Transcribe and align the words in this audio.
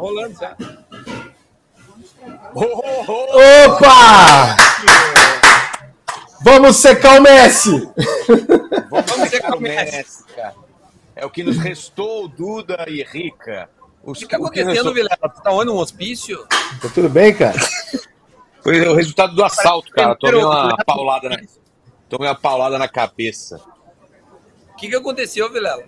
rolando, 0.00 0.36
certo? 0.36 0.64
Opa! 3.66 4.56
Vamos 6.42 6.76
secar 6.76 7.18
o 7.18 7.22
Messi! 7.22 7.88
Vamos 8.90 9.30
secar 9.30 9.54
o 9.54 9.60
Messi, 9.60 10.24
cara. 10.34 10.54
É 11.14 11.26
o 11.26 11.30
que 11.30 11.42
nos 11.42 11.58
restou, 11.58 12.26
Duda 12.26 12.86
e 12.88 13.02
Rica. 13.02 13.68
O 14.02 14.12
que 14.14 14.24
está 14.24 14.36
acontecendo, 14.38 14.94
Vilela? 14.94 15.18
Tu 15.34 15.42
tá 15.42 15.52
onde? 15.52 15.70
Um 15.70 15.76
hospício? 15.76 16.46
Tá 16.80 16.88
tudo 16.94 17.10
bem, 17.10 17.34
cara? 17.34 17.58
Foi 18.62 18.80
o 18.88 18.94
resultado 18.94 19.34
do 19.34 19.44
assalto, 19.44 19.92
cara. 19.92 20.16
Tomei 20.16 20.42
uma 20.42 20.76
paulada 20.78 21.28
na, 21.28 21.36
tomei 22.08 22.28
uma 22.28 22.34
paulada 22.34 22.78
na 22.78 22.88
cabeça. 22.88 23.60
O 24.72 24.76
que, 24.76 24.88
que 24.88 24.96
aconteceu, 24.96 25.52
Vilela? 25.52 25.84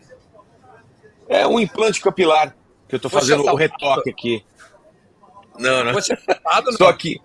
É 1.29 1.47
um 1.47 1.59
implante 1.59 2.01
capilar 2.01 2.55
que 2.93 2.97
eu 2.97 3.01
tô 3.01 3.09
fazendo 3.09 3.43
o 3.45 3.55
retoque 3.55 4.11
aqui. 4.11 4.45
Não, 5.59 5.83
não. 5.83 5.95
Você 5.95 6.13
assaltado, 6.13 6.71
não? 6.71 6.77
Só 6.77 6.93
que. 6.93 7.21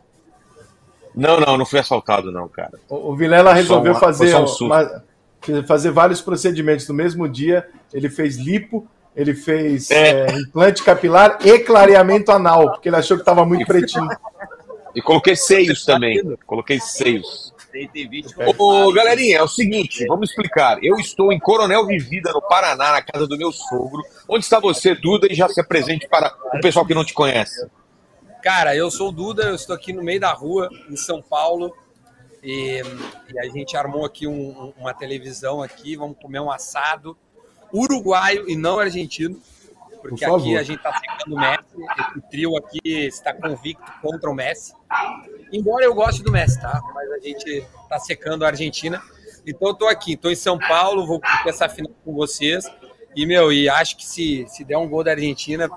Não, 1.14 1.40
não, 1.42 1.58
não 1.58 1.66
fui 1.66 1.78
assaltado, 1.80 2.32
não, 2.32 2.48
cara. 2.48 2.80
O, 2.88 3.12
o 3.12 3.16
Vilela 3.18 3.52
resolveu 3.54 3.92
uma- 3.92 4.00
fazer, 4.00 4.32
foi 4.32 4.42
um 4.42 4.68
uma- 4.68 5.04
fazer 5.68 5.92
vários 5.92 6.22
procedimentos 6.22 6.88
no 6.88 6.94
mesmo 6.96 7.28
dia. 7.28 7.68
Ele 7.94 8.10
fez 8.10 8.38
lipo, 8.38 8.88
ele 9.14 9.34
fez 9.34 9.92
É. 9.92 10.26
é, 10.28 10.40
implante 10.40 10.84
capilar 10.84 11.38
e 11.46 11.60
clareamento 11.60 12.32
anal, 12.32 12.72
porque 12.72 12.88
ele 12.88 12.96
achou 12.96 13.18
que 13.18 13.22
estava 13.24 13.46
muito 13.46 13.66
pretinho. 13.66 14.08
E 14.96 15.02
coloquei 15.02 15.36
seios 15.36 15.86
também. 15.86 16.24
Coloquei 16.44 16.80
seios. 16.80 17.54
Tem, 17.78 17.88
tem 17.88 18.10
vídeo. 18.10 18.32
Ô, 18.58 18.92
galerinha, 18.92 19.38
é 19.38 19.44
o 19.44 19.48
seguinte, 19.48 20.04
vamos 20.08 20.30
explicar. 20.32 20.84
Eu 20.84 20.98
estou 20.98 21.32
em 21.32 21.38
Coronel 21.40 21.86
Vivida, 21.86 22.32
no 22.32 22.42
Paraná, 22.42 22.92
na 22.94 23.02
casa 23.04 23.28
do 23.28 23.38
meu 23.38 23.52
sogro. 23.52 24.02
Onde 24.28 24.44
está 24.44 24.60
você, 24.60 24.96
Duda? 24.96 25.28
E 25.32 25.36
já 25.36 25.48
se 25.48 25.62
apresente 25.62 26.08
para 26.08 26.36
o 26.56 26.60
pessoal 26.60 26.88
que 26.88 26.96
não 26.96 27.06
te 27.06 27.14
conhece. 27.14 27.70
Cara, 28.42 28.76
eu 28.76 28.90
sou 28.90 29.10
o 29.10 29.12
Duda, 29.12 29.44
eu 29.44 29.54
estou 29.56 29.76
aqui 29.76 29.94
no 29.94 30.02
meio 30.04 30.20
da 30.20 30.32
rua, 30.34 30.70
em 30.90 30.96
São 30.96 31.22
Paulo. 31.22 31.72
E, 32.42 32.82
e 33.32 33.40
a 33.40 33.44
gente 33.50 33.78
armou 33.78 34.06
aqui 34.06 34.26
um- 34.26 34.32
um- 34.50 34.74
uma 34.80 34.94
televisão 34.94 35.62
aqui, 35.62 35.96
vamos 35.96 36.18
comer 36.20 36.40
um 36.40 36.50
assado 36.50 37.16
uruguaio 37.72 38.50
e 38.50 38.56
não 38.56 38.80
argentino. 38.80 39.40
Porque 40.02 40.26
Por 40.26 40.40
aqui 40.40 40.58
a 40.58 40.64
gente 40.64 40.78
está 40.78 40.94
secando 40.98 41.36
o 41.36 41.40
Messi. 41.40 42.10
Esse 42.10 42.22
trio 42.32 42.58
aqui 42.58 42.80
está 42.86 43.34
convicto 43.34 43.92
contra 44.02 44.30
o 44.30 44.34
Messi. 44.34 44.74
Embora 45.52 45.86
eu 45.86 45.94
goste 45.94 46.22
do 46.24 46.32
Messi, 46.32 46.60
tá? 46.62 46.82
Mas 46.94 47.12
a 47.12 47.20
gente 47.20 47.50
está 47.84 48.00
secando 48.00 48.44
a 48.44 48.48
Argentina. 48.48 49.02
Então 49.46 49.70
eu 49.70 49.74
tô 49.74 49.88
aqui, 49.88 50.18
tô 50.18 50.30
em 50.30 50.36
São 50.36 50.58
Paulo, 50.60 51.06
vou 51.08 51.22
essa 51.46 51.70
final 51.70 51.92
com 52.04 52.14
vocês. 52.14 52.66
E, 53.16 53.26
meu, 53.26 53.52
e 53.52 53.70
acho 53.70 53.96
que 53.98 54.06
se, 54.06 54.46
se 54.50 54.64
der 54.64 54.78
um 54.78 54.88
gol 54.90 55.04
da 55.04 55.12
Argentina, 55.12 55.70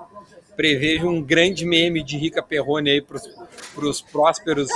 prevejo 0.55 1.07
um 1.07 1.21
grande 1.21 1.65
meme 1.65 2.03
de 2.03 2.17
Rica 2.17 2.43
Perrone 2.43 2.89
aí 2.91 3.01
pros, 3.01 3.23
pros 3.73 4.01
prósperos. 4.01 4.67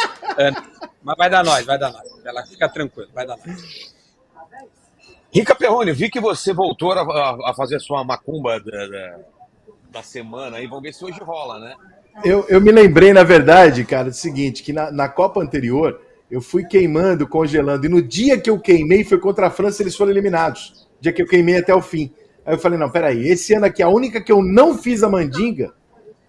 Mas 1.03 1.17
vai 1.17 1.30
dar 1.30 1.44
nós, 1.44 1.66
vai 1.66 1.78
dar 1.78 1.91
nós. 1.91 2.08
Ela 2.25 2.45
fica 2.45 2.67
tranquilo, 2.69 3.09
vai 3.13 3.28
dar 3.28 3.38
nós. 3.38 3.95
Rica 5.33 5.53
Perrone, 5.53 5.91
vi 5.91 6.09
que 6.09 6.19
você 6.19 6.53
voltou 6.53 6.94
a, 6.94 7.02
a- 7.02 7.52
a 7.52 7.53
fazer 7.53 7.75
a 7.75 7.80
sua 7.80 8.03
macumba 8.03 8.59
da, 8.59 8.88
da, 8.88 9.19
da 9.91 10.02
semana 10.03 10.58
aí. 10.58 10.66
Vamos 10.67 10.83
ver 10.83 10.94
se 10.94 11.03
hoje 11.03 11.19
rola, 11.19 11.59
né? 11.59 11.75
Eu, 12.23 12.45
eu 12.47 12.61
me 12.61 12.71
lembrei, 12.71 13.11
na 13.11 13.23
verdade, 13.23 13.83
cara, 13.83 14.09
do 14.09 14.16
seguinte, 14.16 14.63
que 14.63 14.71
na, 14.71 14.91
na 14.91 15.09
Copa 15.09 15.41
anterior 15.41 15.99
eu 16.30 16.41
fui 16.41 16.63
queimando, 16.63 17.27
congelando, 17.27 17.85
e 17.85 17.89
no 17.89 18.02
dia 18.02 18.39
que 18.39 18.49
eu 18.49 18.59
queimei 18.59 19.03
foi 19.03 19.19
contra 19.19 19.47
a 19.47 19.52
França, 19.52 19.83
eles 19.83 19.95
foram 19.95 20.11
eliminados. 20.11 20.88
Dia 20.99 21.11
que 21.11 21.22
eu 21.22 21.27
queimei 21.27 21.57
até 21.57 21.73
o 21.73 21.81
fim. 21.81 22.11
Aí 22.45 22.53
eu 22.53 22.59
falei, 22.59 22.80
não, 22.80 22.89
peraí, 22.89 23.27
esse 23.27 23.53
ano 23.53 23.66
aqui, 23.66 23.83
a 23.83 23.89
única 23.89 24.22
que 24.22 24.31
eu 24.31 24.41
não 24.41 24.77
fiz 24.77 25.03
a 25.03 25.09
mandinga, 25.09 25.73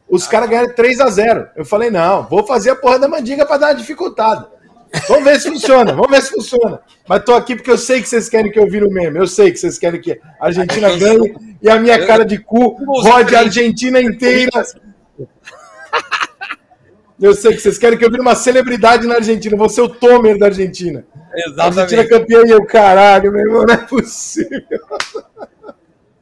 os 0.09 0.27
caras 0.27 0.48
ganharam 0.48 0.75
3 0.75 1.01
a 1.01 1.09
0 1.09 1.48
Eu 1.56 1.65
falei, 1.65 1.91
não, 1.91 2.25
vou 2.25 2.47
fazer 2.47 2.71
a 2.71 2.77
porra 2.77 2.98
da 2.98 3.09
mandinga 3.09 3.45
pra 3.47 3.56
dar 3.56 3.69
uma 3.69 3.75
dificultada. 3.75 4.48
Vamos 5.09 5.25
ver 5.25 5.41
se 5.41 5.48
funciona, 5.48 5.93
vamos 5.93 6.11
ver 6.11 6.23
se 6.23 6.31
funciona. 6.31 6.81
Mas 7.09 7.25
tô 7.25 7.34
aqui 7.34 7.56
porque 7.56 7.71
eu 7.71 7.78
sei 7.78 8.00
que 8.00 8.09
vocês 8.09 8.28
querem 8.28 8.50
que 8.50 8.59
eu 8.59 8.69
vire 8.69 8.84
o 8.84 8.91
meme. 8.91 9.19
Eu 9.19 9.27
sei 9.27 9.50
que 9.50 9.59
vocês 9.59 9.78
querem 9.78 10.00
que 10.00 10.12
a 10.41 10.47
Argentina 10.47 10.94
ganhe 10.97 11.34
e 11.60 11.69
a 11.69 11.78
minha 11.78 12.06
cara 12.06 12.25
de 12.25 12.39
cu 12.39 12.77
rode 13.03 13.34
a 13.34 13.41
Argentina 13.41 14.00
inteira 14.00 14.65
eu 17.21 17.34
sei 17.34 17.55
que 17.55 17.61
vocês 17.61 17.79
querem 17.79 17.99
que 17.99 18.05
eu 18.05 18.11
vire 18.11 18.21
uma 18.23 18.34
celebridade 18.34 19.07
na 19.07 19.17
Argentina. 19.17 19.57
Vou 19.57 19.69
ser 19.69 19.83
o 19.83 19.89
Tomer 19.89 20.39
da 20.39 20.47
Argentina. 20.47 21.07
A 21.59 21.65
Argentina 21.65 22.03
é 22.03 22.09
campeã 22.09 22.43
e 22.47 22.51
eu, 22.51 22.65
caralho, 22.67 23.33
meu 23.33 23.41
irmão, 23.41 23.65
não 23.67 23.75
é 23.75 23.79
possível. 23.79 24.81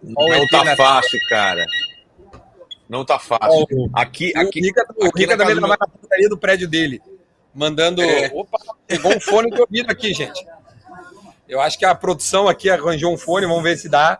Não 0.02 0.46
tá 0.48 0.76
fácil, 0.76 1.18
cara. 1.28 1.64
Não 2.88 3.04
tá 3.04 3.18
fácil. 3.18 3.66
Aqui, 3.94 4.32
O 4.36 4.40
aqui, 4.40 4.60
Rica, 4.60 4.86
o 4.96 5.06
aqui 5.06 5.20
Rica 5.20 5.36
na 5.36 5.44
também 5.44 5.54
casa 5.54 5.54
do 5.54 5.60
tava 5.60 5.76
na 5.80 5.86
putaria 5.86 6.28
do 6.28 6.38
prédio 6.38 6.68
dele, 6.68 7.00
mandando. 7.54 8.02
É. 8.02 8.30
Opa, 8.32 8.58
pegou 8.86 9.16
um 9.16 9.20
fone 9.20 9.50
de 9.50 9.60
ouvido 9.60 9.90
aqui, 9.90 10.12
gente. 10.12 10.44
Eu 11.48 11.60
acho 11.60 11.78
que 11.78 11.84
a 11.84 11.94
produção 11.94 12.48
aqui 12.48 12.68
arranjou 12.70 13.12
um 13.12 13.18
fone, 13.18 13.46
vamos 13.46 13.62
ver 13.62 13.76
se 13.76 13.88
dá. 13.88 14.18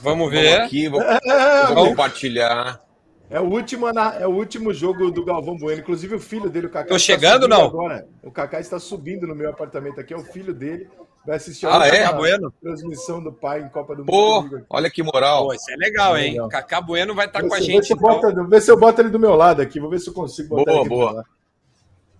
Vamos 0.00 0.26
Vamos 0.26 0.30
ver. 0.30 0.60
aqui, 0.60 0.88
vou, 0.88 1.00
É, 1.02 1.74
vou 1.74 1.88
compartilhar. 1.88 2.80
É 3.28 3.40
o 3.40 3.44
último, 3.44 3.88
é 3.88 4.26
o 4.26 4.30
último 4.30 4.72
jogo 4.72 5.10
do 5.10 5.24
Galvão 5.24 5.56
Bueno. 5.56 5.80
Inclusive 5.80 6.14
o 6.14 6.20
filho 6.20 6.48
dele, 6.48 6.66
o 6.66 6.70
Kaká. 6.70 6.88
Tô 6.88 6.96
está 6.96 7.12
chegando, 7.12 7.42
subindo 7.42 7.48
não? 7.48 7.64
Agora. 7.66 8.06
O 8.22 8.30
Kaká 8.30 8.60
está 8.60 8.78
subindo 8.78 9.26
no 9.26 9.34
meu 9.34 9.50
apartamento 9.50 10.00
aqui. 10.00 10.14
É 10.14 10.16
o 10.16 10.24
filho 10.24 10.54
dele. 10.54 10.88
Vai 11.26 11.36
assistir 11.36 11.66
Ah, 11.66 11.82
a 11.82 11.88
é? 11.88 12.12
Bueno? 12.12 12.52
transmissão 12.62 13.20
do 13.20 13.32
pai 13.32 13.60
em 13.60 13.68
Copa 13.68 13.96
do 13.96 14.04
Mundo. 14.04 14.06
Pô, 14.06 14.38
aqui. 14.38 14.64
olha 14.70 14.88
que 14.88 15.02
moral. 15.02 15.46
Pô, 15.48 15.54
isso 15.54 15.68
é 15.72 15.76
legal, 15.76 16.16
hein? 16.16 16.32
Legal. 16.34 16.48
Cacá 16.48 16.80
Bueno 16.80 17.16
vai 17.16 17.26
estar 17.26 17.42
Vê 17.42 17.48
com 17.48 17.54
a 17.54 17.60
gente. 17.60 17.80
Vê 17.80 17.82
se, 17.82 17.92
eu 17.92 17.96
então. 18.30 18.48
ver 18.48 18.62
se 18.62 18.70
eu 18.70 18.78
boto 18.78 19.00
ele 19.00 19.08
do 19.08 19.18
meu 19.18 19.34
lado 19.34 19.60
aqui. 19.60 19.80
Vou 19.80 19.90
ver 19.90 19.98
se 19.98 20.08
eu 20.08 20.14
consigo 20.14 20.50
botar 20.50 20.70
Boa, 20.70 20.80
ele 20.82 20.88
boa. 20.88 21.24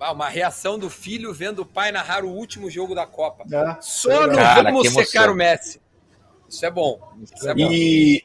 Ah, 0.00 0.12
uma 0.12 0.28
reação 0.28 0.76
do 0.76 0.90
filho 0.90 1.32
vendo 1.32 1.60
o 1.62 1.66
pai 1.66 1.92
narrar 1.92 2.24
o 2.24 2.28
último 2.28 2.68
jogo 2.68 2.96
da 2.96 3.06
Copa. 3.06 3.44
É, 3.50 3.76
Só 3.80 4.26
no 4.26 4.34
Cara, 4.34 4.64
vamos 4.64 4.92
secar 4.92 5.30
o 5.30 5.34
Messi. 5.36 5.80
Isso 6.48 6.66
é 6.66 6.70
bom. 6.70 7.00
Isso 7.22 7.48
é 7.48 7.54
bom. 7.54 7.72
E, 7.72 8.24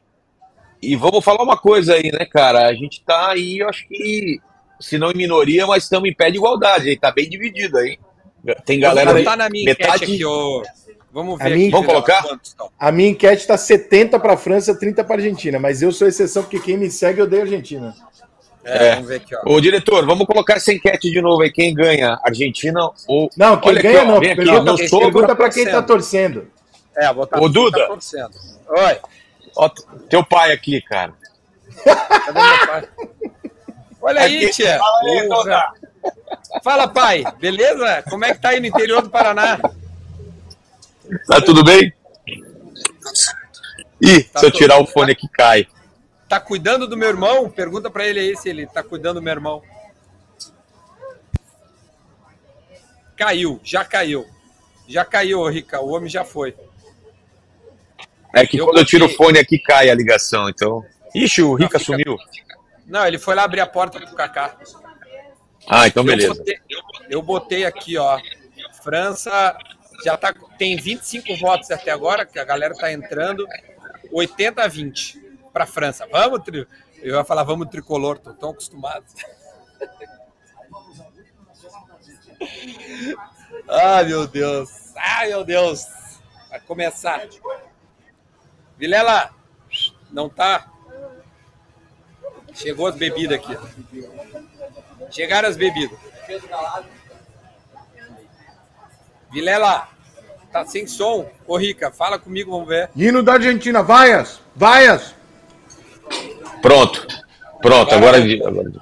e 0.82 0.96
vamos 0.96 1.24
falar 1.24 1.44
uma 1.44 1.58
coisa 1.58 1.94
aí, 1.96 2.12
né, 2.12 2.26
cara? 2.26 2.68
A 2.68 2.74
gente 2.74 3.02
tá 3.06 3.30
aí, 3.32 3.60
eu 3.60 3.70
acho 3.70 3.88
que, 3.88 4.40
se 4.80 4.98
não 4.98 5.12
em 5.12 5.16
minoria, 5.18 5.66
mas 5.68 5.84
estamos 5.84 6.10
em 6.10 6.14
pé 6.14 6.32
de 6.32 6.38
igualdade. 6.38 6.90
Aí 6.90 6.98
tá 6.98 7.12
bem 7.12 7.30
dividido 7.30 7.78
aí. 7.78 7.98
Tem 8.66 8.80
galera 8.80 9.12
Vou 9.12 9.18
aí. 9.18 9.24
botar 9.24 9.38
na 9.38 9.50
minha 9.50 9.66
metade- 9.66 10.04
aqui, 10.06 10.26
ô. 10.26 10.64
Vamos 11.14 11.40
A 11.42 11.44
ver 11.44 11.50
minha- 11.56 11.66
aqui. 11.68 11.72
Vamos 11.72 11.88
colocar? 11.88 12.24
quantos 12.24 12.50
estão. 12.52 12.70
A 12.80 12.92
minha 12.92 13.10
enquete 13.10 13.42
está 13.42 13.58
70 13.58 14.18
para 14.20 14.34
a 14.34 14.38
França, 14.38 14.74
30 14.74 15.04
para 15.04 15.16
a 15.16 15.18
Argentina. 15.20 15.60
Mas 15.60 15.82
eu 15.82 15.92
sou 15.92 16.08
exceção 16.08 16.42
porque 16.44 16.60
quem 16.60 16.78
me 16.78 16.90
segue 16.90 17.22
odeia 17.22 17.42
a 17.42 17.46
Argentina. 17.46 17.94
É, 18.64 18.88
É. 18.88 18.94
vamos 18.96 19.10
ver 19.10 19.16
aqui, 19.18 19.36
ó. 19.36 19.42
Ô, 19.54 19.60
diretor, 19.60 20.06
vamos 20.06 20.26
colocar 20.26 20.56
essa 20.56 20.72
enquete 20.72 21.12
de 21.12 21.22
novo 21.22 21.42
aí. 21.42 21.52
Quem 21.52 21.74
ganha? 21.74 22.18
Argentina 22.24 22.80
ou. 23.08 23.30
Não, 23.36 23.58
quem 23.60 23.70
Olha 23.70 23.80
aqui, 23.80 23.88
ganha 23.90 24.04
ó, 24.04 24.06
não. 24.06 24.20
vem 24.20 24.32
aqui, 24.32 24.42
ó, 24.42 24.46
pergunta 24.46 24.76
quem 24.78 24.88
sogro. 24.88 25.12
pergunta 25.12 25.36
para 25.36 25.50
quem 25.50 25.64
está 25.64 25.82
torcendo. 25.82 26.48
É, 26.96 27.06
vou 27.08 27.16
botar 27.16 27.42
Ô, 27.42 27.50
Duda. 27.50 27.78
tá 27.80 27.88
torcendo. 27.88 28.32
Oi, 28.70 28.98
Ó, 29.56 29.70
teu 30.10 30.24
pai 30.24 30.52
aqui, 30.52 30.82
cara. 30.82 31.14
cadê 31.84 32.40
meu 32.42 32.68
pai? 32.68 32.90
Olha 34.02 34.22
aí, 34.22 34.46
Aqui. 34.46 34.54
tia. 34.54 34.78
Fala 34.80 35.02
aí. 35.04 35.30
Duda. 35.30 35.74
Fala, 36.64 36.88
pai. 36.88 37.24
Beleza? 37.40 38.04
Como 38.10 38.26
é 38.26 38.34
que 38.34 38.40
tá 38.42 38.50
aí 38.50 38.60
no 38.60 38.66
interior 38.66 39.02
do 39.02 39.10
Paraná? 39.10 39.60
Tá 41.28 41.42
tudo 41.42 41.64
bem? 41.64 41.94
Ih, 44.02 44.24
Tá 44.24 44.40
se 44.40 44.46
eu 44.48 44.52
tirar 44.52 44.78
o 44.80 44.84
bem. 44.86 44.94
fone 44.94 45.12
aqui, 45.12 45.28
cai. 45.28 45.68
Tá 46.28 46.40
cuidando 46.40 46.88
do 46.88 46.98
meu 46.98 47.10
irmão? 47.10 47.50
Pergunta 47.50 47.92
pra 47.92 48.08
ele 48.08 48.20
aí 48.20 48.38
se 48.38 48.50
ele 48.50 48.66
tá 48.66 48.82
cuidando 48.82 49.16
do 49.16 49.22
meu 49.22 49.34
irmão. 49.34 49.62
Caiu, 53.16 53.60
já 53.64 53.86
caiu. 53.86 54.26
Já 54.88 55.06
caiu, 55.06 55.40
ô, 55.42 55.50
Rica. 55.50 55.80
O 55.80 55.90
homem 55.90 56.10
já 56.10 56.24
foi. 56.26 56.56
É 58.34 58.46
que 58.46 58.58
Eu 58.58 58.66
quando 58.66 58.78
eu 58.78 58.86
tiro 58.86 59.06
o 59.06 59.08
botei- 59.08 59.26
fone 59.26 59.40
aqui, 59.40 59.60
cai 59.60 59.90
a 59.90 59.96
ligação, 59.96 60.48
então. 60.50 60.86
Ixi, 61.14 61.42
o 61.42 61.54
Rica 61.56 61.78
fica- 61.80 61.92
sumiu. 61.94 62.18
Não, 62.88 63.06
ele 63.06 63.18
foi 63.20 63.36
lá 63.36 63.44
abrir 63.44 63.60
a 63.62 63.68
porta 63.68 64.00
pro 64.00 64.16
Kaká. 64.16 64.56
Ah, 65.68 65.88
então 65.88 66.02
Eu 66.02 66.06
beleza. 66.08 66.34
botei, 66.36 66.60
eu 67.10 67.22
botei 67.22 67.66
aqui, 67.66 67.98
ó. 67.98 68.20
França 68.84 69.56
já 70.04 70.18
tá, 70.18 70.34
tem 70.58 70.76
25 70.78 71.36
votos 71.38 71.70
até 71.72 71.92
agora, 71.92 72.26
que 72.26 72.40
a 72.40 72.44
galera 72.44 72.74
tá 72.74 72.92
entrando. 72.92 73.46
80 74.12 74.64
a 74.64 74.68
20 74.68 75.20
para 75.54 75.66
França. 75.66 76.08
Vamos, 76.12 76.42
tri... 76.44 76.68
eu 77.02 77.16
ia 77.16 77.24
falar 77.24 77.44
vamos 77.44 77.68
tricolor, 77.70 78.18
tô 78.18 78.34
tão 78.34 78.50
acostumado. 78.52 79.06
Ai, 83.70 84.06
meu 84.06 84.26
Deus. 84.28 84.70
Ai, 84.96 85.28
meu 85.30 85.44
Deus. 85.44 85.86
Vai 86.50 86.60
começar. 86.62 87.22
Vilela, 88.82 89.30
não 90.12 90.28
tá? 90.28 90.66
Chegou 92.52 92.88
as 92.88 92.96
bebidas 92.96 93.38
aqui. 93.38 93.56
Chegaram 95.12 95.48
as 95.48 95.56
bebidas. 95.56 96.00
Vilela, 99.32 99.88
tá 100.52 100.66
sem 100.66 100.88
som. 100.88 101.30
Ô, 101.46 101.58
Rica, 101.58 101.92
fala 101.92 102.18
comigo, 102.18 102.50
vamos 102.50 102.68
ver. 102.68 102.90
Hino 102.96 103.22
da 103.22 103.34
Argentina, 103.34 103.84
vaias, 103.84 104.42
vaias. 104.56 105.14
Pronto. 106.64 107.06
Pronto, 107.62 107.94
agora 107.94 108.20
de, 108.20 108.44
agora 108.44 108.68
de, 108.68 108.80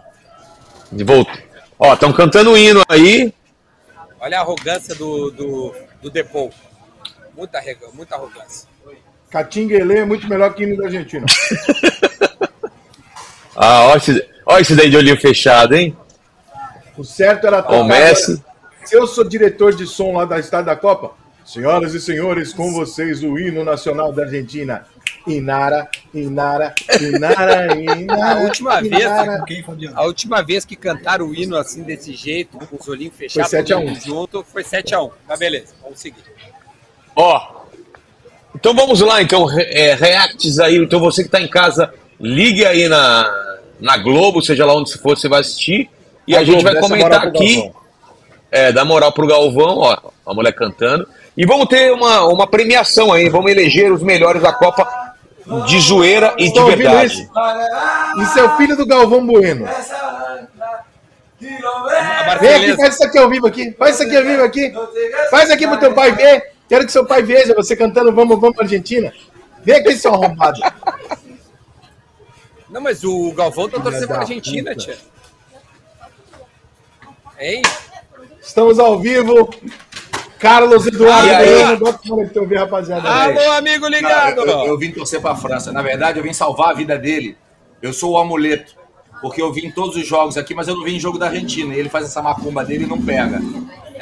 de 0.94 1.04
volta. 1.04 1.44
Ó, 1.78 1.94
estão 1.94 2.13
cantando 2.13 2.51
o 2.51 2.57
hino 2.57 2.81
aí. 2.88 3.34
Olha 4.18 4.38
a 4.38 4.42
arrogância 4.44 4.96
do, 4.96 5.30
do, 5.31 5.75
do 6.01 6.10
Depou. 6.10 6.54
Muita, 7.36 7.62
muita 7.94 8.16
arrogância. 8.16 8.69
Catinguele 9.30 10.00
é 10.00 10.06
muito 10.06 10.28
melhor 10.28 10.54
que 10.54 10.64
o 10.64 10.68
hino 10.68 10.78
da 10.78 10.86
Argentina. 10.86 11.26
ah, 13.56 13.86
olha 13.88 13.98
esse, 13.98 14.30
olha 14.46 14.62
esse 14.62 14.76
daí 14.76 14.90
de 14.90 14.98
olhinho 14.98 15.20
fechado, 15.20 15.76
hein? 15.76 15.96
O 16.98 17.04
certo 17.04 17.48
era 17.48 17.62
tocar. 17.62 17.78
O 17.78 17.84
Messi. 17.86 18.44
Se 18.84 18.96
eu 18.96 19.06
sou 19.06 19.24
diretor 19.24 19.74
de 19.74 19.86
som 19.86 20.14
lá 20.14 20.26
da 20.26 20.40
Estado 20.40 20.66
da 20.66 20.76
Copa, 20.76 21.12
senhoras 21.46 21.94
e 21.94 22.02
senhores, 22.02 22.52
com 22.54 22.74
vocês 22.74 23.24
o 23.24 23.38
hino 23.38 23.64
nacional 23.64 24.12
da 24.12 24.24
Argentina. 24.24 24.86
Inara, 25.28 25.88
Inara, 26.14 26.74
Inara, 27.00 27.75
Inara. 27.78 28.40
A 28.40 28.44
última 28.44 28.82
Inara. 28.82 29.46
vez, 29.46 29.94
a 29.94 30.04
última 30.06 30.42
vez 30.42 30.66
que 30.66 30.75
cantaram 30.75 31.28
o 31.28 31.36
hino 31.36 31.56
assim 31.56 31.84
desse 31.84 32.14
jeito, 32.14 32.58
com 32.58 32.78
os 32.78 32.88
olhinhos 32.88 33.16
fechados, 33.16 33.50
foi 33.50 33.60
7 33.60 33.74
a 33.74 33.78
1. 33.78 33.96
junto, 33.96 34.44
foi 34.44 34.64
7 34.64 34.96
a 34.96 35.02
1. 35.02 35.12
Tá 35.28 35.38
beleza, 35.38 35.74
vamos 35.84 36.00
seguir. 36.00 36.24
Ó, 37.16 37.59
então 38.56 38.74
vamos 38.74 39.00
lá, 39.01 39.22
então, 39.22 39.48
é, 39.57 39.94
reacts 39.96 40.60
aí. 40.60 40.78
Então 40.78 41.00
você 41.00 41.22
que 41.22 41.28
está 41.28 41.40
em 41.40 41.48
casa, 41.48 41.94
ligue 42.19 42.66
aí 42.66 42.88
na, 42.88 43.57
na 43.80 43.98
Globo, 43.98 44.42
seja 44.42 44.66
lá 44.66 44.74
onde 44.74 44.94
for, 44.98 45.18
você 45.18 45.30
vai 45.30 45.42
assistir. 45.42 45.90
E 46.28 46.36
a, 46.36 46.40
a 46.40 46.44
gente 46.44 46.62
Globo, 46.62 46.72
vai 46.72 46.81
comentar 46.81 47.28
aqui. 47.28 47.72
É, 48.51 48.72
dá 48.72 48.84
moral 48.84 49.12
pro 49.12 49.28
Galvão, 49.28 49.78
ó, 49.78 49.98
a 50.25 50.34
mulher 50.34 50.54
cantando. 50.54 51.07
E 51.38 51.46
vamos 51.46 51.68
ter 51.68 51.92
uma, 51.92 52.25
uma 52.25 52.48
premiação 52.48 53.13
aí, 53.13 53.30
vamos 53.30 53.51
eleger 53.51 53.92
os 53.92 54.01
melhores 54.01 54.42
da 54.42 54.51
Copa 54.51 54.88
de 55.66 55.80
zoeira 55.80 56.34
e 56.38 56.51
de 56.51 56.63
verdade. 56.63 57.13
Isso? 57.13 57.31
isso 58.22 58.40
é 58.40 58.44
o 58.44 58.57
filho 58.57 58.75
do 58.75 58.86
Galvão 58.86 59.25
Bueno. 59.25 59.68
Vem 61.40 62.56
aqui, 62.56 62.75
faz 62.75 62.96
isso 62.96 63.04
aqui 63.04 63.18
ao 63.18 63.30
vivo 63.30 63.48
aqui. 63.48 63.72
Faz 63.78 63.96
isso 63.96 64.04
aqui 64.04 64.18
ao 64.18 64.24
vivo 64.24 64.44
aqui. 64.44 64.74
Faz 65.31 65.50
aqui 65.50 65.68
pro 65.68 65.80
teu 65.80 65.94
pai 65.94 66.12
ver. 66.12 66.51
Quero 66.69 66.86
que 66.86 66.92
seu 66.92 67.04
pai 67.06 67.24
veja 67.24 67.56
você 67.56 67.75
cantando 67.75 68.13
Vamos, 68.13 68.39
Vamos 68.39 68.60
Argentina. 68.60 69.12
Vem 69.63 69.75
aqui, 69.75 69.98
seu 69.98 70.13
arrombado. 70.13 70.62
Não, 72.69 72.80
mas 72.80 73.04
o 73.04 73.33
Galvão 73.33 73.68
tá 73.68 73.80
torcendo 73.80 74.07
pra 74.07 74.19
Argentina, 74.19 74.75
tia. 74.75 74.95
Hein? 77.39 77.63
Estamos 78.39 78.77
ao 78.77 79.00
vivo. 79.00 79.50
Carlos 80.38 80.88
Eduardo 80.88 81.27
Bueno, 81.27 81.80
bota 81.80 82.00
o 82.13 82.42
ouvir, 82.42 82.57
rapaziada. 82.57 83.10
Alô, 83.10 83.51
amigo 83.51 83.88
ligado! 83.88 84.38
Não, 84.38 84.44
eu, 84.45 84.60
eu, 84.60 84.65
eu, 84.68 84.77
vim 84.77 84.92
torcer 84.92 85.19
pra 85.19 85.36
França. 85.36 85.72
Na 85.72 85.81
verdade, 85.81 86.19
eu 86.19 86.24
vim 86.24 86.31
salvar 86.31 86.69
a 86.69 86.74
vida 86.74 86.98
dele. 86.98 87.36
Eu 87.81 87.92
sou 87.92 88.12
o 88.12 88.18
amuleto. 88.18 88.77
Porque 89.22 89.42
eu 89.42 89.51
vim 89.51 89.65
em 89.65 89.72
todos 89.72 89.98
os 89.98 90.07
jogos 90.07 90.38
aqui, 90.38 90.54
mas 90.54 90.68
eu 90.68 90.75
não 90.75 90.83
vim 90.83 90.95
em 90.95 91.00
jogo 91.00 91.18
da 91.18 91.27
Argentina. 91.27 91.74
E 91.74 91.80
ele 91.80 91.89
faz 91.89 92.06
essa 92.06 92.22
macumba 92.22 92.63
dele 92.63 92.86
e 92.86 92.88
não 92.88 93.01
pega. 93.01 93.42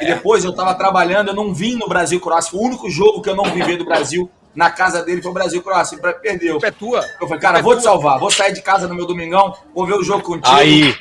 E 0.00 0.06
depois 0.06 0.44
eu 0.44 0.54
tava 0.54 0.74
trabalhando, 0.74 1.28
eu 1.28 1.34
não 1.34 1.52
vim 1.52 1.76
no 1.76 1.88
Brasil 1.88 2.20
Croácia. 2.20 2.50
Foi 2.50 2.60
o 2.60 2.64
único 2.64 2.90
jogo 2.90 3.22
que 3.22 3.30
eu 3.30 3.36
não 3.36 3.44
vivi 3.44 3.76
do 3.76 3.84
Brasil 3.84 4.30
na 4.54 4.70
casa 4.70 5.04
dele 5.04 5.22
foi 5.22 5.30
o 5.30 5.34
Brasil 5.34 5.62
Croácia. 5.62 5.96
Perdeu. 6.20 6.58
É 6.64 6.70
tua. 6.72 7.04
Eu 7.20 7.28
falei, 7.28 7.40
cara, 7.40 7.62
vou 7.62 7.76
te 7.76 7.82
salvar. 7.82 8.18
Vou 8.18 8.30
sair 8.30 8.52
de 8.52 8.60
casa 8.60 8.88
no 8.88 8.94
meu 8.94 9.06
domingão, 9.06 9.54
vou 9.72 9.86
ver 9.86 9.94
o 9.94 10.02
jogo 10.02 10.22
contigo. 10.22 10.54
Aí. 10.54 10.96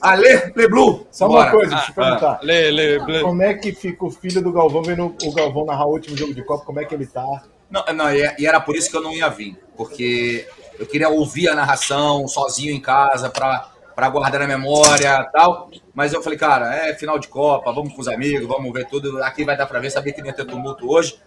Ale, 0.00 0.52
Le 0.54 0.68
Blue. 0.68 1.06
Só 1.10 1.28
Bora. 1.28 1.44
uma 1.44 1.50
coisa, 1.50 1.74
deixa 1.76 1.90
eu 1.90 1.94
perguntar. 1.94 2.32
Ah, 2.34 2.40
le, 2.42 2.70
le, 2.70 2.98
le. 2.98 3.20
Como 3.20 3.42
é 3.42 3.54
que 3.54 3.72
fica 3.72 4.04
o 4.04 4.10
filho 4.10 4.42
do 4.42 4.52
Galvão 4.52 4.82
vendo 4.82 5.14
o 5.22 5.32
Galvão 5.32 5.64
narrar 5.64 5.86
o 5.86 5.92
último 5.92 6.16
jogo 6.16 6.34
de 6.34 6.42
Copa? 6.42 6.64
Como 6.64 6.80
é 6.80 6.84
que 6.84 6.94
ele 6.94 7.06
tá? 7.06 7.44
Não, 7.70 7.84
não, 7.94 8.12
e 8.12 8.46
era 8.46 8.60
por 8.60 8.74
isso 8.76 8.90
que 8.90 8.96
eu 8.96 9.02
não 9.02 9.12
ia 9.12 9.28
vir. 9.28 9.56
Porque 9.76 10.46
eu 10.78 10.86
queria 10.86 11.08
ouvir 11.08 11.48
a 11.48 11.54
narração 11.54 12.26
sozinho 12.26 12.72
em 12.72 12.80
casa 12.80 13.28
para 13.28 13.68
para 13.98 14.10
guardar 14.10 14.42
na 14.42 14.46
memória 14.46 15.24
tal. 15.32 15.68
Mas 15.92 16.12
eu 16.12 16.22
falei, 16.22 16.38
cara, 16.38 16.72
é 16.72 16.94
final 16.94 17.18
de 17.18 17.26
Copa, 17.26 17.72
vamos 17.72 17.92
com 17.92 18.00
os 18.00 18.06
amigos, 18.06 18.46
vamos 18.46 18.72
ver 18.72 18.86
tudo. 18.86 19.20
Aqui 19.24 19.44
vai 19.44 19.56
dar 19.56 19.66
para 19.66 19.80
ver, 19.80 19.90
sabia 19.90 20.12
que 20.12 20.20
não 20.20 20.28
ia 20.28 20.32
ter 20.32 20.44
tumulto 20.44 20.88
hoje, 20.88 21.18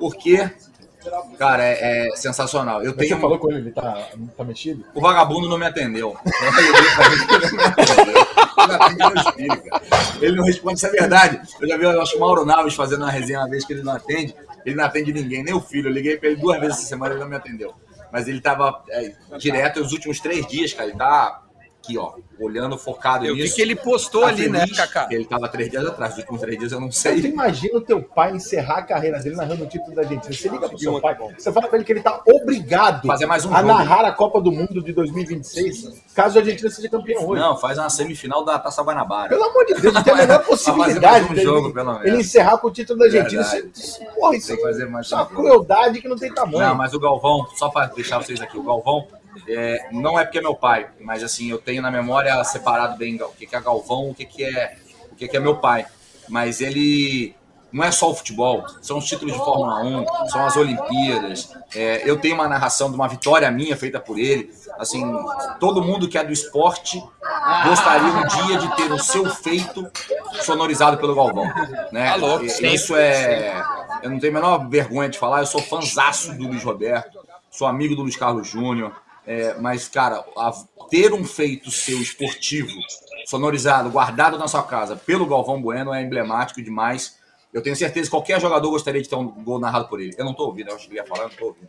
porque, 0.00 0.50
cara, 1.38 1.62
é, 1.62 2.08
é 2.08 2.16
sensacional. 2.16 2.82
Eu 2.82 2.94
tenho... 2.94 3.14
Você 3.14 3.20
falou 3.20 3.38
com 3.38 3.48
ele, 3.48 3.60
ele 3.60 3.70
tá, 3.70 4.08
tá 4.36 4.42
mexido? 4.42 4.84
O 4.92 5.00
vagabundo 5.00 5.48
não 5.48 5.56
me 5.56 5.66
atendeu. 5.66 6.16
Ele 10.20 10.34
não 10.34 10.44
responde, 10.44 10.78
isso 10.78 10.86
é 10.88 10.90
verdade. 10.90 11.40
Eu 11.60 11.68
já 11.68 11.76
vi, 11.76 11.84
eu 11.84 12.02
acho 12.02 12.16
o 12.16 12.20
Mauro 12.20 12.44
Naves 12.44 12.74
fazendo 12.74 13.02
uma 13.02 13.10
resenha 13.12 13.38
uma 13.38 13.48
vez 13.48 13.64
que 13.64 13.72
ele 13.72 13.84
não 13.84 13.92
atende. 13.92 14.34
Ele 14.64 14.74
não 14.74 14.84
atende 14.84 15.12
ninguém, 15.12 15.44
nem 15.44 15.54
o 15.54 15.60
filho. 15.60 15.88
Eu 15.90 15.92
liguei 15.92 16.16
para 16.16 16.30
ele 16.30 16.40
duas 16.40 16.58
vezes 16.58 16.78
essa 16.78 16.86
semana 16.88 17.12
e 17.12 17.14
ele 17.14 17.22
não 17.22 17.30
me 17.30 17.36
atendeu. 17.36 17.72
Mas 18.10 18.26
ele 18.26 18.40
tava 18.40 18.82
é, 18.90 19.12
direto 19.38 19.80
os 19.80 19.92
últimos 19.92 20.18
três 20.18 20.44
dias, 20.48 20.72
cara. 20.72 20.88
Ele 20.88 20.98
tá 20.98 21.45
aqui, 21.86 21.96
ó, 21.96 22.14
olhando 22.40 22.76
focado 22.76 23.24
eu 23.24 23.34
nisso. 23.34 23.48
Vi 23.48 23.54
que 23.54 23.62
ele 23.62 23.76
postou 23.76 24.22
tá 24.22 24.28
ali, 24.28 24.48
né, 24.48 24.66
Kaká? 24.66 25.08
Ele 25.10 25.24
tava 25.24 25.48
três 25.48 25.70
dias 25.70 25.86
atrás, 25.86 26.12
os 26.12 26.18
últimos 26.18 26.40
três 26.40 26.58
dias 26.58 26.72
eu 26.72 26.80
não 26.80 26.90
sei. 26.90 27.22
Você 27.22 27.28
imagina 27.28 27.78
o 27.78 27.80
teu 27.80 28.02
pai 28.02 28.32
encerrar 28.32 28.78
a 28.78 28.82
carreira 28.82 29.18
dele 29.20 29.36
narrando 29.36 29.64
o 29.64 29.66
título 29.66 29.94
da 29.94 30.02
Argentina. 30.02 30.34
Você 30.34 30.48
liga 30.48 30.68
pro 30.68 30.78
seu 30.78 31.00
pai, 31.00 31.16
você 31.38 31.52
fala 31.52 31.68
pra 31.68 31.76
ele 31.76 31.84
que 31.84 31.92
ele 31.92 32.02
tá 32.02 32.20
obrigado 32.26 33.06
Fazer 33.06 33.26
mais 33.26 33.44
um 33.44 33.54
a 33.54 33.62
narrar 33.62 34.04
a 34.04 34.12
Copa 34.12 34.40
do 34.40 34.50
Mundo 34.50 34.82
de 34.82 34.92
2026, 34.92 36.02
caso 36.14 36.38
a 36.38 36.40
Argentina 36.40 36.68
seja 36.68 36.88
campeão 36.88 37.26
hoje. 37.26 37.40
Não, 37.40 37.56
faz 37.56 37.78
uma 37.78 37.88
semifinal 37.88 38.44
da 38.44 38.58
Taça 38.58 38.82
Guanabara. 38.82 39.28
Pelo 39.28 39.44
amor 39.44 39.64
de 39.64 39.74
Deus, 39.74 39.94
não 39.94 40.02
tem 40.02 40.12
a 40.12 40.16
menor 40.16 40.44
possibilidade 40.44 41.32
um 41.32 41.36
jogo, 41.36 41.72
pelo 41.72 42.02
ele 42.02 42.18
encerrar 42.18 42.58
com 42.58 42.68
o 42.68 42.70
título 42.70 42.98
da 42.98 43.04
Argentina. 43.06 43.42
Isso, 43.42 44.00
porra, 44.14 44.36
isso, 44.36 44.52
é 44.52 44.86
uma 44.86 45.26
crueldade 45.26 46.00
que 46.00 46.08
não 46.08 46.16
tem 46.16 46.32
tamanho. 46.32 46.58
Não, 46.58 46.74
mas 46.74 46.92
o 46.94 47.00
Galvão, 47.00 47.46
só 47.54 47.68
para 47.68 47.86
deixar 47.86 48.18
vocês 48.18 48.40
aqui, 48.40 48.58
o 48.58 48.62
Galvão 48.62 49.06
é, 49.48 49.88
não 49.92 50.18
é 50.18 50.24
porque 50.24 50.38
é 50.38 50.42
meu 50.42 50.54
pai, 50.54 50.88
mas 51.00 51.22
assim, 51.22 51.50
eu 51.50 51.58
tenho 51.58 51.82
na 51.82 51.90
memória 51.90 52.42
separado 52.44 52.96
bem 52.96 53.20
o 53.20 53.28
que, 53.28 53.54
é 53.54 53.60
Galvão, 53.60 54.10
o 54.10 54.14
que, 54.14 54.24
que 54.24 54.44
é 54.44 54.76
o 55.10 55.16
que, 55.16 55.28
que 55.28 55.36
é 55.36 55.40
meu 55.40 55.56
pai. 55.56 55.86
Mas 56.28 56.60
ele 56.60 57.34
não 57.72 57.84
é 57.84 57.90
só 57.90 58.10
o 58.10 58.14
futebol, 58.14 58.64
são 58.80 58.98
os 58.98 59.06
títulos 59.06 59.34
de 59.34 59.38
Fórmula 59.38 59.82
1, 59.82 60.28
são 60.28 60.44
as 60.44 60.56
Olimpíadas. 60.56 61.52
É, 61.74 62.08
eu 62.08 62.18
tenho 62.18 62.34
uma 62.34 62.48
narração 62.48 62.88
de 62.88 62.96
uma 62.96 63.08
vitória 63.08 63.50
minha 63.50 63.76
feita 63.76 64.00
por 64.00 64.18
ele. 64.18 64.50
Assim, 64.78 65.02
todo 65.60 65.82
mundo 65.82 66.08
que 66.08 66.16
é 66.16 66.24
do 66.24 66.32
esporte 66.32 67.02
gostaria 67.64 68.08
um 68.08 68.26
dia 68.26 68.58
de 68.58 68.76
ter 68.76 68.90
o 68.92 68.98
seu 68.98 69.28
feito 69.30 69.90
sonorizado 70.42 70.96
pelo 70.98 71.14
Galvão. 71.14 71.46
Né? 71.92 72.10
Tá 72.10 72.16
louco, 72.16 72.44
Isso 72.44 72.96
é. 72.96 73.62
Eu 74.02 74.10
não 74.10 74.18
tenho 74.18 74.32
a 74.36 74.40
menor 74.40 74.68
vergonha 74.68 75.08
de 75.08 75.18
falar, 75.18 75.40
eu 75.40 75.46
sou 75.46 75.60
fanzaço 75.60 76.32
do 76.34 76.48
Luiz 76.48 76.62
Roberto, 76.62 77.18
sou 77.50 77.66
amigo 77.66 77.94
do 77.94 78.02
Luiz 78.02 78.16
Carlos 78.16 78.48
Júnior. 78.48 78.92
É, 79.26 79.54
mas, 79.54 79.88
cara, 79.88 80.24
a, 80.36 80.52
ter 80.88 81.12
um 81.12 81.24
feito 81.24 81.70
seu 81.70 82.00
esportivo, 82.00 82.78
sonorizado, 83.26 83.90
guardado 83.90 84.38
na 84.38 84.46
sua 84.46 84.62
casa 84.62 84.96
pelo 84.96 85.26
Galvão 85.26 85.60
Bueno 85.60 85.92
é 85.92 86.00
emblemático 86.00 86.62
demais. 86.62 87.18
Eu 87.52 87.62
tenho 87.62 87.74
certeza 87.74 88.06
que 88.06 88.10
qualquer 88.10 88.40
jogador 88.40 88.70
gostaria 88.70 89.02
de 89.02 89.08
ter 89.08 89.16
um 89.16 89.28
gol 89.28 89.58
narrado 89.58 89.88
por 89.88 90.00
ele. 90.00 90.14
Eu 90.16 90.24
não 90.24 90.32
estou 90.32 90.46
ouvindo, 90.46 90.68
eu 90.70 90.76
acho 90.76 90.86
que 90.86 90.92
ele 90.92 91.00
ia 91.00 91.06
falar, 91.06 91.22
eu 91.22 91.28
não 91.28 91.32
estou 91.32 91.48
ouvindo. 91.48 91.68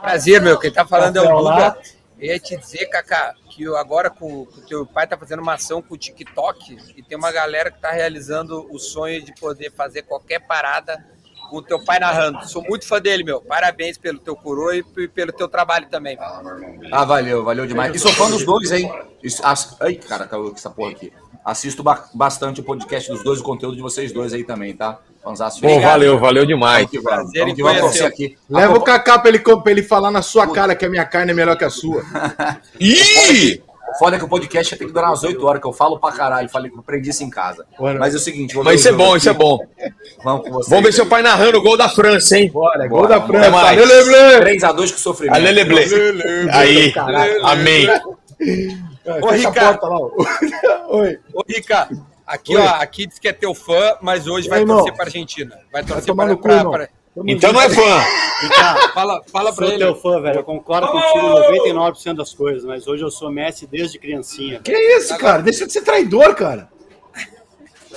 Prazer, 0.00 0.40
meu. 0.40 0.58
Quem 0.58 0.70
está 0.70 0.86
falando 0.86 1.16
é 1.16 1.20
o 1.20 1.38
Duda. 1.38 1.78
Eu 2.18 2.32
ia 2.32 2.40
te 2.40 2.56
dizer, 2.56 2.86
Kaká, 2.86 3.34
que 3.50 3.66
agora 3.76 4.08
com 4.08 4.42
o 4.42 4.46
teu 4.66 4.86
pai 4.86 5.04
está 5.04 5.18
fazendo 5.18 5.42
uma 5.42 5.54
ação 5.54 5.82
com 5.82 5.94
o 5.94 5.98
TikTok 5.98 6.78
e 6.96 7.02
tem 7.02 7.18
uma 7.18 7.30
galera 7.30 7.70
que 7.70 7.76
está 7.76 7.90
realizando 7.90 8.66
o 8.70 8.78
sonho 8.78 9.22
de 9.22 9.34
poder 9.34 9.70
fazer 9.72 10.02
qualquer 10.02 10.40
parada 10.40 11.04
com 11.46 11.56
o 11.56 11.62
teu 11.62 11.82
pai 11.82 11.98
narrando. 11.98 12.46
Sou 12.48 12.62
muito 12.62 12.86
fã 12.86 13.00
dele, 13.00 13.24
meu. 13.24 13.40
Parabéns 13.40 13.96
pelo 13.96 14.18
teu 14.18 14.36
coroa 14.36 14.76
e 14.76 14.82
pelo 15.08 15.32
teu 15.32 15.48
trabalho 15.48 15.86
também. 15.88 16.18
Ah, 16.92 17.04
valeu, 17.04 17.44
valeu 17.44 17.66
demais. 17.66 17.94
E 17.94 17.98
sou 17.98 18.12
fã 18.12 18.30
dos 18.30 18.44
dois, 18.44 18.70
hein? 18.72 18.92
Ai, 19.80 19.94
cara, 19.94 20.26
caiu 20.26 20.52
essa 20.54 20.70
porra 20.70 20.90
aqui. 20.90 21.12
Assisto 21.44 21.84
bastante 22.12 22.60
o 22.60 22.64
podcast 22.64 23.10
dos 23.10 23.22
dois, 23.22 23.40
o 23.40 23.44
conteúdo 23.44 23.76
de 23.76 23.82
vocês 23.82 24.12
dois 24.12 24.32
aí 24.32 24.42
também, 24.42 24.74
tá? 24.74 24.98
Fanzaço. 25.22 25.60
Bom, 25.60 25.80
valeu, 25.80 26.18
valeu 26.18 26.44
demais. 26.44 26.88
Prazer 27.02 27.46
em 27.46 27.56
conhecer. 27.56 28.04
Aqui. 28.04 28.36
Leva 28.50 28.76
o 28.76 28.80
Cacá 28.80 29.18
pra 29.18 29.28
ele, 29.28 29.38
pra 29.38 29.70
ele 29.70 29.82
falar 29.82 30.10
na 30.10 30.22
sua 30.22 30.52
cara 30.52 30.74
que 30.74 30.84
a 30.84 30.90
minha 30.90 31.04
carne 31.04 31.30
é 31.30 31.34
melhor 31.34 31.56
que 31.56 31.64
a 31.64 31.70
sua. 31.70 32.02
Ih! 32.80 33.62
Foda 33.98 34.16
é 34.16 34.18
que 34.18 34.24
o 34.24 34.28
podcast 34.28 34.76
tem 34.76 34.86
que 34.86 34.92
durar 34.92 35.10
umas 35.10 35.22
8 35.22 35.46
horas, 35.46 35.60
que 35.60 35.66
eu 35.66 35.72
falo 35.72 35.98
pra 35.98 36.12
caralho. 36.12 36.48
Falei 36.48 36.70
que 36.70 36.76
eu 36.76 36.80
aprendi 36.80 37.10
isso 37.10 37.24
em 37.24 37.30
casa. 37.30 37.66
Mas 37.98 38.14
é 38.14 38.16
o 38.16 38.20
seguinte. 38.20 38.56
Mas 38.58 38.80
isso 38.80 38.88
é 38.88 38.92
bom, 38.92 39.10
aqui. 39.10 39.18
isso 39.18 39.28
é 39.30 39.32
bom. 39.32 39.58
Vamos 40.22 40.42
com 40.42 40.50
vocês. 40.52 40.70
Vamos 40.70 40.84
ver 40.84 40.92
seu 40.92 41.06
pai 41.06 41.22
narrando 41.22 41.58
o 41.58 41.62
gol 41.62 41.76
da 41.76 41.88
França, 41.88 42.36
hein? 42.38 42.50
Bora, 42.50 42.86
gol 42.86 43.06
da 43.06 43.20
França. 43.20 43.50
3x2 43.50 44.92
com 44.92 44.98
sofrimento. 44.98 45.36
Aleleble. 45.36 45.78
Aí. 46.52 46.92
Amém. 47.42 47.88
Ô, 49.22 49.30
Ricardo. 49.30 50.12
Oi. 50.90 51.18
Ô, 51.32 51.42
Ricardo. 51.48 52.06
Aqui, 52.26 52.56
Oi. 52.56 52.60
ó, 52.60 52.66
aqui 52.80 53.06
diz 53.06 53.20
que 53.20 53.28
é 53.28 53.32
teu 53.32 53.54
fã, 53.54 53.96
mas 54.02 54.26
hoje 54.26 54.48
vai 54.48 54.64
torcer 54.64 54.92
para 54.94 55.04
Argentina. 55.04 55.56
Vai 55.72 55.84
torcer 55.84 56.12
para, 56.14 56.90
para, 57.22 57.32
então 57.32 57.52
não 57.52 57.60
é 57.60 57.70
fã. 57.70 58.04
Então, 58.44 58.92
fala, 58.92 59.22
fala 59.32 59.52
pra 59.52 59.66
sou 59.66 59.74
ele. 59.74 59.84
teu 59.84 59.94
fã, 59.94 60.20
velho. 60.20 60.40
Eu 60.40 60.44
concordo 60.44 60.88
contigo 60.88 61.26
em 61.66 61.72
99% 61.72 62.14
das 62.14 62.34
coisas, 62.34 62.64
mas 62.64 62.86
hoje 62.86 63.02
eu 63.02 63.10
sou 63.10 63.30
Messi 63.30 63.66
desde 63.66 63.98
criancinha. 63.98 64.60
Que 64.60 64.72
isso, 64.72 65.16
cara? 65.16 65.42
Deixa 65.42 65.66
de 65.66 65.72
ser 65.72 65.82
traidor, 65.82 66.34
cara. 66.34 66.68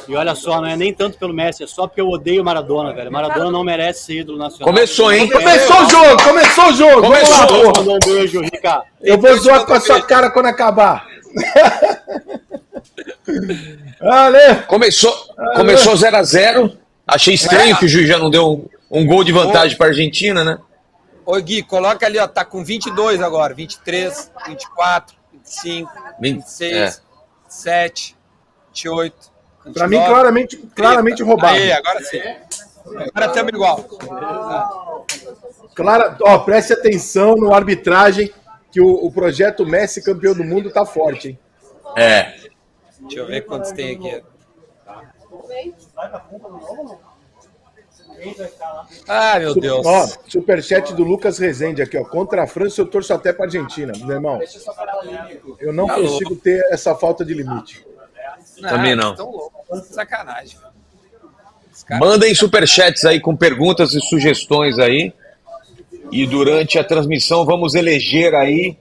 E 0.08 0.16
olha 0.16 0.34
só, 0.34 0.62
não 0.62 0.68
é 0.68 0.76
nem 0.76 0.94
tanto 0.94 1.18
pelo 1.20 1.34
Messi, 1.34 1.64
é 1.64 1.68
só 1.68 1.86
porque 1.86 2.02
eu 2.02 2.08
odeio 2.08 2.44
Maradona, 2.44 2.94
velho. 2.94 3.12
Maradona 3.12 3.52
não 3.52 3.64
merece 3.64 4.06
ser 4.06 4.22
ídolo 4.22 4.38
nacional. 4.38 4.74
Começou, 4.74 5.12
hein? 5.12 5.30
Começou 5.30 5.76
o 5.84 5.90
jogo, 5.90 6.24
começou 6.24 6.66
o 6.66 6.74
jogo. 6.74 7.02
Começou. 7.02 7.36
Vamos 7.36 7.68
lá, 7.68 7.74
porra. 7.74 7.92
Um 7.92 8.00
beijo, 8.00 8.42
Rica. 8.42 8.84
Eu 9.02 9.20
vou 9.20 9.38
zoar 9.38 9.66
com 9.66 9.74
a 9.74 9.80
sua 9.80 10.02
cara 10.02 10.32
quando 10.32 10.48
acabar. 10.48 11.06
Valeu. 14.02 14.56
Começou, 14.68 15.14
começou 15.56 15.96
0 15.96 16.18
a 16.18 16.24
0 16.24 16.72
Achei 17.06 17.34
estranho 17.34 17.76
que 17.78 17.86
o 17.86 17.88
juiz 17.88 18.08
já 18.08 18.18
não 18.18 18.30
deu 18.30 18.70
um, 18.90 19.06
gol 19.06 19.24
de 19.24 19.32
vantagem 19.32 19.78
para 19.78 19.88
a 19.88 19.90
Argentina, 19.90 20.44
né? 20.44 20.60
Ô 21.26 21.36
Gui, 21.40 21.62
coloca 21.62 22.06
ali, 22.06 22.18
ó, 22.18 22.28
tá 22.28 22.44
com 22.44 22.64
22 22.64 23.22
agora, 23.22 23.54
23, 23.54 24.32
24, 24.48 25.16
25, 25.34 25.92
Vinte- 26.20 26.38
26, 26.40 26.74
é. 26.74 27.02
27, 27.44 28.18
28. 28.68 29.32
Pra 29.74 29.88
mim, 29.88 29.98
29, 29.98 30.08
claramente, 30.08 30.58
claramente 30.76 31.18
30. 31.18 31.30
roubado. 31.30 31.56
Aí, 31.56 31.72
agora 31.72 32.04
sim. 32.04 32.22
Agora 32.86 33.26
estamos 33.28 33.54
igual. 33.54 33.78
Clara, 35.76 36.18
ó, 36.22 36.40
preste 36.40 36.74
atenção 36.74 37.36
no 37.36 37.54
arbitragem 37.54 38.34
que 38.72 38.82
o, 38.82 38.88
o 39.06 39.12
projeto 39.12 39.66
Messi 39.66 40.04
campeão 40.04 40.34
do 40.34 40.44
mundo 40.44 40.72
tá 40.72 40.86
forte, 40.86 41.30
hein? 41.30 41.40
É. 41.96 42.34
Deixa 43.02 43.20
eu 43.20 43.28
ver 43.28 43.42
quantos 43.46 43.72
tem 43.72 43.96
aqui. 43.96 44.24
Ah, 49.08 49.40
meu 49.40 49.54
Deus. 49.54 49.86
Ó, 49.86 50.08
superchat 50.28 50.94
do 50.94 51.04
Lucas 51.04 51.38
Rezende 51.38 51.82
aqui, 51.82 51.98
ó. 51.98 52.04
Contra 52.04 52.44
a 52.44 52.48
França 52.48 52.82
eu 52.82 52.86
torço 52.86 53.14
até 53.14 53.34
pra 53.34 53.46
Argentina, 53.46 53.94
meu 53.98 54.16
irmão. 54.16 54.40
Eu 55.60 55.74
não 55.74 55.88
Tá 55.88 55.96
consigo 55.96 56.36
ter 56.36 56.66
essa 56.72 56.96
falta 56.96 57.24
de 57.26 57.34
limite. 57.34 57.86
Também 58.62 58.96
não. 58.96 59.16
Tão 59.16 59.32
louco. 59.32 59.64
Sacanagem. 59.90 60.58
Mandem 62.00 62.36
superchats 62.36 63.06
aí 63.06 63.20
com 63.20 63.36
perguntas 63.36 63.94
e 63.94 64.00
sugestões 64.02 64.78
aí. 64.78 65.14
E 66.12 66.26
durante 66.26 66.78
a 66.78 66.84
transmissão 66.84 67.46
vamos 67.46 67.76
eleger 67.76 68.34
aí 68.36 68.78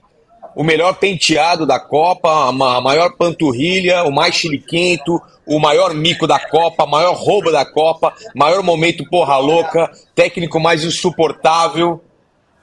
o 0.59 0.63
melhor 0.63 0.93
penteado 0.95 1.65
da 1.65 1.79
Copa, 1.79 2.49
a 2.49 2.51
ma- 2.51 2.75
a 2.75 2.81
maior 2.81 3.15
panturrilha, 3.15 4.03
o 4.03 4.11
mais 4.11 4.35
chiliquento, 4.35 5.17
o 5.47 5.57
maior 5.57 5.93
mico 5.93 6.27
da 6.27 6.37
Copa, 6.37 6.85
maior 6.85 7.15
roubo 7.15 7.49
da 7.49 7.63
Copa, 7.63 8.13
maior 8.35 8.61
momento 8.61 9.09
porra 9.09 9.37
louca, 9.37 9.89
técnico 10.13 10.59
mais 10.59 10.83
insuportável, 10.83 12.01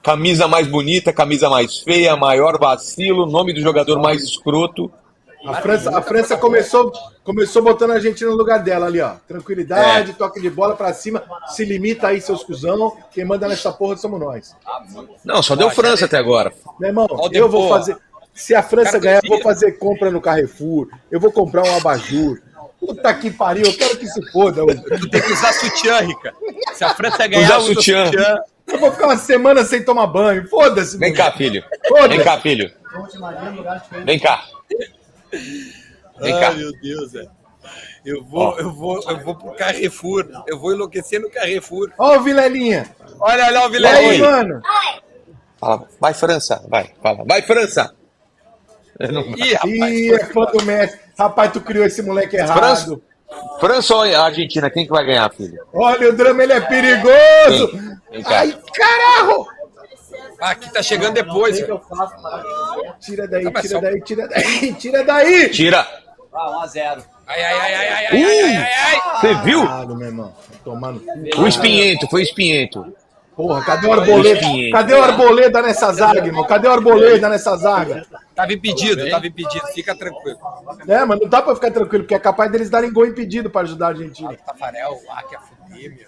camisa 0.03 0.47
mais 0.47 0.67
bonita, 0.67 1.11
camisa 1.11 1.49
mais 1.49 1.79
feia, 1.79 2.15
maior 2.15 2.59
vacilo, 2.59 3.25
nome 3.25 3.51
do 3.51 3.61
jogador 3.61 3.99
mais 3.99 4.21
escroto. 4.21 4.91
A 5.47 5.61
França, 5.61 5.97
a 5.97 6.01
França 6.01 6.37
começou, 6.37 6.91
começou 7.23 7.61
botando 7.63 7.91
a 7.91 7.93
Argentina 7.95 8.29
no 8.29 8.35
lugar 8.37 8.59
dela 8.59 8.87
ali, 8.87 8.99
ó. 9.01 9.13
Tranquilidade, 9.27 10.13
toque 10.13 10.41
de 10.41 10.49
bola 10.49 10.75
pra 10.75 10.93
cima. 10.93 11.23
Se 11.47 11.63
limita 11.63 12.07
aí, 12.07 12.19
seus 12.19 12.43
cuzão. 12.43 12.97
Quem 13.11 13.23
manda 13.25 13.47
nessa 13.47 13.71
porra 13.71 13.95
somos 13.97 14.19
nós. 14.19 14.55
Não, 15.23 15.41
só 15.41 15.55
deu 15.55 15.69
França 15.69 16.05
até 16.05 16.17
agora. 16.17 16.51
Meu 16.79 16.89
irmão, 16.89 17.07
eu 17.31 17.49
vou 17.49 17.69
fazer. 17.69 17.97
Se 18.33 18.53
a 18.53 18.61
França 18.61 18.99
ganhar, 18.99 19.21
eu 19.23 19.29
vou 19.29 19.41
fazer 19.41 19.73
compra 19.73 20.11
no 20.11 20.21
Carrefour. 20.21 20.89
Eu 21.09 21.19
vou 21.19 21.31
comprar 21.31 21.63
um 21.63 21.77
abajur. 21.77 22.39
Puta 22.79 23.11
que 23.15 23.31
pariu, 23.31 23.65
eu 23.65 23.73
quero 23.75 23.97
que 23.97 24.05
se 24.05 24.31
foda. 24.31 24.61
Tu 24.65 25.09
tem 25.09 25.21
que 25.21 25.31
usar 25.33 25.51
sutiã, 25.53 25.99
Rica. 26.01 26.33
Se 26.73 26.83
a 26.83 26.93
França 26.93 27.25
ganhar, 27.27 27.45
Usar 27.45 27.57
usa 27.57 27.73
sutiã. 27.73 28.05
sutiã. 28.05 28.37
eu 28.67 28.79
vou 28.79 28.91
ficar 28.91 29.07
uma 29.07 29.17
semana 29.17 29.63
sem 29.65 29.83
tomar 29.83 30.05
banho. 30.05 30.47
Foda-se. 30.47 30.95
Vem 30.97 31.11
cá, 31.13 31.31
filho. 31.31 31.63
Vem 32.07 32.23
cá, 32.23 32.39
filho. 32.39 32.71
Vem 34.05 34.19
cá. 34.19 34.43
Vem 36.19 36.39
cá. 36.39 36.49
Ai, 36.49 36.55
meu 36.55 36.71
Deus, 36.81 37.15
é. 37.15 37.25
Eu 38.05 38.23
vou, 38.23 38.57
eu 38.59 38.71
vou, 38.71 39.01
eu 39.09 39.19
vou 39.23 39.35
pro 39.35 39.51
Carrefour. 39.53 40.25
Eu 40.47 40.57
vou 40.59 40.73
enlouquecer 40.73 41.19
no 41.19 41.29
Carrefour. 41.29 41.91
Ó 41.97 42.15
o 42.17 42.21
Vilelinha. 42.21 42.89
Olha, 43.19 43.45
olha 43.47 43.59
o 43.61 43.63
aí, 43.65 43.69
Vilela. 43.71 44.19
mano? 44.31 44.61
Fala, 45.59 45.87
vai 45.99 46.13
França, 46.13 46.63
vai, 46.69 46.91
fala, 47.01 47.23
vai 47.25 47.41
França. 47.41 47.93
Não- 48.99 49.21
Ih, 49.35 49.53
rapaz. 49.53 49.73
Ih, 49.73 50.13
é 50.13 50.25
fã 50.25 50.45
do 50.45 50.63
Messi. 50.63 50.97
Rapaz, 51.17 51.51
tu 51.51 51.61
criou 51.61 51.85
esse 51.85 52.01
moleque 52.01 52.37
errado. 52.37 52.57
França? 52.57 52.99
França 53.59 53.95
ou 53.95 54.01
Argentina, 54.03 54.69
quem 54.69 54.85
que 54.85 54.91
vai 54.91 55.05
ganhar, 55.05 55.29
filho? 55.33 55.59
Olha, 55.73 56.09
o 56.09 56.13
drama 56.15 56.43
ele 56.43 56.53
é 56.53 56.61
perigoso. 56.61 57.67
Vem, 57.73 57.97
vem 58.11 58.23
cá. 58.23 58.39
Ai, 58.39 58.57
caralho. 58.73 59.45
Ah, 60.39 60.51
aqui 60.51 60.71
tá 60.71 60.83
chegando 60.83 61.13
depois. 61.13 61.57
Tira 62.99 63.27
daí, 63.27 63.51
tira 63.51 63.81
daí, 63.81 64.01
tira 64.01 64.27
daí, 64.29 64.73
tira 64.73 65.03
daí! 65.03 65.49
Tira! 65.49 65.87
Ah, 66.33 66.65
1x0. 66.65 67.03
Ai, 67.25 67.43
ai, 67.43 67.59
ai, 67.59 67.75
ai, 67.75 67.85
ai, 67.85 68.07
ai, 68.07 68.55
ai, 68.55 68.73
ai! 68.73 69.19
Você 69.19 69.33
viu? 69.43 69.67
Tomando. 70.63 71.03
O 71.37 71.47
espinhento, 71.47 72.07
foi 72.07 72.21
o 72.21 72.23
espinhento. 72.23 72.93
Porra, 73.35 73.63
cadê 73.63 73.85
o 73.85 73.93
arboleda? 73.93 74.41
Cadê 74.71 74.93
o 74.95 75.03
arboleda 75.03 75.61
nessa 75.61 75.93
zaga, 75.93 76.25
irmão? 76.25 76.43
Cadê 76.45 76.67
o 76.67 76.71
arboleda 76.71 77.29
nessa 77.29 77.55
zaga? 77.55 78.03
Tava 78.35 78.51
impedido, 78.51 79.07
tava 79.09 79.27
impedido, 79.27 79.65
fica 79.67 79.95
tranquilo. 79.95 80.39
É, 80.87 81.05
mas 81.05 81.19
não 81.19 81.27
dá 81.27 81.41
pra 81.41 81.53
ficar 81.53 81.69
tranquilo, 81.69 82.03
porque 82.03 82.15
é 82.15 82.19
capaz 82.19 82.51
deles 82.51 82.69
darem 82.69 82.91
gol 82.91 83.05
impedido 83.05 83.49
pra 83.49 83.61
ajudar 83.61 83.87
a 83.87 83.89
Argentina. 83.89 84.35
Tafarel, 84.43 84.99
ah, 85.11 85.21
que 85.21 85.35
é 85.35 85.39
fuder, 85.39 85.95
meu. 85.95 86.07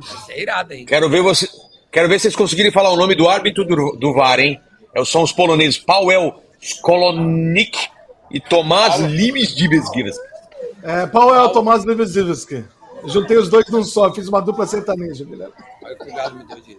Isso 0.00 0.30
é 0.30 0.40
irado, 0.42 0.74
hein? 0.74 0.84
Quero 0.84 1.08
ver 1.08 1.22
você. 1.22 1.48
Quero 1.94 2.08
ver 2.08 2.18
se 2.18 2.22
vocês 2.22 2.34
conseguirem 2.34 2.72
falar 2.72 2.90
o 2.90 2.96
nome 2.96 3.14
do 3.14 3.28
árbitro 3.28 3.64
do, 3.64 3.92
do 3.92 4.12
VAR, 4.12 4.40
hein? 4.40 4.60
É, 4.92 5.04
São 5.04 5.22
os 5.22 5.30
poloneses 5.30 5.78
Paweł 5.78 6.34
Skolonik 6.60 7.78
e 8.32 8.40
Tomás 8.40 8.98
Limes 8.98 9.54
de 9.54 9.68
Besguiras. 9.68 10.16
É, 10.82 11.06
Paulo 11.06 11.48
Tomás 11.50 11.84
Lewandowski. 11.84 12.64
Juntei 13.06 13.36
os 13.36 13.48
dois 13.48 13.68
num 13.68 13.84
só, 13.84 14.12
fiz 14.12 14.26
uma 14.26 14.40
dupla 14.40 14.66
sertaneja, 14.66 15.24
que 15.24 15.34
obrigado 15.34 16.34
me 16.34 16.44
deu 16.48 16.60
de. 16.60 16.76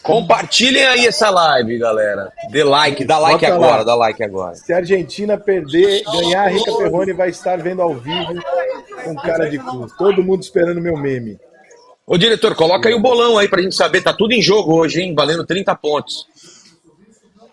Compartilhem 0.00 0.86
aí 0.86 1.06
essa 1.06 1.28
live, 1.28 1.78
galera. 1.78 2.32
Dê 2.50 2.62
like, 2.62 3.04
dá 3.04 3.18
like 3.18 3.40
Bota 3.40 3.54
agora, 3.54 3.76
lá. 3.78 3.82
dá 3.82 3.94
like 3.96 4.22
agora. 4.22 4.54
Se 4.54 4.72
a 4.72 4.76
Argentina 4.76 5.36
perder, 5.36 6.04
ganhar, 6.04 6.44
a 6.44 6.48
Rica 6.48 6.72
Perrone 6.76 7.12
vai 7.12 7.30
estar 7.30 7.58
vendo 7.58 7.82
ao 7.82 7.94
vivo 7.94 8.34
com 9.02 9.16
cara 9.16 9.50
de 9.50 9.58
cu. 9.58 9.88
Todo 9.98 10.22
mundo 10.22 10.42
esperando 10.42 10.80
meu 10.80 10.96
meme. 10.96 11.36
Ô 12.06 12.16
diretor, 12.16 12.54
coloca 12.54 12.88
aí 12.88 12.94
o 12.94 13.00
bolão 13.00 13.36
aí 13.36 13.48
pra 13.48 13.60
gente 13.60 13.74
saber. 13.74 14.00
Tá 14.02 14.12
tudo 14.12 14.32
em 14.32 14.40
jogo 14.40 14.74
hoje, 14.74 15.00
hein? 15.02 15.14
Valendo 15.14 15.44
30 15.44 15.74
pontos. 15.74 16.26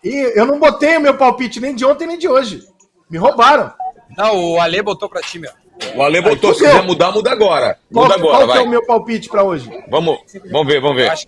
E 0.03 0.37
eu 0.39 0.45
não 0.45 0.59
botei 0.59 0.97
o 0.97 1.01
meu 1.01 1.17
palpite 1.17 1.59
nem 1.59 1.73
de 1.73 1.83
ontem 1.85 2.05
nem 2.05 2.17
de 2.19 2.27
hoje. 2.27 2.61
Me 3.09 3.17
roubaram. 3.17 3.73
Não, 4.17 4.51
o 4.53 4.59
Ale 4.61 4.81
botou 4.83 5.09
pra 5.09 5.21
ti, 5.21 5.39
meu. 5.39 5.51
O 5.95 6.03
Ale 6.03 6.21
botou, 6.21 6.53
se 6.53 6.59
fudeu. 6.59 6.71
quiser 6.75 6.85
mudar, 6.85 7.11
muda 7.11 7.31
agora. 7.31 7.79
Qual, 7.91 8.05
Muda 8.05 8.15
agora, 8.15 8.37
qual 8.37 8.45
que 8.47 8.51
é 8.51 8.55
vai. 8.57 8.65
o 8.65 8.69
meu 8.69 8.85
palpite 8.85 9.27
pra 9.27 9.43
hoje? 9.43 9.69
Vamos, 9.89 10.19
vamos 10.51 10.67
ver, 10.67 10.79
vamos 10.79 10.97
Eu 10.99 11.03
ver. 11.05 11.09
acho, 11.09 11.25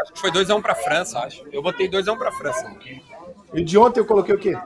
acho 0.00 0.12
que 0.14 0.18
foi 0.20 0.30
2x1 0.30 0.62
pra 0.62 0.74
França, 0.74 1.18
acho. 1.18 1.42
Eu 1.52 1.60
botei 1.62 1.86
2x1 1.88 2.16
pra 2.16 2.32
França. 2.32 2.72
E 3.52 3.62
de 3.62 3.76
ontem 3.76 4.00
eu 4.00 4.06
coloquei 4.06 4.34
o 4.34 4.38
quê? 4.38 4.56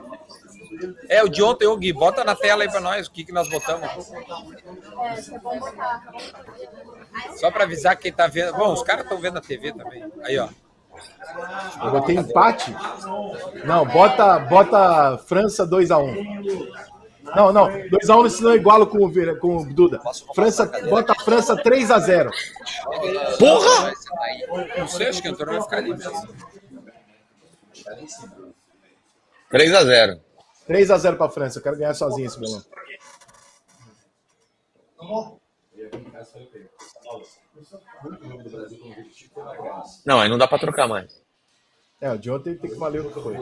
É, 1.07 1.23
o 1.23 1.29
de 1.29 1.41
ontem, 1.43 1.67
ô 1.67 1.75
Gui, 1.75 1.91
bota 1.91 2.23
na 2.23 2.35
tela 2.35 2.63
aí 2.63 2.69
pra 2.69 2.79
nós 2.79 3.07
o 3.07 3.11
que, 3.11 3.23
que 3.23 3.31
nós 3.31 3.49
botamos. 3.49 3.89
Só 7.37 7.51
pra 7.51 7.63
avisar 7.63 7.97
quem 7.97 8.11
tá 8.11 8.27
vendo. 8.27 8.53
Bom, 8.53 8.73
os 8.73 8.83
caras 8.83 9.03
estão 9.03 9.17
vendo 9.17 9.37
a 9.37 9.41
TV 9.41 9.73
também. 9.73 10.05
Aí, 10.23 10.37
ó. 10.37 10.49
Eu 11.83 11.91
botei 11.91 12.15
empate? 12.15 12.75
Não, 13.65 13.85
bota, 13.85 14.39
bota 14.39 15.17
França 15.19 15.65
2x1. 15.65 16.89
Não, 17.35 17.53
não, 17.53 17.67
2x1 17.67 18.29
senão 18.29 18.49
eu 18.51 18.55
igualo 18.55 18.87
com 18.87 19.05
o, 19.05 19.39
com 19.39 19.57
o 19.57 19.73
Duda. 19.73 19.99
França, 20.33 20.65
bota 20.89 21.13
a 21.13 21.23
França 21.23 21.55
3x0. 21.55 22.29
Porra! 23.37 23.93
Não 24.77 24.87
sei, 24.87 25.07
acho 25.09 25.21
que 25.21 25.29
o 25.29 25.31
Antônio 25.31 25.53
vai 25.53 25.63
ficar 25.63 25.77
ali 25.77 25.89
mesmo. 25.95 26.35
3x0. 29.51 30.19
3x0 30.69 31.17
pra 31.17 31.29
França, 31.29 31.57
eu 31.57 31.63
quero 31.63 31.77
ganhar 31.77 31.95
sozinho 31.95 32.27
esse 32.27 32.39
bolão. 32.39 32.63
Não, 40.05 40.19
aí 40.19 40.29
não 40.29 40.37
dá 40.37 40.47
pra 40.47 40.59
trocar 40.59 40.87
mais. 40.87 41.19
É, 41.99 42.11
o 42.11 42.17
de 42.17 42.29
ontem 42.29 42.55
tem 42.55 42.69
que 42.69 42.77
valer 42.77 43.01
o 43.01 43.11
que 43.11 43.19
foi. 43.19 43.35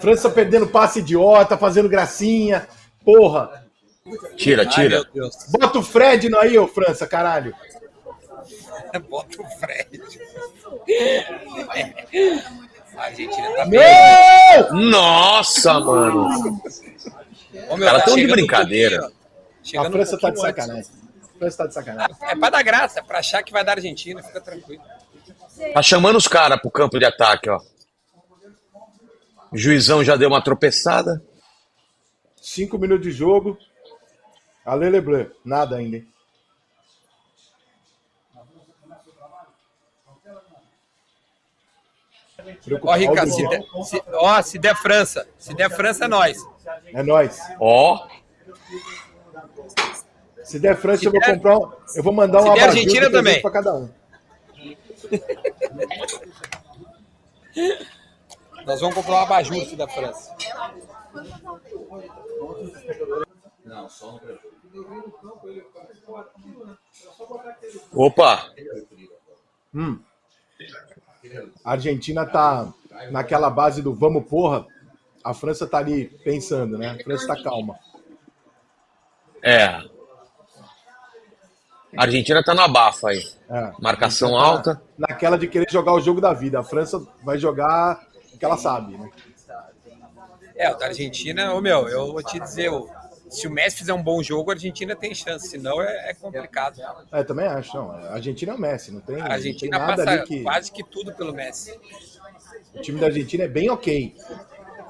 França 0.00 0.28
perdendo 0.28 0.66
passe 0.66 0.98
idiota, 0.98 1.56
fazendo 1.56 1.88
gracinha. 1.88 2.68
Porra. 3.04 3.64
Tira, 4.36 4.62
Ai, 4.62 4.68
tira. 4.68 5.04
Deus. 5.14 5.36
Bota 5.50 5.78
o 5.78 5.82
Fred 5.82 6.28
no 6.28 6.38
aí, 6.38 6.58
ô 6.58 6.66
França, 6.66 7.06
caralho. 7.06 7.54
Bota 9.08 9.42
o 9.42 9.46
Fred. 9.58 10.02
A 12.96 13.02
Argentina 13.04 13.50
tá 13.56 13.64
bem. 13.66 13.80
Não! 13.80 14.90
Nossa, 14.90 15.80
mano. 15.80 16.60
Ô, 17.68 17.76
meu, 17.76 17.88
Ela 17.88 18.00
tão 18.02 18.14
de 18.16 18.26
um 18.26 18.30
brincadeira. 18.30 19.04
ó. 19.04 19.06
A 19.06 19.10
Chegando 19.62 19.88
um 19.88 19.92
França 19.92 20.18
tá 20.18 20.30
de 20.30 20.36
pouquinho 20.36 20.46
antes. 20.48 20.64
sacanagem. 20.64 20.92
A 21.34 21.38
França 21.38 21.56
tá 21.58 21.66
de 21.66 21.74
sacanagem. 21.74 22.16
É 22.22 22.36
pra 22.36 22.50
dar 22.50 22.62
graça, 22.62 23.00
é 23.00 23.02
pra 23.02 23.18
achar 23.18 23.42
que 23.42 23.52
vai 23.52 23.64
dar 23.64 23.72
Argentina, 23.72 24.22
fica 24.22 24.40
tranquilo. 24.40 24.82
Tá 25.74 25.82
chamando 25.82 26.16
os 26.16 26.28
caras 26.28 26.60
pro 26.60 26.70
campo 26.70 26.98
de 26.98 27.04
ataque, 27.04 27.48
ó. 27.50 27.60
O 29.52 29.56
juizão 29.58 30.02
já 30.04 30.16
deu 30.16 30.28
uma 30.28 30.42
tropeçada. 30.42 31.22
Cinco 32.40 32.78
minutos 32.78 33.04
de 33.06 33.12
jogo. 33.12 33.58
Ale 34.64 34.88
Lebleu, 34.90 35.30
nada 35.44 35.76
ainda. 35.76 35.96
hein? 35.96 36.06
Ó. 42.82 42.92
Rica, 42.94 43.26
se 43.26 43.48
der, 43.48 43.62
se, 43.84 44.02
ó, 44.12 44.42
se 44.42 44.58
der 44.58 44.76
França. 44.76 45.26
Se 45.38 45.54
der 45.54 45.70
França, 45.70 46.04
é 46.04 46.08
nós. 46.08 46.36
É 46.92 47.02
nóis. 47.02 47.38
Ó, 47.60 48.06
Se 50.42 50.58
der 50.60 50.76
França, 50.76 51.00
Se 51.00 51.06
eu 51.06 51.12
vou 51.12 51.20
der- 51.20 51.34
comprar 51.34 51.58
um, 51.58 51.72
Eu 51.96 52.02
vou 52.02 52.12
mandar 52.12 52.40
se 52.40 52.46
uma 52.46 52.54
der 52.54 52.68
Argentina 52.68 53.10
também. 53.10 53.42
para 53.42 53.50
cada 53.50 53.74
um. 53.74 53.88
Nós 58.64 58.80
vamos 58.80 58.94
comprar 58.94 59.12
um 59.14 59.18
abajur 59.18 59.64
se 59.64 59.76
der 59.76 59.88
França. 59.88 60.34
Não, 63.64 63.88
só 63.88 64.12
no 64.12 64.18
Brasil. 64.20 64.52
opa. 67.92 68.50
Hum. 69.74 70.00
A 71.64 71.72
Argentina 71.72 72.24
tá 72.26 72.72
naquela 73.10 73.50
base 73.50 73.82
do 73.82 73.94
vamos 73.94 74.24
porra. 74.26 74.66
A 75.24 75.34
França 75.34 75.66
tá 75.66 75.78
ali 75.78 76.06
pensando, 76.24 76.78
né? 76.78 76.90
A 77.00 77.02
França 77.04 77.26
tá 77.26 77.42
calma. 77.42 77.76
É. 79.42 79.64
A 81.96 82.02
Argentina 82.02 82.42
tá 82.44 82.54
no 82.54 82.60
abafa 82.60 83.08
aí. 83.10 83.24
É. 83.48 83.72
Marcação 83.78 84.32
Tá 84.32 84.40
alta. 84.42 84.82
Naquela 84.98 85.38
de 85.38 85.48
querer 85.48 85.70
jogar 85.70 85.92
o 85.94 86.00
jogo 86.00 86.20
da 86.20 86.32
vida. 86.32 86.60
A 86.60 86.64
França 86.64 87.04
vai 87.22 87.38
jogar 87.38 88.00
o 88.34 88.38
que 88.38 88.44
ela 88.44 88.56
sabe, 88.56 88.96
né? 88.96 89.10
É, 90.54 90.70
o 90.72 90.76
da 90.76 90.86
Argentina, 90.86 91.52
ô 91.54 91.60
meu, 91.60 91.86
eu 91.88 92.12
vou 92.12 92.22
te 92.22 92.40
dizer, 92.40 92.70
o- 92.70 92.88
se 93.28 93.46
o 93.46 93.50
Messi 93.50 93.78
fizer 93.78 93.92
um 93.92 94.02
bom 94.02 94.22
jogo, 94.22 94.50
a 94.50 94.54
Argentina 94.54 94.94
tem 94.94 95.14
chance, 95.14 95.48
senão 95.48 95.82
é, 95.82 96.10
é 96.10 96.14
complicado. 96.14 96.80
É, 97.12 97.24
também 97.24 97.46
acho. 97.46 97.76
Não. 97.76 97.90
A 97.90 98.14
Argentina 98.14 98.52
é 98.52 98.54
o 98.54 98.58
Messi, 98.58 98.92
não 98.92 99.00
tem, 99.00 99.16
A 99.16 99.18
não 99.18 99.24
tem 99.26 99.34
Argentina 99.34 99.78
nada 99.78 99.96
passa 99.96 100.10
ali 100.10 100.24
que. 100.24 100.42
quase 100.42 100.72
que 100.72 100.84
tudo 100.84 101.12
pelo 101.12 101.34
Messi. 101.34 101.78
O 102.74 102.80
time 102.80 103.00
da 103.00 103.06
Argentina 103.06 103.44
é 103.44 103.48
bem 103.48 103.68
ok. 103.70 104.14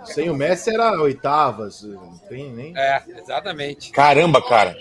Sem 0.04 0.30
o 0.30 0.34
Messi 0.34 0.72
era 0.72 1.00
oitavas. 1.00 1.82
Não 1.82 2.18
tem 2.28 2.52
nem. 2.52 2.76
É, 2.76 3.02
exatamente. 3.16 3.90
Caramba, 3.90 4.46
cara. 4.46 4.76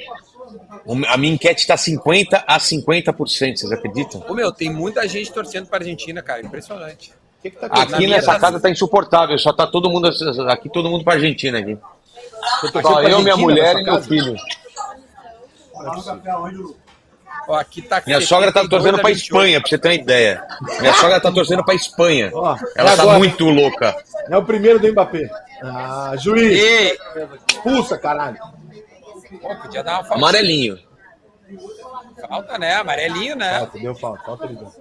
A 1.07 1.17
minha 1.17 1.33
enquete 1.33 1.65
tá 1.65 1.75
50 1.75 2.43
a 2.45 2.59
50%, 2.59 3.55
vocês 3.55 3.71
acreditam? 3.71 4.23
Ô 4.27 4.33
meu, 4.33 4.51
tem 4.51 4.71
muita 4.71 5.07
gente 5.07 5.31
torcendo 5.31 5.67
pra 5.67 5.79
Argentina, 5.79 6.21
cara, 6.21 6.41
impressionante. 6.41 7.11
O 7.39 7.41
que, 7.41 7.51
que 7.51 7.57
tá 7.57 7.67
acontecendo? 7.67 7.95
Aqui 7.95 8.07
nessa 8.07 8.39
casa 8.39 8.59
tá 8.59 8.69
insuportável, 8.69 9.37
só 9.39 9.53
tá 9.53 9.65
todo 9.65 9.89
mundo 9.89 10.09
aqui, 10.49 10.69
todo 10.69 10.89
mundo 10.89 11.03
pra 11.03 11.13
Argentina 11.13 11.59
aqui. 11.59 11.77
Só 12.81 13.01
eu, 13.03 13.21
minha 13.21 13.37
mulher 13.37 13.77
e 13.77 13.83
meu 13.83 14.01
filho. 14.01 14.35
Ó, 17.47 17.55
aqui 17.55 17.81
tá 17.81 18.01
Minha 18.07 18.21
sogra 18.21 18.51
tá 18.51 18.61
72 18.61 18.69
torcendo 18.69 18.95
a 18.95 19.01
pra 19.01 19.09
28. 19.09 19.23
Espanha, 19.23 19.59
pra 19.61 19.69
você 19.69 19.77
ter 19.77 19.87
uma 19.89 19.93
ideia. 19.93 20.43
Minha 20.79 20.93
sogra 20.93 21.19
tá 21.19 21.31
torcendo 21.31 21.63
pra 21.63 21.75
Espanha. 21.75 22.31
Ó, 22.33 22.57
Ela 22.75 22.95
tá 22.95 23.03
agora. 23.03 23.17
muito 23.19 23.45
louca. 23.45 23.95
É 24.29 24.37
o 24.37 24.43
primeiro 24.43 24.79
do 24.79 24.87
Mbappé. 24.91 25.29
Ah, 25.63 26.13
juiz, 26.17 26.59
Ei, 26.59 26.97
expulsa, 27.51 27.97
caralho. 27.97 28.37
pô, 29.41 29.55
podia 29.57 29.83
dar 29.83 29.93
uma 29.93 30.03
falta. 30.03 30.15
Amarelinho. 30.15 30.79
Falta, 32.27 32.57
né? 32.57 32.75
Amarelinho, 32.77 33.35
né? 33.35 33.59
Falta, 33.59 33.77
deu 33.79 33.95
falta, 33.95 34.23
falta 34.23 34.47
de 34.47 34.53
gol. 34.55 34.73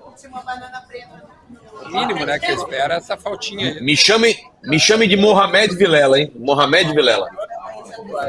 O 1.85 1.89
mínimo, 1.89 2.25
né? 2.25 2.39
Que 2.39 2.51
eu 2.53 2.57
espero 2.57 2.95
é 2.95 2.97
essa 2.97 3.17
faltinha 3.19 3.73
aí. 3.75 3.83
Me 3.83 3.95
chame, 3.95 4.35
me 4.63 4.79
chame 4.81 5.07
de 5.07 5.17
Mohamed 5.17 5.75
Vilela, 5.77 6.19
hein? 6.19 6.33
Mohamed 6.35 6.95
Vilela. 6.95 7.29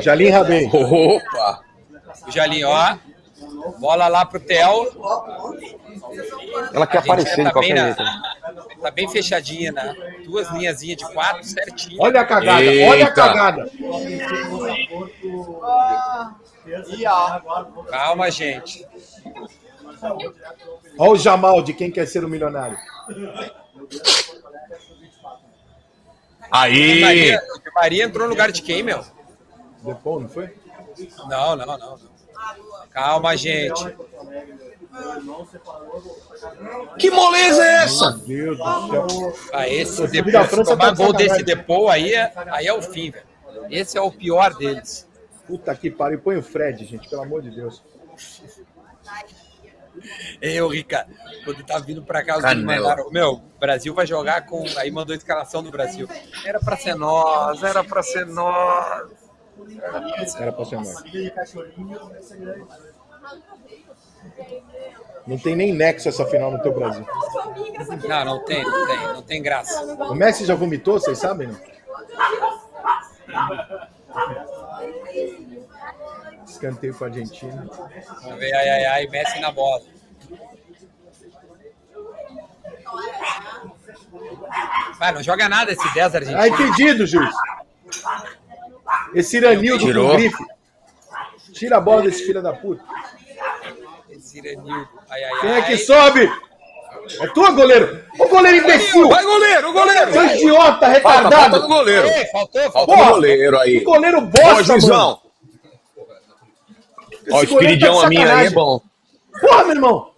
Jalim 0.01 0.29
Rabei. 0.29 0.69
Opa! 0.71 1.61
O 2.27 2.31
Jalinho, 2.31 2.69
ó. 2.69 2.97
Bola 3.79 4.07
lá 4.07 4.25
pro 4.25 4.39
Theo. 4.39 4.91
Ela 6.73 6.87
quer 6.87 6.99
aparecer 6.99 7.35
tá 7.37 7.43
bem, 7.43 7.51
qualquer 7.51 7.75
na, 7.75 7.85
jeito. 7.91 8.03
tá 8.81 8.91
bem 8.91 9.09
fechadinha, 9.09 9.71
né? 9.71 9.95
Duas 10.25 10.49
linhazinhas 10.51 10.97
de 10.97 11.13
quatro, 11.13 11.43
certinho. 11.43 12.01
Olha 12.01 12.21
a 12.21 12.25
cagada, 12.25 12.63
Eita. 12.63 12.91
olha 12.91 13.05
a 13.05 13.11
cagada. 13.11 13.69
Calma, 17.89 18.31
gente. 18.31 18.85
Olha 20.97 21.11
o 21.11 21.17
Jamal 21.17 21.61
de 21.61 21.73
quem 21.73 21.91
quer 21.91 22.05
ser 22.07 22.23
o 22.23 22.29
milionário. 22.29 22.77
Aí! 26.51 27.01
Maria, 27.01 27.41
Maria 27.73 28.03
entrou 28.05 28.27
no 28.27 28.29
lugar 28.29 28.51
de 28.51 28.61
quem, 28.61 28.83
meu? 28.83 29.03
Depois, 29.85 30.21
não 30.23 30.29
foi? 30.29 30.55
Não, 31.29 31.55
não, 31.55 31.65
não. 31.65 31.77
não. 31.77 31.99
Calma, 32.91 33.35
gente. 33.35 33.95
Que 36.97 37.09
moleza 37.11 37.63
é 37.63 37.83
essa? 37.83 38.17
Meu 38.25 38.55
Deus 38.55 38.57
do 38.57 38.89
céu. 38.89 39.33
Ah, 39.53 39.67
esse 39.67 40.01
da 40.31 40.47
se 40.47 40.63
tomar 40.63 40.77
tá 40.77 40.91
de 40.91 41.03
gol 41.03 41.13
desse 41.13 41.43
depois, 41.43 41.89
aí 41.93 42.13
é, 42.13 42.31
aí 42.51 42.67
é 42.67 42.73
o 42.73 42.81
fim, 42.81 43.11
velho. 43.11 43.25
Esse 43.69 43.97
é 43.97 44.01
o 44.01 44.11
pior 44.11 44.53
deles. 44.53 45.07
Puta 45.47 45.75
que 45.75 45.91
pariu. 45.91 46.19
Põe 46.19 46.37
o 46.37 46.43
Fred, 46.43 46.85
gente, 46.85 47.09
pelo 47.09 47.23
amor 47.23 47.41
de 47.41 47.51
Deus. 47.51 47.83
Eu, 50.41 50.67
Rica, 50.67 51.07
quando 51.43 51.63
tá 51.63 51.79
vindo 51.79 52.03
pra 52.03 52.23
cá, 52.23 52.37
os 52.37 52.43
mandaram. 52.43 53.09
Meu, 53.11 53.33
o 53.33 53.59
Brasil 53.59 53.93
vai 53.93 54.05
jogar 54.05 54.45
com. 54.45 54.63
Aí 54.77 54.91
mandou 54.91 55.13
a 55.13 55.17
escalação 55.17 55.63
do 55.63 55.71
Brasil. 55.71 56.07
Era 56.45 56.59
pra 56.59 56.77
ser 56.77 56.95
nós, 56.95 57.63
era 57.63 57.83
pra 57.83 58.03
ser 58.03 58.25
nós. 58.25 59.24
Era 60.37 60.51
nós. 60.75 61.03
Não 65.25 65.37
tem 65.39 65.55
nem 65.55 65.73
nexo 65.73 66.09
essa 66.09 66.25
final 66.25 66.51
no 66.51 66.61
teu 66.61 66.73
Brasil. 66.73 67.05
Não, 68.07 68.25
não 68.25 68.45
tem, 68.45 68.63
não 68.63 68.87
tem, 68.87 68.97
não 69.13 69.21
tem 69.21 69.41
graça. 69.41 69.83
O 70.03 70.15
Messi 70.15 70.45
já 70.45 70.55
vomitou, 70.55 70.99
vocês 70.99 71.17
sabem, 71.17 71.47
não? 71.47 71.59
Escanteio 76.47 76.93
para 76.95 77.07
Argentina. 77.07 77.67
Vamos 78.23 78.39
ver, 78.39 78.53
ai, 78.53 78.69
ai, 78.69 78.85
ai, 78.85 79.07
Messi 79.07 79.39
na 79.39 79.51
bola. 79.51 79.81
Vai, 84.99 85.11
não 85.11 85.23
joga 85.23 85.49
nada 85.49 85.71
esse 85.71 85.93
10 85.93 86.15
argentino. 86.15 86.41
Ah, 86.41 86.47
entendido, 86.47 87.05
juiz. 87.05 87.33
Esse 89.13 89.37
Iranildo 89.37 89.85
Tirou. 89.85 90.09
com 90.09 90.15
grife. 90.17 90.43
Tira 91.53 91.77
a 91.77 91.81
bola 91.81 92.03
desse 92.03 92.25
filho 92.25 92.41
da 92.41 92.53
puta. 92.53 92.83
Esse 94.09 94.37
Iranildo. 94.39 94.89
Ai, 95.09 95.23
ai, 95.23 95.39
Quem 95.41 95.51
é 95.51 95.61
que 95.61 95.71
ai. 95.73 95.77
sobe? 95.77 96.31
É 97.21 97.27
tua, 97.27 97.51
goleiro? 97.51 98.03
O 98.19 98.27
goleiro 98.27 98.57
imbecil! 98.57 99.07
Vai, 99.07 99.23
goleiro, 99.23 99.71
goleiro! 99.73 100.11
Seu 100.11 100.25
idiota, 100.25 100.79
Falta, 100.79 101.01
falta 101.01 101.21
do 101.21 101.29
retardado! 101.29 101.67
goleiro. 101.67 102.07
Ei, 102.07 102.25
faltou, 102.27 102.71
faltou. 102.71 102.95
Porra. 102.95 103.11
goleiro 103.11 103.59
aí. 103.59 103.77
O 103.77 103.83
goleiro 103.83 104.17
Ó, 104.17 104.21
bosta, 104.21 104.43
mano! 104.49 104.63
juizão. 104.65 105.21
Ó, 107.31 107.41
o 107.43 107.47
goleiro 107.47 107.79
tá 107.79 108.05
a 108.05 108.09
minha 108.09 108.35
aí 108.35 108.47
é 108.47 108.49
bom. 108.49 108.81
Porra, 109.39 109.63
meu 109.65 109.75
irmão! 109.75 110.11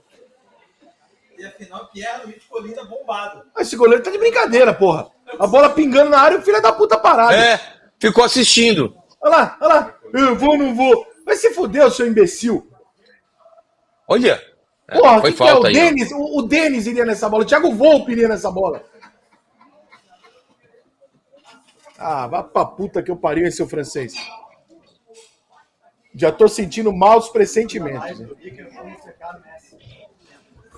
E 1.37 1.45
afinal, 1.45 1.87
Pierre 1.87 2.21
Luiz 2.25 2.43
Colina 2.49 2.83
bombado. 2.85 3.43
Esse 3.59 3.75
goleiro 3.75 4.03
tá 4.03 4.09
de 4.09 4.17
brincadeira, 4.17 4.73
porra. 4.73 5.07
A 5.39 5.45
bola 5.45 5.69
pingando 5.69 6.09
na 6.09 6.19
área 6.21 6.35
e 6.35 6.39
o 6.39 6.41
filho 6.41 6.61
da 6.61 6.71
puta 6.71 6.97
parado. 6.97 7.33
É, 7.33 7.59
ficou 7.99 8.23
assistindo. 8.23 8.95
Olha 9.21 9.35
lá, 9.35 9.57
olha 9.61 9.73
lá. 9.73 9.97
Eu 10.13 10.35
vou 10.35 10.51
ou 10.51 10.57
não 10.57 10.75
vou? 10.75 11.05
Vai 11.25 11.35
se 11.35 11.53
fuder, 11.53 11.89
seu 11.91 12.07
imbecil. 12.07 12.69
Olha. 14.07 14.41
É, 14.87 14.97
Porra, 14.97 15.19
foi 15.19 15.31
que 15.31 15.37
que 15.37 15.43
é? 15.43 15.47
falta 15.47 15.63
o 15.63 15.67
aí. 15.67 15.73
Denis, 15.73 16.11
o, 16.11 16.37
o 16.37 16.41
Denis 16.43 16.87
iria 16.87 17.05
nessa 17.05 17.27
bola. 17.27 17.43
O 17.43 17.45
Thiago 17.45 17.73
Volpe 17.73 18.13
iria 18.13 18.27
nessa 18.27 18.49
bola. 18.49 18.83
Ah, 21.97 22.27
vá 22.27 22.43
pra 22.43 22.63
puta 22.63 23.01
que 23.01 23.09
eu 23.11 23.17
pariu, 23.17 23.43
hein, 23.43 23.51
seu 23.51 23.67
francês. 23.67 24.13
Já 26.15 26.31
tô 26.31 26.47
sentindo 26.47 26.93
maus 26.93 27.29
pressentimentos. 27.29 28.21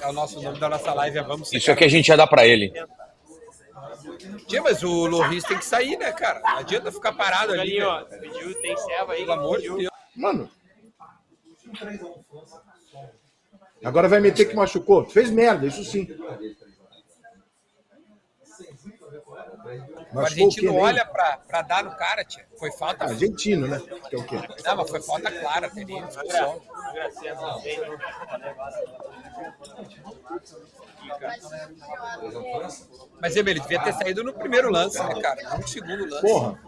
É 0.01 0.07
o 0.07 0.13
nosso 0.13 0.41
nome 0.41 0.59
da 0.59 0.69
nossa 0.69 0.93
live, 0.93 1.17
é 1.17 1.23
Vamos 1.23 1.51
Isso 1.51 1.71
aqui 1.71 1.83
a 1.83 1.89
gente 1.89 2.07
ia 2.07 2.17
dar 2.17 2.27
pra 2.27 2.47
ele. 2.47 2.73
Tia, 4.47 4.61
mas 4.61 4.83
o 4.83 5.07
Loris 5.07 5.43
tem 5.43 5.57
que 5.57 5.65
sair, 5.65 5.97
né, 5.97 6.11
cara? 6.11 6.41
Não 6.41 6.57
adianta 6.57 6.91
ficar 6.91 7.13
parado 7.13 7.53
ali. 7.53 7.81
Ó, 7.81 8.03
pediu, 8.05 8.61
tem 8.61 8.75
serva 8.77 9.13
aí. 9.13 9.19
Pelo 9.21 9.31
amor 9.33 9.59
de 9.59 9.69
Deus. 9.69 9.89
Mano. 10.15 10.49
Agora 13.83 14.09
vai 14.09 14.19
meter 14.19 14.45
que 14.45 14.55
machucou. 14.55 15.05
Fez 15.05 15.29
merda, 15.29 15.65
isso 15.65 15.83
sim. 15.85 16.07
O 20.11 20.15
Machucou 20.15 20.15
o 20.15 20.19
argentino 20.19 20.73
né? 20.73 20.79
olha 20.79 21.05
pra, 21.05 21.37
pra 21.37 21.61
dar 21.61 21.83
no 21.83 21.95
cara, 21.95 22.23
tia. 22.25 22.45
Foi 22.57 22.71
falta. 22.71 23.05
Argentino, 23.05 23.67
né? 23.67 23.79
Que 24.09 24.15
é 24.15 24.19
o 24.19 24.23
quê? 24.25 24.35
Não, 24.65 24.75
mas 24.75 24.89
foi 24.89 25.01
falta 25.01 25.31
clara, 25.31 25.69
teria 25.69 26.01
discussão. 26.03 26.61
Mas 33.21 33.35
ele 33.35 33.59
devia 33.59 33.79
ter 33.81 33.93
saído 33.93 34.23
no 34.23 34.33
primeiro 34.33 34.69
lance, 34.71 34.97
né, 35.01 35.21
cara? 35.21 35.41
Não 35.49 35.57
no 35.59 35.67
segundo 35.67 36.05
lance. 36.05 36.21
Porra. 36.21 36.59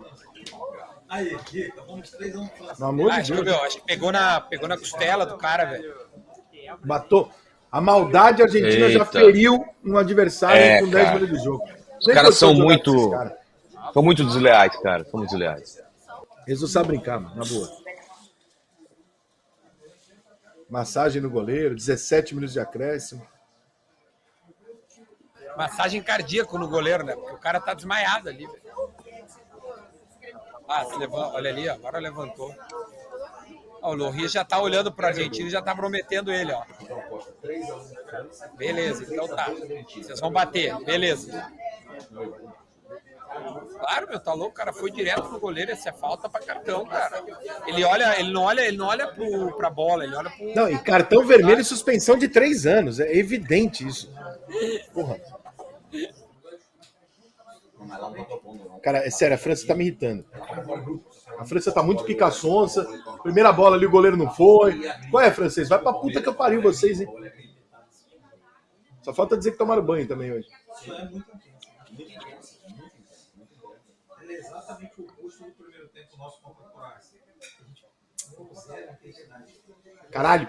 Aí, 1.10 1.38
dica, 1.52 1.84
vamos 1.86 2.10
3 2.12 2.36
anos 2.36 2.50
França. 2.58 2.76
Pelo 2.76 2.90
amor 2.90 3.12
Ah, 3.12 3.16
de 3.16 3.22
acho, 3.22 3.34
que, 3.34 3.44
Deus. 3.44 3.58
meu, 3.58 3.66
acho 3.66 3.78
que 3.80 3.86
pegou 3.86 4.12
na, 4.12 4.42
pegou 4.42 4.68
na 4.68 4.78
costela 4.78 5.26
do 5.26 5.38
cara, 5.38 5.66
velho. 5.66 5.94
Matou. 6.86 7.30
A 7.72 7.82
maldade 7.82 8.42
argentina 8.42 8.90
já 8.90 9.00
Eita. 9.00 9.06
feriu 9.06 9.66
um 9.84 9.98
adversário 9.98 10.62
É, 10.62 10.80
com 10.82 10.90
10 10.90 11.04
cara. 11.06 11.16
minutos 11.20 11.38
de 11.40 11.44
jogo. 11.46 11.64
Os 12.00 12.06
caras 12.14 12.36
são 12.38 12.54
muito. 12.54 13.10
caras. 13.12 13.34
São 13.94 14.02
muito 14.04 14.24
desleais, 14.26 14.76
cara. 14.82 15.04
São 15.06 15.20
muito 15.20 15.30
desleais. 15.32 15.82
Eles 16.48 16.62
não 16.62 16.68
sabem 16.68 16.92
brincar, 16.98 17.20
mano, 17.20 17.36
na 17.36 17.46
boa. 17.46 17.70
Massagem 20.70 21.22
no 21.22 21.30
goleiro, 21.30 21.76
17 21.76 22.34
minutos 22.34 22.54
de 22.54 22.60
acréscimo. 22.60 23.26
Massagem 25.62 26.02
cardíaca 26.02 26.58
no 26.58 26.68
goleiro, 26.68 27.04
né? 27.04 27.14
Porque 27.14 27.36
o 27.36 27.38
cara 27.38 27.60
tá 27.60 27.76
desmaiado 27.76 28.30
ali. 28.30 28.48
Ah, 30.68 30.86
se 30.86 30.98
levanta, 30.98 31.36
olha 31.36 31.52
ali, 31.52 31.70
agora 31.70 32.00
levantou. 32.00 32.52
Ó, 33.80 33.92
o 33.92 33.94
Lohri 33.94 34.28
já 34.28 34.44
tá 34.44 34.60
olhando 34.60 34.92
pro 34.92 35.06
argentino 35.06 35.50
e 35.50 35.52
já 35.52 35.62
tá 35.62 35.76
prometendo 35.76 36.32
ele, 36.32 36.52
ó. 36.52 36.64
Beleza, 38.58 39.04
então 39.04 39.28
tá. 39.28 39.52
Vocês 39.88 40.20
vão 40.20 40.32
bater, 40.32 40.76
beleza. 40.84 41.48
Claro, 43.78 44.08
meu, 44.10 44.20
tá 44.20 44.34
louco, 44.34 44.52
o 44.52 44.56
cara 44.56 44.74
foi 44.74 44.90
direto 44.90 45.30
no 45.30 45.40
goleiro, 45.40 45.72
essa 45.72 45.90
é 45.90 45.94
falta 45.94 46.28
pra 46.28 46.42
cartão, 46.42 46.88
cara. 46.88 47.24
Ele 47.68 47.84
olha, 47.84 48.20
ele 48.20 48.32
não 48.32 48.42
olha, 48.44 48.62
ele 48.62 48.78
não 48.78 48.88
olha 48.88 49.08
pro, 49.10 49.56
pra 49.58 49.70
bola, 49.70 50.06
ele 50.06 50.16
olha 50.16 50.30
pro. 50.32 50.56
Não, 50.56 50.68
e 50.68 50.80
cartão 50.80 51.24
vermelho 51.24 51.62
e 51.62 51.64
suspensão 51.64 52.18
de 52.18 52.28
3 52.28 52.66
anos. 52.66 53.00
É 53.00 53.16
evidente 53.16 53.88
isso. 53.88 54.12
Porra. 54.92 55.20
Cara, 58.84 59.00
é 59.00 59.10
sério, 59.10 59.36
a 59.36 59.38
França 59.38 59.68
tá 59.68 59.76
me 59.76 59.86
irritando. 59.86 60.26
A 61.38 61.46
França 61.46 61.72
tá 61.72 61.82
muito 61.82 62.04
pica-sonsa. 62.04 62.86
Primeira 63.24 63.52
bola 63.52 63.76
ali, 63.76 63.86
o 63.86 63.92
goleiro 63.92 64.18
não 64.18 64.30
foi. 64.30 64.82
Qual 65.10 65.24
é, 65.24 65.32
francês? 65.32 65.70
Vai 65.70 65.80
pra 65.80 65.94
puta 65.94 66.22
que 66.22 66.30
eu 66.30 66.36
pariu 66.36 66.62
vocês, 66.62 67.02
hein? 67.02 67.08
Só 69.02 69.14
falta 69.14 69.38
dizer 69.38 69.52
que 69.52 69.58
tomaram 69.58 69.84
banho 69.84 70.08
também 70.08 70.32
hoje. 70.32 70.48
Caralho. 80.12 80.48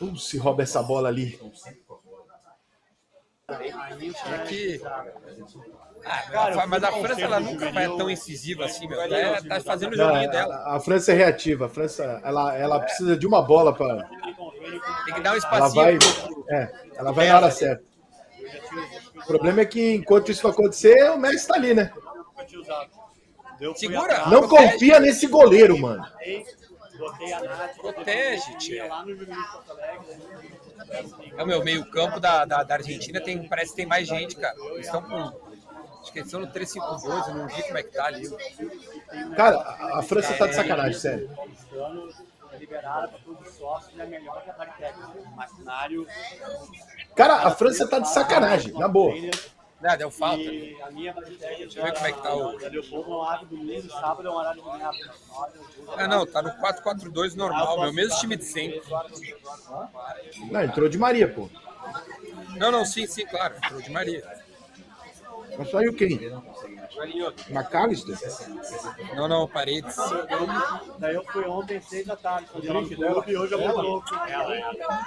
Uh, 0.00 0.16
se 0.16 0.38
rouba 0.38 0.62
essa 0.62 0.82
bola 0.82 1.08
ali. 1.08 1.38
É 3.50 4.38
que. 4.46 4.80
Ah, 6.04 6.22
cara, 6.30 6.66
mas 6.66 6.84
a 6.84 6.92
França 6.92 7.20
ela 7.22 7.40
nunca 7.40 7.72
vai 7.72 7.86
tão 7.96 8.10
incisiva 8.10 8.66
assim, 8.66 8.86
meu. 8.86 9.00
É, 9.00 9.40
tá 9.42 9.58
fazendo 9.60 9.94
o 9.94 9.96
Não, 9.96 10.08
joguinho 10.08 10.30
dela. 10.30 10.54
a, 10.54 10.76
a 10.76 10.80
França 10.80 11.12
é 11.12 11.14
reativa. 11.14 11.64
A 11.64 11.68
França, 11.68 12.20
ela, 12.22 12.54
ela 12.54 12.80
precisa 12.80 13.16
de 13.16 13.26
uma 13.26 13.40
bola 13.40 13.74
para 13.74 14.04
Tem 15.06 15.14
que 15.14 15.20
dar 15.22 15.30
um 15.30 15.32
Ela 15.32 15.38
espacinho. 15.38 15.74
vai, 15.82 15.98
pro- 15.98 16.44
é, 16.50 16.72
ela 16.94 17.12
vai 17.12 17.28
na 17.28 17.36
hora 17.36 17.50
certa. 17.50 17.82
O 19.16 19.26
problema 19.26 19.62
é 19.62 19.64
que 19.64 19.94
enquanto 19.94 20.30
isso 20.30 20.46
acontecer, 20.46 21.10
o 21.10 21.16
Messi 21.18 21.48
tá 21.48 21.54
ali, 21.54 21.72
né? 21.72 21.90
Segura. 23.76 24.26
Não 24.28 24.46
confia 24.46 25.00
nesse 25.00 25.26
goleiro, 25.26 25.78
mano. 25.78 26.04
Protege, 27.80 28.50
ia 28.50 28.58
tia. 28.58 28.90
É 31.36 31.42
o 31.42 31.46
meu 31.46 31.62
meio 31.64 31.84
campo 31.90 32.18
da, 32.18 32.44
da, 32.44 32.62
da 32.62 32.74
Argentina 32.74 33.20
tem, 33.20 33.46
parece 33.48 33.70
que 33.70 33.76
tem 33.76 33.86
mais 33.86 34.06
gente, 34.06 34.36
cara. 34.36 34.56
Eles 34.72 34.86
estão 34.86 35.02
com. 35.02 35.16
Acho 36.00 36.12
que 36.12 36.20
eles 36.20 36.28
estão 36.28 36.40
no 36.40 36.46
352, 36.46 37.28
eu 37.28 37.34
não 37.34 37.48
vi 37.48 37.62
como 37.62 37.78
é 37.78 37.82
que 37.82 37.90
tá 37.90 38.06
ali. 38.06 38.28
Cara, 39.36 39.56
a, 39.56 39.98
a 39.98 40.02
França 40.02 40.34
tá 40.34 40.46
de 40.46 40.54
sacanagem, 40.54 40.98
sério. 40.98 41.30
É 42.52 42.56
liberada 42.56 43.08
para 43.08 43.18
todos 43.18 43.48
os 43.48 43.54
sócios 43.56 43.98
é 43.98 44.06
melhor 44.06 44.42
que 44.42 44.50
a 44.50 44.54
Tag 44.54 44.78
Técnica. 44.78 45.08
O 45.18 45.36
maquinário. 45.36 46.06
Cara, 47.14 47.34
a 47.46 47.50
França 47.50 47.86
tá 47.86 47.98
de 47.98 48.08
sacanagem, 48.08 48.72
na 48.72 48.88
boa. 48.88 49.14
Ah, 49.82 49.94
deu 49.96 50.10
falta. 50.10 50.42
E 50.42 50.76
a 50.82 50.90
minha 50.90 51.12
Técnica. 51.14 51.56
Deixa 51.56 51.78
eu 51.78 51.84
ver 51.84 51.92
como 51.94 52.06
é 52.06 52.12
que 52.12 52.22
tá 52.22 52.34
o- 52.34 52.48
A 52.48 52.68
Leopoldo 52.68 53.10
não 53.10 53.22
abre 53.22 53.46
domingo 53.46 53.86
e 53.86 53.90
sábado 53.90 54.26
é 54.26 54.30
um 54.30 54.34
horário 54.34 54.60
de 54.62 54.68
merda. 54.68 55.14
Ah, 55.96 56.08
não, 56.08 56.26
tá 56.26 56.42
no 56.42 56.50
442 56.56 57.34
normal, 57.36 57.80
meu 57.80 57.92
mesmo 57.92 58.18
time 58.18 58.36
de 58.36 58.44
sempre. 58.44 58.82
Não, 60.50 60.62
entrou 60.64 60.88
de 60.88 60.98
Maria, 60.98 61.28
pô. 61.32 61.48
Não, 62.56 62.72
não, 62.72 62.84
sim, 62.84 63.06
sim, 63.06 63.24
claro. 63.26 63.54
Entrou 63.56 63.80
de 63.80 63.90
Maria. 63.90 64.37
Mas 65.56 65.70
saiu 65.70 65.94
quem? 65.94 66.18
McAllister? 67.50 68.16
Não, 69.14 69.28
não, 69.28 69.48
Paredes. 69.48 69.96
Daí 70.98 71.14
eu 71.14 71.24
fui 71.24 71.44
ontem, 71.44 71.80
seis 71.80 72.06
da 72.06 72.16
tarde, 72.16 72.48
fazer 72.48 72.96
clube 72.96 73.32
e 73.32 73.36
hoje 73.36 73.54
eu 73.54 73.58
vou 73.58 73.82
louco. 73.82 74.14
Ela, 74.14 74.56
ela. 74.56 75.06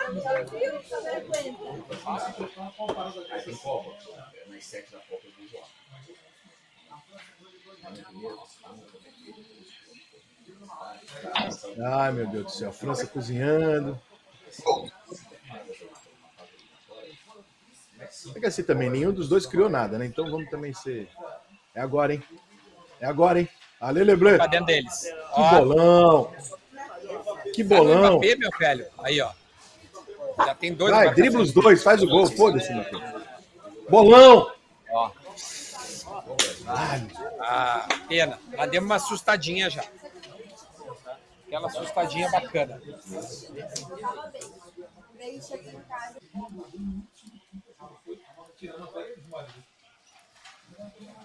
Ai, 11.85 12.11
meu 12.11 12.27
Deus 12.27 12.45
do 12.45 12.51
céu. 12.51 12.71
França 12.71 13.07
cozinhando. 13.07 13.99
É 18.35 18.39
que 18.39 18.45
assim 18.45 18.63
também, 18.63 18.89
nenhum 18.89 19.11
dos 19.11 19.27
dois 19.27 19.45
criou 19.45 19.69
nada, 19.69 19.97
né? 19.97 20.05
Então 20.05 20.29
vamos 20.29 20.49
também 20.49 20.73
ser. 20.73 21.09
É 21.73 21.81
agora, 21.81 22.13
hein? 22.13 22.23
É 22.99 23.05
agora, 23.05 23.39
hein? 23.39 23.49
Ale 23.79 24.03
Leblanc. 24.03 24.37
Tá 24.37 24.47
dentro 24.47 24.67
deles. 24.67 25.01
Que 25.01 25.41
Ó, 25.41 25.49
bolão! 25.59 26.33
Que 27.53 27.63
tá 27.63 27.75
bolão! 27.75 28.17
Mbappé, 28.17 28.35
meu 28.35 28.49
velho. 28.59 28.85
Aí, 28.99 29.21
ó. 29.21 29.31
Já 30.37 30.55
tem 30.55 30.73
dois. 30.73 30.91
Vai, 30.91 31.13
dribla 31.13 31.41
os 31.41 31.51
dois, 31.51 31.83
faz 31.83 32.03
o 32.03 32.07
gol, 32.07 32.27
foda-se, 32.27 32.71
meu 32.73 32.83
filho. 32.83 33.01
Bolão! 33.89 34.51
Ó. 34.91 35.11
Ai, 36.67 37.07
Ah, 37.39 37.87
pena. 38.07 38.39
Lá 38.55 38.65
deu 38.65 38.81
uma 38.81 38.95
assustadinha 38.95 39.69
já. 39.69 39.83
Aquela 41.47 41.67
assustadinha 41.67 42.29
bacana. 42.29 42.81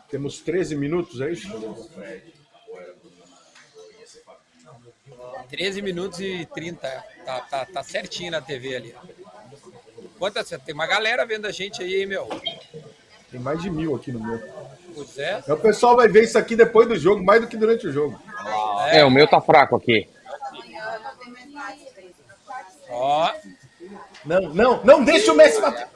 Temos 0.09 0.41
13 0.41 0.77
minutos, 0.77 1.21
é 1.21 1.33
isso? 1.33 1.49
13 5.49 5.83
minutos 5.83 6.21
e 6.21 6.47
30. 6.47 6.87
é. 6.87 7.03
Tá, 7.25 7.41
tá, 7.41 7.65
tá 7.67 7.83
certinho 7.83 8.31
na 8.31 8.41
TV 8.41 8.77
ali. 8.77 8.95
Quantas? 10.19 10.49
Tem 10.65 10.75
uma 10.75 10.87
galera 10.87 11.27
vendo 11.27 11.47
a 11.47 11.53
gente 11.53 11.83
aí, 11.83 12.01
hein, 12.01 12.07
meu. 12.07 12.29
Tem 13.31 13.41
mais 13.41 13.61
de 13.61 13.71
mil 13.71 13.95
aqui 13.95 14.13
no 14.13 14.21
meu. 14.21 14.41
Pois 14.95 15.19
é. 15.19 15.43
O 15.49 15.57
pessoal 15.57 15.97
vai 15.97 16.09
ver 16.09 16.25
isso 16.25 16.39
aqui 16.39 16.57
depois 16.57 16.89
do 16.89 16.97
jogo, 16.97 17.23
mais 17.23 17.41
do 17.41 17.49
que 17.49 17.57
durante 17.57 17.87
o 17.87 17.93
jogo. 17.93 18.19
É, 18.91 19.05
o 19.05 19.11
meu 19.11 19.29
tá 19.29 19.41
fraco 19.41 19.77
aqui. 19.77 20.09
Ó, 22.89 23.33
Não, 24.25 24.41
não, 24.55 24.85
não 24.85 25.05
deixa 25.05 25.33
o 25.33 25.37
Messi 25.37 25.61
bater. 25.61 25.87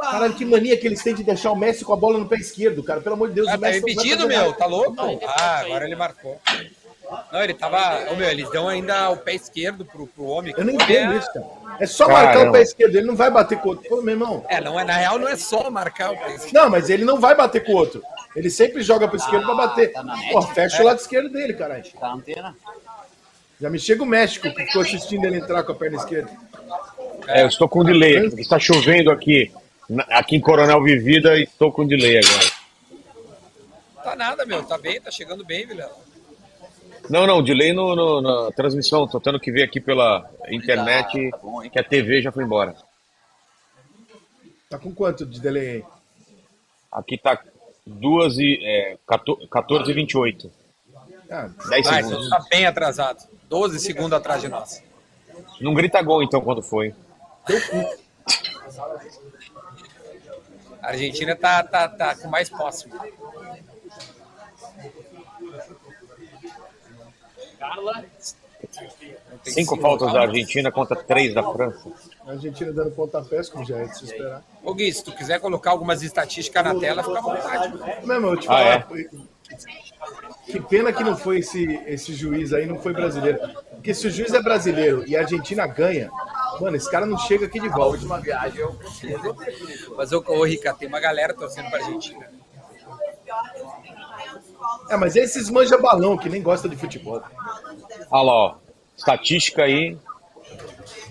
Caralho, 0.00 0.34
que 0.34 0.44
mania 0.44 0.76
que 0.76 0.86
eles 0.86 1.02
têm 1.02 1.14
de 1.14 1.22
deixar 1.22 1.50
o 1.50 1.56
Messi 1.56 1.84
com 1.84 1.92
a 1.92 1.96
bola 1.96 2.18
no 2.18 2.28
pé 2.28 2.36
esquerdo, 2.36 2.82
cara. 2.82 3.00
Pelo 3.00 3.14
amor 3.14 3.28
de 3.28 3.34
Deus, 3.34 3.48
ah, 3.48 3.54
o 3.54 3.58
tá 3.58 3.66
Messi 3.66 3.80
não 3.80 3.86
vai 3.86 3.92
impedido, 3.92 4.28
meu. 4.28 4.52
Tá 4.52 4.66
louco? 4.66 5.20
Ah, 5.26 5.60
agora 5.60 5.84
ele 5.84 5.96
marcou. 5.96 6.40
Não, 7.32 7.42
ele 7.42 7.54
tava. 7.54 8.10
Ô, 8.10 8.16
meu, 8.16 8.28
eles 8.28 8.50
dão 8.50 8.68
ainda 8.68 9.10
o 9.10 9.16
pé 9.16 9.34
esquerdo 9.34 9.84
pro, 9.84 10.06
pro 10.08 10.24
homem. 10.24 10.52
Eu 10.56 10.64
não 10.64 10.72
entendo 10.72 11.14
é- 11.14 11.16
isso, 11.18 11.32
cara. 11.32 11.46
É 11.78 11.86
só 11.86 12.08
marcar 12.08 12.32
Caramba. 12.32 12.50
o 12.50 12.52
pé 12.52 12.62
esquerdo, 12.62 12.96
ele 12.96 13.06
não 13.06 13.14
vai 13.14 13.30
bater 13.30 13.58
com 13.58 13.68
o 13.68 13.72
outro. 13.72 13.88
Pô, 13.88 14.02
meu 14.02 14.14
irmão. 14.14 14.44
É, 14.48 14.60
não 14.60 14.80
é, 14.80 14.84
na 14.84 14.96
real 14.96 15.18
não 15.18 15.28
é 15.28 15.36
só 15.36 15.70
marcar 15.70 16.12
o 16.12 16.16
pé 16.16 16.34
esquerdo. 16.34 16.54
Não, 16.54 16.70
mas 16.70 16.90
ele 16.90 17.04
não 17.04 17.20
vai 17.20 17.36
bater 17.36 17.64
com 17.64 17.72
o 17.72 17.76
outro. 17.76 18.02
Ele 18.34 18.50
sempre 18.50 18.82
joga 18.82 19.06
pro 19.06 19.16
esquerdo 19.16 19.44
pra 19.44 19.54
bater. 19.54 19.92
tá? 19.92 20.04
Pô, 20.32 20.42
fecha 20.42 20.82
o 20.82 20.86
lado 20.86 20.98
esquerdo 20.98 21.28
dele, 21.30 21.54
caralho. 21.54 21.84
Tá 21.84 22.08
na 22.08 22.14
antena? 22.14 22.56
Já 23.60 23.70
me 23.70 23.78
chega 23.78 24.02
o 24.02 24.06
México, 24.06 24.50
que 24.52 24.66
ficou 24.66 24.82
assistindo 24.82 25.24
ele 25.24 25.38
entrar 25.38 25.62
com 25.62 25.72
a 25.72 25.74
perna 25.74 25.96
esquerda. 25.96 26.30
É, 27.28 27.42
eu 27.42 27.48
estou 27.48 27.68
com 27.68 27.84
delay, 27.84 28.28
porque 28.28 28.42
está 28.42 28.58
chovendo 28.58 29.10
aqui, 29.10 29.50
aqui 30.10 30.36
em 30.36 30.40
Coronel 30.40 30.82
Vivida, 30.82 31.36
e 31.38 31.44
estou 31.44 31.70
com 31.72 31.86
delay 31.86 32.18
agora. 32.18 32.50
Tá 34.02 34.16
nada, 34.16 34.44
meu. 34.46 34.62
Tá 34.62 34.78
bem, 34.78 35.00
tá 35.00 35.10
chegando 35.10 35.44
bem, 35.44 35.66
Vilela. 35.66 35.94
Não, 37.08 37.26
não, 37.26 37.42
delay 37.42 37.72
no, 37.72 37.94
no- 37.94 38.20
na 38.20 38.52
transmissão, 38.52 39.06
tô 39.06 39.20
tendo 39.20 39.38
que 39.38 39.50
ver 39.52 39.62
aqui 39.62 39.80
pela 39.80 40.28
internet 40.48 41.30
Tá 41.30 41.36
bom, 41.38 41.62
hein? 41.62 41.70
que 41.70 41.78
a 41.78 41.84
TV 41.84 42.20
já 42.22 42.32
foi 42.32 42.42
embora. 42.44 42.74
Tá 44.68 44.78
com 44.78 44.92
quanto 44.92 45.24
de 45.24 45.38
delay 45.40 45.68
aí? 45.68 45.84
Aqui 46.90 47.16
tá 47.16 47.40
2 47.86 48.38
e, 48.38 48.58
é, 48.64 48.96
14, 49.06 49.46
14 49.48 49.90
e 49.90 49.94
28. 49.94 50.50
Ah, 51.30 51.48
10 51.68 51.86
Vai, 51.86 52.02
segundos. 52.02 52.28
tá 52.28 52.44
bem 52.50 52.66
atrasado. 52.66 53.22
12 53.48 53.78
segundos 53.78 54.12
atrás 54.12 54.40
de 54.40 54.48
nós. 54.48 54.82
Não 55.60 55.74
grita 55.74 56.02
gol 56.02 56.22
então 56.22 56.40
quando 56.40 56.62
foi. 56.62 56.92
A 60.86 60.90
Argentina 60.90 61.32
está 61.32 61.64
tá, 61.64 61.88
tá 61.88 62.14
com 62.14 62.28
mais 62.28 62.48
posse. 62.48 62.88
Carla. 67.58 68.04
Cinco, 69.42 69.76
faltas 69.78 70.12
da 70.12 70.20
Argentina 70.22 70.70
contra 70.70 70.94
três 70.94 71.34
da 71.34 71.42
França. 71.42 71.90
A 72.24 72.30
Argentina 72.30 72.72
dando 72.72 72.92
pontapés, 72.92 73.48
como 73.48 73.64
já 73.64 73.78
é 73.78 73.86
de 73.86 73.98
se 73.98 74.04
esperar. 74.04 74.44
Ô 74.62 74.72
Gui, 74.74 74.92
se 74.92 75.02
tu 75.02 75.10
quiser 75.12 75.40
colocar 75.40 75.72
algumas 75.72 76.04
estatísticas 76.04 76.62
na 76.62 76.78
tela, 76.78 77.02
fica 77.02 77.18
à 77.18 77.22
vontade. 77.22 77.76
Não, 78.06 78.20
mas 78.20 78.30
eu 78.30 78.36
te 78.36 78.46
falar, 78.46 78.86
ah, 78.88 78.94
é? 78.94 79.08
Que 80.46 80.60
pena 80.60 80.92
que 80.92 81.02
não 81.02 81.16
foi 81.16 81.38
esse, 81.40 81.64
esse 81.86 82.14
juiz 82.14 82.52
aí, 82.52 82.66
não 82.66 82.78
foi 82.78 82.92
brasileiro. 82.92 83.38
Porque 83.72 83.92
se 83.92 84.06
o 84.06 84.10
juiz 84.10 84.32
é 84.32 84.40
brasileiro 84.40 85.04
e 85.06 85.16
a 85.16 85.20
Argentina 85.20 85.66
ganha, 85.66 86.08
mano, 86.60 86.76
esse 86.76 86.90
cara 86.90 87.04
não 87.04 87.18
chega 87.18 87.46
aqui 87.46 87.58
de 87.58 87.68
A 87.68 87.72
volta. 87.72 87.96
última 87.96 88.20
viagem 88.20 88.60
eu. 88.60 88.76
Mas, 89.96 90.12
ô, 90.12 90.22
ô 90.28 90.44
Rica, 90.44 90.72
tem 90.74 90.86
uma 90.88 91.00
galera 91.00 91.34
torcendo 91.34 91.68
pra 91.70 91.80
Argentina. 91.84 92.26
É, 94.88 94.96
mas 94.96 95.16
esses 95.16 95.50
manja 95.50 95.76
balão 95.76 96.16
que 96.16 96.28
nem 96.28 96.42
gosta 96.42 96.68
de 96.68 96.76
futebol. 96.76 97.20
Olha 98.10 98.22
lá, 98.22 98.32
ó. 98.32 98.54
Estatística 98.96 99.64
aí. 99.64 99.98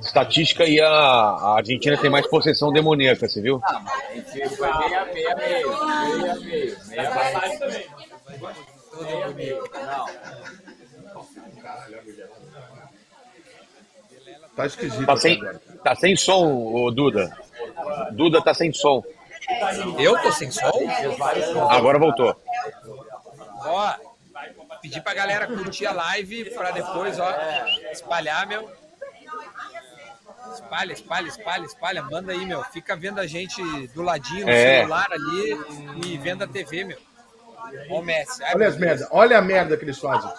Estatística 0.02 0.64
aí, 0.64 0.80
a, 0.80 0.88
a 0.88 1.58
Argentina 1.58 1.98
tem 1.98 2.10
mais 2.10 2.26
possessão 2.28 2.72
demoníaca, 2.72 3.28
você 3.28 3.42
viu? 3.42 3.60
Ah, 3.64 3.82
mas 3.84 4.28
a 4.28 4.32
gente 4.32 4.56
foi 4.56 4.74
meia, 4.78 5.06
meia, 5.06 5.36
meio. 5.36 5.70
Meia, 5.70 6.36
meio. 6.36 6.36
Meia, 6.36 6.36
meio. 6.36 6.78
Meia, 6.88 7.95
Não. 9.74 10.06
Tá 14.56 14.66
esquisito. 14.66 15.06
Tá 15.06 15.18
sem, 15.18 15.40
tá 15.84 15.96
sem 15.96 16.16
som, 16.16 16.48
ô 16.74 16.92
Duda. 16.92 17.36
Duda 18.14 18.42
tá 18.42 18.54
sem 18.54 18.72
som. 18.72 19.04
Eu 20.00 20.20
tô 20.22 20.32
sem 20.32 20.50
som? 20.50 20.72
Agora 21.70 22.00
voltou. 22.00 22.36
Ó, 23.68 23.94
pedir 24.82 25.02
pra 25.02 25.14
galera 25.14 25.48
curtir 25.48 25.86
a 25.86 25.92
live 25.92 26.46
pra 26.52 26.72
depois, 26.72 27.20
ó, 27.20 27.30
espalhar, 27.92 28.48
meu. 28.48 28.70
Espalha, 30.54 30.94
espalha, 30.94 31.28
espalha, 31.28 31.66
espalha. 31.66 32.04
Manda 32.04 32.32
aí, 32.32 32.46
meu. 32.46 32.64
Fica 32.66 32.96
vendo 32.96 33.20
a 33.20 33.28
gente 33.28 33.62
do 33.88 34.02
ladinho 34.04 34.46
no 34.46 34.52
É. 34.52 34.80
celular 34.82 35.08
ali 35.12 36.06
e 36.06 36.18
vendo 36.18 36.44
a 36.44 36.48
TV, 36.48 36.84
meu. 36.86 36.98
Ó 37.90 38.00
o 38.00 38.04
Messi. 38.04 38.44
Ai, 38.44 38.56
Olha 38.56 38.68
as 38.68 38.78
merda, 38.78 39.08
olha 39.12 39.38
a 39.38 39.42
merda 39.42 39.78
que 39.78 39.84
eles 39.84 40.00
fazem. 40.00 40.32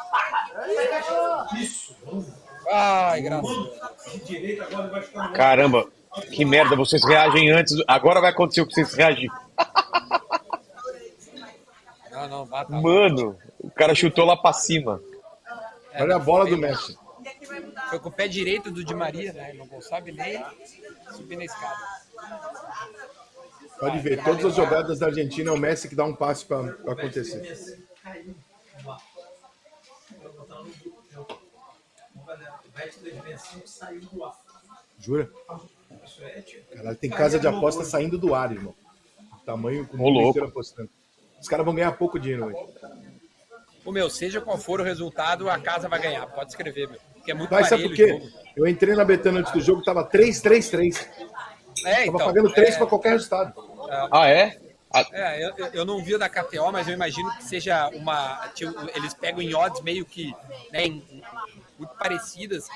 Ai, 2.72 3.20
graças 3.20 3.50
Caramba, 5.34 5.86
que 6.32 6.44
merda, 6.44 6.74
vocês 6.74 7.04
reagem 7.04 7.50
antes. 7.50 7.76
Agora 7.86 8.20
vai 8.20 8.30
acontecer 8.30 8.60
o 8.60 8.66
que 8.66 8.74
vocês 8.74 8.92
reagem. 8.94 9.30
Não, 12.10 12.28
não, 12.28 12.46
bata. 12.46 12.72
Mano, 12.72 13.38
o 13.58 13.70
cara 13.70 13.94
chutou 13.94 14.24
lá 14.24 14.36
pra 14.36 14.52
cima. 14.52 15.00
Olha 15.98 16.16
a 16.16 16.18
bola 16.18 16.46
do 16.46 16.56
Messi. 16.56 16.96
Foi 17.90 17.98
com 17.98 18.08
o 18.08 18.12
pé 18.12 18.28
direito 18.28 18.70
do 18.70 18.84
Di 18.84 18.94
Maria, 18.94 19.32
né? 19.32 19.52
Não 19.54 19.80
sabe 19.80 20.12
nem 20.12 20.44
subir 21.12 21.36
na 21.36 21.44
escada. 21.44 21.76
Pode 23.78 23.98
ver, 24.00 24.22
todas 24.22 24.44
as 24.44 24.54
jogadas 24.54 24.98
da 24.98 25.06
Argentina 25.06 25.50
é 25.50 25.52
o 25.52 25.58
Messi 25.58 25.88
que 25.88 25.94
dá 25.94 26.04
um 26.04 26.14
passe 26.14 26.44
pra 26.44 26.72
pra 26.72 26.92
acontecer. 26.92 27.40
Bet 32.74 32.94
365 32.98 33.66
saiu 33.66 34.00
do 34.00 34.24
ar. 34.24 34.34
Jura? 34.98 35.30
Caralho, 36.74 36.96
tem 36.96 37.10
casa 37.10 37.38
de 37.38 37.46
aposta 37.46 37.84
saindo 37.84 38.18
do 38.18 38.34
ar, 38.34 38.52
irmão. 38.52 38.74
O 39.32 39.44
tamanho 39.44 39.86
como 39.86 40.04
Ô, 40.04 40.32
o 40.32 40.44
apostando. 40.44 40.90
Os 41.40 41.48
caras 41.48 41.64
vão 41.64 41.74
ganhar 41.74 41.92
pouco 41.92 42.18
dinheiro 42.18 42.46
hoje. 42.46 42.58
O 43.84 43.92
meu, 43.92 44.10
seja 44.10 44.40
qual 44.40 44.58
for 44.58 44.80
o 44.80 44.82
resultado, 44.82 45.48
a 45.48 45.58
casa 45.60 45.88
vai 45.88 46.00
ganhar. 46.00 46.26
Pode 46.26 46.50
escrever, 46.50 46.88
meu. 46.88 47.00
Porque 47.14 47.30
é 47.30 47.34
muito 47.34 47.50
Mas 47.50 47.68
sabe 47.68 47.84
por 47.84 47.94
quê? 47.94 48.20
Eu 48.56 48.66
entrei 48.66 48.94
na 48.94 49.04
Betano 49.04 49.38
antes 49.38 49.52
do 49.52 49.60
jogo, 49.60 49.82
tava 49.82 50.08
3-3-3. 50.08 51.06
É, 51.84 52.06
Tava 52.06 52.06
então. 52.06 52.18
pagando 52.18 52.52
3 52.52 52.74
é, 52.74 52.78
pra 52.78 52.86
qualquer 52.86 53.10
resultado. 53.10 53.54
Ah, 54.10 54.28
é? 54.28 54.58
Ah, 54.92 55.04
É, 55.12 55.44
eu, 55.44 55.66
eu- 55.72 55.84
não 55.84 56.02
vi 56.02 56.14
o 56.14 56.18
da 56.18 56.28
KTO, 56.28 56.70
mas 56.72 56.86
eu 56.88 56.94
imagino 56.94 57.30
que 57.36 57.44
seja 57.44 57.88
uma. 57.88 58.48
tipo, 58.54 58.72
Eles 58.94 59.12
pegam 59.14 59.42
em 59.42 59.54
odds 59.54 59.82
meio 59.82 60.04
que 60.04 60.32
né, 60.72 60.86
em- 60.86 61.22
muito 61.78 61.94
parecidas. 61.98 62.66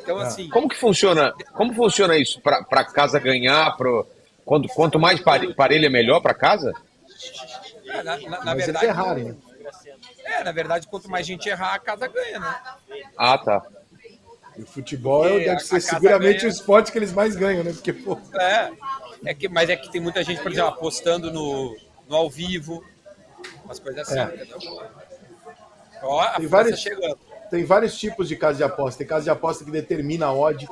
Então, 0.00 0.16
assim. 0.18 0.48
como 0.48 0.68
que 0.68 0.76
funciona? 0.76 1.34
Como 1.52 1.74
funciona 1.74 2.16
isso 2.16 2.40
pra, 2.40 2.62
pra 2.64 2.84
casa 2.84 3.18
ganhar? 3.18 3.76
Pro, 3.76 4.06
quanto, 4.44 4.68
quanto 4.68 4.98
mais 4.98 5.20
pare- 5.20 5.52
parelho 5.54 5.86
é 5.86 5.90
melhor 5.90 6.20
pra 6.20 6.32
casa? 6.32 6.72
é, 7.88 8.02
Na, 8.02 8.16
na- 8.16 8.28
na 8.28 8.38
Mas 8.44 8.54
eles 8.54 8.64
verdade. 8.66 8.86
errarem, 8.86 9.24
né? 9.24 9.36
É, 10.24 10.44
na 10.44 10.52
verdade, 10.52 10.86
quanto 10.86 11.10
mais 11.10 11.26
gente 11.26 11.48
errar, 11.48 11.74
a 11.74 11.78
casa 11.78 12.06
ganha, 12.08 12.38
né? 12.40 12.56
Ah, 13.16 13.36
tá. 13.38 13.62
E 14.56 14.62
o 14.62 14.66
futebol 14.66 15.22
Porque 15.24 15.38
deve 15.40 15.50
a- 15.50 15.58
ser 15.58 15.80
seguramente 15.80 16.38
ganha- 16.38 16.46
o 16.46 16.48
esporte 16.54 16.90
que 16.92 16.98
eles 16.98 17.12
mais 17.12 17.36
ganham, 17.36 17.62
né? 17.62 17.72
Porque, 17.72 17.92
pô, 17.92 18.18
É. 18.40 18.70
é 19.24 19.34
que, 19.34 19.48
mas 19.48 19.68
é 19.70 19.76
que 19.76 19.90
tem 19.90 20.00
muita 20.00 20.22
gente, 20.22 20.40
por 20.42 20.52
exemplo, 20.52 20.70
apostando 20.70 21.30
no, 21.32 21.76
no 22.08 22.16
ao 22.16 22.28
vivo, 22.30 22.84
umas 23.64 23.78
coisas 23.78 24.08
assim, 24.08 24.18
É. 24.18 24.46
Ó, 26.02 26.20
a 26.20 26.34
Tem 26.34 26.46
vários- 26.46 26.80
chegando. 26.80 27.18
tem 27.50 27.64
vários 27.64 27.98
tipos 27.98 28.28
de 28.28 28.36
casa 28.36 28.58
de 28.58 28.64
aposta. 28.64 28.98
Tem 28.98 29.06
casa 29.06 29.24
de 29.24 29.30
aposta 29.30 29.64
que 29.64 29.70
determina 29.70 30.26
a 30.26 30.32
odd, 30.32 30.68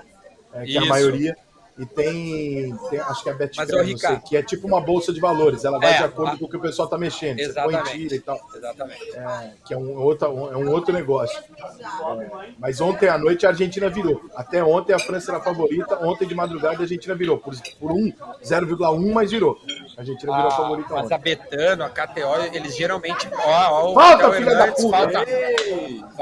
é, 0.53 0.65
que 0.65 0.77
é 0.77 0.81
a 0.81 0.85
maioria. 0.85 1.37
E 1.77 1.85
tem, 1.85 2.73
tem- 2.89 3.01
acho 3.01 3.23
que 3.25 3.29
é 3.29 3.33
a 3.33 3.37
Mas, 3.57 3.69
não 3.69 3.99
sei, 3.99 4.17
que 4.21 4.37
é 4.37 4.43
tipo 4.45 4.65
uma 4.65 4.81
bolsa 4.81 5.13
de 5.13 5.19
valores. 5.19 5.65
Ela 5.65 5.81
vai 5.81 5.93
É, 5.95 5.99
de 5.99 6.05
acordo 6.05 6.31
a- 6.33 6.39
com 6.39 6.45
o 6.45 6.49
que 6.49 6.57
o 6.57 6.61
pessoal 6.61 6.87
tá 6.89 6.97
mexendo. 6.97 7.37
Você 7.39 7.53
põe 7.53 7.75
Exatamente. 7.75 7.91
tira 7.99 8.15
e 8.15 8.21
tal. 8.21 8.41
Exatamente. 8.55 9.17
É, 9.17 9.51
que 9.67 9.75
é 9.75 9.77
um, 9.77 9.99
outro, 10.01 10.27
é 10.53 10.57
um 10.57 10.71
outro 10.71 10.95
negócio. 10.95 11.37
É, 11.59 12.49
mas 12.61 12.81
ontem 12.81 13.09
à 13.09 13.19
noite 13.19 13.45
a 13.45 13.49
Argentina 13.49 13.89
virou. 13.89 14.21
Até 14.37 14.63
ontem 14.63 14.93
a 14.93 15.01
França 15.01 15.33
era 15.33 15.39
a 15.39 15.43
favorita. 15.43 15.99
Ontem 16.01 16.29
de 16.29 16.35
madrugada 16.37 16.77
a 16.77 16.81
Argentina 16.83 17.13
virou. 17.17 17.39
Por, 17.39 17.55
por 17.81 17.91
1, 17.91 18.13
0,1, 18.45 19.13
mas 19.13 19.33
virou. 19.33 19.59
A 19.97 20.01
Argentina 20.03 20.33
virou 20.33 20.51
a 20.51 20.55
Ah, 20.55 20.57
favorita 20.57 20.89
mas 20.95 21.05
ontem. 21.07 21.15
a 21.15 21.19
Betano, 21.19 21.85
a 21.85 21.89
KTO, 21.91 22.55
eles 22.57 22.77
geralmente. 22.77 23.29
Ó, 23.35 23.91
ó, 23.91 23.95
Falta, 23.95 24.33
filha 24.33 24.55
da 24.55 24.69
puta. 24.73 24.97
Falta, 24.97 25.25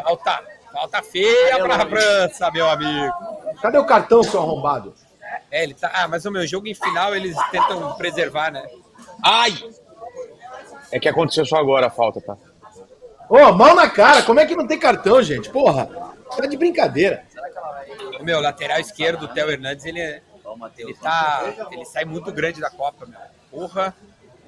falta, 0.03 0.43
falta 0.73 1.03
feia 1.03 1.59
pra 1.62 1.87
França, 1.87 2.51
meu 2.51 2.71
amigo. 2.71 3.12
Cadê 3.61 3.77
o 3.77 3.85
cartão, 3.85 4.23
seu 4.23 4.41
arrombado? 4.41 4.95
É, 5.51 5.62
ele 5.62 5.75
tá. 5.75 5.90
Ah, 5.95 6.09
mas 6.09 6.25
o 6.25 6.31
meu 6.31 6.47
jogo 6.47 6.66
em 6.66 6.75
final 6.75 7.14
eles 7.14 7.37
tentam 7.51 7.95
preservar, 7.95 8.51
né? 8.51 8.64
Ai! 9.25 9.53
É 10.90 10.99
que 11.01 11.09
aconteceu 11.09 11.45
só 11.47 11.57
agora 11.57 11.87
a 11.87 11.90
falta, 11.90 12.21
tá? 12.21 12.37
Ô, 13.29 13.53
mal 13.53 13.75
na 13.75 13.88
cara. 13.88 14.23
Como 14.23 14.40
é 14.40 14.47
que 14.47 14.55
não 14.57 14.66
tem 14.66 14.79
cartão, 14.79 15.23
gente? 15.23 15.49
Porra. 15.51 15.87
Tá 16.37 16.47
de 16.47 16.57
brincadeira. 16.57 17.25
O 18.21 18.25
meu 18.25 18.40
lateral 18.40 18.79
esquerdo, 18.79 19.25
o 19.25 19.29
Theo 19.29 19.51
Hernandes, 19.51 19.85
ele, 19.85 20.01
é- 20.01 20.23
ele 20.79 20.95
tá. 20.95 21.68
Ele 21.71 21.85
sai 21.85 22.05
muito 22.05 22.31
grande 22.33 22.61
da 22.61 22.71
Copa, 22.71 23.07
meu. 23.07 23.18
Porra. 23.51 23.95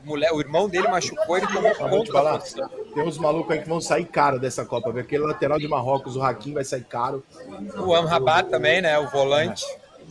O, 0.02 0.06
mulher, 0.06 0.32
o 0.32 0.40
irmão 0.40 0.68
dele 0.68 0.86
machucou, 0.88 1.38
ele 1.38 1.46
tomou 1.46 1.70
te 1.72 1.78
conta 1.78 2.04
da 2.04 2.12
falar, 2.12 2.38
tem 2.40 3.02
uns 3.02 3.16
malucos 3.16 3.52
aí 3.52 3.62
que 3.62 3.68
vão 3.68 3.80
sair 3.80 4.04
caro 4.04 4.38
dessa 4.38 4.64
Copa. 4.64 4.92
viu? 4.92 5.00
Aquele 5.00 5.24
lateral 5.24 5.58
de 5.58 5.66
Marrocos, 5.66 6.14
o 6.14 6.22
Hakim, 6.22 6.52
vai 6.52 6.62
sair 6.64 6.84
caro. 6.84 7.24
O 7.78 7.94
Amrabat 7.94 8.50
também, 8.50 8.82
né? 8.82 8.98
O 8.98 9.08
volante. 9.08 9.64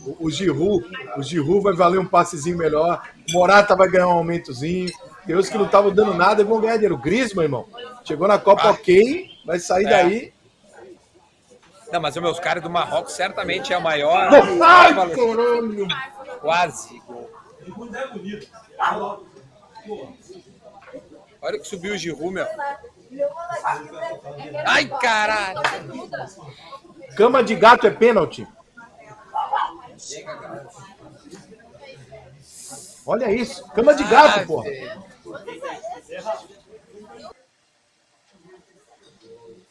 O, 0.06 0.26
o 0.26 0.30
Giroud, 0.30 0.84
o 1.16 1.22
Giroud 1.22 1.62
vai 1.62 1.74
valer 1.74 1.98
um 1.98 2.06
passezinho 2.06 2.56
melhor. 2.58 3.02
Morata 3.30 3.74
vai 3.74 3.88
ganhar 3.88 4.08
um 4.08 4.12
aumentozinho. 4.12 4.92
Tem 5.26 5.40
que 5.42 5.56
não 5.56 5.64
estavam 5.64 5.90
dando 5.90 6.12
nada 6.14 6.42
e 6.42 6.44
vão 6.44 6.60
ganhar 6.60 6.74
dinheiro. 6.74 6.96
O 6.96 6.98
Griezmann, 6.98 7.44
irmão, 7.44 7.66
chegou 8.04 8.28
na 8.28 8.38
Copa 8.38 8.64
Ah. 8.64 8.70
ok, 8.72 9.30
vai 9.46 9.58
sair 9.58 9.86
É. 9.86 9.90
daí. 9.90 10.34
Não, 11.90 12.00
mas 12.00 12.16
os 12.16 12.22
meus 12.22 12.40
caras 12.40 12.62
do 12.62 12.68
Marrocos 12.68 13.12
certamente 13.12 13.72
é 13.72 13.78
o 13.78 13.82
maior. 13.82 14.28
Ai, 14.62 14.94
caralho! 14.94 15.88
Quase. 16.40 17.00
Olha 21.40 21.58
que 21.58 21.66
subiu 21.66 21.94
o 21.94 21.96
Giroud, 21.96 22.30
meu. 22.34 22.46
Ai, 24.66 24.86
caralho. 25.00 25.60
Cama 27.16 27.42
de 27.42 27.54
gato 27.54 27.86
é 27.86 27.90
pênalti. 27.90 28.46
Olha 33.06 33.30
isso, 33.32 33.66
cama 33.72 33.94
de 33.94 34.04
gato, 34.04 34.38
Ai, 34.38 34.46
porra. 34.46 34.70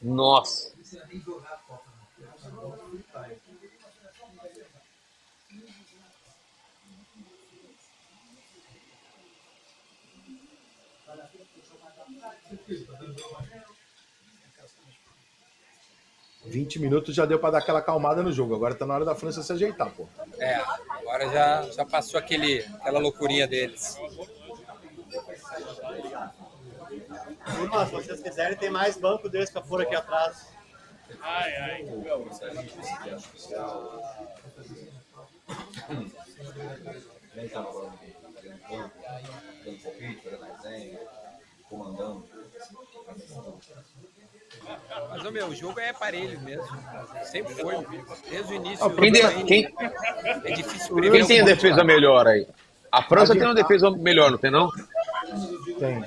Nossa. 0.02 0.74
20 16.54 16.80
minutos 16.80 17.16
já 17.16 17.26
deu 17.26 17.40
pra 17.40 17.50
dar 17.50 17.58
aquela 17.58 17.80
acalmada 17.80 18.22
no 18.22 18.32
jogo. 18.32 18.54
Agora 18.54 18.76
tá 18.76 18.86
na 18.86 18.94
hora 18.94 19.04
da 19.06 19.16
França 19.16 19.42
se 19.42 19.52
ajeitar, 19.52 19.90
pô. 19.90 20.08
É, 20.38 20.62
agora 20.88 21.28
já, 21.30 21.64
já 21.72 21.84
passou 21.84 22.20
aquele, 22.20 22.60
aquela 22.76 23.00
loucurinha 23.00 23.48
deles. 23.48 23.98
Se 27.88 27.92
vocês 27.92 28.22
quiserem, 28.22 28.56
tem 28.56 28.70
mais 28.70 28.96
banco 28.98 29.28
desse 29.28 29.52
pra 29.52 29.64
pôr 29.64 29.82
aqui 29.82 29.96
atrás. 29.96 30.46
Ai, 31.22 31.56
ai. 31.56 31.86
Comandando. 41.68 42.28
Mas, 45.10 45.26
ô, 45.26 45.32
meu, 45.32 45.48
o 45.48 45.56
jogo 45.56 45.80
é 45.80 45.90
aparelho 45.90 46.40
mesmo. 46.42 46.66
Sempre 47.24 47.54
foi. 47.56 47.76
Desde 48.30 48.54
o 48.54 48.56
início. 48.56 48.90
Quem, 48.96 49.12
de- 49.12 49.44
quem- 49.44 49.76
É 50.46 50.52
difícil 50.54 50.96
prever. 50.96 51.18
quem 51.18 51.28
tem 51.28 51.42
a 51.42 51.46
defesa 51.46 51.76
coisa. 51.76 51.84
melhor 51.84 52.28
aí? 52.28 52.48
A 52.92 53.02
França 53.02 53.34
tem 53.34 53.44
uma 53.44 53.56
defesa 53.56 53.90
melhor, 53.92 54.30
não 54.32 54.38
tem 54.38 54.52
não? 54.52 54.70
Tem. 55.80 56.04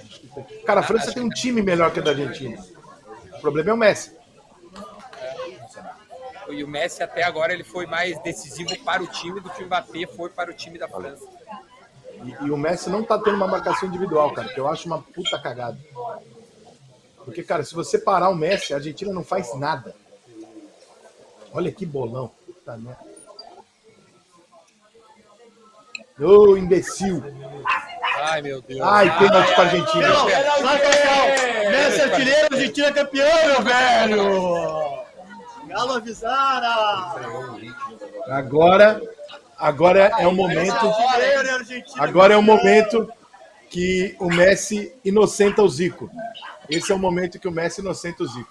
Cara, 0.64 0.80
a 0.80 0.82
França 0.82 1.12
tem 1.12 1.22
um 1.22 1.28
time 1.28 1.60
melhor 1.62 1.90
que 1.92 1.98
a 1.98 2.02
da 2.02 2.10
Argentina. 2.10 2.56
O 3.36 3.40
problema 3.40 3.70
é 3.70 3.72
o 3.74 3.76
Messi. 3.76 4.16
E 6.48 6.62
o 6.62 6.68
Messi 6.68 7.02
até 7.02 7.24
agora 7.24 7.52
ele 7.52 7.64
foi 7.64 7.86
mais 7.86 8.18
decisivo 8.20 8.76
para 8.84 9.02
o 9.02 9.06
time 9.08 9.40
do 9.40 9.50
que 9.50 9.64
o 9.64 9.66
Mbappé 9.66 10.06
foi 10.06 10.30
para 10.30 10.48
o 10.50 10.54
time 10.54 10.78
da 10.78 10.86
França. 10.88 11.24
E, 12.22 12.46
e 12.46 12.50
o 12.52 12.56
Messi 12.56 12.88
não 12.88 13.02
tá 13.02 13.18
tendo 13.18 13.34
uma 13.36 13.48
marcação 13.48 13.88
individual, 13.88 14.32
cara, 14.32 14.48
que 14.48 14.58
eu 14.60 14.68
acho 14.68 14.86
uma 14.86 15.02
puta 15.02 15.38
cagada. 15.40 15.76
Porque, 17.26 17.42
cara, 17.42 17.64
se 17.64 17.74
você 17.74 17.98
parar 17.98 18.28
o 18.28 18.36
Messi, 18.36 18.72
a 18.72 18.76
Argentina 18.76 19.12
não 19.12 19.24
faz 19.24 19.52
nada. 19.58 19.96
Olha 21.52 21.72
que 21.72 21.84
bolão. 21.84 22.30
Puta 22.46 22.76
merda. 22.76 23.00
Ô, 26.20 26.56
imbecil. 26.56 27.20
Ai, 28.22 28.40
meu 28.42 28.62
Deus. 28.62 28.80
Ai, 28.80 29.18
pênalti 29.18 29.54
pra 29.54 29.64
Argentina. 29.64 30.08
Não, 30.08 30.28
sai, 30.28 30.78
Cacau! 30.78 31.26
Messi 31.70 32.00
artilheiro, 32.00 32.48
Argentina 32.52 32.92
campeão, 32.92 33.46
meu 33.46 33.62
velho! 33.62 35.04
Galo 35.66 35.92
avisara! 35.94 37.12
Agora, 38.28 39.02
agora 39.58 40.12
é 40.16 40.26
o 40.28 40.32
momento. 40.32 40.86
Artilheiro, 40.86 41.54
Argentina 41.54 42.04
Agora 42.04 42.34
é 42.34 42.36
o 42.36 42.42
momento 42.42 43.12
que 43.76 44.16
o 44.18 44.28
Messi 44.28 44.90
inocenta 45.04 45.62
o 45.62 45.68
Zico. 45.68 46.10
Esse 46.66 46.90
é 46.90 46.94
o 46.94 46.98
momento 46.98 47.38
que 47.38 47.46
o 47.46 47.52
Messi 47.52 47.82
inocenta 47.82 48.22
o 48.22 48.26
Zico. 48.26 48.50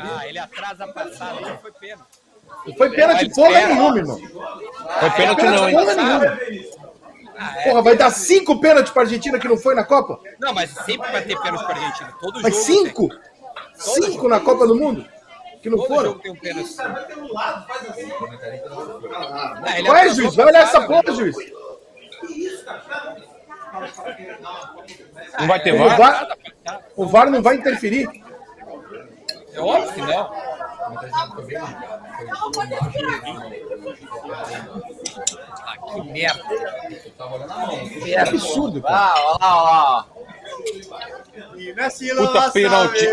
Ah, 0.00 0.26
ele 0.26 0.40
atrasa 0.40 0.84
a 0.84 0.92
passada, 0.92 1.40
não 1.40 1.58
foi 1.58 1.70
pênalti. 1.70 2.18
Não 2.66 2.74
foi 2.74 2.90
pênalti 2.90 3.32
porra 3.32 3.66
nenhuma, 3.68 3.98
irmão. 3.98 4.18
Foi 4.98 5.10
pênalti 5.12 5.42
não, 5.44 5.68
hein? 5.68 5.76
Porra 5.76 5.94
nenhuma. 5.94 6.38
Ah, 7.38 7.60
é. 7.60 7.62
Porra, 7.62 7.82
vai 7.82 7.96
dar 7.96 8.10
cinco 8.10 8.60
pênaltis 8.60 8.92
pra 8.92 9.02
Argentina 9.02 9.38
que 9.38 9.46
não 9.46 9.56
foi 9.56 9.76
na 9.76 9.84
Copa? 9.84 10.18
Não, 10.40 10.52
mas 10.52 10.70
sempre 10.70 11.08
vai 11.12 11.22
ter 11.22 11.40
pênalti 11.40 11.64
para 11.64 11.78
a 11.78 11.84
Argentina. 11.84 12.14
Todo 12.20 12.42
Mas 12.42 12.52
jogo 12.52 12.64
cinco? 12.64 13.08
Cinco 13.74 14.28
na 14.28 14.40
Copa 14.40 14.66
do 14.66 14.74
Mundo? 14.74 15.06
Que 15.62 15.70
não. 15.70 15.78
Todo 15.78 15.88
foram? 15.88 16.04
jogo 16.10 16.20
tem 16.20 16.32
um 16.32 16.36
pênalti. 16.36 16.74
Ah, 16.80 17.06
ele 19.78 19.88
Vai, 19.88 20.00
atrasou 20.00 20.24
juiz, 20.24 20.34
vai 20.34 20.46
olhar 20.46 20.62
essa 20.62 20.80
porra, 20.86 21.14
juiz. 21.14 21.36
Não 25.38 25.46
vai 25.46 25.62
ter 25.62 25.74
O 25.74 25.78
VAR? 25.78 25.96
VAR, 25.96 26.36
o 26.96 27.06
VAR 27.06 27.30
não 27.30 27.40
vai 27.40 27.54
interferir. 27.56 28.08
É 29.54 29.60
óbvio 29.60 29.92
que 29.92 30.00
não. 30.00 30.32
Ah, 35.64 35.76
que 35.78 36.02
merda. 36.10 36.42
É 38.06 38.20
absurdo, 38.20 38.82
cara. 38.82 38.96
Ah, 38.96 39.14
olha 39.16 39.38
lá, 39.38 39.52
olha 39.52 39.62
lá. 39.62 40.06
Messi 41.76 42.14
Puta 42.14 42.50
pênalti. 42.50 43.08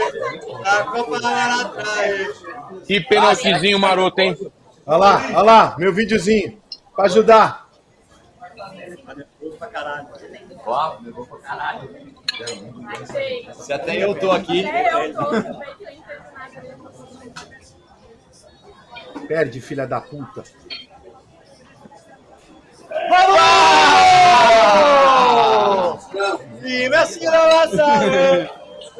Que 2.85 2.99
pênaltizinho 3.01 3.79
maroto, 3.79 4.19
hein? 4.19 4.35
Olha 4.85 4.97
lá, 4.97 5.21
olha 5.27 5.41
lá, 5.41 5.75
meu 5.77 5.93
videozinho. 5.93 6.59
Pra 6.95 7.05
ajudar. 7.05 7.69
Pra 9.57 9.67
caralho. 9.67 10.07
Ó, 10.65 10.97
levou 11.01 11.25
pra 11.25 11.37
caralho. 11.39 11.89
Se 13.53 13.73
até 13.73 14.03
eu 14.03 14.15
tô 14.15 14.31
aqui. 14.31 14.65
Perde, 19.27 19.61
filha 19.61 19.85
da 19.87 20.01
puta. 20.01 20.43
E 26.63 26.89
Messi 26.89 27.25
não 27.25 27.31
vai 27.31 27.67
saber. 27.69 28.51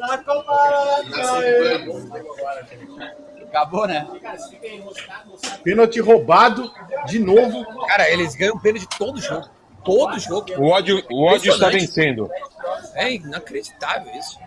A 0.02 0.18
Copa 0.18 0.52
da 0.52 0.62
Ará 0.62 0.96
atrás. 0.98 2.10
Acabou, 3.42 3.86
né? 3.86 4.06
Pênalti 5.64 6.00
roubado 6.00 6.70
de 7.06 7.18
novo. 7.18 7.64
Cara, 7.86 8.08
eles 8.10 8.34
ganham 8.34 8.58
pênalti 8.58 8.86
todo 8.96 9.20
jogo. 9.20 9.48
Todo 9.84 10.18
jogo. 10.18 10.46
O 10.58 10.68
ódio, 10.68 11.02
o 11.10 11.24
ódio 11.24 11.52
está 11.52 11.68
vencendo. 11.68 12.30
É 12.94 13.12
inacreditável 13.12 14.12
isso. 14.14 14.38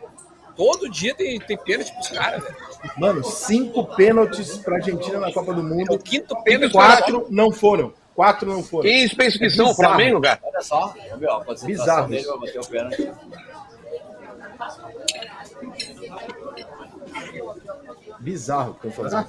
Todo 0.56 0.90
dia 0.90 1.16
tem, 1.16 1.40
tem 1.40 1.58
pênalti 1.58 1.92
pros 1.94 2.10
caras, 2.10 2.44
velho. 2.44 2.56
Mano, 2.98 3.24
cinco 3.24 3.86
pênaltis 3.96 4.58
pra 4.58 4.76
Argentina 4.76 5.20
na 5.20 5.32
Copa 5.34 5.54
do 5.54 5.62
É 5.62 5.64
o 5.64 5.68
Mundo. 5.68 6.00
quinto 6.00 6.36
pênalti. 6.44 6.74
Quatro 6.74 7.28
não 7.30 7.52
foram. 7.52 7.94
Quatro 8.16 8.48
não 8.50 8.62
foram. 8.62 8.84
Quem 8.88 9.00
eles 9.00 9.14
pensam 9.14 9.40
que 9.40 9.50
são? 9.50 9.66
O 9.66 9.70
bizarro. 9.70 9.90
Flamengo, 9.96 10.22
cara? 10.22 10.40
Olha 10.44 10.62
só, 10.62 10.94
Bizarro 11.66 12.08
dele 12.08 12.22
isso. 12.22 12.30
vai 12.30 12.40
bater 12.48 12.60
o 12.62 12.68
pênalti. 12.68 13.12
Bizarro 18.20 18.72
o 18.72 18.74
que 18.76 18.88
estão 18.88 19.04
fazendo. 19.04 19.28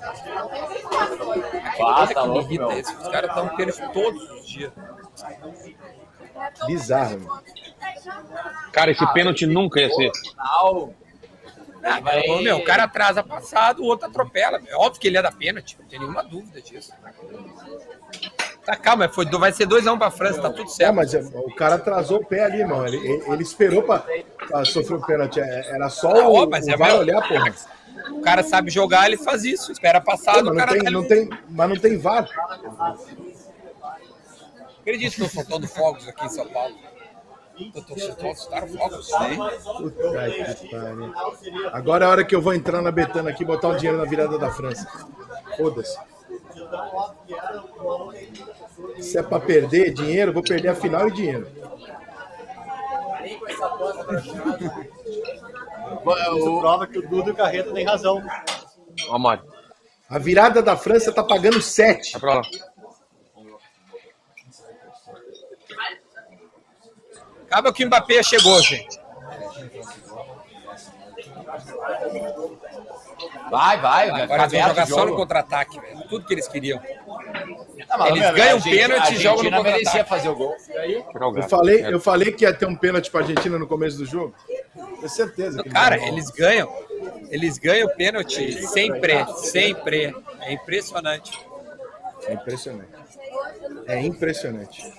Ah, 1.82 2.06
tá 2.12 2.22
louco, 2.22 2.52
meu. 2.52 2.68
Os 2.68 3.08
caras 3.08 3.34
dão 3.34 3.48
pênalti 3.56 3.92
todos 3.92 4.30
os 4.30 4.48
dias. 4.48 4.72
Bizarro, 6.66 7.20
mano. 7.20 7.42
Cara, 8.72 8.90
esse 8.90 9.06
pênalti 9.12 9.46
nunca 9.46 9.80
ia 9.80 9.88
ser. 9.90 10.10
Final. 10.12 10.92
Vai- 12.02 12.28
ô, 12.28 12.40
meu, 12.40 12.56
o 12.58 12.64
cara 12.64 12.84
atrasa 12.84 13.22
passado, 13.22 13.82
o 13.82 13.86
outro 13.86 14.08
atropela. 14.08 14.60
É 14.66 14.74
óbvio 14.76 15.00
que 15.00 15.06
ele 15.08 15.18
é 15.18 15.22
da 15.22 15.30
pênalti, 15.32 15.76
não 15.78 15.86
tem 15.86 15.98
nenhuma 15.98 16.22
dúvida 16.22 16.60
disso. 16.60 16.92
Tá, 18.64 18.74
calma, 18.76 19.08
foi, 19.08 19.26
vai 19.26 19.52
ser 19.52 19.66
2x1 19.66 19.98
pra 19.98 20.10
França, 20.10 20.40
tá 20.40 20.48
tudo 20.50 20.70
certo. 20.70 20.94
mas 20.94 21.12
é, 21.12 21.20
o 21.20 21.54
cara 21.54 21.74
atrasou 21.74 22.20
o 22.20 22.24
pé 22.24 22.44
ali, 22.44 22.60
irmão. 22.60 22.86
Ele, 22.86 22.96
ele, 22.96 23.24
ele 23.30 23.42
esperou 23.42 23.82
pra, 23.82 23.98
pra 24.48 24.64
sofrer 24.64 24.96
o 24.96 25.02
pênalti. 25.06 25.38
É, 25.40 25.70
Era 25.74 25.90
só 25.90 26.10
Ah, 26.10 26.28
o, 26.28 26.34
ó, 26.34 26.46
mas 26.48 26.66
o 26.66 26.70
é 26.70 26.76
meu- 26.76 26.96
olhar, 26.98 27.28
porra. 27.28 27.54
O 28.10 28.20
cara 28.22 28.42
sabe 28.42 28.70
jogar, 28.70 29.06
ele 29.06 29.18
faz 29.18 29.44
isso. 29.44 29.70
Espera 29.70 30.00
Pô, 30.00 30.10
passado, 30.12 30.36
mas, 30.36 30.46
o 30.46 30.50
não 30.50 30.56
cara 30.56 30.72
tem, 30.72 30.82
dá 30.82 30.90
não 30.90 31.00
ali 31.00 31.06
um- 31.06 31.08
tem, 31.08 31.30
mas 31.50 31.68
não 31.68 31.76
tem 31.76 31.98
VAR. 31.98 32.26
Acredito 34.80 35.14
que 35.16 35.22
estão 35.24 35.42
soltando 35.42 35.66
fogos 35.68 36.06
aqui 36.08 36.24
em 36.24 36.28
São 36.28 36.46
Paulo. 36.48 36.74
Tô 37.54 38.34
soltaram 38.34 38.68
fogos? 38.68 39.08
Puta 39.08 40.30
que 40.60 40.68
pariu. 40.70 41.12
Agora 41.72 42.04
é 42.04 42.08
a 42.08 42.10
hora 42.10 42.24
que 42.24 42.34
eu 42.34 42.42
vou 42.42 42.52
entrar 42.52 42.82
na 42.82 42.90
Betana 42.90 43.30
aqui 43.30 43.44
e 43.44 43.46
botar 43.46 43.68
o 43.68 43.76
dinheiro 43.76 43.98
na 43.98 44.04
virada 44.04 44.36
da 44.38 44.50
França. 44.50 44.86
Foda-se. 45.56 45.96
Se 49.00 49.18
é 49.18 49.22
pra 49.22 49.38
perder 49.38 49.92
dinheiro, 49.92 50.32
vou 50.32 50.42
perder 50.42 50.68
a 50.68 50.74
final 50.74 51.06
e 51.08 51.12
dinheiro. 51.12 51.46
Isso 56.36 56.60
prova 56.60 56.86
que 56.86 56.98
o 56.98 57.08
Duda 57.08 57.30
e 57.30 57.32
o 57.32 57.36
Carreta 57.36 57.72
têm 57.72 57.84
razão. 57.84 58.22
Ó, 59.08 59.18
Mário. 59.18 59.44
A 60.08 60.18
virada 60.18 60.62
da 60.62 60.76
França 60.76 61.12
tá 61.12 61.22
pagando 61.22 61.62
7. 61.62 62.12
Vai 62.12 62.20
pra 62.20 62.34
lá. 62.34 62.42
Acaba 67.54 67.72
que 67.72 67.84
o 67.84 67.86
Mbappé 67.86 68.20
chegou, 68.20 68.60
gente. 68.60 68.98
Vai, 73.48 73.80
vai, 73.80 74.10
vai 74.10 74.22
Agora 74.22 74.42
eles 74.42 74.52
vão 74.52 74.68
jogar 74.68 74.86
só 74.88 75.06
no 75.06 75.14
contra-ataque, 75.14 75.78
velho. 75.78 76.00
Tudo 76.08 76.26
que 76.26 76.34
eles 76.34 76.48
queriam. 76.48 76.80
Não, 77.88 77.98
mas, 77.98 78.10
Eles 78.10 78.30
ganham 78.32 78.50
a 78.50 78.54
Argentina- 78.54 78.88
pênalti 78.88 79.12
e 79.12 79.16
a 79.16 79.20
jogam 79.20 79.44
no 79.44 79.50
contra-ataque. 79.50 79.72
merecia 79.72 80.04
fazer 80.04 80.28
o 80.30 80.34
gol. 80.34 80.56
Eu 81.36 81.42
falei, 81.48 81.86
eu 81.86 82.00
falei 82.00 82.32
que 82.32 82.44
ia 82.44 82.52
ter 82.52 82.66
um 82.66 82.74
pênalti 82.74 83.08
pra 83.08 83.20
Argentina 83.20 83.56
no 83.56 83.68
começo 83.68 83.98
do 83.98 84.04
jogo. 84.04 84.34
Tenho 84.74 85.08
certeza. 85.08 85.62
Que 85.62 85.68
Cara, 85.70 85.96
não. 85.96 86.08
eles 86.08 86.28
ganham. 86.30 86.68
Eles 87.30 87.56
ganham 87.56 87.88
pênalti 87.94 88.66
sempre, 88.66 89.24
sempre. 89.36 90.12
É 90.40 90.52
impressionante. 90.52 91.38
É 92.26 92.32
impressionante. 92.32 92.88
É 93.86 94.00
impressionante. 94.00 94.92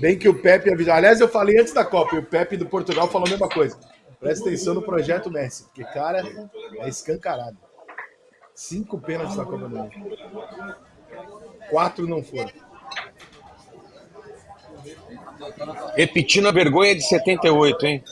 Bem 0.00 0.18
que 0.18 0.28
o 0.28 0.34
Pepe 0.34 0.72
avisou. 0.72 0.94
Aliás, 0.94 1.20
eu 1.20 1.28
falei 1.28 1.58
antes 1.60 1.72
da 1.72 1.84
Copa, 1.84 2.16
e 2.16 2.18
o 2.18 2.24
Pepe 2.24 2.56
do 2.56 2.66
Portugal 2.66 3.08
falou 3.08 3.26
a 3.26 3.30
mesma 3.30 3.48
coisa. 3.48 3.78
Presta 4.18 4.46
atenção 4.46 4.74
no 4.74 4.82
projeto 4.82 5.30
Messi, 5.30 5.64
porque, 5.64 5.84
cara, 5.84 6.22
é 6.78 6.88
escancarado. 6.88 7.58
Cinco 8.54 9.00
pênaltis 9.00 9.36
na 9.36 9.44
Copa 9.44 9.68
do 9.68 9.70
Mundo. 9.70 9.90
Quatro 11.68 12.06
não 12.06 12.22
foram. 12.22 12.50
Repetindo 15.94 16.48
a 16.48 16.52
vergonha 16.52 16.94
de 16.94 17.02
78, 17.02 17.86
hein? 17.86 18.04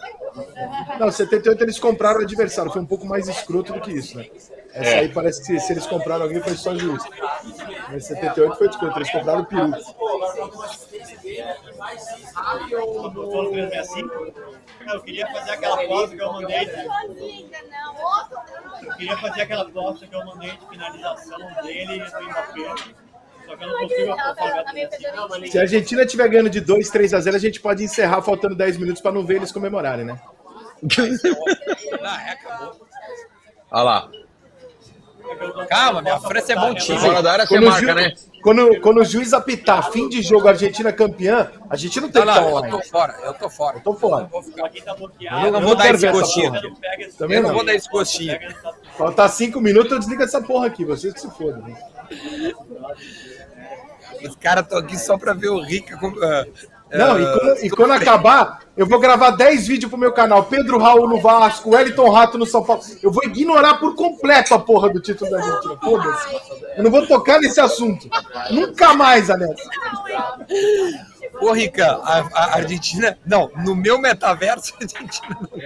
Não, 0.98 1.10
78 1.10 1.62
eles 1.62 1.78
compraram 1.78 2.20
o 2.20 2.22
adversário, 2.22 2.72
foi 2.72 2.82
um 2.82 2.86
pouco 2.86 3.06
mais 3.06 3.28
escroto 3.28 3.72
do 3.72 3.80
que 3.80 3.92
isso, 3.92 4.16
né? 4.16 4.28
Essa 4.72 4.90
É. 4.90 4.98
aí 5.00 5.08
parece 5.08 5.44
que 5.44 5.58
se 5.58 5.72
eles 5.72 5.86
compraram 5.86 6.22
alguém 6.24 6.40
foi 6.42 6.54
só 6.54 6.74
juiz. 6.76 7.02
Mas 7.90 8.06
78 8.06 8.56
foi 8.56 8.68
escroto, 8.68 8.98
eles 8.98 9.10
compraram 9.10 9.40
o 9.40 9.46
peru. 9.46 9.70
Botou 13.12 13.42
no 13.44 13.50
365. 13.52 14.32
Cara, 14.80 14.96
eu 14.96 15.02
queria 15.02 15.26
fazer 15.26 15.50
aquela 15.52 15.82
aposta 15.82 16.16
que 16.16 16.22
eu 16.22 16.32
mandei. 16.32 16.64
de- 16.66 16.72
Eu 18.86 18.96
queria 18.96 19.16
fazer 19.18 19.42
aquela 19.42 19.62
aposta 19.62 20.06
que 20.06 20.14
eu 20.14 20.24
mandei 20.24 20.50
de 20.50 20.68
finalização 20.68 21.38
dele 21.62 21.96
e 21.96 21.98
do 21.98 22.22
Mbappé. 22.24 22.74
Só 23.46 23.56
que 23.56 23.64
eu 23.64 23.68
não 23.68 23.78
consigo 23.80 24.12
apostar 24.12 24.56
no 24.56 24.64
365. 24.64 25.46
Se 25.50 25.58
a 25.58 25.62
Argentina 25.62 26.02
estiver 26.02 26.28
ganhando 26.28 26.50
de 26.50 26.60
2, 26.60 26.90
3 26.90 27.12
a 27.14 27.20
0, 27.20 27.36
a 27.36 27.40
gente 27.40 27.60
pode 27.60 27.82
encerrar 27.84 28.22
faltando 28.22 28.54
10 28.54 28.76
minutos 28.76 29.02
para 29.02 29.12
não 29.12 29.24
ver 29.26 29.36
eles 29.36 29.52
comemorarem, 29.52 30.04
né? 30.04 30.20
Ah, 32.02 32.22
é, 32.28 32.30
acabou. 32.32 32.80
Olha 33.72 33.82
lá. 33.82 34.10
Calma, 35.68 36.02
minha 36.02 36.18
França 36.20 36.52
é 36.52 36.56
bom 36.56 36.74
time. 36.74 36.98
Fora 36.98 37.22
da 37.22 37.32
área 37.32 37.46
você 37.46 37.54
Quando, 37.54 37.66
o 37.66 37.70
marca, 37.70 37.86
ju- 37.86 37.94
né? 37.94 38.12
quando, 38.42 38.80
quando 38.80 39.00
o 39.00 39.04
juiz 39.04 39.32
apitar 39.32 39.90
fim 39.90 40.08
de 40.08 40.22
jogo 40.22 40.48
Argentina 40.48 40.92
campeã, 40.92 41.50
a 41.68 41.76
gente 41.76 42.00
não 42.00 42.10
tem 42.10 42.24
Não, 42.24 42.32
que 42.32 42.38
estar 42.40 42.50
eu 42.66 42.70
tô 42.70 42.82
fora, 42.82 43.16
eu 43.22 43.34
tô 43.34 43.50
fora. 43.50 43.76
Eu 43.76 43.80
tô 43.82 43.94
fora. 43.94 44.24
Vou 44.24 44.42
ficar- 44.42 44.66
Aqui 44.66 44.82
tá. 44.82 44.94
Eu 44.98 45.00
não 45.00 45.44
Eu 45.46 45.52
vou 45.52 45.60
não 45.62 45.74
dar 45.76 45.94
esse 45.94 46.08
gostinho. 46.08 46.52
esse- 46.98 47.16
Também 47.18 47.36
Eu 47.36 47.42
não 47.42 47.48
não. 47.50 47.56
vou 47.56 47.64
dar 47.64 47.74
esse 47.74 47.88
gostinho. 47.88 48.38
Faltar 48.96 49.28
5 49.28 49.60
minutos, 49.60 49.92
eu 49.92 49.98
desligo 49.98 50.22
essa 50.22 50.40
porra 50.42 50.66
aqui. 50.66 50.84
Vocês 50.84 51.12
que 51.14 51.20
se 51.20 51.30
fodam. 51.30 51.62
né? 51.62 51.76
Os 54.28 54.36
caras 54.36 54.64
estão 54.64 54.78
aqui 54.78 54.98
só 54.98 55.16
pra 55.16 55.32
ver 55.32 55.48
o 55.48 55.60
Rica. 55.62 55.96
com- 55.96 56.12
ah, 56.22 56.44
Não, 56.92 57.14
ah, 57.14 57.20
e 57.20 57.24
quando, 57.38 57.64
e 57.66 57.70
quando 57.70 57.92
acabar, 57.92 58.60
eu 58.76 58.84
vou 58.86 58.98
gravar 58.98 59.30
10 59.30 59.66
vídeos 59.68 59.88
pro 59.90 59.98
meu 59.98 60.12
canal. 60.12 60.44
Pedro 60.44 60.76
Raul 60.78 61.08
no 61.08 61.20
Vasco, 61.20 61.70
Wellington 61.70 62.10
Rato 62.10 62.36
no 62.36 62.44
São 62.46 62.64
Paulo. 62.64 62.82
Eu 63.02 63.12
vou 63.12 63.22
ignorar 63.24 63.74
por 63.78 63.94
completo 63.94 64.54
a 64.54 64.58
porra 64.58 64.88
do 64.90 65.00
título 65.00 65.30
da 65.30 65.38
Argentina. 65.38 65.76
Foda-se. 65.82 66.40
Eu 66.76 66.82
não 66.82 66.90
vou 66.90 67.06
tocar 67.06 67.38
nesse 67.40 67.60
assunto. 67.60 68.08
Nunca 68.50 68.92
mais, 68.94 69.30
Alex. 69.30 69.62
Ô, 71.40 71.52
Rica, 71.52 71.86
a, 72.02 72.18
a 72.34 72.54
Argentina. 72.56 73.16
Não, 73.24 73.50
no 73.64 73.76
meu 73.76 73.98
metaverso, 73.98 74.74
a 74.74 74.82
Argentina 74.82 75.38
não. 75.40 75.60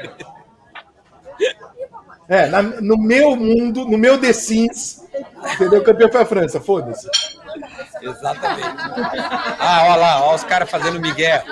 É, 2.28 2.46
na- 2.46 2.62
no 2.62 2.96
meu 2.96 3.36
mundo, 3.36 3.84
no 3.86 3.98
meu 3.98 4.18
The 4.18 4.32
Sims, 4.32 5.02
entendeu? 5.54 5.80
O 5.80 5.84
campeão 5.84 6.10
foi 6.10 6.22
a 6.22 6.26
França. 6.26 6.60
Foda-se. 6.60 7.08
Exatamente. 8.02 8.76
Ah, 9.58 9.86
olha 9.90 9.96
lá, 9.96 10.24
olha 10.24 10.36
os 10.36 10.44
caras 10.44 10.70
fazendo 10.70 11.00
migué. 11.00 11.42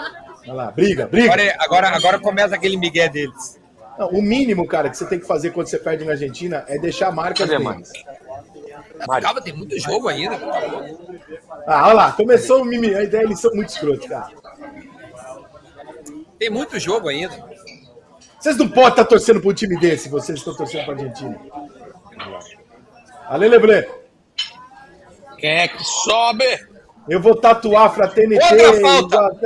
Vai 0.47 0.57
lá, 0.57 0.71
briga, 0.71 1.07
briga. 1.07 1.33
Agora, 1.33 1.57
agora, 1.59 1.89
agora 1.89 2.19
começa 2.19 2.55
aquele 2.55 2.77
migué 2.77 3.09
deles. 3.09 3.61
Não, 3.99 4.09
o 4.09 4.23
mínimo, 4.23 4.67
cara, 4.67 4.89
que 4.91 4.97
você 4.97 5.07
tem 5.07 5.21
que 5.21 5.27
fazer 5.27 5.51
quando 5.51 5.67
você 5.69 5.79
perde 5.79 6.05
na 6.05 6.13
Argentina 6.13 6.65
é 6.67 6.79
deixar 6.79 7.09
a 7.09 7.13
marca 7.13 7.47
Cadê, 7.47 7.57
bem. 7.57 7.65
mano? 7.65 7.83
Calma, 9.21 9.41
tem 9.41 9.53
muito 9.53 9.79
jogo 9.79 10.09
ainda. 10.09 10.39
Ah, 11.67 11.87
olha 11.87 11.93
lá, 11.93 12.13
começou 12.13 12.63
o 12.63 12.65
mimi. 12.65 12.95
A 12.95 13.03
ideia, 13.03 13.25
eles 13.25 13.41
são 13.41 13.55
muito 13.55 13.69
escrotos, 13.69 14.07
cara. 14.07 14.31
Tem 16.39 16.51
muito 16.51 16.79
jogo 16.79 17.09
ainda. 17.09 17.35
Vocês 18.41 18.57
não 18.57 18.69
podem 18.69 18.91
estar 18.91 19.05
torcendo 19.05 19.41
para 19.41 19.51
um 19.51 19.55
time 19.55 19.79
desse, 19.79 20.09
vocês 20.09 20.39
estão 20.39 20.55
torcendo 20.57 20.85
para 20.85 20.95
a 20.95 20.97
Argentina. 20.97 21.39
Ale 23.29 23.49
Leblé, 23.49 23.89
Quem 25.43 25.51
é 25.59 25.67
que 25.69 25.83
sobe? 25.85 26.45
eu 27.09 27.21
vou 27.21 27.35
tatuar 27.35 27.87
a 27.87 27.91
fraternidade. 27.91 28.63
Outra 28.63 28.81
falta. 28.81 29.37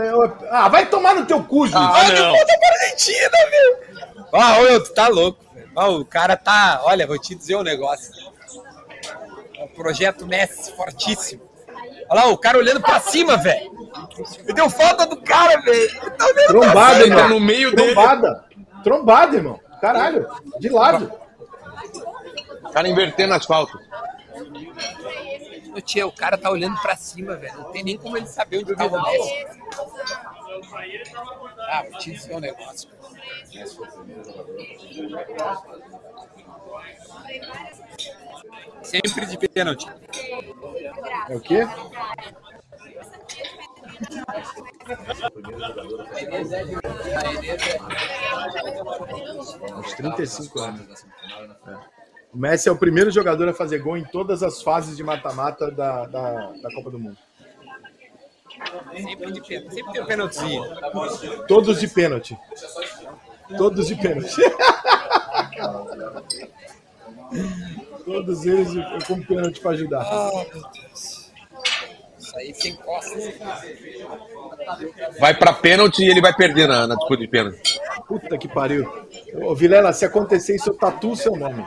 Ah, 0.50 0.68
vai 0.68 0.84
tomar 0.84 1.14
no 1.14 1.24
teu 1.24 1.42
cu, 1.42 1.66
juiz. 1.66 1.74
Ah, 1.74 2.04
não. 2.12 2.30
Volta 2.32 2.58
pra 2.58 2.68
Argentina, 2.68 3.30
meu. 3.50 4.06
Ah, 4.34 4.58
ô, 4.60 4.80
tu 4.80 4.92
tá 4.92 5.08
louco. 5.08 5.42
velho. 5.54 5.70
Ah, 5.74 5.88
o 5.88 6.04
cara 6.04 6.36
tá. 6.36 6.82
Olha, 6.84 7.06
vou 7.06 7.18
te 7.18 7.34
dizer 7.34 7.56
um 7.56 7.62
negócio. 7.62 8.12
É 9.58 9.64
um 9.64 9.68
projeto 9.68 10.26
Messi 10.26 10.70
fortíssimo. 10.76 11.42
Olha 12.10 12.24
lá, 12.24 12.28
o 12.28 12.36
cara 12.36 12.58
olhando 12.58 12.82
pra 12.82 13.00
cima, 13.00 13.38
velho. 13.38 13.72
Me 14.46 14.52
deu 14.52 14.68
falta 14.68 15.06
do 15.06 15.16
cara, 15.22 15.58
velho. 15.62 16.00
Tá 16.18 16.26
Trombada, 16.48 17.00
Ele 17.00 17.08
tá 17.14 17.22
irmão. 17.22 17.28
no 17.30 17.40
meio 17.40 17.74
dele. 17.74 17.94
Trombada. 17.94 18.44
Trombada, 18.84 19.34
irmão. 19.34 19.58
Caralho. 19.80 20.28
De 20.60 20.68
lado. 20.68 21.10
O 22.64 22.70
cara 22.70 22.86
invertendo 22.86 23.32
asfalto. 23.32 23.78
Ô, 25.76 25.80
tia, 25.82 26.06
o 26.06 26.12
cara 26.12 26.38
tá 26.38 26.50
olhando 26.50 26.80
pra 26.80 26.96
cima, 26.96 27.36
velho. 27.36 27.58
Não 27.58 27.70
tem 27.70 27.84
nem 27.84 27.98
como 27.98 28.16
ele 28.16 28.26
saber 28.26 28.60
onde 28.60 28.74
tava 28.74 28.96
o 28.96 29.02
Messi. 29.02 29.46
Ah, 31.68 31.82
vou 31.82 31.98
te 31.98 32.12
dizer 32.12 32.34
um 32.34 32.40
negócio. 32.40 32.88
Sempre 38.82 39.26
de 39.26 39.36
pênalti. 39.48 39.86
É 41.28 41.36
o 41.36 41.40
quê? 41.40 41.68
Uns 49.76 49.94
35 49.94 50.58
anos. 50.60 51.06
É. 51.66 51.95
O 52.36 52.38
Messi 52.38 52.68
é 52.68 52.72
o 52.72 52.76
primeiro 52.76 53.10
jogador 53.10 53.48
a 53.48 53.54
fazer 53.54 53.78
gol 53.78 53.96
em 53.96 54.04
todas 54.04 54.42
as 54.42 54.60
fases 54.60 54.94
de 54.94 55.02
mata-mata 55.02 55.70
da, 55.70 56.04
da, 56.04 56.52
da 56.62 56.74
Copa 56.74 56.90
do 56.90 56.98
Mundo. 56.98 57.16
Sempre 58.94 59.32
de 59.32 59.40
pênalti. 59.40 59.74
Sempre 59.74 59.92
tem 59.94 60.02
um 60.02 60.06
pênaltizinho. 60.06 60.62
Todos 61.48 61.80
de 61.80 61.88
pênalti. 61.88 62.38
Todos 63.56 63.86
de 63.86 63.94
pênalti. 63.96 64.36
Todos 68.04 68.44
eles 68.44 68.70
de- 68.70 69.06
com 69.06 69.22
pênalti 69.22 69.60
para 69.62 69.70
ajudar. 69.70 70.02
Ah, 70.02 70.30
meu 70.52 70.62
Deus. 70.72 71.32
Isso 72.18 72.36
aí 72.36 72.52
sem 72.54 72.76
costas. 72.76 73.32
Vai 75.18 75.32
pra 75.32 75.54
pênalti 75.54 76.04
e 76.04 76.10
ele 76.10 76.20
vai 76.20 76.34
perder 76.34 76.68
na, 76.68 76.86
na 76.86 76.96
disputa 76.96 77.16
de 77.22 77.28
pênalti. 77.28 77.80
Puta 78.06 78.36
que 78.36 78.46
pariu. 78.46 78.86
Ô, 79.42 79.54
Vilela, 79.54 79.90
se 79.94 80.04
acontecer 80.04 80.56
isso, 80.56 80.68
eu 80.68 80.74
tatuo 80.76 81.12
o 81.12 81.16
seu 81.16 81.34
nome. 81.34 81.64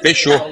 Fechou. 0.00 0.50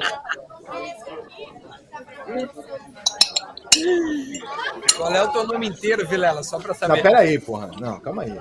Qual 4.97 5.11
é 5.13 5.23
o 5.23 5.27
teu 5.29 5.47
nome 5.47 5.67
inteiro, 5.67 6.07
Vilela? 6.07 6.43
Só 6.43 6.59
pra 6.59 6.69
Não, 6.69 6.75
saber. 6.75 7.01
pera 7.01 7.19
aí, 7.19 7.39
porra. 7.39 7.71
Não, 7.79 7.99
calma 7.99 8.23
aí. 8.23 8.37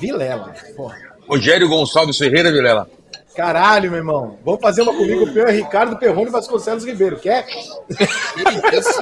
Vilela, 0.00 0.54
porra. 0.76 0.96
Rogério 1.28 1.68
Gonçalves 1.68 2.16
Ferreira, 2.18 2.50
Vilela. 2.50 2.88
Caralho, 3.36 3.90
meu 3.90 3.98
irmão. 3.98 4.38
Vamos 4.44 4.60
fazer 4.60 4.82
uma 4.82 4.92
comigo. 4.92 5.24
O 5.24 5.32
pior 5.32 5.48
é 5.48 5.52
Ricardo 5.52 5.96
Perrone 5.96 6.30
Vasconcelos 6.30 6.84
Ribeiro. 6.84 7.18
Quer? 7.18 7.44
Que 7.46 8.76
isso? 8.76 9.00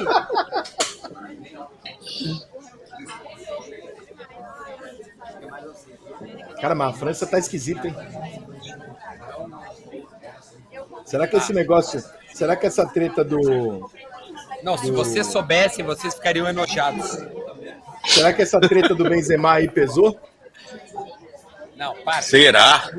Cara, 6.61 6.75
mas 6.75 6.89
a 6.89 6.97
França 6.97 7.25
tá 7.25 7.39
esquisita, 7.39 7.87
hein? 7.87 7.95
Será 11.09 11.27
que 11.27 11.37
esse 11.37 11.51
negócio. 11.51 12.03
Será 12.31 12.55
que 12.55 12.67
essa 12.67 12.85
treta 12.85 13.23
do. 13.23 13.89
Não, 14.61 14.77
se 14.77 14.91
vocês 14.91 15.25
soubessem, 15.25 15.83
vocês 15.83 16.13
ficariam 16.13 16.47
enojados. 16.47 17.17
Será 18.05 18.31
que 18.31 18.43
essa 18.43 18.59
treta 18.59 18.93
do 18.93 19.09
Benzema 19.09 19.53
aí 19.53 19.67
pesou? 19.67 20.19
Não, 21.75 21.95
para. 21.95 22.21
Será? 22.21 22.91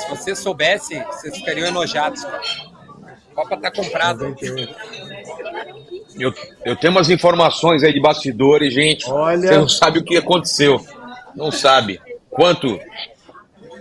Se 0.00 0.08
vocês 0.08 0.36
soubessem, 0.40 1.00
vocês 1.04 1.36
ficariam 1.36 1.68
enojados. 1.68 2.24
cara. 2.24 2.42
A 3.30 3.34
Copa 3.34 3.56
tá 3.56 3.70
comprada. 3.70 4.28
98. 4.30 4.76
Eu, 6.18 6.34
eu 6.64 6.74
tenho 6.74 6.92
umas 6.92 7.08
informações 7.08 7.84
aí 7.84 7.92
de 7.92 8.00
bastidores, 8.00 8.74
gente. 8.74 9.08
Olha. 9.08 9.46
Você 9.46 9.56
não 9.56 9.68
sabe 9.68 10.00
o 10.00 10.04
que 10.04 10.16
aconteceu. 10.16 10.84
Não 11.36 11.52
sabe. 11.52 12.00
Quanto? 12.28 12.80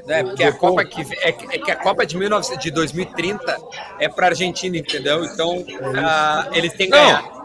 É, 0.10 0.24
porque 0.24 0.44
a 0.44 0.52
Copa 0.52 0.84
que 0.84 1.02
é, 1.22 1.32
que- 1.32 1.56
é 1.56 1.60
que 1.60 1.72
a 1.72 1.76
Copa 1.76 2.06
de, 2.06 2.18
19, 2.18 2.58
de 2.58 2.72
2030 2.72 3.58
é 4.00 4.10
para 4.10 4.28
Argentina, 4.28 4.76
entendeu? 4.78 5.24
Então 5.24 5.64
ah, 5.98 6.48
eles 6.54 6.74
têm 6.74 6.88
que 6.90 6.94
ganhar. 6.98 7.22
Não. 7.22 7.40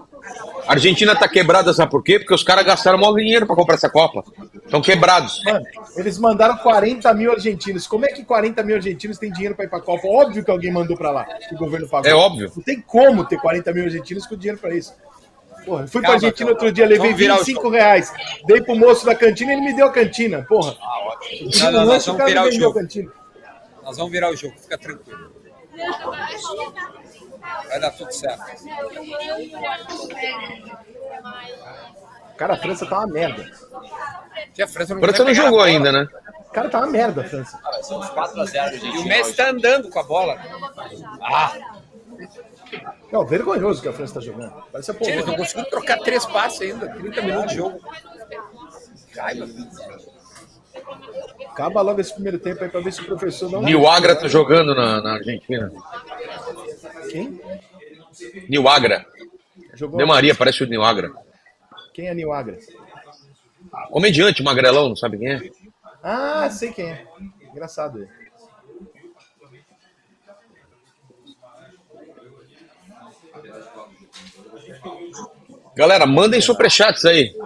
A 0.67 0.73
Argentina 0.73 1.15
tá 1.15 1.29
quebrada, 1.29 1.75
sabe 1.75 1.91
por 1.91 2.03
quê? 2.03 2.19
Porque 2.19 2.33
os 2.33 2.43
caras 2.43 2.65
gastaram 2.65 2.97
maior 2.97 3.15
dinheiro 3.17 3.47
pra 3.47 3.55
comprar 3.55 3.75
essa 3.75 3.91
Copa. 3.91 4.25
Estão 4.65 4.81
quebrados. 4.81 5.43
Mano, 5.45 5.63
eles 5.97 6.19
mandaram 6.19 6.57
40 6.57 7.13
mil 7.13 7.31
argentinos. 7.31 7.87
Como 7.87 8.07
é 8.07 8.09
que 8.09 8.25
40 8.25 8.63
mil 8.63 8.75
argentinos 8.77 9.19
têm 9.19 9.31
dinheiro 9.31 9.55
pra 9.55 9.67
ir 9.67 9.69
pra 9.69 9.81
Copa? 9.81 10.09
Óbvio 10.09 10.43
que 10.43 10.51
alguém 10.51 10.73
mandou 10.73 10.97
pra 10.97 11.11
lá, 11.11 11.25
que 11.25 11.55
o 11.55 11.59
governo 11.59 11.87
pagou. 11.87 12.11
É 12.11 12.15
óbvio. 12.15 12.51
Não 12.57 12.63
tem 12.63 12.81
como 12.81 13.27
ter 13.27 13.37
40 13.39 13.71
mil 13.75 13.85
argentinos 13.85 14.27
com 14.27 14.35
dinheiro 14.37 14.59
pra 14.59 14.75
isso. 14.75 14.95
Porra, 15.65 15.87
fui 15.87 16.01
pra 16.01 16.11
Calma, 16.11 16.15
Argentina 16.17 16.37
calma. 16.51 16.51
outro 16.53 16.73
dia, 16.73 16.85
levei 16.85 16.99
Vamos 17.07 17.19
virar 17.19 17.35
o 17.35 17.39
25 17.39 17.69
reais. 17.71 18.13
Dei 18.47 18.61
pro 18.61 18.77
moço 18.77 19.07
da 19.07 19.15
cantina 19.15 19.53
e 19.53 19.57
ele 19.57 19.65
me 19.65 19.75
deu 19.75 19.87
a 19.87 19.93
cantina. 19.93 20.43
Porra. 20.49 20.77
Não, 21.61 21.73
não, 21.73 21.87
nós 21.87 22.03
o 22.07 22.13
vamos 22.13 22.19
cara 22.19 22.29
virar 22.29 22.45
o 22.45 22.53
jogo. 22.53 22.79
cantina. 22.79 23.11
Nós 23.83 23.97
vamos 23.97 24.13
virar 24.13 24.31
o 24.31 24.37
jogo, 24.37 24.55
fica 24.61 24.79
tranquilo. 24.79 25.33
Vai 27.69 27.81
dar 27.81 27.91
tudo 27.91 28.13
certo. 28.13 28.45
Cara, 32.37 32.55
a 32.55 32.57
França 32.57 32.87
tá 32.87 32.99
uma 32.99 33.07
merda. 33.07 33.51
A 34.63 34.67
França 34.67 34.95
não, 34.95 35.01
França 35.03 35.25
não 35.25 35.35
jogou 35.35 35.61
ainda, 35.61 35.93
né? 35.93 36.09
Cara, 36.53 36.69
tá 36.69 36.79
uma 36.79 36.87
merda 36.87 37.21
a 37.23 37.25
França. 37.25 37.59
Ah, 37.65 37.83
ser 37.83 37.95
uns 37.95 38.07
4x0 38.11 38.81
E 38.83 38.99
o 38.99 39.05
Messi 39.05 39.35
tá 39.35 39.51
andando 39.51 39.89
com 39.91 39.99
a 39.99 40.03
bola. 40.03 40.37
Ah, 41.21 41.53
Não, 43.13 43.25
vergonhoso 43.25 43.81
que 43.83 43.89
a 43.89 43.93
França 43.93 44.15
tá 44.15 44.21
jogando. 44.21 44.53
Parece 44.73 44.91
a 44.91 44.95
eles 44.95 45.09
não 45.09 45.23
Polônia. 45.23 45.37
conseguiram 45.39 45.71
trocar 45.71 45.99
três 45.99 46.27
passes 46.27 46.61
ainda. 46.63 46.89
30 46.89 47.23
minutos 47.23 47.51
de 47.51 47.57
jogo. 47.57 47.81
Raiva. 49.17 49.47
Acaba 51.51 51.81
logo 51.83 52.01
esse 52.01 52.13
primeiro 52.13 52.39
tempo 52.39 52.65
aí 52.65 52.71
pra 52.71 52.81
ver 52.81 52.93
se 52.93 53.01
o 53.01 53.07
professor 53.07 53.51
não. 53.51 53.63
Nil 53.63 53.87
Agra 53.87 54.17
tá 54.17 54.27
jogando 54.29 54.75
na, 54.75 55.01
na 55.01 55.13
Argentina. 55.15 55.71
Quem? 57.11 57.41
Nil 58.49 58.69
Agra. 58.69 59.07
Jogou 59.75 59.99
De 59.99 60.05
Maria, 60.05 60.35
parece 60.35 60.63
o 60.63 60.67
Nil 60.67 60.83
Agra. 60.83 61.13
Quem 61.93 62.09
é 62.09 62.15
Nil 62.15 62.33
Agra? 62.33 62.59
Comediante, 63.91 64.43
magrelão, 64.43 64.89
não 64.89 64.97
sabe 64.97 65.19
quem 65.19 65.33
é? 65.33 65.51
Ah, 66.03 66.49
sei 66.51 66.73
quem 66.73 66.91
é. 66.91 67.05
Engraçado 67.51 67.99
ele. 67.99 68.24
Galera, 75.77 76.07
mandem 76.07 76.41
superchats 76.41 77.05
aí. 77.05 77.37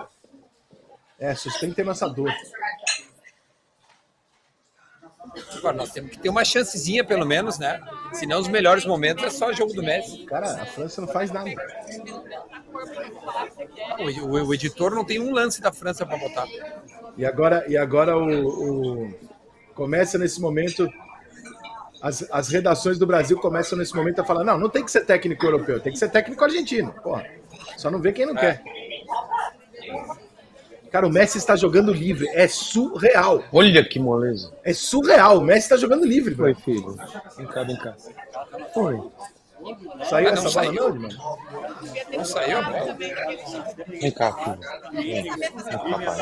É, 1.19 1.35
sustenta 1.35 1.83
nossa 1.83 2.09
dor. 2.09 2.33
Agora, 5.57 5.77
nós 5.77 5.91
temos 5.91 6.11
que 6.13 6.19
ter 6.19 6.29
uma 6.29 6.45
chancezinha, 6.45 7.05
pelo 7.05 7.27
menos, 7.27 7.59
né? 7.59 7.81
Senão, 8.13 8.41
os 8.41 8.49
melhores 8.49 8.85
momentos 8.85 9.25
é 9.25 9.31
só 9.31 9.49
o 9.49 9.53
jogo 9.53 9.73
do 9.73 9.83
Messi. 9.83 10.25
Cara, 10.25 10.63
a 10.63 10.67
França 10.67 11.01
não 11.01 11.09
faz 11.09 11.31
nada. 11.31 11.51
O, 13.99 14.27
o- 14.27 14.47
o 14.49 14.55
editor 14.55 14.95
não 14.95 15.05
tem 15.05 15.21
um 15.21 15.33
lance 15.33 15.61
da 15.61 15.73
França 15.73 16.05
para 16.07 16.17
botar. 16.17 16.47
E 17.17 17.25
agora, 17.27 17.65
e 17.69 17.77
agora 17.77 18.17
o, 18.17 19.07
o- 19.09 19.15
começa 19.75 20.17
nesse 20.19 20.41
momento. 20.41 20.89
As, 22.01 22.27
as 22.31 22.49
redações 22.49 22.99
do 22.99 23.07
Brasil 23.07 23.39
começam 23.39 23.77
nesse 23.77 23.95
momento 23.95 24.21
a 24.21 24.25
falar: 24.25 24.45
não, 24.45 24.59
não 24.59 24.69
tem 24.69 24.85
que 24.85 24.91
ser 24.91 25.05
técnico 25.05 25.45
europeu, 25.45 25.81
tem 25.81 25.93
que 25.93 25.99
ser 25.99 26.11
técnico 26.11 26.45
argentino. 26.45 26.95
Porra, 27.03 27.27
só 27.77 27.91
não 27.91 28.01
vê 28.01 28.13
quem 28.13 28.27
não 28.27 28.35
quer. 28.35 28.63
Cara, 30.91 31.07
o 31.07 31.11
Messi 31.11 31.39
está 31.39 31.55
jogando 31.55 31.93
livre. 31.93 32.27
É 32.29 32.49
surreal. 32.49 33.45
Olha 33.53 33.85
que 33.85 33.99
moleza. 33.99 34.53
É 34.65 34.73
surreal. 34.73 35.39
O 35.39 35.43
Messi 35.43 35.61
está 35.61 35.77
jogando 35.77 36.05
livre. 36.05 36.35
Oi, 36.41 36.55
velho. 36.55 36.57
filho. 36.57 36.97
Vem 37.37 37.47
cá, 37.47 37.63
vem 37.63 37.77
cá. 37.77 37.95
Oi. 38.75 39.03
Saiu 40.09 40.27
não 40.27 40.33
essa 40.35 40.43
bola, 40.43 40.51
saiu? 40.51 40.89
não, 40.95 41.01
mano? 41.01 41.19
Não 42.17 42.25
saiu 42.25 42.59
a 42.59 42.63
bola. 42.63 42.95
Vem 42.95 44.11
cá, 44.13 44.33
filho. 44.33 44.59
Vem. 44.93 45.23
Vem 45.23 45.33
cá, 45.33 45.79
papai. 45.79 46.19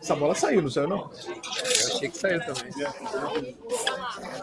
Essa 0.00 0.14
bola 0.16 0.34
saiu, 0.34 0.62
não 0.62 0.70
saiu, 0.70 0.88
não? 0.88 0.98
Eu 0.98 1.94
achei 1.94 2.08
que 2.08 2.16
saiu 2.18 2.40
também. 2.44 2.72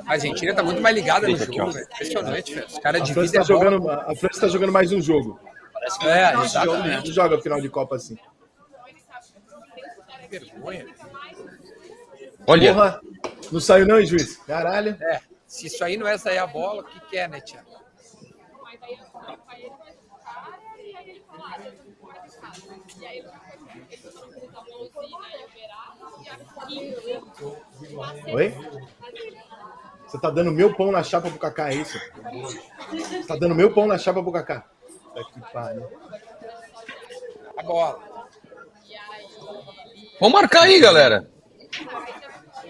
A 0.07 0.11
Argentina 0.13 0.53
tá 0.53 0.63
muito 0.63 0.81
mais 0.81 0.95
ligada 0.95 1.27
no 1.27 1.37
jogo, 1.37 1.71
velho. 1.71 1.85
Impressionante, 1.93 2.53
velho. 2.55 2.67
Os 2.67 2.79
caras 2.79 3.01
A 3.01 3.05
França 3.05 3.21
dividem 3.21 3.41
está 3.41 3.53
a 3.53 3.57
bola. 3.57 3.71
jogando, 3.71 3.89
a 3.89 4.15
França 4.15 4.41
tá 4.41 4.47
jogando 4.47 4.71
mais 4.71 4.91
um 4.91 5.01
jogo. 5.01 5.39
É, 6.03 6.33
Não 6.33 6.43
exatamente. 6.45 7.11
joga 7.11 7.41
final 7.41 7.59
de 7.61 7.69
Copa 7.69 7.95
assim. 7.97 8.17
Que 10.29 10.39
vergonha. 10.39 10.85
Olha, 12.47 12.73
Porra, 12.73 13.01
não 13.51 13.59
saiu 13.59 13.85
não, 13.85 13.99
hein, 13.99 14.05
juiz? 14.05 14.37
Caralho. 14.47 14.97
É, 15.01 15.21
se 15.53 15.67
isso 15.67 15.83
aí 15.83 15.97
não 15.97 16.07
é 16.07 16.17
sair 16.17 16.39
a 16.39 16.47
bola, 16.47 16.81
o 16.81 16.83
que, 16.83 16.99
que 17.01 17.15
é, 17.15 17.27
né, 17.27 17.39
Tiago? 17.39 17.69
Oi? 28.33 28.55
Você 30.07 30.19
tá 30.19 30.31
dando 30.31 30.51
meu 30.51 30.75
pão 30.75 30.91
na 30.91 31.03
chapa 31.03 31.29
pro 31.29 31.37
Kaká, 31.37 31.69
é 31.69 31.75
isso? 31.75 31.99
Você 32.89 33.27
tá 33.27 33.35
dando 33.35 33.53
meu 33.53 33.71
pão 33.71 33.85
na 33.85 33.99
chapa 33.99 34.23
pro 34.23 34.31
Kaká. 34.31 34.67
Puta 35.13 35.23
que 35.31 35.53
pariu. 35.53 35.87
A 37.55 37.61
bola. 37.61 37.99
vamos 40.19 40.33
marcar 40.33 40.63
aí, 40.63 40.79
galera. 40.79 41.29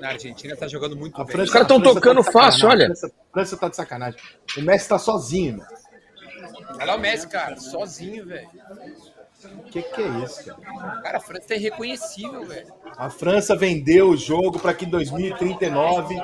Na 0.04 0.10
Argentina 0.10 0.54
tá 0.54 0.68
jogando 0.68 0.98
muito 0.98 1.16
A 1.16 1.24
bem. 1.24 1.32
França, 1.32 1.46
Os 1.46 1.54
caras 1.54 1.68
tão 1.70 1.78
a 1.78 1.80
França 1.80 1.96
tocando 1.96 2.22
de 2.22 2.32
fácil, 2.34 2.68
olha. 2.68 2.84
A 2.84 2.88
França, 2.88 3.08
a 3.08 3.34
França 3.34 3.58
tá 3.58 3.70
de 3.70 3.76
sacanagem. 3.78 4.20
O 4.58 4.62
Messi 4.62 4.90
tá 4.90 5.00
sozinho, 5.00 5.56
meu. 5.56 5.66
Olha 6.74 6.86
lá 6.86 6.96
o 6.96 7.00
Messi, 7.00 7.26
cara, 7.26 7.56
sozinho, 7.56 8.26
velho. 8.26 8.50
O 9.46 9.64
que 9.72 9.82
que 9.82 10.02
é 10.02 10.08
isso, 10.26 10.44
cara? 10.44 11.02
Cara, 11.02 11.18
a 11.20 11.22
França 11.22 11.48
tá 11.48 11.56
irreconhecível, 11.56 12.46
velho. 12.46 12.68
A 12.98 13.10
França 13.10 13.56
vendeu 13.56 14.10
o 14.10 14.18
jogo 14.18 14.60
para 14.60 14.74
que 14.74 14.84
em 14.84 14.90
2039 14.90 16.22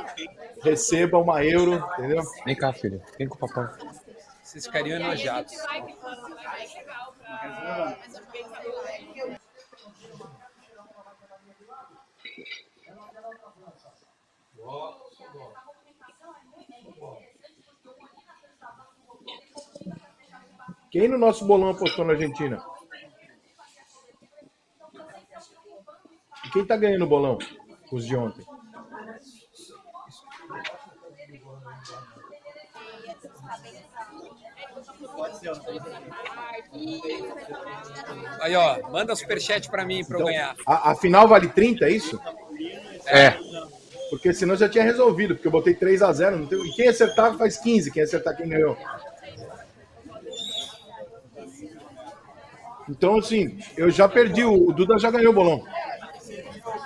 receba 0.61 1.17
uma 1.17 1.41
euro, 1.45 1.81
entendeu? 1.93 2.21
Vem 2.45 2.57
cá, 2.57 2.73
filho. 2.73 3.01
Vem 3.17 3.29
com 3.29 3.35
o 3.35 3.47
papai. 3.47 3.73
Vocês 4.43 4.65
ficariam 4.65 4.99
enojados. 4.99 5.53
Quem 20.91 21.07
no 21.07 21.17
nosso 21.17 21.45
bolão 21.45 21.69
apostou 21.69 22.03
na 22.03 22.13
Argentina? 22.13 22.63
Quem 26.51 26.65
tá 26.65 26.75
ganhando 26.75 27.05
o 27.05 27.07
bolão? 27.07 27.37
Os 27.91 28.05
de 28.05 28.15
ontem. 28.15 28.45
Aí, 38.41 38.55
ó, 38.55 38.89
manda 38.89 39.15
superchat 39.15 39.69
pra 39.69 39.85
mim 39.85 40.03
pra 40.03 40.19
eu 40.19 40.25
ganhar. 40.25 40.55
A, 40.65 40.91
a 40.91 40.95
final 40.95 41.27
vale 41.27 41.49
30, 41.49 41.85
é 41.85 41.91
isso? 41.91 42.19
É. 43.05 43.48
Porque 44.09 44.33
senão 44.33 44.55
já 44.55 44.67
tinha 44.67 44.83
resolvido, 44.83 45.35
porque 45.35 45.47
eu 45.47 45.51
botei 45.51 45.73
3 45.75 46.01
a 46.01 46.11
0 46.11 46.37
não 46.39 46.47
tem- 46.47 46.59
E 46.65 46.71
quem 46.73 46.87
acertar 46.87 47.37
faz 47.37 47.57
15, 47.57 47.91
quem 47.91 48.01
acertar 48.03 48.35
quem 48.35 48.49
ganhou. 48.49 48.75
Então, 52.89 53.17
assim, 53.19 53.59
eu 53.77 53.89
já 53.91 54.09
perdi, 54.09 54.43
o 54.43 54.71
Duda 54.73 54.97
já 54.97 55.11
ganhou 55.11 55.31
o 55.31 55.35
bolão. 55.35 55.63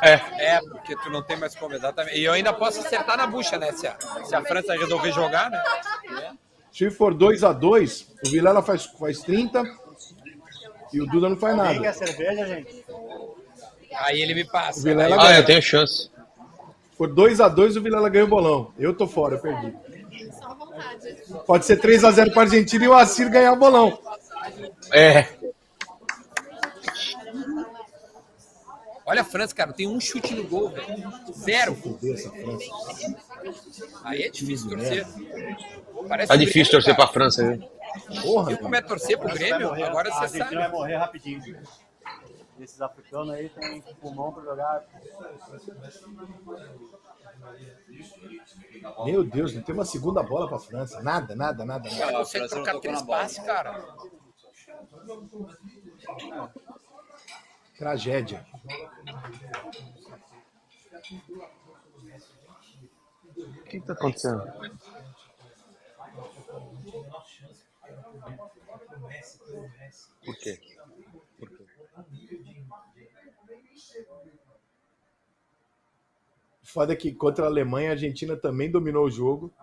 É, 0.01 0.59
porque 0.69 0.95
tu 0.97 1.09
não 1.09 1.23
tem 1.23 1.37
mais 1.37 1.55
como, 1.55 1.73
exatamente. 1.75 2.17
E 2.19 2.25
eu 2.25 2.33
ainda 2.33 2.51
posso 2.51 2.79
acertar 2.81 3.15
na 3.17 3.25
bucha, 3.25 3.57
né? 3.57 3.71
Se 3.71 3.87
a, 3.87 3.95
se 4.25 4.35
a 4.35 4.41
França 4.43 4.73
resolver 4.73 5.11
jogar, 5.13 5.49
né? 5.49 5.63
Se 6.71 6.89
for 6.91 7.13
2 7.13 7.43
a 7.43 7.53
2 7.53 8.07
o 8.25 8.29
Vilela 8.29 8.61
faz, 8.61 8.85
faz 8.85 9.19
30 9.21 9.63
e 10.91 10.99
o 11.01 11.05
Duda 11.05 11.29
não 11.29 11.37
faz 11.37 11.55
Quem 11.55 11.63
quer 11.65 11.79
nada. 11.81 11.93
cerveja, 11.93 12.47
gente? 12.47 12.85
Aí 13.95 14.21
ele 14.21 14.33
me 14.33 14.43
passa. 14.45 14.79
O 14.79 14.83
Vilela 14.83 15.15
Ah, 15.15 15.27
ganha. 15.27 15.39
eu 15.39 15.45
tenho 15.45 15.61
chance. 15.61 16.09
For 16.97 17.07
2 17.11 17.41
a 17.41 17.47
2 17.49 17.77
o 17.77 17.81
Vilela 17.81 18.09
ganha 18.09 18.25
o 18.25 18.27
bolão. 18.27 18.71
Eu 18.77 18.93
tô 18.93 19.07
fora, 19.07 19.35
eu 19.35 19.41
perdi. 19.41 19.73
Pode 21.45 21.65
ser 21.65 21.77
3 21.77 22.03
a 22.03 22.11
0 22.11 22.31
para 22.31 22.43
Argentina 22.43 22.85
e 22.85 22.87
o 22.87 22.93
Assir 22.93 23.29
ganhar 23.29 23.51
o 23.53 23.57
bolão. 23.57 23.97
É. 24.91 25.27
Olha 29.05 29.21
a 29.21 29.25
França, 29.25 29.53
cara, 29.53 29.73
tem 29.73 29.87
um 29.87 29.99
chute 29.99 30.33
no 30.33 30.45
gol, 30.47 30.69
velho. 30.69 31.11
Zero. 31.33 31.77
Aí 34.05 34.23
é 34.23 34.29
difícil 34.29 34.69
torcer. 34.69 35.05
Parece 36.07 36.27
Tá 36.29 36.35
o 36.35 36.37
difícil 36.37 36.53
Grêmio, 36.63 36.71
torcer 36.71 36.95
pra 36.95 37.03
cara. 37.05 37.13
França, 37.13 37.43
viu? 37.51 37.69
Porra, 38.21 38.47
Viu 38.49 38.57
como 38.59 38.75
é 38.75 38.81
torcer 38.81 39.17
pro 39.17 39.33
Grêmio? 39.33 39.71
Agora 39.83 40.09
a 40.09 40.13
você 40.13 40.19
Argentina 40.23 40.45
sabe. 40.45 40.55
vai 40.55 40.69
morrer 40.71 40.95
rapidinho. 40.95 41.57
Esses 42.59 42.81
africanos 42.81 43.31
aí 43.31 43.49
tem 43.49 43.81
pulmão 43.99 44.31
pra 44.31 44.43
jogar. 44.43 44.85
Meu 49.05 49.23
Deus, 49.23 49.53
não 49.53 49.61
tem 49.61 49.73
uma 49.73 49.85
segunda 49.85 50.21
bola 50.23 50.47
pra 50.47 50.59
França. 50.59 51.01
Nada, 51.01 51.35
nada, 51.35 51.65
nada, 51.65 51.89
nada. 51.89 52.25
França 52.25 52.39
não 52.39 52.47
trocar 52.47 52.79
três 52.79 53.01
passes, 53.01 53.39
cara. 53.43 53.83
Tragédia. 57.77 58.45
O 63.35 63.63
que 63.63 63.79
que 63.79 63.81
tá 63.81 63.93
acontecendo? 63.93 64.43
Por 70.25 70.37
quê? 70.37 70.72
Foda 76.73 76.93
é 76.93 76.95
que 76.95 77.11
contra 77.13 77.43
a 77.45 77.47
Alemanha, 77.47 77.89
a 77.89 77.91
Argentina 77.91 78.35
também 78.35 78.71
dominou 78.71 79.05
o 79.05 79.11
jogo, 79.11 79.53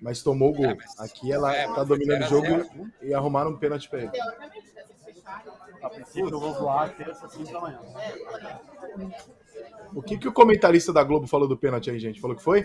mas 0.00 0.22
tomou 0.22 0.50
o 0.50 0.54
gol. 0.54 0.66
É, 0.66 0.74
mas- 0.76 1.00
Aqui 1.00 1.32
ela 1.32 1.52
é, 1.52 1.66
tá 1.66 1.82
dominando 1.82 2.22
o 2.22 2.28
foi 2.28 2.30
jogo 2.30 2.46
0 2.62 2.92
a 3.02 3.04
e 3.04 3.12
arrumaram 3.12 3.50
um 3.50 3.56
pênalti 3.58 3.88
pra 3.90 4.02
ele. 4.02 4.12
A 5.82 5.90
princípio 5.90 6.30
eu 6.30 6.38
vou 6.38 6.54
voar 6.54 6.94
terça, 6.94 7.28
5 7.28 7.52
da 7.52 7.60
manhã. 7.60 7.80
O 9.92 10.00
que, 10.00 10.16
que 10.16 10.28
o 10.28 10.32
comentarista 10.32 10.92
da 10.92 11.02
Globo 11.02 11.26
falou 11.26 11.48
do 11.48 11.56
pênalti 11.56 11.90
aí, 11.90 11.98
gente? 11.98 12.20
Falou 12.20 12.36
que 12.36 12.42
foi? 12.42 12.62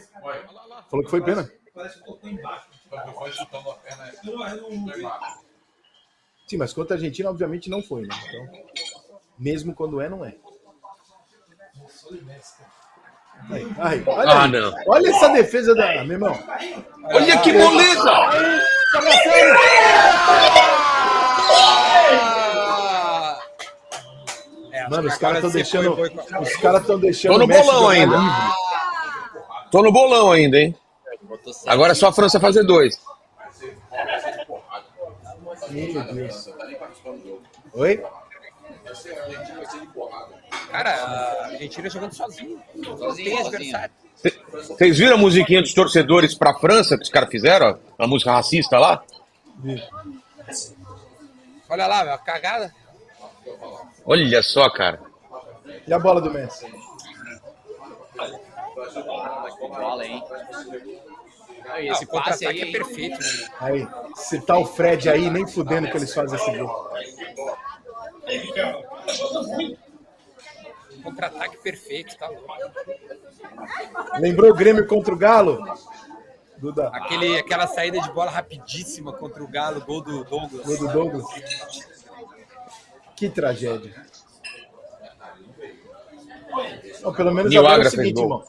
Falou 0.89 1.03
que 1.03 1.09
foi 1.09 1.21
pênalti? 1.23 1.51
Parece 1.73 1.97
que 1.97 2.05
tocou 2.05 2.29
embaixo. 2.29 2.67
Foi 3.17 3.31
chutando 3.31 3.71
a 3.71 3.73
perna. 3.75 4.11
Não, 4.23 4.35
não. 4.37 5.41
Sim, 6.47 6.57
mas 6.57 6.73
contra 6.73 6.95
a 6.95 6.97
Argentina, 6.97 7.27
obviamente, 7.31 7.71
não 7.71 7.81
foi, 7.81 8.03
né? 8.03 8.09
Então, 8.27 8.63
mesmo 9.39 9.73
quando 9.73 9.99
é, 9.99 10.07
não 10.07 10.23
é. 10.23 10.35
Aí, 13.51 13.67
aí, 13.79 14.03
olha, 14.07 14.29
Ah, 14.31 14.43
aí. 14.45 14.51
não. 14.51 14.73
olha 14.87 15.09
essa 15.09 15.29
defesa 15.29 15.75
da. 15.75 16.03
Meu 16.03 16.13
irmão. 16.13 16.39
Olha 17.05 17.37
que 17.39 17.51
moleza! 17.53 18.11
Ah! 21.55 23.39
Mano, 24.89 25.07
os 25.07 25.17
caras 25.17 25.37
estão 25.37 25.51
deixando. 25.51 25.97
Os 26.41 26.55
caras 26.57 26.81
estão 26.81 26.99
deixando. 26.99 27.33
Tô 27.33 27.39
no 27.39 27.47
bolão 27.47 27.89
ainda. 27.89 28.17
livre. 28.17 28.31
Tô 29.71 29.81
no 29.81 29.91
bolão 29.91 30.31
ainda, 30.31 30.57
hein? 30.57 30.75
Agora 31.67 31.91
é 31.93 31.95
só 31.95 32.07
a 32.09 32.13
França 32.13 32.39
fazer 32.39 32.63
dois. 32.63 32.99
Meu 35.69 36.03
Deus. 36.13 36.49
Oi? 37.73 38.03
Cara, 40.73 40.89
a 40.89 41.45
Argentina 41.45 41.87
jogando 41.87 42.15
tem 43.15 43.37
adversário. 43.39 43.93
Vocês 44.51 44.97
viram 44.97 45.13
a 45.13 45.19
musiquinha 45.19 45.61
dos 45.61 45.71
torcedores 45.71 46.33
pra 46.33 46.55
França 46.55 46.97
que 46.97 47.03
os 47.03 47.09
caras 47.09 47.29
fizeram? 47.29 47.77
A 47.99 48.07
música 48.07 48.31
racista 48.31 48.79
lá? 48.79 49.03
Olha 51.69 51.85
lá, 51.85 52.03
meu, 52.03 52.13
a 52.15 52.17
cagada. 52.17 52.73
Olha 54.03 54.41
só, 54.41 54.67
cara. 54.71 54.99
E 55.87 55.93
a 55.93 55.99
bola 55.99 56.19
do 56.19 56.31
Messi? 56.31 56.65
Bola, 59.59 60.05
hein? 60.07 60.23
Aí, 61.69 61.89
Ah, 61.89 61.93
esse 61.93 62.03
o 62.05 62.07
passe 62.07 62.47
aí 62.47 62.59
contra-ataque 62.59 62.61
é 62.61 62.71
perfeito. 62.71 63.19
Né? 63.19 63.47
Aí, 63.59 63.87
se 64.15 64.41
tá 64.41 64.57
o 64.57 64.65
Fred 64.65 65.07
aí, 65.07 65.29
nem 65.29 65.45
fudendo 65.47 65.87
que 65.87 65.97
eles 65.97 66.11
fazem 66.13 66.35
esse 66.35 66.57
gol. 66.57 66.89
Contra-ataque 71.03 71.57
perfeito, 71.57 72.17
tá 72.17 72.27
louco. 72.29 72.47
Lembrou 74.19 74.51
o 74.51 74.55
Grêmio 74.55 74.87
contra 74.87 75.13
o 75.13 75.17
Galo? 75.17 75.63
Duda, 76.57 76.87
Aquele, 76.93 77.37
aquela 77.39 77.67
saída 77.67 77.99
de 77.99 78.09
bola 78.11 78.31
rapidíssima 78.31 79.11
contra 79.11 79.43
o 79.43 79.47
Galo, 79.47 79.81
gol 79.85 80.01
do 80.01 80.23
Douglas. 80.23 80.65
gol 80.65 80.77
do 80.77 80.87
Douglas. 80.87 81.25
Que 83.15 83.29
tragédia. 83.29 83.93
Não, 87.01 87.13
pelo 87.13 87.33
menos 87.33 87.53
agora 87.55 87.83
é 87.83 87.87
o 87.87 87.89
seguinte, 87.89 88.21
irmão. 88.21 88.43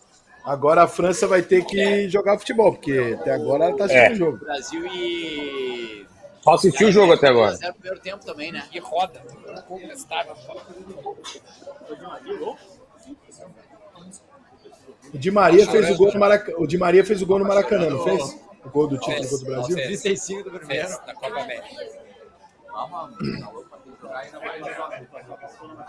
Agora 0.45 0.83
a 0.83 0.89
França 0.89 1.27
vai 1.27 1.41
ter 1.43 1.65
que 1.65 2.09
jogar 2.09 2.39
futebol, 2.39 2.73
porque 2.73 3.17
até 3.19 3.33
agora 3.33 3.65
ela 3.65 3.77
tá 3.77 3.87
assistindo 3.87 4.11
É. 4.11 4.13
o 4.13 4.17
jogo. 4.17 4.39
Brasil 4.45 4.87
e. 4.87 6.07
Só 6.45 6.53
assistiu 6.53 6.89
o 6.89 6.93
jogo 6.93 7.15
até 7.15 7.29
agora. 7.29 7.57
0 7.57 7.73
primeiro 7.73 8.01
tempo 8.01 8.23
também, 8.23 8.53
né? 8.53 8.63
Que 8.71 8.79
roda. 8.79 9.19
Contestável. 9.67 10.37
O 15.15 15.19
Di 15.19 15.31
Maria 15.31 15.67
fez 15.67 15.91
o 15.91 15.97
gol 15.97 16.13
no 16.13 16.21
Maracanã. 16.21 16.57
O 16.59 16.67
Di 16.67 16.77
Maria 16.77 17.03
fez 17.03 17.23
o 17.23 17.27
gol 17.27 17.39
no 17.39 17.47
Maracanã, 17.47 17.89
não 17.89 18.05
fez? 18.05 18.39
O 18.63 18.69
gol 18.69 18.89
do 18.89 18.99
título 18.99 19.27
contra 19.27 19.37
o 19.37 19.51
Brasil? 19.51 19.77
Fez. 19.77 20.03
35 20.03 20.51
do 20.51 20.59
primeiro. 20.59 20.87
Fez, 20.89 20.99
da 21.07 21.15
Copa 21.15 21.41
América. 21.41 22.05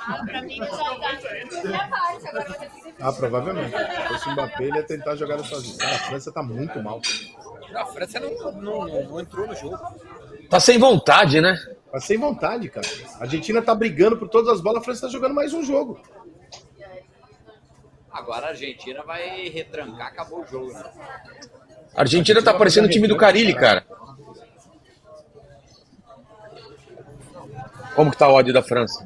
Ah, 0.07 0.23
pra 0.25 0.41
mim, 0.41 0.57
eu 0.59 0.65
já 0.65 0.75
tá. 0.77 1.61
Minha 1.65 1.87
parte, 1.89 2.27
agora 2.29 2.49
vai 2.49 2.59
ter 2.59 2.69
que 2.69 2.81
ser 2.81 2.95
Ah, 3.01 3.11
provavelmente. 3.11 3.71
Se 3.77 4.07
fosse 4.07 4.29
o 4.29 4.31
Mbappé, 4.31 4.63
ele 4.63 4.77
ia 4.77 4.83
tentar 4.83 5.11
a 5.11 5.15
jogada 5.17 5.43
sozinho. 5.43 5.77
Cara, 5.77 5.95
a 5.95 5.99
França 5.99 6.31
tá 6.31 6.41
muito 6.41 6.81
mal. 6.81 7.01
Não, 7.71 7.81
A 7.81 7.85
França 7.87 8.19
não, 8.21 8.51
não, 8.53 8.87
não 9.03 9.19
entrou 9.19 9.47
no 9.47 9.55
jogo. 9.55 9.77
Tá 10.49 10.59
sem 10.59 10.77
vontade, 10.77 11.41
né? 11.41 11.57
Tá 11.91 11.99
sem 11.99 12.17
vontade, 12.17 12.69
cara. 12.69 12.87
A 13.19 13.23
Argentina 13.23 13.61
tá 13.61 13.73
brigando 13.73 14.17
por 14.17 14.27
todas 14.27 14.53
as 14.53 14.61
bolas, 14.61 14.81
a 14.81 14.85
França 14.85 15.07
tá 15.07 15.07
jogando 15.07 15.33
mais 15.33 15.53
um 15.53 15.63
jogo. 15.63 15.99
Agora 18.11 18.47
a 18.47 18.49
Argentina 18.49 19.03
vai 19.03 19.49
retrancar, 19.49 20.07
acabou 20.07 20.41
o 20.41 20.47
jogo, 20.47 20.71
né? 20.71 20.83
A 21.95 22.01
Argentina 22.01 22.41
tá 22.41 22.53
parecendo 22.53 22.87
o 22.87 22.89
time 22.89 23.07
do 23.07 23.17
Carilli, 23.17 23.53
cara. 23.53 23.85
Como 27.95 28.11
que 28.11 28.17
tá 28.17 28.27
o 28.27 28.33
ódio 28.33 28.53
da 28.53 28.61
França? 28.61 29.05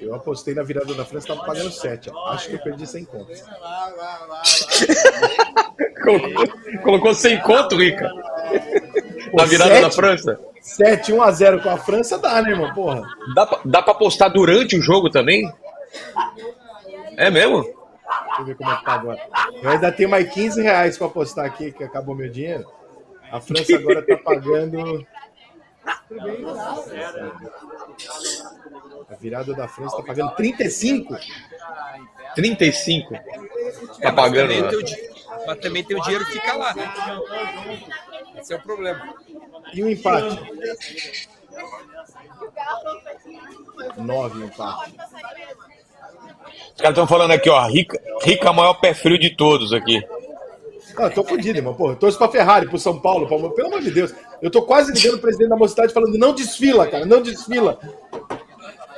Eu 0.00 0.14
apostei 0.14 0.54
na 0.54 0.62
virada 0.62 0.94
da 0.94 1.04
França, 1.04 1.28
tava 1.28 1.44
pagando 1.44 1.70
7. 1.70 2.10
Acho 2.28 2.48
que 2.48 2.54
eu 2.54 2.60
perdi 2.60 2.86
100 2.86 3.04
contas. 3.04 3.44
Colocou, 6.02 6.48
colocou 6.82 7.14
sem 7.14 7.38
conto, 7.40 7.76
Rica. 7.76 8.10
Pô, 9.30 9.36
Na 9.36 9.44
virada 9.44 9.70
sete? 9.70 9.82
da 9.82 9.90
França. 9.90 10.40
7, 10.60 11.12
1 11.12 11.22
a 11.22 11.30
0 11.30 11.62
com 11.62 11.70
a 11.70 11.76
França 11.78 12.18
dá, 12.18 12.42
né, 12.42 12.50
irmão? 12.50 12.72
Porra. 12.74 13.02
Dá 13.34 13.46
pra, 13.46 13.60
dá 13.64 13.82
pra 13.82 13.94
postar 13.94 14.28
durante 14.28 14.76
o 14.76 14.82
jogo 14.82 15.08
também? 15.08 15.50
É 17.16 17.30
mesmo? 17.30 17.62
Deixa 17.62 18.40
eu 18.40 18.44
ver 18.44 18.56
como 18.56 18.70
é 18.70 18.76
que 18.76 18.84
tá 18.84 18.92
agora. 18.92 19.18
Eu 19.62 19.70
ainda 19.70 19.90
tenho 19.92 20.08
mais 20.08 20.28
15 20.32 20.60
reais 20.62 20.98
pra 20.98 21.06
apostar 21.06 21.46
aqui, 21.46 21.72
que 21.72 21.82
acabou 21.82 22.14
meu 22.14 22.28
dinheiro. 22.30 22.66
A 23.32 23.40
França 23.40 23.74
agora 23.76 24.02
tá 24.04 24.16
pagando. 24.18 25.06
A 29.08 29.14
virada 29.20 29.54
da 29.54 29.66
França 29.68 29.96
tá 29.96 30.02
pagando 30.02 30.34
35? 30.34 31.16
35. 32.34 33.14
Tá 33.14 33.20
mas 34.02 34.14
pagando. 34.14 34.48
também, 34.48 34.62
né? 34.62 34.68
tem 34.68 34.78
o, 34.78 34.82
di- 34.82 35.10
mas 35.46 35.58
também 35.58 35.84
tem 35.84 35.96
o 35.96 36.02
dinheiro 36.02 36.24
que 36.26 36.32
fica 36.32 36.54
lá, 36.54 36.74
né? 36.74 36.92
Esse 38.36 38.52
é 38.54 38.56
o 38.56 38.62
problema. 38.62 39.14
E 39.72 39.82
o 39.82 39.90
empate? 39.90 40.40
9 43.96 44.38
o 44.38 44.44
empate. 44.44 44.94
Os 46.74 46.76
caras 46.82 46.90
estão 46.90 47.06
falando 47.06 47.32
aqui, 47.32 47.48
ó. 47.50 47.66
Rica, 47.66 48.00
Rica 48.22 48.48
é 48.48 48.50
o 48.50 48.54
maior 48.54 48.74
pé 48.74 48.94
frio 48.94 49.18
de 49.18 49.30
todos 49.30 49.72
aqui. 49.72 50.02
Ah, 50.96 51.04
eu 51.04 51.14
tô 51.14 51.24
fodido, 51.24 51.58
irmão. 51.58 51.74
Porra, 51.74 51.92
eu 51.92 51.96
torço 51.96 52.18
pra 52.18 52.28
Ferrari, 52.28 52.68
pro 52.68 52.78
São 52.78 52.98
Paulo, 53.00 53.26
pra... 53.26 53.38
pelo 53.50 53.68
amor 53.68 53.80
de 53.80 53.90
Deus. 53.90 54.12
Eu 54.42 54.50
tô 54.50 54.62
quase 54.62 54.92
ligando 54.92 55.14
o 55.16 55.20
presidente 55.20 55.48
da 55.50 55.56
mocidade 55.56 55.92
falando: 55.92 56.18
não 56.18 56.34
desfila, 56.34 56.86
cara, 56.88 57.06
não 57.06 57.22
desfila. 57.22 57.78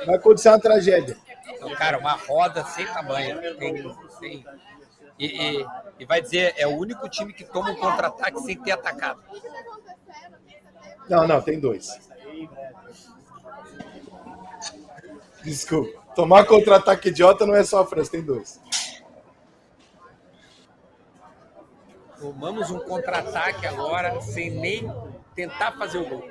Vai 0.05 0.15
acontecer 0.15 0.49
uma 0.49 0.59
tragédia. 0.59 1.15
Então, 1.55 1.69
cara, 1.75 1.97
uma 1.99 2.13
roda 2.13 2.63
sem 2.65 2.85
tamanho. 2.85 3.39
Tem, 3.57 3.73
tem- 4.19 4.45
e, 5.19 5.25
e- 5.59 5.65
e 6.03 6.05
vai 6.05 6.21
dizer, 6.21 6.53
é 6.57 6.67
o 6.67 6.75
único 6.75 7.07
time 7.07 7.31
que 7.31 7.45
toma 7.45 7.71
um 7.71 7.75
contra-ataque 7.77 8.37
sem 8.41 8.61
ter 8.61 8.71
atacado. 8.71 9.23
Não, 11.09 11.25
não, 11.25 11.41
tem 11.41 11.57
dois. 11.57 11.97
Desculpa. 15.41 16.03
Tomar 16.13 16.45
contra-ataque 16.45 17.07
idiota 17.07 17.45
não 17.45 17.55
é 17.55 17.63
só 17.63 17.79
a 17.79 17.87
França, 17.87 18.11
tem 18.11 18.21
dois. 18.21 18.59
Tomamos 22.19 22.69
um 22.69 22.79
contra-ataque 22.79 23.65
agora 23.65 24.19
sem 24.19 24.49
nem 24.49 24.91
tentar 25.33 25.71
fazer 25.71 25.99
o 25.99 26.09
gol. 26.09 26.23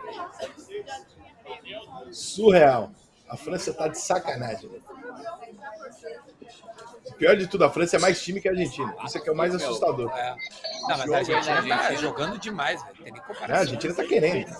Surreal. 2.10 2.90
A 3.26 3.38
França 3.38 3.72
tá 3.72 3.88
de 3.88 3.98
sacanagem. 3.98 4.68
velho. 4.68 4.84
O 7.06 7.14
pior 7.14 7.36
de 7.36 7.46
tudo, 7.46 7.64
a 7.64 7.70
França 7.70 7.96
é 7.96 7.98
mais 7.98 8.22
time 8.22 8.40
que 8.40 8.48
a 8.48 8.52
Argentina. 8.52 8.94
Isso 9.04 9.18
é 9.18 9.20
que 9.20 9.28
é 9.28 9.32
o 9.32 9.36
mais 9.36 9.54
assustador. 9.54 10.10
É. 10.16 10.34
Não, 10.88 10.98
mas 10.98 11.10
a 11.12 11.16
Argentina 11.18 11.78
tá 11.78 11.92
jogando 11.94 12.38
demais, 12.38 12.82
velho. 12.82 12.94
Tem 13.04 13.12
nem 13.12 13.14
É, 13.14 13.18
a 13.18 13.26
comparação. 13.26 13.56
Argentina 13.56 13.94
tá 13.94 14.04
querendo. 14.04 14.50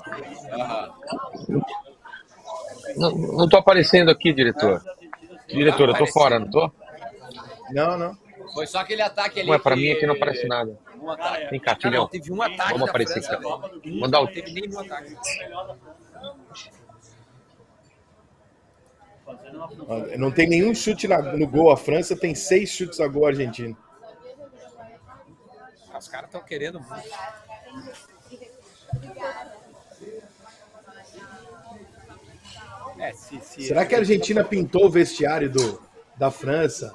Não, 2.97 3.11
não 3.11 3.49
tô 3.49 3.57
aparecendo 3.57 4.11
aqui, 4.11 4.32
diretor. 4.32 4.82
Diretor, 5.49 5.88
eu 5.90 5.95
tô 5.95 6.07
fora, 6.07 6.38
não 6.38 6.51
tô? 6.51 6.70
Não, 7.70 7.97
não. 7.97 8.16
Foi 8.55 8.66
só 8.66 8.78
aquele 8.80 9.03
ataque 9.03 9.40
ali. 9.40 9.49
Ué, 9.51 9.59
pra 9.59 9.74
que- 9.74 9.80
mim 9.80 9.93
aqui 9.93 10.07
não 10.07 10.14
aparece 10.14 10.47
nada. 10.47 10.76
Um 11.01 11.11
ataque. 11.11 11.47
Vem 11.51 11.61
cá, 11.61 11.72
Ah, 11.72 11.74
não, 11.74 11.80
filhão. 11.80 12.09
teve 12.09 12.32
um 12.32 12.43
ataque 12.43 12.72
Vamos 12.72 12.88
aparecer 12.88 13.22
França. 13.22 13.40
Mandar 13.86 14.20
o 14.20 14.24
Não 14.26 14.32
teve 14.32 14.53
nenhum 14.53 14.78
ataque. 14.78 15.16
Não 20.18 20.30
tem 20.30 20.49
nenhum 20.49 20.74
chute 20.74 21.07
na- 21.09 21.20
no 21.22 21.47
gol. 21.47 21.70
A 21.70 21.76
França 21.76 22.16
tem 22.16 22.35
seis 22.35 22.70
chutes 22.70 23.01
a 23.01 23.07
gol 23.09 23.26
a 23.26 23.28
Argentina. 23.28 23.76
Os 25.99 26.09
caras 26.09 26.26
estão 26.26 26.43
querendo 26.43 26.80
muito. 26.80 27.09
É, 32.99 33.12
se, 33.12 33.41
se, 33.41 33.62
Será 33.62 33.85
que 33.87 33.95
a 33.95 33.99
Argentina 33.99 34.45
pintou 34.45 34.87
o 34.87 34.91
vestiário 34.91 35.51
do, 35.51 35.83
da 36.16 36.30
França? 36.30 36.93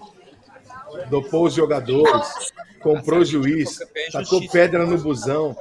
Dopou 1.10 1.46
os 1.46 1.54
jogadores? 1.54 2.52
Comprou 2.82 3.20
o 3.20 3.26
juiz? 3.26 3.80
Tacou 4.12 4.48
pedra 4.50 4.86
no 4.86 4.98
busão? 4.98 5.56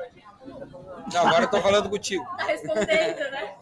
Não, 1.12 1.27
agora 1.27 1.45
eu 1.45 1.51
tô 1.51 1.61
falando 1.61 1.89
contigo. 1.89 2.24
Tá 2.37 2.45
respondendo, 2.45 3.31
né? 3.31 3.55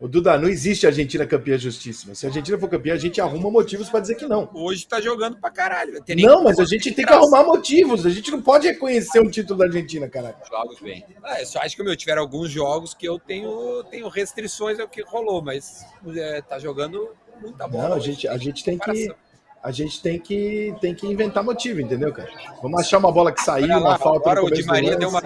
O 0.00 0.06
Duda, 0.06 0.38
não 0.38 0.48
existe 0.48 0.86
Argentina 0.86 1.26
campeã 1.26 1.58
justíssima. 1.58 2.14
Se 2.14 2.24
a 2.24 2.28
Argentina 2.28 2.56
for 2.56 2.68
campeã, 2.68 2.94
a 2.94 2.98
gente 2.98 3.20
arruma 3.20 3.50
motivos 3.50 3.88
pra 3.88 3.98
dizer 3.98 4.14
que 4.14 4.26
não. 4.26 4.48
Hoje 4.54 4.86
tá 4.86 5.00
jogando 5.00 5.36
pra 5.40 5.50
caralho. 5.50 6.00
Não, 6.16 6.44
mas 6.44 6.60
a 6.60 6.64
gente 6.64 6.92
tem 6.92 7.04
que 7.04 7.12
arrumar 7.12 7.42
motivos. 7.42 8.06
A 8.06 8.10
gente 8.10 8.30
não 8.30 8.40
pode 8.40 8.68
reconhecer 8.68 9.18
um 9.18 9.28
título 9.28 9.58
da 9.58 9.64
Argentina, 9.64 10.08
caralho. 10.08 10.36
Jogos 10.48 10.78
bem. 10.80 11.04
Ah, 11.24 11.40
eu 11.40 11.46
só 11.46 11.58
acho 11.58 11.74
que 11.74 11.82
meu, 11.82 11.96
tiveram 11.96 12.22
alguns 12.22 12.48
jogos 12.48 12.94
que 12.94 13.08
eu 13.08 13.18
tenho, 13.18 13.82
tenho 13.90 14.06
restrições 14.08 14.78
ao 14.78 14.86
que 14.86 15.02
rolou, 15.02 15.42
mas 15.42 15.84
é, 16.14 16.42
tá 16.42 16.60
jogando 16.60 17.10
muita 17.42 17.66
bola. 17.66 17.88
Não, 17.88 17.92
a 17.94 17.96
hoje. 17.96 18.12
gente, 18.12 18.28
a 18.28 18.36
gente 18.36 18.62
tem 18.62 18.78
que. 18.78 19.12
A 19.60 19.72
gente 19.72 20.00
tem 20.00 20.20
que, 20.20 20.72
tem 20.80 20.94
que 20.94 21.08
inventar 21.08 21.42
motivo, 21.42 21.80
entendeu, 21.80 22.12
cara? 22.12 22.30
Vamos 22.62 22.80
achar 22.80 22.98
uma 22.98 23.10
bola 23.10 23.32
que 23.32 23.42
saiu, 23.42 23.66
lá, 23.66 23.78
uma 23.80 23.98
falta 23.98 24.30
agora 24.30 24.40
no 24.42 24.46
o 24.46 24.50
Di 24.52 24.62
Maria 24.62 24.96
deu 24.96 25.08
uma. 25.08 25.20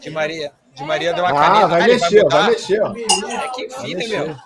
Di 0.00 0.10
Maria, 0.10 0.52
Di 0.76 0.84
Maria 0.84 1.12
deu 1.14 1.24
uma 1.24 1.30
Ah, 1.30 1.34
caneta. 1.48 1.68
vai 1.68 1.80
Ah, 1.82 1.86
mexer, 1.86 2.22
mudar. 2.22 2.36
vai 2.42 2.50
mexer, 2.50 2.82
ó. 2.82 2.92
É 2.92 3.48
que 3.48 3.64
enfim, 3.66 3.94
né, 3.94 3.98
mexer. 4.00 4.18
meu? 4.26 4.34
Tá 4.36 4.42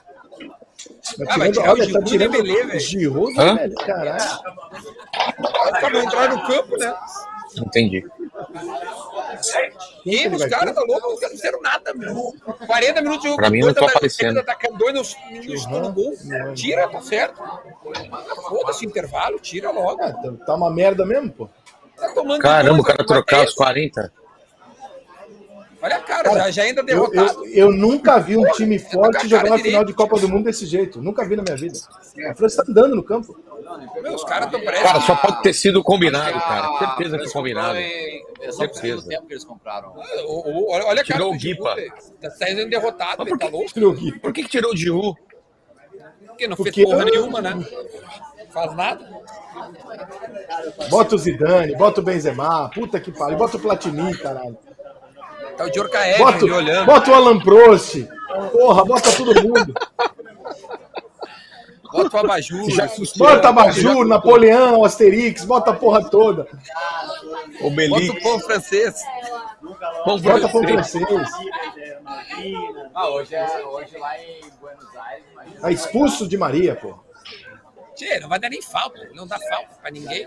Ah, 1.29 1.39
vai 1.39 1.51
tirando, 1.51 1.53
tirar 1.53 1.69
o 1.69 1.73
olha, 1.73 1.81
tá 1.81 1.85
Giroud 1.87 2.07
e 2.07 2.11
tirando 2.11 2.33
Dembélé, 2.33 2.63
velho. 2.67 2.81
Giroud, 2.81 3.35
velho, 3.35 3.75
caralho. 3.75 4.41
Acabou 5.73 6.01
de 6.01 6.07
entrar 6.07 6.29
no 6.31 6.47
campo, 6.47 6.77
né? 6.79 6.95
Entendi. 7.57 8.07
E 10.07 10.15
ele 10.15 10.35
os 10.37 10.41
vai 10.43 10.51
caras 10.51 10.75
tá 10.75 10.83
louco, 10.83 11.11
não 11.11 11.19
fizeram 11.31 11.61
nada, 11.61 11.93
meu. 11.95 12.33
40 12.67 13.03
minutos 13.03 13.23
de 13.23 13.29
jogo. 13.29 13.37
Pra 13.41 13.51
mim, 13.51 13.61
dois 13.61 13.75
não 13.75 13.81
tô 13.81 13.87
da- 13.87 13.93
aparecendo. 13.93 14.43
Tá 14.45 14.57
dois 14.79 14.95
nos 14.95 15.17
minutos 15.31 15.67
no 15.67 15.93
gol. 15.93 16.13
Tira, 16.55 16.89
tá 16.89 17.01
certo. 17.03 17.43
Foda-se, 18.49 18.87
intervalo, 18.87 19.39
tira 19.41 19.71
logo. 19.71 20.03
Ah, 20.03 20.13
tá- 20.13 20.33
tá 20.47 20.55
uma 20.55 20.71
merda 20.71 21.05
mesmo, 21.05 21.31
pô. 21.33 21.49
Tá 21.97 22.09
tomando 22.15 22.41
Caramba, 22.41 22.69
dois, 22.77 22.81
o 22.81 22.85
cara 22.85 22.97
vai 22.99 23.07
trocar 23.07 23.45
os 23.45 23.53
40. 23.55 24.13
Olha 25.83 25.97
a 25.97 26.01
cara, 26.01 26.31
já, 26.35 26.51
já 26.51 26.63
ainda 26.65 26.81
Eu, 26.83 26.85
derrotado. 26.85 27.47
eu, 27.47 27.53
eu 27.69 27.73
nunca 27.73 28.19
vi 28.19 28.37
um 28.37 28.45
time 28.53 28.79
tá 28.79 28.91
forte 28.91 29.27
jogar 29.29 29.43
cara 29.45 29.55
uma 29.55 29.59
final 29.59 29.85
de 29.85 29.95
Copa 29.95 30.19
do 30.19 30.29
Mundo 30.29 30.45
desse 30.45 30.67
jeito. 30.67 31.01
Nunca 31.01 31.25
vi 31.27 31.37
na 31.37 31.43
minha 31.43 31.57
vida. 31.57 31.79
A 32.29 32.35
França 32.35 32.63
tá 32.63 32.71
andando 32.71 32.95
no 32.95 33.03
campo. 33.03 33.35
Meu, 34.03 34.15
os 34.15 34.25
caras 34.25 34.47
estão 34.47 34.61
prestes. 34.61 34.83
Cara, 34.83 35.01
só 35.01 35.15
pode 35.15 35.43
ter 35.43 35.53
sido 35.55 35.83
combinado, 35.83 36.39
cara. 36.39 36.67
Ah, 36.67 36.79
Certeza 36.79 37.17
que 37.17 37.23
eles 37.23 37.33
combinado. 37.33 37.79
em- 37.79 38.25
É 38.43 38.53
só 38.53 38.67
por 38.67 38.75
Certeza. 38.75 39.09
tempo 39.09 39.27
que 39.27 39.33
eles 39.33 39.45
compraram. 39.45 39.95
O- 40.27 40.71
Olha, 40.73 40.85
olha 40.87 41.01
a 41.03 41.05
cara 41.05 41.05
Tirou 41.05 41.33
o 41.33 41.37
Guipa. 41.39 41.75
Giroud, 41.75 41.81
velho. 41.81 41.93
Tá 42.21 42.31
saindo 42.31 42.69
derrotado, 42.69 43.25
velho, 43.25 43.39
tá 43.39 43.49
louco. 43.49 43.73
Tirou 43.73 43.93
o. 43.95 44.21
Por 44.21 44.33
que, 44.33 44.43
que 44.43 44.49
tirou 44.49 44.73
o 44.73 44.77
Giroud? 44.77 45.15
Porque 46.27 46.47
não 46.49 46.57
Porque- 46.57 46.73
fez 46.73 46.87
porra 46.89 47.05
nenhuma, 47.05 47.41
né? 47.41 47.65
Faz 48.53 48.75
nada. 48.77 49.09
Bota 50.91 51.15
o 51.15 51.19
Zidane, 51.19 51.77
bota 51.77 52.01
o 52.01 52.05
Benzema, 52.05 52.69
puta 52.75 52.99
que 53.01 53.13
pariu. 53.13 53.37
Bota 53.39 53.57
o 53.57 53.61
Platini, 53.61 54.17
caralho. 54.19 54.59
Tá 55.61 55.67
o 55.67 55.71
Djorkaeff 55.71 56.19
Bota, 56.19 56.45
olhando. 56.47 56.87
bota 56.87 57.11
o 57.11 57.15
Alan 57.15 57.39
Prost. 57.39 58.07
Porra, 58.51 58.83
bota 58.85 59.13
todo 59.13 59.35
mundo. 59.43 59.75
Bota 61.93 62.17
o 62.17 62.21
Abajur. 62.21 62.71
Já- 62.71 62.89
Bota 63.19 63.49
Abajur, 63.51 64.07
Napoleão, 64.07 64.83
Asterix, 64.85 65.45
bota 65.45 65.73
a 65.73 65.75
porra 65.75 66.09
toda. 66.09 66.47
O 67.61 67.65
Bota 67.65 67.77
Belic. 67.77 68.11
o 68.11 68.23
pão 68.23 68.41
francês. 68.41 68.95
Vamos 70.07 70.23
Bota 70.23 70.49
pão 70.49 70.63
francês. 70.63 71.05
francês. 71.07 71.29
Ah, 72.95 73.09
hoje, 73.11 73.35
é, 73.35 73.63
hoje 73.67 73.99
lá 73.99 74.19
em 74.19 74.41
Buenos 74.61 74.97
Aires, 74.97 75.25
imagina. 75.33 75.61
Tá 75.61 75.71
expulso 75.71 76.27
de 76.27 76.39
Maria, 76.39 76.75
pô. 76.75 76.99
Tchê, 77.95 78.19
não 78.19 78.31
vai 78.31 78.39
dar 78.39 78.49
nem 78.49 78.63
falta. 78.63 79.11
Não 79.13 79.27
dá 79.27 79.39
falta 79.39 79.75
pra 79.83 79.91
ninguém. 79.91 80.27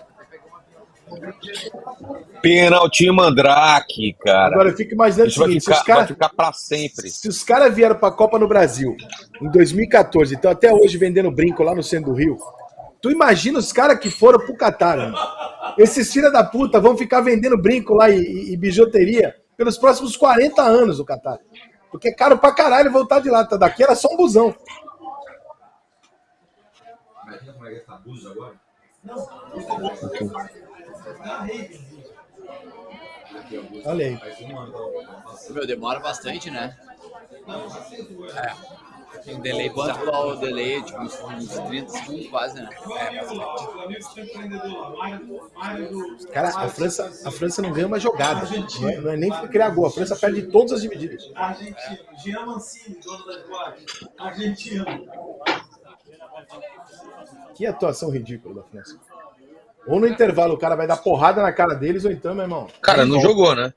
Pênalti 2.42 3.10
Mandrake, 3.10 4.14
cara. 4.20 4.54
Agora 4.54 4.70
eu 4.70 4.76
fico 4.76 4.94
imaginando 4.94 5.30
o 5.30 5.34
vai 5.34 5.46
seguinte: 5.48 5.64
se 5.64 5.70
ficar, 5.70 5.78
os 5.80 5.86
caras 5.86 6.02
vai 6.02 6.08
ficar 6.08 6.28
pra 6.30 6.52
sempre. 6.52 7.08
Se 7.10 7.28
os 7.28 7.42
caras 7.42 7.74
vieram 7.74 7.94
pra 7.96 8.10
Copa 8.10 8.38
no 8.38 8.46
Brasil 8.48 8.96
em 9.40 9.50
2014, 9.50 10.34
então 10.34 10.50
até 10.50 10.72
hoje 10.72 10.98
vendendo 10.98 11.30
brinco 11.30 11.62
lá 11.62 11.74
no 11.74 11.82
centro 11.82 12.12
do 12.12 12.16
Rio, 12.18 12.36
tu 13.00 13.10
imagina 13.10 13.58
os 13.58 13.72
caras 13.72 13.98
que 13.98 14.10
foram 14.10 14.38
pro 14.38 14.56
Catar, 14.56 14.96
mano. 14.98 15.16
Esses 15.78 16.12
filha 16.12 16.30
da 16.30 16.44
puta 16.44 16.80
vão 16.80 16.96
ficar 16.96 17.20
vendendo 17.20 17.56
brinco 17.56 17.94
lá 17.94 18.10
e, 18.10 18.18
e- 18.20 18.52
e 18.52 18.56
bijuteria 18.56 19.34
pelos 19.56 19.78
próximos 19.78 20.16
40 20.16 20.62
anos 20.62 21.00
o 21.00 21.04
Catar. 21.04 21.38
Porque 21.90 22.08
é 22.08 22.12
caro 22.12 22.36
pra 22.38 22.52
caralho 22.52 22.90
voltar 22.92 23.20
de 23.20 23.30
lá. 23.30 23.44
Tá? 23.44 23.56
Daqui 23.56 23.82
era 23.82 23.94
só 23.94 24.08
um 24.12 24.16
busão. 24.16 24.54
Imagina 27.24 27.52
como 27.54 27.66
é 27.66 27.74
que 27.74 27.80
tá 27.80 27.94
abuso 27.94 28.28
agora. 28.30 28.54
Olha 33.84 34.06
aí. 34.06 34.18
Meu, 35.50 35.66
demora 35.66 36.00
bastante, 36.00 36.50
né? 36.50 36.76
Tem 39.24 39.36
um 39.36 39.40
delay 39.40 39.70
Quanto 39.70 40.10
é 40.10 40.18
o 40.18 40.36
delay? 40.36 40.82
Tipo, 40.82 41.00
uns, 41.00 41.18
uns 41.22 41.48
30 41.48 41.88
segundos 41.88 42.26
quase, 42.28 42.60
né? 42.60 42.68
Cara, 46.32 46.48
a 46.48 46.68
França, 46.68 47.12
a 47.24 47.30
França 47.30 47.62
não 47.62 47.72
ganha 47.72 47.86
uma 47.86 47.98
jogada. 47.98 48.46
Não 48.80 48.88
é, 48.88 48.96
não 49.00 49.10
é 49.12 49.16
nem 49.16 49.30
criar 49.48 49.70
gol. 49.70 49.86
A 49.86 49.90
França 49.90 50.16
perde 50.16 50.42
todas 50.42 50.72
as 50.72 50.82
divididas. 50.82 51.30
Argentino. 51.34 51.98
Jean 52.22 52.46
Mancini, 52.46 52.98
dono 53.00 53.24
da. 53.24 53.76
Argentino. 54.18 54.84
Que 57.54 57.66
atuação 57.66 58.10
ridícula 58.10 58.56
da 58.56 58.62
França. 58.64 58.98
Ou 59.86 60.00
no 60.00 60.06
intervalo 60.06 60.54
o 60.54 60.58
cara 60.58 60.76
vai 60.76 60.86
dar 60.86 60.96
porrada 60.96 61.42
na 61.42 61.52
cara 61.52 61.74
deles, 61.74 62.04
ou 62.04 62.10
então, 62.10 62.34
meu 62.34 62.44
irmão. 62.44 62.68
Cara, 62.80 63.04
não 63.04 63.20
jogou, 63.20 63.54
né? 63.54 63.72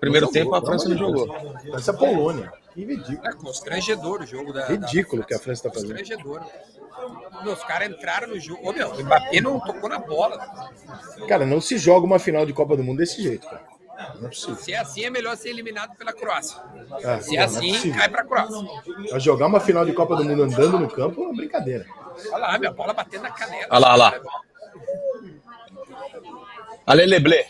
Primeiro 0.00 0.26
Não 0.26 0.32
tempo 0.32 0.46
jogou, 0.46 0.58
a 0.58 0.64
França 0.66 0.88
não 0.88 0.96
jogou. 0.96 1.36
Essa 1.74 1.90
é 1.90 1.94
a 1.94 1.96
Polônia. 1.96 2.52
Que 2.72 2.84
ridículo. 2.84 3.28
É 3.28 3.32
constrangedor 3.34 4.22
o 4.22 4.26
jogo 4.26 4.52
da. 4.52 4.66
Ridículo 4.66 5.20
da 5.22 5.28
que 5.28 5.34
a 5.34 5.38
França 5.38 5.64
tá 5.64 5.70
fazendo. 5.74 5.90
Constrangedor. 5.96 6.40
Meu, 7.42 7.52
os 7.52 7.64
caras 7.64 7.90
entraram 7.90 8.28
no 8.28 8.40
jogo. 8.40 8.66
Ô, 8.68 8.72
meu, 8.72 8.90
o 8.90 9.02
Mbappé 9.04 9.40
não 9.40 9.60
tocou 9.60 9.88
na 9.88 9.98
bola. 9.98 10.38
Cara, 11.28 11.44
não 11.44 11.60
se 11.60 11.76
joga 11.76 12.06
uma 12.06 12.18
final 12.18 12.46
de 12.46 12.52
Copa 12.52 12.76
do 12.76 12.82
Mundo 12.84 12.98
desse 12.98 13.22
jeito, 13.22 13.46
cara. 13.46 13.62
Não 14.18 14.26
é 14.26 14.28
possível. 14.30 14.56
Se 14.56 14.72
é 14.72 14.78
assim, 14.78 15.04
é 15.04 15.10
melhor 15.10 15.36
ser 15.36 15.50
eliminado 15.50 15.94
pela 15.96 16.12
Croácia. 16.12 16.56
É, 17.02 17.20
Se 17.20 17.36
é 17.36 17.40
não 17.40 17.44
assim, 17.46 17.72
possível. 17.72 17.98
cai 17.98 18.08
pra 18.08 18.24
Croácia. 18.24 18.56
Jogar 19.18 19.46
uma 19.46 19.60
final 19.60 19.84
de 19.84 19.92
Copa 19.92 20.16
do 20.16 20.24
Mundo 20.24 20.42
andando 20.44 20.78
no 20.78 20.88
campo 20.88 21.22
é 21.22 21.26
uma 21.26 21.36
brincadeira. 21.36 21.84
Olha 22.32 22.38
lá, 22.38 22.58
minha 22.58 22.72
bola 22.72 22.94
batendo 22.94 23.22
na 23.22 23.30
canela. 23.30 23.66
Olha 23.70 23.78
lá, 23.78 23.92
olha 23.92 23.96
lá. 23.96 24.20
Ale 26.90 27.06
Leblé. 27.06 27.46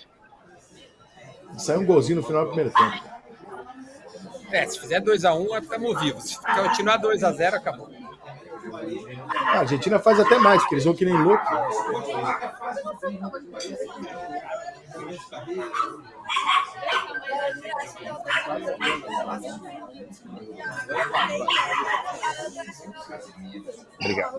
Sai 1.57 1.79
um 1.79 1.87
golzinho 1.87 2.21
no 2.21 2.23
final 2.23 2.45
do 2.45 2.49
primeiro 2.49 2.71
tempo. 2.75 3.05
É, 4.53 4.67
se 4.67 4.79
fizer 4.79 5.01
2x1, 5.01 5.63
estamos 5.63 6.03
vivos. 6.03 6.25
Se 6.25 6.39
continuar 6.39 7.01
2x0, 7.01 7.55
acabou. 7.55 7.89
A 9.33 9.61
Argentina 9.61 9.99
faz 9.99 10.21
até 10.21 10.39
mais, 10.39 10.61
porque 10.61 10.75
eles 10.75 10.85
vão 10.85 10.95
que 10.95 11.07
nem 11.07 11.17
louco. 11.17 11.43
Obrigado. 24.01 24.37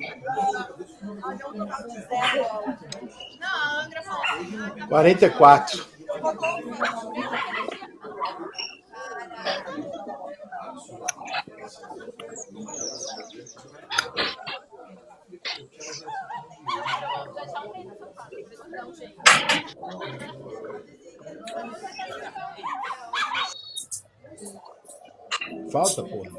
Não, 3.39 3.47
a 3.47 3.83
Angra 3.85 4.01
falou. 4.03 4.87
44. 4.89 5.85
Falta, 25.71 26.03
porra. 26.03 26.29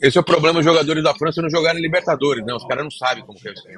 Esse 0.00 0.16
é 0.16 0.20
o 0.20 0.24
problema, 0.24 0.60
os 0.60 0.64
jogadores 0.64 1.02
da 1.02 1.14
França 1.14 1.42
não 1.42 1.50
jogarem 1.50 1.82
Libertadores, 1.82 2.44
né? 2.44 2.54
Os 2.54 2.64
caras 2.66 2.84
não 2.84 2.90
sabem 2.90 3.24
como 3.24 3.38
que 3.38 3.48
é 3.48 3.52
isso 3.52 3.68
aí. 3.68 3.76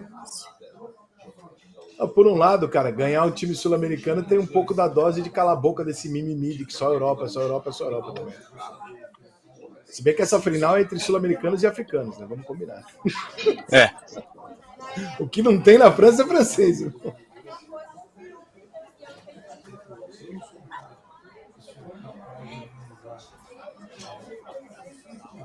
Ah, 1.98 2.06
Por 2.06 2.26
um 2.26 2.34
lado, 2.34 2.68
cara, 2.68 2.90
ganhar 2.90 3.24
um 3.24 3.30
time 3.30 3.54
sul-americano 3.54 4.22
tem 4.22 4.38
um 4.38 4.46
pouco 4.46 4.72
da 4.74 4.88
dose 4.88 5.20
de 5.22 5.30
calar 5.30 5.52
a 5.52 5.60
boca 5.60 5.84
desse 5.84 6.08
mimimi 6.08 6.56
de 6.56 6.64
que 6.64 6.72
só 6.72 6.92
Europa, 6.92 7.28
só 7.28 7.40
Europa, 7.42 7.72
só 7.72 7.84
Europa 7.84 8.12
também. 8.14 8.34
Se 10.00 10.04
bem 10.04 10.16
que 10.16 10.22
essa 10.22 10.40
final 10.40 10.78
é 10.78 10.80
entre 10.80 10.98
sul-americanos 10.98 11.62
e 11.62 11.66
africanos, 11.66 12.16
né? 12.16 12.24
Vamos 12.26 12.46
combinar. 12.46 12.82
É. 13.70 13.90
O 15.18 15.28
que 15.28 15.42
não 15.42 15.60
tem 15.60 15.76
na 15.76 15.92
França 15.92 16.22
é 16.22 16.26
francês. 16.26 16.80
irmão. 16.80 17.14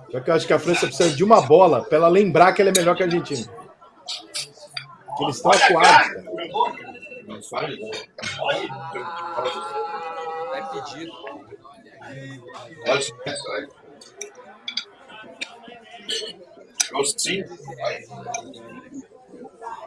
Só 0.10 0.22
que 0.22 0.30
eu 0.30 0.34
acho 0.34 0.48
que 0.48 0.54
a 0.54 0.60
França 0.60 0.88
precisa 0.88 1.14
de 1.14 1.22
uma 1.22 1.42
bola 1.42 1.84
para 1.84 1.98
ela 1.98 2.08
lembrar 2.08 2.54
que 2.54 2.62
ela 2.62 2.72
é 2.72 2.74
melhor 2.78 2.96
que 2.96 3.04
a 3.04 3.08
Argentina. 3.08 3.46
Que 5.18 5.24
eles 5.26 5.36
estão 5.36 5.52
acuados, 5.52 6.08
cara. 6.08 6.24
É 10.54 10.62
pedido. 10.72 11.12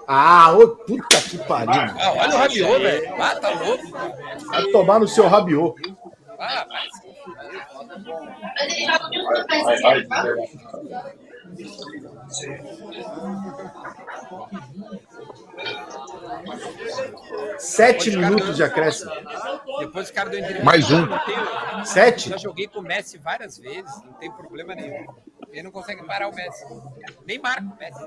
Ah, 0.06 0.52
ô, 0.54 0.68
puta 0.68 1.20
que 1.20 1.36
pariu. 1.38 1.70
Ah, 1.98 2.12
olha 2.12 2.34
o 2.34 2.38
Rabiot, 2.38 2.78
velho. 2.78 3.22
Ah, 3.22 3.36
tá 3.36 3.50
louco. 3.50 3.84
Vai 4.50 4.64
tomar 4.72 4.98
no 5.00 5.06
seu 5.06 5.28
rabiô. 5.28 5.74
Ah, 6.38 6.66
mas... 6.68 6.88
Sete 17.58 18.16
minutos 18.16 18.56
de 18.56 18.62
acréscimo. 18.62 19.10
Depois 19.80 20.08
o 20.08 20.14
cara 20.14 20.30
deu 20.30 20.38
entrevista. 20.40 20.64
Mais 20.64 20.90
um. 20.90 21.06
Sete? 21.84 22.30
Já 22.30 22.36
joguei 22.38 22.66
com 22.68 22.80
o 22.80 22.82
Messi 22.82 23.18
várias 23.18 23.58
vezes, 23.58 24.02
não 24.04 24.12
tem 24.14 24.30
problema 24.30 24.74
nenhum. 24.74 25.06
Ele 25.50 25.62
não 25.62 25.70
consegue 25.70 26.04
parar 26.04 26.28
o 26.28 26.34
Messi. 26.34 26.64
Nem 27.26 27.38
marca 27.38 27.62
o 27.62 27.76
Messi. 27.78 28.06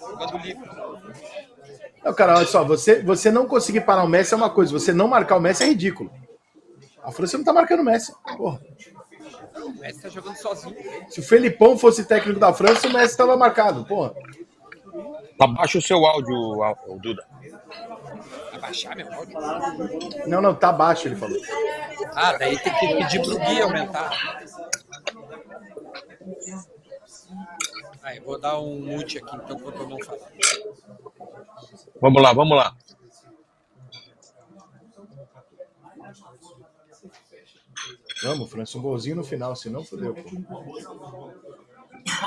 Jogando 0.00 0.38
livre. 0.38 0.70
Não, 2.04 2.14
cara, 2.14 2.36
olha 2.36 2.46
só, 2.46 2.64
você, 2.64 3.02
você 3.02 3.30
não 3.30 3.46
conseguir 3.46 3.80
parar 3.80 4.04
o 4.04 4.08
Messi 4.08 4.34
é 4.34 4.36
uma 4.36 4.50
coisa, 4.50 4.72
você 4.72 4.92
não 4.92 5.08
marcar 5.08 5.36
o 5.36 5.40
Messi 5.40 5.64
é 5.64 5.66
ridículo. 5.66 6.10
A 7.02 7.10
França 7.10 7.38
não 7.38 7.44
tá 7.44 7.52
marcando 7.52 7.80
o 7.80 7.84
Messi. 7.84 8.12
Porra. 8.36 8.60
O 9.56 9.70
Messi 9.80 10.02
tá 10.02 10.08
jogando 10.08 10.36
sozinho. 10.36 10.76
Se 11.08 11.20
o 11.20 11.22
Felipão 11.22 11.78
fosse 11.78 12.04
técnico 12.04 12.38
da 12.38 12.52
França, 12.52 12.88
o 12.88 12.92
Messi 12.92 13.12
estava 13.12 13.36
marcado. 13.36 13.84
Porra. 13.84 14.14
Abaixa 15.40 15.78
o 15.78 15.82
seu 15.82 16.04
áudio, 16.06 16.34
Duda. 17.00 17.26
Abaixar 18.52 18.96
meu 18.96 19.12
áudio. 19.12 19.38
Não, 20.26 20.40
não, 20.40 20.54
tá 20.54 20.72
baixo, 20.72 21.08
ele 21.08 21.16
falou. 21.16 21.38
Ah, 22.14 22.36
daí 22.38 22.58
tem 22.58 22.72
que 22.74 22.94
pedir 22.94 23.22
pro 23.22 23.38
Gui 23.38 23.60
aumentar. 23.60 24.10
Aí, 28.02 28.20
vou 28.20 28.38
dar 28.38 28.58
um 28.60 28.78
mute 28.80 29.18
aqui, 29.18 29.36
então, 29.36 29.56
enquanto 29.56 29.80
eu 29.80 29.88
não 29.88 29.98
falar. 30.04 30.30
Vamos 32.00 32.22
lá, 32.22 32.32
vamos 32.32 32.56
lá. 32.56 32.76
Vamos, 38.22 38.50
França, 38.50 38.78
um 38.78 38.82
golzinho 38.82 39.16
no 39.16 39.24
final, 39.24 39.54
senão 39.54 39.84
fodeu. 39.84 40.14
Pô. 40.14 41.32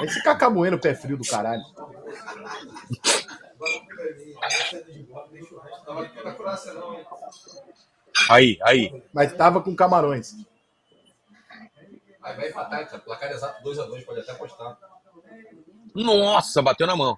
Esse 0.03 0.21
Cacá 0.23 0.49
Bueno, 0.49 0.79
pé 0.79 0.93
frio 0.93 1.17
do 1.17 1.25
caralho. 1.25 1.63
Aí, 8.29 8.57
aí. 8.61 9.03
Mas 9.13 9.33
tava 9.33 9.61
com 9.61 9.75
camarões. 9.75 10.35
Aí 12.29 12.35
vai 12.37 12.49
empatar, 12.49 12.87
cara. 12.87 13.01
Placar 13.01 13.31
exato 13.31 13.63
2x2, 13.63 14.05
pode 14.05 14.19
até 14.19 14.31
apostar. 14.31 14.77
Nossa, 15.95 16.61
bateu 16.61 16.85
na 16.85 16.95
mão. 16.95 17.17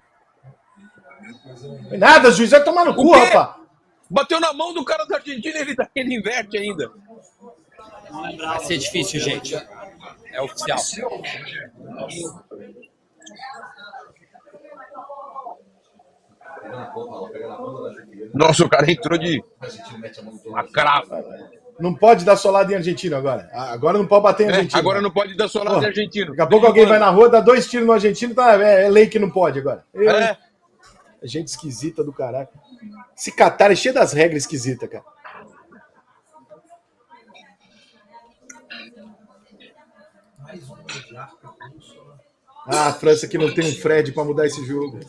Nada, 1.98 2.30
juiz, 2.30 2.50
vai 2.50 2.64
tomar 2.64 2.84
no 2.84 2.94
cu, 2.94 3.12
rapaz. 3.12 3.62
Bateu 4.10 4.40
na 4.40 4.52
mão 4.52 4.74
do 4.74 4.84
cara 4.84 5.04
da 5.06 5.16
Argentina 5.16 5.58
ele, 5.58 5.74
tá- 5.74 5.88
ele 5.94 6.14
inverte 6.14 6.56
ainda. 6.58 6.90
Vai 8.38 8.60
ser 8.60 8.78
difícil, 8.78 9.20
gente. 9.20 9.54
É 10.32 10.40
oficial. 10.42 10.78
Chuteira. 10.78 11.72
Nossa, 18.34 18.64
o 18.64 18.68
cara 18.68 18.90
entrou 18.90 19.18
de 19.18 19.42
A 19.60 19.68
gente 19.68 19.96
Não 21.80 21.94
pode 21.94 22.24
dar 22.24 22.36
solada 22.36 22.72
em 22.72 22.76
argentino 22.76 23.16
agora. 23.16 23.48
Ah, 23.52 23.72
Agora 23.72 23.98
não 23.98 24.06
pode 24.06 24.22
bater 24.22 24.44
em 24.44 24.50
É, 24.50 24.54
argentino. 24.54 24.78
agora 24.78 25.00
não 25.00 25.10
pode 25.10 25.34
dar 25.34 25.48
solado 25.48 25.76
Porra, 25.76 25.80
de 25.92 25.98
argentino. 26.00 26.30
Daqui 26.30 26.40
a 26.42 26.46
pouco 26.46 26.66
alguém 26.66 26.86
vai 26.86 26.98
na 26.98 27.08
rua, 27.10 27.28
dá 27.28 27.40
dois 27.40 27.68
tiros 27.68 27.86
no 27.86 27.92
argentino, 27.92 28.34
tá, 28.34 28.54
é, 28.62 28.84
é 28.84 28.88
lei 28.88 29.06
que 29.08 29.18
não 29.18 29.30
pode 29.30 29.58
agora. 29.58 29.84
É, 29.94 30.36
Gente 31.24 31.48
esquisita 31.48 32.02
do 32.02 32.12
caralho. 32.12 32.48
Esse 33.16 33.30
Catar 33.34 33.70
é 33.70 33.76
cheio 33.76 33.94
das 33.94 34.12
regras 34.12 34.42
esquisitas, 34.42 34.88
cara. 34.88 35.04
Ah, 42.66 42.88
a 42.88 42.92
França 42.92 43.26
que 43.26 43.36
não 43.38 43.52
tem 43.52 43.68
um 43.68 43.74
Fred 43.74 44.12
pra 44.12 44.24
mudar 44.24 44.46
esse 44.46 44.64
jogo. 44.64 45.00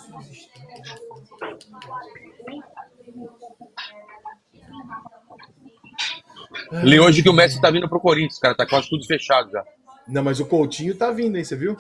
Li 6.84 7.00
hoje 7.00 7.22
que 7.22 7.30
o 7.30 7.34
Messi 7.34 7.62
tá 7.62 7.70
vindo 7.70 7.88
pro 7.88 8.00
Corinthians, 8.00 8.40
cara. 8.40 8.56
Tá 8.56 8.66
quase 8.66 8.90
tudo 8.90 9.06
fechado 9.06 9.52
já. 9.52 9.64
Não, 10.08 10.24
mas 10.24 10.40
o 10.40 10.46
Coutinho 10.46 10.96
tá 10.96 11.12
vindo, 11.12 11.38
hein, 11.38 11.44
você 11.44 11.56
viu? 11.56 11.78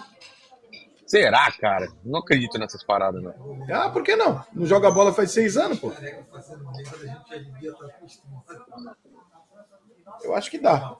Será, 1.05 1.51
cara? 1.51 1.89
Não 2.03 2.19
acredito 2.19 2.57
nessas 2.57 2.83
paradas, 2.83 3.21
não. 3.21 3.65
Ah, 3.71 3.89
por 3.89 4.03
que 4.03 4.15
não? 4.15 4.43
Não 4.53 4.65
joga 4.65 4.89
bola 4.89 5.13
faz 5.13 5.31
seis 5.31 5.57
anos, 5.57 5.79
pô. 5.79 5.91
Eu 10.23 10.33
acho 10.33 10.49
que 10.49 10.57
dá. 10.57 10.95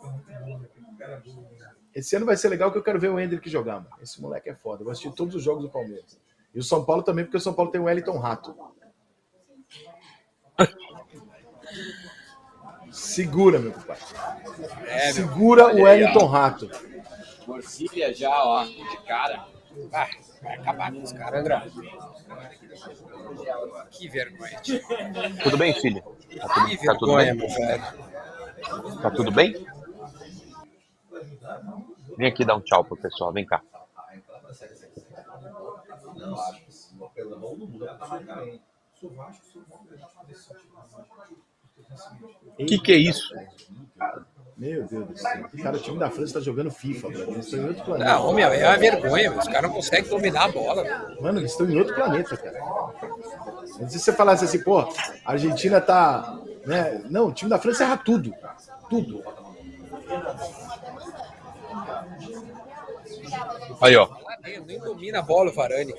Esse 1.95 2.15
ano 2.15 2.25
vai 2.25 2.35
ser 2.35 2.49
legal 2.49 2.71
que 2.71 2.77
eu 2.77 2.83
quero 2.83 2.99
ver 2.99 3.09
o 3.09 3.19
Hendrick 3.19 3.49
jogar, 3.49 3.75
mano. 3.75 3.95
Esse 4.01 4.21
moleque 4.21 4.49
é 4.49 4.55
foda. 4.55 4.81
Eu 4.81 4.85
vou 4.85 4.91
assistir 4.91 5.11
todos 5.13 5.35
os 5.35 5.43
jogos 5.43 5.63
do 5.63 5.69
Palmeiras. 5.69 6.19
E 6.53 6.59
o 6.59 6.63
São 6.63 6.83
Paulo 6.83 7.03
também, 7.03 7.25
porque 7.25 7.37
o 7.37 7.41
São 7.41 7.53
Paulo 7.53 7.71
tem 7.71 7.81
o 7.81 7.85
Wellington 7.85 8.17
Rato. 8.17 8.55
Segura, 12.93 13.59
meu 13.59 13.71
pai. 13.71 13.97
É, 14.85 15.05
meu. 15.05 15.13
Segura 15.13 15.65
Olha 15.65 15.75
o 15.75 15.83
Wellington. 15.83 16.25
Rato. 16.27 16.69
Morcilha 17.47 18.13
já, 18.13 18.29
ó, 18.43 18.63
de 18.63 18.97
cara. 19.07 19.45
Ah, 19.91 20.07
vai 20.41 20.55
acabar 20.55 20.91
com 20.93 21.01
os 21.01 21.11
caras, 21.11 21.39
André. 21.41 21.61
Que 23.91 24.07
vergonha. 24.07 24.59
tio. 24.61 24.79
Tudo 25.43 25.57
bem, 25.57 25.73
filho? 25.73 26.01
Tá 26.01 26.65
Que 26.65 26.77
tudo, 26.77 26.85
tá 26.85 26.95
tudo 26.95 27.15
vergonha, 27.15 27.35
bem? 27.35 27.35
meu 27.35 27.49
velho. 27.49 29.01
Tá 29.01 29.11
tudo 29.11 29.31
bem? 29.31 29.67
Vem 32.15 32.27
aqui 32.27 32.45
dar 32.45 32.55
um 32.55 32.61
tchau 32.61 32.83
pro 32.85 32.95
pessoal, 32.95 33.33
vem 33.33 33.45
cá. 33.45 33.61
O 42.59 42.65
que, 42.65 42.77
que 42.79 42.91
é 42.91 42.97
isso? 42.97 43.33
Meu 44.55 44.85
Deus 44.85 45.07
do 45.07 45.17
céu. 45.17 45.49
Cara, 45.61 45.77
o 45.77 45.79
time 45.79 45.99
da 45.99 46.09
França 46.09 46.35
tá 46.35 46.39
jogando 46.39 46.71
FIFA, 46.71 47.09
mano. 47.09 47.31
Eles 47.31 47.45
estão 47.45 47.59
em 47.59 47.67
outro 47.67 47.83
planeta. 47.83 48.11
Não, 48.11 48.33
meu, 48.33 48.49
é 48.49 48.67
uma 48.67 48.77
vergonha. 48.77 49.29
meu. 49.29 49.39
Os 49.39 49.47
caras 49.47 49.63
não 49.63 49.71
conseguem 49.71 50.09
dominar 50.09 50.45
a 50.45 50.51
bola. 50.51 50.83
meu. 50.83 51.21
Mano, 51.21 51.39
eles 51.39 51.51
estão 51.51 51.69
em 51.69 51.77
outro 51.77 51.95
planeta, 51.95 52.37
cara. 52.37 52.59
Se 53.89 53.99
você 53.99 54.13
falasse 54.13 54.45
assim, 54.45 54.63
pô, 54.63 54.79
a 54.79 54.91
Argentina 55.25 55.81
tá. 55.81 56.39
Né? 56.65 57.01
Não, 57.09 57.27
o 57.27 57.33
time 57.33 57.49
da 57.49 57.57
França 57.57 57.83
erra 57.83 57.97
tudo. 57.97 58.33
Tudo. 58.89 59.23
Aí, 63.81 63.95
ó. 63.95 64.07
Nem 64.65 64.79
domina 64.79 65.19
a 65.19 65.23
bola 65.23 65.49
o 65.49 65.53
Varane. 65.53 65.93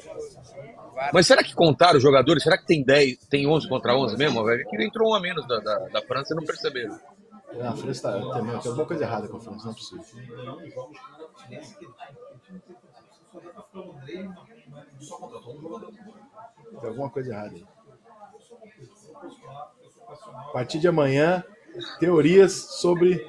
Mas 1.12 1.26
será 1.26 1.42
que 1.42 1.54
contaram 1.54 1.96
os 1.96 2.02
jogadores? 2.02 2.42
Será 2.42 2.56
que 2.58 2.66
tem 2.66 2.82
10, 2.82 3.18
tem 3.28 3.46
11 3.46 3.68
contra 3.68 3.96
11 3.96 4.16
mesmo? 4.16 4.44
velho? 4.44 4.68
Que 4.68 4.82
entrou 4.84 5.10
um 5.10 5.14
a 5.14 5.20
menos 5.20 5.46
da, 5.46 5.58
da, 5.60 5.78
da 5.88 6.02
França 6.02 6.34
e 6.34 6.36
não 6.36 6.44
perceberam. 6.44 6.98
Ah, 7.60 7.68
A 7.70 7.76
França 7.76 8.02
tá. 8.02 8.12
Tem, 8.18 8.44
tem 8.60 8.68
alguma 8.70 8.86
coisa 8.86 9.04
errada 9.04 9.28
com 9.28 9.36
a 9.36 9.40
França, 9.40 9.64
não 9.64 9.72
é 9.72 9.74
possível. 9.74 10.04
Tem 16.80 16.88
alguma 16.88 17.10
coisa 17.10 17.30
errada 17.32 17.54
aí. 17.54 17.64
A 20.36 20.52
partir 20.52 20.78
de 20.78 20.88
amanhã, 20.88 21.42
teorias 21.98 22.52
sobre. 22.52 23.24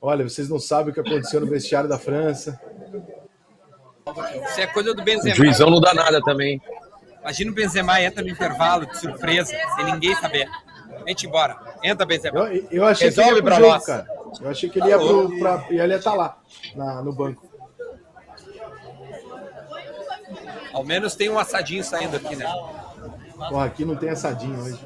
Olha, 0.00 0.28
vocês 0.28 0.48
não 0.48 0.58
sabem 0.58 0.90
o 0.90 0.94
que 0.94 1.00
aconteceu 1.00 1.40
no 1.40 1.46
vestiário 1.46 1.88
da 1.88 1.98
França. 1.98 2.60
Isso 4.50 4.60
é 4.60 4.66
coisa 4.68 4.94
do 4.94 5.02
O 5.02 5.04
Benzema. 5.04 5.34
juizão 5.34 5.68
não 5.70 5.80
dá 5.80 5.92
nada 5.92 6.20
também. 6.22 6.60
Imagina 7.26 7.50
o 7.50 7.54
Benzema 7.54 8.00
entra 8.00 8.22
no 8.22 8.28
intervalo 8.28 8.86
de 8.86 8.98
surpresa, 9.00 9.52
sem 9.74 9.84
ninguém 9.84 10.14
saber. 10.14 10.48
Vem-te 11.04 11.26
embora. 11.26 11.58
Entra, 11.82 12.06
Benzema. 12.06 12.38
Eu, 12.38 12.68
eu 12.70 12.84
achei 12.84 13.10
que 13.10 13.18
ele 13.20 13.26
Resolve 13.26 13.30
ia 13.30 13.42
pro 13.42 13.44
pra 13.44 13.56
jogo, 13.56 13.68
nós. 13.72 13.84
cara. 13.84 14.06
Eu 14.40 14.48
achei 14.50 14.70
que 14.70 14.78
ele 14.78 14.88
ia 14.88 14.96
pro. 14.98 15.38
Pra, 15.40 15.66
e 15.70 15.80
ele 15.80 15.92
ia 15.92 15.98
estar 15.98 16.14
lá, 16.14 16.38
na- 16.76 17.02
no 17.02 17.12
banco. 17.12 17.44
Ao 20.72 20.84
menos 20.84 21.16
tem 21.16 21.28
um 21.28 21.36
assadinho 21.38 21.82
saindo 21.82 22.16
aqui, 22.16 22.36
né? 22.36 22.46
Porra, 23.48 23.64
aqui 23.64 23.84
não 23.84 23.96
tem 23.96 24.10
assadinho 24.10 24.60
hoje. 24.62 24.78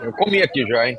Eu 0.00 0.12
comi 0.12 0.40
aqui 0.40 0.64
já, 0.64 0.88
hein? 0.88 0.96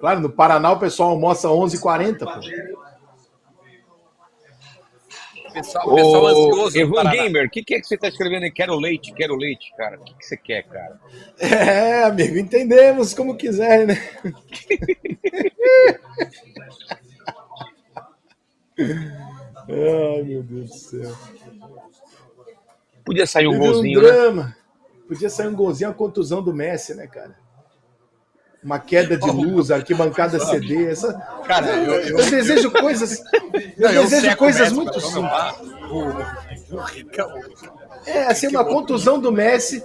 Claro, 0.00 0.20
no 0.20 0.30
Paraná 0.30 0.72
o 0.72 0.78
pessoal 0.78 1.10
almoça 1.10 1.48
11h40, 1.48 2.18
pô. 2.20 2.85
O 5.56 5.58
pessoal, 5.58 5.88
o 5.88 5.94
pessoal 5.94 6.26
ansioso. 6.26 6.78
Evan. 6.78 7.10
Gamer, 7.10 7.46
o 7.46 7.50
que, 7.50 7.64
que 7.64 7.74
é 7.74 7.80
que 7.80 7.86
você 7.86 7.96
tá 7.96 8.08
escrevendo 8.08 8.42
aí? 8.42 8.50
Quero 8.50 8.76
leite, 8.78 9.14
quero 9.14 9.34
leite, 9.34 9.72
cara. 9.74 9.98
O 9.98 10.04
que, 10.04 10.12
que 10.14 10.26
você 10.26 10.36
quer, 10.36 10.62
cara? 10.64 11.00
É, 11.38 12.04
amigo, 12.04 12.36
entendemos 12.36 13.14
como 13.14 13.36
quiser, 13.36 13.86
né? 13.86 13.96
Ai, 18.78 20.22
meu 20.24 20.42
Deus 20.42 20.68
do 20.68 20.76
céu. 20.76 21.16
Podia 23.02 23.26
sair 23.26 23.46
um 23.46 23.52
Teve 23.52 23.64
golzinho, 23.64 24.00
um 24.00 24.02
né? 24.02 24.08
drama. 24.10 24.56
Podia 25.08 25.30
sair 25.30 25.46
um 25.46 25.54
golzinho, 25.54 25.88
uma 25.88 25.96
contusão 25.96 26.42
do 26.42 26.52
Messi, 26.52 26.94
né, 26.94 27.06
cara? 27.06 27.34
Uma 28.66 28.80
queda 28.80 29.16
de 29.16 29.30
luz, 29.30 29.70
arquibancada 29.70 30.40
CD. 30.40 30.90
Essa... 30.90 31.14
Cara, 31.46 31.68
eu- 31.68 31.94
eu, 31.94 32.18
eu- 32.18 32.30
desejo 32.30 32.68
coisas. 32.72 33.22
Eu 33.78 33.88
desejo 33.92 34.36
coisas 34.36 34.72
muito 34.72 35.00
simples. 35.00 35.30
É, 38.04 38.24
assim, 38.26 38.48
uma 38.48 38.64
contusão 38.64 39.20
do 39.20 39.30
Messi 39.30 39.84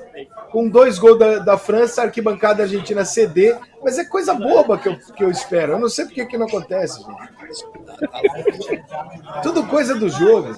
com 0.52 0.68
dois 0.68 0.98
gols 0.98 1.20
da, 1.20 1.38
da 1.40 1.58
França, 1.60 2.02
arquibancada 2.02 2.64
argentina 2.64 3.06
CD. 3.06 3.56
Mas 3.84 4.00
é 4.00 4.04
coisa 4.06 4.34
boba 4.34 4.80
que 4.80 4.90
eu, 4.90 4.98
que 5.16 5.24
eu 5.24 5.30
espero. 5.30 5.74
Eu 5.74 5.80
não 5.80 5.88
sei 5.90 6.06
por 6.06 6.14
que 6.16 6.26
que 6.26 6.38
não 6.38 6.48
acontece, 6.48 7.00
gente. 7.04 8.84
Tudo 9.44 9.66
coisa 9.68 9.94
do 9.94 10.10
jogo. 10.10 10.58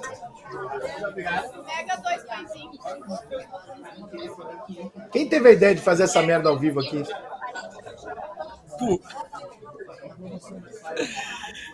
Pega 1.13 1.97
dois 2.01 2.23
pãezinhos. 2.23 2.77
Quem 5.11 5.27
teve 5.27 5.49
a 5.49 5.51
ideia 5.51 5.75
de 5.75 5.81
fazer 5.81 6.03
essa 6.03 6.21
merda 6.21 6.47
ao 6.49 6.57
vivo 6.57 6.79
aqui? 6.79 7.03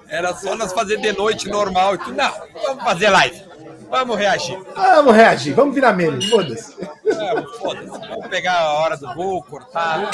Era 0.07 0.33
só 0.33 0.55
nós 0.55 0.73
fazer 0.73 0.97
de 0.97 1.11
noite 1.13 1.47
normal. 1.47 1.93
Não, 2.15 2.33
vamos 2.65 2.83
fazer 2.83 3.09
live. 3.09 3.49
Vamos 3.89 4.17
reagir. 4.17 4.59
Vamos 4.75 5.15
reagir, 5.15 5.53
vamos 5.53 5.73
virar 5.73 5.93
meme, 5.93 6.27
foda-se. 6.29 6.75
É, 6.81 7.41
foda-se. 7.57 8.07
Vamos 8.07 8.27
pegar 8.27 8.59
a 8.59 8.73
hora 8.73 8.97
do 8.97 9.13
gol, 9.15 9.43
cortar. 9.43 10.11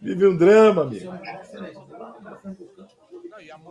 Vive 0.00 0.26
um 0.26 0.36
drama, 0.36 0.82
amigo. 0.82 1.12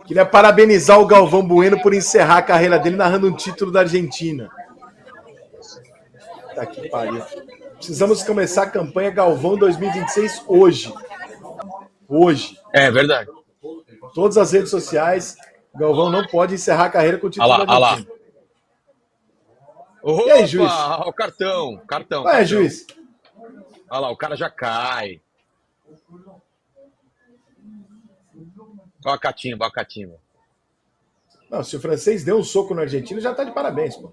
Queria 0.06 0.24
parabenizar 0.24 0.98
o 0.98 1.06
Galvão 1.06 1.46
Bueno 1.46 1.80
por 1.82 1.92
encerrar 1.92 2.38
a 2.38 2.42
carreira 2.42 2.78
dele 2.78 2.96
narrando 2.96 3.28
um 3.28 3.34
título 3.34 3.70
da 3.70 3.80
Argentina. 3.80 4.50
Tá 6.54 6.64
que 6.64 6.88
pariu. 6.88 7.22
Precisamos 7.76 8.22
começar 8.22 8.62
a 8.64 8.70
campanha 8.70 9.10
Galvão 9.10 9.56
2026 9.56 10.44
hoje. 10.46 10.92
Hoje. 12.08 12.58
É 12.72 12.90
verdade. 12.90 13.30
Todas 14.14 14.36
as 14.38 14.52
redes 14.52 14.70
sociais. 14.70 15.36
Galvão 15.74 16.10
não 16.10 16.26
pode 16.26 16.54
encerrar 16.54 16.86
a 16.86 16.90
carreira 16.90 17.18
com 17.18 17.26
o 17.26 17.30
título 17.30 17.50
Olha 17.50 17.64
lá, 17.64 17.72
olha 17.72 17.78
lá. 17.78 18.06
Opa, 20.02 20.22
E 20.22 20.30
aí, 20.30 20.46
juiz? 20.46 20.72
O 20.72 21.12
cartão, 21.12 21.76
cartão. 21.86 22.22
Ué, 22.24 22.30
cartão. 22.30 22.46
juiz. 22.46 22.86
Olha 23.90 24.00
lá, 24.00 24.10
o 24.10 24.16
cara 24.16 24.36
já 24.36 24.48
cai. 24.48 25.20
Olha 29.04 29.14
a 29.14 29.18
catimba, 29.18 29.64
olha 29.64 29.70
a 29.70 29.74
catimba. 29.74 30.16
Não, 31.50 31.62
se 31.62 31.76
o 31.76 31.80
francês 31.80 32.24
deu 32.24 32.38
um 32.38 32.42
soco 32.42 32.74
no 32.74 32.80
argentino, 32.80 33.20
já 33.20 33.34
tá 33.34 33.44
de 33.44 33.52
parabéns, 33.52 33.96
pô. 33.96 34.12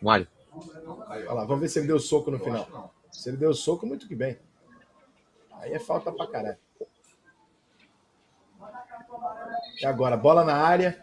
Mário. 0.00 0.28
Olha 1.08 1.32
lá, 1.32 1.44
vamos 1.44 1.60
ver 1.60 1.68
se 1.68 1.78
ele 1.78 1.88
deu 1.88 2.00
soco 2.00 2.30
no 2.30 2.38
final. 2.38 2.92
Se 3.10 3.28
ele 3.28 3.36
deu 3.36 3.52
soco, 3.54 3.86
muito 3.86 4.08
que 4.08 4.14
bem. 4.14 4.38
Aí 5.52 5.72
é 5.72 5.78
falta 5.78 6.10
pra 6.10 6.26
caralho. 6.26 6.58
E 9.80 9.86
agora, 9.86 10.16
bola 10.16 10.44
na 10.44 10.54
área. 10.54 11.00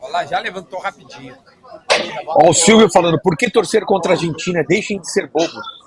Olha 0.00 0.12
lá, 0.12 0.24
já 0.26 0.40
levantou 0.40 0.80
rapidinho. 0.80 1.36
Ó, 2.26 2.50
o 2.50 2.54
Silvio 2.54 2.90
falando, 2.90 3.20
por 3.20 3.36
que 3.36 3.50
torcer 3.50 3.84
contra 3.84 4.12
a 4.12 4.14
Argentina? 4.14 4.64
Deixem 4.66 5.00
de 5.00 5.10
ser 5.10 5.28
bobos. 5.28 5.81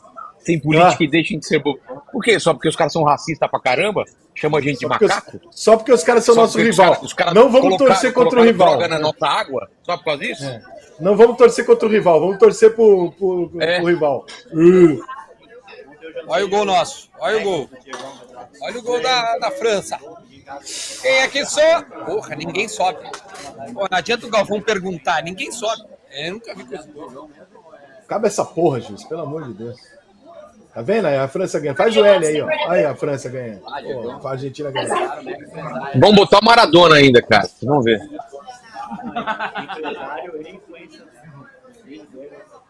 Sem 0.45 0.59
política 0.59 0.97
Ah. 1.01 1.03
e 1.03 1.07
deixem 1.07 1.39
de 1.39 1.47
ser 1.47 1.59
bobos. 1.59 1.81
Por 2.11 2.23
quê? 2.23 2.39
Só 2.39 2.53
porque 2.53 2.67
os 2.69 2.75
caras 2.75 2.93
são 2.93 3.03
racistas 3.03 3.49
pra 3.49 3.59
caramba? 3.59 4.03
Chama 4.35 4.57
a 4.59 4.61
gente 4.61 4.75
de 4.79 4.81
Só 4.81 4.89
porque, 4.89 5.05
macaco? 5.07 5.37
os, 5.49 5.59
só 5.63 5.77
porque 5.77 5.91
os 5.93 6.03
caras 6.03 6.23
são 6.25 6.35
Só 6.35 6.41
nosso 6.41 6.53
porque 6.53 6.69
os 6.69 6.75
rival. 6.75 6.91
caras- 6.93 7.05
os 7.05 7.13
caras 7.13 7.33
não 7.33 7.43
vamos 7.49 7.61
colocaram- 7.61 7.91
torcer 7.93 8.13
contra 8.13 8.39
o 8.39 8.43
rival. 8.43 8.69
droga 8.69 8.87
na 8.87 8.99
nossa 8.99 9.25
água? 9.27 9.69
Só 9.83 9.97
por 9.97 10.03
causa 10.05 10.19
disso? 10.21 10.43
Não 10.99 11.15
vamos 11.17 11.37
torcer 11.37 11.65
contra 11.65 11.87
o 11.87 11.91
rival, 11.91 12.19
vamos 12.19 12.37
torcer 12.37 12.75
pro, 12.75 13.11
pro, 13.13 13.49
pro 13.49 13.61
É. 13.61 13.79
rival. 13.79 14.25
Uh, 14.53 14.99
Olha 16.27 16.45
o 16.45 16.49
gol 16.49 16.65
nosso. 16.65 17.09
Olha 17.19 17.37
o 17.37 17.43
gol. 17.43 17.69
Olha 18.61 18.79
o 18.79 18.81
gol 18.81 19.01
da, 19.01 19.37
da 19.37 19.51
França. 19.51 19.97
Quem 21.01 21.11
é 21.21 21.27
que 21.27 21.45
sobe? 21.45 21.85
Porra, 22.05 22.35
ninguém 22.35 22.67
sobe. 22.67 22.99
Pô, 23.73 23.87
não 23.89 23.97
adianta 23.97 24.25
o 24.25 24.29
Galvão 24.29 24.61
perguntar, 24.61 25.23
ninguém 25.23 25.51
sobe. 25.51 25.83
Eu 26.11 26.33
nunca 26.33 26.53
vi 26.55 26.63
coisa. 26.65 26.87
Cabe 28.07 28.27
essa 28.27 28.45
porra, 28.45 28.79
juiz, 28.79 29.03
pelo 29.03 29.21
amor 29.21 29.47
de 29.47 29.53
Deus. 29.53 29.77
Tá 30.76 30.82
vendo 30.82 31.05
aí? 31.05 31.15
A 31.15 31.26
França 31.30 31.57
ganha. 31.57 31.73
Faz 31.73 31.95
o 31.95 32.03
L 32.03 32.28
aí, 32.28 32.41
ó. 32.41 32.49
Aí 32.69 32.84
a 32.84 32.93
França 32.93 33.30
ganha. 33.30 33.61
Pô, 34.21 34.28
a 34.28 34.32
Argentina 34.32 34.69
ganha. 34.69 34.89
Vamos 35.95 36.15
botar 36.17 36.39
o 36.41 36.45
Maradona 36.45 36.95
ainda, 36.95 37.21
cara. 37.21 37.49
Vamos 37.63 37.86
ver. 37.86 38.01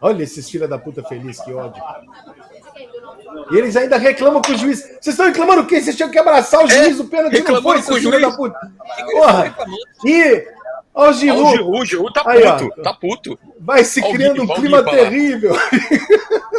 Olha 0.00 0.22
esses 0.22 0.48
filha 0.48 0.68
da 0.68 0.78
puta 0.78 1.02
feliz, 1.02 1.40
que 1.40 1.52
ódio. 1.52 1.82
E 3.50 3.56
eles 3.56 3.76
ainda 3.76 3.96
reclamam 3.96 4.40
com 4.40 4.52
o 4.52 4.56
juiz. 4.56 4.82
Vocês 4.82 5.08
estão 5.08 5.26
reclamando 5.26 5.62
o 5.62 5.66
quê? 5.66 5.80
Vocês 5.80 5.96
tinham 5.96 6.08
que 6.10 6.18
abraçar 6.18 6.64
o 6.64 6.68
juiz, 6.68 7.00
o 7.00 7.06
pênalti 7.06 7.42
não 7.42 7.60
foi, 7.60 7.82
com 7.82 7.92
o 7.92 7.96
filha 7.96 8.20
juiz. 8.20 8.22
da 8.22 8.30
puta. 8.30 8.72
Porra! 9.10 9.56
E. 10.04 10.46
Ó 10.98 11.04
o 11.04 11.08
Ó, 11.08 11.12
Giru. 11.12 11.44
o 11.44 11.50
Giru, 11.50 11.70
o 11.70 11.84
Giru 11.84 12.12
tá 12.12 12.22
Aí, 12.24 12.42
ó. 12.44 12.56
puto, 12.58 12.82
tá 12.82 12.94
puto. 12.94 13.38
Vai 13.60 13.84
se 13.84 14.02
Ó 14.02 14.10
criando 14.10 14.42
um 14.42 14.46
Guipa, 14.46 14.52
ó 14.54 14.56
clima 14.56 14.80
lá. 14.80 14.90
terrível. 14.90 15.54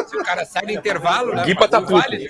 Se 0.07 0.15
o 0.15 0.23
cara 0.23 0.45
sai 0.45 0.63
do 0.63 0.71
intervalo, 0.71 1.33
né? 1.33 1.43
Guipa 1.43 1.67
tá 1.67 1.81
puto. 1.81 1.93
vale. 1.93 2.29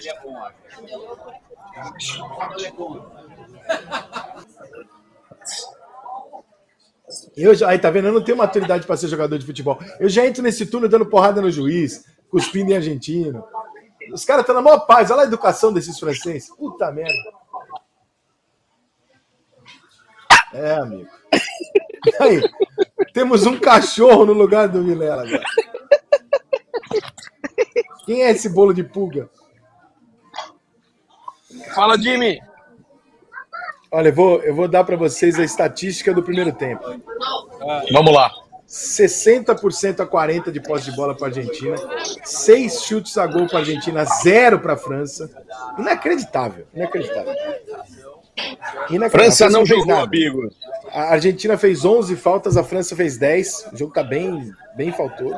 Eu 7.37 7.55
já, 7.55 7.69
aí, 7.69 7.79
tá 7.79 7.89
vendo? 7.89 8.07
Eu 8.07 8.13
não 8.13 8.23
tenho 8.23 8.37
maturidade 8.37 8.85
para 8.85 8.97
ser 8.97 9.07
jogador 9.07 9.37
de 9.37 9.45
futebol. 9.45 9.79
Eu 9.99 10.09
já 10.09 10.25
entro 10.25 10.43
nesse 10.43 10.65
túnel 10.65 10.89
dando 10.89 11.05
porrada 11.05 11.41
no 11.41 11.49
juiz, 11.49 12.03
cuspindo 12.29 12.71
em 12.71 12.75
argentino. 12.75 13.45
Os 14.11 14.25
caras 14.25 14.41
estão 14.41 14.55
na 14.55 14.61
maior 14.61 14.79
paz. 14.79 15.09
Olha 15.11 15.21
a 15.21 15.25
educação 15.25 15.71
desses 15.71 15.97
franceses. 15.99 16.49
Puta 16.55 16.91
merda. 16.91 17.13
É, 20.53 20.73
amigo. 20.73 21.09
Aí, 22.19 22.41
temos 23.13 23.45
um 23.45 23.59
cachorro 23.59 24.25
no 24.25 24.33
lugar 24.33 24.67
do 24.67 24.83
Vilela 24.83 25.23
agora. 25.23 25.43
Quem 28.05 28.23
é 28.23 28.31
esse 28.31 28.47
bolo 28.47 28.73
de 28.73 28.83
pulga? 28.83 29.29
Fala, 31.73 31.97
Jimmy. 31.97 32.39
Olha, 33.91 34.09
eu 34.09 34.13
vou, 34.13 34.41
eu 34.43 34.55
vou 34.55 34.67
dar 34.67 34.83
para 34.83 34.95
vocês 34.95 35.39
a 35.39 35.43
estatística 35.43 36.13
do 36.13 36.23
primeiro 36.23 36.53
tempo. 36.53 36.83
Vamos 37.91 38.13
lá. 38.13 38.31
60% 38.67 40.01
a 40.01 40.05
40% 40.05 40.51
de 40.51 40.59
posse 40.59 40.91
de 40.91 40.95
bola 40.95 41.15
para 41.15 41.27
a 41.27 41.29
Argentina, 41.29 41.75
6 42.23 42.81
chutes 42.83 43.17
a 43.17 43.25
gol 43.25 43.47
para 43.47 43.59
a 43.59 43.61
Argentina, 43.61 44.03
0 44.03 44.59
para 44.59 44.73
a 44.73 44.77
França. 44.77 45.29
Inacreditável, 45.79 46.67
inacreditável. 46.73 47.33
Inacreditável. 48.89 49.09
França 49.09 49.45
A 49.45 49.49
não 49.49 49.65
fez 49.65 49.79
jogou, 49.79 49.95
nada. 49.95 50.03
amigo. 50.07 50.49
A 50.91 51.01
Argentina 51.13 51.57
fez 51.57 51.83
11 51.83 52.15
faltas, 52.15 52.55
a 52.57 52.63
França 52.63 52.95
fez 52.95 53.17
10. 53.17 53.69
O 53.73 53.77
jogo 53.77 53.93
tá 53.93 54.03
bem, 54.03 54.51
bem 54.75 54.91
faltoso. 54.91 55.35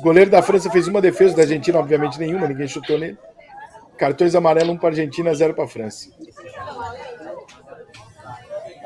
O 0.00 0.02
goleiro 0.02 0.30
da 0.30 0.42
França 0.42 0.70
fez 0.70 0.86
uma 0.88 1.00
defesa, 1.00 1.34
da 1.36 1.42
Argentina, 1.42 1.78
obviamente, 1.78 2.18
nenhuma, 2.18 2.46
ninguém 2.48 2.68
chutou 2.68 2.98
nele. 2.98 3.16
Cartões 3.96 4.34
amarelos, 4.34 4.70
um 4.70 4.76
para 4.76 4.88
a 4.88 4.92
Argentina, 4.92 5.34
zero 5.34 5.54
para 5.54 5.64
a 5.64 5.68
França. 5.68 6.10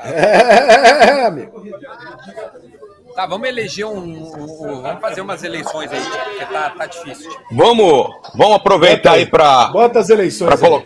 É, 0.03 1.27
amigo. 1.27 1.63
Tá, 3.15 3.27
vamos 3.27 3.49
eleger 3.49 3.85
um, 3.87 3.99
um- 3.99 4.63
um- 4.79 4.83
Vamos 4.83 5.01
fazer 5.01 5.21
umas 5.21 5.43
eleições 5.43 5.91
aí, 5.93 6.01
porque 6.01 6.45
tá, 6.47 6.71
tá 6.71 6.87
difícil. 6.87 7.31
Vamos, 7.51 8.09
vamos 8.35 8.57
aproveitar 8.57 9.13
aí 9.13 9.27
pra, 9.27 9.67
Bota 9.67 9.99
as 9.99 10.09
eleições. 10.09 10.59
pra 10.59 10.69
aí. 10.69 10.83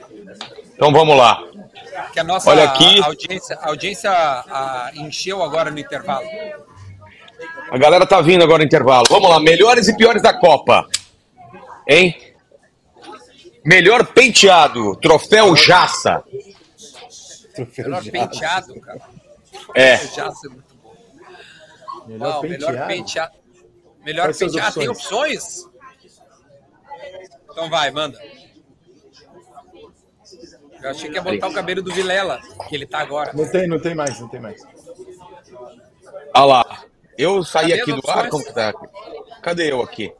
Então 0.75 0.93
vamos 0.93 1.17
lá. 1.17 1.43
Que 2.13 2.21
a 2.21 2.25
nossa 2.25 2.51
Olha 2.51 2.65
aqui. 2.65 3.03
audiência, 3.03 3.57
a 3.61 3.69
audiência 3.69 4.11
a, 4.11 4.91
encheu 4.95 5.43
agora 5.43 5.71
no 5.71 5.79
intervalo. 5.79 6.27
A 7.71 7.79
galera 7.79 8.07
tá 8.07 8.21
vindo 8.21 8.43
agora 8.43 8.59
no 8.59 8.65
intervalo. 8.65 9.05
Vamos 9.09 9.29
lá, 9.29 9.41
melhores 9.41 9.89
e 9.89 9.97
piores 9.97 10.23
da 10.23 10.33
Copa. 10.39 10.87
Hein? 11.89 12.17
Melhor 13.65 14.07
penteado, 14.07 14.95
troféu 14.97 15.57
Jaça. 15.57 16.23
Troféu 17.55 17.85
Melhor 17.87 18.03
Jaça. 18.03 18.11
penteado, 18.13 18.81
cara. 18.81 19.01
É. 19.75 19.97
Jaça 19.99 20.47
é 20.47 20.51
muito 20.51 20.75
bom. 20.83 20.95
Melhor 22.07 22.35
Não, 22.35 22.43
melhor 22.43 22.71
penteado. 22.71 22.87
penteado. 22.89 23.33
Melhor 24.05 24.25
Quais 24.27 24.37
são 24.37 24.47
as 24.49 24.53
penteado. 24.53 24.81
Tem 24.81 24.89
opções? 24.89 25.65
Então 27.51 27.71
vai, 27.71 27.91
manda. 27.91 28.19
Eu 30.85 30.91
achei 30.91 31.09
que 31.09 31.17
ia 31.17 31.23
botar 31.23 31.49
o 31.49 31.53
cabelo 31.55 31.81
do 31.81 31.91
Vilela, 31.91 32.43
que 32.69 32.75
ele 32.75 32.85
tá 32.85 32.99
agora. 32.99 33.33
Não 33.33 33.51
tem, 33.51 33.67
não 33.67 33.81
tem 33.81 33.95
mais, 33.95 34.21
não 34.21 34.29
tem 34.29 34.39
mais. 34.39 34.63
Olha 36.35 36.45
lá. 36.45 36.85
Eu 37.17 37.43
saí 37.43 37.71
Cadê 37.71 37.81
aqui 37.81 37.93
do 38.03 38.11
ar, 38.11 38.29
como 38.29 38.45
que 38.45 38.53
tá? 38.53 38.75
Cadê 39.41 39.73
eu 39.73 39.81
aqui? 39.81 40.13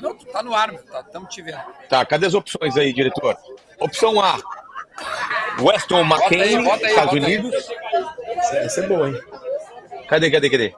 Não, 0.00 0.16
tu 0.16 0.26
tá 0.26 0.42
no 0.42 0.52
ar, 0.56 0.72
meu. 0.72 0.82
Tá, 0.82 1.04
tamo 1.04 1.28
te 1.28 1.40
vendo. 1.40 1.60
Tá, 1.88 2.04
cadê 2.04 2.26
as 2.26 2.34
opções 2.34 2.76
aí, 2.76 2.92
diretor? 2.92 3.36
Opção 3.78 4.20
A. 4.20 4.40
Weston 5.60 6.04
Bota 6.04 6.24
aí, 6.34 6.40
McCain, 6.40 6.64
bota 6.64 6.84
aí, 6.84 6.90
Estados. 6.90 7.12
Unidos. 7.12 7.54
Essa, 8.26 8.56
essa 8.56 8.80
é 8.80 8.86
boa, 8.88 9.08
hein? 9.10 9.22
Cadê, 10.08 10.30
cadê, 10.32 10.50
cadê? 10.50 10.74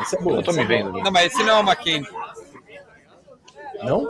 Essa 0.00 0.16
é 0.16 0.18
Eu 0.18 0.22
boa. 0.24 0.36
não 0.36 0.42
tô 0.42 0.52
me 0.52 0.64
vendo. 0.64 0.92
Não, 0.94 1.12
mas 1.12 1.32
esse 1.32 1.44
não 1.44 1.58
é 1.58 1.60
o 1.60 1.62
McCain. 1.62 2.04
Não? 3.84 4.08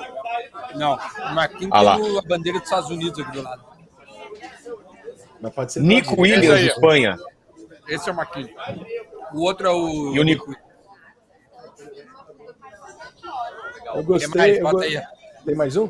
Não. 0.74 0.94
O 0.94 1.38
McCain 1.38 1.68
Ah 1.70 1.96
tem 1.98 2.18
a 2.18 2.22
bandeira 2.22 2.58
dos 2.58 2.66
Estados 2.66 2.88
Unidos 2.88 3.20
aqui 3.20 3.32
do 3.32 3.42
lado. 3.42 3.67
Mas 5.40 5.54
pode 5.54 5.72
ser. 5.72 5.80
Nico 5.80 6.12
Esse 6.12 6.20
Williams, 6.20 6.50
aí. 6.50 6.66
Espanha. 6.66 7.18
Esse 7.88 8.08
é 8.08 8.12
o 8.12 8.16
McCain. 8.16 8.54
O 9.32 9.42
outro 9.42 9.66
é 9.66 9.70
o. 9.70 10.14
E 10.14 10.20
o 10.20 10.22
Nico? 10.24 10.54
Eu 13.86 13.94
Tem 13.94 14.02
gostei. 14.02 14.28
mais, 14.34 14.58
eu 14.58 14.70
go-. 14.70 14.80
Tem 15.44 15.54
mais 15.54 15.76
um? 15.76 15.88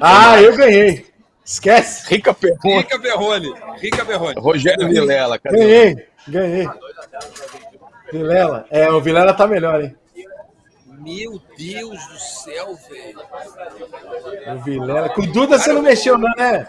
Ah, 0.00 0.40
eu 0.40 0.56
ganhei. 0.56 1.06
Esquece. 1.44 2.08
Rica 2.08 2.32
Perrone. 2.32 2.76
Rica 2.78 2.98
Berrone. 2.98 3.54
Rica 3.78 4.04
Berrone. 4.04 4.40
Rogério 4.40 4.88
Vilela? 4.88 5.38
Ganhei, 5.38 6.06
ganhei. 6.28 6.68
Vilela. 8.12 8.66
É, 8.70 8.90
o 8.90 9.00
Vilela 9.00 9.34
tá 9.34 9.46
melhor, 9.46 9.82
hein? 9.82 9.96
Meu 11.00 11.40
Deus 11.56 12.06
do 12.08 12.18
céu, 12.18 12.74
velho. 12.88 13.20
O 14.56 14.62
Vilela. 14.62 15.08
Com 15.10 15.22
o 15.22 15.26
Duda 15.32 15.58
você 15.58 15.72
não 15.72 15.82
mexeu, 15.82 16.18
não, 16.18 16.30
né? 16.36 16.66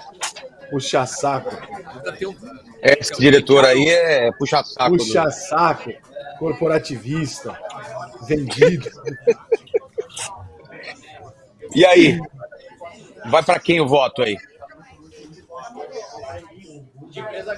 Puxa 0.69 1.05
saco. 1.05 1.49
Duda 1.95 2.13
tem 2.13 2.27
um- 2.27 2.35
Esse 2.81 3.13
diretor 3.19 3.65
aí 3.65 3.89
é 3.89 4.31
puxa-saco. 4.33 4.91
do- 4.91 4.97
Puxa 4.97 5.29
saco. 5.31 5.91
Corporativista. 6.39 7.57
Vendido. 8.27 8.89
E 11.75 11.85
aí? 11.85 12.19
Vai 13.25 13.43
pra 13.43 13.59
quem 13.59 13.79
o 13.81 13.87
voto 13.87 14.21
aí? 14.23 14.37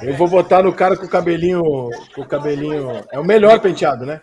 Eu 0.01 0.15
vou 0.17 0.27
botar 0.27 0.63
no 0.63 0.73
cara 0.73 0.97
com 0.97 1.05
o 1.05 1.09
cabelinho. 1.09 1.61
Com 2.15 2.21
o 2.21 2.27
cabelinho. 2.27 3.03
É 3.11 3.19
o 3.19 3.23
melhor 3.23 3.59
penteado, 3.59 4.05
né? 4.05 4.19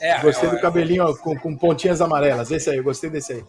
É, 0.00 0.18
Gostei 0.20 0.48
eu, 0.48 0.52
do 0.52 0.60
cabelinho 0.60 1.04
ó, 1.04 1.14
com, 1.16 1.36
com 1.38 1.56
pontinhas 1.56 2.00
amarelas. 2.00 2.50
Esse 2.50 2.70
aí, 2.70 2.76
eu 2.76 2.84
gostei 2.84 3.10
desse 3.10 3.32
aí. 3.32 3.44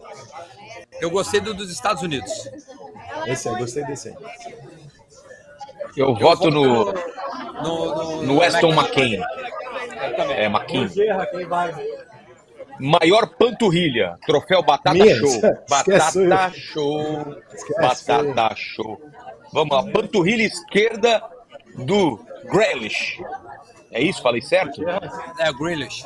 eu 1.00 1.10
gostei 1.10 1.40
do 1.40 1.54
dos 1.54 1.70
Estados 1.70 2.02
Unidos. 2.02 2.50
Esse 3.26 3.48
aí, 3.48 3.56
gostei 3.56 3.84
desse 3.84 4.08
aí. 4.08 4.16
Eu 5.96 6.14
voto 6.14 6.50
no, 6.50 6.92
no, 6.92 6.92
no, 7.62 8.22
no 8.22 8.38
Weston 8.38 8.72
McCain. 8.72 9.20
Eu 9.20 10.16
também. 10.16 10.36
É, 10.36 10.44
McCain. 10.44 10.88
Maior 12.78 13.26
panturrilha. 13.36 14.16
Troféu 14.24 14.62
Batata 14.62 14.94
Minha, 14.94 15.16
Show. 15.16 15.40
eu. 15.42 15.58
Batata 15.68 16.52
Show. 16.52 17.36
Esquece 17.52 18.06
Batata 18.06 18.54
Show. 18.56 19.00
Vamos 19.52 19.76
lá. 19.76 19.92
Panturrilha 19.92 20.44
esquerda 20.44 21.22
do 21.76 22.20
Grealish. 22.44 23.20
É 23.90 24.02
isso? 24.02 24.22
Falei 24.22 24.40
certo? 24.42 24.82
É, 25.38 25.52
Grealish. 25.52 26.02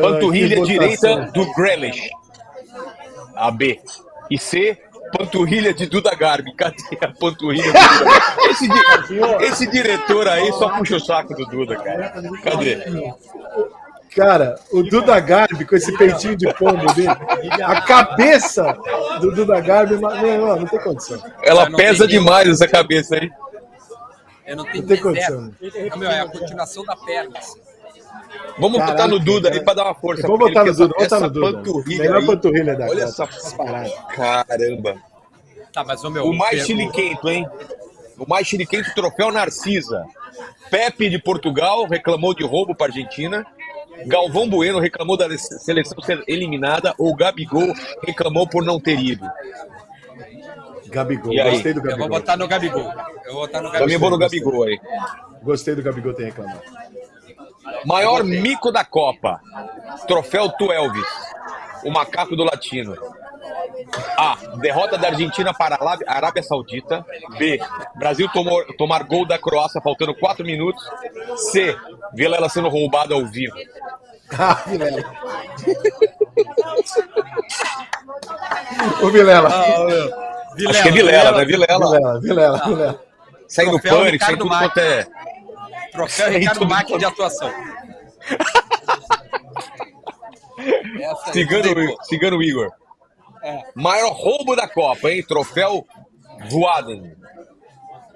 Panturrilha 0.00 0.56
Ah, 0.56 0.60
que 0.60 0.66
direita 0.66 1.08
votação. 1.16 1.32
do 1.32 1.52
Grealish. 1.54 2.10
A 3.34 3.50
B. 3.50 3.80
E 4.30 4.38
C. 4.38 4.78
Panturrilha 5.16 5.72
de 5.72 5.86
Duda 5.86 6.14
Garbi. 6.14 6.52
Cadê 6.54 6.76
a 7.00 7.08
panturrilha 7.08 7.64
de 7.64 7.72
Duda 7.72 8.04
Garbi? 8.04 8.50
Esse, 8.50 8.68
di- 8.68 9.44
esse 9.44 9.66
diretor 9.70 10.26
aí 10.28 10.52
só 10.52 10.68
puxa 10.78 10.96
o 10.96 11.00
saco 11.00 11.34
do 11.34 11.44
Duda, 11.46 11.76
cara. 11.76 12.12
Cadê? 12.42 13.12
Cara, 14.14 14.54
o 14.72 14.82
Duda 14.82 15.18
Garbi 15.20 15.64
com 15.66 15.76
esse 15.76 15.96
peitinho 15.96 16.36
de 16.36 16.52
pombo 16.54 16.86
dele, 16.94 17.08
a 17.62 17.82
cabeça 17.82 18.76
do 19.20 19.30
Duda 19.30 19.60
Garbi, 19.60 19.96
não, 19.96 20.10
não, 20.10 20.56
não 20.56 20.66
tem 20.66 20.80
condição. 20.80 21.22
Ela 21.42 21.70
pesa 21.70 22.06
demais 22.06 22.48
essa 22.48 22.66
cabeça 22.66 23.14
aí. 23.16 23.30
Eu 24.46 24.56
não 24.56 24.64
tenho 24.64 24.80
Não 24.82 24.88
tem 24.88 25.00
condição. 25.00 25.52
meu, 25.96 26.10
é 26.10 26.20
a 26.20 26.28
continuação 26.28 26.84
da 26.84 26.96
perna. 26.96 27.38
assim. 27.38 27.60
Vamos 28.58 28.78
Caralho, 28.78 28.96
botar 28.96 29.08
no 29.08 29.18
Duda 29.18 29.48
aí 29.48 29.54
cara. 29.54 29.64
pra 29.64 29.74
dar 29.74 29.84
uma 29.84 29.94
força. 29.94 30.26
Ele, 30.26 30.38
botar 30.38 30.64
no 30.64 30.72
Duda, 30.72 30.78
vou 30.78 30.88
botar 30.88 31.04
essa 31.04 31.20
no 31.20 31.30
Duda. 31.30 31.52
panturrilha 31.58 32.02
Melhor 32.02 32.16
aí- 32.20 32.26
panturrilha 32.26 32.76
da 32.76 32.86
Olha 32.86 33.02
essa 33.04 33.26
Disparado. 33.26 33.90
Caramba. 34.14 34.96
Tá, 35.72 35.84
mas 35.84 36.02
o 36.04 36.10
meu. 36.10 36.24
O 36.24 36.34
mais 36.34 36.64
pergunta- 36.64 36.66
chiliquento, 36.66 37.28
hein? 37.28 37.46
O 38.18 38.26
mais 38.28 38.46
chiliquento 38.46 38.94
troféu 38.94 39.30
Narcisa. 39.30 40.06
Pepe 40.70 41.10
de 41.10 41.18
Portugal 41.18 41.84
reclamou 41.86 42.34
de 42.34 42.44
roubo 42.44 42.74
para 42.74 42.86
Argentina. 42.86 43.44
Galvão 44.06 44.48
Bueno 44.48 44.78
reclamou 44.78 45.16
da 45.16 45.26
seleção 45.36 46.00
ser 46.02 46.22
eliminada. 46.26 46.94
Ou 46.98 47.14
Gabigol 47.14 47.74
reclamou 48.06 48.48
por 48.48 48.64
não 48.64 48.80
ter 48.80 48.98
ido. 48.98 49.28
Gabigol, 50.96 51.32
E 51.32 51.40
aí? 51.40 51.50
gostei 51.50 51.72
do 51.74 51.80
Eu 51.80 51.82
vou 51.82 51.90
Gabigol. 51.90 52.08
botar 52.08 52.36
no 52.38 52.48
Gabigol. 52.48 52.92
Eu 53.24 53.32
vou 53.34 53.42
botar 53.42 53.60
no 53.60 53.66
Também 53.70 53.80
Gabigol. 53.80 54.00
vou 54.00 54.10
no 54.10 54.18
Gabigol 54.18 54.62
aí. 54.64 54.80
Gostei 55.42 55.74
do 55.74 55.82
Gabigol 55.82 56.14
ter 56.14 56.24
reclamado. 56.24 56.60
Maior 57.84 58.24
mico 58.24 58.72
da 58.72 58.82
Copa. 58.84 59.40
Troféu 60.08 60.48
Tuelvis. 60.50 61.06
O 61.84 61.90
macaco 61.90 62.34
do 62.34 62.44
latino. 62.44 62.96
A. 64.16 64.36
Derrota 64.56 64.96
da 64.96 65.08
Argentina 65.08 65.52
para 65.52 65.76
a 65.76 65.98
Arábia- 66.08 66.42
Saudita. 66.42 67.04
B. 67.38 67.60
Brasil 67.96 68.28
tomou, 68.32 68.64
tomar 68.76 69.04
gol 69.04 69.26
da 69.26 69.38
Croácia 69.38 69.80
faltando 69.82 70.14
4 70.14 70.44
minutos. 70.46 70.82
C. 71.52 71.76
Vilela 72.14 72.48
sendo 72.48 72.68
roubado 72.68 73.12
ao 73.14 73.26
vivo. 73.26 73.54
Ah, 74.36 74.54
Vilela. 74.66 75.04
O 79.02 79.10
Vilela. 79.10 79.48
Ah, 79.48 79.84
meu. 79.84 80.70
Acho 80.70 80.82
que 80.82 80.88
é 80.88 80.92
Vilela, 80.92 81.32
né? 81.38 81.44
Vilela. 81.44 81.78
Vilela, 81.78 82.20
Vilela, 82.20 82.58
Vilela. 82.66 83.00
Sai 83.48 83.64
no 83.66 83.72
Troféu 83.72 83.90
pânico, 83.98 84.04
sai 84.06 84.10
Ricardo 84.12 84.38
tudo 84.38 84.48
Mack. 84.50 84.62
quanto 84.74 84.78
é. 84.78 85.06
Troféu 85.92 86.26
Sem 86.28 86.38
Ricardo 86.38 86.66
quanto- 86.68 86.98
de 86.98 87.04
atuação. 87.04 87.50
Aí, 91.26 91.96
Cigano, 92.04 92.42
Igor. 92.42 92.70
É. 93.42 93.62
Maior 93.74 94.12
roubo 94.12 94.56
da 94.56 94.66
Copa, 94.68 95.10
hein? 95.10 95.22
Troféu 95.26 95.86
Voaden. 96.50 97.14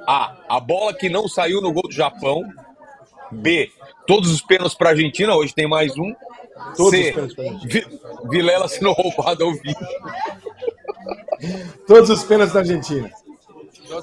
A. 0.06 0.34
A 0.48 0.60
bola 0.60 0.92
que 0.94 1.08
não 1.08 1.28
saiu 1.28 1.60
no 1.60 1.72
gol 1.72 1.84
do 1.84 1.92
Japão. 1.92 2.42
B. 3.30 3.70
Todos 4.06 4.30
os 4.32 4.40
pênaltis 4.42 4.76
para 4.76 4.88
a 4.88 4.92
Argentina. 4.92 5.34
Hoje 5.34 5.54
tem 5.54 5.68
mais 5.68 5.96
um. 5.96 6.12
Todos 6.76 6.90
C. 7.00 7.86
Vilela 8.30 8.68
sendo 8.68 8.92
roubado 8.92 9.44
ao 9.44 9.52
vivo. 9.52 9.78
Todos 11.86 12.10
os 12.10 12.22
pênaltis 12.24 12.54
da 12.54 12.60
Argentina. 12.60 13.10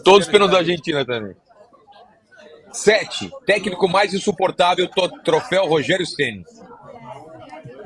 Todos 0.03 0.25
os 0.27 0.31
pênaltis 0.31 0.53
da 0.53 0.59
Argentina 0.59 1.05
também. 1.05 1.35
7. 2.71 3.31
Técnico 3.45 3.87
mais 3.87 4.13
insuportável. 4.13 4.87
Troféu 5.23 5.65
Rogério 5.67 6.05
Ceni. 6.05 6.45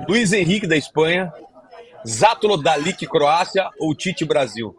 Luiz 0.08 0.34
Henrique 0.34 0.68
da 0.68 0.76
Espanha. 0.76 1.32
Zátolo 2.08 2.58
Dalic 2.58 3.06
Croácia 3.06 3.70
ou 3.80 3.94
Tite 3.94 4.26
Brasil? 4.26 4.76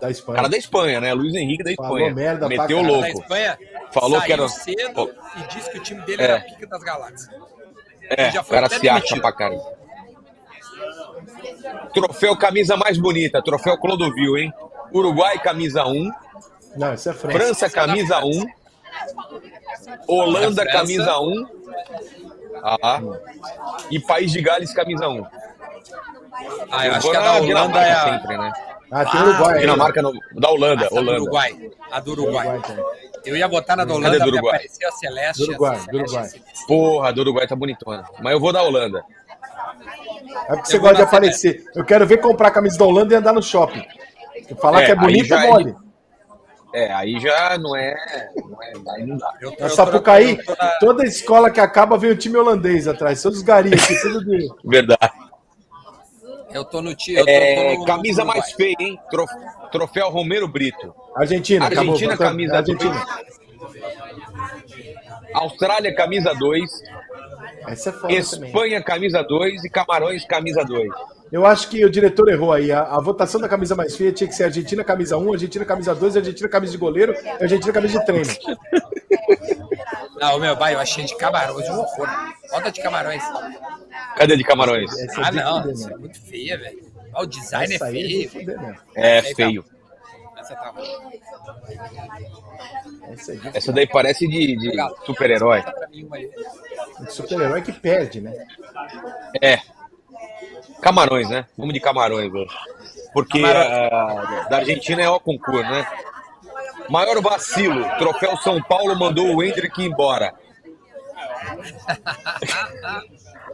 Da 0.00 0.10
Espanha. 0.10 0.36
Cara 0.36 0.48
da 0.48 0.56
Espanha, 0.58 1.00
né? 1.00 1.14
Luiz 1.14 1.34
Henrique 1.34 1.64
da 1.64 1.72
Falou 1.74 1.96
Espanha. 1.96 2.14
merda 2.14 2.38
pra 2.46 2.48
Meteu 2.48 2.76
caralho. 2.82 2.86
Da 3.00 3.06
louco. 3.06 3.22
Espanha 3.22 3.58
Falou 3.90 4.10
saiu 4.18 4.22
que 4.26 4.32
era- 4.32 4.48
cedo 4.48 5.14
e 5.36 5.54
disse 5.54 5.70
que 5.70 5.78
o 5.78 5.82
time 5.82 6.02
dele 6.02 6.20
É. 6.22 6.24
era 6.26 6.36
a 6.36 6.40
pica 6.40 6.66
das 6.66 6.82
galáxias. 6.82 7.28
É, 8.10 8.30
já 8.30 8.40
o 8.40 8.44
foi 8.44 8.56
cara 8.56 8.66
até 8.66 8.78
se 8.78 8.88
acha 8.88 9.20
pra 9.20 9.32
caramba. 9.32 9.64
Troféu 11.92 12.36
camisa 12.36 12.76
mais 12.76 12.98
bonita, 12.98 13.42
troféu 13.42 13.78
Clodovil, 13.78 14.36
hein? 14.36 14.52
Uruguai 14.92 15.38
camisa 15.38 15.84
1, 15.86 16.10
Não, 16.76 16.94
isso 16.94 17.08
é 17.08 17.12
França. 17.12 17.38
França 17.38 17.70
camisa 17.70 18.24
1, 18.24 18.46
Holanda 20.06 20.64
Da 20.64 20.70
França. 20.70 20.78
camisa 20.78 21.18
1, 21.18 21.46
ah, 22.62 23.00
e 23.90 23.98
País 24.00 24.32
de 24.32 24.40
Gales 24.40 24.72
camisa 24.72 25.08
1. 25.08 25.26
Ah, 26.70 26.86
eu 26.86 26.94
acho 26.94 27.10
que 27.10 27.16
a 27.16 27.20
na 27.20 27.26
da 27.26 27.40
Holanda 27.40 27.80
é 27.80 27.92
a, 27.92 28.04
sempre, 28.04 28.36
né? 28.36 28.52
Ah, 28.90 29.04
tem 29.04 29.20
Uruguai. 29.22 29.54
aí. 29.54 29.60
Dinamarca 29.60 30.02
no- 30.02 30.12
da 30.34 30.50
Holanda, 30.50 30.86
a 30.86 30.88
do 30.88 30.94
Holanda. 30.96 31.20
Uruguai. 31.22 31.70
A 31.90 32.00
do 32.00 32.10
Uruguai. 32.12 32.46
Uruguai 32.48 32.60
também. 32.68 32.84
Eu 33.24 33.36
ia 33.36 33.48
botar 33.48 33.76
na 33.76 33.84
da 33.84 33.94
Cadê 33.94 34.06
Holanda, 34.06 34.18
do 34.24 34.30
Uruguai? 34.30 34.54
apareceu 34.56 34.88
a 34.88 34.92
Celeste. 34.92 35.38
Do 35.38 35.48
Uruguai, 35.50 35.78
do 35.90 35.96
Uruguai. 35.98 36.24
Celeste. 36.24 36.66
Porra, 36.66 37.12
do 37.12 37.20
Uruguai 37.22 37.46
tá 37.46 37.56
bonitona. 37.56 38.04
Mas 38.20 38.32
eu 38.32 38.40
vou 38.40 38.52
da 38.52 38.62
Holanda. 38.62 39.02
É 40.48 40.54
porque 40.54 40.66
você 40.66 40.78
gosta 40.78 40.96
de 40.96 41.02
aparecer. 41.02 41.64
Eu 41.74 41.84
quero 41.84 42.06
ver 42.06 42.18
comprar 42.18 42.48
a 42.48 42.50
camisa 42.50 42.78
da 42.78 42.84
Holanda 42.84 43.14
e 43.14 43.16
andar 43.16 43.32
no 43.32 43.42
shopping. 43.42 43.82
Falar 44.60 44.82
É, 44.82 44.86
que 44.86 44.92
é 44.92 45.24
já 45.24 45.42
é 45.42 45.46
é 45.46 45.50
mole. 45.50 45.76
É, 46.74 46.92
aí 46.92 47.18
já 47.20 47.56
não 47.56 47.74
é. 47.76 47.94
Não 48.36 48.60
é 48.62 48.72
aí 48.96 49.06
não 49.06 49.16
dá. 49.16 49.32
Eu 49.40 49.50
Na 49.52 49.66
eu 49.66 49.70
Sapucaí, 49.70 50.36
eu 50.36 50.44
tô 50.44 50.52
na- 50.60 50.70
toda 50.80 51.04
escola 51.06 51.48
que 51.50 51.60
acaba 51.60 51.96
vem 51.96 52.10
o 52.10 52.16
time 52.16 52.36
holandês 52.36 52.88
atrás. 52.88 53.22
Todos 53.22 53.38
os 53.38 53.44
garis 53.44 53.72
aqui, 53.72 53.94
tudo 54.00 54.24
de. 54.24 54.48
Verdade. 54.64 55.12
Eu 56.54 56.64
tô 56.64 56.80
no 56.80 56.94
tio. 56.94 57.28
É, 57.28 57.76
camisa 57.84 58.24
mais 58.24 58.52
feia, 58.52 58.76
hein? 58.78 58.96
Trof- 59.10 59.30
Troféu 59.72 60.08
Romero 60.08 60.46
Brito. 60.46 60.94
Argentina, 61.16 61.66
acabou, 61.66 61.94
Argentina, 61.94 62.10
voltou. 62.16 62.26
camisa 62.28 62.56
Argentina. 62.58 63.04
Austrália, 65.34 65.94
camisa 65.94 66.32
2. 66.32 66.70
Essa 67.66 67.88
é 67.88 67.92
foda 67.92 68.02
também. 68.02 68.18
Espanha, 68.18 68.82
camisa 68.82 69.22
2. 69.22 69.64
E 69.64 69.68
Camarões, 69.68 70.24
camisa 70.24 70.64
2. 70.64 70.88
Eu 71.32 71.44
acho 71.44 71.68
que 71.68 71.84
o 71.84 71.90
diretor 71.90 72.28
errou 72.28 72.52
aí. 72.52 72.70
A, 72.70 72.82
a 72.82 73.00
votação 73.00 73.40
da 73.40 73.48
camisa 73.48 73.74
mais 73.74 73.96
feia 73.96 74.12
tinha 74.12 74.28
que 74.28 74.34
ser 74.34 74.44
Argentina 74.44 74.84
camisa 74.84 75.16
1, 75.18 75.32
Argentina 75.32 75.64
camisa 75.64 75.92
2, 75.94 76.16
Argentina 76.18 76.48
camisa 76.48 76.72
de 76.72 76.78
goleiro 76.78 77.12
e 77.40 77.42
Argentina 77.42 77.72
camisa 77.72 77.98
de 77.98 78.06
treino. 78.06 78.30
Não, 80.20 80.38
meu 80.38 80.56
pai, 80.56 80.74
eu 80.74 80.80
achei 80.80 81.04
de 81.04 81.16
camarões 81.16 81.68
um 81.68 81.78
horror. 81.80 82.08
Bota 82.50 82.70
de 82.70 82.82
camarões. 82.82 83.22
Cadê 84.16 84.36
de 84.36 84.44
Camarões? 84.44 84.90
Essa 84.98 85.20
é 85.20 85.24
Ah, 85.24 85.32
não, 85.32 85.70
essa 85.70 85.92
é 85.92 85.96
muito 85.96 86.20
feia, 86.20 86.56
velho. 86.58 86.92
Ah, 87.12 87.22
o 87.22 87.26
design 87.26 87.74
Essa 87.74 87.84
é 87.86 87.88
aí 87.88 88.24
é 88.24 88.28
feio. 88.28 88.76
É, 88.94 89.16
Essa 89.18 89.28
tá- 89.28 89.34
feio. 89.36 89.64
Essa 90.36 90.54
tá 90.56 90.74
Essa 93.12 93.32
é 93.32 93.38
Essa 93.54 93.72
daí 93.72 93.86
parece 93.86 94.26
de, 94.28 94.56
de 94.56 94.72
super-herói. 95.04 95.62
super-herói 97.08 97.62
que 97.62 97.72
perde, 97.72 98.20
né? 98.20 98.32
É. 99.40 99.60
Camarões, 100.80 101.28
né? 101.30 101.46
Vamos 101.56 101.72
de 101.74 101.80
Camarões 101.80 102.32
hoje. 102.32 102.54
Porque 103.12 103.42
ah, 103.44 104.46
da 104.50 104.58
Argentina 104.58 105.02
é 105.02 105.08
o 105.08 105.20
concurso, 105.20 105.62
né? 105.70 105.86
Maior 106.88 107.20
vacilo. 107.22 107.84
Troféu 107.98 108.36
São 108.38 108.62
Paulo 108.62 108.96
mandou 108.98 109.34
o 109.34 109.42
Hendrick 109.42 109.82
embora. 109.82 110.32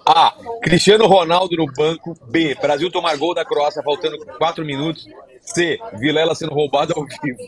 A. 0.07 0.33
Cristiano 0.63 1.07
Ronaldo 1.07 1.57
no 1.57 1.67
banco. 1.67 2.17
B. 2.27 2.55
Brasil 2.61 2.91
tomar 2.91 3.17
gol 3.17 3.35
da 3.35 3.45
Croácia 3.45 3.83
faltando 3.83 4.19
4 4.39 4.65
minutos. 4.65 5.07
C. 5.43 5.79
Vilela 5.95 6.35
sendo 6.35 6.53
roubado 6.55 6.93
ao 6.97 7.05
vivo. 7.05 7.39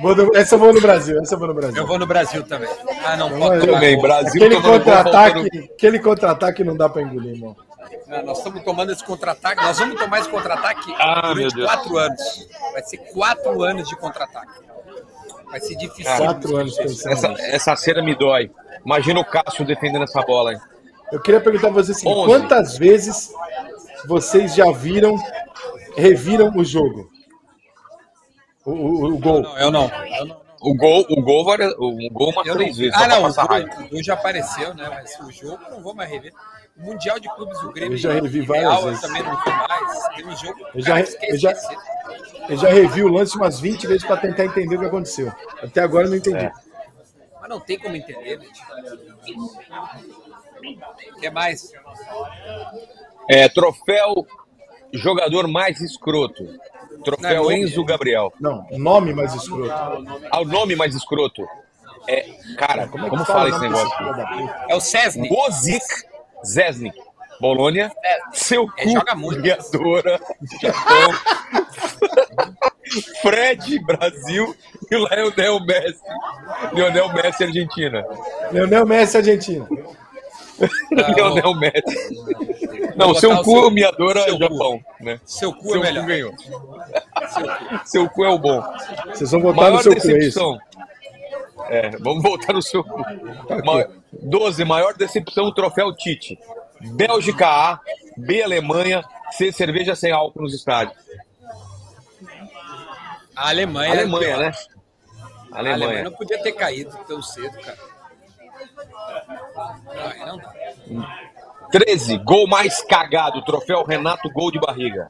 Vou 0.00 0.14
no- 0.16 0.34
essa 0.36 0.54
eu 0.54 0.58
vou 0.58 0.72
no 0.72 0.80
Brasil, 0.80 1.20
essa 1.20 1.34
eu 1.34 1.38
vou 1.38 1.48
no 1.48 1.54
Brasil. 1.54 1.76
Eu 1.82 1.86
vou 1.86 1.98
no 1.98 2.06
Brasil 2.06 2.42
também. 2.44 2.68
Ah, 3.04 3.16
não, 3.16 3.28
pode 3.38 3.66
Também. 3.66 4.00
Brasil 4.00 4.42
Aquele 4.44 4.62
contra-ataque, 4.62 5.40
faltando... 5.40 5.64
aquele 5.74 5.98
contra-ataque 5.98 6.64
não 6.64 6.76
dá 6.76 6.88
pra 6.88 7.02
engolir, 7.02 7.34
irmão. 7.34 7.56
Não, 8.10 8.22
nós 8.24 8.38
estamos 8.38 8.62
tomando 8.64 8.90
esse 8.92 9.04
contra-ataque. 9.04 9.62
Nós 9.62 9.78
vamos 9.78 9.98
tomar 10.00 10.18
esse 10.20 10.28
contra-ataque 10.28 10.92
Ah, 10.98 11.32
durante 11.32 11.62
quatro 11.62 11.96
anos. 11.96 12.48
Vai 12.72 12.82
ser 12.82 12.96
quatro 13.12 13.62
anos 13.62 13.88
de 13.88 13.96
contra-ataque. 13.96 14.60
Vai 15.50 15.60
ser 15.60 15.76
difícil. 15.76 16.16
Quatro 16.16 16.56
anos 16.56 16.76
pensando 16.76 17.12
Essa, 17.12 17.26
essa 17.42 17.76
cena 17.76 18.02
me 18.02 18.14
dói. 18.14 18.50
Imagina 18.84 19.20
o 19.20 19.24
Cássio 19.24 19.64
defendendo 19.64 20.04
essa 20.04 20.22
bola, 20.22 20.52
hein? 20.54 20.60
Eu 21.12 21.20
queria 21.20 21.40
perguntar 21.40 21.68
pra 21.72 21.82
vocês 21.82 21.96
assim, 21.98 22.08
Onze. 22.08 22.26
quantas 22.26 22.78
vezes 22.78 23.32
vocês 24.06 24.54
já 24.54 24.70
viram, 24.72 25.16
reviram 25.96 26.52
o 26.56 26.64
jogo? 26.64 27.10
O, 28.64 28.70
o- 28.72 29.04
o 29.14 29.18
gol. 29.18 29.42
Não, 29.42 29.58
eu 29.58 29.70
não. 29.70 29.90
Eu 30.18 30.26
não. 30.26 30.40
O 30.62 30.74
gol, 30.76 31.06
o 31.08 31.22
gol, 31.22 31.44
várias- 31.44 31.72
o 31.78 31.96
gol 32.12 32.30
umas 32.30 32.46
Eu 32.46 32.54
três 32.54 32.76
vezes. 32.76 32.94
Ah, 32.94 33.08
não. 33.08 33.24
O 33.24 33.32
gol, 33.32 33.86
o 33.86 33.88
gol 33.88 34.02
já 34.02 34.14
apareceu, 34.14 34.74
né? 34.74 34.88
Mas 34.90 35.18
o 35.20 35.30
jogo 35.32 35.58
eu 35.64 35.70
não 35.70 35.82
vou 35.82 35.94
mais 35.94 36.10
rever. 36.10 36.32
O 36.76 36.82
Mundial 36.82 37.18
de 37.20 37.28
Clubes 37.34 37.60
do 37.60 37.72
Grêmio. 37.72 37.94
Eu 37.94 37.98
já 37.98 38.12
revi 38.12 38.40
várias 38.40 38.68
Real, 38.70 38.84
vezes. 38.84 39.02
Eu 39.02 39.08
também 39.08 39.22
não 39.22 39.36
vi 39.36 39.50
mais. 39.50 40.08
Teve 40.16 40.36
jogo. 40.36 40.66
Eu 40.74 40.80
já- 40.80 40.86
cara, 40.86 41.00
esquece, 41.00 41.32
eu 41.32 41.38
já- 41.38 41.52
esquece. 41.52 41.90
Eu 42.48 42.56
já 42.56 42.68
revi 42.70 43.02
o 43.04 43.08
lance 43.08 43.36
umas 43.36 43.60
20 43.60 43.86
vezes 43.86 44.04
pra 44.04 44.16
tentar 44.16 44.44
entender 44.44 44.76
o 44.76 44.80
que 44.80 44.86
aconteceu. 44.86 45.30
Até 45.62 45.80
agora 45.82 46.06
eu 46.06 46.10
não 46.10 46.16
entendi. 46.16 46.36
É. 46.44 46.52
Mas 47.40 47.48
não 47.50 47.60
tem 47.60 47.78
como 47.78 47.94
entender, 47.96 48.38
né? 48.38 48.46
O 51.16 51.20
que 51.20 51.30
mais? 51.30 51.72
É, 53.28 53.48
troféu 53.48 54.26
jogador 54.92 55.46
mais 55.48 55.80
escroto. 55.80 56.44
Troféu 57.04 57.44
Não, 57.44 57.50
é. 57.50 57.58
Enzo 57.58 57.84
Gabriel. 57.84 58.32
Não, 58.40 58.66
nome 58.72 59.14
mais 59.14 59.34
escroto. 59.34 59.70
Ah, 60.30 60.40
o 60.40 60.44
nome 60.44 60.74
mais 60.76 60.94
escroto. 60.94 61.46
É, 62.08 62.22
cara, 62.56 62.88
como, 62.88 63.08
Como 63.08 63.22
é 63.22 63.24
que 63.24 63.32
fala 63.32 63.44
o 63.44 63.48
esse 63.48 63.60
negócio? 63.60 63.90
É 64.68 64.74
o 64.74 64.80
Cesny. 64.80 65.28
Bozic 65.28 65.84
Zesnik. 66.44 66.94
Bolônia. 67.40 67.90
Seu 68.32 68.66
cu. 68.66 68.72
É, 68.78 68.88
joga 68.88 69.14
muito. 69.14 69.40
Criadora. 69.40 70.20
Japão. 70.60 71.14
Fred, 73.22 73.78
Brasil. 73.84 74.54
E 74.90 74.96
o 74.96 75.06
Lionel 75.08 75.60
Messi. 75.64 76.00
Lionel 76.72 77.12
Messi, 77.12 77.44
Argentina. 77.44 78.04
Leonel 78.52 78.86
Messi, 78.86 79.16
Argentina. 79.16 79.66
Lionel 80.92 81.54
Messi. 81.54 82.20
Não, 82.96 83.14
seu 83.14 83.30
botar 83.30 83.40
o 83.40 83.44
cu, 83.44 83.50
seu- 83.60 83.70
miadora, 83.70 84.22
seu 84.24 84.34
cu. 84.36 84.40
Japão. 84.42 84.80
Né? 85.00 85.20
Seu 85.24 85.52
cu 85.54 85.70
Seu 85.72 85.80
é 85.80 85.82
melhor. 85.84 86.02
cu 86.02 86.08
ganhou. 86.08 86.34
Seu 87.84 88.08
cu 88.10 88.24
é 88.24 88.28
o 88.28 88.38
bom. 88.38 88.62
Vocês 89.06 89.30
vão 89.30 89.40
votar 89.40 89.70
Maior 89.70 89.76
no 89.76 89.82
seu 89.82 89.92
cu, 89.92 89.98
é 89.98 90.00
isso? 90.00 90.14
decepção. 90.18 90.58
É, 91.70 91.90
vamos 92.00 92.22
voltar 92.22 92.52
no 92.52 92.60
seu. 92.60 92.84
Ma 93.64 93.86
12. 94.12 94.64
Maior 94.64 94.92
decepção, 94.94 95.52
troféu 95.54 95.94
Tite. 95.94 96.36
Bélgica 96.94 97.46
A, 97.46 97.80
B 98.16 98.42
Alemanha, 98.42 99.04
C 99.30 99.52
cerveja 99.52 99.94
sem 99.94 100.10
álcool 100.10 100.42
nos 100.42 100.54
estádios. 100.54 100.96
A 103.36 103.48
Alemanha. 103.50 103.92
Alemanha, 103.92 104.36
né? 104.36 104.52
A 105.52 105.58
Alemanha 105.58 105.74
Alemanha. 105.84 106.04
não 106.04 106.12
podia 106.12 106.42
ter 106.42 106.52
caído 106.52 106.96
tão 107.06 107.22
cedo, 107.22 107.56
cara. 107.60 107.78
Não, 110.26 110.26
não 110.26 110.38
dá. 110.38 111.18
13. 111.70 112.18
Gol 112.18 112.48
mais 112.48 112.82
cagado, 112.82 113.44
troféu 113.44 113.84
Renato 113.84 114.28
Gol 114.30 114.50
de 114.50 114.58
barriga. 114.58 115.08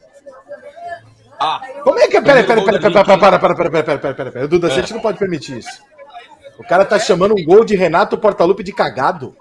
A. 1.38 1.60
Como 1.82 1.98
é 1.98 2.06
que 2.06 2.18
é? 2.18 2.20
Peraí, 2.20 2.44
peraí, 2.44 2.62
Primeiro 2.62 2.64
peraí, 2.64 2.80
gol 2.80 2.80
peraí, 2.80 2.92
da 2.92 3.04
para, 3.04 3.18
para, 3.18 3.38
para, 3.38 3.54
para, 3.54 3.70
para, 3.70 3.98
para, 3.98 4.14
para, 4.14 4.30
para. 4.32 4.46
Duda, 4.48 4.68
a 4.68 4.70
É. 4.70 4.74
gente 4.74 4.92
não 4.92 5.00
pode 5.00 5.18
permitir 5.18 5.58
isso. 5.58 5.82
O 6.60 6.62
cara 6.62 6.84
tá 6.84 6.98
chamando 6.98 7.32
um 7.32 7.42
gol 7.42 7.64
de 7.64 7.74
Renato 7.74 8.18
Portaluppi 8.18 8.62
de 8.62 8.70
cagado. 8.70 9.34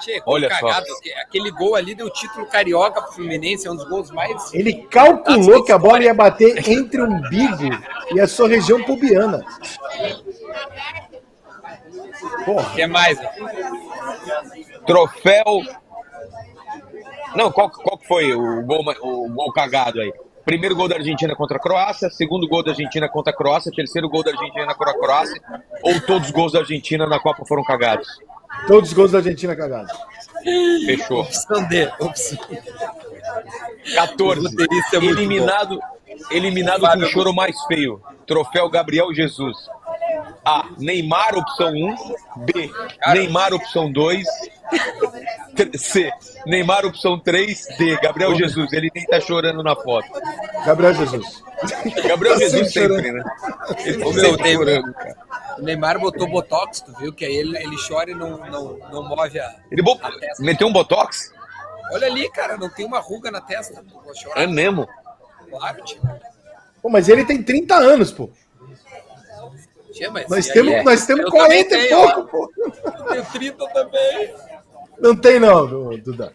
Tchê, 0.00 0.18
gol 0.18 0.34
Olha 0.34 0.52
só. 0.52 0.66
cagado. 0.66 0.86
Aquele 1.22 1.52
gol 1.52 1.76
ali 1.76 1.94
deu 1.94 2.10
título 2.10 2.44
carioca 2.46 3.00
pro 3.00 3.12
Fluminense, 3.12 3.68
é 3.68 3.70
um 3.70 3.76
dos 3.76 3.88
gols 3.88 4.10
mais. 4.10 4.52
Ele 4.52 4.82
calculou 4.90 5.62
que 5.62 5.70
a 5.70 5.78
bola 5.78 6.02
ia 6.02 6.12
bater 6.12 6.68
entre 6.68 7.00
o 7.00 7.04
umbigo 7.04 7.70
e 8.12 8.18
a 8.18 8.26
sua 8.26 8.48
região 8.48 8.82
pubiana. 8.82 9.44
Porra, 12.44 12.68
O 12.68 12.74
que 12.74 12.86
mais? 12.88 13.16
Troféu. 14.84 15.62
Não, 17.36 17.52
qual, 17.52 17.70
qual 17.70 17.96
foi 18.08 18.34
o 18.34 18.62
gol, 18.64 18.84
o 19.02 19.28
gol 19.28 19.52
cagado 19.52 20.00
aí? 20.00 20.12
Primeiro 20.48 20.74
gol 20.74 20.88
da 20.88 20.96
Argentina 20.96 21.36
contra 21.36 21.58
a 21.58 21.60
Croácia, 21.60 22.08
segundo 22.08 22.48
gol 22.48 22.62
da 22.62 22.70
Argentina 22.70 23.06
contra 23.06 23.34
a 23.34 23.36
Croácia, 23.36 23.70
terceiro 23.70 24.08
gol 24.08 24.24
da 24.24 24.30
Argentina 24.30 24.74
contra 24.74 24.94
a 24.94 24.98
Croácia, 24.98 25.38
ou 25.82 26.00
todos 26.00 26.28
os 26.28 26.32
gols 26.32 26.52
da 26.52 26.60
Argentina 26.60 27.06
na 27.06 27.20
Copa 27.20 27.44
foram 27.44 27.62
cagados? 27.62 28.08
todos 28.66 28.88
os 28.88 28.94
gols 28.94 29.12
da 29.12 29.18
Argentina 29.18 29.54
cagados. 29.54 29.92
Fechou. 30.86 31.20
Opção 31.20 31.68
D. 31.68 31.92
Opção. 32.00 32.38
14. 33.94 34.46
Roteirista 34.46 34.96
é 34.96 35.04
Eliminado, 35.04 35.80
eliminado 36.30 36.80
com 36.80 36.98
o 36.98 37.06
choro 37.08 37.34
mais 37.34 37.54
feio. 37.66 38.00
Troféu 38.26 38.70
Gabriel 38.70 39.12
Jesus. 39.12 39.54
A. 40.44 40.66
Neymar, 40.78 41.36
opção 41.36 41.70
1. 41.70 41.96
B. 42.44 42.70
Neymar, 43.12 43.52
opção 43.54 43.90
2. 43.92 44.26
C. 45.76 46.10
Neymar, 46.46 46.84
opção 46.86 47.18
3. 47.18 47.66
D. 47.78 47.96
Gabriel 48.00 48.34
Jesus. 48.34 48.72
Ele 48.72 48.90
nem 48.94 49.04
tá 49.06 49.20
chorando 49.20 49.62
na 49.62 49.74
foto. 49.74 50.08
Gabriel 50.64 50.94
Jesus. 50.94 51.42
Gabriel 52.06 52.34
Tá 52.34 52.40
Jesus 52.40 52.72
sempre 52.72 52.94
sempre, 52.96 53.12
né? 53.12 53.24
Ele 53.84 54.04
Ô, 54.04 54.12
sempre 54.12 54.52
chorando, 54.54 54.94
cara. 54.94 55.16
o 55.58 55.62
Neymar 55.62 55.98
botou 55.98 56.28
botox, 56.28 56.80
tu 56.80 56.92
viu? 56.98 57.12
Que 57.12 57.24
aí 57.24 57.34
ele, 57.36 57.56
ele 57.58 57.76
chora 57.88 58.10
e 58.10 58.14
não, 58.14 58.38
não, 58.38 58.78
não 58.92 59.02
move 59.08 59.40
a. 59.40 59.56
Ele 59.70 59.82
bo- 59.82 59.98
a 60.02 60.10
testa. 60.12 60.42
meteu 60.42 60.68
um 60.68 60.72
botox? 60.72 61.32
Olha 61.92 62.06
ali, 62.06 62.30
cara, 62.30 62.56
não 62.56 62.68
tem 62.68 62.84
uma 62.86 63.00
ruga 63.00 63.30
na 63.30 63.40
testa. 63.40 63.82
Vou 64.04 64.14
chorar. 64.14 64.42
É 64.42 64.46
mesmo? 64.46 64.86
Claro, 65.50 65.82
tio. 65.84 66.00
Pô, 66.82 66.88
mas 66.90 67.08
ele 67.08 67.24
tem 67.24 67.42
30 67.42 67.74
anos, 67.74 68.12
pô. 68.12 68.30
Tio, 69.98 70.12
mas 70.12 70.28
Nós 70.28 70.46
temos, 70.48 70.72
é? 70.72 70.82
nós 70.82 71.06
temos 71.06 71.24
Eu 71.24 71.30
40 71.30 71.68
também 71.70 71.86
e 71.86 71.88
pouco, 71.88 72.24
pô. 72.30 72.52
Eu 72.56 73.04
tenho 73.06 73.24
30 73.32 73.68
também. 73.68 74.34
Não 75.00 75.16
tem 75.16 75.38
não, 75.40 75.66
Duda. 75.98 76.32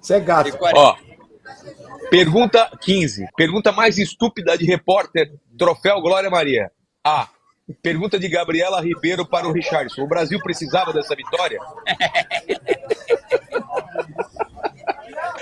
Você 0.00 0.14
é 0.14 0.20
gato. 0.20 0.50
Tem 0.50 0.58
40. 0.58 0.78
Ó. 0.80 0.96
Pergunta 2.10 2.70
15. 2.80 3.26
Pergunta 3.36 3.72
mais 3.72 3.98
estúpida 3.98 4.56
de 4.56 4.64
repórter. 4.64 5.32
Troféu 5.58 6.00
Glória 6.00 6.30
Maria. 6.30 6.70
A. 7.04 7.28
Pergunta 7.82 8.18
de 8.18 8.28
Gabriela 8.28 8.80
Ribeiro 8.80 9.26
para 9.26 9.46
o 9.46 9.52
Richardson. 9.52 10.02
O 10.02 10.08
Brasil 10.08 10.38
precisava 10.42 10.90
dessa 10.92 11.14
vitória? 11.14 11.58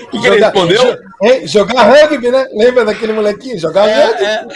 O 0.03 0.07
que, 0.11 0.20
que 0.20 0.27
ele 0.27 0.40
respondeu? 0.44 0.82
jo- 0.82 1.47
jogar 1.47 1.82
rugby, 1.85 2.31
né? 2.31 2.47
Lembra 2.53 2.85
daquele 2.85 3.12
molequinho? 3.12 3.59
Jogar 3.59 3.89
É, 3.89 4.07
rugby. 4.07 4.24
é. 4.24 4.47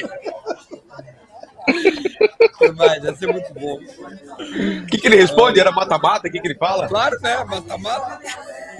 Mas 2.77 3.05
ia 3.05 3.15
ser 3.15 3.27
muito 3.33 3.53
bom. 3.55 3.79
O 3.79 4.87
que, 4.87 4.99
que 4.99 5.07
ele 5.07 5.17
responde? 5.17 5.61
Era 5.61 5.73
mata-mata? 5.73 6.29
O 6.29 6.31
que, 6.31 6.41
que 6.41 6.47
ele 6.47 6.57
fala? 6.57 6.89
Claro, 6.89 7.19
né? 7.21 7.45
Mata-mata. 7.45 8.19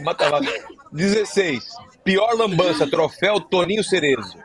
Mata-mata. 0.01 0.47
16. 0.93 1.65
Pior 2.05 2.35
lambança, 2.35 2.89
troféu 2.89 3.41
Toninho 3.41 3.85
Cerezo. 3.85 4.37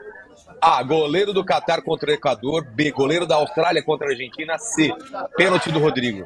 A. 0.62 0.82
Goleiro 0.84 1.34
do 1.34 1.44
Catar 1.44 1.82
contra 1.82 2.12
o 2.12 2.14
Equador. 2.14 2.66
B. 2.66 2.92
Goleiro 2.92 3.26
da 3.26 3.36
Austrália 3.36 3.84
contra 3.84 4.08
a 4.08 4.12
Argentina. 4.12 4.58
C. 4.58 4.94
Pênalti 5.36 5.72
do 5.72 5.80
Rodrigo. 5.80 6.26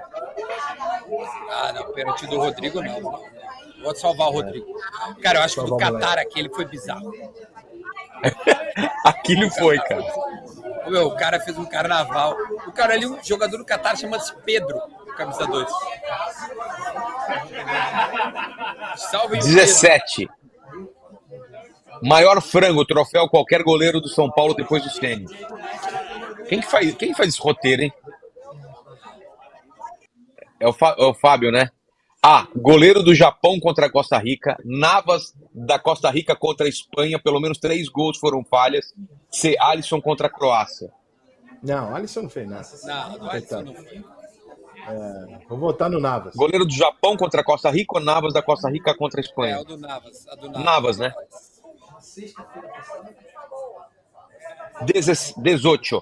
Ah, 1.51 1.73
não, 1.73 1.91
pênalti 1.93 2.27
do 2.27 2.37
Rodrigo 2.37 2.81
não. 2.81 3.01
não. 3.01 3.39
Vou 3.81 3.95
salvar 3.95 4.27
o 4.27 4.31
Rodrigo. 4.31 4.67
Cara, 5.21 5.39
eu 5.39 5.43
acho 5.43 5.55
que 5.55 5.65
do 5.65 5.77
Catar 5.77 6.19
aquele 6.19 6.49
foi 6.49 6.65
bizarro. 6.65 7.11
Aquilo 9.05 9.49
foi, 9.51 9.77
cara. 9.79 10.03
Meu, 10.87 11.07
o 11.07 11.15
cara 11.15 11.39
fez 11.39 11.57
um 11.57 11.65
carnaval. 11.65 12.35
O 12.67 12.71
cara 12.71 12.93
ali, 12.93 13.05
um 13.05 13.21
jogador 13.23 13.57
do 13.57 13.65
Catar 13.65 13.95
chama-se 13.97 14.33
Pedro, 14.45 14.79
camisa 15.17 15.45
2. 15.45 15.67
Salve 18.95 19.35
aí, 19.35 19.41
17. 19.41 20.29
Maior 22.01 22.41
frango, 22.41 22.85
troféu 22.85 23.27
qualquer 23.27 23.61
goleiro 23.63 23.99
do 23.99 24.07
São 24.07 24.31
Paulo 24.31 24.53
depois 24.53 24.83
do 24.83 24.89
Ceni. 24.89 25.25
Quem 26.47 26.61
que 26.61 26.67
faz, 26.67 26.95
quem 26.95 27.13
faz 27.13 27.29
esse 27.29 27.41
roteiro, 27.41 27.83
hein? 27.83 27.93
É 30.59 30.67
o, 30.67 30.75
é 30.97 31.05
o 31.05 31.13
Fábio, 31.13 31.51
né? 31.51 31.69
A. 32.21 32.47
Goleiro 32.55 33.01
do 33.01 33.15
Japão 33.15 33.59
contra 33.59 33.85
a 33.85 33.89
Costa 33.91 34.17
Rica. 34.17 34.57
Navas 34.65 35.33
da 35.53 35.79
Costa 35.79 36.09
Rica 36.09 36.35
contra 36.35 36.65
a 36.65 36.69
Espanha. 36.69 37.17
Pelo 37.17 37.39
menos 37.39 37.57
três 37.57 37.87
gols 37.87 38.17
foram 38.17 38.43
falhas. 38.43 38.93
C. 39.31 39.55
Alisson 39.59 40.01
contra 40.01 40.27
a 40.27 40.29
Croácia. 40.29 40.91
Não, 41.63 41.95
Alisson 41.95 42.23
não 42.23 42.29
fez 42.29 42.47
nada. 42.47 42.67
Não, 42.83 43.17
não 43.17 43.31
ser, 43.41 43.63
não. 43.63 43.73
É, 44.87 45.39
vou 45.47 45.57
votar 45.57 45.89
no 45.89 45.99
Navas. 45.99 46.35
Goleiro 46.35 46.65
do 46.65 46.73
Japão 46.73 47.15
contra 47.15 47.41
a 47.41 47.43
Costa 47.43 47.69
Rica 47.69 47.97
ou 47.97 48.03
Navas 48.03 48.33
da 48.33 48.41
Costa 48.41 48.69
Rica 48.69 48.95
contra 48.95 49.19
a 49.19 49.23
É, 49.23 49.25
Espanha? 49.25 49.59
o 49.61 49.65
do 49.65 49.77
Navas. 49.77 50.27
A 50.27 50.35
do 50.35 50.47
Navas. 50.49 50.63
Navas, 50.65 50.97
né? 50.97 51.13
18. 55.37 56.01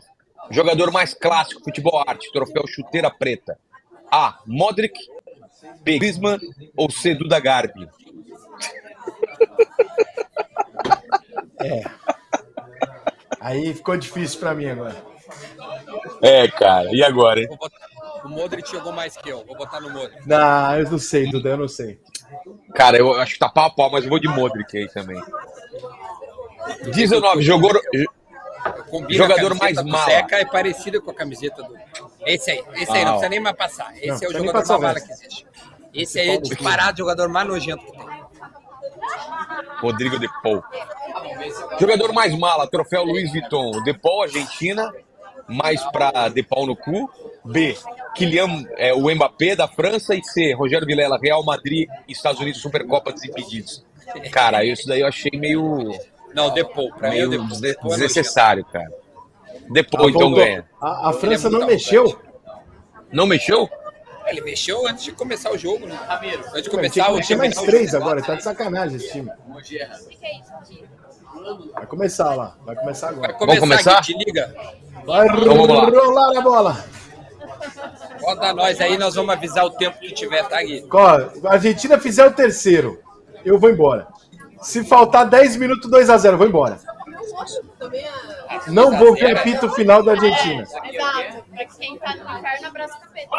Jogador 0.49 0.91
mais 0.91 1.13
clássico, 1.13 1.63
futebol 1.63 2.03
arte, 2.07 2.31
troféu 2.31 2.65
chuteira 2.67 3.09
preta. 3.11 3.59
A. 4.11 4.39
Modric, 4.45 4.97
B. 5.81 5.97
Griezmann 5.99 6.39
ou 6.75 6.89
C. 6.89 7.15
Duda 7.15 7.39
Garbi? 7.39 7.87
É. 11.59 11.83
Aí 13.39 13.73
ficou 13.73 13.97
difícil 13.97 14.39
pra 14.39 14.53
mim 14.53 14.67
agora. 14.67 14.95
É, 16.21 16.47
cara. 16.47 16.89
E 16.93 17.03
agora, 17.03 17.39
hein? 17.39 17.47
O 18.23 18.29
Modric 18.29 18.69
jogou 18.69 18.91
mais 18.91 19.15
que 19.15 19.29
eu. 19.29 19.45
Vou 19.45 19.55
botar 19.55 19.79
no 19.79 19.89
Modric. 19.89 20.27
Não, 20.27 20.77
eu 20.79 20.91
não 20.91 20.99
sei, 20.99 21.29
Duda, 21.29 21.49
eu 21.49 21.57
não 21.57 21.67
sei. 21.67 21.99
Cara, 22.73 22.97
eu 22.97 23.13
acho 23.19 23.33
que 23.33 23.39
tá 23.39 23.49
pau 23.49 23.65
a 23.65 23.69
pau, 23.69 23.91
mas 23.91 24.03
eu 24.03 24.09
vou 24.09 24.19
de 24.19 24.27
Modric 24.27 24.77
aí 24.77 24.87
também. 24.89 25.21
19. 26.91 27.41
Jogou, 27.41 27.71
Combina 28.89 29.23
Jogador 29.23 29.55
mais 29.55 29.75
do 29.77 29.85
mala. 29.85 30.05
Zeca 30.05 30.37
é 30.37 30.45
parecida 30.45 30.99
com 30.99 31.11
a 31.11 31.13
camiseta 31.13 31.63
do. 31.63 31.77
Esse 32.25 32.51
aí, 32.51 32.63
esse 32.75 32.91
aí, 32.91 33.01
Ah, 33.01 33.05
não 33.05 33.11
precisa 33.11 33.29
nem 33.29 33.39
mais 33.39 33.55
passar. 33.55 33.95
Esse 33.97 34.07
Não, 34.07 34.15
é 34.15 34.27
o 34.27 34.33
jogador 34.33 34.53
mais 34.53 34.81
mala 34.81 35.01
que 35.01 35.11
existe. 35.11 35.46
Esse 35.97 36.19
aí 36.19 36.29
é 36.29 36.37
disparado 36.37 36.99
jogador 36.99 37.27
mais 37.27 37.47
nojento 37.47 37.83
que 37.83 37.91
tem. 37.91 38.07
Rodrigo 39.81 40.19
De 40.19 40.27
Paul. 40.41 40.63
Jogador 41.79 42.13
mais 42.13 42.37
mala, 42.37 42.67
troféu 42.67 43.03
Luiz 43.03 43.31
Vuitton. 43.31 43.83
De 43.83 43.93
Paul, 43.93 44.23
Argentina, 44.23 44.93
mais 45.47 45.83
pra 45.91 46.29
De 46.29 46.43
Paul 46.43 46.67
no 46.67 46.75
cu. 46.75 47.09
B, 47.43 47.75
Kylian, 48.15 48.65
é, 48.75 48.93
o 48.93 49.09
Mbappé 49.13 49.55
da 49.55 49.67
França. 49.67 50.15
E 50.15 50.23
C, 50.23 50.53
Rogério 50.53 50.85
Vilela, 50.85 51.17
Real 51.21 51.43
Madrid, 51.43 51.87
Estados 52.07 52.41
Unidos, 52.41 52.61
Supercopa 52.61 53.11
Desimpedidos. 53.11 53.85
Cara, 54.31 54.63
isso 54.63 54.87
daí 54.87 55.01
eu 55.01 55.07
achei 55.07 55.31
meio, 55.33 55.91
Não, 56.33 56.53
Depou. 56.53 56.91
Pra 56.93 57.09
mim, 57.09 57.23
o 57.23 57.29
meio 57.29 57.47
Depou 57.59 57.91
é 57.91 57.95
desnecessário, 57.95 58.65
cara. 58.65 58.91
De 59.69 59.79
Ah, 59.81 59.83
Paul, 59.91 60.09
então 60.09 60.33
ganha. 60.33 60.65
A, 60.81 61.09
a 61.09 61.13
França 61.13 61.47
é 61.47 61.51
não 61.51 61.65
mexeu? 61.65 62.19
Não 63.11 63.25
mexeu? 63.25 63.69
Ele 64.27 64.41
mexeu 64.41 64.85
antes 64.87 65.03
de 65.03 65.11
começar 65.11 65.51
o 65.51 65.57
jogo, 65.57 65.87
né? 65.87 65.97
Antes 66.49 66.63
de 66.63 66.69
começar 66.69 67.09
o 67.11 67.15
mexer 67.15 67.35
mais 67.35 67.55
três 67.55 67.95
agora, 67.95 68.21
tá 68.21 68.35
de 68.35 68.43
sacanagem 68.43 68.97
esse 68.97 69.11
time. 69.11 69.31
Vai 71.73 71.85
começar 71.85 72.35
lá, 72.35 72.55
vai 72.65 72.75
começar 72.75 73.07
Vai 73.07 73.15
agora. 73.15 73.33
começar, 73.33 73.59
começar? 73.59 74.01
Gui, 74.01 74.13
te 74.13 74.25
liga. 74.25 74.53
Vai 75.05 75.27
Então 75.27 75.55
rolar 75.55 76.37
a 76.37 76.41
bola. 76.41 76.85
Bota 78.21 78.53
nós 78.53 78.81
aí, 78.81 78.97
nós 78.97 79.15
vamos 79.15 79.33
avisar 79.33 79.65
o 79.65 79.69
tempo 79.71 79.97
que 79.99 80.11
tiver, 80.11 80.43
tá, 80.47 80.61
Gui? 80.61 80.85
Ó, 80.91 81.47
a 81.47 81.53
Argentina 81.53 81.97
fizer 81.97 82.25
o 82.25 82.31
terceiro, 82.33 82.99
eu 83.45 83.57
vou 83.57 83.69
embora. 83.69 84.07
Se 84.61 84.83
faltar 84.83 85.29
10 85.29 85.55
minutos, 85.55 85.89
2x0, 85.89 86.31
eu 86.31 86.37
vou 86.37 86.47
embora. 86.47 86.79
Não 88.67 88.97
vou 88.97 89.13
ver 89.15 89.37
apito 89.37 89.69
final 89.71 90.03
da 90.03 90.11
Argentina. 90.13 90.61
Exato. 90.63 91.43
Pra 91.49 91.65
quem 91.65 91.97
tá 91.97 92.15
no 92.15 92.37
inferno, 92.39 92.67
abraça 92.67 92.97
o 92.97 93.01
capeta. 93.01 93.29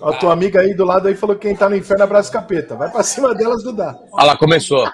Ó, 0.00 0.12
tua 0.14 0.32
amiga 0.32 0.60
aí 0.60 0.72
do 0.74 0.84
lado 0.84 1.06
aí 1.08 1.14
falou 1.14 1.36
que 1.36 1.46
quem 1.48 1.56
tá 1.56 1.68
no 1.68 1.76
inferno 1.76 2.04
abraça 2.04 2.30
o 2.30 2.32
capeta. 2.32 2.74
Vai 2.76 2.90
pra 2.90 3.02
cima 3.02 3.34
delas, 3.34 3.62
Dudá. 3.62 3.98
Olha 4.12 4.24
lá, 4.28 4.36
começou. 4.36 4.88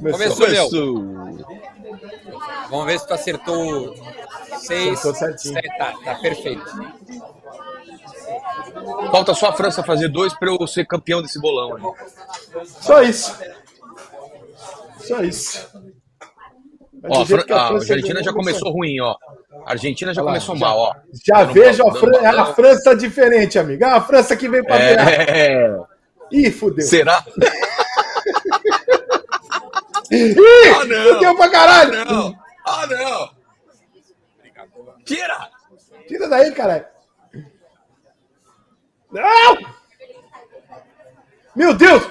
Começou, 0.00 0.48
meu. 0.48 0.68
Começou. 0.68 1.48
Vamos 2.70 2.86
ver 2.86 2.98
se 2.98 3.06
tu 3.06 3.14
acertou 3.14 3.94
seis. 4.60 4.98
Acertou 4.98 5.14
certinho. 5.14 5.54
sete, 5.54 5.78
Tá, 5.78 5.92
tá 6.04 6.14
perfeito. 6.16 6.64
Falta 9.10 9.34
só 9.34 9.48
a 9.48 9.52
França 9.52 9.82
fazer 9.82 10.08
dois 10.08 10.32
pra 10.34 10.48
eu 10.50 10.66
ser 10.66 10.86
campeão 10.86 11.20
desse 11.22 11.40
bolão. 11.40 11.76
né? 11.76 11.92
Só 12.64 13.02
isso. 13.02 13.38
Só 14.98 15.22
isso. 15.22 15.70
Mas 17.00 17.12
Ó, 17.16 17.20
do 17.22 17.26
jeito 17.26 17.46
que 17.46 17.52
a, 17.52 17.68
França 17.68 17.92
Argentina 17.92 18.18
já 18.20 18.24
jogou, 18.26 18.40
começou 18.42 18.72
ruim, 18.72 19.00
ó. 19.00 19.14
A 19.64 19.70
Argentina 19.72 20.12
já 20.12 20.20
Olha 20.20 20.28
começou 20.30 20.56
já- 20.56 20.66
mal, 20.66 20.78
ó. 20.78 20.94
Já 21.24 21.44
vejo 21.44 21.86
a, 21.88 21.94
Fran- 21.94 22.28
a. 22.42 22.44
França 22.54 22.96
diferente, 22.96 23.58
amiga. 23.58 23.86
Ah, 23.88 23.96
a 23.96 24.00
França 24.00 24.36
que 24.36 24.48
veio 24.48 24.64
pra 24.64 24.76
virar. 24.78 25.10
É, 25.12 25.76
Ih, 26.32 26.50
fudeu. 26.50 26.84
será? 26.86 27.24
Ih, 30.10 30.34
Ah, 30.80 30.84
não. 30.84 31.14
fudeu 31.14 31.36
pra 31.36 31.48
caralho. 31.50 32.04
Não! 32.04 32.34
Ah, 32.66 32.86
não! 32.86 33.30
Tira! 35.04 35.50
Tira 36.06 36.28
daí, 36.28 36.50
caralho. 36.52 36.86
Não! 39.12 39.58
Meu 41.54 41.74
Deus! 41.74 42.02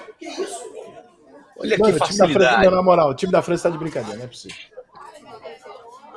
Olha 1.60 1.78
Mano, 1.78 1.98
que 1.98 2.04
o 2.04 2.06
time 2.06 2.18
da 2.18 2.28
França, 2.28 2.28
facilidade. 2.28 2.66
não, 2.66 2.72
na 2.72 2.84
moral, 2.84 3.10
o 3.10 3.16
time 3.16 3.32
da 3.32 3.42
França 3.42 3.64
tá 3.64 3.70
de 3.70 3.78
brincadeira, 3.78 4.18
não 4.18 4.26
é 4.26 4.28
possível. 4.28 4.58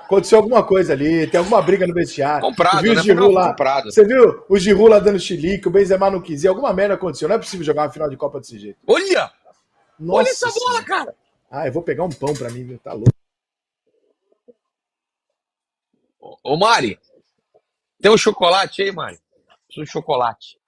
Aconteceu 0.05 0.39
alguma 0.39 0.63
coisa 0.65 0.93
ali, 0.93 1.27
tem 1.29 1.39
alguma 1.39 1.63
briga 1.63 1.87
no 1.87 1.95
vestiário. 1.95 2.41
Comprado, 2.49 2.79
Tu 2.79 2.83
viu 2.83 2.95
né? 2.95 3.01
o 3.01 3.05
Giroud 3.05 3.35
lá? 3.35 3.49
comprado. 3.51 3.93
Você 3.93 4.05
viu 4.05 4.45
o 4.49 4.59
Giroud 4.59 4.91
lá 4.91 4.99
dando 4.99 5.21
chilique, 5.21 5.69
o 5.69 5.71
Benzema 5.71 6.11
não 6.11 6.21
quis 6.21 6.43
ir, 6.43 6.49
alguma 6.49 6.73
merda 6.73 6.95
aconteceu. 6.95 7.29
Não 7.29 7.37
é 7.37 7.39
possível 7.39 7.65
jogar 7.65 7.83
uma 7.85 7.91
final 7.93 8.11
de 8.11 8.17
Copa 8.17 8.41
desse 8.41 8.59
jeito. 8.59 8.79
Olha! 8.87 9.31
Nossa 9.99 10.19
Olha 10.19 10.29
essa 10.31 10.47
bola, 10.47 10.59
Senhora. 10.59 10.85
cara! 10.85 11.15
Ah, 11.51 11.67
eu 11.69 11.73
vou 11.73 11.83
pegar 11.83 12.05
um 12.05 12.09
pão 12.11 12.35
pra 12.35 12.51
mim, 12.51 12.65
viu? 12.65 12.79
Tá 12.79 12.93
louco. 12.93 13.11
Ô, 16.43 16.57
Mari, 16.57 16.99
tem 18.01 18.11
um 18.11 18.17
chocolate 18.19 18.83
aí, 18.83 18.93
Mari? 18.93 19.19
Preciso 19.67 19.85
de 19.87 19.93
chocolate. 19.93 20.59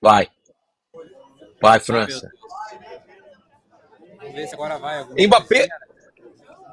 Vai. 0.00 0.28
Vai, 1.60 1.80
França. 1.80 2.30
Vamos 4.18 4.34
ver 4.34 4.46
se 4.46 4.54
agora 4.54 4.78
vai. 4.78 5.04
Mbappé. 5.26 5.66
né? 5.66 5.76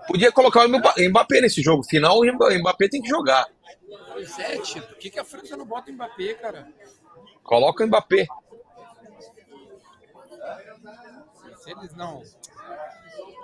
Podia 0.07 0.31
colocar 0.31 0.65
o 0.65 0.69
Mba- 0.69 0.93
Mbappé 1.09 1.41
nesse 1.41 1.61
jogo. 1.63 1.83
Final, 1.83 2.19
o 2.19 2.25
Mba- 2.33 2.53
Mbappé 2.59 2.87
tem 2.87 3.01
que 3.01 3.09
jogar. 3.09 3.47
Pois 4.13 4.37
é, 4.39 4.57
tio. 4.59 4.81
Por 4.83 4.97
que, 4.97 5.09
que 5.09 5.19
a 5.19 5.25
França 5.25 5.57
não 5.57 5.65
bota 5.65 5.89
o 5.89 5.93
Mbappé, 5.93 6.35
cara? 6.35 6.67
Coloca 7.43 7.83
o 7.83 7.87
Mbappé. 7.87 8.27
Se 11.57 11.71
eles 11.71 11.93
não. 11.95 12.21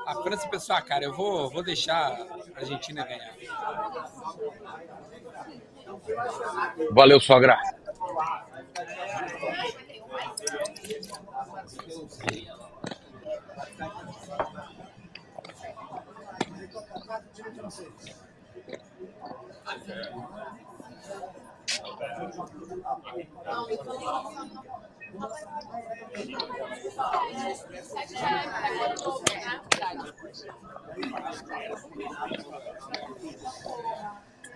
A 0.05 0.15
França 0.21 0.47
pensou, 0.47 0.75
ah, 0.75 0.81
cara, 0.81 1.03
eu 1.05 1.13
vou, 1.13 1.49
vou 1.49 1.63
deixar 1.63 2.11
a 2.11 2.59
Argentina 2.59 3.03
ganhar. 3.05 3.35
Valeu, 6.91 7.19
sogra. 7.19 7.57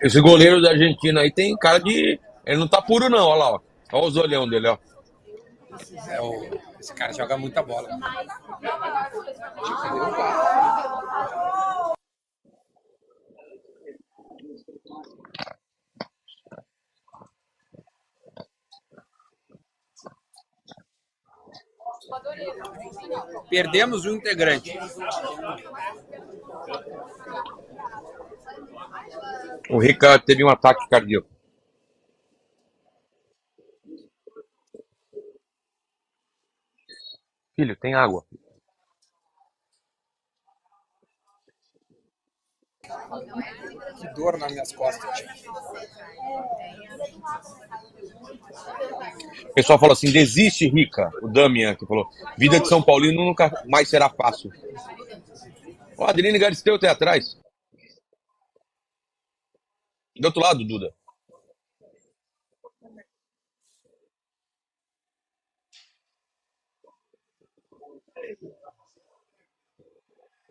Esse 0.00 0.20
goleiro 0.20 0.60
da 0.60 0.70
Argentina 0.70 1.20
aí 1.20 1.32
tem 1.32 1.56
cara 1.56 1.78
de. 1.78 2.20
Ele 2.44 2.58
não 2.58 2.68
tá 2.68 2.80
puro, 2.82 3.08
não, 3.08 3.26
olha 3.26 3.38
lá, 3.38 3.52
ó. 3.54 3.60
Olha 3.92 4.06
os 4.06 4.16
olhão 4.16 4.48
dele, 4.48 4.68
ó. 4.68 4.78
É 6.08 6.20
o- 6.20 6.60
esse 6.80 6.94
cara 6.94 7.12
joga 7.12 7.36
muita 7.36 7.62
bola. 7.62 7.88
Perdemos 23.50 24.04
um 24.06 24.14
integrante. 24.16 24.76
O 29.70 29.78
Rica 29.78 30.18
teve 30.18 30.44
um 30.44 30.48
ataque 30.48 30.88
cardíaco. 30.88 31.35
Filho, 37.56 37.74
tem 37.74 37.94
água. 37.94 38.22
Que 43.98 44.08
dor 44.14 44.38
nas 44.38 44.52
minhas 44.52 44.72
costas. 44.72 45.24
O 49.44 49.54
pessoal 49.54 49.78
falou 49.78 49.94
assim: 49.94 50.12
desiste, 50.12 50.68
Rica. 50.68 51.10
O 51.22 51.28
Damian 51.28 51.74
que 51.74 51.86
falou: 51.86 52.08
vida 52.36 52.60
de 52.60 52.68
São 52.68 52.82
Paulino 52.82 53.24
nunca 53.24 53.50
mais 53.66 53.88
será 53.88 54.10
fácil. 54.10 54.52
Ó, 55.96 56.06
Adeline 56.06 56.38
Galisteu 56.38 56.78
tem 56.78 56.90
atrás. 56.90 57.40
Do 60.14 60.26
outro 60.26 60.42
lado, 60.42 60.64
Duda. 60.64 60.94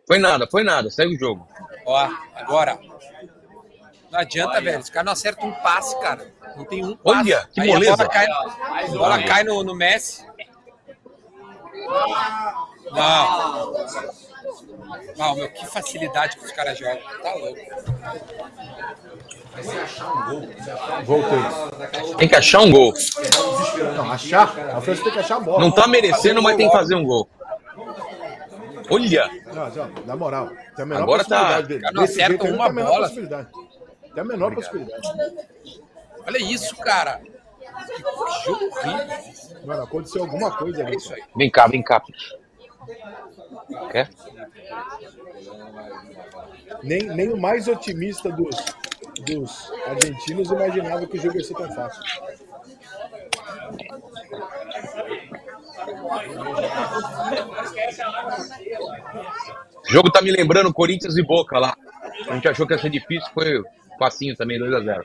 Foi 0.06 0.18
nada, 0.18 0.46
foi 0.48 0.62
nada. 0.62 0.88
Segue 0.90 1.16
o 1.16 1.18
jogo. 1.18 1.46
Ó, 1.84 2.08
agora. 2.34 2.78
Não 4.10 4.20
adianta, 4.20 4.60
velho. 4.60 4.78
Os 4.78 4.88
caras 4.88 5.06
não 5.06 5.12
acertam 5.12 5.48
um 5.48 5.52
passe, 5.52 5.98
cara. 6.00 6.32
Não 6.56 6.64
tem 6.64 6.84
um 6.84 6.96
passe. 6.96 7.18
Olha, 7.18 7.48
que 7.52 7.60
Aí 7.60 7.70
a 7.70 7.74
moleza. 7.74 7.96
bola 7.96 8.08
cai, 8.08 8.26
a 8.26 8.86
bola 8.88 9.22
cai 9.24 9.44
no, 9.44 9.64
no 9.64 9.74
Messi. 9.74 10.24
Não. 12.92 13.72
Não, 15.16 15.34
meu, 15.34 15.50
que 15.50 15.66
facilidade 15.66 16.36
que 16.36 16.44
os 16.44 16.52
caras 16.52 16.78
jogam. 16.78 17.02
Tá 17.22 17.34
louco. 17.34 17.60
Voltei. 21.04 22.16
Tem 22.18 22.28
que 22.28 22.36
achar 22.36 22.60
um 22.60 22.70
gol. 22.70 22.94
Não, 23.96 24.12
achar? 24.12 24.58
A 24.76 24.80
França 24.80 25.02
tem 25.02 25.12
que 25.12 25.18
achar 25.18 25.36
a 25.36 25.40
bola. 25.40 25.60
Não 25.60 25.70
tá 25.72 25.88
merecendo, 25.88 26.40
mas 26.42 26.56
tem 26.56 26.68
que 26.68 26.76
fazer 26.76 26.94
um 26.94 27.04
gol. 27.04 27.28
Olha! 28.90 29.28
Não, 29.52 29.62
ó, 29.62 30.06
na 30.06 30.16
moral, 30.16 30.48
tem 30.74 30.82
a 30.82 30.86
menor 30.86 31.02
Agora 31.02 31.24
tá- 31.24 31.28
possibilidade 31.36 31.68
dele. 31.68 31.80
Cara, 31.80 31.94
não 31.94 32.02
Desse 32.02 32.22
acerta 32.22 32.44
jeito 32.44 32.54
uma 32.54 32.64
tem 32.64 32.66
a 32.66 32.72
menor 32.74 32.88
bola. 32.90 33.02
possibilidade. 33.08 33.48
Tem 34.14 34.20
a 34.20 34.24
menor 34.24 34.54
possibilidade. 34.54 35.08
Olha 36.26 36.38
isso, 36.38 36.76
cara. 36.76 37.20
Que 37.20 38.44
jogo 38.44 38.64
horrível. 38.64 39.66
Mano, 39.66 39.82
aconteceu 39.82 40.22
alguma 40.22 40.56
coisa 40.56 40.82
É 40.82 40.86
ali. 40.86 40.96
isso 40.96 41.12
aí. 41.14 41.22
Vem 41.36 41.50
cá, 41.50 41.66
vem 41.66 41.82
cá. 41.82 42.02
Quer? 43.90 44.08
Nem, 46.82 47.02
nem 47.02 47.32
o 47.32 47.36
mais 47.36 47.68
otimista 47.68 48.30
dos, 48.30 48.56
dos 49.24 49.72
argentinos 49.86 50.50
imaginava 50.50 51.06
que 51.06 51.16
o 51.16 51.20
jogo 51.20 51.36
ia 51.38 51.44
ser 51.44 51.54
tão 51.54 51.70
fácil. 51.72 52.02
O 59.84 59.90
jogo 59.90 60.10
tá 60.10 60.22
me 60.22 60.30
lembrando 60.30 60.72
Corinthians 60.72 61.16
e 61.16 61.22
Boca 61.22 61.58
lá. 61.58 61.76
A 62.28 62.34
gente 62.34 62.48
achou 62.48 62.66
que 62.66 62.74
ia 62.74 62.78
ser 62.78 62.90
difícil, 62.90 63.28
foi 63.32 63.62
facinho 63.98 64.36
também, 64.36 64.58
2x0. 64.58 65.04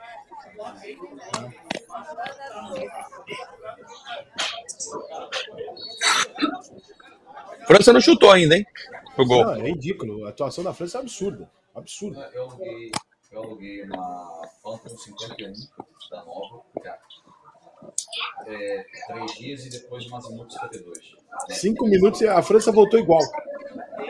França 7.65 7.94
não 7.94 8.02
chutou 8.02 8.32
ainda, 8.32 8.57
hein? 8.57 8.65
Pro 9.15 9.26
gol. 9.26 9.44
Não, 9.45 9.53
é 9.56 9.69
ridículo. 9.69 10.26
A 10.26 10.30
atuação 10.30 10.64
da 10.64 10.73
França 10.73 10.98
é 10.98 11.02
absurda. 11.02 11.49
Absurda. 11.76 12.30
Eu 12.34 12.44
aluguei, 12.44 12.91
eu 13.32 13.44
aluguei 13.44 13.84
uma 13.84 14.49
Phantom 14.61 14.98
51 14.98 15.53
da 16.10 16.26
nova, 16.26 16.64
cara. 16.84 16.99
É, 16.99 17.11
três 19.08 19.32
dias 19.38 19.66
e 19.66 19.70
depois 19.70 20.06
uma 20.08 20.20
Zimuth 20.22 20.52
52. 20.52 20.98
Cinco 21.49 21.86
minutos 21.86 22.22
e 22.22 22.28
a 22.28 22.41
França 22.41 22.72
voltou 22.72 22.99
igual. 22.99 23.22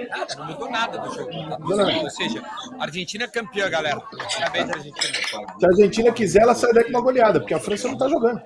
Nada, 0.09 0.35
não 0.35 0.45
mudou 0.45 0.69
nada 0.69 0.97
do 0.97 1.13
jogo. 1.13 1.31
Não. 1.75 2.03
Ou 2.03 2.09
seja, 2.09 2.41
a 2.79 2.83
Argentina 2.83 3.25
é 3.25 3.27
campeã, 3.27 3.69
galera. 3.69 3.99
Parabéns, 3.99 4.69
Argentina. 4.69 5.17
Se 5.59 5.65
a 5.65 5.69
Argentina 5.69 6.11
quiser, 6.11 6.41
ela 6.41 6.55
sai 6.55 6.73
daqui 6.73 6.91
com 6.91 6.97
uma 6.97 7.03
goleada, 7.03 7.39
porque 7.39 7.53
a 7.53 7.59
França 7.59 7.87
não 7.87 7.97
tá 7.97 8.07
jogando. 8.07 8.41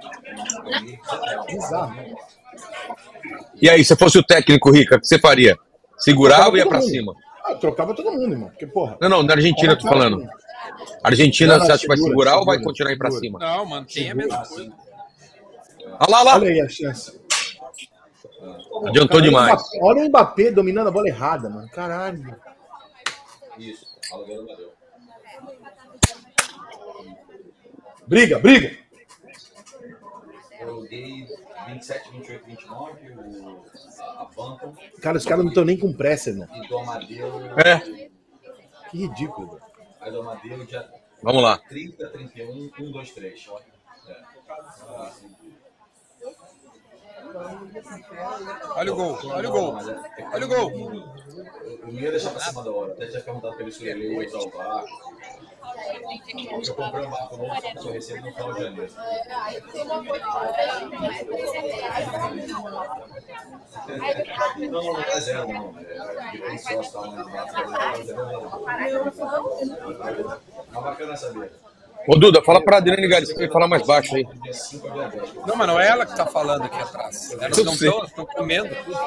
Bizarro. 1.48 1.96
E 3.62 3.70
aí, 3.70 3.84
se 3.84 3.96
fosse 3.96 4.18
o 4.18 4.24
técnico, 4.24 4.72
Rica, 4.72 4.98
o 4.98 5.00
que 5.00 5.08
você 5.08 5.18
faria? 5.20 5.58
Segurava 5.98 6.50
ou 6.50 6.58
ia 6.58 6.66
mundo. 6.66 6.82
cima? 6.82 7.14
Ah, 7.46 7.56
trocava 7.56 7.94
todo 7.96 8.12
mundo, 8.12 8.34
irmão. 8.34 8.50
Porque, 8.50 8.68
porra. 8.68 8.98
Não, 9.00 9.08
não, 9.10 9.24
na 9.24 9.34
Argentina 9.34 9.74
eu 9.74 9.78
tô 9.80 9.88
falando. 9.88 10.28
Argentina, 11.04 11.54
Não, 11.54 11.60
não, 11.60 11.66
você 11.66 11.72
acha 11.72 11.82
que 11.84 11.88
vai 11.88 11.98
segura, 11.98 12.12
segurar 12.12 12.40
ou 12.40 12.46
vai 12.46 12.56
segura, 12.56 12.70
continuar 12.70 12.90
aí 12.92 12.98
pra 12.98 13.12
segura. 13.12 13.28
cima? 13.28 13.40
Não, 13.40 13.66
mantém 13.66 14.12
a 14.12 14.16
mesma 14.16 14.46
coisa. 14.46 14.74
Olha 16.00 16.10
lá, 16.10 16.18
olha 16.20 16.24
lá. 16.24 16.36
Olha 16.36 16.50
aí 16.50 16.62
a 16.62 16.70
chance. 16.70 17.20
Adiantou 18.88 19.20
Cara, 19.20 19.22
demais. 19.22 19.62
olha 19.82 20.04
o 20.04 20.08
Mbappé- 20.10 20.44
Olha 20.44 20.52
dominando 20.52 20.88
a 20.88 20.92
bola 20.92 21.08
errada, 21.08 21.50
mano. 21.50 21.68
Caralho. 21.70 22.36
Isso. 23.58 23.86
Briga, 28.08 28.40
briga. 28.40 28.78
Eu 30.60 30.70
aluguei 30.70 31.28
27, 31.68 32.12
28, 32.12 32.46
29, 32.46 33.10
o, 33.12 33.66
a, 34.02 34.26
Phantom 34.28 34.74
Cara, 35.02 35.18
os 35.18 35.26
caras 35.26 35.44
não 35.44 35.50
estão 35.50 35.66
nem 35.66 35.78
com 35.78 35.92
pressa, 35.94 36.30
irmão. 36.30 36.48
e 36.54 36.68
do 36.68 36.78
Amadeu. 36.78 37.28
É, 37.58 38.10
Que 38.90 38.98
ridículo, 38.98 39.48
velho. 39.48 39.62
A 40.02 40.10
do 40.10 40.22
Amadeu 40.22 40.66
dia 40.66 40.88
vamos 41.24 41.42
lá. 41.42 41.58
30, 41.70 42.08
31, 42.10 42.72
1, 42.80 42.92
2, 42.92 43.12
3. 43.12 43.48
É. 44.08 44.16
Ah, 44.88 45.12
sim. 45.12 45.36
Olha 48.76 48.94
o 48.94 48.96
gol, 48.96 49.20
olha 49.26 49.50
o 49.50 49.52
gol. 49.52 49.78
Olha 50.34 50.46
o 50.46 50.48
gol. 50.48 50.72
Eu 50.72 51.92
não 51.92 52.00
ia 52.00 52.12
deixar 52.12 52.32
pra 52.32 52.40
cima 52.40 52.64
da 52.64 52.72
hora. 52.72 52.94
Até 52.94 53.08
tinha 53.08 53.22
perguntado 53.22 53.54
pra 53.56 53.64
ele 53.64 53.72
se 53.72 53.88
ele 53.88 54.14
ia 54.14 54.28
usar 54.28 54.40
o 54.40 54.50
VAR. 54.50 54.86
Eu 56.66 56.76
comprei 56.76 57.06
um 57.06 57.10
barco 57.10 57.38
novo, 57.38 57.56
só 57.82 57.92
recebo 57.92 58.26
no 58.26 58.34
final 58.34 58.54
de 58.54 58.64
janeiro. 58.64 58.94
Não, 64.58 64.84
não, 64.84 64.94
não 64.94 65.02
é 65.02 65.20
zero, 65.20 65.48
não. 65.48 65.80
É, 65.80 66.32
depende 66.32 66.62
só 66.62 66.84
se 66.84 66.94
tá 66.94 67.02
no 67.02 67.30
Mas 70.72 70.84
bacana 70.84 71.18
saber. 71.18 71.52
Ô, 72.08 72.16
Duda, 72.18 72.44
fala 72.44 72.64
pra 72.64 72.78
Adriane 72.78 73.08
Galisteu 73.08 73.46
e 73.46 73.52
falar 73.52 73.68
mais 73.68 73.86
baixo 73.86 74.16
aí. 74.16 74.26
Dia 74.42 74.54
5 74.54 74.88
é 74.88 74.92
diabético. 74.92 75.48
Não, 75.48 75.56
mas 75.56 75.68
não 75.68 75.80
é 75.80 75.88
ela 75.88 76.06
que 76.06 76.16
tá 76.16 76.26
falando 76.26 76.64
aqui 76.64 76.78
atrás. 76.78 77.32
Elas 77.32 77.58
não 77.64 77.74
estão, 77.74 77.98
elas 77.98 78.10
estão 78.10 78.26
comendo 78.26 78.70
tudo. 78.84 78.98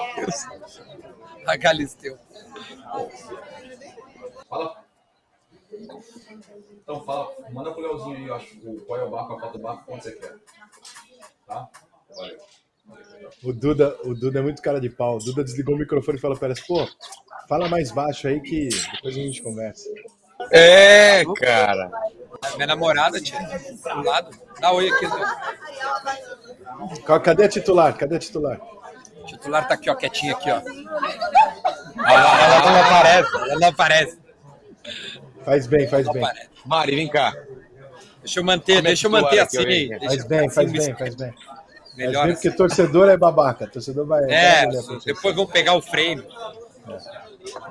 A 1.46 1.56
Galisteu. 1.56 2.18
Fala. 4.48 4.82
Então 6.82 7.04
fala, 7.04 7.30
manda 7.52 7.70
pro 7.70 7.82
Leozinho 7.82 8.16
aí, 8.16 8.26
eu 8.26 8.34
acho, 8.34 8.56
o, 8.64 8.80
qual 8.86 8.98
é 8.98 9.04
o 9.04 9.10
barco, 9.10 9.34
a 9.34 9.40
foto 9.40 9.52
do 9.52 9.62
barco, 9.62 9.84
quanto 9.86 10.02
você 10.02 10.12
quer. 10.12 10.34
Tá? 11.46 11.68
Valeu. 12.16 12.38
O 13.44 13.52
Duda, 13.52 13.96
o 14.04 14.14
Duda 14.14 14.38
é 14.38 14.42
muito 14.42 14.62
cara 14.62 14.80
de 14.80 14.88
pau. 14.88 15.16
O 15.16 15.18
Duda 15.18 15.44
desligou 15.44 15.74
o 15.74 15.78
microfone 15.78 16.16
e 16.16 16.20
falou 16.20 16.36
pra 16.36 16.46
elas, 16.46 16.60
pô, 16.60 16.88
fala 17.46 17.68
mais 17.68 17.92
baixo 17.92 18.26
aí 18.26 18.40
que 18.40 18.70
depois 18.92 19.14
a 19.14 19.18
gente 19.18 19.42
conversa. 19.42 19.88
É, 20.50 21.24
cara. 21.36 21.90
Minha 22.54 22.66
namorada, 22.68 23.20
tia, 23.20 23.38
do 23.94 24.02
lado. 24.02 24.30
Dá 24.60 24.70
oi 24.72 24.88
aqui. 24.88 25.06
Ca- 27.04 27.20
Cadê 27.20 27.44
a 27.44 27.48
titular? 27.48 27.96
Cadê 27.96 28.16
a 28.16 28.18
titular? 28.18 28.60
O 29.22 29.26
titular 29.26 29.66
tá 29.68 29.74
aqui, 29.74 29.90
ó, 29.90 29.94
quietinho 29.94 30.34
aqui, 30.36 30.50
ó. 30.50 30.60
Ela, 32.06 32.44
ela 32.44 32.70
não 32.70 32.82
aparece, 32.82 33.36
ela 33.36 33.58
não 33.60 33.68
aparece. 33.68 34.18
Faz 35.44 35.66
bem, 35.66 35.88
faz 35.88 36.06
Não 36.06 36.12
bem. 36.12 36.22
aparece. 36.24 36.48
Mari, 36.64 36.96
vem 36.96 37.08
cá. 37.08 37.34
Deixa 38.20 38.40
eu 38.40 38.44
manter, 38.44 38.76
Como 38.76 38.86
é 38.86 38.90
deixa 38.90 39.06
eu 39.06 39.10
manter 39.10 39.26
olha 39.36 39.42
assim. 39.44 39.64
deixa 39.64 40.06
Faz 40.06 40.24
bem, 40.24 40.38
assim, 40.46 40.50
faz 40.54 40.72
bem, 40.72 40.94
faz 40.96 41.14
bem. 41.14 41.32
Faz 41.32 41.58
Melhor 41.96 42.26
bem 42.26 42.34
porque 42.34 42.48
assim. 42.48 42.56
torcedor 42.56 43.08
é 43.08 43.16
babaca. 43.16 43.66
Torcedor 43.66 44.06
vai. 44.06 44.24
É, 44.30 44.66
depois 45.04 45.34
vamos 45.34 45.50
pegar 45.50 45.74
o 45.74 45.82
frame. 45.82 46.24
Olha 46.86 47.00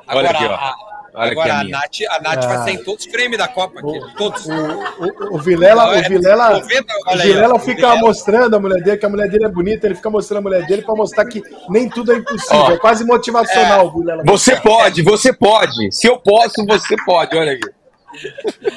Agora, 0.08 0.30
aqui, 0.32 0.46
ó. 0.46 0.54
a, 0.54 0.76
Olha 1.18 1.32
agora 1.32 1.54
a 1.54 1.60
a. 1.60 1.64
Nath, 1.64 1.98
a 2.10 2.22
Nath 2.22 2.44
Ah. 2.44 2.48
vai 2.48 2.64
ser 2.64 2.70
em 2.80 2.84
todos 2.84 3.06
os 3.06 3.12
frames 3.12 3.38
da 3.38 3.48
Copa. 3.48 3.80
Aqui, 3.80 4.00
todos. 4.18 4.46
O, 4.46 4.52
o, 4.52 5.36
o 5.36 5.38
Vilela, 5.40 5.90
o 5.90 5.94
é 5.96 6.02
Vilela, 6.08 6.50
90, 6.60 6.94
o. 7.14 7.18
Vilela 7.18 7.56
O 7.56 7.60
fica 7.60 7.76
Vilela. 7.90 7.96
mostrando 8.00 8.56
a 8.56 8.60
mulher 8.60 8.84
dele, 8.84 8.98
que 8.98 9.06
a 9.06 9.10
mulher 9.10 9.30
dele 9.30 9.46
é 9.46 9.50
bonita, 9.50 9.86
ele 9.88 9.96
fica 9.96 10.10
mostrando 10.10 10.40
a 10.40 10.42
mulher 10.42 10.66
dele 10.66 10.82
pra 10.84 10.96
mostrar 10.96 11.26
que 11.26 11.42
nem 11.70 11.90
tudo 11.90 12.12
é 12.14 12.18
impossível. 12.18 12.58
Ó. 12.60 12.72
é 12.72 12.78
quase 12.78 13.04
motivacional, 13.04 13.88
o 13.88 13.92
Vilela. 14.00 14.24
Você 14.26 14.56
pode, 14.58 15.02
você 15.02 15.34
pode. 15.34 15.92
Se 15.92 16.08
eu 16.08 16.18
posso, 16.20 16.66
você 16.66 16.96
pode. 17.06 17.36
Olha 17.38 17.54
aqui. 17.54 17.70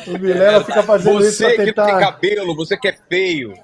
O 0.08 0.18
Vilela 0.18 0.64
fica 0.64 0.82
fazendo 0.82 1.20
isso 1.20 1.38
Você 1.38 1.44
pra 1.44 1.52
que 1.52 1.58
não 1.58 1.64
tem 1.86 1.94
tentar. 1.94 1.98
cabelo, 2.12 2.54
você 2.56 2.76
que 2.76 2.88
é 2.88 2.94
feio. 3.08 3.54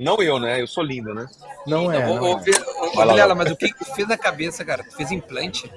Não 0.00 0.22
eu, 0.22 0.38
né? 0.40 0.60
Eu 0.60 0.66
sou 0.66 0.82
lindo, 0.82 1.14
né? 1.14 1.26
Não 1.66 1.92
é. 1.92 2.08
Ô, 2.08 2.14
não 2.14 2.22
ô, 2.22 2.26
é. 2.38 2.40
Ô, 2.86 3.06
Vai 3.06 3.26
lá, 3.26 3.34
mas 3.34 3.52
o 3.52 3.56
que 3.56 3.72
tu 3.72 3.84
fez 3.94 4.08
na 4.08 4.16
cabeça, 4.16 4.64
cara? 4.64 4.82
Tu 4.82 4.96
fez 4.96 5.12
implante? 5.12 5.70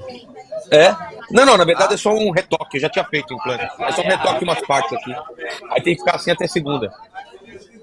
É? 0.72 0.96
Não, 1.30 1.46
não, 1.46 1.58
na 1.58 1.66
verdade 1.66 1.94
é 1.94 1.98
só 1.98 2.14
um 2.14 2.32
retoque. 2.32 2.78
Eu 2.78 2.82
já 2.82 2.90
tinha 2.90 3.04
feito 3.04 3.34
o 3.34 3.38
implante. 3.38 3.70
É 3.80 3.92
só 3.92 4.02
um 4.02 4.08
retoque 4.08 4.44
umas 4.46 4.62
partes 4.62 4.94
aqui. 4.94 5.14
Aí 5.70 5.82
tem 5.82 5.94
que 5.94 6.00
ficar 6.00 6.16
assim 6.16 6.32
até 6.32 6.48
segunda. 6.48 6.94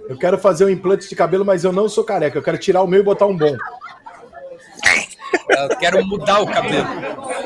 Eu 0.08 0.16
quero 0.16 0.38
fazer 0.38 0.64
um 0.64 0.70
implante 0.70 1.08
de 1.08 1.14
cabelo, 1.14 1.44
mas 1.44 1.62
eu 1.62 1.72
não 1.72 1.88
sou 1.88 2.04
careca. 2.04 2.38
Eu 2.38 2.42
quero 2.42 2.58
tirar 2.58 2.82
o 2.82 2.86
meu 2.86 3.00
e 3.00 3.04
botar 3.04 3.26
um 3.26 3.36
bom. 3.36 3.56
Eu 5.48 5.76
quero 5.78 6.04
mudar 6.06 6.40
o 6.40 6.46
cabelo. 6.46 6.88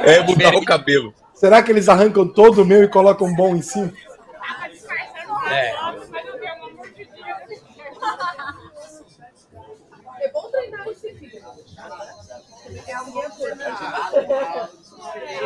É 0.03 0.23
mudar 0.23 0.55
o 0.55 0.65
cabelo. 0.65 1.13
Será 1.35 1.63
que 1.63 1.73
eles 1.73 1.89
arrancam 1.89 2.27
todo 2.27 2.63
o 2.63 2.65
meu 2.65 2.85
e 2.85 2.89
colocam 2.89 3.27
um 3.27 3.35
bom 3.35 3.57
em 3.57 3.61
cima? 3.61 3.93
É. 5.51 5.75
É 10.21 10.29
bom 10.33 10.51
treinar 10.51 10.89
esse 10.89 11.13
filho. 11.15 11.43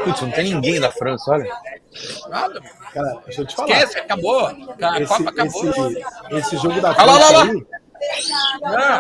Putz, 0.05 0.21
não 0.23 0.31
tem 0.31 0.45
ninguém 0.55 0.81
da 0.81 0.91
França, 0.91 1.31
olha. 1.33 1.53
Nada. 2.29 2.61
Cara, 2.93 3.21
deixa 3.25 3.43
eu 3.43 3.47
te 3.47 3.55
falar. 3.57 3.69
Esquece, 3.71 3.99
acabou. 3.99 4.47
A 4.47 5.01
Esse, 5.01 5.07
Copa 5.17 5.31
acabou. 5.31 5.65
esse, 5.69 6.05
esse 6.31 6.57
jogo 6.57 6.81
da 6.81 6.91
Olha 6.91 7.05
lá, 7.05 7.19
França 7.19 7.27
olha 7.27 7.37
lá. 7.39 7.43
aí, 7.45 7.67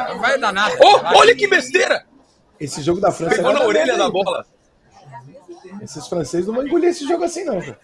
Não, 0.08 0.14
não 0.14 0.20
vai 0.20 0.38
dar 0.38 0.52
nada. 0.52 0.76
Oh, 0.80 1.18
olha 1.18 1.34
que 1.36 1.46
besteira! 1.48 2.04
esse 2.60 2.82
jogo 2.82 3.00
da 3.00 3.12
França 3.12 3.36
Pegou 3.36 3.44
vai 3.52 3.54
na 3.54 3.60
dar 3.60 3.66
orelha 3.68 3.96
da 3.96 4.10
bola. 4.10 4.44
Esses 5.82 6.08
franceses 6.08 6.46
não 6.46 6.54
vão 6.54 6.66
engolir 6.66 6.88
esse 6.90 7.06
jogo 7.06 7.22
assim, 7.22 7.44
não. 7.44 7.60
cara. 7.60 7.78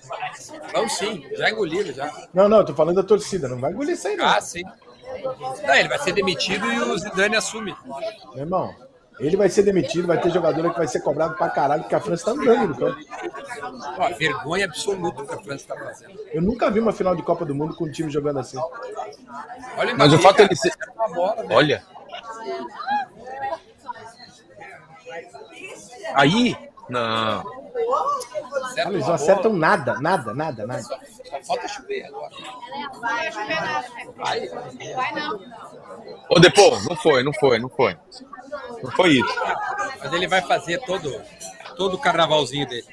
Vamos 0.73 0.93
sim, 0.95 1.25
já 1.37 1.51
engoliram 1.51 1.93
já. 1.93 2.11
Não, 2.35 2.49
não, 2.49 2.59
eu 2.59 2.65
tô 2.65 2.75
falando 2.75 2.97
da 2.97 3.03
torcida. 3.05 3.47
Não 3.49 3.59
vai 3.61 3.71
engolir 3.71 3.95
isso 3.95 4.09
aí, 4.09 4.17
não. 4.17 4.27
Ah, 4.27 4.41
sim. 4.41 4.63
Não, 5.65 5.75
ele 5.75 5.89
vai 5.89 5.99
ser 6.01 6.13
demitido 6.13 6.67
e 6.73 6.81
o 6.81 6.99
Zidane 6.99 7.37
assume. 7.37 7.77
Meu 8.35 8.39
irmão, 8.45 8.75
ele 9.21 9.37
vai 9.37 9.49
ser 9.49 9.63
demitido, 9.63 10.07
vai 10.07 10.21
ter 10.21 10.31
jogador 10.31 10.71
que 10.73 10.79
vai 10.79 10.89
ser 10.89 11.01
cobrado 11.01 11.37
pra 11.37 11.49
caralho, 11.49 11.83
porque 11.83 11.95
a 11.95 12.01
França 12.01 12.25
tá 12.27 12.31
andando 12.33 12.69
no 12.69 12.77
campo. 12.77 12.99
Ó, 13.99 14.09
vergonha 14.15 14.65
absoluta 14.65 15.25
que 15.25 15.35
a 15.35 15.39
França 15.39 15.55
está 15.55 15.77
fazendo. 15.77 16.19
Eu 16.33 16.43
nunca 16.43 16.71
vi 16.71 16.81
uma 16.81 16.93
final 16.93 17.15
de 17.15 17.23
Copa 17.23 17.45
do 17.45 17.55
Mundo 17.55 17.75
com 17.77 17.85
um 17.85 17.91
time 17.91 18.11
jogando 18.11 18.39
assim. 18.41 18.59
Olha 19.77 19.95
Mas 19.97 20.13
o 20.13 20.19
fato 20.19 20.37
cara, 20.37 20.49
dele 20.49 20.61
ser- 20.61 20.69
acerta 20.71 20.93
uma 20.97 21.09
bola, 21.15 21.43
né? 21.45 21.55
Olha. 21.55 21.85
Aí. 26.15 26.57
Não. 26.89 27.64
Eles 27.75 29.07
não 29.07 29.15
acertam 29.15 29.53
nada, 29.53 30.01
nada, 30.01 30.33
nada, 30.33 30.67
nada. 30.67 30.83
Só 30.83 30.97
falta 31.45 31.67
chover 31.67 32.05
agora. 32.05 32.33
Vai 33.01 33.33
chover 33.33 33.61
nada. 33.61 33.87
Vai. 34.17 34.49
Vai 34.49 35.13
não. 35.15 35.41
Ô, 36.31 36.39
Depô, 36.39 36.79
não 36.89 36.97
foi, 36.97 37.23
não 37.25 37.33
foi, 37.33 37.59
não 37.59 37.69
foi. 37.69 37.97
Não 38.83 38.91
foi 38.93 39.11
isso. 39.15 39.35
Mas 39.99 40.13
ele 40.13 40.29
vai 40.29 40.43
fazer 40.43 40.79
todo, 40.85 41.21
todo 41.77 41.95
o 41.95 42.01
carnavalzinho 42.01 42.69
dele. 42.69 42.87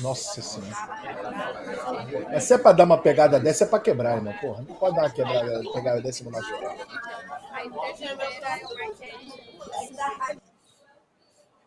Nossa 0.00 0.42
senhora. 0.42 2.40
Se 2.40 2.54
é 2.54 2.58
pra 2.58 2.72
dar 2.72 2.84
uma 2.84 2.98
pegada 2.98 3.38
dessa, 3.38 3.64
é 3.64 3.66
pra 3.66 3.80
quebrar, 3.80 4.16
irmão. 4.16 4.34
Porra, 4.40 4.64
não 4.68 4.74
pode 4.74 4.96
dar 4.96 5.02
uma 5.02 5.10
quebrada, 5.10 5.62
pegada 5.72 6.00
dessa 6.00 6.22
no. 6.24 6.76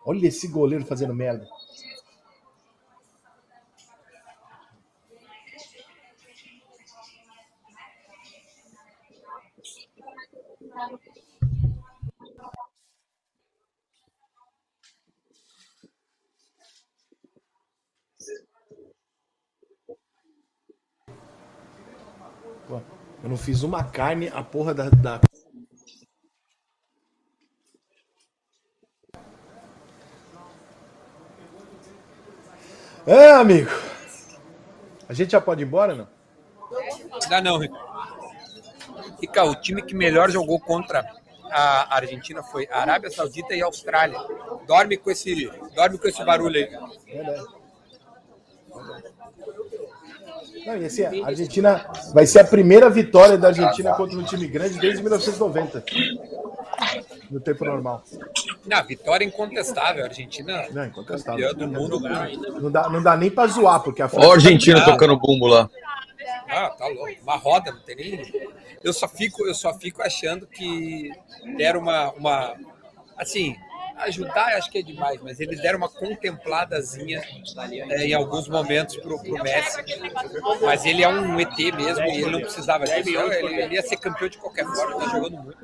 Olha 0.06 0.28
esse 0.28 0.48
goleiro 0.48 0.86
fazendo 0.86 1.14
merda. 1.14 1.48
Eu 23.26 23.30
não 23.30 23.38
fiz 23.38 23.64
uma 23.64 23.84
carne, 23.84 24.28
a 24.28 24.44
porra 24.44 24.72
da. 24.72 24.88
da... 24.88 25.20
É, 33.08 33.32
amigo. 33.32 33.72
A 35.10 35.14
gente 35.14 35.32
já 35.32 35.42
pode 35.42 35.64
ir 35.64 35.66
embora, 35.66 35.96
não? 35.96 36.08
Dá 37.28 37.42
não, 37.42 37.58
Rico. 37.58 37.76
Rica, 39.20 39.44
o 39.44 39.56
time 39.56 39.82
que 39.82 39.96
melhor 39.96 40.30
jogou 40.30 40.60
contra 40.60 41.04
a 41.50 41.96
Argentina 41.96 42.44
foi 42.44 42.68
a 42.72 42.82
Arábia 42.82 43.10
Saudita 43.10 43.56
e 43.56 43.62
a 43.64 43.66
Austrália. 43.66 44.20
Dorme 44.68 44.98
com 44.98 45.10
esse, 45.10 45.48
dorme 45.74 45.98
com 45.98 46.08
esse 46.08 46.24
barulho 46.24 46.58
aí. 46.58 46.70
Verdade. 47.12 47.46
Não, 50.66 50.78
e 50.78 50.86
assim, 50.86 51.04
a 51.22 51.28
Argentina 51.28 51.86
vai 52.14 52.26
ser 52.26 52.40
a 52.40 52.44
primeira 52.44 52.90
vitória 52.90 53.38
da 53.38 53.50
Argentina 53.50 53.94
contra 53.94 54.18
um 54.18 54.24
time 54.24 54.48
grande 54.48 54.80
desde 54.80 55.02
1990. 55.02 55.84
No 57.30 57.40
tempo 57.40 57.66
normal. 57.66 58.04
Não, 58.66 58.84
vitória 58.84 59.26
incontestável. 59.26 60.04
A 60.04 60.08
Argentina 60.08 60.68
Não, 60.72 60.86
incontestável. 60.86 61.50
campeã 61.50 61.68
do 61.68 61.72
mundo. 61.72 62.00
Não 62.62 62.72
dá, 62.72 62.90
não 62.90 63.04
dá 63.04 63.16
nem 63.16 63.30
pra 63.30 63.48
zoar, 63.48 63.82
porque 63.82 64.02
a 64.02 64.10
Ó, 64.12 64.32
a 64.32 64.34
Argentina 64.34 64.80
Não. 64.80 64.86
tocando 64.86 65.18
bumbo 65.18 65.48
lá. 65.48 65.70
Ah, 66.50 66.70
tá 66.70 66.88
louco. 66.88 67.12
Uma 67.24 67.36
roda, 67.38 67.72
não 67.72 67.80
tem 67.82 67.96
nem. 67.96 68.52
Eu 68.84 68.94
só 68.94 69.08
fico, 69.08 69.46
eu 69.48 69.54
só 69.56 69.74
fico 69.74 70.02
achando 70.02 70.46
que 70.48 71.12
deram 71.58 71.80
uma, 71.82 72.12
uma. 72.14 72.54
Assim, 73.18 73.56
ajudar 73.98 74.58
acho 74.58 74.70
que 74.70 74.80
é 74.80 74.82
demais, 74.82 75.20
mas 75.22 75.40
eles 75.40 75.62
deram 75.62 75.78
uma 75.78 75.90
contempladazinha 75.90 77.22
é, 77.90 78.06
em 78.06 78.14
alguns 78.14 78.48
momentos 78.48 78.98
pro, 78.98 79.22
pro 79.22 79.44
Messi. 79.44 79.84
Mas 80.62 80.86
ele 80.86 81.04
é 81.04 81.08
um 81.08 81.40
ET 81.40 81.58
mesmo 81.58 82.06
e 82.06 82.22
ele 82.22 82.32
não 82.32 82.42
precisava 82.42 82.86
disso. 82.86 83.10
Ele, 83.10 83.62
ele 83.62 83.76
ia 83.76 83.82
ser 83.82 83.98
campeão 83.98 84.30
de 84.30 84.38
qualquer 84.38 84.66
forma, 84.66 85.00
tá 85.00 85.10
jogando 85.10 85.44
muito. 85.44 85.56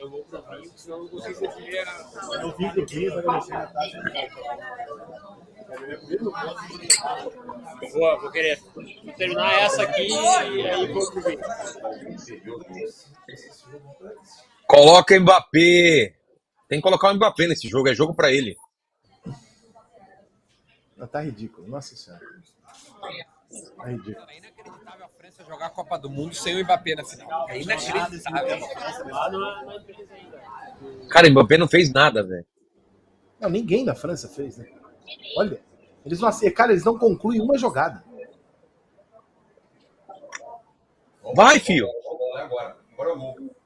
Eu 0.00 0.10
vou 0.10 0.24
pro 0.24 0.40
vinho, 0.56 0.72
senão 0.76 0.98
eu 0.98 1.02
não 1.04 1.08
consigo 1.08 1.40
defender 1.40 1.88
a... 1.88 2.06
Eu 2.42 3.22
vai 3.22 3.38
descer 3.38 3.52
na. 3.52 3.68
Eu 7.82 7.90
vou, 7.92 8.20
vou 8.20 8.30
querer 8.30 8.58
terminar 9.16 9.52
essa 9.62 9.82
aqui 9.82 10.08
e 10.08 10.66
aí 10.66 10.92
vou 10.92 11.10
pro. 11.10 11.22
Coloca 14.66 15.18
Mbappé. 15.18 16.17
Tem 16.68 16.78
que 16.78 16.82
colocar 16.82 17.10
o 17.10 17.14
Mbappé 17.14 17.46
nesse 17.46 17.66
jogo, 17.66 17.88
é 17.88 17.94
jogo 17.94 18.14
pra 18.14 18.30
ele. 18.30 18.56
Tá 21.10 21.22
ridículo, 21.22 21.66
nossa 21.68 21.96
senhora. 21.96 22.22
Tá 23.76 23.86
ridículo. 23.86 24.26
É 24.28 24.38
inacreditável 24.38 25.06
a 25.06 25.08
França 25.08 25.44
jogar 25.44 25.66
a 25.66 25.70
Copa 25.70 25.98
do 25.98 26.10
Mundo 26.10 26.34
sem 26.34 26.54
o 26.54 26.64
Mbappé 26.64 26.94
na 26.94 27.04
final. 27.04 27.48
É 27.48 27.60
inacreditável. 27.60 28.58
Cara, 31.08 31.30
Mbappé 31.30 31.56
não 31.56 31.68
fez 31.68 31.90
nada, 31.90 32.22
velho. 32.22 32.44
Não, 33.40 33.48
ninguém 33.48 33.84
na 33.84 33.94
França 33.94 34.28
fez, 34.28 34.58
né? 34.58 34.68
Olha, 35.36 35.62
eles 36.04 36.20
não, 36.20 36.30
cara, 36.54 36.72
eles 36.72 36.84
não 36.84 36.98
concluem 36.98 37.40
uma 37.40 37.56
jogada. 37.56 38.04
Vai, 41.34 41.60
filho. 41.60 41.88
Agora, 42.36 42.76
agora 42.92 43.10
eu 43.10 43.18
vou. 43.18 43.57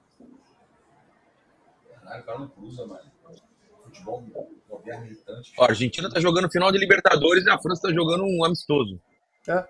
Caralho, 2.13 2.23
o 2.23 2.27
cara 2.27 2.39
não 2.39 2.49
cruza, 2.49 2.87
mano. 2.87 3.01
Futebol 3.85 4.25
moderno 4.69 5.07
irritante. 5.07 5.53
Ó, 5.59 5.65
a 5.65 5.69
Argentina 5.69 6.11
tá 6.11 6.21
jogando 6.21 6.51
final 6.51 6.71
de 6.71 6.79
Libertadores 6.79 7.45
e 7.45 7.51
a 7.51 7.59
França 7.59 7.89
tá 7.89 7.95
jogando 7.95 8.25
um 8.25 8.45
amistoso. 8.45 9.01
É. 9.49 9.65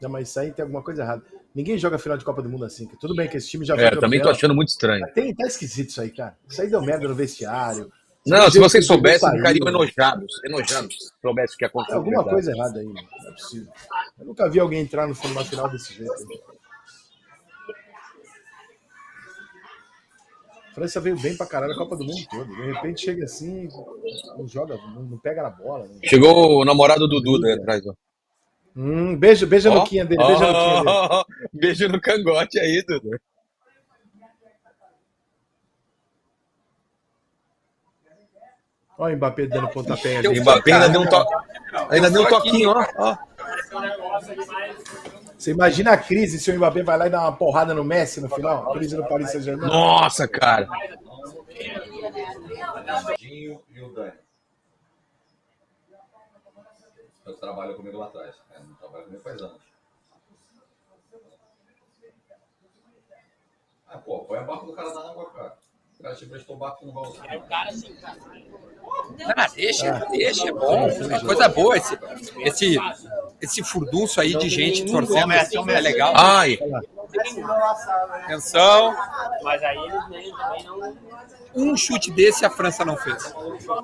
Não, 0.00 0.10
mas 0.10 0.28
isso 0.28 0.40
aí 0.40 0.52
tem 0.52 0.62
alguma 0.62 0.82
coisa 0.82 1.02
errada. 1.02 1.22
Ninguém 1.54 1.78
joga 1.78 1.98
final 1.98 2.16
de 2.16 2.24
Copa 2.24 2.42
do 2.42 2.48
Mundo 2.48 2.64
assim. 2.64 2.86
Tudo 3.00 3.14
bem 3.14 3.28
que 3.28 3.36
esse 3.36 3.48
time 3.48 3.64
já 3.64 3.74
foi 3.74 3.84
É, 3.84 3.90
também 3.96 4.20
tô 4.20 4.30
achando 4.30 4.54
muito 4.54 4.70
estranho. 4.70 5.06
Tem, 5.14 5.34
tá 5.34 5.46
esquisito 5.46 5.90
isso 5.90 6.00
aí, 6.00 6.10
cara. 6.10 6.36
Isso 6.48 6.60
aí 6.60 6.68
deu 6.68 6.82
merda 6.82 7.06
no 7.06 7.14
vestiário. 7.14 7.92
Não, 8.26 8.50
se 8.50 8.58
vocês 8.58 8.86
soubessem, 8.86 9.30
ficariam 9.30 9.68
enojados. 9.68 10.40
Enojados 10.44 10.96
se 10.96 11.12
soubessem 11.20 11.54
o 11.54 11.58
que 11.58 11.64
aconteceu. 11.64 11.98
alguma 11.98 12.24
coisa 12.24 12.52
errada 12.52 12.78
aí, 12.78 12.86
mano. 12.86 13.08
Não 13.20 13.28
é 13.28 13.32
possível. 13.32 13.72
Eu 14.18 14.26
nunca 14.26 14.48
vi 14.48 14.60
alguém 14.60 14.80
entrar 14.80 15.06
no 15.06 15.14
final 15.14 15.68
desse 15.68 15.92
jeito. 15.92 16.12
aí. 16.12 16.61
A 20.72 20.74
França 20.74 21.00
veio 21.02 21.20
bem 21.20 21.36
pra 21.36 21.44
caralho 21.46 21.74
a 21.74 21.76
Copa 21.76 21.96
do 21.96 22.04
Mundo 22.04 22.26
todo. 22.30 22.46
De 22.46 22.72
repente 22.72 23.02
chega 23.02 23.24
assim, 23.24 23.68
não 24.38 24.48
joga, 24.48 24.74
não, 24.94 25.18
pega 25.18 25.42
na 25.42 25.50
bola. 25.50 25.84
né? 25.86 26.00
Chegou 26.02 26.62
o 26.62 26.64
namorado 26.64 27.06
do 27.06 27.20
Duda 27.20 27.46
aí 27.48 27.52
atrás, 27.52 27.86
ó. 27.86 27.92
Hum, 28.74 29.14
beija 29.18 29.44
a 29.44 29.70
Ó, 29.70 29.74
nuquinha 29.74 30.06
dele, 30.06 30.24
beija 30.26 30.46
a 30.46 30.52
nuquinha 30.52 30.82
dele. 30.82 31.24
Beijo 31.52 31.88
no 31.90 32.00
cangote 32.00 32.58
aí, 32.58 32.82
Duda. 32.88 33.20
Olha 38.96 39.14
o 39.14 39.16
Mbappé 39.18 39.46
dando 39.46 39.68
pontapé. 39.68 40.22
Mbappé 40.22 40.72
ainda 40.72 40.88
deu 40.88 41.00
um, 41.02 41.06
to... 41.06 41.26
ainda 41.90 42.10
deu 42.10 42.22
um 42.22 42.28
toquinho, 42.28 42.70
ó. 42.70 42.86
ó. 42.96 43.16
Você 45.42 45.50
imagina 45.50 45.90
a 45.90 45.96
crise 45.96 46.38
se 46.38 46.52
o 46.52 46.56
Mbappé 46.56 46.84
vai 46.84 46.96
lá 46.96 47.06
e 47.08 47.10
dá 47.10 47.22
uma 47.22 47.36
porrada 47.36 47.74
no 47.74 47.82
Messi 47.82 48.20
no 48.20 48.28
final? 48.28 48.70
A 48.70 48.74
crise 48.74 48.96
no 48.96 49.08
Paris 49.08 49.32
Saint-Germain. 49.32 49.66
Nossa, 49.66 50.28
cara. 50.28 50.68
E 53.20 53.50
o 53.50 53.92
Dani. 53.92 54.12
Eu 57.26 57.34
trabalho 57.38 57.74
comigo 57.74 57.98
lá 57.98 58.06
atrás. 58.06 58.36
É, 58.54 58.60
não 58.60 58.72
trabalho 58.74 59.04
comigo 59.06 59.22
faz 59.24 59.42
anos. 59.42 59.60
Ah, 63.88 63.98
pô, 63.98 64.20
põe 64.20 64.38
a 64.38 64.42
barco 64.42 64.66
do 64.66 64.74
cara 64.74 64.94
na 64.94 65.10
água, 65.10 65.28
cara. 65.32 65.58
O 66.02 66.58
cara 66.58 66.78
não 66.82 66.92
vai 66.92 67.02
usar. 67.08 68.16
Ah, 69.36 69.48
deixa, 69.54 69.92
deixa, 70.10 70.48
é 70.48 70.52
bom. 70.52 70.88
É 70.88 71.20
coisa 71.20 71.48
boa 71.48 71.76
esse, 71.76 71.98
esse, 72.40 72.76
esse 73.40 73.62
furdunço 73.62 74.20
aí 74.20 74.36
de 74.36 74.48
gente 74.48 74.84
torcendo. 74.90 75.32
É 75.32 75.80
legal. 75.80 76.12
Ai, 76.16 76.58
Atenção. 78.24 78.94
Mas 79.42 79.62
aí 79.62 79.78
eles 79.78 80.08
nem, 80.08 80.32
também 80.32 80.64
não. 80.64 80.96
Um 81.54 81.76
chute 81.76 82.10
desse 82.10 82.44
a 82.44 82.50
França 82.50 82.84
não 82.84 82.96
fez. 82.96 83.34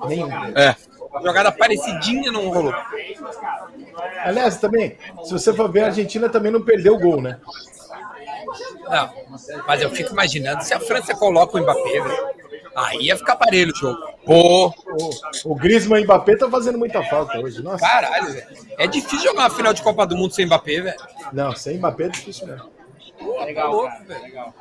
Nenhum. 0.07 0.29
é. 0.57 0.75
Jogada 1.23 1.51
parecidinha 1.51 2.31
não 2.31 2.49
rolou. 2.49 2.73
Aliás, 4.23 4.57
também, 4.57 4.97
se 5.23 5.31
você 5.31 5.53
for 5.53 5.71
ver, 5.71 5.83
a 5.83 5.85
Argentina 5.87 6.29
também 6.29 6.51
não 6.51 6.61
perdeu 6.61 6.95
o 6.95 6.99
gol, 6.99 7.21
né? 7.21 7.39
Não, 8.89 9.13
mas 9.67 9.81
eu 9.81 9.89
fico 9.91 10.11
imaginando 10.11 10.63
se 10.63 10.73
a 10.73 10.79
França 10.79 11.15
coloca 11.15 11.57
o 11.57 11.61
Mbappé, 11.61 12.01
velho. 12.01 12.39
Aí 12.75 13.01
ia 13.07 13.17
ficar 13.17 13.35
parelho 13.35 13.73
o 13.73 13.75
jogo. 13.75 13.99
Pô, 14.25 14.67
O, 14.67 15.51
o 15.51 15.55
Griezmann 15.55 15.99
e 16.01 16.03
o 16.03 16.05
Mbappé 16.05 16.33
estão 16.33 16.49
fazendo 16.51 16.77
muita 16.77 17.03
falta 17.03 17.37
hoje. 17.39 17.61
Nossa, 17.61 17.79
Caralho, 17.85 18.31
velho. 18.31 18.47
É 18.77 18.87
difícil 18.87 19.29
jogar 19.29 19.43
uma 19.43 19.49
final 19.49 19.73
de 19.73 19.81
Copa 19.81 20.05
do 20.05 20.15
Mundo 20.15 20.33
sem 20.33 20.45
Mbappé, 20.45 20.81
velho. 20.81 20.97
não, 21.33 21.55
sem 21.55 21.77
Mbappé 21.77 22.05
é 22.05 22.09
difícil 22.09 22.47
mesmo. 22.47 22.69
Tá 23.19 23.43
Legal, 23.45 23.71
louco, 23.71 23.89
cara, 23.89 24.03
velho. 24.05 24.23
legal. 24.23 24.53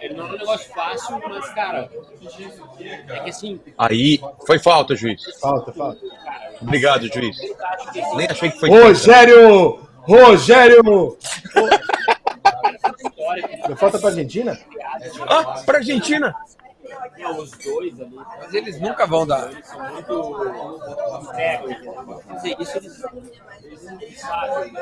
Ele 0.00 0.14
não 0.14 0.26
é 0.26 0.28
um 0.30 0.32
negócio 0.38 0.72
fácil, 0.74 1.20
mas, 1.28 1.48
cara, 1.54 1.88
é 3.08 3.20
que 3.20 3.30
assim, 3.30 3.60
aí 3.78 4.20
foi 4.46 4.58
falta, 4.58 4.94
juiz. 4.96 5.22
Falta, 5.40 5.72
falta. 5.72 6.00
Obrigado, 6.60 7.06
juiz. 7.12 7.36
Nem 8.16 8.26
achei 8.28 8.50
que 8.50 8.58
foi. 8.60 8.68
Rogério! 8.68 9.80
Rogério! 10.02 11.16
Falta 13.84 13.98
pra 13.98 14.08
Argentina? 14.10 14.58
Ah, 15.28 15.62
pra 15.64 15.78
Argentina. 15.78 16.34
é, 17.18 17.28
os 17.30 17.50
dois 17.52 18.00
ali 18.00 18.14
Mas 18.14 18.54
eles 18.54 18.80
nunca 18.80 19.06
vão 19.06 19.26
dar. 19.26 19.50
são 19.62 19.92
muito 19.92 20.44
isso 22.60 22.78
eles, 22.78 23.04
eles 23.64 23.84
não 23.84 24.00
sabem. 24.16 24.74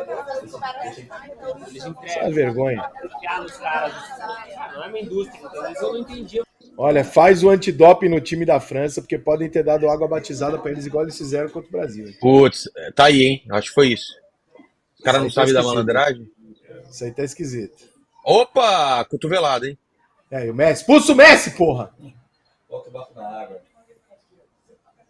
Eles 1.68 1.84
Essa 1.84 1.88
entregam. 1.88 2.32
vergonha. 2.32 2.90
Não 4.74 4.84
é 4.84 4.88
uma 4.88 4.98
indústria, 4.98 5.40
eles 5.66 5.82
eu 5.82 5.92
não 5.92 5.98
entendia. 6.00 6.42
Olha, 6.76 7.04
faz 7.04 7.44
o 7.44 7.50
antidoping 7.50 8.08
no 8.08 8.20
time 8.20 8.46
da 8.46 8.58
França, 8.58 9.02
porque 9.02 9.18
podem 9.18 9.48
ter 9.48 9.62
dado 9.62 9.88
água 9.90 10.08
batizada 10.08 10.58
pra 10.58 10.70
eles, 10.70 10.86
igual 10.86 11.04
eles 11.04 11.18
fizeram 11.18 11.50
contra 11.50 11.68
o 11.68 11.72
Brasil. 11.72 12.06
Putz, 12.18 12.68
tá 12.94 13.04
aí, 13.06 13.22
hein? 13.22 13.44
Acho 13.50 13.68
que 13.68 13.74
foi 13.74 13.88
isso. 13.88 14.14
O 14.98 15.02
cara 15.02 15.18
não 15.18 15.26
Isso 15.26 15.34
sabe 15.34 15.52
tá 15.52 15.60
da 15.60 15.66
malandragem. 15.66 16.26
Isso 16.90 17.04
aí 17.04 17.12
tá 17.12 17.22
esquisito. 17.24 17.91
Opa, 18.24 19.04
cotovelada, 19.04 19.66
hein? 19.66 19.78
É, 20.30 20.46
e 20.46 20.50
o 20.50 20.54
Messi. 20.54 20.82
Expulsa 20.82 21.12
o 21.12 21.16
Messi, 21.16 21.56
porra! 21.56 21.94
Bota 22.68 22.88
o 22.88 22.92
barco 22.92 23.14
na 23.14 23.42
água. 23.42 23.60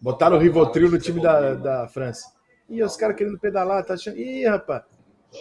Botaram 0.00 0.36
o 0.36 0.40
Rivotril 0.40 0.90
no 0.90 0.98
time 0.98 1.20
da, 1.20 1.54
da 1.54 1.88
França. 1.88 2.32
Ih, 2.68 2.82
os 2.82 2.96
caras 2.96 3.16
querendo 3.16 3.38
pedalar, 3.38 3.84
tá 3.84 3.94
achando. 3.94 4.16
Ih, 4.18 4.46
rapaz. 4.48 4.82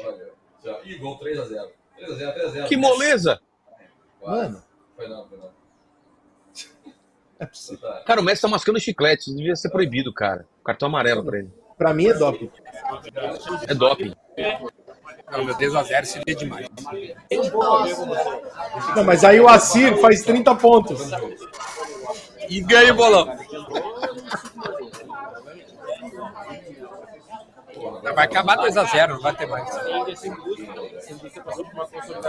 Olha. 0.03 0.81
Ih, 0.85 0.97
gol 0.97 1.19
3x0. 1.19 1.69
3x0, 1.99 2.35
3x0. 2.35 2.67
Que 2.67 2.77
moleza. 2.77 3.41
Mano, 4.21 4.61
Foi 4.95 5.07
não, 5.07 5.27
foi 5.27 5.37
não. 5.39 5.49
é 7.39 7.45
possível. 7.47 7.79
Tá. 7.79 8.03
Cara, 8.05 8.21
o 8.21 8.23
Messi 8.23 8.41
tá 8.43 8.47
mascando 8.47 8.79
chiclete. 8.79 9.21
Isso 9.21 9.35
devia 9.35 9.55
ser 9.55 9.71
proibido, 9.71 10.13
cara. 10.13 10.45
Cartão 10.63 10.89
amarelo 10.89 11.25
pra 11.25 11.39
ele. 11.39 11.51
Pra 11.75 11.93
mim 11.95 12.05
é 12.07 12.13
doping. 12.13 12.51
É 13.67 13.73
doping. 13.73 14.13
Não, 15.31 15.45
meu 15.45 15.55
Deus, 15.55 15.73
a 15.75 15.83
zero 15.83 16.05
seria 16.05 16.35
demais. 16.35 16.67
Não, 18.95 19.03
mas 19.03 19.23
aí 19.23 19.39
o 19.39 19.47
Assir 19.47 19.97
faz 19.99 20.23
30 20.23 20.55
pontos. 20.55 21.09
E 22.49 22.59
ganha 22.61 22.93
o 22.93 22.95
bolão. 22.95 23.37
Vai 28.03 28.25
acabar 28.25 28.57
2x0, 28.57 29.07
não 29.09 29.21
vai 29.21 29.35
ter 29.35 29.45
mais. 29.47 29.69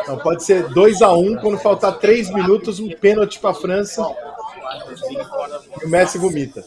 Então 0.02 0.18
pode 0.18 0.44
ser 0.44 0.68
2x1 0.68 1.40
quando 1.40 1.58
faltar 1.58 1.98
3 1.98 2.30
minutos, 2.30 2.78
um 2.78 2.90
pênalti 2.90 3.40
pra 3.40 3.52
França. 3.52 4.02
E 5.80 5.84
o 5.84 5.88
Messi 5.88 6.18
vomita. 6.18 6.64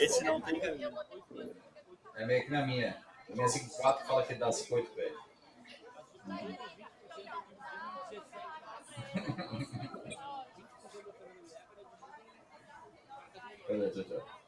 Esse 0.00 0.24
não 0.24 0.40
tem 0.40 0.60
caminho. 0.60 0.90
É 2.16 2.26
meio 2.26 2.44
que 2.44 2.50
na 2.50 2.66
minha. 2.66 2.96
A 3.30 3.34
minha 3.34 3.46
5-4 3.46 4.06
fala 4.06 4.22
que 4.22 4.34
dá 4.34 4.50
58 4.50 4.90
pés. 4.94 5.12
Olha, 13.70 13.90
tchau, 13.90 14.04
tchau. 14.04 14.38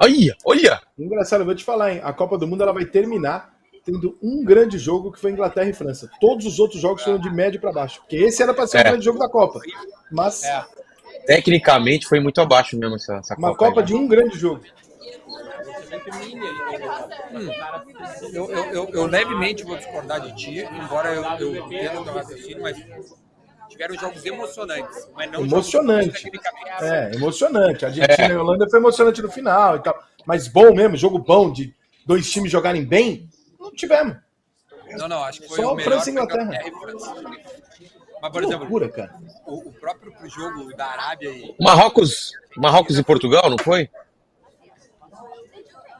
Olha, 0.00 0.36
olha. 0.44 0.82
Engraçado, 0.98 1.40
eu 1.40 1.46
vou 1.46 1.54
te 1.54 1.64
falar, 1.64 1.92
hein? 1.92 2.00
A 2.04 2.12
Copa 2.12 2.38
do 2.38 2.46
Mundo 2.46 2.62
ela 2.62 2.72
vai 2.72 2.84
terminar 2.84 3.52
tendo 3.84 4.16
um 4.22 4.42
grande 4.44 4.78
jogo 4.78 5.12
que 5.12 5.20
foi 5.20 5.30
Inglaterra 5.32 5.68
e 5.68 5.72
França. 5.74 6.08
Todos 6.20 6.46
os 6.46 6.58
outros 6.58 6.80
jogos 6.80 7.02
foram 7.02 7.18
de 7.18 7.28
médio 7.30 7.60
pra 7.60 7.72
baixo. 7.72 8.00
Porque 8.00 8.16
esse 8.16 8.42
era 8.42 8.54
pra 8.54 8.66
ser 8.66 8.78
o 8.78 8.80
É. 8.80 8.84
grande 8.84 9.04
jogo 9.04 9.18
da 9.18 9.28
Copa. 9.28 9.60
Mas 10.10 10.42
É. 10.44 10.64
Tecnicamente 11.26 12.06
foi 12.06 12.20
muito 12.20 12.40
abaixo 12.40 12.78
mesmo 12.78 12.96
essa, 12.96 13.16
essa 13.16 13.34
uma 13.36 13.48
Copa. 13.48 13.66
Copa 13.66 13.80
aí. 13.80 13.86
de 13.86 13.94
um 13.94 14.06
grande 14.06 14.38
jogo. 14.38 14.62
Eu, 18.32 18.50
eu, 18.50 18.64
eu, 18.72 18.88
eu 18.92 19.06
levemente 19.06 19.64
vou 19.64 19.76
discordar 19.76 20.20
de 20.20 20.34
ti, 20.36 20.68
embora 20.82 21.12
eu, 21.12 21.22
eu 21.40 21.56
entenda 21.56 22.00
o 22.00 22.04
teu 22.04 22.12
raciocínio, 22.14 22.62
mas 22.62 22.76
tiveram 23.74 23.94
jogos 23.96 24.24
emocionantes. 24.24 25.08
Mas 25.14 25.30
não 25.30 25.40
Emocionante. 25.42 26.30
É, 26.80 27.14
emocionante. 27.14 27.84
A 27.84 27.88
Argentina 27.88 28.28
e 28.28 28.32
a 28.32 28.40
Holanda 28.40 28.68
foi 28.70 28.78
emocionante 28.78 29.20
no 29.20 29.30
final 29.30 29.76
e 29.76 29.82
tal. 29.82 30.02
Mas 30.24 30.48
bom 30.48 30.72
mesmo, 30.74 30.96
jogo 30.96 31.18
bom 31.18 31.52
de 31.52 31.74
dois 32.06 32.30
times 32.30 32.50
jogarem 32.50 32.84
bem, 32.84 33.28
não 33.58 33.72
tivemos. 33.72 34.16
Não, 34.96 35.08
não, 35.08 35.24
acho 35.24 35.40
que 35.40 35.48
foi 35.48 35.56
Só 35.60 35.72
o 35.72 35.74
melhor 35.74 35.90
França 35.90 36.10
e 36.10 36.12
foi 36.12 36.22
Inglaterra. 36.22 36.62
França. 36.80 37.14
Mas, 38.22 38.32
por 38.32 38.40
Que 38.40 38.46
exemplo, 38.46 38.60
loucura, 38.60 38.88
cara. 38.88 39.20
o, 39.46 39.68
o 39.68 39.72
próprio 39.72 40.12
jogo 40.30 40.74
da 40.76 40.86
Arábia 40.86 41.30
e 41.30 41.54
Marrocos, 41.60 42.32
Marrocos 42.56 42.98
e 42.98 43.02
Portugal, 43.02 43.50
não 43.50 43.58
foi? 43.58 43.90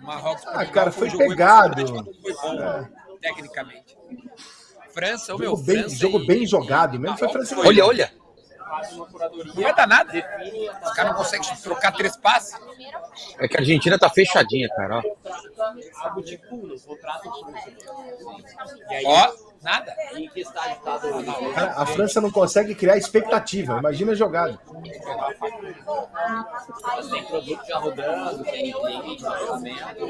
Marrocos. 0.01 0.45
Ah, 0.47 0.65
cara, 0.65 0.91
foi 0.93 1.09
um 1.09 1.11
jogo 1.11 1.29
pegado. 1.29 1.87
Foi 2.23 2.35
bom, 2.35 2.89
tecnicamente. 3.21 3.97
França, 4.95 5.35
o 5.35 5.39
meu, 5.39 5.51
Jogo 5.51 5.63
bem, 5.65 5.77
França 5.81 5.97
jogo 5.97 6.19
e- 6.21 6.27
bem 6.27 6.47
jogado 6.47 7.01
mesmo 7.01 7.19
foi 7.19 7.29
França 7.29 7.53
e 7.53 7.57
Foi. 7.57 7.67
Olha, 7.67 7.85
olha. 7.87 8.13
Não 9.55 9.63
vai 9.63 9.75
dar 9.75 9.87
nada. 9.87 10.13
Os 10.85 10.93
caras 10.93 11.11
não 11.13 11.19
conseguem 11.19 11.57
trocar 11.57 11.93
três 11.93 12.17
passes. 12.17 12.59
É 13.39 13.49
que 13.49 13.57
a 13.57 13.61
Argentina 13.61 13.99
tá 13.99 14.09
fechadinha, 14.11 14.69
cara. 14.69 14.99
ó. 14.99 15.03
E 18.91 19.07
Ó, 19.07 19.33
nada. 19.63 19.95
Cara, 21.55 21.73
a 21.77 21.87
França 21.87 22.21
não 22.21 22.31
consegue 22.31 22.75
criar 22.75 22.97
expectativa. 22.97 23.79
Imagina 23.79 24.13
a 24.13 24.15
jogada. 24.15 24.59
Mas 26.85 27.09
tem 27.11 27.25
produto 27.25 27.67
já 27.67 27.79
rodando, 27.79 28.45
tem 28.45 28.65
de 28.65 29.25
lançamento. 29.25 30.05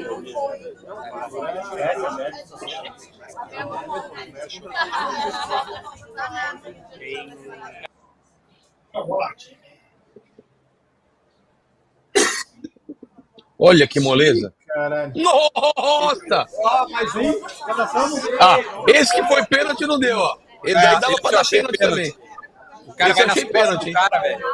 Olha 13.57 13.87
que 13.87 13.99
moleza. 13.99 14.53
Caralho. 14.67 15.13
Nossa! 15.15 16.45
Ó, 16.59 16.89
mais 16.89 17.15
um. 17.15 17.31
Ah, 18.39 18.57
esse 18.89 19.13
que 19.15 19.23
foi 19.27 19.45
pênalti 19.45 19.85
não 19.87 19.97
deu, 19.97 20.17
ó. 20.17 20.37
Ele 20.63 20.73
daí 20.73 20.95
É, 20.95 20.99
dava 20.99 21.15
pra 21.21 21.31
dar 21.31 21.45
pênalti 21.45 21.77
pênalti. 21.77 21.77
também. 21.77 22.15
O 22.87 22.93
cara 22.93 23.11
Esse 23.11 23.25
vai 23.25 23.27
nas 23.27 23.43
pênalti, 23.45 23.91
cara, 23.93 24.19
velho. 24.21 24.45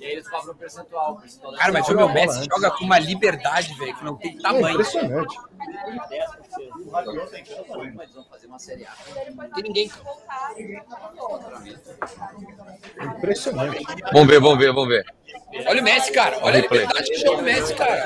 E 0.00 0.04
aí 0.04 0.12
eles 0.12 0.28
cobram 0.28 0.52
um 0.54 0.56
percentual. 0.56 1.16
percentual 1.16 1.54
Cara, 1.54 1.72
mas 1.72 1.88
o 1.88 1.94
meu 1.94 2.08
Messi 2.08 2.44
joga 2.44 2.70
com 2.70 2.84
uma 2.84 2.98
liberdade, 2.98 3.74
velho, 3.74 3.94
que 3.96 4.04
não 4.04 4.16
tem 4.16 4.36
É 4.44 4.48
tamanho. 5.60 6.02
impressionante. 6.02 7.50
10%. 7.50 7.92
Mas 7.94 8.10
vão 8.12 8.24
fazer 8.24 8.46
uma 8.46 8.58
série 8.58 8.84
A. 8.84 8.94
Não 9.34 9.50
tem 9.50 9.62
ninguém. 9.62 9.90
Impressionante. 13.16 13.84
Vamos 14.12 14.28
ver, 14.28 14.40
vamos 14.40 14.58
ver, 14.58 14.72
vamos 14.72 14.88
ver. 14.88 15.06
Olha 15.66 15.80
o 15.80 15.84
Messi, 15.84 16.12
cara. 16.12 16.38
Olha 16.42 16.58
a 16.58 16.62
liberdade 16.62 17.10
que 17.10 17.18
joga 17.18 17.38
o 17.38 17.42
Messi, 17.42 17.74
cara. 17.74 18.04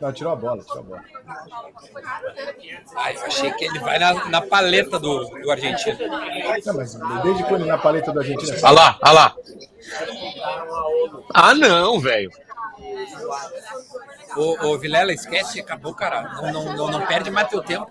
Não, 0.00 0.12
tirou 0.12 0.32
a 0.32 0.36
bola, 0.36 0.62
tirou 0.62 0.78
a 0.78 0.82
bola. 0.82 1.04
Ai, 2.96 3.16
eu 3.16 3.22
achei 3.24 3.50
que 3.52 3.64
ele 3.64 3.78
vai 3.80 3.98
na, 3.98 4.28
na 4.28 4.40
paleta 4.42 4.98
do, 4.98 5.24
do 5.24 5.50
argentino. 5.50 5.98
Não, 6.64 6.74
mas 6.74 6.94
desde 7.22 7.44
quando 7.44 7.66
na 7.66 7.78
paleta 7.78 8.12
da 8.12 8.20
Argentina. 8.20 8.56
Olha 8.62 8.70
lá, 8.70 8.98
olha 9.02 9.12
lá. 9.12 9.36
Ah, 11.34 11.54
não, 11.54 11.98
velho. 11.98 12.30
Ô, 14.36 14.66
ô, 14.66 14.78
Vilela, 14.78 15.12
esquece, 15.12 15.60
acabou, 15.60 15.94
cara. 15.94 16.22
Não, 16.22 16.52
não, 16.52 16.76
não, 16.76 16.90
não 16.90 17.06
perde 17.06 17.30
mais 17.30 17.48
teu 17.48 17.62
tempo. 17.62 17.90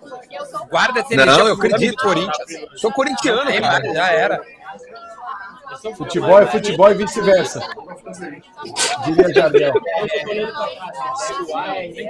Guarda 0.70 1.00
essa 1.00 1.14
Não, 1.14 1.22
energia 1.22 1.44
eu 1.44 1.56
pro 1.56 1.66
ano 1.66 1.74
acredito. 1.74 2.02
Corinthians. 2.02 2.80
Sou 2.80 2.92
corintiano, 2.92 3.50
Tem 3.50 3.60
cara. 3.60 3.80
mais, 3.80 3.94
já 3.94 4.08
era. 4.10 4.42
Futebol 5.96 6.38
é 6.40 6.46
futebol 6.46 6.90
e 6.90 6.94
vice-versa. 6.94 7.60
Diria 9.04 9.34
Jardel. 9.34 9.74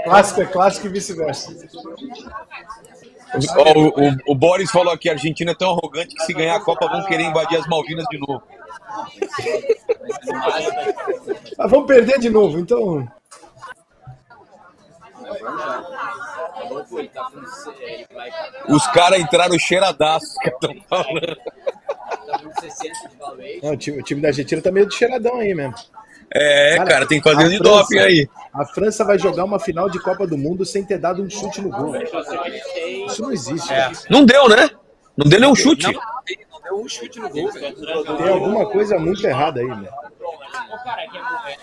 Clássico 0.05 0.43
é 0.43 0.47
clássico 0.47 0.87
e 0.87 0.91
vice-versa. 0.91 1.53
O, 3.35 4.01
o, 4.01 4.17
o 4.33 4.35
Boris 4.35 4.71
falou 4.71 4.93
aqui, 4.93 5.09
a 5.09 5.13
Argentina 5.13 5.51
é 5.51 5.55
tão 5.55 5.71
arrogante 5.73 6.15
que 6.15 6.23
se 6.23 6.33
ganhar 6.33 6.57
a 6.57 6.61
Copa 6.61 6.89
vão 6.89 7.05
querer 7.05 7.25
invadir 7.25 7.59
as 7.59 7.67
Malvinas 7.67 8.07
de 8.11 8.19
novo. 8.19 8.43
Ah, 11.59 11.67
vamos 11.67 11.87
perder 11.87 12.19
de 12.19 12.31
novo, 12.31 12.59
então. 12.59 13.07
Os 18.69 18.87
caras 18.89 19.21
entraram 19.21 19.59
cheiradaço, 19.59 20.35
que 20.43 20.49
estão 20.51 20.75
falando. 20.89 21.37
com 22.43 22.61
60 22.61 23.09
de 23.09 23.17
valuation. 23.17 23.61
Não, 23.63 23.73
o, 23.73 23.77
time, 23.77 23.99
o 24.01 24.03
time 24.03 24.21
da 24.21 24.29
Argentina 24.29 24.63
tá 24.63 24.71
meio 24.71 24.87
de 24.87 24.95
cheiradão 24.95 25.37
aí 25.37 25.55
mesmo. 25.55 25.75
É, 26.31 26.77
Cara, 26.77 26.91
cara, 26.91 27.07
tem 27.07 27.21
que 27.21 27.31
fazer 27.31 27.47
um 27.47 27.49
de 27.49 27.57
França- 27.59 27.73
doping 27.83 27.99
aí. 28.01 28.29
A 28.53 28.67
França 28.67 29.03
vai 29.05 29.19
jogar 29.19 29.45
uma 29.45 29.59
final 29.59 29.89
de 29.89 29.99
Copa 29.99 30.27
do 30.27 30.37
Mundo 30.37 30.65
sem 30.67 30.85
ter 30.85 30.99
dado 30.99 31.23
um 31.23 31.31
chute 31.31 31.63
no 31.63 31.71
gol. 31.71 31.95
Isso 33.07 33.23
não 33.23 33.33
existe. 33.33 33.73
É. 33.73 33.91
Não 34.11 34.27
deu, 34.27 34.47
né? 34.49 34.69
Não 35.17 35.27
deu 35.27 35.41
nenhum 35.41 35.55
chute. 35.55 35.91
Não, 35.91 36.01
deu 36.69 36.81
um 36.81 36.89
chute 36.89 37.19
no 37.19 37.29
gol, 37.31 37.51
velho. 37.53 37.75
Tem 38.17 38.29
alguma 38.29 38.67
coisa 38.71 38.99
muito 38.99 39.27
errada 39.27 39.61
aí, 39.61 39.67
né? 39.67 39.89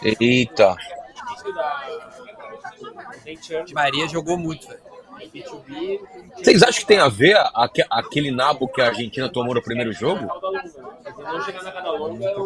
É 0.04 0.10
é 0.10 0.16
Eita. 0.20 0.76
Maria 3.74 4.08
jogou 4.08 4.38
muito, 4.38 4.68
velho. 4.68 4.80
tem 5.18 5.30
B2B, 5.30 6.00
Vocês 6.38 6.62
acham 6.62 6.82
que 6.82 6.86
tem 6.86 7.00
a 7.00 7.08
ver 7.08 7.38
aque- 7.54 7.86
aquele 7.90 8.32
nabo 8.32 8.68
que 8.68 8.82
a 8.82 8.88
Argentina 8.88 9.30
tomou 9.30 9.56
no 9.56 9.62
primeiro 9.62 9.94
jogo? 9.94 10.28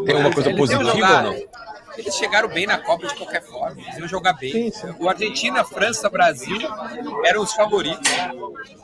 Tem 0.06 0.16
alguma 0.16 0.34
coisa 0.34 0.54
positiva 0.56 0.84
jogar- 0.94 1.26
ou 1.26 1.32
não? 1.34 1.42
Eles 1.98 2.16
chegaram 2.16 2.48
bem 2.48 2.68
na 2.68 2.78
Copa 2.78 3.08
de 3.08 3.16
qualquer 3.16 3.42
forma. 3.42 3.82
Eles 3.82 3.98
iam 3.98 4.08
jogar 4.08 4.34
bem. 4.34 4.52
Sim, 4.52 4.72
sim. 4.72 4.96
O 5.00 5.10
Argentina, 5.10 5.64
França, 5.66 6.10
Brasil 6.10 6.58
eram 7.26 7.42
os 7.42 7.52
favoritos. 7.54 8.08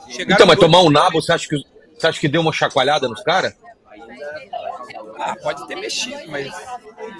Chegaram 0.08 0.34
Então, 0.34 0.46
mas 0.46 0.58
tomar 0.58 0.80
um 0.80 0.90
nabo, 0.90 1.22
você 1.22 1.32
acha 1.32 1.48
que, 1.48 1.56
você 1.96 2.06
acha 2.08 2.20
que 2.20 2.28
deu 2.28 2.40
uma 2.40 2.52
chacoalhada 2.52 3.08
nos 3.08 3.22
caras? 3.22 3.54
Ah, 5.18 5.36
pode 5.42 5.66
ter 5.66 5.76
mexido, 5.76 6.30
mas 6.30 6.52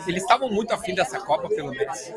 eles 0.06 0.23
estavam 0.23 0.51
muito 0.51 0.73
afim 0.73 0.94
dessa 0.94 1.18
Copa, 1.20 1.48
pelo 1.48 1.70
menos. 1.70 2.12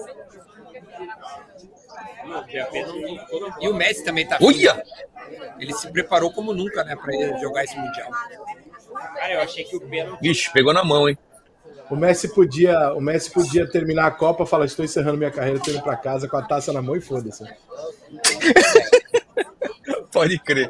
E 3.59 3.67
o 3.67 3.73
Messi 3.73 4.03
também 4.03 4.27
tá. 4.27 4.37
Olha! 4.41 4.83
Ele 5.59 5.73
se 5.73 5.91
preparou 5.91 6.31
como 6.31 6.53
nunca, 6.53 6.83
né, 6.83 6.95
pra 6.95 7.13
ele 7.13 7.37
jogar 7.39 7.63
esse 7.63 7.77
Mundial. 7.77 8.09
Cara, 9.15 9.33
eu 9.33 9.41
achei 9.41 9.63
que 9.63 9.75
o 9.75 9.81
pênalti. 9.81 10.21
Vixe, 10.21 10.51
pegou 10.51 10.73
na 10.73 10.83
mão, 10.83 11.07
hein? 11.07 11.17
O 11.89 11.95
Messi 11.95 12.33
podia, 12.33 12.93
o 12.93 13.01
Messi 13.01 13.31
podia 13.31 13.67
terminar 13.67 14.07
a 14.07 14.11
Copa 14.11 14.43
e 14.43 14.47
falar: 14.47 14.65
estou 14.65 14.85
encerrando 14.85 15.17
minha 15.17 15.31
carreira, 15.31 15.59
tô 15.59 15.71
indo 15.71 15.81
pra 15.81 15.97
casa 15.97 16.27
com 16.27 16.37
a 16.37 16.41
taça 16.41 16.71
na 16.71 16.81
mão 16.81 16.95
e 16.95 17.01
foda-se. 17.01 17.43
Pode 20.11 20.39
crer. 20.39 20.69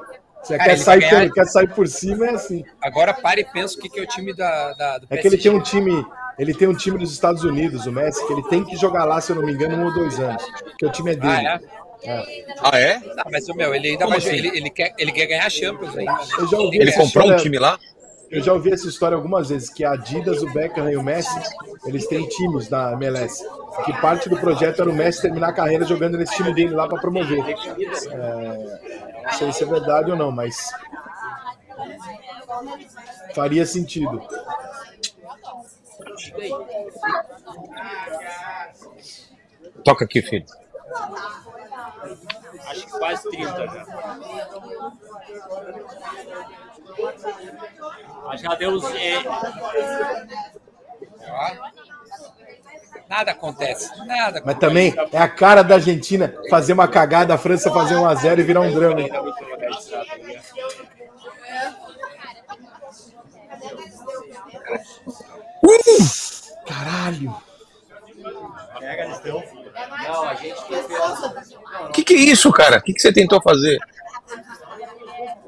Você 0.49 0.57
Cara, 0.57 0.69
quer, 0.71 0.77
sair 0.80 1.09
por, 1.09 1.34
quer 1.34 1.45
sair 1.45 1.67
por 1.76 1.88
cima, 1.88 2.26
é 2.26 2.30
assim. 2.31 2.65
Agora 2.81 3.13
para 3.13 3.39
e 3.39 3.45
pensa 3.45 3.77
o 3.77 3.81
que, 3.81 3.88
que 3.88 3.99
é 3.99 4.03
o 4.03 4.07
time 4.07 4.34
da, 4.34 4.73
da- 4.73 4.97
do 4.97 5.05
É 5.11 5.17
que 5.17 5.27
ele 5.27 5.38
PSG. 5.38 5.49
tem 5.49 5.51
um 5.51 5.61
time. 5.61 6.05
Ele 6.39 6.53
tem 6.55 6.67
um 6.67 6.73
time 6.73 6.97
dos 6.97 7.11
Estados 7.11 7.43
Unidos, 7.43 7.85
o 7.85 7.91
Messi, 7.91 8.26
que 8.26 8.34
ele 8.34 8.41
tem 8.49 8.63
que 8.65 8.76
jogar 8.76 9.05
lá, 9.05 9.21
se 9.21 9.31
eu 9.31 9.35
não 9.35 9.43
me 9.43 9.51
engano, 9.51 9.76
um 9.77 9.85
ou 9.85 9.93
dois 9.93 10.19
anos. 10.19 10.43
Porque 10.63 10.85
o 10.88 10.91
time 10.91 11.11
é 11.11 11.15
dele. 11.15 11.47
Ah, 11.47 11.59
é? 12.03 12.45
Ah, 12.63 12.80
é? 12.80 12.99
Não, 12.99 13.26
mas, 13.31 13.45
meu, 13.55 13.76
ele 13.76 13.89
ainda 13.89 14.05
Como 14.05 14.09
vai 14.09 14.17
assim? 14.27 14.38
ele, 14.38 14.47
ele, 14.57 14.69
quer, 14.71 14.93
ele 14.97 15.11
quer 15.11 15.27
ganhar 15.27 15.45
a 15.45 15.49
Champions 15.51 15.95
ainda. 15.95 16.11
né? 16.13 16.19
Eu 16.39 16.47
já 16.47 16.57
ouvi 16.57 16.77
Ele 16.77 16.91
comprou 16.93 17.05
um 17.05 17.27
história- 17.27 17.35
time 17.43 17.59
lá? 17.59 17.77
Eu 18.31 18.41
já 18.43 18.53
ouvi 18.53 18.71
essa 18.71 18.88
história 18.88 19.15
algumas 19.15 19.49
vezes, 19.49 19.69
que 19.71 19.84
a 19.84 19.91
Adidas, 19.93 20.41
o 20.43 20.49
Beckham 20.53 20.88
e 20.89 20.95
o 20.95 21.01
Messi, 21.03 21.34
eles 21.88 22.05
têm 22.07 22.27
times 22.27 22.69
na 22.69 22.93
MLS. 22.93 23.43
Que 23.85 23.91
parte 23.99 24.30
do 24.30 24.38
projeto 24.38 24.81
era 24.81 24.89
o 24.89 24.93
Messi 24.93 25.23
terminar 25.23 25.49
a 25.49 25.53
carreira 25.53 25.84
jogando 25.84 26.15
nesse 26.17 26.35
time 26.35 26.53
dele 26.53 26.76
lá 26.76 26.88
para 26.88 26.99
promover. 27.01 27.39
É, 27.39 29.09
não 29.30 29.38
sei 29.38 29.51
se 29.51 29.64
é 29.64 29.68
verdade 29.68 30.11
ou 30.11 30.18
não, 30.18 30.31
mas 30.31 30.72
faria 33.35 33.65
sentido. 33.65 34.22
Toca 39.84 40.06
aqui, 40.06 40.22
filho. 40.22 40.45
Acho 42.68 42.85
que 42.85 42.91
quase 42.91 43.30
30 43.30 43.68
já. 43.68 43.85
Que 48.38 48.45
ela 48.45 48.56
deu. 48.56 48.80
É, 48.95 49.23
Ó. 51.30 51.89
Nada 53.10 53.31
acontece. 53.31 53.90
Nada 54.06 54.41
Mas 54.45 54.56
acontece. 54.56 54.60
também 54.60 54.94
é 55.11 55.18
a 55.18 55.27
cara 55.27 55.64
da 55.64 55.76
Argentina 55.76 56.31
fazer 56.49 56.73
uma 56.73 56.88
cagada, 56.88 57.34
a 57.34 57.38
França 57.40 57.72
fazer 57.72 57.95
1 57.95 58.06
a 58.06 58.14
0 58.14 58.40
e 58.40 58.44
virar 58.44 58.61
um 58.61 58.72
drama. 58.72 59.02
hein? 59.02 59.10
Caralho! 66.68 67.36
não, 70.03 70.23
a 70.23 70.36
gente 70.36 70.64
que 70.65 70.76
fez. 70.76 70.99
O 71.88 71.91
que, 71.91 72.03
que 72.03 72.14
é 72.14 72.18
isso, 72.18 72.52
cara? 72.52 72.77
O 72.77 72.81
que, 72.81 72.94
que 72.94 72.99
você 73.02 73.11
tentou 73.11 73.41
fazer? 73.41 73.80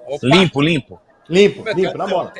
Opa. 0.07 0.19
Limpo, 0.23 0.61
limpo. 0.61 1.01
Limpo, 1.29 1.63
limpo, 1.73 1.97
na 1.97 2.07
bola. 2.07 2.33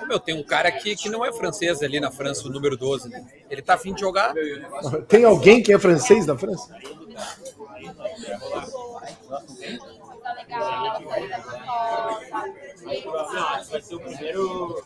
Tem- 0.00 0.08
Meu, 0.08 0.18
tem 0.18 0.34
um 0.34 0.42
cara 0.42 0.68
aqui 0.68 0.96
que 0.96 1.08
não 1.08 1.24
é 1.24 1.32
francês 1.32 1.82
ali 1.82 2.00
na 2.00 2.10
França, 2.10 2.48
o 2.48 2.50
número 2.50 2.76
12. 2.76 3.08
Né? 3.08 3.24
Ele 3.50 3.62
tá 3.62 3.74
afim 3.74 3.92
de 3.94 4.00
jogar. 4.00 4.34
Tem 5.08 5.24
alguém 5.24 5.62
que 5.62 5.72
é 5.72 5.78
francês 5.78 6.26
na 6.26 6.36
França? 6.36 6.74
Não, 12.88 13.48
acho 13.48 13.66
que 13.66 13.72
vai 13.72 13.82
ser 13.82 13.94
o 13.94 14.00
primeiro. 14.00 14.82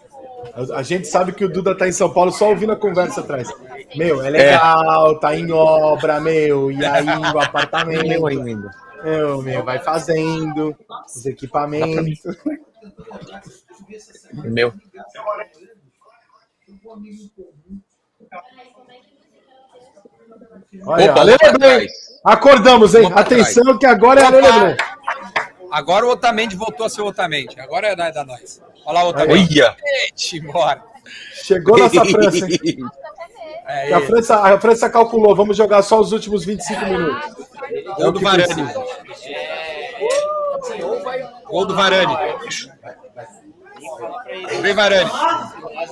A 0.75 0.83
gente 0.83 1.07
sabe 1.07 1.33
que 1.33 1.45
o 1.45 1.49
Duda 1.49 1.77
tá 1.77 1.89
em 1.89 1.93
São 1.93 2.13
Paulo 2.13 2.31
só 2.33 2.49
ouvindo 2.51 2.73
a 2.73 2.77
conversa 2.77 3.21
atrás. 3.21 3.49
Meu, 3.97 4.23
é 4.23 4.31
legal, 4.31 5.19
tá 5.19 5.35
em 5.37 5.51
obra, 5.53 6.21
meu. 6.21 6.71
E 6.71 6.85
aí 6.85 7.07
o 7.35 7.39
apartamento. 7.41 8.07
Meu 8.07 8.27
ainda. 8.27 8.71
Meu, 9.03 9.43
meu, 9.43 9.65
vai 9.65 9.79
fazendo 9.79 10.75
os 11.07 11.27
equipamentos. 11.27 12.21
Meu. 14.33 14.73
Olha, 20.87 21.13
Opa, 21.13 21.23
Leblanc. 21.23 21.87
Acordamos, 22.25 22.95
hein? 22.95 23.11
Atenção 23.15 23.79
que 23.79 23.87
agora 23.87 24.21
é 24.21 24.25
a 24.25 24.31
Grande. 24.31 24.77
Agora 25.71 26.07
o 26.07 26.11
Otamendi 26.11 26.57
voltou 26.57 26.87
a 26.87 26.89
ser 26.89 27.03
o 27.03 27.07
Otamendi. 27.07 27.61
Agora 27.61 27.89
é 27.89 27.97
da, 27.97 28.11
da 28.11 28.25
nós. 28.25 28.63
Olha 28.87 28.95
lá 28.95 29.05
o 29.05 29.09
Otamendi. 29.09 29.61
Olha! 29.61 29.77
Gente, 30.07 30.41
bora. 30.41 30.83
Chegou 31.33 31.79
nossa 31.79 32.05
França, 32.05 32.47
hein? 32.47 32.79
É, 33.67 33.95
A 33.95 34.01
França, 34.03 34.37
a 34.37 34.61
França 34.61 34.91
calculou, 34.91 35.35
vamos 35.35 35.57
jogar 35.57 35.81
só 35.83 35.99
os 35.99 36.13
últimos 36.13 36.45
25 36.45 36.85
minutos. 36.85 37.35
Gol 37.97 38.13
do 38.13 38.21
Varane. 38.21 38.75
Gol 41.47 41.67
do 41.67 41.75
Varane. 41.75 42.15
Vem 44.61 44.75
Varane. 44.75 45.11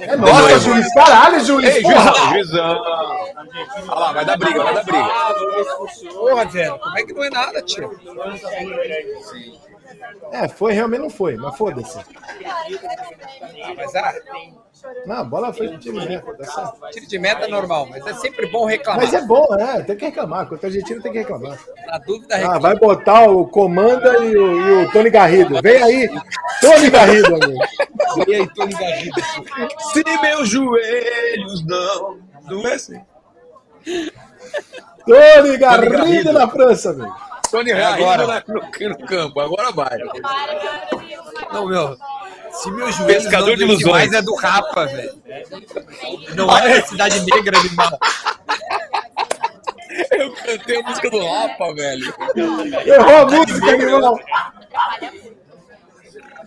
É 0.01 0.17
nossa, 0.17 0.61
juiz. 0.61 0.95
Caralho, 0.95 1.45
juiz. 1.45 1.77
Ei, 1.77 1.83
juizão. 2.33 2.83
Olha 3.89 4.01
lá, 4.01 4.13
vai 4.13 4.25
dar 4.25 4.39
briga, 4.39 4.63
vai 4.63 4.75
dar 4.75 4.85
briga. 4.85 5.09
Porra, 6.15 6.45
velho. 6.47 6.79
Como 6.79 6.99
é 6.99 7.03
que 7.03 7.13
não 7.13 7.25
é 7.25 7.31
nada, 7.31 7.63
tio? 7.63 7.91
É, 10.33 10.49
foi, 10.49 10.73
realmente 10.73 11.01
não 11.01 11.11
foi, 11.11 11.37
mas 11.37 11.57
foda-se. 11.57 11.99
Ah, 11.99 13.75
mas 13.77 13.95
ah, 13.95 14.15
Não, 15.07 15.17
a 15.17 15.25
bola 15.25 15.53
foi 15.53 15.69
pro 15.69 15.79
time 15.79 16.05
mesmo, 16.07 16.35
tá 16.37 16.45
certo. 16.45 16.91
tiro 16.91 17.07
de 17.07 17.19
meta 17.19 17.45
é 17.45 17.49
normal, 17.49 17.87
mas 17.87 18.05
é 18.07 18.15
sempre 18.15 18.47
bom 18.47 18.65
reclamar. 18.65 19.03
Mas 19.05 19.15
é 19.15 19.23
bom, 19.27 19.47
né? 19.55 19.83
Tem 19.87 19.97
que 19.97 20.07
reclamar. 20.07 20.47
Contra 20.49 20.67
a 20.67 20.71
Argentina 20.71 21.01
tem 21.03 21.13
que 21.13 21.19
reclamar. 21.19 21.59
Na 21.87 21.99
dúvida, 21.99 22.35
Ah, 22.35 22.39
reclama. 22.39 22.61
vai 22.61 22.77
botar 22.77 23.29
o 23.31 23.47
Comanda 23.47 24.19
e 24.25 24.37
o, 24.37 24.61
e 24.61 24.85
o 24.85 24.91
Tony 24.93 25.11
Garrido. 25.11 25.61
Vem 25.63 25.83
aí, 25.83 26.09
Tony 26.61 26.91
Garrido, 26.91 27.35
amigo. 27.37 27.61
E 28.27 28.35
aí, 28.35 28.49
Tony 28.55 28.73
Garrido. 28.75 29.21
Se 29.93 30.03
meus 30.23 30.49
joelhos 30.49 31.65
não 31.67 32.19
doessem. 32.49 33.05
Tony 35.07 35.57
Garrido 35.59 35.91
Garrido. 35.91 36.33
na 36.33 36.49
França, 36.49 36.91
amigo. 36.91 37.32
Tony 37.53 37.73
agora. 37.73 38.27
Garrido 38.27 38.53
na- 38.53 38.61
no, 38.89 38.89
no 38.89 39.07
campo, 39.07 39.41
agora 39.41 39.71
vai. 39.73 39.99
Não, 41.53 41.67
meu. 41.67 41.97
Se 42.51 42.71
meus 42.71 42.95
joelhos 42.97 43.23
Pescador 43.25 43.49
não 43.51 43.57
de 43.57 43.63
ilusões. 43.63 43.93
mais 43.93 44.13
é 44.13 44.21
do 44.23 44.35
Rapa, 44.35 44.87
velho. 44.87 45.13
Não 46.35 46.57
é 46.59 46.81
da 46.81 46.87
Cidade 46.87 47.21
Negra, 47.25 47.59
animal. 47.59 47.99
Eu 50.11 50.33
cantei 50.35 50.81
a 50.81 50.83
música 50.83 51.11
do 51.11 51.19
Rapa, 51.27 51.75
velho. 51.75 52.15
Errou 52.87 53.17
a 53.17 53.27
música, 53.27 53.71
animal. 53.71 54.19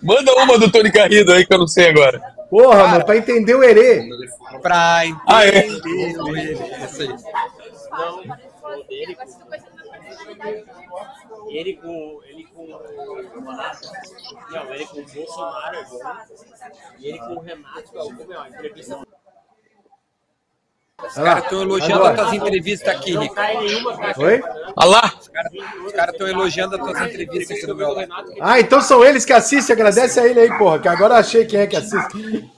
Manda 0.04 0.34
uma 0.36 0.60
do 0.60 0.72
Tony 0.72 0.92
Garrido 0.92 1.34
aí 1.34 1.46
que 1.46 1.54
eu 1.54 1.58
não 1.60 1.68
sei 1.68 1.90
agora. 1.90 2.22
Porra, 2.50 2.88
mano, 2.88 3.06
pra 3.06 3.18
entender 3.18 3.56
o 3.56 3.64
Herê. 3.64 4.08
Pra 4.62 5.02
Ah, 5.28 5.46
é? 5.46 5.66
entender 5.66 6.18
o 6.20 6.36
ele. 6.38 6.54
Isso 6.86 7.02
aí. 7.02 7.16
Ele 11.50 11.76
com. 11.78 12.22
Ele 12.26 12.44
com. 12.46 12.68
Não, 14.52 14.74
ele 14.74 14.86
com 14.86 15.00
o 15.00 15.06
Bolsonaro 15.06 15.76
é 15.76 15.84
bom. 15.84 16.00
E 17.00 17.08
ele 17.08 17.20
com 17.20 17.34
o 17.34 17.40
Renato 17.40 17.98
é 17.98 18.04
o 18.04 18.14
meu, 18.14 18.40
a 18.40 18.50
entrevista 18.50 19.00
Os 21.04 21.14
caras 21.14 21.44
estão 21.44 21.62
elogiando 21.62 22.04
as 22.06 22.16
tuas 22.16 22.34
entrevistas 22.34 22.96
aqui, 22.96 23.18
Rico. 23.18 23.36
caixa. 23.36 24.22
Oi? 24.22 24.42
Olha 24.76 24.90
lá. 24.90 25.14
Os 25.86 25.94
caras 25.94 26.14
estão 26.14 26.28
elogiando 26.28 26.76
as 26.76 26.82
tuas 26.82 27.02
entrevistas 27.02 27.58
aqui 27.58 27.68
do 27.68 27.76
meu 27.76 27.92
lado. 27.94 28.34
Ah, 28.42 28.60
então 28.60 28.82
são 28.82 29.04
eles 29.04 29.26
que 29.26 29.34
assistem. 29.34 29.74
Agradece 29.74 30.20
a 30.20 30.28
ele 30.28 30.40
aí, 30.40 30.58
porra, 30.58 30.80
que 30.80 30.88
agora 30.88 31.16
eu 31.16 31.20
achei 31.20 31.46
quem 31.46 31.60
é 31.60 31.68
que 31.68 31.76
assiste. 31.76 32.50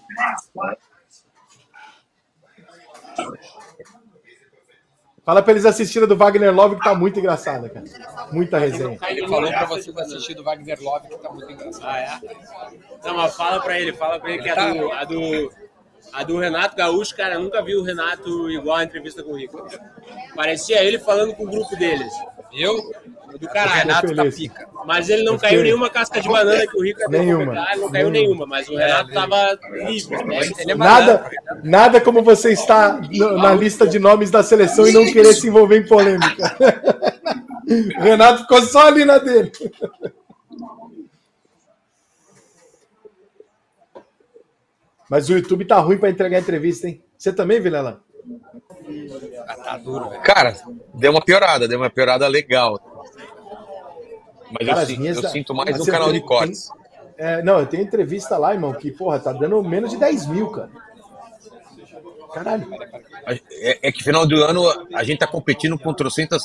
Fala 5.28 5.44
pra 5.44 5.52
eles 5.52 5.66
assistirem 5.66 6.08
do 6.08 6.16
Wagner 6.16 6.56
Love, 6.56 6.78
que 6.78 6.84
tá 6.86 6.96
muito 6.96 7.20
engraçada, 7.20 7.68
cara. 7.68 7.86
Muita 8.32 8.58
resenha. 8.58 8.98
Ele 9.10 9.28
falou 9.28 9.50
pra 9.50 9.66
vocês 9.66 9.98
assistir 9.98 10.34
do 10.34 10.42
Wagner 10.42 10.82
Love, 10.82 11.10
que 11.10 11.18
tá 11.18 11.30
muito 11.30 11.52
engraçado. 11.52 11.86
Ah, 11.86 12.00
é? 12.00 12.20
Não, 13.04 13.18
mas 13.18 13.36
fala 13.36 13.60
pra 13.60 13.78
ele, 13.78 13.92
fala 13.92 14.22
pra 14.22 14.32
ele 14.32 14.42
que 14.42 14.50
a 14.50 14.74
do, 14.74 14.90
a 14.94 15.04
do, 15.04 15.52
a 16.14 16.24
do 16.24 16.38
Renato 16.38 16.78
Gaúcho, 16.78 17.14
cara, 17.14 17.34
eu 17.34 17.42
nunca 17.42 17.62
vi 17.62 17.76
o 17.76 17.84
Renato 17.84 18.50
igual 18.50 18.78
a 18.78 18.86
entrevista 18.86 19.22
com 19.22 19.32
o 19.32 19.36
Rico. 19.36 19.68
Parecia 20.34 20.82
ele 20.82 20.98
falando 20.98 21.36
com 21.36 21.44
o 21.44 21.52
grupo 21.52 21.76
deles. 21.76 22.14
Eu? 22.54 22.78
Do 23.40 23.48
caralho. 23.48 23.80
Renato 23.82 24.16
tá 24.16 24.26
pica. 24.26 24.68
Mas 24.86 25.10
ele 25.10 25.24
não 25.24 25.34
Eu 25.34 25.40
caiu 25.40 25.64
nenhuma 25.64 25.90
casca 25.90 26.22
de 26.22 26.28
banana 26.30 26.66
que 26.66 26.78
o 26.78 26.82
Rico 26.84 27.02
ia 27.02 27.08
Nenhuma. 27.10 27.68
ele 27.72 27.82
não 27.82 27.92
caiu 27.92 28.10
nenhuma, 28.10 28.46
mas 28.46 28.68
o 28.70 28.76
Renato 28.76 29.12
tava 29.12 29.60
livre. 29.86 30.24
Né? 30.26 30.40
Ele 30.60 30.72
é 30.72 30.76
Nada, 30.76 31.14
malandro. 31.18 31.70
nada 31.70 32.02
como 32.02 32.24
você 32.24 32.52
estar 32.54 33.02
na 33.02 33.54
lista 33.54 33.86
de 33.86 34.00
nomes 34.00 34.32
da 34.32 34.42
seleção 34.44 34.88
e 34.88 34.92
não 34.94 35.06
querer 35.12 35.34
se 35.34 35.48
envolver 35.48 35.78
em 35.78 35.86
polêmica. 35.88 36.56
O 37.98 38.02
Renato 38.02 38.44
ficou 38.44 38.62
só 38.62 38.88
ali 38.88 39.04
na 39.04 39.18
dele. 39.18 39.52
Mas 45.10 45.30
o 45.30 45.34
YouTube 45.34 45.66
tá 45.66 45.78
ruim 45.80 45.98
pra 45.98 46.10
entregar 46.10 46.40
entrevista, 46.40 46.88
hein? 46.88 47.02
Você 47.18 47.32
também, 47.32 47.60
Vilela? 47.62 48.02
Ah, 49.48 49.56
tá 49.56 49.78
duro, 49.78 50.10
velho. 50.10 50.22
Cara, 50.22 50.56
deu 50.94 51.12
uma 51.12 51.22
piorada, 51.22 51.68
deu 51.68 51.80
uma 51.80 51.90
piorada 51.90 52.28
legal. 52.28 52.80
Mas 54.52 54.68
Cara, 54.68 54.82
eu, 54.82 54.86
sinto, 54.88 55.06
eu 55.06 55.22
da- 55.22 55.30
sinto 55.30 55.54
mais 55.54 55.78
no 55.78 55.84
você 55.84 55.92
canal 55.92 56.10
tem- 56.12 56.20
de 56.22 56.26
cortes. 56.26 56.70
É, 57.18 57.42
não, 57.42 57.60
eu 57.60 57.66
tenho 57.66 57.84
entrevista 57.84 58.38
lá, 58.38 58.54
irmão, 58.54 58.74
que, 58.74 58.92
porra, 58.92 59.20
tá 59.20 59.34
dando 59.34 59.62
menos 59.64 59.90
de 59.90 59.98
10 59.98 60.28
mil, 60.28 60.52
cara. 60.52 60.70
Caralho. 62.34 62.68
É, 63.52 63.88
é 63.88 63.92
que 63.92 64.04
final 64.04 64.26
do 64.28 64.36
ano 64.44 64.64
a 64.94 65.04
gente 65.04 65.20
tá 65.20 65.28
competindo 65.28 65.78
com 65.80 65.94
trocentas, 65.94 66.44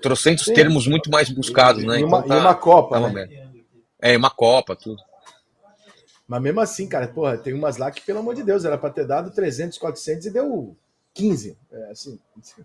trocentos 0.00 0.46
Sim. 0.46 0.54
termos 0.54 0.86
muito 0.86 1.10
mais 1.10 1.30
buscados, 1.30 1.84
né? 1.84 2.00
E 2.00 2.04
uma- 2.04 2.18
Então 2.20 2.36
e 2.36 2.40
uma 2.40 2.54
Copa, 2.54 3.00
tá 3.00 3.08
né? 3.10 3.28
É, 4.00 4.16
uma 4.16 4.30
Copa, 4.30 4.74
tudo. 4.74 5.00
Mas 6.26 6.42
mesmo 6.42 6.60
assim, 6.60 6.88
cara, 6.88 7.06
porra, 7.06 7.36
tem 7.36 7.52
umas 7.52 7.76
lá 7.76 7.90
que, 7.90 8.00
pelo 8.00 8.18
amor 8.18 8.34
de 8.34 8.42
Deus, 8.42 8.64
era 8.64 8.78
pra 8.78 8.90
ter 8.90 9.06
dado 9.06 9.30
300, 9.30 9.78
400 9.78 10.26
e 10.26 10.30
deu 10.30 10.74
15. 11.12 11.56
É, 11.70 11.90
assim, 11.90 12.18
assim. 12.40 12.62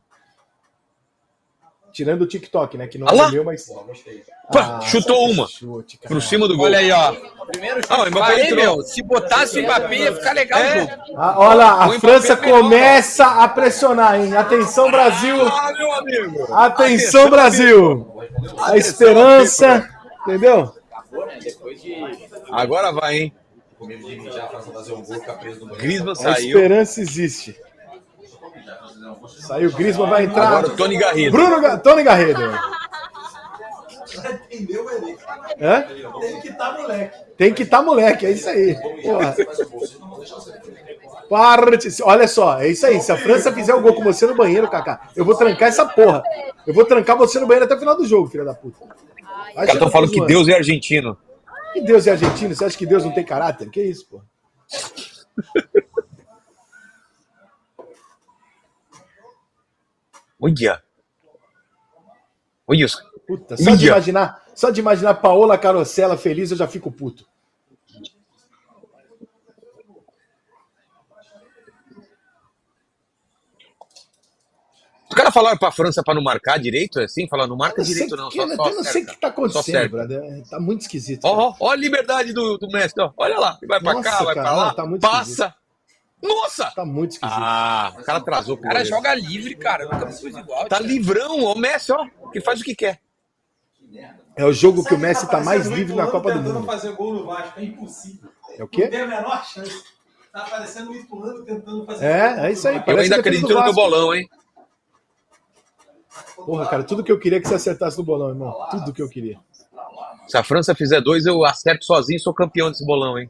Tirando 1.99 2.21
o 2.21 2.25
TikTok, 2.25 2.77
né? 2.77 2.87
Que 2.87 2.97
não 2.97 3.07
Ah 3.09 3.11
lá! 3.11 3.27
é 3.27 3.31
meu, 3.31 3.43
mas. 3.43 3.67
Pá, 4.53 4.77
Ah, 4.77 4.81
chutou 4.85 5.29
uma. 5.29 5.45
chute. 5.49 5.99
Por 6.07 6.21
cima 6.21 6.47
do 6.47 6.55
gol. 6.55 6.67
Olha 6.67 6.79
aí, 6.79 6.89
ó. 6.93 7.13
Ah, 7.89 8.03
o 8.03 8.09
Mbappé 8.09 8.25
Falei, 8.25 8.45
entrou. 8.45 8.63
meu, 8.77 8.81
se 8.83 9.01
botasse 9.03 9.59
o 9.59 9.63
Mbappé 9.63 9.95
ia 9.97 10.15
ficar 10.15 10.31
legal 10.31 10.61
o 10.61 10.79
jogo. 10.79 10.91
Ah, 11.17 11.33
olha 11.39 11.53
lá, 11.55 11.83
a 11.83 11.99
França 11.99 12.37
começa 12.37 13.25
a 13.25 13.49
pressionar, 13.49 14.15
hein? 14.17 14.33
Atenção, 14.37 14.89
Brasil! 14.89 15.45
Ah, 15.45 15.73
meu 15.77 15.91
amigo! 15.91 16.53
Atenção, 16.53 17.29
Brasil! 17.29 18.07
A 18.61 18.77
esperança, 18.77 19.89
entendeu? 20.21 20.73
Agora 22.49 22.93
vai, 22.93 23.17
hein? 23.17 23.33
Com 23.77 23.87
medo 23.87 24.07
de 24.07 24.19
mijar, 24.21 24.49
fazer 24.49 24.93
um 24.93 25.01
gol, 25.03 25.15
ficar 25.19 25.33
preso 25.33 25.59
no 25.59 25.65
banheiro. 25.67 25.83
Griezmann 25.83 26.11
A 26.13 26.15
saiu. 26.15 26.47
esperança 26.47 27.01
existe. 27.01 27.59
Saiu 29.27 29.69
o 29.69 30.07
vai 30.07 30.25
entrar. 30.25 30.47
Agora 30.47 30.67
o 30.67 30.75
Tony 30.75 30.97
Garrido. 30.97 31.31
Bruno 31.31 31.61
Ga- 31.61 31.77
Tony 31.77 32.03
Garrido. 32.03 32.41
Entendeu? 34.51 34.85
Hã? 35.61 35.81
Tem 36.19 36.41
que 36.41 36.49
estar 36.49 36.73
moleque. 36.77 37.17
Tem 37.37 37.53
que 37.53 37.63
estar 37.63 37.81
moleque, 37.81 38.25
é 38.25 38.31
isso 38.31 38.49
aí. 38.49 38.75
Porra. 39.03 39.35
Parte. 41.29 41.89
Olha 42.03 42.27
só, 42.27 42.59
é 42.59 42.69
isso 42.69 42.85
aí. 42.85 42.99
Se 43.01 43.11
a 43.11 43.17
França 43.17 43.53
fizer 43.53 43.73
o 43.73 43.81
gol 43.81 43.93
com 43.93 44.03
você 44.03 44.25
no 44.25 44.35
banheiro, 44.35 44.69
Kaká, 44.69 45.09
eu 45.15 45.23
vou 45.23 45.35
trancar 45.35 45.69
essa 45.69 45.85
porra. 45.85 46.23
Eu 46.65 46.73
vou 46.73 46.85
trancar 46.85 47.17
você 47.17 47.39
no 47.39 47.45
banheiro 47.47 47.65
até 47.65 47.75
o 47.75 47.79
final 47.79 47.95
do 47.95 48.05
jogo, 48.05 48.27
filha 48.27 48.43
da 48.43 48.53
puta. 48.53 48.77
Os 48.83 49.55
caras 49.55 49.73
estão 49.73 49.91
falando 49.91 50.11
que 50.11 50.25
Deus 50.25 50.47
é 50.47 50.53
argentino. 50.55 51.17
Que 51.73 51.81
Deus 51.81 52.07
é 52.07 52.11
argentino? 52.11 52.55
Você 52.55 52.65
acha 52.65 52.77
que 52.77 52.85
Deus 52.85 53.03
não 53.05 53.11
tem 53.11 53.23
caráter? 53.23 53.69
Que 53.69 53.81
isso, 53.81 54.07
pô? 54.09 54.21
Olha. 60.39 60.81
Olha 62.67 62.85
os... 62.85 62.95
Puta, 63.27 63.55
só 63.57 63.63
de 63.63 63.69
Mídia. 63.71 63.87
imaginar, 63.89 64.43
só 64.55 64.69
de 64.71 64.79
imaginar 64.79 65.13
Paola 65.15 65.57
Carosella 65.57 66.17
feliz, 66.17 66.49
eu 66.51 66.57
já 66.57 66.67
fico 66.67 66.91
puto. 66.91 67.27
Os 75.09 75.15
caras 75.15 75.33
falaram 75.33 75.57
pra 75.57 75.71
França 75.71 76.03
pra 76.03 76.13
não 76.13 76.21
marcar 76.21 76.59
direito, 76.59 76.99
é 76.99 77.05
assim? 77.05 77.27
Falaram, 77.27 77.49
não 77.49 77.57
marca 77.57 77.83
direito 77.83 78.09
que- 78.11 78.15
não, 78.15 78.29
só, 78.29 78.43
eu 78.43 78.55
só 78.55 78.69
não 78.71 78.83
sei 78.83 79.01
o 79.03 79.05
que 79.07 79.15
tá 79.17 79.27
Só 79.27 79.33
acontecendo, 79.33 79.89
brother. 79.89 80.43
Tá 80.47 80.59
muito 80.59 80.81
esquisito. 80.81 81.25
Ó, 81.25 81.31
cara. 81.31 81.43
ó, 81.47 81.55
ó 81.59 81.71
a 81.71 81.75
liberdade 81.75 82.31
do, 82.31 82.57
do 82.59 82.67
mestre, 82.67 83.03
ó. 83.03 83.11
Olha 83.17 83.39
lá, 83.39 83.57
vai 83.67 83.79
pra 83.79 83.93
Nossa, 83.93 84.09
cá, 84.09 84.23
vai 84.23 84.35
pra 84.35 84.51
lá, 84.51 84.73
tá 84.73 84.83
passa. 85.01 85.55
Nossa! 86.21 86.71
Tá 86.75 86.85
muito 86.85 87.11
esquisito. 87.11 87.37
Ah, 87.39 87.93
o 87.97 88.03
cara 88.03 88.17
atrasou. 88.19 88.55
O 88.55 88.61
cara 88.61 88.83
joga 88.83 89.13
livre, 89.15 89.55
cara. 89.55 89.85
Nunca 89.85 90.05
vi 90.05 90.21
coisa 90.21 90.39
igual. 90.39 90.67
Tá 90.67 90.77
tio. 90.77 90.87
livrão, 90.87 91.43
ó, 91.45 91.53
o 91.53 91.57
Messi, 91.57 91.91
ó, 91.91 92.05
que 92.31 92.41
faz 92.41 92.59
o 92.59 92.63
que 92.63 92.75
quer. 92.75 92.99
É 94.35 94.45
o 94.45 94.53
jogo 94.53 94.83
que 94.83 94.93
o 94.93 94.97
Messi 94.97 95.29
tá 95.29 95.41
mais 95.41 95.67
livre 95.67 95.95
na 95.95 96.07
Copa 96.07 96.31
do 96.31 96.39
tentando 96.39 96.55
Mundo. 96.59 96.65
fazer 96.65 96.91
gol 96.93 97.13
no 97.13 97.25
Vasco, 97.25 97.59
é 97.59 97.63
impossível. 97.63 98.29
É 98.51 98.55
o 98.57 98.59
Não 98.61 98.67
quê? 98.67 98.87
tem 98.87 99.01
a 99.01 99.07
menor 99.07 99.45
chance. 99.45 99.83
Tá 100.31 100.41
parecendo 100.41 100.91
o 100.91 101.43
tentando 101.43 101.85
fazer 101.85 102.05
É, 102.05 102.35
gol 102.35 102.45
é 102.45 102.51
isso 102.51 102.67
aí. 102.67 102.75
Eu 102.75 102.81
ainda 102.81 102.95
defesa 103.01 103.19
acredito 103.19 103.41
no 103.43 103.47
meu 103.49 103.57
Vasco. 103.59 103.73
bolão, 103.75 104.13
hein? 104.13 104.29
Porra, 106.35 106.67
cara, 106.67 106.83
tudo 106.83 107.03
que 107.03 107.11
eu 107.11 107.19
queria 107.19 107.37
é 107.37 107.41
que 107.41 107.47
você 107.47 107.55
acertasse 107.55 107.97
no 107.97 108.03
bolão, 108.03 108.29
irmão. 108.29 108.53
Tudo 108.71 108.93
que 108.93 109.01
eu 109.01 109.09
queria. 109.09 109.39
Se 110.27 110.37
a 110.37 110.43
França 110.43 110.75
fizer 110.75 111.01
dois, 111.01 111.25
eu 111.25 111.43
acerto 111.43 111.83
sozinho 111.85 112.17
e 112.17 112.19
sou 112.19 112.33
campeão 112.33 112.69
desse 112.69 112.85
bolão, 112.85 113.17
hein? 113.17 113.29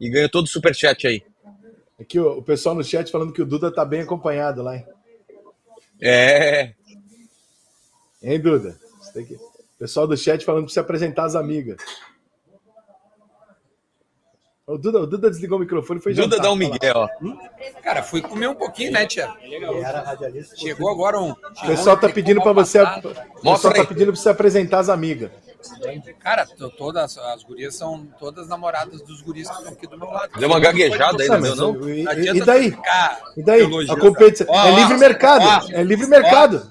E 0.00 0.08
ganho 0.08 0.28
todo 0.28 0.46
o 0.46 0.48
superchat 0.48 1.06
aí. 1.06 1.22
Aqui 2.00 2.18
o, 2.18 2.38
o 2.38 2.42
pessoal 2.42 2.74
no 2.74 2.84
chat 2.84 3.10
falando 3.10 3.32
que 3.32 3.42
o 3.42 3.46
Duda 3.46 3.72
tá 3.72 3.84
bem 3.84 4.02
acompanhado 4.02 4.62
lá, 4.62 4.76
hein? 4.76 4.86
É. 6.00 6.74
Hein, 8.22 8.40
Duda? 8.40 8.78
Você 9.00 9.12
tem 9.12 9.24
que... 9.24 9.34
O 9.34 9.78
pessoal 9.78 10.06
do 10.06 10.16
chat 10.16 10.44
falando 10.44 10.64
pra 10.64 10.72
você 10.72 10.80
apresentar 10.80 11.24
as 11.24 11.34
amigas. 11.34 11.78
O 14.66 14.76
Duda, 14.76 15.00
o 15.00 15.06
Duda 15.06 15.30
desligou 15.30 15.56
o 15.56 15.60
microfone 15.60 15.98
e 15.98 16.02
foi 16.02 16.12
Duda 16.12 16.36
jantar, 16.36 16.42
dá 16.42 16.52
um 16.52 16.56
migué, 16.56 16.92
ó. 16.94 17.08
Cara, 17.82 18.02
fui 18.02 18.20
comer 18.20 18.48
um 18.48 18.54
pouquinho, 18.54 18.92
né, 18.92 19.06
tia? 19.06 19.32
Radialista. 20.04 20.56
Chegou 20.56 20.90
agora 20.90 21.18
um. 21.18 21.30
O 21.30 21.66
pessoal 21.66 21.96
tá 21.96 22.08
pedindo 22.08 22.42
pra 22.42 22.52
você. 22.52 22.82
O 22.82 23.54
pessoal 23.54 23.72
tá 23.72 23.84
pedindo 23.86 24.12
pra 24.12 24.20
você 24.20 24.28
apresentar 24.28 24.80
as 24.80 24.90
amigas. 24.90 25.30
Cara, 26.20 26.46
to- 26.46 26.70
todas 26.70 27.18
as 27.18 27.42
gurias 27.42 27.74
são 27.74 28.06
todas 28.18 28.48
namoradas 28.48 29.02
dos 29.02 29.20
guris 29.22 29.48
que 29.48 29.56
estão 29.56 29.72
aqui 29.72 29.86
do 29.86 29.98
meu 29.98 30.08
lado. 30.08 30.38
Deu 30.38 30.48
uma 30.48 30.60
gaguejada 30.60 31.22
aí, 31.22 31.28
Não, 31.28 31.40
não 31.40 31.88
e, 31.88 32.02
e- 32.02 32.44
daí? 32.44 32.76
E 33.36 33.42
daí? 33.42 33.62
A 33.90 33.96
competição. 33.96 34.54
É 34.54 34.72
ó, 34.72 34.76
livre 34.76 34.98
mercado. 34.98 35.44
ó. 35.44 35.72
É 35.72 35.82
livre 35.82 36.06
mercado. 36.06 36.68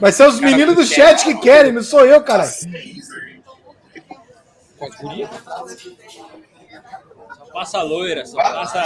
Mas 0.00 0.14
são 0.14 0.28
os 0.28 0.40
meninos 0.40 0.74
do 0.76 0.84
chat 0.84 1.24
que 1.24 1.34
querem, 1.40 1.72
não 1.72 1.82
sou 1.82 2.04
eu, 2.04 2.22
cara. 2.22 2.48
Com 4.78 4.84
as 4.86 4.94
gurias. 4.96 5.30
Passa 7.60 7.82
loira, 7.82 8.24
só 8.24 8.38
passa. 8.38 8.82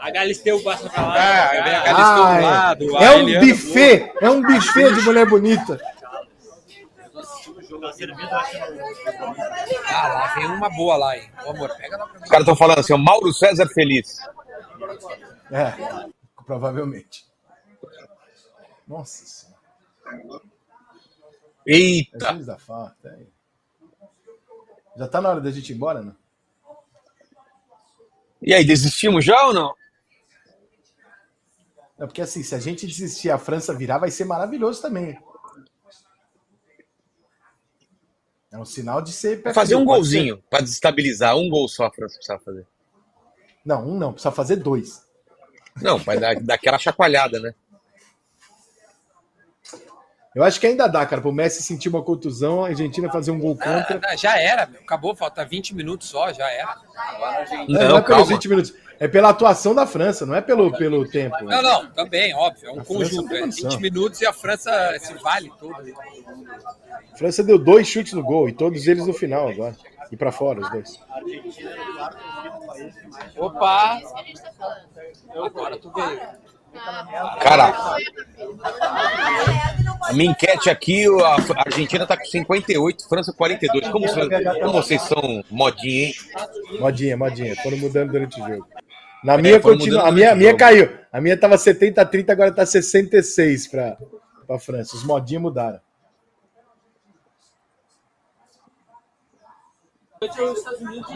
A 0.00 0.10
Galisteu 0.10 0.60
passa 0.60 0.90
pra 0.90 1.06
lá. 1.06 1.14
Ah, 1.14 1.48
pra 1.48 1.56
cá. 1.56 1.62
vem 1.64 1.74
a 1.74 1.82
Galisteu 1.84 2.04
Ah, 2.04 2.74
do 2.74 2.84
é. 2.84 2.90
lado. 2.90 2.96
É 2.96 3.10
um 3.16 3.40
buffet. 3.48 4.12
É 4.20 4.30
um 4.30 4.42
buffet 4.42 4.92
de 4.92 5.00
mulher 5.02 5.26
bonita. 5.28 5.80
Ah, 9.86 10.08
lá 10.08 10.34
vem 10.34 10.46
uma 10.46 10.68
boa 10.68 10.96
lá, 10.96 11.16
hein? 11.16 11.30
Ô, 11.44 11.50
amor, 11.50 11.76
pega 11.76 11.96
lá 11.96 12.06
pra 12.08 12.14
mim. 12.18 12.24
Os 12.24 12.28
caras 12.28 12.42
estão 12.42 12.56
falando 12.56 12.80
assim, 12.80 12.92
ó, 12.92 12.98
Mauro 12.98 13.32
César 13.32 13.68
Feliz. 13.68 14.18
É, 15.52 15.72
provavelmente. 16.44 17.24
Nossa 18.88 19.24
senhora. 19.24 20.40
Eita! 21.64 22.18
Jesus 22.30 22.46
da 22.46 22.58
farta. 22.58 23.16
Já 24.96 25.06
tá 25.06 25.20
na 25.20 25.28
hora 25.28 25.40
da 25.40 25.52
gente 25.52 25.70
ir 25.70 25.76
embora, 25.76 26.02
não? 26.02 26.16
E 28.40 28.54
aí, 28.54 28.64
desistimos 28.64 29.24
já 29.24 29.46
ou 29.46 29.52
não? 29.52 29.74
Não, 31.98 32.06
porque 32.06 32.20
assim, 32.20 32.42
se 32.42 32.54
a 32.54 32.58
gente 32.58 32.86
desistir 32.86 33.30
a 33.30 33.38
França 33.38 33.74
virar, 33.74 33.98
vai 33.98 34.10
ser 34.10 34.24
maravilhoso 34.24 34.82
também. 34.82 35.18
É 38.52 38.58
um 38.58 38.64
sinal 38.64 39.02
de 39.02 39.12
ser. 39.12 39.42
Vai 39.42 39.52
fazer 39.52 39.76
um 39.76 39.84
golzinho 39.84 40.42
pra 40.48 40.60
desestabilizar. 40.60 41.36
Um 41.36 41.48
gol 41.48 41.68
só 41.68 41.86
a 41.86 41.90
França 41.90 42.16
precisa 42.16 42.38
fazer. 42.38 42.66
Não, 43.64 43.86
um 43.86 43.98
não, 43.98 44.12
precisa 44.12 44.32
fazer 44.32 44.56
dois. 44.56 45.04
Não, 45.82 45.98
vai 45.98 46.18
dar, 46.18 46.36
dar 46.40 46.54
aquela 46.54 46.78
chacoalhada, 46.78 47.38
né? 47.40 47.54
Eu 50.36 50.44
acho 50.44 50.60
que 50.60 50.66
ainda 50.66 50.86
dá, 50.86 51.06
cara, 51.06 51.22
pro 51.22 51.32
Messi 51.32 51.62
sentir 51.62 51.88
uma 51.88 52.02
contusão, 52.02 52.62
a 52.62 52.68
Argentina 52.68 53.10
fazer 53.10 53.30
um 53.30 53.38
gol 53.38 53.56
contra. 53.56 53.98
Ah, 54.04 54.14
já 54.14 54.38
era, 54.38 54.66
meu. 54.66 54.82
acabou, 54.82 55.16
falta 55.16 55.42
20 55.42 55.74
minutos 55.74 56.10
só, 56.10 56.30
já 56.30 56.46
era. 56.50 56.76
Não, 57.66 57.88
não 57.88 57.96
é 57.96 58.02
pelos 58.02 58.28
20 58.28 58.48
minutos, 58.50 58.74
é 59.00 59.08
pela 59.08 59.30
atuação 59.30 59.74
da 59.74 59.86
França, 59.86 60.26
não 60.26 60.34
é 60.34 60.42
pelo, 60.42 60.70
pelo 60.76 61.08
tempo. 61.08 61.42
Não, 61.42 61.62
não, 61.62 61.90
também, 61.90 62.34
óbvio, 62.34 62.68
é 62.68 62.72
um 62.72 62.80
A 62.80 62.84
conjunto. 62.84 63.34
É 63.34 63.40
condição. 63.40 63.70
20 63.70 63.80
minutos 63.80 64.20
e 64.20 64.26
a 64.26 64.32
França 64.34 64.70
se 65.00 65.14
vale 65.14 65.50
tudo. 65.58 65.74
A 67.14 67.16
França 67.16 67.42
deu 67.42 67.58
dois 67.58 67.88
chutes 67.88 68.12
no 68.12 68.22
gol 68.22 68.46
e 68.46 68.52
todos 68.52 68.86
eles 68.86 69.06
no 69.06 69.14
final 69.14 69.48
agora. 69.48 69.74
E 70.12 70.16
pra 70.18 70.30
fora, 70.30 70.60
os 70.60 70.70
dois. 70.70 71.00
Opa! 73.38 74.02
Agora 75.34 75.78
tu 75.78 75.90
veio. 75.94 76.20
Cara, 77.40 77.96
a 80.02 80.12
minha 80.12 80.30
enquete 80.30 80.68
aqui, 80.70 81.06
a 81.22 81.36
Argentina 81.66 82.06
tá 82.06 82.16
com 82.16 82.24
58, 82.24 83.08
França 83.08 83.32
42. 83.32 83.88
Como, 83.88 84.06
vocês- 84.06 84.28
como 84.60 84.72
vocês 84.72 85.02
são 85.02 85.44
modinha, 85.50 86.06
hein? 86.08 86.14
Modinha, 86.80 87.16
modinha. 87.16 87.56
Foram 87.62 87.76
mudando 87.78 88.12
durante 88.12 88.40
o 88.40 88.46
jogo. 88.46 88.66
Na 89.24 89.36
minha 89.38 89.60
foram 89.60 89.76
continua. 89.78 90.08
A 90.08 90.12
minha, 90.12 90.32
a 90.32 90.34
minha 90.34 90.56
caiu. 90.56 90.96
A 91.12 91.20
minha 91.20 91.36
tava 91.38 91.56
70 91.58 92.00
a 92.02 92.04
30, 92.04 92.32
agora 92.32 92.52
tá 92.52 92.64
66 92.66 93.66
pra, 93.68 93.96
pra 94.46 94.58
França. 94.58 94.94
Os 94.96 95.04
modinhos 95.04 95.42
mudaram. 95.42 95.80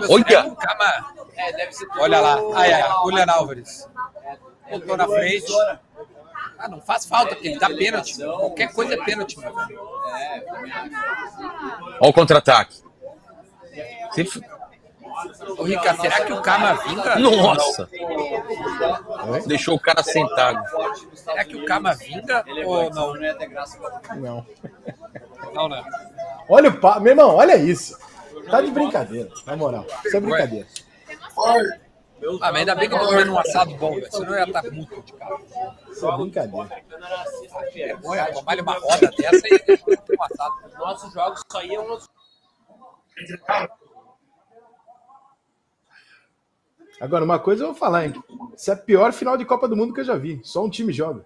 Olha! 0.09 0.55
Calma. 0.55 1.15
Olha 1.99 2.21
lá. 2.21 2.39
Ai, 2.55 2.73
ai, 2.73 2.83
Julian 3.05 3.27
Álvares. 3.29 3.89
Botou 4.71 4.97
na 4.97 5.07
frente. 5.07 5.53
Ah, 6.59 6.69
não 6.69 6.81
faz 6.81 7.07
falta, 7.07 7.35
porque 7.35 7.49
ele 7.49 7.59
dá 7.59 7.69
pênalti. 7.69 8.17
Qualquer 8.17 8.73
coisa 8.73 8.95
é 8.95 9.05
pênalti, 9.05 9.39
meu 9.39 9.55
velho. 9.55 9.81
Olha 12.01 12.11
o 12.11 12.13
contra-ataque. 12.13 12.77
Se 14.13 14.25
Ô, 15.59 15.65
Rica, 15.65 15.95
será 15.97 16.25
que 16.25 16.33
o 16.33 16.41
Camavinga. 16.41 17.17
Nossa! 17.17 17.89
Deixou 19.47 19.77
o 19.77 19.81
cara 19.81 20.03
sentado. 20.03 20.63
Será 21.15 21.45
que 21.45 21.57
o 21.57 21.65
Camavinga 21.65 22.45
ou 22.65 22.91
não? 22.91 23.15
Não. 24.17 24.47
Não, 25.53 25.69
né? 25.69 25.83
Olha 26.49 26.71
o 26.71 26.81
pa... 26.81 27.01
Meu 27.01 27.13
irmão, 27.13 27.35
olha 27.35 27.57
isso. 27.57 27.99
Tá 28.51 28.61
de 28.61 28.71
brincadeira, 28.71 29.31
na 29.47 29.57
moral. 29.57 29.87
Isso 30.05 30.17
é 30.17 30.21
brincadeira. 30.21 30.67
Ah, 32.41 32.53
mas 32.53 32.57
ainda 32.57 32.75
bem 32.75 32.89
que 32.89 32.95
eu 32.95 32.99
tô 32.99 33.07
comendo 33.07 33.33
um 33.33 33.39
assado 33.39 33.75
bom, 33.77 33.95
velho. 33.95 34.13
Senão 34.13 34.33
eu 34.35 34.39
ia 34.39 34.45
estar 34.45 34.63
muito 34.71 35.03
de 35.03 35.13
cara. 35.15 35.37
Isso 35.91 36.09
é 36.09 36.17
brincadeira. 36.17 36.83
Vergonha, 37.73 38.33
tomar 38.33 38.61
uma 38.61 38.75
roda 38.75 39.11
dessa 39.17 39.49
e 39.49 39.59
ter 39.59 39.81
um 39.87 40.23
assado. 40.23 40.55
Nossos 40.79 41.13
jogos 41.13 41.43
só 41.51 41.63
iam 41.63 41.89
nos. 41.89 42.09
Agora, 47.01 47.25
uma 47.25 47.39
coisa 47.39 47.63
eu 47.63 47.69
vou 47.69 47.77
falar, 47.77 48.07
hein? 48.07 48.23
Isso 48.55 48.71
é 48.71 48.75
a 48.75 48.77
pior 48.77 49.13
final 49.13 49.37
de 49.37 49.47
Copa 49.47 49.67
do 49.67 49.77
Mundo 49.77 49.95
que 49.95 50.01
eu 50.01 50.05
já 50.05 50.17
vi. 50.17 50.41
Só 50.45 50.63
um 50.63 50.71
time 50.71 50.93
joga. 50.93 51.25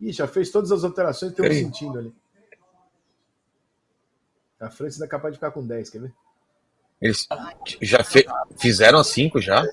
Ih, 0.00 0.12
já 0.12 0.26
fez 0.26 0.50
todas 0.50 0.72
as 0.72 0.82
alterações 0.84 1.32
que 1.32 1.42
Ei. 1.42 1.54
sentindo 1.62 1.98
ali. 1.98 2.14
A 4.60 4.70
França 4.70 4.96
ainda 4.96 5.06
é 5.06 5.08
capaz 5.08 5.32
de 5.32 5.38
ficar 5.38 5.50
com 5.50 5.66
10, 5.66 5.88
quer 5.90 6.00
ver? 6.02 6.14
Eles 7.00 7.26
já 7.80 8.04
fe- 8.04 8.26
fizeram 8.58 8.98
as 8.98 9.06
cinco 9.08 9.40
já? 9.40 9.64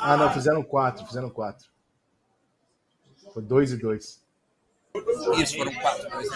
Ah, 0.00 0.16
não, 0.16 0.30
fizeram 0.32 0.62
quatro, 0.62 1.04
fizeram 1.06 1.28
quatro. 1.30 1.66
Foi 3.32 3.42
dois 3.42 3.72
e 3.72 3.76
dois. 3.76 4.22
Isso, 5.38 5.56
foram 5.56 5.72
quatro. 5.74 6.08
Dois, 6.10 6.28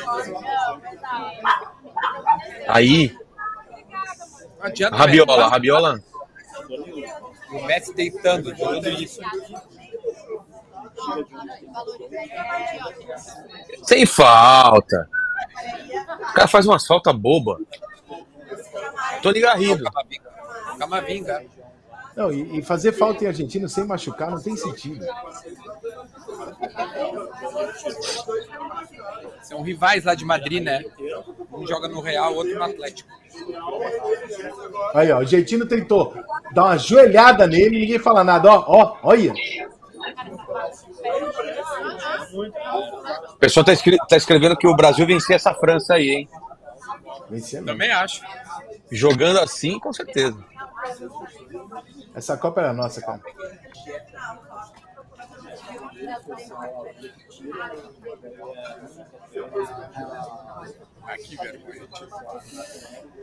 Aí, 2.69 3.16
Não 4.59 4.65
adianta. 4.66 4.97
Rabiola. 4.97 5.48
Rabiola. 5.48 6.05
O 7.53 7.62
Messi 7.66 7.94
deitando, 7.94 8.55
jogando 8.57 8.89
isso. 8.89 9.20
Sem 13.82 14.06
falta. 14.06 15.09
O 16.31 16.35
cara 16.35 16.48
faz 16.48 16.66
umas 16.66 16.86
faltas 16.86 17.14
boba. 17.14 17.59
Tony 19.23 19.40
Garrido. 19.40 19.85
Camavinga. 20.78 21.44
Não, 22.16 22.32
e, 22.32 22.59
e 22.59 22.62
fazer 22.62 22.93
falta 22.93 23.24
em 23.24 23.27
argentino 23.27 23.68
sem 23.68 23.85
machucar 23.85 24.31
não 24.31 24.40
tem 24.40 24.56
sentido. 24.56 25.05
São 29.43 29.62
rivais 29.62 30.05
lá 30.05 30.14
de 30.14 30.24
Madrid, 30.24 30.62
né? 30.62 30.82
Um 31.52 31.66
joga 31.66 31.89
no 31.89 32.01
Real, 32.01 32.35
outro 32.35 32.55
no 32.55 32.64
Atlético. 32.64 33.10
Aí, 34.94 35.12
ó, 35.12 35.16
o 35.16 35.20
argentino 35.20 35.66
tentou 35.66 36.14
dar 36.52 36.64
uma 36.64 36.78
joelhada 36.78 37.47
nele 37.47 37.77
e 37.77 37.81
ninguém 37.81 37.98
fala 37.98 38.24
nada. 38.24 38.51
Ó, 38.51 38.64
ó, 38.66 38.97
olha. 39.02 39.35
O 43.33 43.37
pessoal 43.39 43.65
tá, 43.65 43.73
escre- 43.73 43.99
tá 44.09 44.16
escrevendo 44.16 44.57
que 44.57 44.66
o 44.66 44.74
Brasil 44.77 45.07
vencia 45.07 45.37
essa 45.37 45.55
França 45.55 45.95
aí, 45.95 46.11
hein? 46.11 46.28
Venceu. 47.31 47.65
Também 47.65 47.91
acho. 47.91 48.23
Jogando 48.91 49.41
assim, 49.41 49.78
com 49.78 49.93
certeza. 49.93 50.37
Essa 52.15 52.37
Copa 52.37 52.61
era 52.61 52.73
nossa, 52.73 53.01
cara. 53.01 53.20
Ah, 61.07 61.16
que 61.16 61.37
vergonha. 61.37 61.87
tio. 61.87 62.09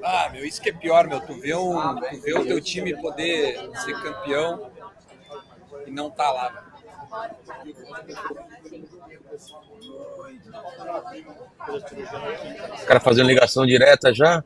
Ah, 0.03 0.29
meu, 0.31 0.45
isso 0.45 0.61
que 0.61 0.69
é 0.69 0.73
pior, 0.73 1.07
meu. 1.07 1.19
Tu 1.21 1.33
vê, 1.39 1.53
um, 1.55 1.95
tu 1.95 2.21
vê 2.21 2.33
o 2.33 2.45
teu 2.45 2.61
time 2.61 2.95
poder 3.01 3.57
ser 3.83 4.01
campeão 4.01 4.71
e 5.85 5.91
não 5.91 6.09
tá 6.09 6.31
lá. 6.31 6.49
meu. 6.51 6.72
Os 12.75 12.83
caras 12.85 13.03
fazendo 13.03 13.27
ligação 13.27 13.65
direta 13.65 14.13
já. 14.13 14.43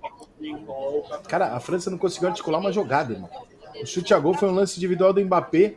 Cara, 1.27 1.55
a 1.55 1.59
França 1.59 1.89
não 1.89 1.97
conseguiu 1.97 2.29
articular 2.29 2.59
uma 2.59 2.71
jogada, 2.71 3.13
irmão. 3.13 3.29
O 3.81 3.85
chute 3.85 4.13
a 4.13 4.19
gol 4.19 4.33
foi 4.33 4.49
um 4.49 4.53
lance 4.53 4.77
individual 4.77 5.13
do 5.13 5.21
Mbappé. 5.21 5.75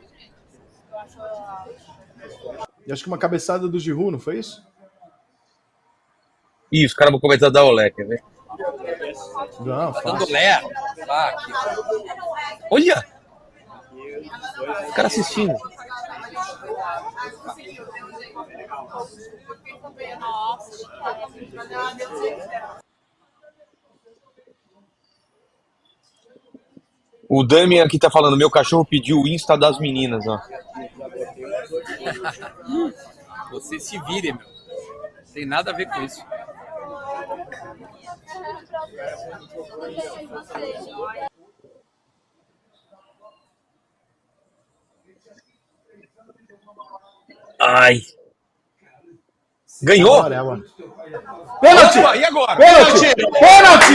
E 2.87 2.93
acho 2.93 3.05
que 3.05 3.09
uma 3.09 3.19
cabeçada 3.19 3.69
do 3.69 3.79
Giroud, 3.79 4.11
não 4.13 4.19
foi 4.19 4.39
isso? 4.39 4.67
Ih, 6.73 6.87
os 6.87 6.95
caras 6.95 7.13
vão 7.13 7.21
começar 7.21 7.47
a 7.47 7.51
dar 7.51 7.65
olé, 7.65 7.91
quer 7.91 8.07
ver? 8.07 8.23
Não, 9.61 9.93
Dando 9.93 10.27
O 27.33 27.45
Damian 27.45 27.85
aqui 27.85 27.97
tá 27.97 28.11
falando, 28.11 28.37
meu 28.37 28.51
cachorro 28.51 28.85
pediu 28.85 29.21
o 29.21 29.29
Insta 29.29 29.57
das 29.57 29.79
meninas, 29.79 30.27
ó. 30.27 30.37
Você 33.53 33.79
se 33.79 33.99
vire, 34.01 34.33
meu. 34.33 34.43
Não 34.45 35.33
tem 35.33 35.47
nada 35.47 35.71
a 35.71 35.75
ver 35.75 35.89
com 35.89 36.03
isso. 36.03 36.25
Ai. 47.61 48.01
Ganhou? 49.83 50.27
É. 50.27 50.31
Pênalti! 51.61 51.99
Opa, 51.99 52.17
e 52.17 52.25
agora? 52.25 52.57
Pênalti! 52.57 53.15
Pênalti! 53.15 53.95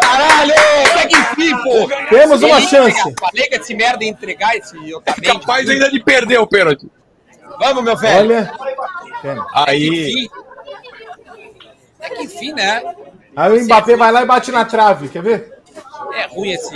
Caralho! 0.00 0.54
Segue 0.92 1.14
enfim, 1.16 1.56
pô! 1.62 1.88
Temos 2.08 2.42
uma 2.42 2.60
chance. 2.60 3.14
que 3.32 3.54
esse 3.54 3.74
merda 3.74 4.04
entregar 4.04 4.56
esse 4.56 4.76
Otamendi. 4.94 5.38
Capaz 5.40 5.68
ainda 5.68 5.90
de 5.90 6.00
perder 6.02 6.38
o 6.38 6.46
pênalti. 6.46 6.90
Vamos, 7.58 7.84
meu 7.84 7.96
velho. 7.96 8.30
Olha. 8.30 8.52
Pênalti. 9.20 9.50
Aí. 9.54 10.28
É 12.00 12.10
que 12.10 12.22
enfim, 12.22 12.52
né? 12.52 12.82
Aí 13.36 13.58
o 13.58 13.64
Mbappé 13.64 13.96
vai 13.96 14.12
lá 14.12 14.22
e 14.22 14.26
bate 14.26 14.50
na 14.50 14.64
trave, 14.64 15.08
quer 15.08 15.22
ver? 15.22 15.52
É 16.14 16.26
ruim 16.26 16.50
esse. 16.50 16.74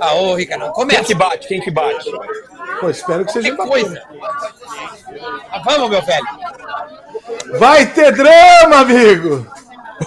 Ah, 0.00 0.14
ô, 0.14 0.34
Ricardo, 0.34 0.64
Quem 0.64 0.72
começa. 0.72 1.04
que 1.04 1.14
bate? 1.14 1.48
Quem 1.48 1.60
que 1.60 1.70
bate? 1.70 2.10
Pô, 2.82 2.90
espero 2.90 3.24
que 3.24 3.32
seja 3.32 3.54
coisa. 3.56 4.02
Ah, 5.52 5.60
vamos, 5.64 5.88
meu 5.88 6.02
velho. 6.02 6.26
Vai 7.58 7.86
ter 7.86 8.12
drama, 8.12 8.76
amigo! 8.80 9.46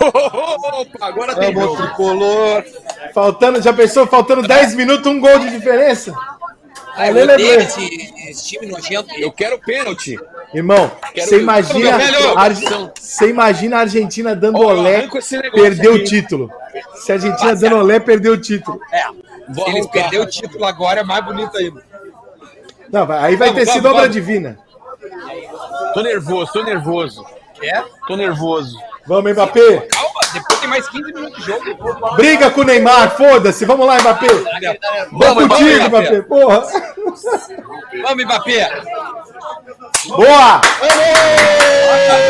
Opa, 0.02 1.06
agora 1.07 1.35
tem 1.35 1.53
Vamos, 1.53 1.69
jogo. 1.72 1.81
tricolor. 1.88 2.65
Faltando, 3.14 3.61
já 3.61 3.72
pensou? 3.72 4.06
Faltando 4.06 4.45
10 4.45 4.76
minutos, 4.76 5.10
um 5.10 5.22
gol 5.22 5.39
de 5.39 5.49
diferença? 5.52 6.14
Ai, 6.97 7.10
Ale, 7.10 7.19
eu 7.22 7.23
odeio 7.34 7.60
esse, 7.61 8.14
esse 8.30 8.45
time 8.49 8.68
nojento. 8.68 9.07
Eu 9.18 9.31
quero 9.31 9.57
pênalti. 9.60 10.19
Irmão, 10.53 10.91
Quero 11.14 11.27
você 11.27 11.35
ver. 11.38 11.41
imagina, 11.43 11.97
Meu 11.97 12.35
velho! 12.38 12.91
você 12.99 13.30
imagina 13.30 13.77
a 13.77 13.80
Argentina 13.81 14.35
dando 14.35 14.60
Ó, 14.61 14.68
olé, 14.73 14.97
arranco 14.97 15.18
esse 15.18 15.38
negócio 15.38 15.61
perdeu 15.64 15.93
aqui. 15.93 16.02
o 16.02 16.06
título. 16.06 16.52
Se 16.95 17.11
a 17.11 17.15
Argentina 17.15 17.56
dando 17.56 17.77
olé, 17.77 17.99
perdeu 17.99 18.34
o 18.34 18.38
título. 18.38 18.80
É. 18.91 19.02
Se 19.02 19.61
eles 19.61 19.68
arrancar. 19.68 19.91
perderem 19.91 20.26
o 20.26 20.30
título 20.30 20.65
agora, 20.65 21.02
é 21.02 21.03
mais 21.03 21.23
bonito 21.23 21.57
ainda. 21.57 21.81
Não, 22.95 23.11
aí 23.11 23.35
vai 23.35 23.49
Vamos, 23.49 23.65
ter 23.65 23.73
sido 23.73 23.89
obra 23.89 24.07
divina. 24.07 24.57
Tô 25.93 26.01
nervoso, 26.01 26.53
tô 26.53 26.63
nervoso. 26.63 27.26
É? 27.61 27.84
Tô 28.07 28.15
nervoso. 28.15 28.77
Vamos, 29.05 29.34
Mbappé. 29.34 29.81
Calma, 29.91 30.19
depois 30.31 30.59
tem 30.61 30.69
mais 30.69 30.88
15 30.88 31.13
minutos 31.13 31.38
de 31.38 31.45
jogo. 31.45 32.15
Briga 32.15 32.49
com 32.51 32.61
o 32.61 32.63
Neymar, 32.63 33.17
foda-se. 33.17 33.65
Vamos 33.65 33.85
lá, 33.85 33.99
Mbappé. 33.99 34.27
Vamos, 35.11 35.47
contigo, 35.47 35.89
Mbappé. 35.89 36.22
Porra. 36.22 36.63
Vamos, 38.01 38.23
Mbappé. 38.23 38.84
Boa! 40.07 40.61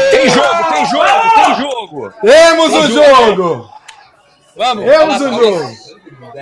Tem 0.09 0.29
jogo, 0.29 0.73
tem 0.73 0.85
jogo, 0.87 1.35
tem 1.35 1.55
jogo. 1.55 2.13
Temos 2.21 2.73
o 2.73 2.87
jogo! 2.87 3.69
Vamos. 4.55 4.83
Temos 4.83 5.21
o 5.21 5.29
jogo! 5.29 5.94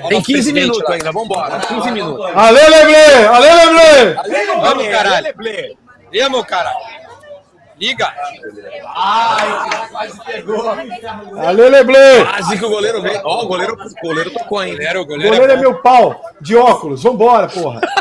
Tem 0.09 0.21
15 0.21 0.33
presidente 0.33 0.63
minutos 0.65 0.83
lá. 0.89 0.95
ainda, 0.95 1.11
vambora. 1.11 1.59
15 1.59 1.91
minutos. 1.91 2.25
Ale, 2.35 2.59
Leblé! 2.59 3.25
Ale, 3.27 3.53
Leblé! 3.53 4.15
Vamos, 4.61 4.87
caralho. 4.87 5.23
Leblé. 5.23 5.73
Vamos, 6.21 6.45
caralho. 6.45 6.77
Liga. 7.79 8.13
Ale, 11.37 11.69
Leblé! 11.69 12.23
Quase 12.25 12.57
que 12.57 12.65
o 12.65 12.69
goleiro 12.69 13.01
veio. 13.01 13.21
Ó, 13.23 13.43
o 13.43 13.47
goleiro, 13.47 13.75
goleiro 14.01 14.31
tocou 14.31 14.59
ainda. 14.59 14.77
Goleiro, 14.77 15.01
O 15.01 15.05
goleiro. 15.05 15.35
goleiro 15.35 15.51
é 15.53 15.55
bom. 15.55 15.61
meu 15.61 15.81
pau, 15.81 16.21
de 16.41 16.55
óculos. 16.55 17.03
Vambora, 17.03 17.47
porra. 17.47 17.81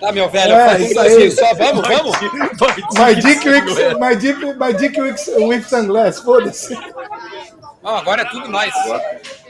Tá, 0.00 0.12
meu 0.12 0.28
velho. 0.28 0.52
É, 0.52 0.66
faz 0.68 0.90
isso 0.90 1.00
aí. 1.00 1.30
só. 1.30 1.54
Vamos, 1.54 1.88
vamos. 1.88 2.14
My 2.98 3.14
dick 3.14 3.48
my 3.98 4.14
dick, 4.14 4.44
my 4.58 4.72
dick 4.74 5.00
with 5.00 5.62
sunglass, 5.66 6.18
foda-se. 6.20 6.76
Não, 7.84 7.96
agora 7.96 8.22
é 8.22 8.24
tudo 8.24 8.48
nós. 8.48 8.72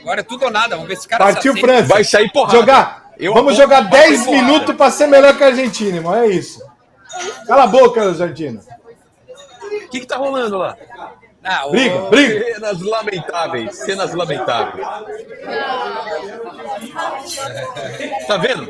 Agora 0.01 0.19
é 0.19 0.23
tudo 0.23 0.45
ou 0.45 0.51
nada. 0.51 0.75
Vamos 0.75 0.87
ver 0.89 0.97
se 0.97 1.07
o 1.07 1.09
cara 1.09 1.23
Partiu. 1.25 1.55
França. 1.57 1.83
Vai 1.87 2.03
sair 2.03 2.29
porrada. 2.31 2.57
Jogar. 2.57 3.05
Eu 3.17 3.33
Vamos 3.33 3.55
jogar 3.55 3.85
que 3.85 3.91
vai 3.91 4.01
10 4.01 4.17
sair 4.19 4.25
porrada. 4.25 4.43
minutos 4.45 4.75
pra 4.75 4.91
ser 4.91 5.07
melhor 5.07 5.37
que 5.37 5.43
a 5.43 5.47
Argentina, 5.47 5.95
irmão. 5.95 6.13
É 6.13 6.27
isso. 6.27 6.61
Cala 7.47 7.63
a 7.63 7.67
boca, 7.67 8.03
Argentina. 8.05 8.59
O 9.85 9.89
que 9.89 10.01
que 10.01 10.05
tá 10.05 10.17
rolando 10.17 10.57
lá? 10.57 10.75
Ah, 11.47 11.67
o- 11.67 11.71
Briga, 11.71 11.99
briga. 12.09 12.53
Cenas 12.55 12.81
lamentáveis, 12.81 13.75
cenas 13.77 14.13
lamentáveis. 14.15 14.85
Tá 18.27 18.37
vendo? 18.37 18.69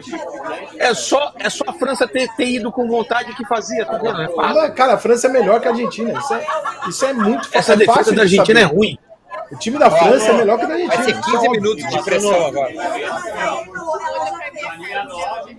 É 0.78 0.94
só, 0.94 1.34
é 1.40 1.50
só 1.50 1.64
a 1.68 1.74
França 1.74 2.06
ter, 2.08 2.28
ter 2.36 2.48
ido 2.48 2.72
com 2.72 2.88
vontade 2.88 3.34
que 3.34 3.46
fazia, 3.48 3.86
tá 3.86 3.98
vendo? 3.98 4.22
É 4.22 4.28
fácil. 4.28 4.74
Cara, 4.74 4.94
a 4.94 4.98
França 4.98 5.28
é 5.28 5.30
melhor 5.32 5.60
que 5.62 5.68
a 5.68 5.72
Argentina. 5.72 6.20
Isso 6.20 6.34
é, 6.34 6.46
isso 6.90 7.06
é 7.06 7.14
muito 7.14 7.48
Essa 7.54 7.74
é 7.74 7.78
defesa 7.78 7.98
fácil 7.98 8.14
da 8.16 8.26
de 8.26 8.38
Argentina 8.40 8.60
é 8.60 8.64
saber. 8.64 8.76
ruim. 8.76 9.00
O 9.52 9.56
time 9.58 9.78
da 9.78 9.92
França 9.92 10.32
é 10.32 10.34
melhor 10.34 10.58
que 10.58 10.66
o 10.66 10.68
da 10.68 10.74
Argentina. 10.74 10.96
Vai 10.96 11.06
ser 11.06 11.12
isso 11.12 11.20
é 11.20 11.24
15 11.24 11.36
óbvio. 11.38 11.52
minutos 11.52 11.90
de 11.90 12.04
pressão 12.04 12.46
agora. 12.46 12.74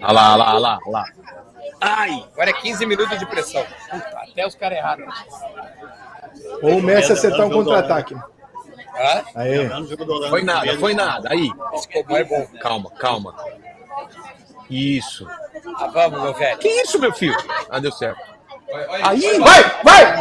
Olha 0.02 0.12
lá, 0.12 0.34
olha 0.34 0.36
lá, 0.36 0.54
olha 0.54 0.58
lá, 0.58 0.78
olha 0.84 0.92
lá. 0.92 1.04
Ai, 1.80 2.24
agora 2.32 2.50
é 2.50 2.52
15 2.52 2.86
minutos 2.86 3.18
de 3.18 3.26
pressão. 3.26 3.64
Puta, 3.90 4.18
até 4.18 4.46
os 4.46 4.54
caras 4.54 4.78
erraram. 4.78 5.06
Ou 6.62 6.78
o 6.78 6.82
Messi 6.82 7.12
acertar 7.12 7.46
um 7.46 7.50
contra-ataque. 7.50 8.16
Ah, 8.98 9.22
Aê. 9.34 9.68
Foi 10.30 10.42
nada, 10.42 10.78
foi 10.78 10.94
nada. 10.94 11.28
Aí, 11.30 11.50
é 12.10 12.24
bom. 12.24 12.46
calma, 12.60 12.90
calma. 12.92 13.34
Isso. 14.70 15.28
Ah, 15.78 15.86
vamos, 15.88 16.22
meu 16.22 16.34
velho. 16.34 16.58
Que 16.58 16.68
isso, 16.68 16.98
meu 16.98 17.12
filho? 17.12 17.36
Ah, 17.68 17.78
deu 17.78 17.92
certo. 17.92 18.35
Aí, 18.68 19.38
Vai, 19.38 19.64
vai! 19.84 20.16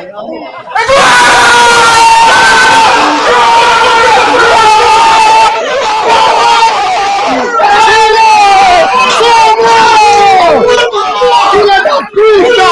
Filha 11.51 11.81
da 11.81 11.97
puta! 12.05 12.69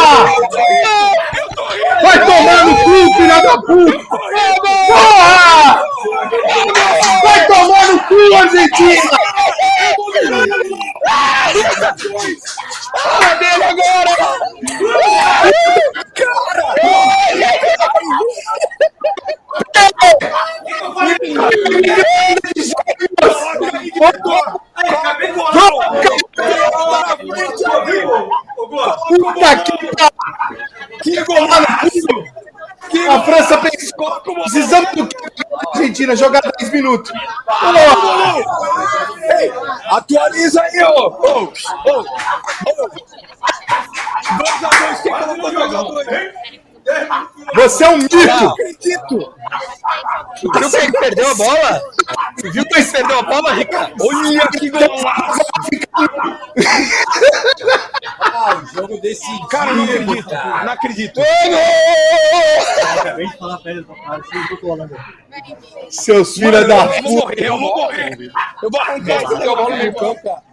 Vai 2.04 2.26
tomar 2.26 2.66
no 2.66 2.76
cu, 2.78 3.14
filha 3.16 3.42
da 3.42 3.58
puta! 3.58 3.98
Porra! 4.88 5.84
Vai 7.24 7.48
tomar 7.48 7.88
no 7.88 8.00
cu, 8.04 8.36
Argentina! 8.36 9.23
Dele 13.40 13.64
agora! 13.64 14.14
Puta 29.08 29.56
que 29.64 29.76
pariu! 29.96 30.24
Que 31.04 31.24
golado! 31.24 31.68
A 33.10 33.22
França 33.24 33.58
pensou, 33.58 34.22
precisamos 34.42 34.92
do 34.96 35.08
que 35.08 35.18
a 35.18 35.70
Argentina 35.76 36.16
jogar 36.16 36.42
10 36.60 36.72
minutos. 36.72 37.12
Ei, 39.40 39.52
atualiza 39.90 40.62
aí, 40.62 40.84
ô! 40.84 41.08
Ô! 41.08 41.44
Ô! 41.44 42.00
Ô! 42.70 42.90
2x2, 44.38 45.02
quem 45.04 45.14
colocou 45.14 45.52
2x2? 45.52 46.63
Você 47.56 47.84
é 47.84 47.90
um 47.90 47.98
mito! 47.98 48.18
Não 48.18 48.50
acredito! 48.50 49.36
Viu 50.42 50.72
quem 50.72 50.92
perdeu 50.92 51.30
a 51.30 51.36
bola? 51.36 51.82
Viu 52.52 52.66
quem 52.66 52.92
perdeu 52.92 53.20
a 53.20 53.24
bola, 53.24 53.54
Rica? 53.54 53.92
Olha 54.02 54.48
que 54.50 54.70
golaço! 54.70 55.40
Ah, 58.20 58.62
o 58.62 58.66
jogo 58.76 59.00
decidido. 59.00 59.48
Cara, 59.48 59.72
eu 59.72 59.76
não 59.76 59.84
acredito! 59.84 60.30
Não 60.32 60.74
acredito! 60.74 61.22
Acabei 63.00 63.28
de 63.28 63.38
falar 63.38 63.58
pra 63.60 63.72
ele, 63.72 63.84
parecia 63.84 64.40
um 64.40 64.48
pouco 64.48 64.68
Holanda. 64.68 64.98
Seus 65.90 66.36
filhos 66.36 66.68
da 66.68 66.86
eu 66.86 66.88
vou 66.88 67.04
puta! 67.04 67.12
morrer, 67.12 67.48
eu 67.48 67.58
vou 67.58 67.76
morrer! 67.78 68.32
Eu 68.62 68.70
vou 68.70 68.82
arrancar 68.82 69.24
esse 69.24 69.40
teu 69.40 69.56
bola 69.56 69.70
no 69.70 69.78
meio 69.78 69.96
campo, 69.96 70.24
cara! 70.24 70.44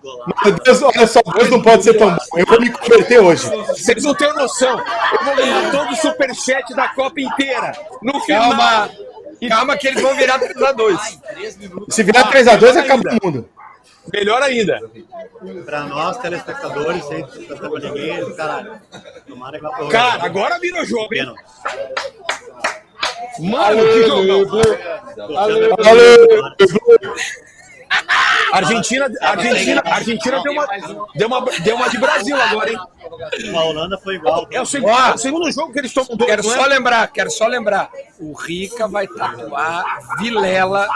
Meu 0.44 0.52
Deus, 0.55 0.82
olha 0.82 1.07
só, 1.07 1.20
Deus 1.23 1.51
não 1.51 1.62
pode 1.62 1.85
ser 1.85 1.94
tão 1.94 2.11
bom. 2.11 2.19
Eu 2.36 2.47
vou 2.47 2.61
me 2.61 2.70
converter 2.70 3.20
hoje. 3.20 3.48
Vocês 3.66 4.05
não 4.05 4.15
têm 4.15 4.32
noção! 4.35 4.78
Eu 5.12 5.24
vou 5.24 5.36
ganhar 5.36 5.70
todo 5.70 5.90
o 5.90 5.97
superchat 5.97 6.74
da 6.74 6.89
Copa 6.89 7.20
inteira! 7.20 7.73
No 8.02 8.20
final! 8.20 8.51
Calma. 8.51 8.90
Calma 9.48 9.77
que 9.77 9.89
eles 9.89 10.02
vão 10.02 10.15
virar 10.15 10.39
3x2. 10.39 10.98
Se 11.89 12.02
virar 12.02 12.31
3x2, 12.31 12.77
acaba 12.77 13.02
o 13.02 13.27
mundo. 13.27 13.48
Melhor 14.12 14.43
ainda! 14.43 14.81
Pra 15.65 15.81
nós, 15.85 16.19
telespectadores, 16.19 17.05
sem 17.05 17.27
ninguém, 17.82 18.35
caralho. 18.35 18.81
Tomara 19.27 19.59
que 19.59 19.62
vá 19.62 19.89
Cara, 19.89 20.24
agora 20.24 20.59
virou 20.59 20.85
jogo, 20.85 21.15
hein? 21.15 21.35
Mano, 23.38 23.82
que 23.82 24.02
jogão! 24.06 24.62
Argentina, 28.52 29.10
Argentina, 29.20 29.82
Argentina 29.84 30.42
deu 30.42 30.52
uma, 30.52 30.66
deu 31.14 31.28
uma, 31.28 31.40
deu 31.62 31.76
uma 31.76 31.88
de 31.88 31.98
Brasil 31.98 32.40
agora, 32.40 32.70
hein? 32.70 32.78
A 33.55 33.64
Holanda 33.64 33.98
foi 33.98 34.16
igual. 34.16 34.47
É 34.51 34.60
o, 34.60 34.66
segundo, 34.66 34.90
é 34.90 35.14
o 35.14 35.18
segundo 35.18 35.51
jogo 35.52 35.72
que 35.72 35.78
eles 35.78 35.92
tomam 35.92 36.16
dois, 36.16 36.30
Quero 36.30 36.47
é? 36.47 36.55
só 36.55 36.66
lembrar, 36.66 37.09
quero 37.09 37.30
só 37.30 37.47
lembrar. 37.47 37.90
O 38.18 38.32
Rica 38.32 38.88
vai 38.88 39.06
tatuar 39.06 40.18
Vilela 40.18 40.88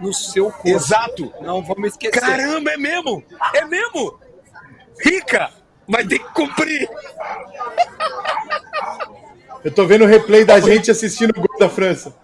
no 0.00 0.12
seu 0.12 0.50
corpo. 0.50 0.68
Exato. 0.68 1.32
Não 1.40 1.62
vamos 1.62 1.92
esquecer. 1.92 2.20
Caramba, 2.20 2.72
é 2.72 2.76
mesmo? 2.76 3.22
É 3.54 3.64
mesmo? 3.64 4.18
Rica, 5.02 5.50
vai 5.86 6.04
ter 6.04 6.18
que 6.18 6.32
cumprir. 6.34 6.88
Eu 9.64 9.74
tô 9.74 9.86
vendo 9.86 10.04
o 10.04 10.06
replay 10.06 10.44
da 10.44 10.60
gente 10.60 10.90
assistindo 10.90 11.30
o 11.30 11.40
gol 11.40 11.58
da 11.58 11.68
França. 11.68 12.14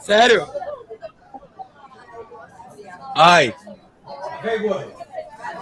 Sério? 0.00 0.46
Ai, 3.16 3.54
Vem, 4.42 4.60
gordo. 4.60 4.92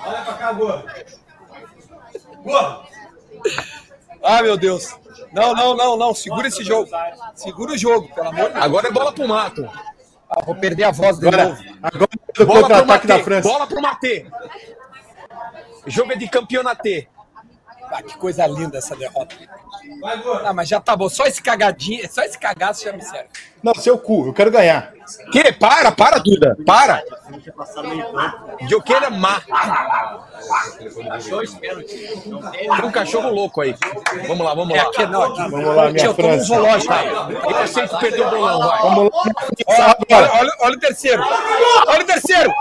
Olha 0.05 0.23
pra 0.23 0.35
cá, 0.35 0.53
gordo. 0.53 0.85
Gordo. 2.43 2.83
Ah, 4.23 4.43
meu 4.43 4.57
Deus. 4.57 4.97
Não, 5.33 5.55
não, 5.55 5.77
não, 5.77 5.97
não. 5.97 6.15
Segura 6.15 6.49
esse 6.49 6.65
jogo. 6.65 6.91
Segura 7.35 7.73
o 7.73 7.79
jogo, 7.79 8.13
pelo 8.13 8.29
amor 8.29 8.47
de 8.49 8.53
Deus. 8.55 8.65
agora 8.65 8.89
é 8.89 8.91
bola 8.91 9.13
pro 9.13 9.29
mato. 9.29 9.71
Ah, 10.29 10.43
vou 10.45 10.55
perder 10.57 10.85
a 10.85 10.91
voz 10.91 11.19
de 11.19 11.29
Agora, 11.29 11.49
novo. 11.51 11.63
agora 11.83 12.05
o 12.05 12.09
Bola 12.09 12.27
pro 12.33 12.47
contra-ataque 12.47 13.07
da. 13.07 13.19
França. 13.23 13.49
Bola 13.49 13.67
pro 13.67 13.81
Matê. 13.83 14.27
Jogo 15.87 16.13
é 16.13 16.17
de 16.17 16.29
campeonato. 16.29 16.89
Ah, 17.91 18.03
que 18.03 18.17
coisa 18.17 18.47
linda 18.47 18.79
essa 18.79 18.97
derrota. 18.97 19.37
Vai, 20.01 20.23
gordo. 20.23 20.47
Ah, 20.47 20.53
mas 20.53 20.69
já 20.69 20.81
tá 20.81 20.97
bom. 20.97 21.09
Só 21.09 21.25
esse 21.27 21.43
cagadinho, 21.43 22.11
só 22.11 22.23
esse 22.23 22.39
cagaço 22.39 22.85
já 22.85 22.93
me 22.93 23.03
serve. 23.03 23.29
Não, 23.63 23.75
seu 23.75 23.97
cu, 23.99 24.27
eu 24.27 24.33
quero 24.33 24.51
ganhar. 24.51 24.93
Que? 25.31 25.53
Para, 25.53 25.93
para, 25.93 26.19
Duda. 26.19 26.57
Para. 26.67 27.03
Não 27.31 27.39
tinha 27.39 27.53
passado 27.53 27.87
meio 27.89 28.05
campo. 28.13 28.67
De 28.67 28.73
eu 28.75 28.81
quero 28.83 29.11
má. 29.13 29.43
Tem 32.79 32.85
um 32.85 32.91
cachorro 32.91 33.31
louco 33.31 33.61
aí. 33.61 33.75
Vamos 34.27 34.45
lá, 34.45 34.55
vamos 34.55 34.75
É 34.75 34.83
lá. 34.83 34.89
aqui, 34.89 35.07
não, 35.07 35.23
aqui. 35.23 35.51
Vamos 35.51 35.77
lá, 35.77 35.91
minha 35.91 35.95
Tio, 35.95 36.11
um 36.11 36.15
França. 36.15 36.45
zoológico. 36.45 36.95
Eu 36.95 37.57
aceito 37.59 37.99
perder 37.99 38.27
o 38.27 38.31
bolão, 38.31 38.59
vai. 38.61 38.83
Vamos 38.83 39.11
lá. 39.13 39.97
Olha, 40.11 40.33
olha, 40.33 40.53
olha 40.61 40.77
o 40.77 40.81
terceiro. 40.81 41.23
Olha 41.89 42.01
o 42.03 42.05
terceiro. 42.07 42.53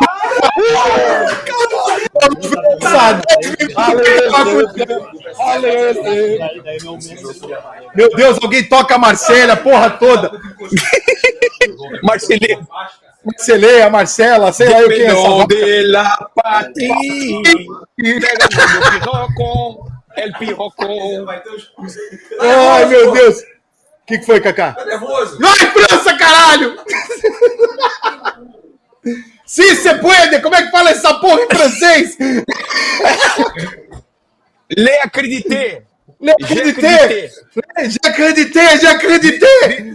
Meu 7.96 8.10
Deus, 8.16 8.38
alguém 8.42 8.64
toca 8.64 8.96
a 8.96 8.98
Marcela, 8.98 9.56
porra 9.56 9.90
toda. 9.92 10.32
Marcelinho. 12.04 12.68
Marceleia, 13.24 13.90
Marcela, 13.90 14.52
sei 14.52 14.70
lá 14.70 14.82
eu 14.82 14.90
quem 14.90 15.02
é 15.02 15.06
essa 15.06 15.48
de 15.48 15.84
la 15.84 16.30
o. 16.36 17.42
El 20.18 20.34
os. 20.34 21.26
Ai, 22.40 22.86
meu 22.86 23.12
Deus. 23.12 23.40
O 23.40 23.44
que, 24.06 24.18
que 24.18 24.26
foi, 24.26 24.42
Kaká? 24.42 24.74
Tá 24.74 24.86
nervoso? 24.86 25.40
Vai, 25.40 25.58
França, 25.58 26.18
caralho! 26.18 26.78
Sim, 29.46 29.76
se 29.76 29.94
puede! 30.00 30.42
Como 30.42 30.56
é 30.56 30.64
que 30.64 30.72
fala 30.72 30.90
essa 30.90 31.14
porra 31.16 31.42
em 31.42 31.48
francês? 31.48 32.18
Le 34.70 35.00
acredité. 35.00 35.84
Já 36.22 36.34
acreditei! 36.34 37.30
Já 37.90 38.10
acreditei, 38.10 38.78
já 38.78 38.92
acreditei! 38.92 39.94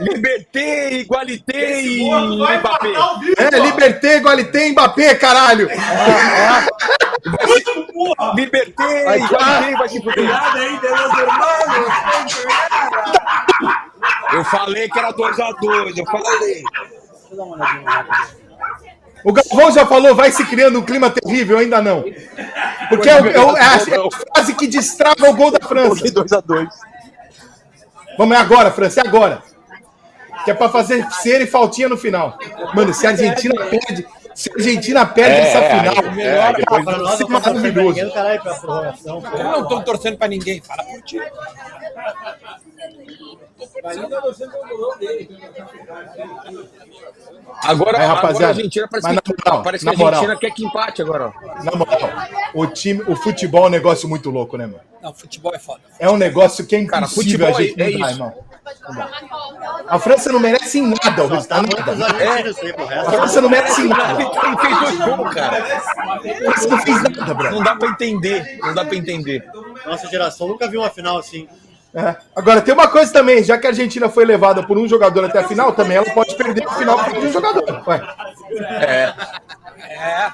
Liberté, 0.00 1.00
igualité 1.00 1.82
e 1.82 2.04
Mbappé. 2.04 2.88
É, 3.36 3.58
Liberté, 3.58 4.16
Igualité, 4.16 4.68
Mbappé, 4.70 5.14
caralho! 5.16 5.68
Liberté, 8.34 9.16
igualité, 9.18 9.76
vai 9.76 9.88
se 9.88 10.02
fuder. 10.02 10.30
Eu 14.32 14.44
falei 14.44 14.88
que 14.88 14.98
era 14.98 15.12
2x2, 15.12 15.98
eu 15.98 16.06
falei. 16.06 16.62
O 19.24 19.32
Galvão 19.32 19.70
já 19.72 19.84
falou, 19.86 20.14
vai 20.14 20.30
se 20.30 20.44
criando 20.46 20.78
um 20.78 20.82
clima 20.82 21.10
terrível, 21.10 21.58
ainda 21.58 21.82
não. 21.82 22.04
Porque 22.88 23.08
é, 23.08 23.20
o- 23.20 23.26
é 23.26 23.30
é 23.32 23.38
a, 23.38 23.42
é 23.42 24.06
a 24.06 24.34
frase 24.34 24.54
que 24.54 24.66
destrava 24.66 25.28
o 25.28 25.34
gol 25.34 25.50
da 25.50 25.58
França. 25.66 26.04
2x2. 26.04 26.68
Vamos, 28.16 28.36
é 28.36 28.40
agora, 28.40 28.70
França, 28.70 29.00
é 29.00 29.06
agora. 29.06 29.42
Que 30.44 30.50
é 30.52 30.54
pra 30.54 30.68
fazer 30.68 31.04
cera 31.10 31.42
e 31.42 31.46
faltinha 31.46 31.88
no 31.88 31.96
final. 31.96 32.38
Mano, 32.74 32.94
se 32.94 33.06
a 33.06 33.10
Argentina 33.10 33.54
perde, 33.66 34.06
se 34.34 34.50
a 34.50 34.54
Argentina 34.54 35.04
perde 35.06 35.36
essa 35.40 35.60
final, 35.62 36.12
melhor, 36.14 36.54
Pra 36.64 36.96
nós, 36.98 37.20
maravilhoso. 37.20 38.00
Eu 38.00 39.44
não 39.44 39.68
tô 39.68 39.82
torcendo 39.82 40.16
pra 40.16 40.28
ninguém. 40.28 40.62
Fala 40.62 40.84
por 40.84 41.02
ti. 41.02 41.20
Agora, 47.64 47.98
Aí, 47.98 48.04
agora 48.04 48.06
rapaziada, 48.06 48.46
a 48.46 48.48
Argentina 48.56 48.88
parece 48.88 49.08
mas 49.08 49.18
que, 49.20 49.32
na 49.32 49.50
moral, 49.52 49.62
parece 49.64 49.84
que 49.84 49.88
a 49.88 49.92
Argentina 49.92 50.20
moral. 50.22 50.38
quer 50.38 50.50
que 50.52 50.64
empate 50.64 51.02
agora. 51.02 51.32
ó. 51.34 51.64
Na 51.64 51.72
moral, 51.72 51.98
o 52.54 52.66
time, 52.66 53.02
o 53.08 53.16
futebol 53.16 53.64
é 53.64 53.66
um 53.66 53.70
negócio 53.70 54.08
muito 54.08 54.30
louco, 54.30 54.56
né, 54.56 54.66
mano? 54.66 54.80
Não, 55.02 55.14
futebol 55.14 55.52
é 55.54 55.58
foda. 55.58 55.80
É 55.98 56.08
um 56.10 56.16
negócio 56.16 56.66
que 56.66 56.76
é 56.76 56.84
Cara, 56.84 57.06
impossível 57.06 57.46
futebol 57.46 57.48
a 57.48 57.62
gente 57.62 57.80
é- 57.80 57.84
é 57.88 57.90
mudar, 57.92 58.06
isso. 58.10 58.14
irmão. 58.16 58.48
A 59.88 59.98
França 59.98 60.30
não 60.32 60.40
merece 60.40 60.78
em 60.78 60.86
nada 60.88 61.24
o 61.24 61.28
resultado, 61.28 61.62
muitos 61.62 61.98
nada. 61.98 62.14
pro 62.14 62.84
A. 62.98 63.04
França 63.12 63.40
não 63.40 63.48
merece 63.48 63.80
em 63.80 63.88
nada. 63.88 64.20
Ele 64.22 64.56
fez 64.58 64.78
dois 64.80 64.98
gols, 65.16 65.34
cara. 65.34 65.64
A 65.64 66.20
França 66.52 66.68
não 66.68 66.78
fez 66.82 67.02
nada, 67.02 67.34
brother. 67.34 67.52
Não 67.52 67.62
dá 67.62 67.76
pra 67.76 67.88
entender. 67.88 68.58
Não 68.60 68.74
dá 68.74 68.84
pra 68.84 68.96
entender. 68.96 69.44
Nossa 69.86 70.06
geração 70.08 70.48
nunca 70.48 70.68
viu 70.68 70.80
uma 70.80 70.90
final 70.90 71.16
assim. 71.18 71.48
É. 71.94 72.16
Agora, 72.36 72.60
tem 72.60 72.74
uma 72.74 72.88
coisa 72.88 73.12
também, 73.12 73.42
já 73.42 73.56
que 73.58 73.66
a 73.66 73.70
Argentina 73.70 74.08
foi 74.08 74.24
levada 74.24 74.62
por 74.62 74.76
um 74.76 74.86
jogador 74.86 75.24
até 75.24 75.40
a 75.40 75.48
final, 75.48 75.72
também 75.72 75.96
ela 75.96 76.10
pode 76.12 76.34
perder 76.36 76.66
a 76.66 76.74
final 76.74 77.04
por 77.04 77.16
um 77.18 77.32
jogador. 77.32 77.88
Ué. 77.88 78.02
É. 78.60 79.14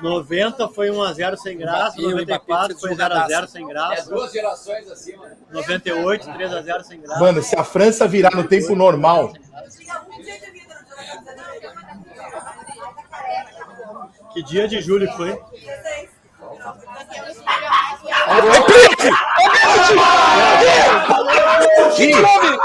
90 0.03 0.69
foi 0.69 0.91
1x0 0.91 1.37
sem 1.37 1.57
graça, 1.57 2.01
E 2.01 2.07
o 2.07 2.11
Mbappé 2.11 2.39
94 2.53 2.79
foi 2.79 2.95
fez 2.95 3.01
0x0 3.01 3.47
sem 3.47 3.67
graça, 3.67 4.11
Duas 4.11 4.33
gerações 4.33 4.91
assim, 4.91 5.17
mano. 5.17 5.37
98 5.53 6.29
3x0 6.29 6.83
sem 6.83 7.01
graça. 7.01 7.21
Mano, 7.21 7.43
se 7.43 7.57
a 7.57 7.65
França 7.65 8.07
virar 8.09 8.35
no 8.35 8.45
tempo 8.45 8.75
normal, 8.75 9.33
Que 14.35 14.43
dia 14.43 14.67
de 14.67 14.81
julho 14.81 15.09
que 21.97 22.13
foi? 22.15 22.59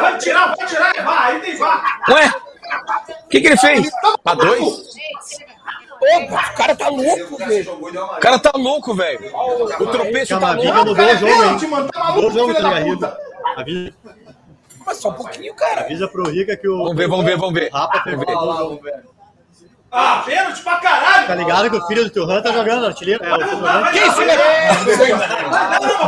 Vai 0.00 0.18
tirar, 0.18 0.54
vai 0.56 0.66
tirar, 0.66 0.92
é 0.96 1.02
vá, 1.02 1.24
aí 1.26 1.40
tem 1.40 1.56
vá. 1.56 1.82
Ué? 2.10 2.32
O 3.24 3.28
que, 3.28 3.40
que 3.40 3.46
ele 3.48 3.56
fez? 3.56 3.90
Pra 4.22 4.34
dois? 4.34 4.62
Opa, 6.02 6.50
o 6.52 6.54
cara 6.56 6.74
tá 6.74 6.88
louco, 6.88 7.36
velho. 7.36 7.72
O 7.72 8.20
cara 8.20 8.38
tá 8.38 8.52
louco, 8.54 8.94
velho. 8.94 9.32
O 9.80 9.86
tropeço 9.86 10.38
tá 10.40 10.52
louco. 10.52 10.72
mudou 10.72 10.94
o 10.94 11.16
jogo, 11.16 11.44
hein? 11.44 11.68
mano, 11.68 11.88
tá 11.90 12.04
Mudou 12.12 12.30
o 12.30 12.32
jogo, 12.32 12.54
filho 12.54 12.62
tá 12.62 12.70
da 12.74 12.84
puta. 12.84 13.18
A 13.56 13.62
vida- 13.62 13.94
Mas 14.86 14.96
só 14.96 15.10
um 15.10 15.14
pouquinho, 15.14 15.54
cara. 15.54 15.82
Avisa 15.82 16.08
pro 16.08 16.28
Rica 16.30 16.56
que 16.56 16.66
o. 16.68 16.78
Vamos 16.78 16.96
ver, 16.96 17.08
vamos 17.08 17.24
ver, 17.26 17.36
vamos 17.36 17.54
ver. 17.54 17.70
Rapa 17.70 18.02
Vamos 18.06 18.24
pegou 18.24 18.40
ver. 18.42 18.48
lá 18.50 18.64
o 18.64 18.80
velho. 18.80 19.19
Ah, 19.92 20.22
pênalti 20.24 20.62
pra 20.62 20.76
caralho! 20.76 21.26
Tá 21.26 21.34
ligado 21.34 21.68
que 21.70 21.76
o 21.76 21.86
filho 21.88 22.04
do 22.04 22.10
Turhan 22.10 22.40
tá 22.40 22.52
jogando 22.52 22.86
artilheiro? 22.86 23.24
É, 23.24 23.34
o 23.34 23.38
Turhan. 23.38 23.90
Que 23.90 23.98
isso, 23.98 24.20
Miguel, 24.20 24.36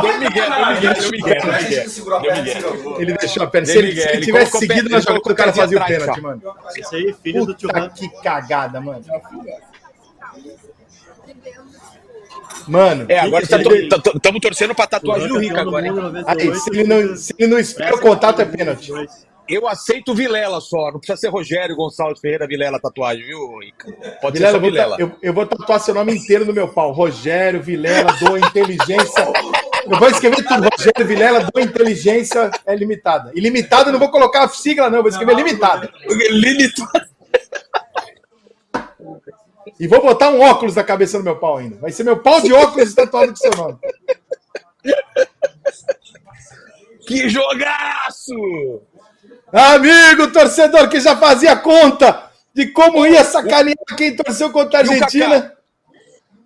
deu 0.01 0.19
Miguel, 0.19 0.49
deu 0.49 0.65
Miguel, 0.69 0.93
deu 0.93 1.11
Miguel. 1.11 1.41
Deu 2.21 2.43
Miguel. 2.43 3.01
Ele 3.01 3.13
deixou 3.17 3.43
a 3.43 3.47
perna. 3.47 3.65
Se 3.65 3.77
ele, 3.77 3.91
se 3.91 3.99
ele 4.01 4.11
ele 4.17 4.25
tivesse 4.25 4.57
seguido 4.57 4.89
na 4.89 4.99
jogada, 5.01 5.19
o 5.25 5.35
cara 5.35 5.51
fazia 5.53 5.77
o 5.81 5.85
pênalti, 5.85 6.21
mano. 6.21 6.41
Esse 6.77 6.95
aí, 6.95 7.15
filho 7.21 7.45
do 7.45 7.53
Turhan. 7.53 7.89
que 7.89 8.07
cagada, 8.21 8.79
mano. 8.79 9.03
Mano, 12.65 13.05
É, 13.09 13.19
agora 13.19 13.43
estamos 13.43 14.39
torcendo 14.41 14.73
pra 14.73 14.87
tatuagem 14.87 15.27
do 15.27 15.59
agora, 15.59 15.85
hein? 15.85 16.55
se 16.55 16.69
ele 16.69 16.83
não, 16.85 17.17
se 17.17 17.35
ele 17.37 17.51
não 17.51 17.59
espera 17.59 17.93
o 17.95 17.99
contato, 17.99 18.41
é 18.41 18.45
pênalti. 18.45 18.91
Eu 19.47 19.67
aceito 19.67 20.15
Vilela 20.15 20.61
só, 20.61 20.91
não 20.91 20.99
precisa 20.99 21.17
ser 21.17 21.27
Rogério 21.29 21.75
Gonçalves 21.75 22.21
Ferreira 22.21 22.47
Vilela 22.47 22.79
tatuagem, 22.79 23.25
viu, 23.25 23.59
Rica? 23.59 23.91
Pode 24.21 24.37
Vilela, 24.37 24.53
ser 24.53 24.59
só 24.59 24.59
Vilela. 24.59 24.95
eu, 24.99 25.11
eu 25.21 25.33
vou 25.33 25.45
tatuar 25.45 25.79
seu 25.81 25.93
nome 25.93 26.15
inteiro 26.15 26.45
no 26.45 26.53
meu 26.53 26.67
pau. 26.67 26.91
Rogério 26.93 27.61
Vilela 27.61 28.13
do 28.13 28.37
Inteligência. 28.37 29.33
Eu 29.85 29.99
vou 29.99 30.09
escrever 30.09 30.45
tudo. 30.47 30.69
Rogério 30.69 31.05
Vilela 31.05 31.43
do 31.43 31.59
Inteligência 31.59 32.49
é 32.65 32.75
limitada. 32.75 33.31
Ilimitada, 33.35 33.89
eu 33.89 33.93
não 33.93 33.99
vou 33.99 34.09
colocar 34.09 34.43
a 34.43 34.47
sigla, 34.47 34.89
não. 34.89 35.01
Vou 35.01 35.09
escrever 35.09 35.35
limitada. 35.35 35.91
Limitado. 36.29 37.13
E 39.79 39.87
vou 39.87 40.01
botar 40.01 40.29
um 40.29 40.39
óculos 40.41 40.75
na 40.75 40.83
cabeça 40.83 41.17
do 41.17 41.23
meu 41.23 41.35
pau 41.37 41.57
ainda. 41.57 41.77
Vai 41.77 41.91
ser 41.91 42.03
meu 42.03 42.17
pau 42.17 42.39
de 42.39 42.53
óculos 42.53 42.93
tatuado 42.93 43.31
com 43.31 43.35
seu 43.35 43.51
nome. 43.51 43.77
Que 47.05 47.27
jogaço! 47.27 48.33
Amigo, 49.53 50.31
torcedor 50.31 50.89
que 50.89 50.99
já 50.99 51.15
fazia 51.15 51.55
conta 51.55 52.31
de 52.55 52.67
como 52.71 53.05
ia 53.05 53.23
sacanear 53.23 53.75
quem 53.95 54.15
torceu 54.15 54.49
contra 54.51 54.79
a? 54.79 54.81
Argentina. 54.81 55.53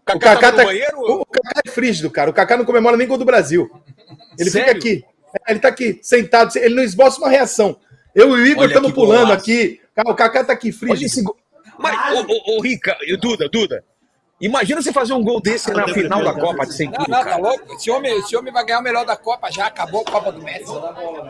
Kaká, 0.05 0.17
O 0.17 0.19
Kaká, 0.19 0.35
tava 0.35 0.51
tá... 0.57 0.61
no 0.63 0.67
banheiro? 0.67 0.99
o 1.21 1.25
Kaká 1.25 1.61
é 1.65 1.69
frígido, 1.69 2.11
cara. 2.11 2.29
O 2.29 2.33
Kaká 2.33 2.57
não 2.57 2.65
comemora 2.65 2.97
nem 2.97 3.07
gol 3.07 3.17
do 3.17 3.23
Brasil. 3.23 3.69
Ele 4.37 4.49
Sério? 4.49 4.67
fica 4.67 4.77
aqui. 4.77 5.05
É, 5.33 5.51
Ele 5.51 5.59
tá 5.59 5.69
aqui, 5.69 5.99
sentado. 6.01 6.53
Ele 6.57 6.75
não 6.75 6.83
esboça 6.83 7.17
uma 7.19 7.29
reação. 7.29 7.77
Eu 8.13 8.37
e 8.37 8.41
o 8.41 8.45
Igor 8.45 8.67
estamos 8.67 8.91
pulando 8.91 9.27
golaço. 9.27 9.41
aqui. 9.41 9.79
O 10.05 10.13
Kaká 10.13 10.43
tá 10.43 10.51
aqui 10.53 10.73
frígido. 10.73 11.33
Mas, 11.79 12.13
ô, 12.13 12.25
ô, 12.27 12.57
ô, 12.57 12.61
Rica, 12.61 12.97
o 13.13 13.17
Duda, 13.17 13.47
Duda, 13.47 13.83
imagina 14.39 14.81
você 14.81 14.91
fazer 14.93 15.13
um 15.13 15.23
gol 15.23 15.41
desse 15.41 15.71
na 15.71 15.87
final 15.87 16.23
da 16.23 16.33
Copa 16.33 16.65
de 16.65 16.73
100 16.73 16.85
Não, 16.87 16.93
quilos, 16.93 17.07
não, 17.07 17.17
tá 17.17 17.23
cara. 17.25 17.41
louco? 17.41 17.73
Esse 17.73 17.89
homem, 17.91 18.19
esse 18.19 18.35
homem 18.35 18.53
vai 18.53 18.65
ganhar 18.65 18.79
o 18.79 18.83
melhor 18.83 19.05
da 19.05 19.15
Copa 19.15 19.51
já. 19.51 19.67
Acabou 19.67 20.01
a 20.05 20.11
Copa 20.11 20.31
do 20.31 20.41
Messi. 20.41 20.71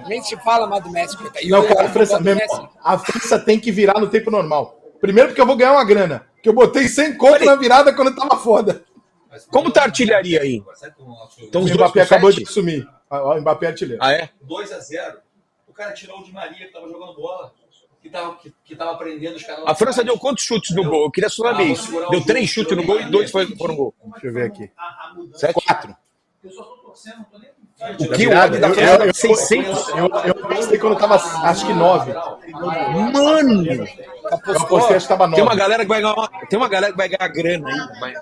Nem 0.07 0.21
se 0.21 0.35
fala 0.37 0.67
mais 0.67 0.83
do 0.83 0.89
Messi. 0.89 1.17
E 1.41 1.49
Não, 1.49 1.65
cara, 1.67 1.85
a 1.85 1.89
França, 1.89 2.17
do 2.17 2.23
mesmo, 2.23 2.39
Messi. 2.41 2.61
a 2.83 2.97
França 2.97 3.39
tem 3.39 3.59
que 3.59 3.71
virar 3.71 3.99
no 3.99 4.07
tempo 4.09 4.29
normal. 4.31 4.79
Primeiro 4.99 5.29
porque 5.29 5.41
eu 5.41 5.45
vou 5.45 5.55
ganhar 5.55 5.73
uma 5.73 5.85
grana. 5.85 6.27
Porque 6.35 6.49
eu 6.49 6.53
botei 6.53 6.87
100 6.87 7.17
conto 7.17 7.45
na 7.45 7.55
virada 7.55 7.93
quando 7.93 8.15
tava 8.15 8.37
foda. 8.37 8.83
Como 9.51 9.71
tá 9.71 9.81
a 9.81 9.85
artilharia 9.85 10.41
aí? 10.41 10.63
Então 11.39 11.61
O 11.61 11.65
Mbappé 11.67 12.01
acabou 12.01 12.31
de 12.31 12.43
assumir. 12.43 12.87
Ó, 13.09 13.35
O 13.35 13.41
Mbappé 13.41 13.67
é 13.67 13.69
artilheiro. 13.69 14.03
Ah, 14.03 14.11
é? 14.13 14.29
2x0. 14.47 15.17
O 15.67 15.73
cara 15.73 15.93
tirou 15.93 16.19
o 16.19 16.23
Di 16.23 16.31
Maria 16.31 16.65
que 16.65 16.73
tava 16.73 16.87
jogando 16.87 17.13
bola. 17.15 17.53
Que 18.01 18.09
tava, 18.09 18.35
que, 18.37 18.53
que 18.63 18.75
tava 18.75 18.97
prendendo 18.97 19.35
os 19.35 19.43
caras 19.43 19.65
A 19.65 19.75
França 19.75 20.03
deu 20.03 20.17
quantos 20.17 20.43
chutes 20.43 20.75
no 20.75 20.83
gol? 20.83 21.05
Eu 21.05 21.11
queria 21.11 21.29
só 21.29 21.43
saber 21.43 21.65
isso. 21.65 21.91
Deu 22.09 22.23
três 22.25 22.49
chutes 22.49 22.77
no 22.77 22.85
gol 22.85 23.01
e 23.01 23.09
dois 23.09 23.31
foram 23.31 23.75
gol. 23.75 23.93
Deixa 24.13 24.27
eu 24.27 24.33
ver 24.33 24.43
aqui. 24.43 24.71
Sete? 25.33 25.53
Quatro. 25.53 25.95
Eu 26.43 26.51
só 26.51 26.63
tô 26.63 26.77
torcendo, 26.77 27.17
não 27.17 27.23
tô 27.25 27.39
nem. 27.39 27.49
O 27.79 27.95
que? 28.11 28.23
Eu- 28.23 28.31
eu- 28.31 28.59
tá 28.97 29.05
eu- 29.05 29.13
600? 29.13 29.89
Eu, 29.89 30.07
eu 30.07 30.31
apostei 30.31 30.79
quando 30.79 30.95
tava, 30.97 31.15
acho 31.15 31.65
que 31.65 31.73
nove. 31.73 32.11
Mano! 33.13 33.65
Eu 33.67 33.87
apostei, 34.31 34.95
acho 34.97 35.07
que 35.07 35.15
tava 35.15 35.31
Tem 35.31 35.43
uma 35.43 35.55
galera 35.55 35.83
que 35.83 35.89
vai 35.89 36.01
ganhar, 36.01 36.15
uma- 36.15 36.27
tem 36.49 36.57
uma 36.57 36.67
galera 36.67 36.91
que 36.91 36.97
vai 36.97 37.07
ganhar 37.07 37.27
grana 37.27 37.69
aí. 37.69 37.99
Vai. 37.99 38.13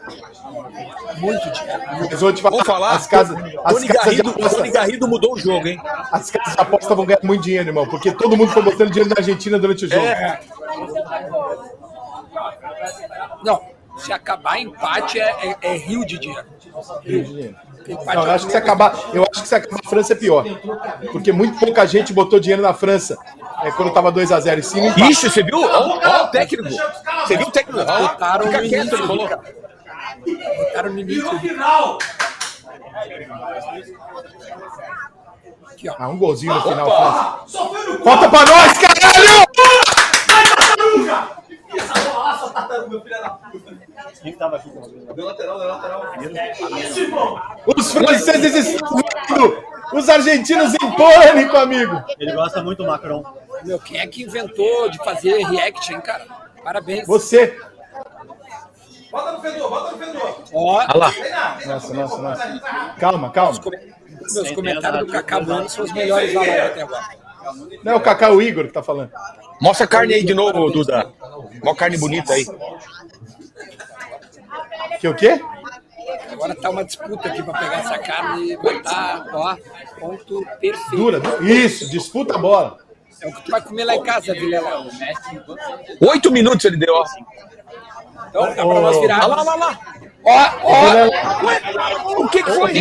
Mas 2.11 2.19
vou 2.19 2.33
te 2.33 2.41
falar, 2.41 2.55
Vou 2.57 2.65
falar, 2.65 2.91
as 2.95 3.07
casas, 3.07 3.37
as 3.63 3.73
Tony 3.73 3.87
casas 3.87 4.03
Garrido, 4.03 4.29
aposta, 4.29 4.57
Tony 4.57 4.71
Garrido 4.71 5.07
mudou 5.07 5.33
o 5.35 5.39
jogo, 5.39 5.67
hein? 5.69 5.81
as 6.11 6.29
casas 6.29 6.53
de 6.53 6.61
aposta 6.61 6.93
vão 6.93 7.05
ganhar 7.05 7.19
muito 7.23 7.43
dinheiro, 7.43 7.69
irmão, 7.69 7.87
porque 7.87 8.11
todo 8.11 8.35
mundo 8.35 8.51
foi 8.51 8.61
botando 8.61 8.89
dinheiro 8.91 9.09
na 9.09 9.15
Argentina 9.17 9.57
durante 9.57 9.85
o 9.85 9.89
jogo. 9.89 10.05
É. 10.05 10.39
Não, 13.43 13.61
se 13.97 14.11
acabar 14.11 14.59
empate 14.59 15.19
é, 15.19 15.57
é, 15.61 15.73
é 15.73 15.77
rio 15.77 16.05
de 16.05 16.19
dinheiro. 16.19 16.45
Empate 17.87 18.15
Não, 18.15 18.23
eu 18.23 18.31
é 18.31 18.35
acho 18.35 18.45
que 18.45 18.51
se 18.51 18.57
acabar, 18.57 18.97
eu 19.13 19.23
acho 19.31 19.41
que 19.41 19.47
se 19.47 19.55
acabar 19.55 19.79
a 19.83 19.89
França 19.89 20.13
é 20.13 20.15
pior. 20.15 20.43
Porque 21.11 21.31
muito 21.31 21.59
pouca 21.59 21.85
gente 21.85 22.13
botou 22.13 22.39
dinheiro 22.39 22.61
na 22.61 22.73
França 22.73 23.17
é, 23.63 23.71
quando 23.71 23.93
tava 23.93 24.11
2x0 24.11 24.57
em 24.57 24.61
cima. 24.61 25.09
Ixi, 25.09 25.29
você 25.29 25.43
viu? 25.43 25.61
Ó, 25.61 25.99
ó 26.03 26.23
o 26.23 26.27
técnico. 26.27 26.69
Você 27.25 27.37
viu 27.37 27.47
o 27.47 27.51
técnico? 27.51 27.79
Ó, 27.79 28.07
Botaram 28.07 28.45
fica 28.45 28.61
quieto, 28.61 28.93
ele 28.93 29.07
falou. 29.07 29.29
Botaram 30.57 30.93
no 30.93 30.99
início. 30.99 31.33
No 31.33 31.39
final! 31.39 31.97
Ah, 35.99 36.07
um 36.07 36.17
golzinho 36.17 36.53
no 36.53 36.61
final. 36.61 36.87
Opa! 36.87 37.11
França. 37.11 37.43
Só 37.47 37.69
foi 37.69 37.85
no 37.85 38.03
Falta 38.03 38.29
pra 38.29 38.39
nós, 38.45 38.73
caralho! 38.77 39.45
tartaruga! 40.75 41.27
Essa 41.75 41.93
bola 41.93 42.23
lá, 42.23 42.37
sua 42.37 42.49
tartaruga, 42.49 43.01
filha 43.01 43.14
da 43.14 43.14
puta. 43.14 43.14
Quem 44.25 44.33
que 44.33 44.39
tava 44.39 44.55
aqui? 44.55 44.71
Deu 45.15 45.23
lateral, 45.23 45.59
deu 45.59 45.67
lateral. 45.67 46.15
Isso, 46.79 46.99
irmão! 46.99 47.39
Os 47.77 47.91
franceses 47.91 48.55
estão 48.73 48.97
vendo! 49.29 49.63
Os 49.93 50.09
argentinos 50.09 50.73
em 50.73 50.91
pânico, 50.95 51.55
amigo! 51.55 52.03
Ele 52.19 52.31
gosta 52.33 52.63
muito 52.63 52.81
do 52.81 52.89
Macron. 52.89 53.23
Meu, 53.63 53.77
quem 53.77 53.99
é 53.99 54.07
que 54.07 54.23
inventou 54.23 54.89
de 54.89 54.97
fazer 54.97 55.45
react, 55.45 55.93
hein, 55.93 56.01
cara? 56.01 56.25
Parabéns. 56.63 57.05
Você. 57.05 57.55
Bota 59.11 59.31
no 59.33 59.41
fedor, 59.41 59.69
bota 59.69 59.91
no 59.91 59.97
fedor. 60.03 60.43
Ó, 60.51 60.73
Olha 60.73 60.87
lá. 60.95 61.13
Nossa, 61.67 61.93
nossa, 61.93 62.17
nossa. 62.17 62.95
Calma, 62.99 63.29
calma. 63.29 63.59
meus 64.33 64.51
comentários 64.53 65.05
do 65.05 65.11
Cacá 65.11 65.39
Bueno 65.39 65.69
são 65.69 65.85
os 65.85 65.93
melhores 65.93 66.33
da 66.33 66.39
live 66.39 66.61
até 66.61 66.81
agora. 66.81 67.05
Não 67.83 67.93
é 67.93 67.95
o 67.95 68.01
Cacá, 68.01 68.31
o 68.31 68.41
Igor 68.41 68.65
que 68.65 68.73
tá 68.73 68.81
falando. 68.81 69.11
Mostra 69.61 69.85
a 69.85 69.87
carne 69.87 70.15
aí 70.15 70.23
de 70.23 70.33
novo, 70.33 70.71
Duda. 70.71 71.13
Mó 71.63 71.75
carne 71.75 71.99
bonita 71.99 72.33
aí. 72.33 72.43
Que 74.99 75.07
o 75.07 75.15
quê? 75.15 75.41
Agora 76.31 76.55
tá 76.55 76.69
uma 76.69 76.83
disputa 76.83 77.27
aqui 77.27 77.41
pra 77.41 77.53
pegar 77.53 77.79
essa 77.79 77.97
carne 77.97 78.51
e 78.51 78.57
botar, 78.57 79.25
ó, 79.33 79.55
ponto 79.99 80.45
perfeito. 80.59 80.95
Dura. 80.95 81.21
Isso, 81.41 81.89
disputa 81.89 82.35
a 82.35 82.37
bola. 82.37 82.77
É 83.21 83.27
o 83.27 83.33
que 83.33 83.43
tu 83.43 83.51
vai 83.51 83.61
comer 83.61 83.85
lá 83.85 83.95
em 83.95 84.03
casa, 84.03 84.33
Vilela. 84.33 84.85
Oito 86.01 86.31
minutos 86.31 86.65
ele 86.65 86.77
deu, 86.77 86.93
ó. 86.93 87.05
Então, 88.29 88.47
dá 88.47 88.53
pra 88.53 88.81
nós 88.81 88.99
virar. 88.99 89.25
Olha 89.25 89.35
lá, 89.35 89.41
olha 89.41 89.55
lá. 89.55 89.79
Ó, 90.23 90.49
ó, 90.63 92.23
o 92.23 92.29
que 92.29 92.43
que 92.43 92.51
foi? 92.51 92.73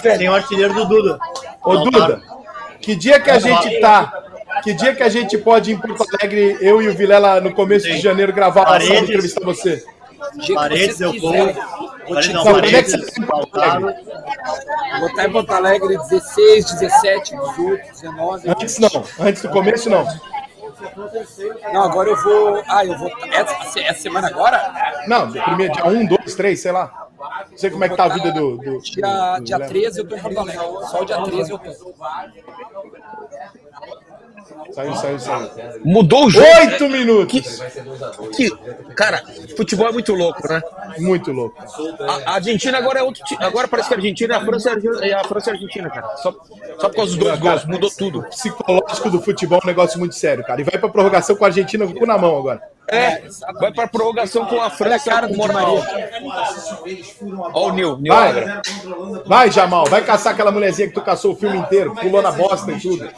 Tem 0.00 0.28
o 0.28 0.34
artilheiro 0.34 0.74
do 0.74 0.84
Duda. 0.86 1.18
Ô, 1.62 1.76
Duda, 1.78 2.22
que 2.80 2.94
dia 2.94 3.18
que 3.20 3.30
a 3.30 3.38
gente 3.38 3.80
tá? 3.80 4.12
Que 4.62 4.74
dia 4.74 4.94
que 4.94 5.02
a 5.02 5.08
gente 5.08 5.38
pode 5.38 5.70
ir 5.70 5.74
em 5.74 5.78
Porto 5.78 6.06
Alegre, 6.14 6.58
eu 6.60 6.82
e 6.82 6.88
o 6.88 6.94
Vilela, 6.94 7.40
no 7.40 7.54
começo 7.54 7.86
de 7.86 7.98
janeiro, 7.98 8.32
gravar 8.32 8.82
e 8.82 8.96
entrevistar 8.96 9.44
você? 9.44 9.84
Paredes, 10.54 11.00
eu 11.00 11.12
vou. 11.20 11.32
Paredes, 11.32 12.32
não, 12.32 12.48
é 12.48 12.52
Paredes? 12.52 13.14
Lautaro. 13.28 13.94
Vou 14.98 15.08
estar 15.08 15.28
em 15.28 15.32
Porto 15.32 15.50
Alegre 15.52 15.96
16, 15.96 16.64
17, 16.80 17.36
18, 17.36 17.90
19. 17.92 18.50
Antes 18.50 18.78
não, 18.78 19.04
antes 19.20 19.42
do 19.42 19.48
começo 19.50 19.88
não. 19.90 20.06
Não, 21.72 21.82
agora 21.82 22.08
eu 22.10 22.16
vou. 22.22 22.62
Ah, 22.68 22.84
eu 22.84 22.96
vou. 22.98 23.10
Essa, 23.30 23.80
essa 23.80 24.00
semana 24.02 24.28
agora? 24.28 25.02
Não, 25.06 25.30
primeiro 25.30 25.72
dia 25.74 25.86
1, 25.86 26.06
2, 26.06 26.34
3, 26.34 26.58
sei 26.60 26.72
lá. 26.72 27.08
Não 27.50 27.58
sei 27.58 27.70
como 27.70 27.84
é 27.84 27.88
que 27.88 27.96
tá 27.96 28.04
a 28.04 28.08
vida 28.08 28.32
do. 28.32 28.56
do, 28.56 28.64
do- 28.72 28.80
Dia, 28.80 29.36
do 29.38 29.44
dia 29.44 29.56
Vilela. 29.56 29.66
13 29.72 29.98
eu 30.00 30.08
tô 30.08 30.16
em 30.16 30.20
Porto 30.20 30.38
Alegre. 30.38 30.62
Só 30.88 31.02
o 31.02 31.04
dia 31.04 31.22
13 31.22 31.50
eu 31.50 31.58
tô. 31.58 31.70
Saiu, 34.72 34.94
saiu, 34.94 35.18
saiu. 35.18 35.50
Mudou 35.84 36.26
o 36.26 36.30
jogo. 36.30 36.46
Oito 36.60 36.88
minutos! 36.88 37.60
Que, 38.36 38.50
cara, 38.94 39.22
futebol 39.56 39.88
é 39.88 39.92
muito 39.92 40.14
louco, 40.14 40.46
né? 40.48 40.60
Muito 40.98 41.32
louco. 41.32 41.56
A, 42.00 42.30
a 42.30 42.34
Argentina 42.34 42.78
agora 42.78 43.00
é 43.00 43.02
outro 43.02 43.24
time. 43.24 43.42
Agora 43.42 43.68
parece 43.68 43.88
que 43.88 43.94
a 43.94 43.98
Argentina 43.98 44.34
é 44.34 44.36
a 44.36 44.44
França, 44.44 44.78
é 45.02 45.12
a 45.12 45.24
França 45.24 45.50
e 45.50 45.52
a 45.52 45.54
Argentina, 45.54 45.90
cara. 45.90 46.16
Só, 46.16 46.32
só 46.78 46.88
por 46.88 46.96
causa 46.96 47.16
dos 47.16 47.16
dois 47.16 47.38
gols, 47.38 47.64
mudou 47.64 47.90
tudo. 47.90 48.20
O 48.20 48.22
psicológico 48.24 49.10
do 49.10 49.20
futebol 49.20 49.58
é 49.58 49.64
um 49.64 49.68
negócio 49.68 49.98
muito 49.98 50.14
sério, 50.14 50.44
cara. 50.44 50.60
E 50.60 50.64
vai 50.64 50.78
pra 50.78 50.88
prorrogação 50.88 51.36
com 51.36 51.44
a 51.44 51.48
Argentina 51.48 51.86
com 51.86 51.92
o 51.92 51.96
cu 51.96 52.06
na 52.06 52.18
mão 52.18 52.38
agora. 52.38 52.62
É, 52.92 53.22
vai 53.60 53.72
pra 53.72 53.86
prorrogação 53.86 54.46
com 54.46 54.60
a 54.60 54.68
França 54.68 55.10
cara 55.10 55.28
com 55.28 55.34
do 55.34 55.38
moral. 55.38 55.76
Maria. 55.76 56.10
Ó 57.54 57.68
o 57.68 57.72
Nil, 57.72 57.98
Nil 57.98 58.12
Vai. 58.12 58.28
Agra. 58.28 58.62
Vai, 59.24 59.50
Jamal, 59.50 59.84
vai 59.86 60.04
caçar 60.04 60.32
aquela 60.32 60.50
mulherzinha 60.50 60.88
que 60.88 60.94
tu 60.94 61.00
caçou 61.00 61.32
o 61.32 61.36
filme 61.36 61.56
inteiro, 61.56 61.94
pulou 61.94 62.20
na 62.20 62.32
bosta 62.32 62.72
e 62.72 62.80
tudo. 62.80 63.08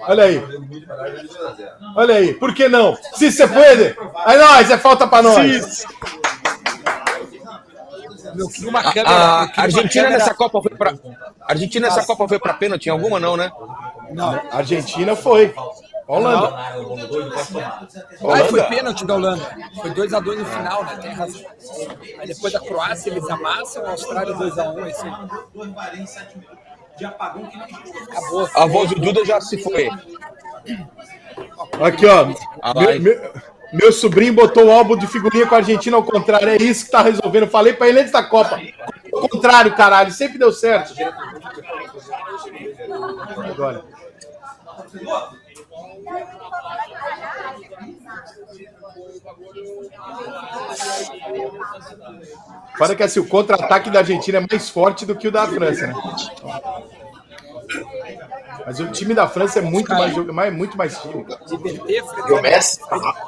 Olha 0.00 0.24
aí. 0.24 0.42
Olha 1.96 2.14
aí, 2.14 2.34
por 2.34 2.54
que 2.54 2.68
não? 2.68 2.96
Se 3.14 3.30
você 3.30 3.46
pode, 3.46 3.96
é 4.26 4.36
nóis, 4.38 4.70
é 4.70 4.78
falta 4.78 5.06
pra 5.06 5.22
nós. 5.22 5.84
Eu 8.36 8.48
queria 8.48 8.68
uma 8.70 8.80
A, 8.80 8.92
câmera. 8.92 9.10
a 9.10 9.42
uma 9.44 9.52
Argentina 9.56 10.04
câmera- 10.04 10.10
nessa 10.18 10.34
Copa 10.34 10.60
foi 10.62 10.70
pra. 10.76 10.90
a 10.90 11.50
Argentina 11.52 11.88
nessa 11.88 12.04
Copa 12.06 12.28
foi 12.28 12.38
pra 12.38 12.54
pênalti 12.54 12.86
em 12.86 12.90
alguma, 12.90 13.18
não, 13.18 13.36
né? 13.36 13.50
Não. 14.10 14.40
Argentina 14.52 15.16
foi. 15.16 15.54
Holanda. 16.06 16.54
Ai, 16.56 16.78
Holanda. 18.20 18.44
foi 18.48 18.62
pênalti 18.64 19.04
da 19.04 19.14
Holanda. 19.14 19.44
Foi 19.82 19.90
2x2 19.90 20.36
no 20.38 20.44
final, 20.46 20.84
né? 20.84 20.98
Tem 21.02 21.12
razão. 21.12 21.40
Aí 22.18 22.26
depois 22.28 22.52
da 22.52 22.60
Croácia 22.60 23.10
eles 23.10 23.28
amassam, 23.28 23.84
a 23.84 23.90
Austrália 23.90 24.34
2x1. 24.34 24.86
Esse 24.88 25.04
De 26.98 27.04
apagão 27.04 27.46
que 27.46 27.56
nem 27.56 27.64
a 27.66 27.68
gente 27.68 27.98
acabou. 28.10 28.48
A 28.54 28.66
voz 28.66 28.90
do 28.90 29.00
Duda 29.00 29.24
já 29.24 29.40
se 29.40 29.56
foi. 29.62 29.88
Aqui, 31.82 32.06
ó. 32.06 32.32
Ah, 32.60 32.74
Meu, 32.74 32.84
vai. 32.84 32.98
meu- 32.98 33.32
meu 33.72 33.92
sobrinho 33.92 34.32
botou 34.32 34.66
o 34.66 34.72
álbum 34.72 34.96
de 34.96 35.06
figurinha 35.06 35.46
com 35.46 35.54
a 35.54 35.58
Argentina 35.58 35.96
ao 35.96 36.02
contrário. 36.02 36.48
É 36.48 36.56
isso 36.56 36.86
que 36.86 36.90
tá 36.90 37.02
resolvendo. 37.02 37.46
Falei 37.48 37.72
pra 37.74 37.88
ele 37.88 38.00
antes 38.00 38.12
da 38.12 38.22
Copa. 38.22 38.60
Ao 39.12 39.28
contrário, 39.28 39.74
caralho. 39.76 40.10
Sempre 40.10 40.38
deu 40.38 40.52
certo. 40.52 40.94
Agora. 43.50 43.84
Fora 52.76 52.94
que 52.94 53.02
assim, 53.02 53.20
o 53.20 53.26
contra-ataque 53.26 53.90
da 53.90 54.00
Argentina 54.00 54.38
é 54.38 54.46
mais 54.48 54.68
forte 54.70 55.04
do 55.04 55.16
que 55.16 55.28
o 55.28 55.32
da 55.32 55.46
França, 55.46 55.86
né? 55.88 55.94
Mas 58.66 58.80
o 58.80 58.88
time 58.88 59.14
da 59.14 59.26
França 59.28 59.58
é 59.58 59.62
muito 59.62 59.88
mais, 59.90 60.14
jogo- 60.14 60.32
mais, 60.32 60.52
muito 60.54 60.76
mais 60.76 60.98
time. 60.98 61.26
E 62.28 62.32
o 62.32 62.42
Messi? 62.42 62.80
Mbappé. 62.82 63.22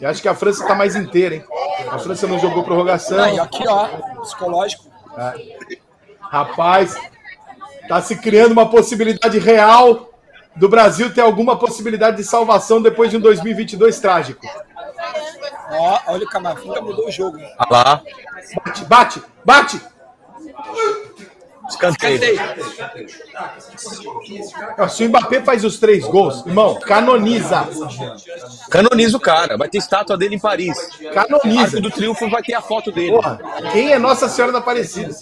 Eu 0.00 0.08
acho 0.08 0.22
que 0.22 0.28
a 0.28 0.34
França 0.34 0.66
tá 0.66 0.74
mais 0.74 0.94
inteira, 0.94 1.36
hein? 1.36 1.44
A 1.90 1.98
França 1.98 2.26
não 2.26 2.38
jogou 2.38 2.62
prorrogação. 2.62 3.16
Não, 3.18 3.34
e 3.34 3.40
aqui, 3.40 3.64
ó, 3.66 3.86
psicológico. 4.20 4.84
Rapaz, 6.20 6.96
tá 7.88 8.00
se 8.02 8.16
criando 8.16 8.52
uma 8.52 8.68
possibilidade 8.68 9.38
real 9.38 10.07
do 10.58 10.68
Brasil 10.68 11.12
ter 11.12 11.20
alguma 11.20 11.56
possibilidade 11.56 12.16
de 12.16 12.24
salvação 12.24 12.82
depois 12.82 13.10
de 13.10 13.16
um 13.16 13.20
2022 13.20 13.98
trágico. 14.00 14.46
Ó, 15.70 15.98
olha 16.08 16.24
o 16.24 16.28
Camavinga 16.28 16.80
mudou 16.80 17.08
o 17.08 17.10
jogo. 17.10 17.38
Olha 17.38 17.66
lá. 17.70 18.02
Bate, 18.64 18.84
bate, 18.84 19.22
bate! 19.44 19.80
Escanteio. 21.68 22.20
Se 24.88 25.04
o 25.04 25.08
Mbappé 25.08 25.42
faz 25.42 25.64
os 25.64 25.78
três 25.78 26.04
gols, 26.04 26.44
irmão, 26.46 26.76
canoniza. 26.80 27.68
Canoniza 28.70 29.16
o 29.16 29.20
cara. 29.20 29.58
Vai 29.58 29.68
ter 29.68 29.78
estátua 29.78 30.16
dele 30.16 30.36
em 30.36 30.38
Paris. 30.38 30.76
Canoniza. 31.12 31.76
Arco 31.76 31.80
do 31.82 31.90
Triunfo 31.90 32.28
vai 32.30 32.42
ter 32.42 32.54
a 32.54 32.62
foto 32.62 32.90
dele. 32.90 33.12
Porra, 33.12 33.38
quem 33.72 33.92
é 33.92 33.98
Nossa 33.98 34.28
Senhora 34.28 34.52
da 34.52 34.58
Aparecida? 34.58 35.14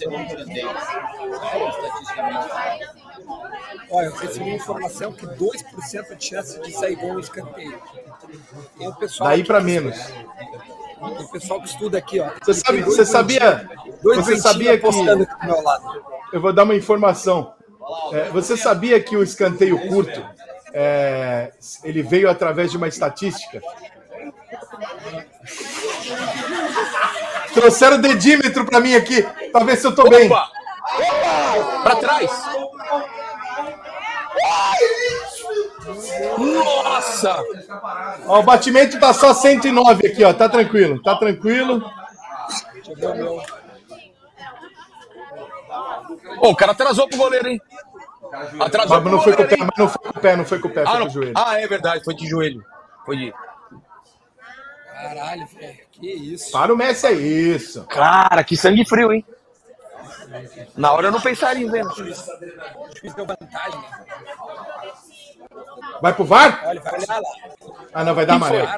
Olha, 3.89 4.05
eu 4.07 4.15
recebi 4.15 4.45
uma 4.49 4.55
informação 4.55 5.11
que 5.13 5.25
2% 5.25 6.15
de 6.17 6.25
chance 6.25 6.59
de 6.61 6.71
sair 6.73 6.95
gol 6.95 7.13
no 7.13 7.19
escanteio. 7.19 7.79
Tem 8.77 8.87
o 8.87 8.95
pessoal, 8.95 9.29
Daí 9.29 9.43
pra 9.43 9.61
menos. 9.61 9.95
tem 9.97 11.25
o 11.25 11.27
pessoal 11.29 11.61
que 11.61 11.67
estuda 11.69 11.97
aqui, 11.97 12.19
ó. 12.19 12.29
Você 12.43 12.53
sabe- 12.53 12.81
você 12.81 13.05
sabia- 13.05 13.69
Dois 14.03 14.17
você 14.19 14.37
sabia 14.37 14.77
que- 14.77 14.85
apostando 14.85 15.23
aqui 15.23 15.39
do 15.41 15.45
meu 15.53 15.61
lado. 15.63 16.03
Eu 16.33 16.41
vou 16.41 16.51
dar 16.51 16.63
uma 16.63 16.75
informação. 16.75 17.53
É, 18.11 18.25
você 18.29 18.57
sabia 18.57 18.99
que 19.01 19.15
o 19.15 19.23
escanteio 19.23 19.79
curto 19.87 20.21
é, 20.73 21.53
ele 21.83 22.03
veio 22.03 22.29
através 22.29 22.69
de 22.71 22.75
uma 22.77 22.87
estatística? 22.89 23.61
Trouxeram 27.53 27.97
o 27.97 28.01
dedímetro 28.01 28.65
pra 28.65 28.79
mim 28.81 28.93
aqui, 28.95 29.25
pra 29.51 29.63
ver 29.63 29.77
se 29.77 29.87
eu 29.87 29.95
tô 29.95 30.07
bem. 30.09 30.27
Opa! 30.29 30.51
Pra 31.83 31.95
trás. 31.95 32.29
Nossa! 36.37 37.43
Ó, 38.25 38.39
o 38.39 38.43
batimento 38.43 38.99
tá 38.99 39.13
só 39.13 39.33
109 39.33 40.07
aqui, 40.07 40.23
ó. 40.23 40.33
Tá 40.33 40.49
tranquilo, 40.49 41.01
tá 41.01 41.15
tranquilo. 41.17 41.79
Ver 42.95 43.25
o 46.41 46.55
cara 46.55 46.71
atrasou 46.71 47.07
pro 47.07 47.17
goleiro, 47.17 47.47
hein? 47.47 47.61
Atrasou 48.59 49.01
Mas 49.01 49.11
não 49.11 49.21
foi 49.21 49.35
com 49.35 49.43
o 49.43 49.47
pé, 49.47 49.57
mas 49.57 49.69
não 49.77 49.87
foi 49.87 50.01
com 50.01 50.09
o 50.09 50.21
pé, 50.21 50.35
não 50.35 50.45
foi 50.45 50.59
com 50.59 50.67
o 50.67 50.71
pé, 50.71 50.83
foi 50.83 50.89
Ah, 50.89 50.93
com 50.93 50.99
não. 50.99 51.07
o 51.07 51.09
joelho. 51.09 51.33
ah, 51.35 51.59
é 51.59 51.67
verdade. 51.67 52.03
Foi 52.03 52.13
de 52.13 52.27
joelho. 52.27 52.63
Foi 53.05 53.17
de... 53.17 53.33
Caralho, 54.93 55.47
velho. 55.47 55.77
Que 55.91 56.11
isso. 56.11 56.51
Para 56.51 56.73
o 56.73 56.77
Messi, 56.77 57.07
é 57.07 57.11
isso. 57.13 57.83
Cara, 57.85 58.43
que 58.43 58.57
sangue 58.57 58.85
frio, 58.85 59.13
hein? 59.13 59.25
Na 60.75 60.91
hora 60.91 61.07
eu 61.07 61.11
não 61.11 61.21
pensaria 61.21 61.65
em 61.65 61.69
ver. 61.69 61.85
O 61.85 61.93
juiz 61.95 62.25
deu 63.15 63.25
vantagem. 63.25 63.83
Vai 66.01 66.13
pro 66.13 66.25
VAR? 66.25 66.61
Olha, 66.65 66.81
vai 66.81 66.93
olhar 66.99 67.19
lá. 67.19 67.29
Ah, 67.93 68.03
não, 68.03 68.15
vai 68.15 68.25
dar 68.25 68.35
amarelo. 68.35 68.69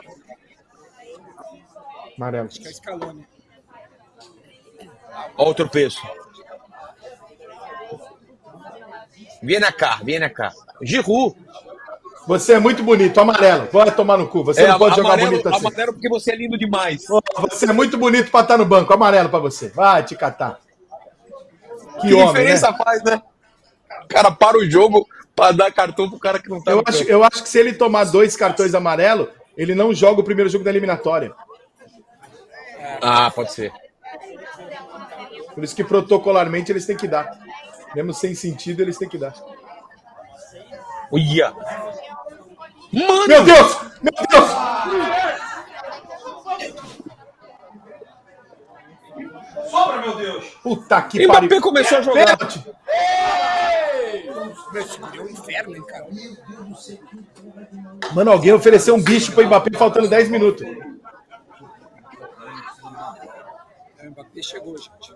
Amarelo. 2.17 2.47
Acho 2.47 2.59
que 2.59 2.89
é 2.89 2.95
o 5.37 5.53
tropeço. 5.53 6.01
Vem 9.41 9.59
cá, 9.71 9.99
vem 10.03 10.29
cá. 10.29 10.53
Giroud. 10.81 11.35
Você 12.27 12.53
é 12.53 12.59
muito 12.59 12.83
bonito, 12.83 13.19
amarelo. 13.19 13.67
Vai 13.71 13.89
tomar 13.91 14.17
no 14.17 14.27
cu. 14.27 14.43
Você 14.43 14.61
É, 14.61 14.67
não 14.67 14.77
pode 14.77 14.95
jogar 14.95 15.09
amarelo, 15.09 15.31
bonito 15.31 15.49
assim. 15.49 15.65
amarelo 15.65 15.93
porque 15.93 16.09
você 16.09 16.31
é 16.31 16.35
lindo 16.35 16.57
demais. 16.57 17.01
Você 17.49 17.65
é 17.65 17.73
muito 17.73 17.97
bonito 17.97 18.29
pra 18.29 18.41
estar 18.41 18.57
no 18.57 18.65
banco. 18.65 18.93
Amarelo 18.93 19.29
pra 19.29 19.39
você. 19.39 19.69
Vai 19.69 20.03
te 20.03 20.15
catar. 20.15 20.59
Que, 22.01 22.07
Que, 22.07 22.13
homem, 22.13 22.27
diferença 22.27 22.71
né? 22.71 22.77
faz, 22.83 23.03
né? 23.03 23.21
O 24.03 24.07
cara 24.07 24.31
para 24.31 24.57
o 24.57 24.69
jogo 24.69 25.07
pra 25.35 25.51
dar 25.51 25.71
cartão 25.71 26.09
pro 26.09 26.19
cara 26.19 26.39
que 26.39 26.49
não 26.49 26.61
tá 26.63 26.71
Eu 26.71 26.83
acho, 26.85 27.03
eu 27.03 27.23
acho 27.23 27.43
que 27.43 27.49
se 27.49 27.59
ele 27.59 27.73
tomar 27.73 28.05
dois 28.05 28.35
cartões 28.35 28.73
amarelos, 28.73 29.29
ele 29.57 29.75
não 29.75 29.93
joga 29.93 30.21
o 30.21 30.23
primeiro 30.23 30.49
jogo 30.49 30.63
da 30.63 30.69
eliminatória. 30.69 31.33
Ah, 33.01 33.31
pode 33.31 33.53
ser. 33.53 33.71
Por 35.53 35.63
isso 35.63 35.75
que 35.75 35.83
protocolarmente 35.83 36.71
eles 36.71 36.85
têm 36.85 36.95
que 36.95 37.07
dar. 37.07 37.37
Mesmo 37.95 38.13
sem 38.13 38.35
sentido, 38.35 38.81
eles 38.81 38.97
têm 38.97 39.09
que 39.09 39.17
dar. 39.17 39.33
Uia. 41.11 41.51
Mano! 42.91 43.27
Meu 43.27 43.43
Deus! 43.43 43.77
Meu 44.01 44.13
Deus! 44.29 45.48
Sobra, 49.69 50.01
meu 50.01 50.15
Deus! 50.15 50.45
Puta 50.63 51.01
que 51.03 51.25
Mbappé 51.25 51.47
pariu. 51.47 51.61
começou 51.61 51.97
a 51.97 52.01
jogar. 52.01 52.37
Pênalti. 52.37 52.65
Meu, 55.13 55.23
um 55.23 55.29
inferno, 55.29 55.75
hein, 55.75 55.83
cara. 55.85 56.07
Mano, 58.13 58.31
alguém 58.31 58.53
ofereceu 58.53 58.95
um 58.95 59.01
bicho 59.01 59.31
pro 59.31 59.45
Mbappé 59.45 59.71
faltando 59.77 60.07
10 60.07 60.29
minutos. 60.29 60.65
O 64.01 64.09
Mbappé 64.09 64.41
chegou, 64.41 64.77
gente. 64.77 65.13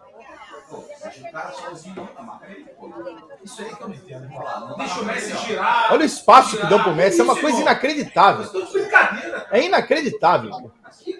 Olha 5.91 6.01
o 6.01 6.05
espaço 6.05 6.57
que 6.57 6.65
dão 6.67 6.81
pro 6.81 6.95
Messi. 6.95 7.19
É 7.21 7.23
uma 7.23 7.39
coisa 7.39 7.61
inacreditável. 7.61 8.47
Tô 8.49 8.61
de 8.61 8.71
brincadeira. 8.71 9.47
É 9.51 9.63
inacreditável. 9.63 10.71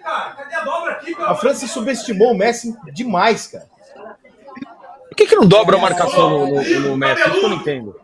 Cara. 0.04 0.34
Cadê 0.34 0.54
a 0.54 0.64
dobra 0.64 0.92
aqui, 0.92 1.16
A 1.18 1.34
França 1.34 1.66
subestimou 1.66 2.32
o 2.32 2.36
Messi 2.36 2.76
demais, 2.92 3.46
cara. 3.46 3.66
Por 5.08 5.16
que, 5.16 5.26
que 5.26 5.34
não 5.34 5.46
dobra 5.46 5.78
a 5.78 5.80
marcação 5.80 6.28
no, 6.30 6.46
no, 6.46 6.80
no 6.80 6.96
Messi? 6.96 7.22
Isso 7.22 7.30
que 7.30 7.44
eu 7.44 7.48
não 7.48 7.56
entendo. 7.56 8.00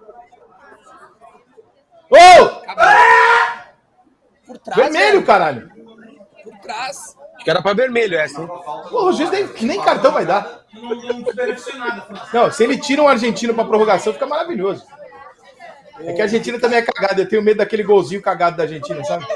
Ô! 2.10 2.16
Por 4.46 4.58
trás. 4.58 4.80
Vermelho, 4.80 5.12
velho. 5.12 5.26
caralho. 5.26 5.70
Por 6.42 6.58
trás. 6.60 7.16
Acho 7.34 7.44
que 7.44 7.50
era 7.50 7.62
pra 7.62 7.74
vermelho 7.74 8.16
essa, 8.16 8.40
hein? 8.40 8.46
Porra, 8.46 9.10
o 9.10 9.12
juiz 9.12 9.30
nem, 9.30 9.46
nem 9.62 9.80
cartão 9.82 10.12
vai 10.12 10.24
dar. 10.24 10.64
Não. 10.72 12.44
Não, 12.44 12.50
se 12.50 12.64
ele 12.64 12.78
tira 12.78 13.02
um 13.02 13.08
argentino 13.08 13.54
pra 13.54 13.64
prorrogação, 13.64 14.12
fica 14.12 14.26
maravilhoso. 14.26 14.86
É 16.00 16.12
que 16.14 16.20
a 16.20 16.24
Argentina 16.24 16.58
também 16.58 16.78
é 16.78 16.82
cagada. 16.82 17.20
Eu 17.20 17.28
tenho 17.28 17.42
medo 17.42 17.58
daquele 17.58 17.82
golzinho 17.82 18.22
cagado 18.22 18.56
da 18.56 18.62
Argentina, 18.62 19.04
sabe? 19.04 19.26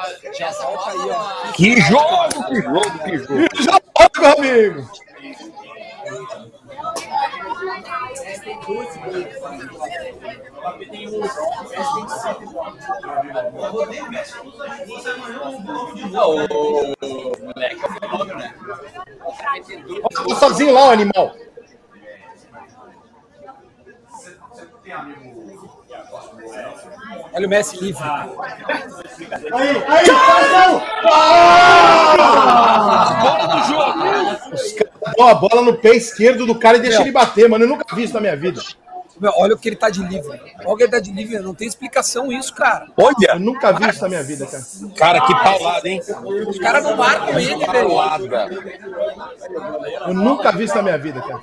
Aí, 0.00 1.10
ó. 1.10 1.52
Que 1.52 1.80
jogo, 1.80 2.46
que 2.48 2.62
jogo, 2.62 2.98
que 3.04 3.18
jogo. 3.18 3.40
E 3.40 3.62
já 3.62 3.80
volta, 3.94 4.20
meu 4.20 4.32
amigo. 4.32 4.90
Ó, 16.14 16.46
Tá 20.28 20.34
sozinho 20.36 20.72
lá, 20.72 20.88
o 20.88 20.90
animal. 20.90 21.34
Olha 27.32 27.46
o 27.46 27.50
Messi 27.50 27.76
livre. 27.80 28.02
Aí, 28.02 29.84
aí, 29.88 30.06
Caio! 30.06 30.82
Bola 33.22 33.46
do 33.46 33.58
jogo! 33.66 35.30
A 35.30 35.34
bola 35.34 35.62
no 35.62 35.76
pé 35.76 35.96
esquerdo 35.96 36.46
do 36.46 36.58
cara 36.58 36.76
e 36.78 36.80
deixa 36.80 37.02
ele 37.02 37.12
bater, 37.12 37.48
mano. 37.48 37.64
Eu 37.64 37.68
nunca 37.68 37.94
vi 37.94 38.04
isso 38.04 38.14
na 38.14 38.20
minha 38.20 38.36
vida. 38.36 38.60
Meu, 39.20 39.32
olha 39.36 39.54
o 39.54 39.58
que 39.58 39.68
ele 39.68 39.76
tá 39.76 39.90
de 39.90 40.02
livre. 40.02 40.40
Olha 40.60 40.68
o 40.72 40.76
que 40.76 40.82
ele 40.84 40.92
tá 40.92 40.98
de 40.98 41.12
livre. 41.12 41.38
Não 41.40 41.54
tem 41.54 41.68
explicação 41.68 42.32
isso, 42.32 42.54
cara. 42.54 42.86
Eu 42.96 43.04
Olha! 43.04 43.38
nunca 43.38 43.70
vi 43.70 43.90
isso 43.90 44.00
na 44.00 44.08
minha 44.08 44.22
vida, 44.22 44.46
cara. 44.46 44.64
Cara, 44.96 45.20
que 45.26 45.34
paulada, 45.34 45.88
hein? 45.88 46.00
Os 46.48 46.58
caras 46.58 46.82
não 46.82 46.96
marcam 46.96 47.38
ele, 47.38 47.66
velho. 47.66 47.88
Paulada. 47.88 48.48
Eu 50.06 50.14
nunca 50.14 50.50
vi 50.52 50.64
isso 50.64 50.74
na 50.74 50.82
minha 50.82 50.96
vida, 50.96 51.20
cara. 51.20 51.40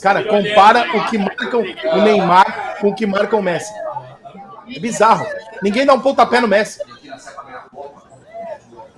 Cara, 0.00 0.24
compara 0.24 0.96
o 0.96 1.06
que 1.08 1.18
marcam 1.18 1.60
o 1.60 2.00
Neymar 2.02 2.78
com 2.80 2.88
o 2.88 2.94
que 2.94 3.06
marca 3.06 3.36
o 3.36 3.42
Messi. 3.42 3.72
É 4.74 4.78
bizarro. 4.78 5.26
Ninguém 5.62 5.86
dá 5.86 5.94
um 5.94 6.00
pontapé 6.00 6.40
no 6.40 6.48
Messi. 6.48 6.80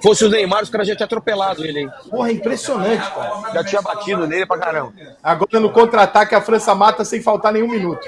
Fosse 0.00 0.24
o 0.24 0.28
Neymar, 0.28 0.62
os 0.62 0.70
caras 0.70 0.86
já 0.86 0.94
tinham 0.94 1.06
atropelado 1.06 1.64
ele, 1.64 1.80
hein? 1.80 1.90
Porra, 2.10 2.28
é 2.28 2.32
impressionante, 2.32 3.10
cara. 3.10 3.52
Já 3.54 3.64
tinha 3.64 3.82
batido 3.82 4.26
nele 4.26 4.46
pra 4.46 4.58
caramba. 4.58 4.92
Agora 5.22 5.58
no 5.58 5.70
contra-ataque 5.70 6.34
a 6.34 6.40
França 6.40 6.74
mata 6.74 7.04
sem 7.04 7.22
faltar 7.22 7.52
nenhum 7.52 7.68
minuto. 7.68 8.06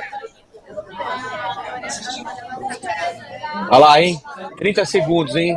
Olha 3.71 3.79
lá, 3.79 4.01
hein? 4.01 4.23
30 4.59 4.85
segundos, 4.85 5.35
hein? 5.35 5.57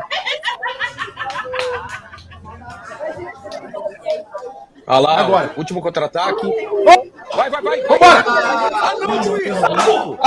Olha 4.91 4.99
lá, 4.99 5.19
Agora. 5.21 5.53
último 5.55 5.81
contra-ataque. 5.81 6.45
Vai, 7.33 7.49
vai, 7.49 7.61
vai. 7.61 7.81
Vambora! 7.83 8.25
Ah, 8.27 8.93
não, 8.99 9.23
juiz! 9.23 9.53
Ah, 9.63 9.69
não, 9.69 10.17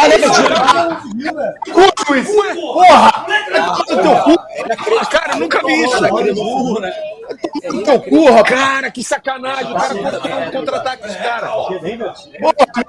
Cu, 1.70 1.82
juiz! 2.08 2.28
Porra! 2.32 3.26
Vai 3.86 4.02
teu 4.02 4.16
cu! 4.22 4.34
Cara, 5.10 5.34
eu 5.34 5.40
nunca 5.40 5.60
vi 5.66 5.84
isso. 5.84 6.00
No 7.74 7.82
teu 7.82 8.00
cu, 8.00 8.24
rapaz! 8.32 8.48
Cara, 8.54 8.90
que 8.90 9.04
sacanagem. 9.04 9.70
O 9.70 9.74
cara 9.74 9.94
um 10.48 10.50
contra-ataque 10.50 11.08
dos 11.08 11.16
caras. 11.16 11.50
Porra, 11.50 11.74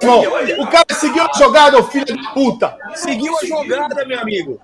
irmão! 0.00 0.22
O 0.62 0.66
cara 0.68 0.86
seguiu 0.92 1.22
a 1.24 1.38
jogada, 1.38 1.82
filho 1.82 2.06
da 2.06 2.32
puta! 2.32 2.74
Seguiu 2.94 3.36
a 3.36 3.44
jogada, 3.44 4.02
meu 4.06 4.18
amigo. 4.18 4.58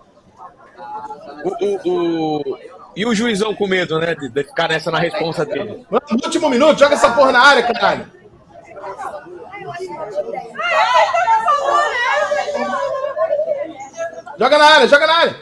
O, 1.45 1.51
o, 1.67 2.41
o- 2.41 2.59
E 2.95 3.07
o 3.07 3.15
juizão 3.15 3.55
com 3.55 3.67
medo, 3.67 3.99
né? 3.99 4.15
De, 4.15 4.29
de 4.29 4.45
ficar 4.45 4.69
nessa 4.69 4.91
na 4.91 4.99
responsa 4.99 5.45
dele. 5.45 5.87
Mano, 5.91 6.05
No 6.11 6.25
último 6.25 6.49
minuto, 6.51 6.79
joga 6.79 6.95
essa 6.95 7.11
porra 7.11 7.33
na 7.33 7.41
área, 7.41 7.63
caralho! 7.63 8.07
Joga 14.39 14.59
na 14.59 14.65
área, 14.65 14.89
joga 14.89 15.07
na 15.07 15.15
área! 15.15 15.37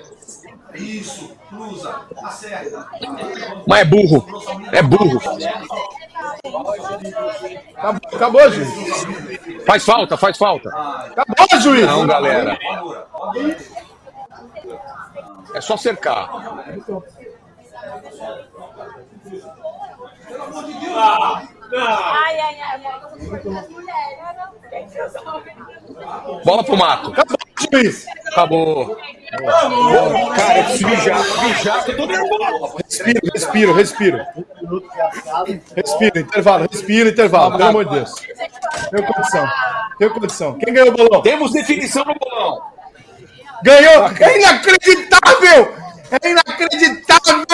Isso, 0.74 1.36
cruza, 1.48 2.00
acerta. 2.22 2.86
Mas 3.66 3.80
é 3.80 3.84
burro. 3.84 4.26
É 4.72 4.82
burro. 4.82 5.20
Acabou, 7.76 8.10
acabou, 8.14 8.50
juiz! 8.52 9.06
Faz 9.66 9.84
falta, 9.84 10.16
faz 10.16 10.36
falta. 10.36 10.68
Acabou, 10.68 11.60
juiz! 11.60 11.86
Não, 11.86 12.06
galera. 12.06 12.56
É 15.54 15.60
só 15.60 15.76
cercar. 15.76 16.30
Ai, 21.72 22.40
ai, 22.40 22.60
ai. 22.60 22.80
Bola 26.44 26.64
pro 26.64 26.76
mato. 26.76 27.10
Acabou, 27.10 27.36
juiz! 27.72 28.06
Acabou. 28.28 28.96
Cara, 30.34 30.58
eu 30.58 30.64
preciso 30.64 30.88
mijar. 30.88 31.44
Mijar, 31.44 31.84
que 31.84 31.90
eu 31.92 31.96
tô 31.96 32.06
nervoso. 32.06 32.76
Respiro, 32.76 33.20
respiro, 33.32 33.72
respiro. 33.72 34.26
Respira, 35.76 36.20
intervalo, 36.20 36.66
respira, 36.70 37.08
intervalo, 37.10 37.56
pelo 37.56 37.68
amor 37.68 37.84
de 37.84 37.90
Deus. 37.94 38.14
Tenho 38.90 39.06
condição, 39.06 39.48
tenho 39.98 40.10
condição. 40.12 40.58
Quem 40.58 40.74
ganhou 40.74 40.88
o 40.90 40.96
bolão? 40.96 41.22
Temos 41.22 41.52
definição 41.52 42.04
no 42.04 42.14
bolão. 42.14 42.60
Ganhou! 43.62 44.08
É 44.20 44.38
inacreditável! 44.38 45.74
É 46.10 46.30
inacreditável! 46.30 47.46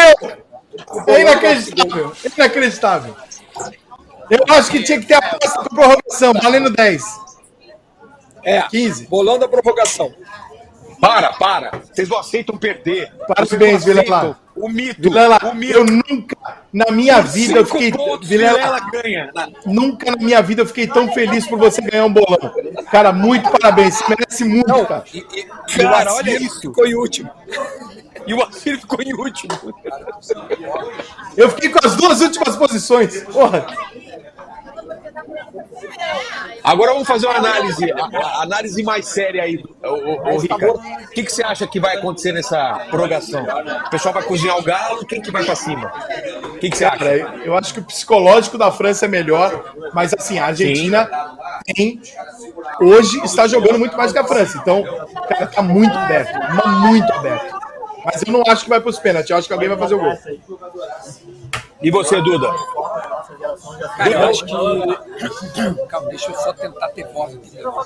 É 1.06 1.20
inacreditável! 1.20 2.12
É 2.24 2.28
inacreditável! 2.36 3.16
Eu 4.30 4.44
acho 4.54 4.70
que 4.70 4.82
tinha 4.82 5.00
que 5.00 5.06
ter 5.06 5.14
aposta 5.14 5.60
pra 5.60 5.68
prorrogação, 5.68 6.32
valendo 6.34 6.70
10. 6.70 7.04
É, 8.44 8.62
15. 8.62 9.06
bolão 9.06 9.38
da 9.38 9.48
provocação. 9.48 10.12
Para, 11.00 11.32
para. 11.34 11.70
Vocês 11.92 12.08
não 12.08 12.18
aceitam 12.18 12.56
perder. 12.56 13.12
Parabéns, 13.26 13.84
não 13.84 13.94
Vilela. 13.94 14.38
O 14.54 14.68
mito. 14.68 15.02
Vilela, 15.02 15.38
o 15.44 15.54
mito. 15.54 15.74
eu 15.74 15.84
nunca 15.84 16.36
na 16.72 16.90
minha 16.90 17.20
vida 17.20 17.58
eu 17.58 17.66
fiquei. 17.66 17.92
pontos, 17.92 18.28
Vilela, 18.28 18.54
Vilela 18.58 18.90
ganha. 18.90 19.30
nunca 19.66 20.10
na 20.10 20.16
minha 20.16 20.42
vida 20.42 20.62
eu 20.62 20.66
fiquei 20.66 20.86
tão 20.86 21.12
feliz 21.12 21.46
por 21.46 21.58
você 21.58 21.80
ganhar 21.82 22.04
um 22.06 22.12
bolão. 22.12 22.52
Cara, 22.90 23.12
muito 23.12 23.50
parabéns. 23.50 23.96
Você 23.96 24.04
merece 24.08 24.44
muito, 24.44 24.86
cara. 24.86 25.04
E, 25.12 25.18
e, 25.18 25.82
Cara, 25.82 26.14
olha 26.14 26.42
isso. 26.42 26.60
Ficou 26.60 26.86
em 26.86 26.94
último. 26.94 27.30
E 28.26 28.34
o 28.34 28.42
Assir 28.42 28.78
ficou 28.80 29.00
em 29.02 29.14
último. 29.14 29.52
Eu 31.36 31.50
fiquei 31.50 31.68
com 31.70 31.78
as 31.86 31.94
duas 31.94 32.20
últimas 32.20 32.56
posições. 32.56 33.22
Porra. 33.24 33.66
Agora 36.62 36.92
vamos 36.92 37.06
fazer 37.06 37.26
uma 37.26 37.36
análise, 37.36 37.90
a, 37.92 37.96
a 38.04 38.42
análise 38.42 38.82
mais 38.82 39.06
séria 39.06 39.42
aí, 39.44 39.62
o, 39.84 39.88
o, 39.88 40.34
o 40.34 40.38
Rica. 40.38 40.72
O 40.72 41.08
que, 41.10 41.22
que 41.22 41.32
você 41.32 41.42
acha 41.42 41.66
que 41.66 41.78
vai 41.78 41.96
acontecer 41.96 42.32
nessa 42.32 42.86
prorrogação? 42.90 43.44
O 43.86 43.90
pessoal 43.90 44.12
vai 44.14 44.22
cozinhar 44.24 44.58
o 44.58 44.62
galo, 44.62 45.04
quem 45.06 45.20
que 45.22 45.30
vai 45.30 45.44
pra 45.44 45.54
cima? 45.54 45.92
O 46.44 46.58
que, 46.58 46.68
que 46.70 46.76
você 46.76 46.84
acha? 46.84 47.04
Eu- 47.44 47.56
acho 47.56 47.72
que 47.72 47.80
o 47.80 47.84
psicológico 47.84 48.58
da 48.58 48.70
França 48.72 49.04
é 49.06 49.08
melhor, 49.08 49.74
mas 49.94 50.12
assim, 50.12 50.38
a 50.38 50.46
Argentina 50.46 51.08
tem, 51.64 52.00
hoje 52.80 53.18
está 53.24 53.46
jogando 53.46 53.78
muito 53.78 53.96
mais 53.96 54.12
que 54.12 54.18
a 54.18 54.24
França. 54.24 54.58
Então, 54.58 54.82
cara, 55.28 55.46
tá 55.46 55.62
muito 55.62 55.96
aberto, 55.96 56.32
muito 56.80 57.12
aberto. 57.12 57.56
Mas 58.04 58.22
eu 58.22 58.32
não 58.32 58.42
acho 58.46 58.64
que 58.64 58.70
vai 58.70 58.80
para 58.80 58.90
os 58.90 58.98
pênaltis, 58.98 59.30
eu 59.30 59.36
acho 59.36 59.46
que 59.46 59.52
alguém 59.54 59.68
vai 59.68 59.78
fazer 59.78 59.94
o 59.94 59.98
gol. 59.98 60.16
E 61.82 61.90
você, 61.90 62.20
Duda? 62.22 62.50
Cara, 63.96 64.10
eu 64.10 64.28
acho 64.28 64.44
que. 64.44 65.86
Calma, 65.88 66.08
deixa 66.08 66.30
eu 66.30 66.34
só 66.34 66.52
tentar 66.52 66.88
ter 66.88 67.06
voz 67.12 67.34
aqui. 67.34 67.58
Eu 67.58 67.78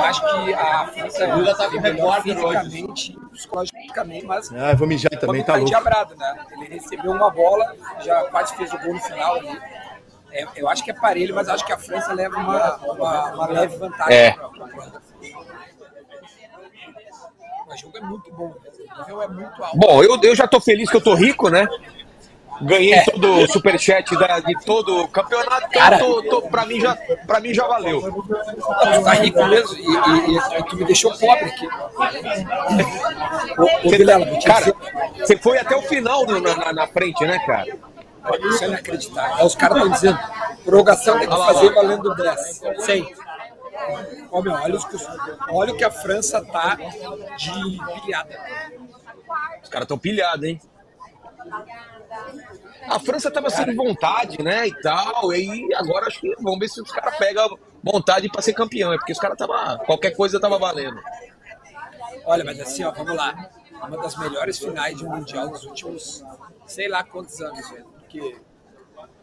acho 0.00 0.20
que 0.20 0.54
a 0.54 0.86
França 0.88 1.54
tá 1.56 1.70
com 1.70 1.80
melhor 1.80 2.22
fisicamente 2.22 3.12
e 3.12 3.28
psicologicamente, 3.30 4.26
mas 4.26 4.52
Ah, 4.52 4.70
eu 4.72 4.76
vou 4.76 4.86
mijar 4.88 5.10
também, 5.18 5.42
tá 5.42 5.52
louco. 5.54 5.66
endiabrado, 5.68 6.14
né? 6.16 6.36
Ele 6.52 6.66
recebeu 6.74 7.12
uma 7.12 7.30
bola, 7.30 7.74
já 8.04 8.24
quase 8.24 8.54
fez 8.56 8.72
o 8.72 8.78
gol 8.78 8.94
no 8.94 9.00
final 9.00 9.36
ali. 9.36 9.60
É, 10.32 10.46
eu 10.56 10.68
acho 10.68 10.82
que 10.82 10.90
é 10.90 10.94
parelho, 10.94 11.34
mas 11.34 11.48
acho 11.48 11.64
que 11.64 11.72
a 11.72 11.78
França 11.78 12.12
leva 12.12 12.36
uma, 12.36 12.76
uma, 12.76 13.24
uma 13.34 13.46
leve 13.46 13.76
vantagem. 13.76 14.16
É. 14.16 14.32
pra-. 14.32 14.50
O 17.66 17.76
jogo 17.76 17.96
é 17.98 18.00
muito 18.00 18.30
bom, 18.32 18.54
o 18.54 18.98
nível 19.00 19.22
é 19.22 19.28
muito 19.28 19.62
alto. 19.64 19.76
Bom, 19.78 20.02
eu, 20.02 20.18
eu 20.22 20.34
já 20.36 20.46
tô 20.46 20.60
feliz 20.60 20.88
que 20.90 20.96
eu 20.96 21.00
tô 21.02 21.14
rico, 21.14 21.48
né? 21.48 21.66
Ganhei 22.62 23.02
todo 23.04 23.32
o 23.40 23.48
superchat 23.48 24.16
da, 24.16 24.40
de 24.40 24.54
todo 24.64 25.02
o 25.02 25.08
campeonato, 25.08 25.66
então 25.68 25.82
Cara. 25.82 25.98
tô, 25.98 26.22
tô, 26.22 26.42
pra, 26.42 26.64
mim 26.64 26.80
já, 26.80 26.96
pra 27.26 27.40
mim 27.40 27.52
já 27.52 27.66
valeu. 27.66 28.00
Tá 29.02 29.12
rico 29.14 29.44
mesmo 29.46 29.76
e, 29.76 30.32
e, 30.32 30.58
e 30.58 30.62
tu 30.64 30.76
me 30.76 30.84
deixou 30.84 31.10
pobre 31.18 31.44
aqui. 31.44 31.66
Ô, 33.58 33.86
ô 33.86 33.90
Vilela, 33.90 34.26
te 34.38 34.46
Cara, 34.46 34.72
você 35.18 35.36
foi 35.36 35.58
até 35.58 35.76
o 35.76 35.82
final 35.82 36.24
no- 36.26 36.40
na, 36.40 36.72
na, 36.72 36.86
frente, 36.86 37.24
né, 37.24 37.38
cara? 37.44 37.66
isso 38.48 38.64
é 38.64 38.68
inacreditável. 38.68 39.44
Os 39.46 39.54
caras 39.54 39.76
estão 39.76 39.92
dizendo, 39.92 40.18
prorrogação 40.64 41.18
tem 41.18 41.28
que 41.28 41.36
fazer 41.36 41.74
valendo 41.74 42.14
10. 42.14 42.62
100. 42.78 43.14
Ó, 44.30 44.40
meu, 44.40 44.52
olha, 44.52 44.76
os, 44.76 44.86
olha 45.50 45.72
o 45.72 45.76
que 45.76 45.84
a 45.84 45.90
França 45.90 46.40
tá 46.44 46.76
de 47.36 47.78
pilhada. 48.00 48.40
Os 49.62 49.68
caras 49.68 49.88
tão 49.88 49.98
pilhados, 49.98 50.44
hein? 50.44 50.60
A 52.88 53.00
França 53.00 53.30
tava 53.30 53.48
sem 53.50 53.74
vontade, 53.74 54.42
né, 54.42 54.68
e 54.68 54.80
tal, 54.82 55.32
e 55.32 55.74
agora 55.74 56.06
acho 56.06 56.20
que 56.20 56.34
vamos 56.36 56.58
ver 56.58 56.68
se 56.68 56.80
os 56.80 56.90
caras 56.90 57.16
pegam 57.16 57.58
vontade 57.82 58.28
pra 58.28 58.42
ser 58.42 58.52
campeão, 58.52 58.92
é 58.92 58.96
porque 58.96 59.12
os 59.12 59.18
caras 59.18 59.38
tava, 59.38 59.78
qualquer 59.78 60.10
coisa 60.10 60.40
tava 60.40 60.58
valendo. 60.58 61.00
Olha, 62.26 62.44
mas 62.44 62.60
assim, 62.60 62.84
ó, 62.84 62.90
vamos 62.90 63.14
lá. 63.14 63.50
Uma 63.72 63.98
das 63.98 64.16
melhores 64.16 64.58
finais 64.58 64.96
de 64.96 65.04
um 65.04 65.10
Mundial 65.10 65.48
dos 65.48 65.64
últimos, 65.64 66.24
sei 66.66 66.88
lá 66.88 67.04
quantos 67.04 67.40
anos, 67.40 67.68
velho. 67.70 67.84
Porque 67.84 68.36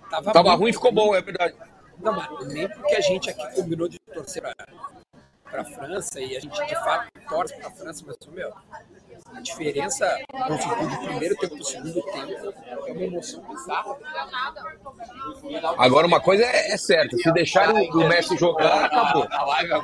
tava, 0.10 0.32
Tava 0.32 0.54
ruim, 0.54 0.74
ficou 0.74 0.92
bom, 0.92 1.16
é 1.16 1.22
verdade. 1.22 1.56
Não, 2.00 2.14
mas 2.14 2.48
nem 2.48 2.68
porque 2.68 2.96
a 2.96 3.02
gente 3.02 3.30
aqui 3.30 3.56
combinou 3.56 3.88
de 3.88 4.00
torcer 4.00 4.42
pra 4.42 4.54
para 5.52 5.62
a 5.62 5.66
França 5.66 6.20
e 6.20 6.36
a 6.38 6.40
gente 6.40 6.66
de 6.66 6.76
fato 6.76 7.12
torce 7.28 7.56
para 7.58 7.68
a 7.68 7.72
França, 7.72 8.04
mas 8.08 8.16
meu, 8.34 8.54
a 9.34 9.42
diferença 9.42 10.06
do 10.48 11.08
primeiro 11.08 11.36
tempo 11.38 11.56
para 11.56 11.62
o 11.62 11.66
segundo 11.66 12.02
tempo 12.02 12.54
é 12.88 12.92
uma 12.92 13.04
emoção 13.04 13.44
bizarra. 13.44 13.98
Agora, 15.78 16.08
uma 16.08 16.20
coisa 16.20 16.44
é, 16.44 16.74
é 16.74 16.78
certa: 16.78 17.18
se 17.18 17.32
deixarem 17.32 17.90
o 17.92 18.08
Messi 18.08 18.38
jogar, 18.38 18.86
acabou. 18.86 19.28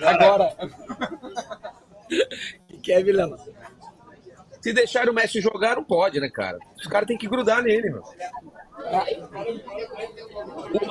Agora. 0.05 0.55
Quer, 2.81 3.03
Vilão? 3.03 3.37
Se 4.61 4.73
deixar 4.73 5.09
o 5.09 5.13
Messi 5.13 5.39
jogar, 5.41 5.75
não 5.75 5.83
pode, 5.83 6.19
né, 6.19 6.29
cara? 6.29 6.57
Os 6.75 6.87
caras 6.87 7.07
têm 7.07 7.17
que 7.17 7.27
grudar 7.27 7.61
nele, 7.61 7.89
meu. 7.89 8.03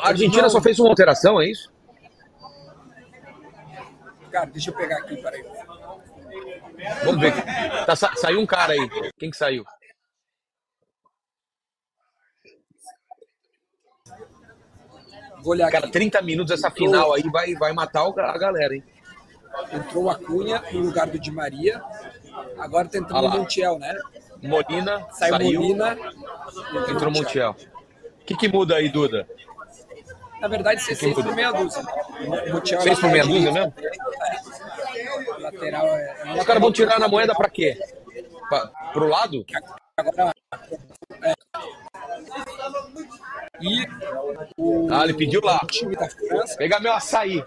A 0.01 0.09
Argentina 0.09 0.49
só 0.49 0.61
fez 0.61 0.79
uma 0.79 0.89
alteração, 0.89 1.41
é 1.41 1.49
isso? 1.49 1.73
Cara, 4.31 4.47
deixa 4.47 4.71
eu 4.71 4.75
pegar 4.75 4.99
aqui, 4.99 5.17
peraí. 5.17 5.45
Vamos 7.05 7.21
ver. 7.21 7.33
Tá, 7.87 7.97
sa- 7.97 8.15
saiu 8.17 8.41
um 8.41 8.47
cara 8.47 8.73
aí. 8.73 8.89
Quem 9.19 9.31
que 9.31 9.37
saiu? 9.37 9.65
Vou 15.43 15.53
olhar 15.53 15.71
Cara, 15.71 15.85
aqui. 15.85 15.93
30 15.93 16.23
minutos 16.23 16.53
essa 16.53 16.71
final 16.71 17.13
aí 17.15 17.23
vai, 17.31 17.55
vai 17.55 17.73
matar 17.73 18.09
o- 18.09 18.19
a 18.19 18.39
galera, 18.39 18.75
hein? 18.75 18.83
Entrou 19.73 20.05
o 20.05 20.11
Acunha 20.11 20.63
no 20.73 20.81
lugar 20.81 21.07
do 21.07 21.19
Di 21.19 21.31
Maria. 21.31 21.83
Agora 22.59 22.89
tá 22.89 22.99
entrando 22.99 23.27
o. 23.27 23.31
Montiel, 23.31 23.79
né? 23.79 23.95
Molina 24.43 25.07
Saiu, 25.13 25.35
saiu, 25.37 25.61
Molina. 25.63 25.97
entrou 26.91 27.11
Montiel. 27.11 27.57
O 28.21 28.25
que, 28.27 28.37
que 28.37 28.49
muda 28.49 28.77
aí, 28.77 28.89
Duda? 28.89 29.27
Na 30.41 30.49
verdade, 30.49 30.81
é 30.91 30.95
seis 30.95 31.15
por 31.15 31.35
meia 31.35 31.53
dúzia. 31.53 31.83
Seis 32.83 32.99
por 33.01 33.11
meia 33.11 33.25
dúzia 33.25 33.53
mesmo? 33.53 33.75
É. 33.79 35.41
Lateral 35.41 35.87
é. 35.87 36.35
Os 36.39 36.45
caras 36.45 36.61
vão 36.63 36.73
tirar 36.73 36.99
na 36.99 37.09
moeda 37.09 37.35
pra 37.35 37.49
quê? 37.49 37.79
Pra, 38.49 38.67
pro 38.93 39.07
lado? 39.09 39.45
Agora. 39.97 40.33
é. 41.23 41.33
E 43.61 43.87
o, 44.57 44.89
Ah, 44.93 45.05
ele 45.05 45.15
pediu 45.15 45.41
lá. 45.43 45.59
o 45.63 45.67
time 45.67 45.97
da 45.97 46.09
França. 46.09 46.57
Pegar 46.57 46.81
meu 46.81 46.93
açaí. 46.93 47.43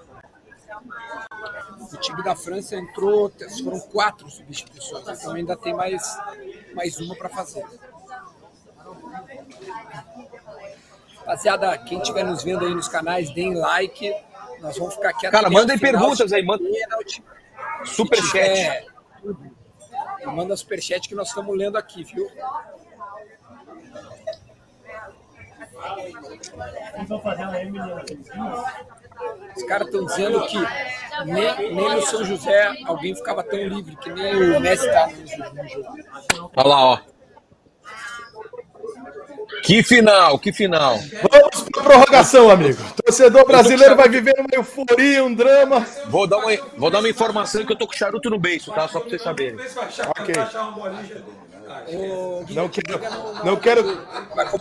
O 1.91 1.97
time 1.97 2.23
da 2.23 2.35
França 2.35 2.75
entrou, 2.75 3.31
foram 3.63 3.79
quatro 3.81 4.29
substituições, 4.29 5.07
então 5.19 5.33
ainda 5.33 5.55
tem 5.57 5.73
mais, 5.73 6.01
mais 6.73 6.99
uma 6.99 7.15
para 7.15 7.29
fazer. 7.29 7.65
Rapaziada, 11.29 11.77
quem 11.77 11.99
estiver 11.99 12.23
nos 12.25 12.43
vendo 12.43 12.65
aí 12.65 12.73
nos 12.73 12.87
canais, 12.87 13.29
deem 13.35 13.53
like. 13.53 14.11
Nós 14.61 14.75
vamos 14.79 14.95
ficar 14.95 15.09
aqui 15.09 15.29
Cara, 15.29 15.47
mandem 15.47 15.77
perguntas 15.77 16.33
aí, 16.33 16.43
manda- 16.43 16.63
Superchat. 17.85 18.87
Manda 20.25 20.57
superchat 20.57 21.07
que 21.07 21.13
nós 21.13 21.27
estamos 21.27 21.55
lendo 21.55 21.77
aqui, 21.77 22.03
viu? 22.03 22.27
Os 29.55 29.63
caras 29.63 29.87
estão 29.87 30.05
dizendo 30.05 30.45
que 30.47 30.57
nem, 31.25 31.75
nem 31.75 31.95
no 31.95 32.01
São 32.01 32.25
José 32.25 32.73
alguém 32.85 33.13
ficava 33.13 33.43
tão 33.43 33.59
livre 33.59 33.95
que 33.97 34.11
nem 34.11 34.55
o 34.55 34.59
Messi 34.59 34.87
está 34.87 35.07
no 35.07 35.67
jogo. 35.67 35.95
Olha 36.55 36.67
lá, 36.67 36.85
ó. 36.85 36.99
Que 39.63 39.83
final, 39.83 40.39
que 40.39 40.51
final. 40.51 40.97
Vamos 40.97 41.69
para 41.71 41.83
prorrogação, 41.83 42.49
amigo. 42.49 42.81
Torcedor 43.03 43.45
brasileiro 43.45 43.95
vai 43.95 44.09
viver 44.09 44.33
uma 44.39 44.47
euforia, 44.53 45.23
um 45.23 45.33
drama. 45.33 45.85
Vou 46.07 46.25
dar 46.27 46.37
uma, 46.37 46.55
vou 46.77 46.89
dar 46.89 46.99
uma 46.99 47.09
informação 47.09 47.65
que 47.65 47.71
eu 47.73 47.77
tô 47.77 47.85
com 47.87 47.93
charuto 47.93 48.29
no 48.29 48.39
beiço, 48.39 48.71
tá? 48.71 48.87
Só 48.87 48.99
pra 48.99 49.09
vocês 49.09 49.21
saberem. 49.21 49.57
Ok. 50.19 50.35
Não 52.49 52.67
quero, 52.67 52.99
não 53.45 53.55
quero, 53.57 53.83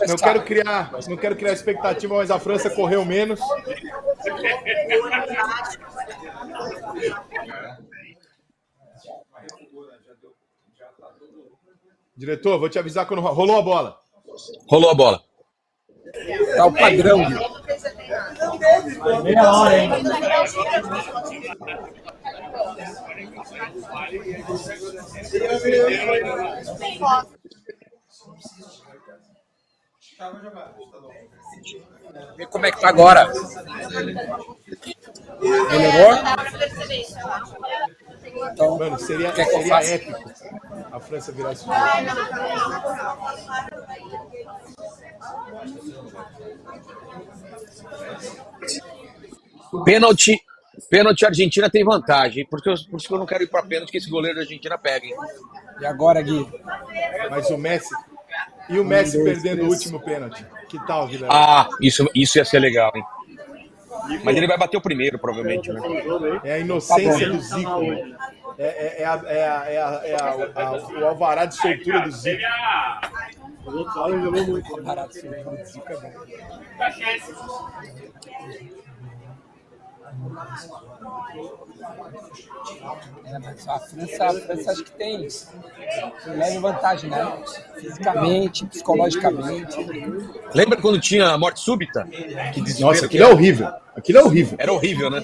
não 0.07 0.15
quero 0.15 0.41
criar, 0.43 0.91
não 1.07 1.17
quero 1.17 1.35
criar 1.35 1.53
expectativa, 1.53 2.15
mas 2.15 2.29
a 2.29 2.39
França 2.39 2.69
correu 2.69 3.03
menos. 3.03 3.39
Diretor, 12.15 12.59
vou 12.59 12.69
te 12.69 12.77
avisar 12.79 13.05
quando 13.05 13.21
ro- 13.21 13.33
rolou 13.33 13.57
a 13.57 13.61
bola. 13.61 13.99
Rolou 14.67 14.91
a 14.91 14.93
bola. 14.93 15.23
Tá 16.55 16.65
o 16.65 16.73
padrão. 16.73 17.19
Meia 19.23 19.51
hora, 19.51 19.77
hein? 19.77 19.89
Vê 32.35 32.45
como 32.47 32.65
é 32.65 32.71
que 32.71 32.81
tá 32.81 32.89
agora. 32.89 33.31
Melhorou? 35.39 36.17
Então, 38.51 38.77
Mano, 38.77 38.99
seria, 38.99 39.31
que 39.31 39.43
seria 39.45 39.83
épico 39.95 40.19
a 40.91 40.99
França 40.99 41.31
virar 41.31 41.51
esse 41.53 41.65
jogo. 41.65 41.75
Pênalti. 49.85 50.39
Pênalti, 50.89 51.25
a 51.25 51.27
Argentina 51.27 51.69
tem 51.69 51.83
vantagem. 51.83 52.45
Porque 52.49 52.69
eu, 52.69 52.73
por 52.89 52.97
isso 52.97 53.07
que 53.07 53.13
eu 53.13 53.19
não 53.19 53.25
quero 53.25 53.43
ir 53.43 53.47
pra 53.47 53.61
pênalti 53.63 53.91
que 53.91 53.97
esse 53.97 54.09
goleiro 54.09 54.37
da 54.37 54.41
Argentina 54.43 54.77
pega, 54.77 55.05
hein? 55.05 55.15
e 55.81 55.85
agora, 55.85 56.21
Gui? 56.21 56.47
Mas 57.29 57.49
o 57.49 57.57
Messi. 57.57 57.93
E 58.69 58.79
o 58.79 58.85
Messi 58.85 59.17
Um, 59.17 59.23
dois, 59.23 59.33
perdendo 59.41 59.63
o 59.63 59.67
três. 59.67 59.73
último 59.73 59.99
pênalti. 59.99 60.45
Que 60.69 60.79
tal, 60.85 61.07
Guilherme? 61.07 61.27
Ah, 61.35 61.67
isso, 61.81 62.07
isso 62.15 62.37
ia 62.37 62.45
ser 62.45 62.59
legal, 62.59 62.91
hein? 62.95 63.03
Mas 64.23 64.35
ele 64.37 64.47
vai 64.47 64.57
bater 64.57 64.77
o 64.77 64.81
primeiro, 64.81 65.17
provavelmente, 65.19 65.71
né? 65.71 65.79
É 66.43 66.53
a 66.53 66.59
inocência 66.59 67.27
Tá 67.27 67.33
do 67.35 67.39
Zico. 67.41 67.81
né? 67.81 68.15
É, 68.57 68.63
é, 68.67 69.01
é, 69.01 69.05
a, 69.05 69.21
é, 69.25 69.47
a, 69.47 69.65
é, 69.65 69.81
a, 69.81 70.01
é 70.05 70.15
a- 70.15 70.67
a- 70.67 70.99
o 70.99 71.05
alvará 71.05 71.45
de 71.45 71.55
soltura 71.55 72.01
do 72.01 72.11
Zico. 72.11 72.41
Barato, 74.83 75.13
sim, 75.13 75.29
Zica, 75.65 75.97
bom. 75.99 76.11
É, 83.25 83.39
mas 83.39 83.67
a 83.67 83.79
França, 83.79 84.25
a 84.25 84.33
França 84.33 84.71
acho 84.71 84.83
que 84.83 84.91
tem 84.91 85.27
leve 86.27 86.59
vantagem, 86.59 87.09
né? 87.09 87.43
Fisicamente, 87.75 88.65
psicologicamente. 88.65 89.77
Lembra 90.53 90.81
quando 90.81 90.99
tinha 90.99 91.29
a 91.29 91.37
morte 91.37 91.59
súbita? 91.59 92.07
Que 92.53 92.81
Nossa, 92.81 93.01
que 93.01 93.05
aquilo 93.05 93.23
é 93.23 93.27
era. 93.27 93.35
horrível. 93.35 93.71
Aquilo 93.95 94.19
é 94.19 94.23
horrível. 94.23 94.55
Era 94.59 94.73
horrível, 94.73 95.09
né? 95.09 95.23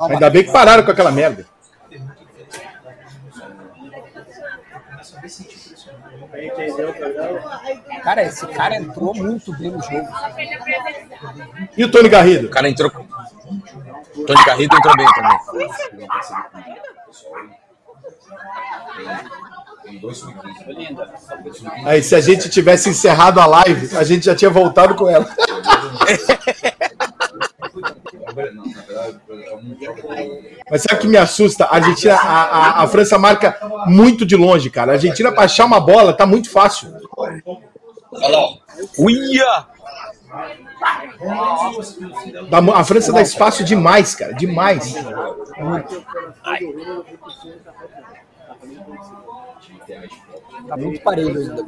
Ainda 0.00 0.30
bem 0.30 0.44
que 0.44 0.52
pararam 0.52 0.84
com 0.84 0.90
aquela 0.90 1.10
merda. 1.10 1.46
Cara, 8.02 8.22
esse 8.22 8.46
cara 8.48 8.76
entrou 8.76 9.14
muito 9.14 9.56
bem 9.56 9.70
no 9.70 9.80
jogo. 9.82 10.08
E 11.76 11.84
o 11.84 11.90
Tony 11.90 12.08
Garrido? 12.08 12.46
O 12.46 12.50
cara 12.50 12.68
entrou. 12.68 12.90
Tony 12.90 14.44
Garrido 14.46 14.76
entrou 14.76 14.96
bem 14.96 15.06
também. 15.14 15.38
Aí, 21.84 22.02
se 22.02 22.14
a 22.14 22.20
gente 22.20 22.48
tivesse 22.48 22.88
encerrado 22.90 23.40
a 23.40 23.46
live, 23.46 23.96
a 23.96 24.04
gente 24.04 24.26
já 24.26 24.36
tinha 24.36 24.50
voltado 24.50 24.94
com 24.94 25.08
ela. 25.08 25.26
Mas 30.70 30.82
sabe 30.82 30.94
o 30.94 30.98
que 30.98 31.06
me 31.06 31.16
assusta? 31.16 31.64
A 31.64 31.76
Argentina, 31.76 32.14
a, 32.14 32.42
a, 32.42 32.82
a 32.84 32.88
França 32.88 33.18
marca 33.18 33.58
muito 33.86 34.24
de 34.24 34.36
longe, 34.36 34.70
cara. 34.70 34.92
A 34.92 34.94
Argentina, 34.94 35.32
pra 35.32 35.44
achar 35.44 35.64
uma 35.64 35.80
bola, 35.80 36.12
tá 36.12 36.26
muito 36.26 36.50
fácil. 36.50 36.92
Olha 37.16 37.42
lá, 38.28 38.38
ó. 38.38 38.56
Uia! 38.98 39.66
A 42.74 42.84
França 42.84 43.12
dá 43.12 43.20
espaço 43.20 43.64
demais, 43.64 44.14
cara. 44.14 44.32
Demais. 44.34 44.94
Tá 50.68 50.76
muito 50.76 51.00
parelho 51.00 51.38
ainda. 51.38 51.66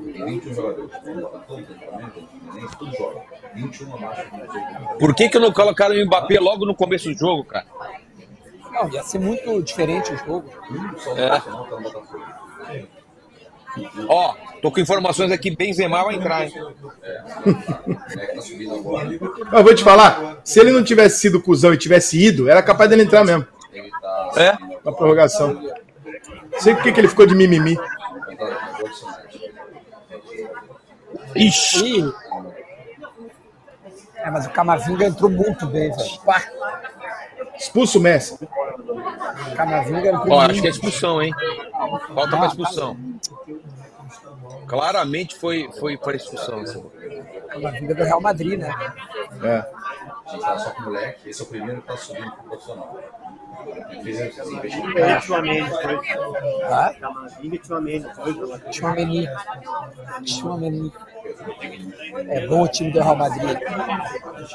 Por 4.98 5.14
que, 5.14 5.28
que 5.28 5.38
não 5.38 5.52
colocaram 5.52 5.94
o 5.94 6.06
Mbappé 6.06 6.38
logo 6.38 6.66
no 6.66 6.74
começo 6.74 7.08
do 7.08 7.18
jogo, 7.18 7.44
cara? 7.44 7.64
Não, 8.70 8.88
ia 8.90 9.02
ser 9.02 9.18
muito 9.18 9.62
diferente 9.62 10.12
o 10.12 10.16
jogo. 10.18 10.50
É. 11.16 11.42
Ó, 14.08 14.34
tô 14.60 14.70
com 14.70 14.80
informações 14.80 15.32
aqui, 15.32 15.54
Benzema 15.54 16.04
vai 16.04 16.16
entrar, 16.16 16.44
hein? 16.44 16.52
Mas 18.34 18.50
eu 19.52 19.64
vou 19.64 19.74
te 19.74 19.82
falar, 19.82 20.40
Se 20.44 20.60
ele 20.60 20.72
não 20.72 20.84
tivesse 20.84 21.20
sido 21.20 21.40
cuzão 21.40 21.72
e 21.72 21.78
tivesse 21.78 22.22
ido, 22.22 22.50
era 22.50 22.62
capaz 22.62 22.90
dele 22.90 23.04
entrar 23.04 23.24
mesmo. 23.24 23.46
É? 24.36 24.52
Na 24.84 24.92
prorrogação. 24.92 25.54
Não 25.54 26.60
sei 26.60 26.74
por 26.74 26.82
que 26.82 26.92
que 26.92 27.00
ele 27.00 27.08
ficou 27.08 27.26
de 27.26 27.34
mimimi. 27.34 27.78
Ixi. 31.34 32.12
É, 34.16 34.30
mas 34.30 34.46
o 34.46 34.50
Camavinga 34.50 35.06
entrou 35.06 35.30
muito 35.30 35.66
bem, 35.66 35.90
velho. 35.90 36.20
Pá, 36.20 36.42
Expulso 37.60 37.98
o 37.98 38.02
Messi. 38.02 38.38
Camavinga 39.54 40.08
entrou 40.08 40.32
Ó, 40.32 40.40
acho 40.40 40.62
que 40.62 40.66
é 40.66 40.70
expulsão, 40.70 41.22
hein? 41.22 41.32
Falta 42.14 42.36
pra 42.36 42.46
expulsão. 42.46 42.96
Claramente 44.66 45.36
foi, 45.36 45.70
foi 45.78 45.98
para 45.98 46.16
expulsão. 46.16 46.60
assim. 46.60 46.82
Camavinga 47.48 47.94
do 47.94 48.04
Real 48.04 48.20
Madrid, 48.20 48.58
né? 48.58 48.74
É. 49.42 49.64
A 50.26 50.32
gente 50.32 50.40
tá 50.42 50.58
só 50.58 50.70
com 50.70 50.82
moleque, 50.84 51.28
esse 51.28 51.42
é 51.42 51.44
o 51.44 51.48
primeiro 51.48 51.82
que 51.82 51.88
tá 51.88 51.96
subindo 51.96 52.30
pro 52.32 52.44
profissional. 52.44 52.98
É, 54.96 55.16
Tchouameni 55.20 55.68
foi. 55.68 56.00
Tá? 56.60 56.94
Camavinga 56.98 57.56
e 57.56 57.58
Tchouameni 57.58 58.06
foi. 58.14 58.60
Tchouameni. 58.70 59.28
Tchouameni. 60.24 60.92
É 62.28 62.46
bom 62.46 62.62
o 62.62 62.68
time 62.68 62.90
do 62.90 63.00
Real 63.00 63.16
Madrid. 63.16 63.58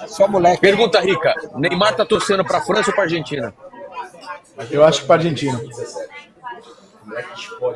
Só 0.08 0.28
moleque. 0.28 0.62
Pergunta, 0.62 1.00
Rica. 1.00 1.34
Neymar 1.56 1.96
tá 1.96 2.06
torcendo 2.06 2.44
pra 2.44 2.62
França 2.62 2.90
ou 2.90 2.96
pra 2.96 3.04
Argentina? 3.04 3.54
Eu 4.72 4.84
acho 4.84 5.02
que 5.02 5.08
pra 5.08 5.16
Argentina. 5.16 5.60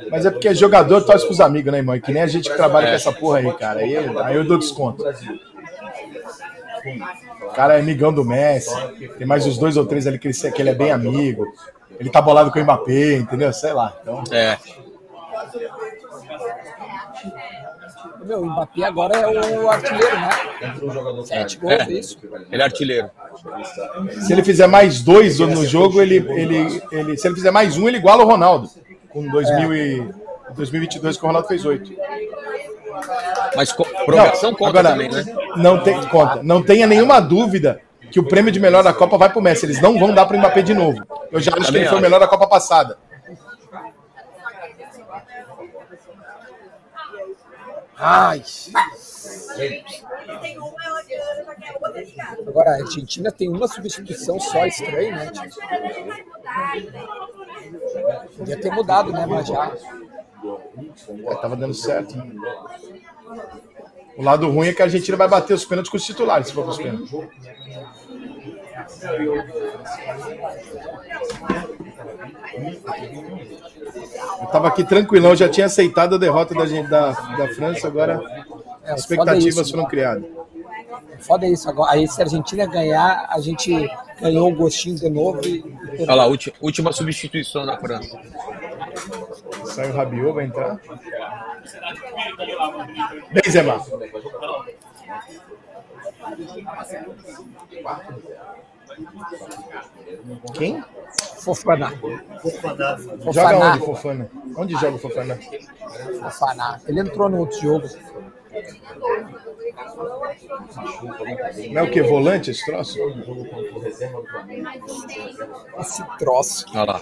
Mas 0.10 0.26
é 0.26 0.32
porque 0.32 0.54
jogador 0.54 1.02
torce 1.02 1.26
pros 1.26 1.40
amigos, 1.40 1.72
né, 1.72 1.80
irmão? 1.80 1.96
E 1.96 2.02
que 2.02 2.12
nem 2.12 2.22
a 2.24 2.28
gente 2.28 2.50
que 2.50 2.56
trabalha 2.56 2.88
com 2.88 2.94
essa 2.94 3.12
porra 3.12 3.40
aí, 3.40 3.54
cara. 3.54 3.80
Aí, 3.80 3.96
aí 3.98 4.36
eu 4.36 4.44
dou 4.44 4.58
desconto. 4.58 5.04
O 7.42 7.52
cara 7.54 7.76
é 7.76 7.80
amigão 7.80 8.12
do 8.12 8.26
Messi. 8.26 8.74
Tem 9.18 9.28
mais 9.28 9.46
uns 9.46 9.58
dois 9.58 9.78
ou 9.78 9.86
três 9.86 10.08
ali 10.08 10.18
que 10.18 10.28
ele, 10.28 10.52
que 10.52 10.62
ele 10.62 10.70
é 10.70 10.76
bem 10.76 10.92
amigo. 10.92 11.46
Ele 12.00 12.10
tá 12.10 12.22
bolado 12.22 12.52
com 12.52 12.60
o 12.60 12.64
Mbappé, 12.64 13.18
entendeu? 13.18 13.52
Sei 13.52 13.74
lá. 13.74 13.94
Então, 14.02 14.24
É. 14.32 14.58
Meu, 18.26 18.42
o 18.42 18.46
Mbappé 18.46 18.84
agora 18.84 19.16
é 19.18 19.28
o 19.60 19.70
artilheiro, 19.70 20.16
né? 20.20 20.30
Sete 21.26 21.58
gols, 21.58 21.74
É. 21.74 21.82
é 21.84 21.92
isso? 21.92 22.18
Ele 22.52 22.62
é 22.62 22.66
artilheiro. 22.66 23.10
se 24.22 24.34
ele 24.34 24.44
fizer 24.44 24.68
mais 24.68 25.02
dois 25.02 25.40
no 25.40 25.66
jogo, 25.66 26.02
ele, 26.02 26.18
ele, 26.18 26.82
ele, 26.92 27.18
se 27.18 27.28
ele 27.28 27.36
fizer 27.36 27.52
mais 27.52 27.78
um, 27.78 27.88
ele 27.88 27.98
iguala 27.98 28.24
o 28.24 28.28
Ronaldo. 28.28 28.70
Com 29.10 29.28
2000 29.28 29.74
e, 29.74 30.10
2022, 30.56 31.18
que 31.18 31.24
o 31.24 31.28
Ronaldo 31.28 31.48
fez 31.48 31.66
oito. 31.66 31.92
Mas 33.56 33.72
co- 33.72 33.86
prorrogação 34.06 34.54
conta 34.54 34.80
agora, 34.80 34.90
também, 34.92 35.10
né? 35.10 35.24
Não 35.56 35.82
tem 35.82 36.02
conta. 36.08 36.42
Não 36.44 36.62
tenha 36.62 36.86
nenhuma 36.86 37.20
dúvida 37.20 37.82
que 38.12 38.20
o 38.20 38.24
prêmio 38.24 38.52
de 38.52 38.60
melhor 38.60 38.84
da 38.84 38.94
Copa 38.94 39.18
vai 39.18 39.30
pro 39.30 39.42
Messi. 39.42 39.66
Eles 39.66 39.82
não 39.82 39.98
vão 39.98 40.14
dar 40.14 40.26
pro 40.26 40.38
Mbappé 40.38 40.62
de 40.62 40.74
novo. 40.74 41.02
Eu 41.32 41.40
já 41.40 41.52
acho 41.52 41.62
que 41.62 41.66
Também 41.68 41.82
ele 41.82 41.90
foi 41.90 41.98
o 42.00 42.02
melhor 42.02 42.20
da 42.20 42.28
Copa 42.28 42.48
passada. 42.48 42.98
Ai. 48.00 48.42
Agora 52.48 52.72
a 52.72 52.76
Argentina 52.76 53.30
tem 53.32 53.50
uma 53.50 53.68
substituição 53.68 54.40
só 54.40 54.66
estranha, 54.66 55.16
né? 55.16 55.32
Podia 58.38 58.60
ter 58.60 58.72
mudado, 58.72 59.12
né? 59.12 59.26
Mas 59.26 59.48
já. 59.48 59.76
É, 61.10 61.36
tava 61.36 61.58
dando 61.58 61.74
certo. 61.74 62.16
né? 62.16 62.26
O 64.18 64.24
lado 64.24 64.50
ruim 64.50 64.68
é 64.68 64.74
que 64.74 64.82
a 64.82 64.86
Argentina 64.86 65.18
vai 65.18 65.28
bater 65.28 65.54
os 65.54 65.66
pênaltis 65.66 65.92
com 65.92 65.98
os 65.98 66.06
titulares, 66.06 66.48
se 66.48 66.54
for 66.54 66.64
pros 66.64 66.78
pênaltis. 66.78 67.12
Eu 74.42 74.48
tava 74.48 74.68
aqui 74.68 74.84
tranquilão, 74.84 75.36
já 75.36 75.50
tinha 75.50 75.66
aceitado 75.66 76.16
a 76.16 76.18
derrota 76.18 76.54
da, 76.54 76.66
gente- 76.66 76.90
da, 76.90 77.12
da 77.12 77.48
França, 77.54 77.88
agora 77.88 78.14
É, 78.14 78.18
foda 78.18 78.92
é 78.92 78.96
expectativas 78.96 79.58
isso, 79.68 79.72
foram 79.72 79.86
criadas. 79.86 80.26
Foda 81.20 81.46
é 81.46 81.50
isso. 81.50 81.70
Agora, 81.70 81.92
aí 81.92 82.08
se 82.08 82.22
a 82.22 82.26
Argentina 82.26 82.66
ganhar, 82.66 83.28
a 83.30 83.40
gente 83.42 83.72
ganhou 84.22 84.50
o 84.52 84.56
gostinho 84.56 84.96
de 84.96 85.10
novo 85.10 85.46
e. 85.46 85.64
Olha 86.00 86.16
lá, 86.16 86.28
ulti- 86.28 86.54
última 86.62 86.92
substituição 86.94 87.66
na 87.66 87.78
França. 87.78 88.18
Sai 89.66 89.92
o 89.92 89.94
Rabiot, 89.96 90.34
vai 90.34 90.46
entrar. 90.46 90.80
Benzema. 93.32 93.84
Quem? 100.54 100.84
Fofana. 101.40 101.92
Fofana. 102.42 102.98
Joga 103.32 103.58
onde, 103.58 103.86
Fofana? 103.86 104.32
Onde 104.56 104.74
joga 104.74 104.96
o 104.96 105.00
Fofana? 105.00 105.40
Fofana. 106.22 106.82
Ele 106.88 107.00
entrou 107.00 107.30
no 107.30 107.40
outro 107.40 107.60
jogo. 107.60 107.88
Não 111.72 111.82
é 111.82 111.84
o 111.84 111.92
que? 111.92 112.02
Volante 112.02 112.52
esse 112.52 112.66
troço? 112.66 112.98
Esse 115.80 116.04
troço. 116.18 116.66
Olha 116.74 116.84
lá. 116.84 117.02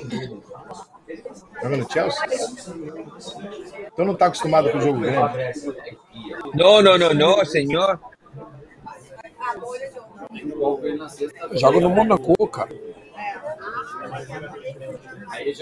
Joga 1.61 1.77
no 1.77 1.91
Chelsea? 1.91 2.25
Então 3.91 4.05
não 4.05 4.15
tá 4.15 4.27
acostumado 4.27 4.69
com 4.71 4.77
o 4.77 4.81
jogo 4.81 4.99
grande. 4.99 5.73
Não, 6.53 6.81
não, 6.81 6.97
não, 6.97 7.13
não, 7.13 7.45
senhor. 7.45 7.99
Joga 11.53 11.79
no 11.79 11.89
Monaco, 11.89 12.47
cara. 12.47 12.69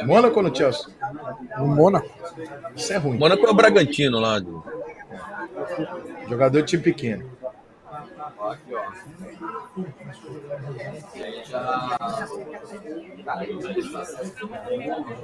Mônaco 0.05 0.37
ou 0.37 0.43
no 0.43 0.55
Chelsea? 0.55 0.93
No 1.57 1.67
Mônaco. 1.67 2.09
Isso 2.75 2.93
é 2.93 2.97
ruim. 2.97 3.17
Mônaco 3.17 3.45
é 3.45 3.49
o 3.49 3.53
Bragantino 3.53 4.19
lá. 4.19 4.39
Do... 4.39 4.63
Jogador 6.29 6.61
de 6.61 6.67
time 6.67 6.83
pequeno. 6.83 7.29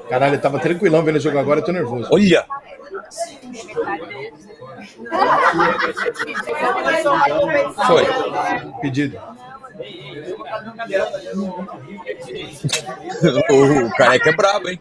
Caralho, 0.09 0.35
eu 0.35 0.41
tava 0.41 0.59
tranquilão 0.59 1.03
vendo 1.03 1.15
o 1.15 1.19
jogo 1.19 1.39
agora, 1.39 1.61
eu 1.61 1.65
tô 1.65 1.71
nervoso. 1.71 2.09
Olha! 2.11 2.45
Foi. 7.87 8.05
Pedido. 8.81 9.17
o 13.49 13.89
careca 13.95 14.29
é 14.29 14.33
brabo, 14.33 14.69
hein? 14.69 14.79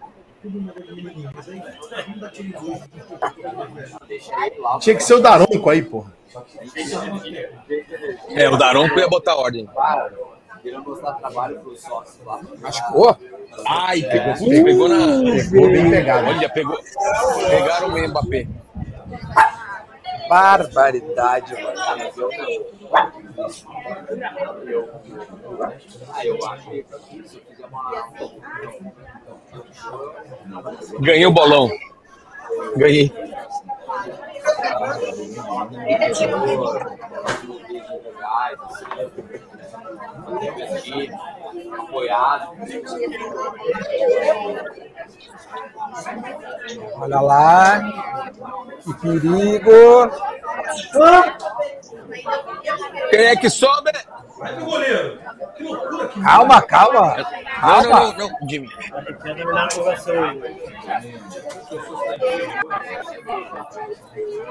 Tinha 4.80 4.96
que 4.96 5.02
ser 5.02 5.14
o 5.14 5.20
Daronco 5.20 5.70
aí, 5.70 5.82
porra. 5.82 6.12
É, 8.30 8.48
o 8.48 8.56
Daronco 8.56 8.98
ia 8.98 9.08
botar 9.08 9.36
ordem. 9.36 9.68
Machucou? 12.60 13.16
Ai, 13.66 14.02
pegou, 14.02 14.34
pegou 14.64 14.88
na. 14.88 14.96
Pegou 15.50 15.70
bem 15.70 15.90
pegado. 15.90 16.28
Olha, 16.28 16.48
pegou. 16.48 16.78
Pegaram 17.48 17.88
o 17.88 18.08
Mbappé. 18.08 18.46
Barbaridade, 20.28 21.54
mano. 21.54 21.80
Ganhei 31.00 31.26
o 31.26 31.32
bolão. 31.32 31.68
Ganhei. 32.76 33.12
Olha 46.96 47.20
lá. 47.20 47.80
Que 48.84 48.94
perigo. 48.94 50.10
Quem 53.10 53.20
é 53.26 53.36
que 53.36 53.50
sobe? 53.50 53.90
Calma, 56.22 56.62
calma. 56.62 57.16
Não, 57.16 57.24
Calma. 57.60 57.82
não, 57.82 58.18
não, 58.18 58.28
não, 58.30 58.48
Jimmy. 58.48 58.68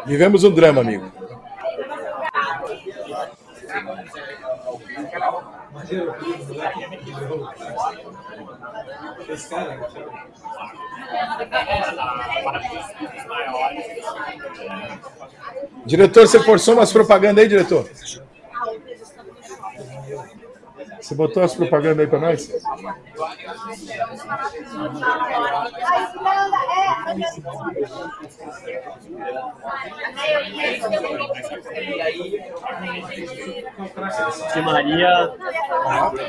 Vivemos 0.06 0.44
um 0.44 0.52
drama, 0.52 0.82
amigo. 0.82 1.12
Diretor, 15.86 16.28
você 16.28 16.40
forçou 16.44 16.76
umas 16.76 16.92
propagandas 16.92 17.44
aí, 17.44 17.50
diretor? 17.50 17.90
Você 21.10 21.16
botou 21.16 21.42
as 21.42 21.56
propagandas 21.56 22.02
aí 22.02 22.08
pra 22.08 22.20
nós? 22.20 22.46
Que 34.54 34.62
Maria 34.62 35.36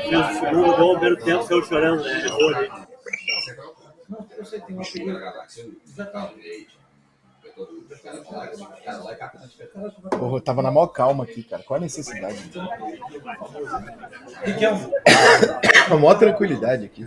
fez 0.09 0.19
o 0.19 0.39
segundo 0.39 0.75
gol, 0.75 0.95
o 0.95 0.99
primeiro 0.99 1.23
tempo 1.23 1.43
saiu 1.43 1.63
chorando. 1.63 2.03
Né? 2.03 2.11
Ali. 2.11 2.71
Eu 4.35 4.45
sei 4.45 4.59
que 4.61 4.65
tem 4.65 4.75
uma 4.75 4.83
figura 4.83 5.47
tá. 6.11 6.31
Porra, 10.17 10.37
eu 10.37 10.41
tava 10.41 10.61
na 10.61 10.71
maior 10.71 10.87
calma 10.87 11.23
aqui, 11.23 11.43
cara. 11.43 11.63
Qual 11.63 11.77
a 11.77 11.81
necessidade? 11.81 12.37
Que 14.57 14.65
é 14.65 14.73
um? 14.73 14.91
A 15.91 15.95
maior 15.97 16.17
tranquilidade 16.17 16.85
aqui. 16.85 17.05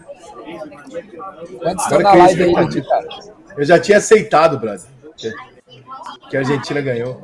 Quantos 1.59 1.85
estão 1.85 1.99
Agora 1.99 2.03
na 2.03 2.11
que 2.13 2.19
live 2.19 2.43
aí, 2.43 2.51
expectativa. 2.51 2.89
cara? 2.89 3.09
Eu 3.57 3.65
já 3.65 3.79
tinha 3.79 3.99
aceitado, 3.99 4.59
brother. 4.59 4.87
que- 5.17 6.37
a 6.37 6.41
Argentina 6.41 6.81
ganhou. 6.81 7.23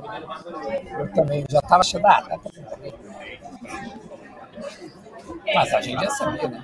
Eu 0.99 1.13
também 1.13 1.45
já 1.51 1.61
tava 1.63 1.81
achando. 1.81 2.07
Ah, 2.07 2.23
tá. 2.23 2.39
Mas 5.55 5.75
a 5.75 5.81
gente 5.81 6.01
já 6.05 6.11
sabia, 6.11 6.49
né? 6.49 6.63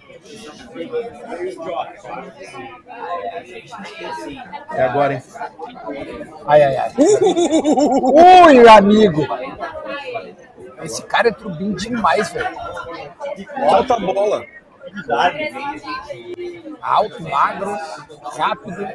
É 4.75 4.83
agora, 4.83 5.15
hein? 5.15 5.23
Ai, 6.47 6.63
ai, 6.63 6.77
ai. 6.77 6.93
Ui, 6.99 8.69
amigo! 8.69 9.27
Esse 10.83 11.03
cara 11.03 11.29
é 11.29 11.33
trubim 11.33 11.73
demais, 11.75 12.31
velho. 12.31 12.49
Solta 13.69 13.95
a 13.95 14.01
bola. 14.01 14.45
Alto, 16.83 17.23
magro, 17.23 17.77
rápido. 18.37 18.89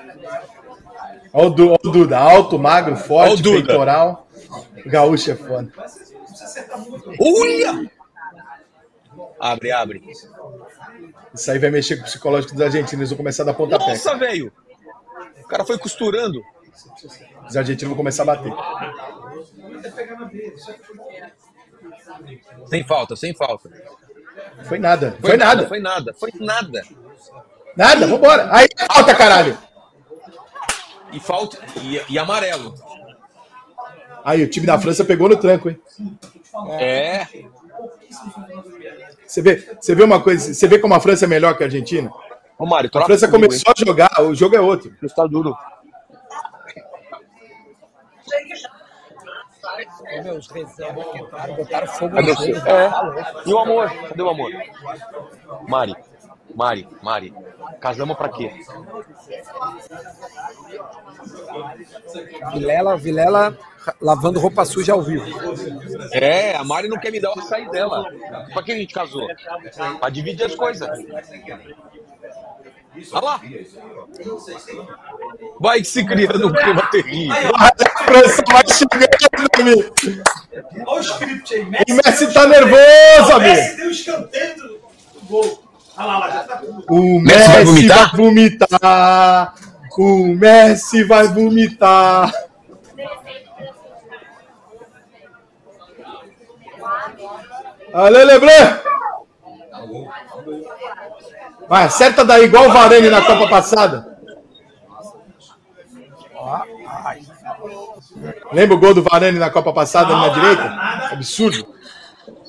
Olha 1.33 1.47
o, 1.47 1.49
Du- 1.49 1.67
olha 1.69 1.79
o 1.85 1.91
Duda, 1.91 2.17
alto, 2.17 2.59
magro, 2.59 2.93
Olha 2.93 3.01
forte, 3.03 3.43
peitoral. 3.43 4.27
Gaúcho 4.85 5.31
é 5.31 5.35
foda. 5.35 5.71
Uia! 7.19 7.91
Abre, 9.39 9.71
abre. 9.71 10.01
Isso 11.33 11.49
aí 11.51 11.59
vai 11.59 11.69
mexer 11.69 11.95
com 11.95 12.01
o 12.01 12.05
psicológico 12.05 12.53
dos 12.53 12.61
argentinos. 12.61 12.93
Eles 12.93 13.09
vão 13.09 13.17
começar 13.17 13.43
a 13.43 13.47
dar 13.47 13.53
pontapé. 13.53 13.87
Nossa, 13.87 14.17
velho! 14.17 14.51
O 15.43 15.47
cara 15.47 15.65
foi 15.65 15.77
costurando. 15.77 16.41
Os 17.47 17.55
argentinos 17.55 17.89
vão 17.89 17.97
começar 17.97 18.23
a 18.23 18.25
bater. 18.25 18.53
Sem 22.67 22.83
falta, 22.85 23.15
sem 23.15 23.33
falta. 23.33 23.69
Foi 24.63 24.79
nada. 24.79 25.17
Foi, 25.21 25.37
nada. 25.37 25.67
Foi 25.67 25.79
nada, 25.79 26.13
foi 26.13 26.31
nada. 26.39 26.81
Nada, 27.75 28.07
vambora. 28.07 28.49
Aí, 28.51 28.67
falta, 28.87 29.15
caralho. 29.15 29.57
E 31.11 31.19
falta. 31.19 31.57
E, 31.81 32.13
e 32.13 32.19
amarelo. 32.19 32.73
Aí, 34.23 34.43
o 34.43 34.49
time 34.49 34.65
da 34.65 34.79
França 34.79 35.03
pegou 35.03 35.27
no 35.29 35.37
tranco, 35.37 35.69
hein? 35.69 35.79
É. 36.79 37.27
Você 39.25 39.41
vê, 39.41 39.75
você 39.79 39.95
vê 39.95 40.03
uma 40.03 40.21
coisa, 40.21 40.53
você 40.53 40.67
vê 40.67 40.79
como 40.79 40.93
a 40.93 40.99
França 40.99 41.25
é 41.25 41.27
melhor 41.27 41.55
que 41.55 41.63
a 41.63 41.67
Argentina? 41.67 42.11
Ô, 42.57 42.65
Mário, 42.65 42.89
A 42.93 43.05
França 43.05 43.27
comigo, 43.27 43.47
começou 43.47 43.73
a 43.75 43.85
jogar, 43.85 44.21
o 44.21 44.35
jogo 44.35 44.55
é 44.55 44.61
outro. 44.61 44.89
hein? 44.89 44.95
Está 45.01 45.25
duro. 45.25 45.55
Meu, 50.23 50.35
os 50.35 50.47
reservas 50.49 51.05
botaram 51.55 51.87
fogo 51.87 52.15
no. 52.21 52.31
É. 52.31 52.91
E 53.45 53.53
o 53.53 53.59
amor? 53.59 53.89
Cadê 54.07 54.21
o 54.21 54.29
amor? 54.29 54.51
Mari, 55.67 55.95
Mari, 56.55 56.87
Mari. 57.01 57.33
Casamos 57.79 58.17
pra 58.17 58.29
quê? 58.29 58.51
Vilela, 62.53 62.97
Vilela 62.97 63.57
lavando 63.99 64.39
roupa 64.39 64.65
suja 64.65 64.93
ao 64.93 65.01
vivo. 65.01 65.25
É, 66.11 66.55
a 66.55 66.63
Mari 66.63 66.87
não 66.87 66.99
quer 66.99 67.11
me 67.11 67.19
dar 67.19 67.31
o 67.31 67.39
açaí 67.39 67.69
dela. 67.69 68.05
Pra 68.53 68.63
que 68.63 68.71
a 68.71 68.75
gente 68.75 68.93
casou? 68.93 69.27
Pra 69.99 70.09
dividir 70.09 70.45
as 70.45 70.55
coisas. 70.55 70.89
Olha 73.13 73.25
lá. 73.25 73.41
Vai 75.59 75.83
se 75.83 76.05
criando 76.05 76.47
um 76.47 76.53
clima 76.53 76.85
terrível. 76.91 77.51
A 77.55 78.03
França 78.03 78.43
vai 78.51 78.63
chegando, 78.67 79.49
amigo. 79.59 79.93
Olha 80.85 80.99
o 80.99 81.01
script 81.01 81.53
aí. 81.53 81.61
O 81.63 81.93
Messi 81.95 82.33
tá 82.33 82.45
nervoso, 82.47 83.31
O 83.31 83.35
amigo. 83.35 83.55
Messi 83.55 83.77
deu 83.77 83.87
o 83.87 83.91
escanteio 83.91 84.55
do 84.57 84.81
gol. 85.23 85.60
Tá. 86.01 86.61
O 86.89 87.19
Messi 87.19 87.47
vai 87.47 87.47
vai 87.47 87.65
vomitar? 87.65 88.15
vomitar. 88.15 89.53
O 89.97 90.27
Messi 90.35 91.03
vai 91.03 91.27
vomitar. 91.27 92.31
Ale, 97.93 98.23
Lebran! 98.23 98.79
Vai, 101.67 101.83
acerta 101.83 102.25
daí, 102.25 102.45
igual 102.45 102.67
o 102.67 102.73
Varane 102.73 103.09
na 103.09 103.21
Copa 103.21 103.47
passada. 103.47 104.17
Lembra 108.51 108.75
o 108.75 108.79
gol 108.79 108.93
do 108.93 109.03
Varane 109.03 109.37
na 109.39 109.49
Copa 109.49 109.71
passada 109.73 110.15
na 110.15 110.29
direita? 110.29 110.63
Absurdo. 111.11 111.80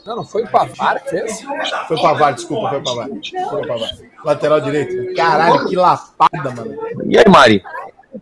Não, 0.06 0.16
não 0.16 0.24
foi 0.24 0.42
o 0.42 0.48
Pavar 0.50 1.00
que 1.02 1.10
fez? 1.10 1.42
Foi 1.86 1.96
o 1.96 2.02
Pavar, 2.02 2.34
desculpa, 2.34 2.70
foi 2.70 2.78
o 2.80 2.84
Pavar. 2.84 3.08
Foi 3.50 3.62
o 3.62 3.66
Pavar. 3.66 3.90
Lateral 4.24 4.60
direito. 4.60 5.14
Caralho, 5.14 5.66
que 5.68 5.76
lapada, 5.76 6.50
mano. 6.50 6.76
E 7.06 7.18
aí, 7.18 7.24
Mari? 7.28 7.62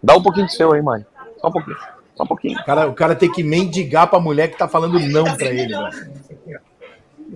Dá 0.02 0.16
um 0.16 0.22
pouquinho 0.22 0.46
do 0.46 0.52
seu 0.52 0.72
aí, 0.72 0.82
Mari. 0.82 1.06
Só 1.40 1.48
um 1.48 1.52
pouquinho. 1.52 1.76
Só 2.16 2.24
um 2.24 2.26
pouquinho. 2.26 2.58
O 2.60 2.64
cara, 2.64 2.86
o 2.88 2.92
cara 2.94 3.14
tem 3.14 3.30
que 3.32 3.42
mendigar 3.42 4.06
pra 4.08 4.20
mulher 4.20 4.48
que 4.48 4.58
tá 4.58 4.68
falando 4.68 4.98
não 5.00 5.24
pra 5.36 5.46
ele, 5.46 5.68
velho. 5.68 6.20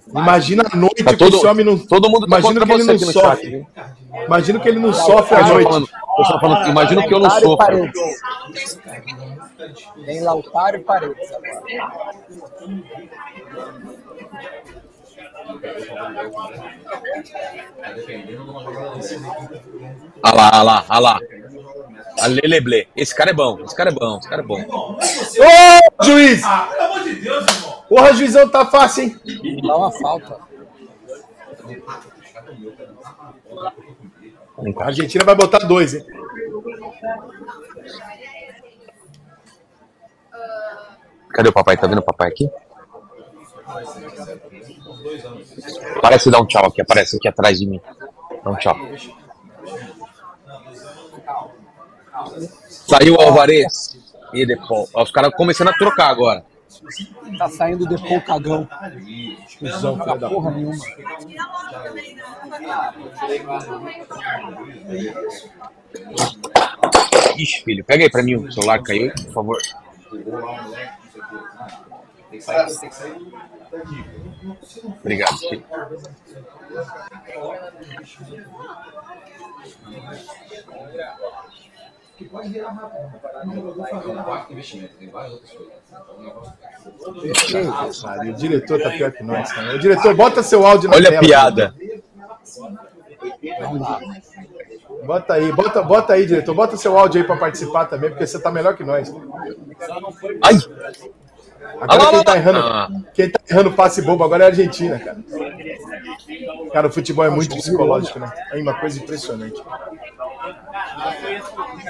Imagina 0.09 0.65
a 0.71 0.77
noite 0.77 1.03
Tá 1.05 1.13
que 1.13 1.17
todo- 1.17 1.37
esse 1.37 1.47
homem 1.47 1.65
não. 1.65 1.79
Todo 1.79 2.11
mundo 2.11 2.27
tá 2.27 2.39
Imagina 2.39 2.67
que 2.67 2.73
ele 2.73 2.85
não 2.85 2.99
sofre. 2.99 3.51
chat. 3.51 3.67
Imagina 4.27 4.61
que 4.61 4.69
ele 4.69 4.79
não 4.79 4.93
sofre 4.93 5.37
à 5.37 5.45
tô 5.47 5.53
noite. 5.55 5.65
falando, 5.69 5.89
falando, 6.41 6.69
imagina 6.69 7.07
que 7.07 7.15
eu 7.15 7.19
não 7.21 7.29
Lautaro 7.29 7.39
e 7.39 7.43
sofro. 7.49 7.57
Paredes. 7.57 8.01
Tem 10.05 10.21
Lautaro 10.21 10.77
e 10.77 10.81
Paredes 10.81 11.33
agora. 11.33 11.63
Olha 20.23 20.35
lá, 20.35 20.51
olha 20.53 20.63
lá, 20.63 20.87
olha 20.89 21.01
lá. 21.01 21.21
A 22.21 22.27
Leleble. 22.27 22.89
Esse 22.97 23.15
cara 23.15 23.31
é 23.31 23.35
bom, 23.35 23.61
esse 23.61 23.77
cara 23.77 23.91
é 23.91 23.93
bom, 23.93 24.19
esse 24.19 24.29
cara 24.29 24.43
é 24.43 24.45
bom. 24.45 24.61
Ô, 24.61 26.05
juiz! 26.05 26.43
Ah, 26.45 26.69
pelo 26.71 26.83
amor 26.85 27.05
de 27.05 27.15
Deus, 27.17 27.47
irmão. 27.47 27.85
Porra, 27.89 28.15
juizão 28.15 28.49
tá 28.49 28.65
fácil, 28.67 29.05
hein? 29.05 29.21
Dá 29.67 29.77
uma 29.77 29.93
falta. 29.93 30.39
A 34.79 34.85
Argentina 34.85 35.25
vai 35.25 35.35
botar 35.35 35.59
dois, 35.59 35.95
hein? 35.95 36.05
Cadê 41.31 41.49
o 41.49 41.53
papai? 41.53 41.77
Tá 41.77 41.87
vendo 41.87 41.99
o 41.99 42.03
papai 42.03 42.29
aqui? 42.29 42.49
Parece 46.05 46.31
dar 46.31 46.43
um 46.43 46.45
tchau 46.45 46.67
aqui, 46.67 46.83
aparece 46.83 47.17
aqui 47.17 47.27
atrás 47.27 47.59
de 47.59 47.67
mim. 47.67 47.81
Dá 48.45 48.51
um 48.51 48.57
tchau. 48.57 48.77
Saiu 52.69 53.15
o 53.15 53.21
Alvarez 53.23 53.97
e 54.35 54.45
Depol. 54.45 54.87
Os 54.95 55.11
caras 55.11 55.33
começando 55.35 55.69
a 55.69 55.73
trocar 55.73 56.11
agora. 56.11 56.45
Tá 57.39 57.49
saindo 57.49 57.87
depois 57.87 58.19
o 58.19 58.21
cagão. 58.21 58.69
Cusão, 59.59 59.99
filho 59.99 60.19
da 60.19 60.29
Porra 60.29 60.51
nenhuma. 60.51 60.85
Ixi, 67.39 67.65
filho, 67.65 67.83
pega 67.83 68.05
aí 68.05 68.11
pra 68.11 68.23
mim 68.23 68.35
o 68.35 68.53
celular 68.53 68.79
que 68.81 68.85
caiu, 68.85 69.11
por 69.25 69.33
favor. 69.33 69.59
Obrigado, 75.01 75.39
filho. 75.39 75.65
Cara, 88.03 88.31
o 88.31 88.33
diretor 88.35 88.81
tá 88.81 88.91
pior 88.91 89.13
que 89.13 89.23
nós. 89.23 89.51
O 89.75 89.79
diretor, 89.79 90.15
bota 90.15 90.43
seu 90.43 90.65
áudio 90.67 90.91
na 90.91 90.97
Olha 90.97 91.09
a 91.09 91.13
tela. 91.13 91.25
piada. 91.25 91.75
Bota 95.05 95.35
aí, 95.35 95.53
bota, 95.53 95.83
bota 95.83 96.13
aí, 96.13 96.27
diretor. 96.27 96.55
Bota 96.55 96.77
seu 96.77 96.97
áudio 96.97 97.21
aí 97.21 97.27
pra 97.27 97.37
participar 97.37 97.87
também, 97.87 98.11
porque 98.11 98.27
você 98.27 98.41
tá 98.41 98.51
melhor 98.51 98.77
que 98.77 98.85
nós. 98.85 99.13
Ai! 100.43 100.55
Agora 101.81 102.09
quem 102.11 102.19
lá, 102.19 102.25
tá 102.25 102.37
errando, 102.37 102.59
Ah. 102.59 102.89
quem 103.13 103.31
tá 103.31 103.41
errando 103.51 103.73
passe 103.73 104.03
bobo 104.03 104.25
agora 104.25 104.45
é 104.45 104.47
a 104.47 104.51
Argentina, 104.51 104.99
cara. 104.99 105.19
Cara, 106.73 106.89
o 106.89 106.93
futebol 106.93 107.25
é 107.25 107.31
muito 107.31 107.55
psicológico, 107.57 108.19
né? 108.19 108.33
É 108.53 108.61
uma 108.61 108.75
coisa 108.75 108.99
impressionante. 108.99 109.61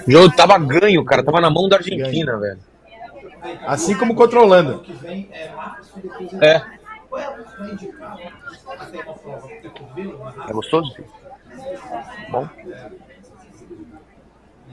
O 0.07 0.11
jogo 0.11 0.35
tava 0.35 0.59
ganho, 0.59 1.05
cara. 1.05 1.23
Tava 1.25 1.41
na 1.41 1.51
mão 1.51 1.69
da 1.69 1.77
Argentina, 1.77 2.37
velho. 2.39 2.59
Assim 3.67 3.97
como 3.97 4.15
contra 4.15 4.39
a 4.39 4.43
Holanda. 4.43 4.81
É. 6.41 6.63
É 10.49 10.53
gostoso? 10.53 10.95
Bom. 12.31 12.49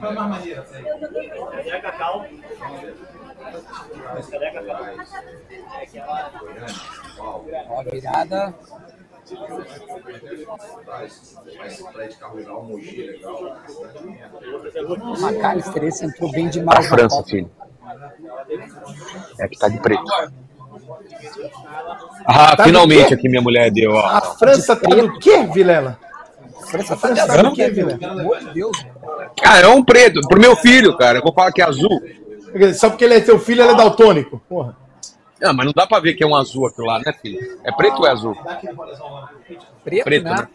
Qual 0.00 0.12
é 0.12 0.16
a 0.16 0.22
mais 0.22 0.30
maneira? 0.30 0.66
A 3.42 4.14
a? 4.14 4.92
Ó, 7.18 7.80
a 7.80 7.82
virada. 7.84 8.54
McAllister, 15.20 15.84
esse 15.84 16.04
entrou 16.04 16.30
bem 16.30 16.46
A 16.46 16.50
demais 16.50 16.78
na 16.90 16.96
França, 16.96 17.22
filho. 17.24 17.50
É 19.40 19.48
que 19.48 19.58
tá 19.58 19.68
de 19.68 19.78
preto. 19.80 20.04
Ah, 22.26 22.56
Tá 22.56 22.64
finalmente 22.64 23.14
aqui 23.14 23.28
minha 23.28 23.42
mulher 23.42 23.70
deu, 23.70 23.96
A 23.96 24.18
ó. 24.18 24.20
França 24.34 24.76
tá 24.76 24.88
do 24.88 25.18
quê, 25.18 25.44
Vilela? 25.52 25.98
A 26.60 26.66
França 26.66 26.94
A 26.94 26.96
França 26.96 27.26
tá 27.26 27.36
tá 27.36 27.42
do 27.42 27.52
quê, 27.52 27.68
Vilela? 27.70 27.96
Vilela? 27.96 27.98
Pelo 27.98 28.20
amor 28.20 28.38
de 28.40 28.54
Deus. 28.54 28.86
Ah, 29.44 29.58
é 29.60 29.66
um 29.68 29.84
preto. 29.84 30.20
Pro 30.28 30.40
meu 30.40 30.56
filho, 30.56 30.96
cara. 30.96 31.18
Eu 31.18 31.22
vou 31.22 31.32
falar 31.32 31.52
que 31.52 31.60
é 31.62 31.64
azul. 31.64 32.02
Só 32.74 32.88
porque 32.90 33.04
ele 33.04 33.14
é 33.14 33.20
teu 33.20 33.38
filho, 33.38 33.62
ele 33.62 33.72
é 33.72 33.76
daltônico. 33.76 34.40
Porra. 34.48 34.76
Ah, 35.42 35.52
mas 35.52 35.66
não 35.66 35.72
dá 35.74 35.86
pra 35.86 35.98
ver 36.00 36.14
que 36.14 36.22
é 36.22 36.26
um 36.26 36.36
azul 36.36 36.66
aquilo 36.66 36.86
lá, 36.86 36.98
né, 37.00 37.12
filho? 37.20 37.58
É 37.64 37.72
preto 37.72 37.98
ou 38.00 38.06
é 38.06 38.10
azul? 38.10 38.36
Preto, 39.84 40.04
Preto, 40.04 40.24
né? 40.24 40.36
né? 40.36 40.48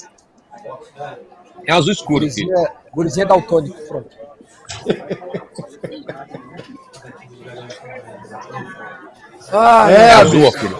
É 1.65 1.73
azul 1.73 1.91
escuro, 1.91 2.29
filho. 2.31 2.47
Gurizinha, 2.47 2.71
gurizinha 2.93 3.25
daltônico, 3.25 3.77
pronto. 3.87 4.09
Ai, 9.51 9.93
É, 9.93 9.97
É 9.97 10.13
azul, 10.13 10.51
filho. 10.53 10.77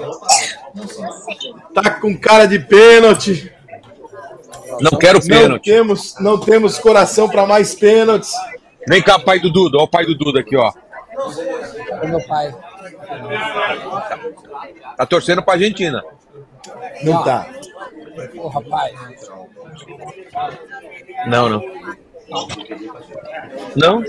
Tá 1.73 1.91
com 1.99 2.17
cara 2.17 2.45
de 2.45 2.59
pênalti. 2.59 3.51
Não 4.81 4.91
quero 4.97 5.19
Não 5.19 5.27
pênalti. 5.27 5.63
temos, 5.71 6.15
não 6.19 6.37
temos 6.39 6.77
coração 6.77 7.27
para 7.29 7.45
mais 7.45 7.73
pênaltis. 7.73 8.31
Vem 8.87 9.01
cá, 9.01 9.17
pai 9.19 9.39
do 9.39 9.49
Duda. 9.51 9.77
Ó 9.79 9.83
o 9.83 9.87
pai 9.87 10.05
do 10.05 10.15
Duda 10.15 10.39
aqui, 10.41 10.55
ó. 10.55 10.71
É 11.89 12.07
meu 12.07 12.25
pai. 12.27 12.55
Tá 14.97 15.05
torcendo 15.05 15.43
pra 15.43 15.53
Argentina. 15.53 16.03
Não 17.03 17.23
tá. 17.23 17.47
Ô, 18.35 18.47
rapaz. 18.47 18.93
Não, 21.27 21.49
não. 21.49 21.61
Não? 23.75 24.03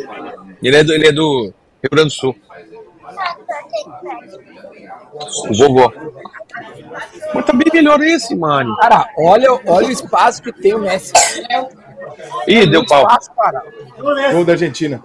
Ele 0.62 0.76
é 0.76 0.84
do, 0.84 0.92
ele 0.92 1.08
é 1.08 1.12
do 1.12 1.52
Rio 1.82 1.90
Grande 1.90 2.08
do 2.08 2.14
Sul. 2.14 2.36
O 5.48 5.54
vovô. 5.54 5.92
Mas 7.34 7.44
tá 7.44 7.52
bem 7.52 7.68
melhor 7.72 8.00
esse, 8.02 8.34
mano. 8.34 8.76
Cara, 8.76 9.08
olha, 9.18 9.52
olha 9.66 9.88
o 9.88 9.90
espaço 9.90 10.42
que 10.42 10.52
tem 10.52 10.74
o 10.74 10.80
Messi. 10.80 11.12
Ih, 12.46 12.66
deu 12.66 12.84
pau. 12.86 13.06
Gol 14.32 14.44
da 14.44 14.52
Argentina. 14.52 15.00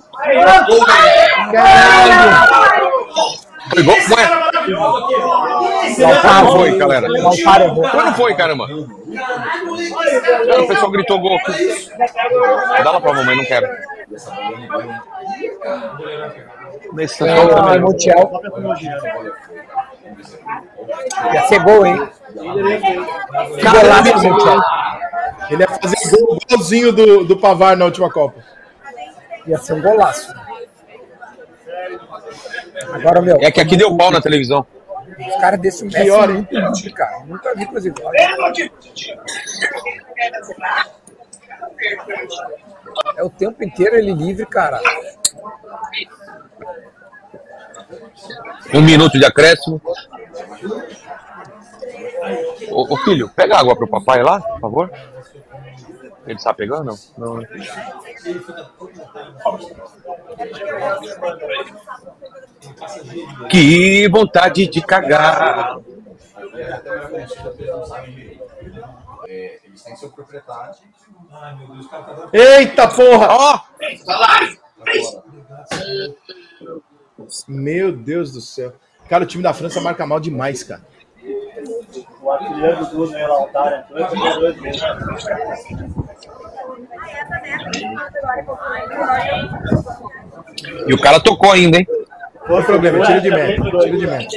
Foi 3.69 3.83
gol? 3.83 3.95
Ué, 3.95 4.29
Lautaro 5.99 6.43
não 6.45 6.51
foi, 6.53 6.77
galera. 6.77 7.07
Ou 7.07 8.03
não 8.05 8.13
foi, 8.13 8.35
caramba? 8.35 8.67
Ah, 8.67 10.61
O 10.61 10.67
pessoal 10.67 10.91
gritou 10.91 11.19
gol 11.19 11.37
aqui. 11.37 11.89
Dá 12.83 12.91
lá 12.91 13.01
pra 13.01 13.13
mamãe, 13.13 13.35
não 13.37 13.45
quero. 13.45 13.67
Nesse 16.93 17.23
Ah, 17.27 17.79
Montiel. 17.79 18.31
Ia 21.33 21.41
ser 21.47 21.59
gol, 21.63 21.85
hein? 21.85 22.09
Montiel. 24.29 24.61
Ele 25.49 25.61
ia 25.63 25.67
fazer 25.67 26.09
gol 26.11 26.37
igualzinho 26.41 26.91
do, 26.91 27.23
do 27.25 27.37
Pavar 27.37 27.75
na 27.77 27.85
última 27.85 28.09
Copa. 28.11 28.43
Ia 29.47 29.57
ser 29.57 29.73
um 29.73 29.81
golaço. 29.81 30.33
Agora, 32.91 33.21
meu, 33.21 33.37
É 33.41 33.51
que 33.51 33.61
aqui 33.61 33.77
deu 33.77 33.95
pau 33.95 34.11
na 34.11 34.21
televisão. 34.21 34.65
os 35.19 35.35
caras 35.41 35.59
desse 35.59 35.83
Messi 35.85 36.01
Pior, 36.01 36.29
hein? 36.29 36.47
cara. 36.95 37.23
Nunca 37.25 37.53
vi 37.55 37.65
coisa 37.67 37.87
igual. 37.87 38.11
É 43.17 43.23
o 43.23 43.29
tempo 43.29 43.63
inteiro 43.63 43.95
ele 43.95 44.13
livre, 44.13 44.45
cara. 44.45 44.79
Um 48.73 48.81
minuto 48.81 49.17
de 49.17 49.25
acréscimo. 49.25 49.81
Ô, 52.71 52.93
ô, 52.93 52.97
filho, 52.97 53.29
pega 53.29 53.57
água 53.57 53.75
pro 53.75 53.87
papai 53.87 54.23
lá, 54.23 54.39
por 54.39 54.59
favor. 54.61 54.91
Ele 56.25 56.37
está 56.37 56.53
pegando? 56.53 56.97
Não. 57.17 57.37
né? 57.37 57.47
Que 63.49 64.07
vontade 64.09 64.67
de 64.67 64.81
cagar. 64.81 65.77
Eles 69.27 69.83
têm 69.83 69.95
seu 69.95 70.09
proprietário. 70.11 70.75
Eita 72.31 72.87
porra! 72.87 73.27
Ó, 73.31 73.59
Meu 77.47 77.91
Deus 77.91 78.31
do 78.31 78.41
céu. 78.41 78.73
Cara, 79.09 79.23
o 79.23 79.27
time 79.27 79.43
da 79.43 79.53
França 79.53 79.81
marca 79.81 80.05
mal 80.05 80.19
demais, 80.19 80.63
cara. 80.63 80.81
O 82.21 82.31
artilheiro 82.31 82.77
do 82.77 82.85
Bruno 82.87 83.17
e 83.17 83.23
o 83.23 83.27
Lautaro 83.27 83.75
entrou 83.75 83.99
e 83.99 84.39
dois 84.39 84.61
vezes. 84.61 84.81
e 90.87 90.93
o 90.93 91.01
cara 91.01 91.19
tocou 91.19 91.51
ainda, 91.51 91.77
hein? 91.77 91.87
Não 92.47 92.57
tem 92.57 92.65
problema, 92.65 93.05
tira 93.05 93.21
de 93.21 93.29
meta. 93.29 93.61
Tira 93.63 93.97
de 93.97 94.07
meta. 94.07 94.27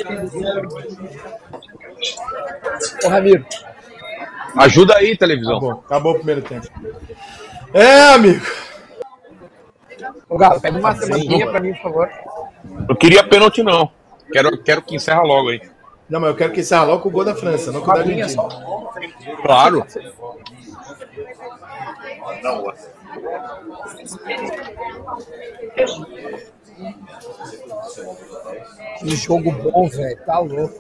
Ô, 3.05 3.09
Ramiro, 3.09 3.45
Ajuda 4.57 4.97
aí, 4.97 5.17
televisão. 5.17 5.57
Acabou, 5.57 5.85
acabou 5.85 6.13
o 6.13 6.17
primeiro 6.17 6.41
tempo. 6.43 6.67
É, 7.75 8.15
amigo. 8.15 8.41
ô 10.29 10.39
Galo, 10.39 10.61
pega 10.61 10.79
uma 10.79 10.95
sementinha 10.95 11.47
pra 11.47 11.61
mim, 11.61 11.75
por 11.75 11.83
favor. 11.83 12.11
Eu 12.89 12.97
queria 12.97 13.23
pênalti, 13.23 13.63
não. 13.63 13.91
Quero, 14.33 14.57
quero 14.63 14.83
que 14.83 14.97
encerra 14.97 15.23
logo 15.23 15.51
aí. 15.51 15.61
Não, 16.09 16.21
mas 16.21 16.31
eu 16.31 16.37
quero 16.37 16.53
que 16.53 16.61
encerra 16.61 16.85
logo 16.85 17.03
com 17.03 17.09
o 17.09 17.13
gol 17.13 17.25
da 17.25 17.35
França, 17.35 17.73
não 17.73 17.81
com 17.81 17.91
o 17.91 17.95
da 17.95 18.01
Argentina. 18.01 18.29
só. 18.29 18.49
Claro. 19.43 19.85
Que 28.99 29.17
jogo 29.17 29.51
bom, 29.53 29.89
velho. 29.89 30.17
Tá 30.25 30.39
louco. 30.39 30.75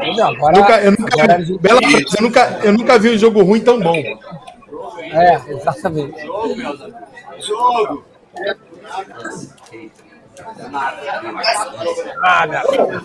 Olha, 0.00 0.26
agora, 0.26 0.58
Nunca, 0.58 0.80
eu, 0.82 0.90
nunca, 0.92 1.22
agora 1.22 1.44
gente- 1.44 1.58
Bela 1.60 1.80
França, 1.80 2.16
eu, 2.18 2.22
nunca, 2.22 2.60
eu 2.64 2.72
nunca 2.72 2.98
vi 2.98 3.10
um 3.10 3.18
jogo 3.18 3.42
ruim 3.42 3.60
tão 3.60 3.80
bom. 3.80 3.96
É, 3.96 5.40
exatamente. 5.52 6.14
Ah, 7.62 7.96
garoto. 12.46 13.04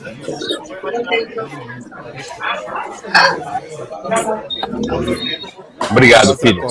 Obrigado, 5.91 6.37
filho. 6.37 6.63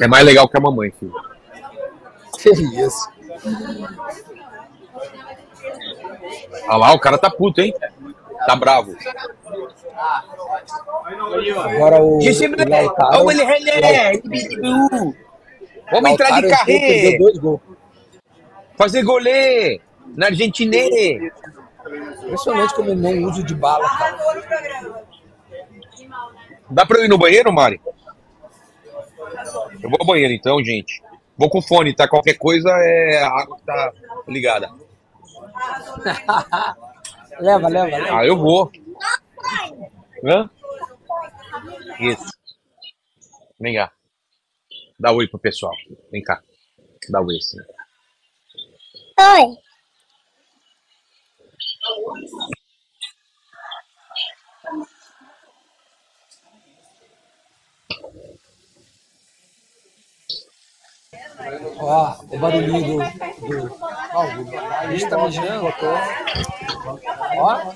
É 0.00 0.06
mais 0.06 0.24
legal 0.24 0.48
que 0.48 0.56
a 0.56 0.60
mamãe, 0.60 0.92
filho. 0.98 1.12
Que 2.38 2.50
isso. 2.50 3.08
Olha 6.68 6.76
lá, 6.76 6.92
o 6.92 7.00
cara 7.00 7.18
tá 7.18 7.30
puto, 7.30 7.60
hein? 7.60 7.74
Tá 8.46 8.54
bravo. 8.56 8.94
Agora 11.74 12.02
o, 12.02 12.18
o 12.18 12.70
Lautaro. 12.70 13.24
Vamos 15.90 16.10
entrar 16.10 16.30
de 16.30 16.36
entrou, 16.38 16.50
carreira. 16.50 16.86
Perdeu 16.86 17.18
dois 17.18 17.38
gols. 17.38 17.60
Fazer 18.78 19.02
golê 19.02 19.80
na 20.16 20.26
Argentina. 20.26 20.76
Impressionante 22.22 22.74
como 22.74 22.94
não 22.94 23.24
usa 23.24 23.42
de 23.42 23.54
bala, 23.54 23.88
cara. 23.88 25.04
Dá 26.70 26.86
pra 26.86 26.98
eu 26.98 27.06
ir 27.06 27.08
no 27.08 27.18
banheiro, 27.18 27.52
Mari? 27.52 27.80
Eu 29.82 29.90
vou 29.90 29.98
ao 30.00 30.06
banheiro 30.06 30.32
então, 30.32 30.62
gente. 30.62 31.02
Vou 31.36 31.50
com 31.50 31.60
fone, 31.60 31.94
tá? 31.94 32.08
Qualquer 32.08 32.34
coisa 32.34 32.70
é 32.70 33.22
a 33.22 33.28
água 33.28 33.56
que 33.56 33.64
tá 33.64 33.92
ligada. 34.28 34.68
leva, 37.40 37.68
leva, 37.68 37.96
leva. 37.96 38.18
Ah, 38.18 38.26
eu 38.26 38.36
vou. 38.36 38.70
Hã? 40.24 40.50
Isso. 42.00 42.28
Vem 43.60 43.74
cá. 43.74 43.90
Dá 44.98 45.12
oi 45.12 45.26
pro 45.26 45.38
pessoal. 45.38 45.72
Vem 46.10 46.22
cá. 46.22 46.40
Dá 47.08 47.20
oi 47.20 47.36
assim. 47.36 47.58
Oi. 49.20 49.56
Ó, 61.80 62.16
o 62.30 62.38
barulhinho 62.38 62.84
do. 62.84 62.98
do... 63.48 63.76
Ó, 64.12 64.24
o 64.84 64.88
bicho 64.88 65.08
tá 65.08 65.18
mijando. 65.18 65.66
Ó. 67.38 67.72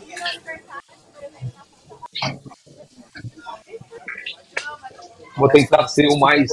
Vou 5.36 5.48
tentar 5.48 5.88
ser 5.88 6.06
o 6.06 6.20
mais 6.20 6.48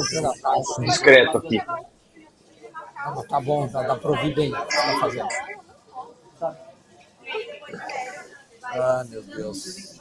discreto 0.79 1.37
aqui. 1.37 1.61
Ah, 3.01 3.23
tá 3.27 3.39
bom, 3.39 3.67
tá, 3.67 3.81
dá 3.83 3.95
pra 3.95 4.11
ouvir 4.11 4.35
bem 4.35 4.51
tá 4.51 4.67
fazendo. 4.99 5.27
Ah, 8.71 9.03
meu 9.09 9.23
Deus. 9.23 9.97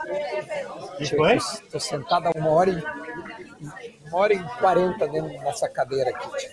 foi? 1.17 1.39
Tô, 1.71 1.81
sentado 1.81 2.27
há 2.29 2.33
uma 2.39 2.51
hora 2.51 2.71
e. 2.71 4.09
Uma 4.09 4.19
hora 4.19 4.35
e 4.35 4.43
quarenta 4.59 5.09
dentro 5.09 5.39
dessa 5.41 5.69
cadeira 5.69 6.11
aqui. 6.11 6.29
tio. 6.37 6.51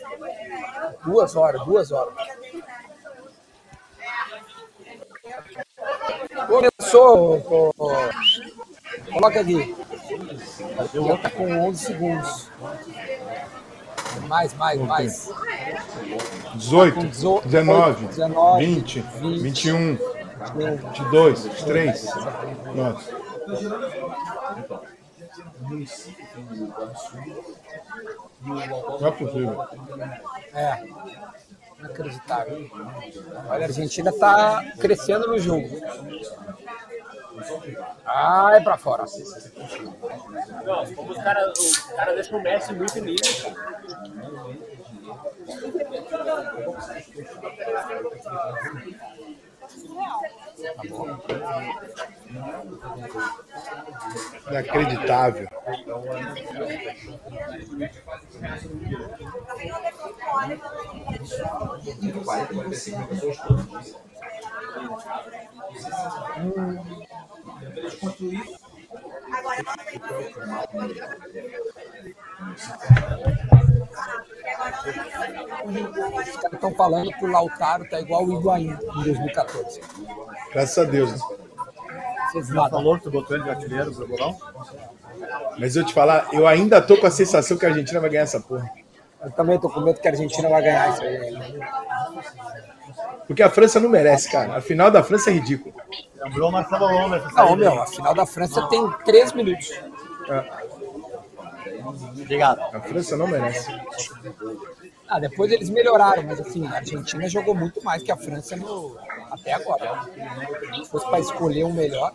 Duas 1.04 1.36
horas, 1.36 1.64
duas 1.66 1.92
horas. 1.92 2.14
Começou. 6.48 7.74
ô, 7.78 7.96
Coloca 9.12 9.42
aqui. 9.42 9.76
Já 10.94 11.18
tá 11.18 11.30
com 11.32 11.68
11 11.68 11.86
segundos. 11.86 12.52
Mais, 14.28 14.54
mais, 14.54 14.82
mais. 14.82 15.30
18, 16.56 16.96
Com 16.96 17.06
18, 17.06 17.48
19, 17.48 18.06
19, 18.08 18.66
20, 18.66 19.00
20, 19.22 19.42
21, 19.42 19.98
22, 20.56 21.46
23. 21.46 22.06
Nossa. 22.76 23.26
Não 29.00 29.08
é 29.08 29.12
possível. 29.12 29.66
É. 30.54 30.84
Inacreditável. 31.80 32.70
Olha, 33.50 33.66
a 33.66 33.68
Argentina 33.68 34.12
tá 34.12 34.64
crescendo 34.80 35.28
no 35.28 35.38
jogo. 35.38 35.70
Ai, 38.06 38.64
pra 38.64 38.78
fora. 38.78 39.06
Não, 40.64 40.94
como 40.94 41.12
os 41.12 41.18
caras 41.18 41.58
os 41.60 41.80
cara 41.96 42.14
deixam 42.14 42.40
o 42.40 42.42
Messi 42.42 42.74
muito 42.74 43.00
lindo, 43.00 43.22
cara. 43.42 43.56
Inacreditável. 54.50 55.48
Caras 76.42 76.54
estão 76.54 76.74
falando 76.76 77.12
que 77.12 77.26
o 77.26 77.32
Lautaro 77.32 77.90
tá 77.90 78.00
igual 78.00 78.26
o 78.26 78.40
Higuaín 78.40 78.72
em 78.72 79.04
2014. 79.04 79.82
Graças 80.56 80.78
a 80.78 80.90
Deus. 80.90 81.12
Vocês 82.32 82.48
Você 82.48 82.70
falou 82.70 82.98
que 82.98 83.04
tu 83.04 83.12
botou 83.12 83.36
ele 83.36 83.44
de 83.44 83.50
artilheiro 83.50 83.94
pro 83.94 84.08
bolão? 84.08 84.38
Mas 85.60 85.76
eu 85.76 85.86
te 85.86 85.94
falar, 85.94 86.30
eu 86.32 86.48
ainda 86.48 86.82
tô 86.82 86.96
com 86.96 87.06
a 87.06 87.12
sensação 87.12 87.58
que 87.58 87.66
a 87.66 87.70
Argentina 87.70 88.00
vai 88.00 88.10
ganhar 88.10 88.24
essa 88.24 88.40
porra. 88.40 88.72
Eu 89.22 89.32
também 89.32 89.60
tô 89.60 89.70
com 89.70 89.82
medo 89.82 90.00
que 90.00 90.08
a 90.08 90.12
Argentina 90.12 90.48
vai 90.48 90.62
ganhar 90.62 90.94
isso 90.94 91.02
aí. 91.02 91.60
Porque 93.28 93.44
a 93.44 93.50
França 93.50 93.82
não 93.82 93.90
merece, 93.90 94.32
cara. 94.32 94.56
A 94.56 94.62
final 94.62 94.90
da 94.90 95.04
França 95.04 95.30
é 95.30 95.34
ridícula. 95.34 95.76
Lembrou 96.24 96.48
o 96.48 96.52
Marcelo 96.54 96.88
Lomba 96.88 97.18
essa 97.18 97.32
Não, 97.32 97.56
meu, 97.58 97.82
a 97.82 97.88
final 97.88 98.16
da 98.16 98.26
França 98.26 98.66
tem 98.70 98.90
três 99.04 99.34
minutos. 99.34 99.78
Obrigado. 102.22 102.62
A 102.74 102.80
França 102.80 103.18
não 103.18 103.28
merece. 103.28 103.78
Ah, 105.06 105.20
depois 105.20 105.52
eles 105.52 105.70
melhoraram, 105.70 106.24
mas 106.24 106.40
assim, 106.40 106.66
a 106.66 106.78
Argentina 106.78 107.28
jogou 107.28 107.54
muito 107.54 107.84
mais 107.84 108.02
que 108.02 108.12
a 108.12 108.18
França 108.18 108.56
no... 108.56 108.98
até 109.32 109.54
agora. 109.54 110.02
Se 110.84 110.90
fosse 110.90 111.06
para 111.08 111.20
escolher 111.20 111.64
um 111.64 111.74
melhor. 111.74 112.14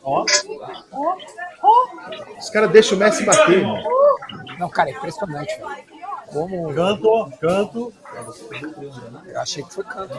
Os 2.39 2.51
caras 2.51 2.71
deixam 2.71 2.97
o 2.97 3.01
Messi 3.01 3.25
bater. 3.25 3.65
Não, 4.59 4.69
cara, 4.69 4.91
é 4.91 4.93
impressionante, 4.93 5.59
velho. 5.59 6.01
Como. 6.33 6.73
Canto, 6.75 7.33
canto. 7.41 7.93
Eu 9.27 9.41
achei 9.41 9.63
que 9.63 9.75
foi 9.75 9.85
canto. 9.85 10.15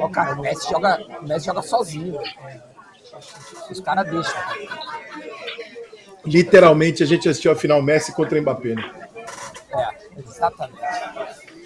Ó, 0.00 0.08
cara, 0.08 0.34
o 0.34 0.42
Messi 0.42 0.70
joga, 0.70 0.98
o 1.20 1.26
Messi 1.26 1.46
joga 1.46 1.62
sozinho. 1.62 2.20
Os 3.70 3.80
caras 3.80 4.10
deixam. 4.10 4.42
Literalmente 6.24 7.02
a 7.02 7.06
gente 7.06 7.28
assistiu 7.28 7.52
a 7.52 7.56
final 7.56 7.80
Messi 7.80 8.12
contra 8.12 8.40
Mbappé. 8.40 8.74
Né? 8.74 8.92
É, 9.70 10.18
exatamente. 10.18 10.78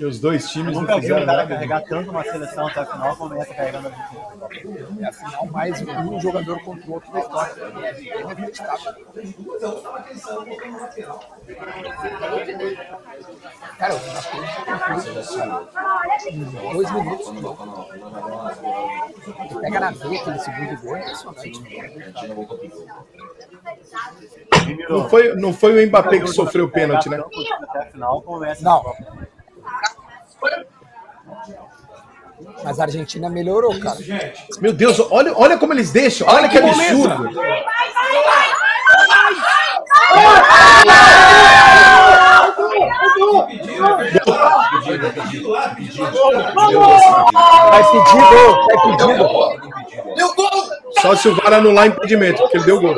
Que 0.03 0.07
os 0.07 0.19
dois 0.19 0.51
times 0.51 0.75
não 0.75 0.81
nunca 0.81 0.99
vi 0.99 1.13
um 1.13 1.25
cara 1.25 1.47
carregar 1.47 1.81
tanto 1.83 2.11
uma 2.11 2.25
seleção 2.25 2.67
até 2.67 2.81
a 2.81 2.87
final 2.87 3.15
como 3.15 3.41
essa 3.41 3.55
carregando 3.55 3.87
a 3.87 3.91
Argentina. 4.45 4.89
É 5.01 5.07
a 5.07 5.13
final 5.13 5.47
mais 5.47 5.81
um 5.81 6.19
jogador 6.19 6.61
contra 6.65 6.91
o 6.91 6.95
outro 6.95 7.13
da 7.13 7.21
história. 7.21 7.55
É 7.85 8.21
inacreditável. 8.21 8.95
Cara, 13.79 13.95
o 13.95 13.99
Mbappé 14.01 14.39
em 16.33 16.73
dois 16.73 16.91
minutos. 16.91 17.29
Ele 19.39 19.61
pega 19.61 19.79
na 19.79 19.91
veia 19.93 20.21
aquele 20.21 20.39
segundo 20.41 20.83
gol, 20.83 20.97
é 20.97 21.01
impressionante. 21.01 21.63
Não 24.89 25.09
foi, 25.09 25.37
não 25.37 25.53
foi 25.53 25.85
o 25.85 25.87
Mbappé 25.87 26.19
que 26.19 26.27
sofreu 26.27 26.65
o 26.65 26.69
pênalti, 26.69 27.09
né? 27.09 27.23
Até 27.63 27.79
a 27.79 27.87
final 27.87 28.21
como 28.23 28.45
essa. 28.45 28.65
Não. 28.65 28.83
Mas 32.65 32.79
a 32.79 32.85
Argentina 32.85 33.29
melhorou, 33.29 33.79
cara. 33.81 33.99
Meu 34.61 34.73
Deus, 34.73 35.01
olha, 35.11 35.33
olha 35.37 35.59
como 35.59 35.73
eles 35.73 35.91
deixam. 35.91 36.29
Olha 36.29 36.49
que 36.49 36.59
absurdo. 36.59 37.31
Vai 47.71 47.83
pedir 47.91 48.23
gol, 48.31 48.67
vai 48.67 48.77
pedir 48.97 49.17
gol. 49.17 50.53
Só 51.01 51.17
se 51.17 51.29
o 51.29 51.35
VAR 51.35 51.55
anular 51.55 51.87
impedimento, 51.87 52.39
porque 52.43 52.59
ele 52.59 52.65
deu 52.65 52.81
gol. 52.81 52.95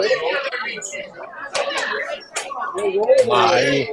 Aí. 3.32 3.88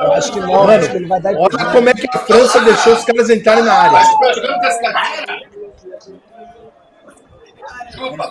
Eu 0.00 0.12
acho 0.12 0.32
que 0.32 0.40
não, 0.40 0.68
acho 0.68 0.90
que 0.90 0.96
ele 0.96 1.06
vai 1.06 1.20
dar 1.20 1.34
Olha 1.34 1.72
como 1.72 1.88
é 1.88 1.94
que 1.94 2.06
a 2.12 2.18
França 2.20 2.60
deixou 2.60 2.94
os 2.94 3.04
caras 3.04 3.30
entrarem 3.30 3.64
na 3.64 3.74
área. 3.74 4.00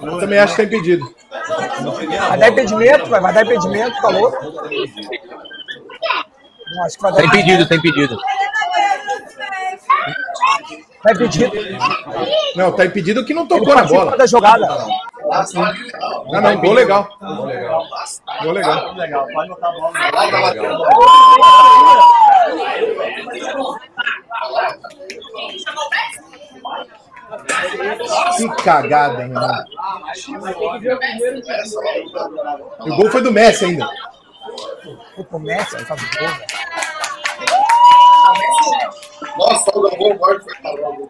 Eu 0.02 0.20
também 0.20 0.40
acho 0.40 0.56
que 0.56 0.62
tá 0.62 0.68
impedido. 0.68 1.16
Vai 2.30 2.38
dar 2.38 2.50
impedimento, 2.50 3.10
vai, 3.10 3.22
vai 3.22 3.34
dar 3.34 3.45
impedimento, 3.45 4.02
falou. 4.02 4.32
Não, 6.76 6.86
acho 6.86 6.95
que 6.95 7.02
vai 7.02 7.12
dar 7.12 7.22
Tem 7.22 7.30
pedido, 7.30 7.68
tem 7.68 7.82
pedido. 7.82 8.18
Vai 11.03 11.15
pedir. 11.15 11.51
Não, 12.56 12.72
tá 12.72 12.85
impedido 12.85 13.25
que 13.25 13.33
não 13.33 13.45
tocou 13.45 13.75
na 13.75 13.83
bola. 13.83 14.15
da 14.15 14.25
jogada. 14.25 14.67
Não, 16.27 16.41
não, 16.41 16.57
gol 16.61 16.73
legal. 16.73 17.09
Gol 18.41 18.51
legal. 18.51 18.93
Legal, 18.93 19.27
pode 19.33 19.49
botar 19.49 19.67
a 19.67 19.72
bola. 19.72 19.91
Que 28.38 28.64
cagada, 28.64 29.25
meu 29.25 29.27
irmão. 29.27 29.64
E 32.85 32.91
o 32.91 32.95
gol 32.95 33.11
foi 33.11 33.22
do 33.22 33.32
Messi 33.32 33.65
ainda. 33.65 33.90
O 35.32 35.40
Messi 35.40 35.85
faz 35.85 36.01
o 36.01 36.19
gol, 36.19 36.27
velho. 36.27 36.52
Nossa, 39.38 39.72
o 39.78 39.82
Galvão 39.82 40.18
morto 40.18 40.44
foi 40.44 40.56
falando. 40.62 41.10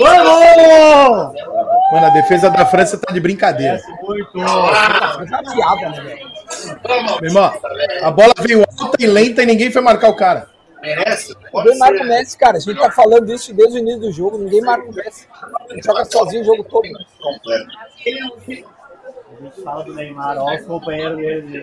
Vamos! 0.00 1.34
Mano, 1.92 2.06
a 2.06 2.10
defesa 2.10 2.50
da 2.50 2.66
França 2.66 2.98
tá 2.98 3.12
de 3.12 3.20
brincadeira. 3.20 3.80
Muito. 4.02 4.32
Piada, 4.32 5.88
né? 5.90 6.18
Meu 7.20 7.30
irmão, 7.30 7.52
a 8.02 8.10
bola 8.10 8.32
veio 8.40 8.64
alta 8.78 8.96
e 8.98 9.06
lenta 9.06 9.42
e 9.42 9.46
ninguém 9.46 9.70
foi 9.70 9.82
marcar 9.82 10.08
o 10.08 10.16
cara. 10.16 10.48
Ninguém 10.82 11.78
marca 11.78 12.02
o 12.02 12.06
Messi, 12.06 12.38
cara. 12.38 12.56
A 12.56 12.60
gente 12.60 12.78
tá 12.78 12.90
falando 12.90 13.32
isso 13.32 13.54
desde 13.54 13.76
o 13.76 13.80
início 13.80 14.00
do 14.00 14.12
jogo. 14.12 14.38
Ninguém 14.38 14.62
marca 14.62 14.88
o 14.88 14.94
Messi. 14.94 15.28
Ele 15.68 15.82
joga 15.82 16.04
sozinho 16.04 16.42
o 16.42 16.44
jogo 16.44 16.64
todo. 16.64 16.86
A 16.86 16.92
gente 19.50 19.62
fala 19.62 19.84
do 19.84 19.94
Neymar, 19.94 20.38
ó, 20.38 20.54
os 20.54 20.64
companheiros 20.64 21.16
dele. 21.18 21.62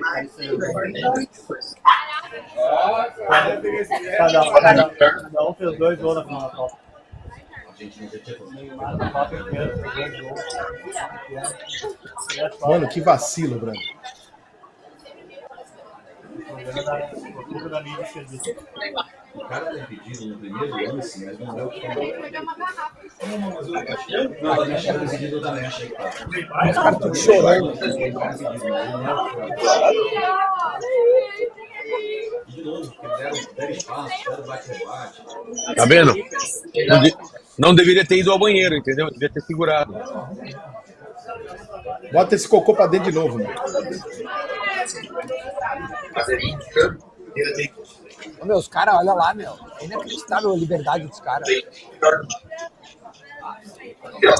Cada, 4.18 4.52
cada, 4.62 4.90
cada 4.90 5.50
um 5.50 5.54
fez 5.54 5.78
dois 5.78 6.00
gols 6.00 6.16
na 6.16 6.24
final 6.26 6.42
da 6.42 6.50
Copa. 6.50 6.78
É 12.38 12.68
Mano, 12.68 12.90
que 12.90 13.02
vacilo, 13.02 13.60
Bruno. 13.60 13.80
o 16.40 16.46
problema 16.46 16.84
da- 16.84 17.12
o 17.12 17.20
mídia. 18.32 18.56
O 19.38 19.48
cara 19.48 19.66
tem 19.74 19.86
pedido 19.86 20.26
no 20.28 20.38
primeiro 20.40 20.94
lance, 20.96 21.26
mas 21.26 21.40
não 21.40 21.56
deu 21.56 21.70
pra 21.70 21.96
Não, 23.28 23.40
não, 23.40 23.52
mas 23.52 23.68
eu 23.68 23.76
achei. 23.78 24.42
Não, 24.42 24.56
eu 24.66 24.76
achei 24.76 24.94
decidido, 24.98 25.36
eu 25.38 25.42
também 25.42 25.66
achei 25.66 25.88
que 25.90 25.96
tava. 25.96 26.10
Os 26.70 26.76
caras 26.78 27.20
chorando. 27.20 27.74
De 32.48 32.62
novo, 32.64 32.92
porque 32.92 33.18
deram, 33.18 33.38
deram 33.56 33.72
espaço, 33.72 34.30
deram 34.30 34.44
bate-rebate. 34.46 35.22
Tá 35.76 35.86
vendo? 35.86 36.14
Não, 36.88 37.02
de- 37.02 37.18
não 37.58 37.76
deveria 37.76 38.06
ter 38.06 38.18
ido 38.18 38.32
ao 38.32 38.40
banheiro, 38.40 38.76
entendeu? 38.76 39.10
Devia 39.12 39.30
ter 39.30 39.42
segurado. 39.42 39.94
Bota 42.12 42.36
esse 42.36 42.48
cocô 42.48 42.74
pra 42.74 42.88
dentro 42.88 43.12
de 43.12 43.18
novo, 43.18 43.38
mano. 43.38 43.50
Ô, 47.38 47.87
meu, 48.46 48.58
os 48.58 48.68
caras, 48.68 48.96
olha 48.96 49.14
lá, 49.14 49.34
meu. 49.34 49.54
É 49.80 49.86
inacreditável 49.86 50.52
a 50.52 50.58
liberdade 50.58 51.08
dos 51.08 51.20
caras. 51.20 51.48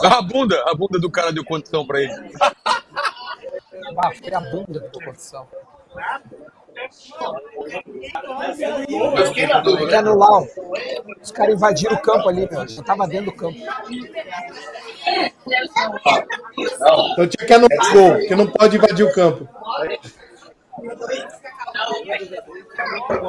A 0.04 0.22
bunda, 0.22 0.64
a 0.68 0.74
bunda 0.76 1.00
do 1.00 1.10
cara 1.10 1.32
deu 1.32 1.44
condição 1.46 1.86
pra 1.86 2.02
ele. 2.02 2.14
Ah, 4.00 4.12
foi 4.14 4.34
a 4.34 4.42
bunda 4.42 4.80
da 4.80 4.90
condição. 4.90 5.48
Tem 9.64 9.88
que 9.88 9.96
anular. 9.96 10.44
Os 11.22 11.32
caras 11.32 11.56
invadiram 11.56 11.96
o 11.96 12.02
campo 12.02 12.30
ali, 12.30 12.48
meu. 12.50 12.68
Já 12.68 12.84
tava 12.84 13.08
dentro 13.08 13.32
do 13.32 13.36
campo. 13.36 13.58
Então 17.14 17.28
tinha 17.28 17.48
que 17.48 17.54
anular 17.54 17.90
o 17.90 17.94
gol, 17.94 18.12
porque 18.14 18.36
não 18.36 18.48
pode 18.48 18.78
invadir 18.78 19.06
o 19.06 19.14
campo. 19.14 19.48
O 20.78 20.84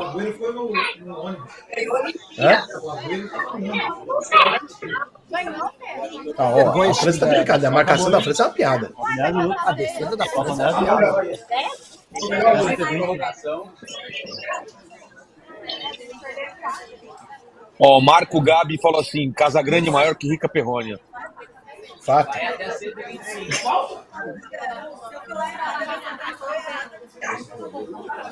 Agüero 0.00 0.38
foi 0.38 0.52
no, 0.52 0.70
no 1.00 1.20
ônibus. 1.20 1.52
Hã? 2.38 2.66
O 2.82 2.90
Agüero 2.90 3.28
foi 3.28 3.60
no 3.60 3.72
ônibus. 3.72 4.78
Ah, 6.38 6.50
ó, 6.50 6.82
a 6.82 6.94
França 6.94 7.20
tá 7.20 7.26
brincadeira. 7.26 7.68
A 7.68 7.70
marcação 7.70 8.10
da 8.10 8.20
França 8.20 8.42
é 8.42 8.46
uma 8.46 8.52
piada. 8.52 8.92
A 9.64 9.72
defesa 9.72 10.16
da 10.16 10.26
França. 10.26 10.70
Ó, 17.80 18.00
Marco 18.00 18.40
Gabi 18.40 18.78
falou 18.80 19.00
assim: 19.00 19.32
Casa 19.32 19.62
Grande 19.62 19.90
maior 19.90 20.14
que 20.14 20.28
Rica 20.28 20.48
Perrônia. 20.48 21.00
Fato. 22.08 22.38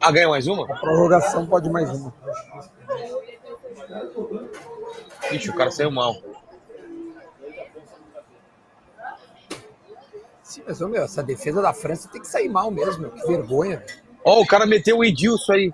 Ah, 0.00 0.10
ganha 0.10 0.28
mais 0.30 0.46
uma? 0.46 0.66
Prorrogação 0.66 1.46
pode 1.46 1.68
mais 1.68 1.90
uma. 1.90 2.14
Ixi, 5.30 5.50
o 5.50 5.54
cara 5.54 5.70
saiu 5.70 5.90
mal. 5.90 6.16
Sim, 10.42 10.62
mas, 10.66 10.80
meu, 10.80 11.02
essa 11.02 11.22
defesa 11.22 11.60
da 11.60 11.74
França 11.74 12.08
tem 12.08 12.22
que 12.22 12.26
sair 12.26 12.48
mal 12.48 12.70
mesmo, 12.70 13.02
meu. 13.02 13.10
Que 13.10 13.26
vergonha. 13.26 13.84
Ó, 14.24 14.40
o 14.40 14.46
cara 14.46 14.64
meteu 14.64 14.98
o 14.98 15.04
Edilson 15.04 15.52
aí. 15.52 15.72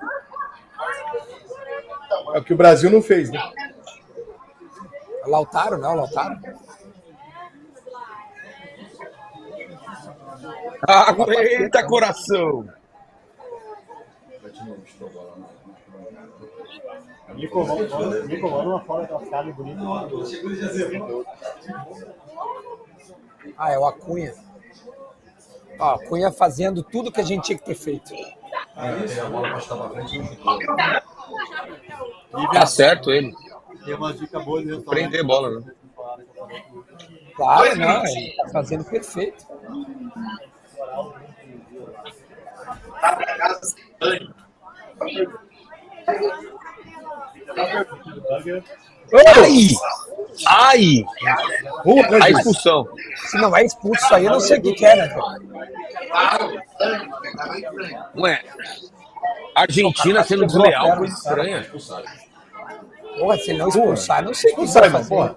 É 2.34 2.38
o 2.38 2.42
que 2.42 2.52
o 2.52 2.56
Brasil 2.56 2.90
não 2.90 3.00
fez, 3.00 3.30
né? 3.30 3.40
Lautaro, 5.24 5.78
né? 5.78 5.86
O 5.86 5.94
Lautaro. 5.94 6.36
Ah, 10.88 11.14
eita 11.28 11.86
coração! 11.86 12.68
Nico, 17.36 17.64
Nico, 18.26 18.50
manda 18.50 18.68
uma 18.68 18.80
foto 18.80 19.04
e 19.04 20.56
já 20.56 20.68
zerou. 20.72 21.24
Ah, 23.56 23.72
é 23.72 23.78
o 23.78 23.86
Acunha. 23.86 24.34
Ó, 25.78 25.94
Acunha 25.94 26.32
fazendo 26.32 26.82
tudo 26.82 27.12
que 27.12 27.20
a 27.20 27.24
gente 27.24 27.44
tinha 27.44 27.58
que 27.58 27.64
ter 27.64 27.76
feito. 27.76 28.12
Aí 28.74 29.06
tem 29.06 29.20
a 29.20 29.26
bola 29.26 29.50
pra 29.52 29.88
frente 29.90 30.16
e 30.16 30.18
não. 30.18 31.13
Tá 32.52 32.66
certo 32.66 33.10
ele. 33.10 33.34
Tem 33.84 33.94
umas 33.94 34.18
dicas 34.18 34.44
boas 34.44 34.64
mesmo. 34.64 34.82
Prender 34.84 35.24
bola, 35.24 35.60
né? 35.60 35.72
Claro, 37.36 37.76
não. 37.76 38.06
Ele 38.06 38.36
tá 38.36 38.48
fazendo 38.48 38.84
perfeito. 38.84 39.46
Ai! 49.26 49.68
Ai! 50.46 51.04
A 52.22 52.30
expulsão. 52.30 52.88
Se 53.16 53.36
não 53.36 53.56
é 53.56 53.64
expulso 53.64 54.04
isso 54.04 54.14
aí, 54.14 54.24
eu 54.24 54.32
não 54.32 54.40
sei 54.40 54.58
o 54.58 54.62
que 54.62 54.72
que 54.72 54.86
é, 54.86 54.96
né? 54.96 55.16
Ué, 58.16 58.42
Argentina 59.54 60.24
sendo 60.24 60.46
desleal, 60.46 60.96
coisa 60.96 61.14
estranha. 61.14 61.70
Porra, 63.18 63.36
se 63.36 63.50
ele 63.50 63.58
não 63.58 63.68
expulsar, 63.68 64.20
eu 64.20 64.24
não 64.26 64.34
sei 64.34 64.52
o 64.52 64.56
que 64.56 64.66
vai 64.66 64.90
fazer. 64.90 65.08
porra. 65.08 65.36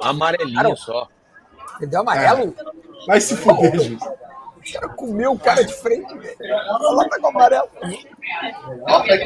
Amarelinho 0.00 0.76
só. 0.76 1.08
Ele 1.80 1.86
deu 1.86 2.00
amarelo? 2.00 2.52
Vai 3.06 3.20
se 3.20 3.36
fuder, 3.36 3.78
gente. 3.78 4.04
O 4.04 4.72
cara 4.72 4.88
comeu 4.90 5.32
o 5.32 5.38
cara 5.38 5.64
de 5.64 5.72
frente, 5.72 6.12
velho. 6.18 6.36
Lá, 6.40 7.08
tá 7.08 7.20
com 7.20 7.28
amarelo. 7.28 7.70
Mas 8.84 9.22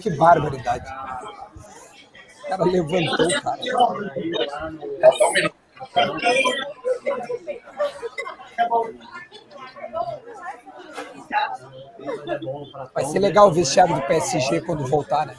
Que 0.00 0.10
barbaridade. 0.10 0.84
O 2.44 2.48
cara 2.48 2.64
levantou 2.64 3.28
cara. 3.40 3.58
Vai 12.94 13.04
ser 13.04 13.18
legal 13.18 13.48
o 13.48 13.52
vestiário 13.52 13.94
do 13.94 14.02
PSG 14.02 14.60
quando 14.62 14.86
voltar, 14.86 15.26
né? 15.26 15.36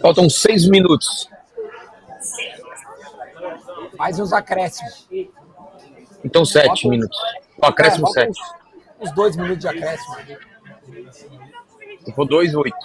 Faltam 0.00 0.28
seis 0.28 0.68
minutos. 0.68 1.28
Mais 3.96 4.18
uns 4.20 4.32
acréscimos. 4.32 5.08
Então, 6.24 6.44
sete 6.44 6.88
minutos. 6.88 7.18
Ó, 7.60 7.66
acréscimo 7.66 8.06
É, 8.08 8.10
sete. 8.12 8.30
Uns, 8.30 9.08
uns 9.08 9.12
dois 9.12 9.36
minutos 9.36 9.58
de 9.58 9.68
acréscimo. 9.68 10.16
Dois, 12.28 12.54
oito. 12.54 12.76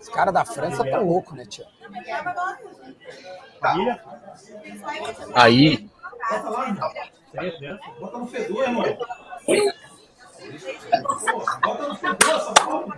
Os 0.00 0.08
caras 0.08 0.34
da 0.34 0.44
França 0.44 0.84
tão 0.84 1.04
loucos, 1.06 1.36
né, 1.36 1.44
tio? 1.44 1.64
Aí, 5.34 5.88
Bota 8.00 8.18
no 8.18 8.26
fedor, 8.26 8.62
irmão. 8.64 8.84
Bota 11.62 11.88
no 11.88 11.96
fedor 11.96 12.30
essa 12.30 12.52
bola. 12.64 12.96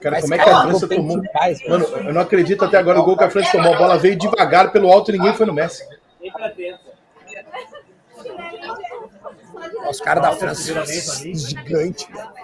Cara, 0.00 0.16
Mas, 0.16 0.22
como 0.22 0.34
é 0.34 0.38
que 0.38 0.44
cara, 0.44 0.56
a 0.56 0.62
França 0.62 0.88
tomou? 0.88 1.16
né? 1.18 1.28
Mano, 1.68 1.84
eu 1.84 2.14
não 2.14 2.20
acredito 2.20 2.64
até 2.64 2.76
agora 2.78 3.00
o 3.00 3.04
gol 3.04 3.16
que 3.16 3.24
a 3.24 3.30
França 3.30 3.52
tomou. 3.52 3.74
A 3.74 3.78
bola 3.78 3.98
veio 3.98 4.16
devagar 4.16 4.70
pelo 4.72 4.90
alto 4.90 5.10
e 5.10 5.18
ninguém 5.18 5.34
foi 5.34 5.46
no 5.46 5.52
Messi. 5.52 5.84
Os 9.88 10.00
caras 10.00 10.22
da 10.22 10.32
França 10.32 10.84
gigante, 10.84 12.10
velho. 12.12 12.41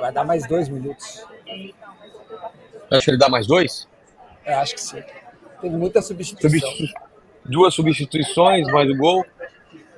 Vai 0.00 0.12
dar 0.12 0.24
mais 0.24 0.46
dois 0.46 0.68
minutos. 0.68 1.26
acho 2.90 3.04
que 3.04 3.10
ele 3.10 3.18
dá 3.18 3.28
mais 3.28 3.46
dois. 3.46 3.88
Eu 4.44 4.58
acho 4.58 4.74
que 4.74 4.80
sim. 4.80 5.02
Teve 5.60 5.76
muita 5.76 6.00
substituição. 6.00 6.70
Substitu- 6.70 7.10
Duas 7.44 7.74
substituições, 7.74 8.66
mais 8.68 8.88
o 8.90 8.96
gol. 8.96 9.24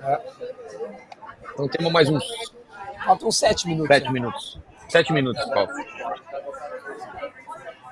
É. 0.02 0.20
Então 1.52 1.68
temos 1.68 1.92
mais 1.92 2.08
uns 2.08 2.24
Faltam 3.05 3.31
sete 3.31 3.66
minutos. 3.66 3.89
sete 3.94 4.05
né? 4.07 4.10
minutos. 4.12 4.58
Sete 4.89 5.12
minutos, 5.12 5.42
falta. 5.49 5.74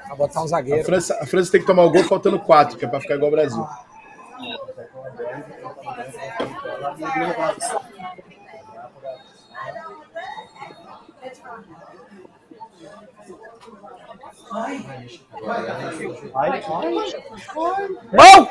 Pra 0.06 0.14
botar 0.16 0.40
um 0.40 0.44
A 0.44 0.48
zagueiro. 0.48 0.84
França, 0.84 1.18
a 1.20 1.26
França 1.26 1.52
tem 1.52 1.60
que 1.60 1.66
tomar 1.66 1.82
o 1.84 1.90
gol 1.90 2.04
faltando 2.04 2.38
quatro, 2.38 2.76
que 2.78 2.84
é 2.84 2.88
pra 2.88 3.00
ficar 3.00 3.14
igual 3.14 3.26
ao 3.26 3.32
Brasil. 3.36 3.66
Vai, 7.00 7.18
vai, 7.20 7.32
vai. 7.32 7.56
Não! 18.12 18.48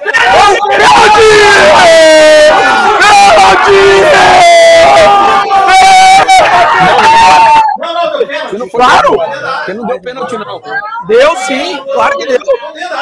Não 8.58 8.70
foi 8.70 8.80
Claro! 8.80 9.18
Você 9.66 9.74
não 9.74 9.86
deu 9.86 10.02
pênalti, 10.02 10.38
não. 10.38 10.62
Deu 11.08 11.36
sim, 11.38 11.84
claro 11.94 12.18
que 12.18 12.28
deu. 12.28 12.40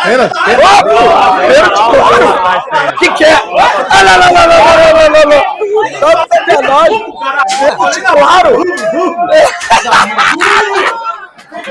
Pênalti, 0.03 0.33
Pênalti, 0.43 1.81
claro! 1.91 2.97
Que 2.99 3.09
que 3.11 3.23
é? 3.23 3.33
Ah, 3.33 4.03
não, 4.03 4.17
não, 4.19 4.31
não, 4.33 4.47
não, 4.47 4.61
não, 4.77 4.93
não, 4.93 5.09
não, 5.09 5.25
não. 5.29 5.41
Sacanagem. 6.27 7.05
Pênalti, 7.59 8.01
claro! 8.01 8.63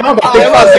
Não, 0.03 0.17
mas 0.23 0.33
tem 0.33 0.43
que 0.43 0.51
fazer. 0.51 0.79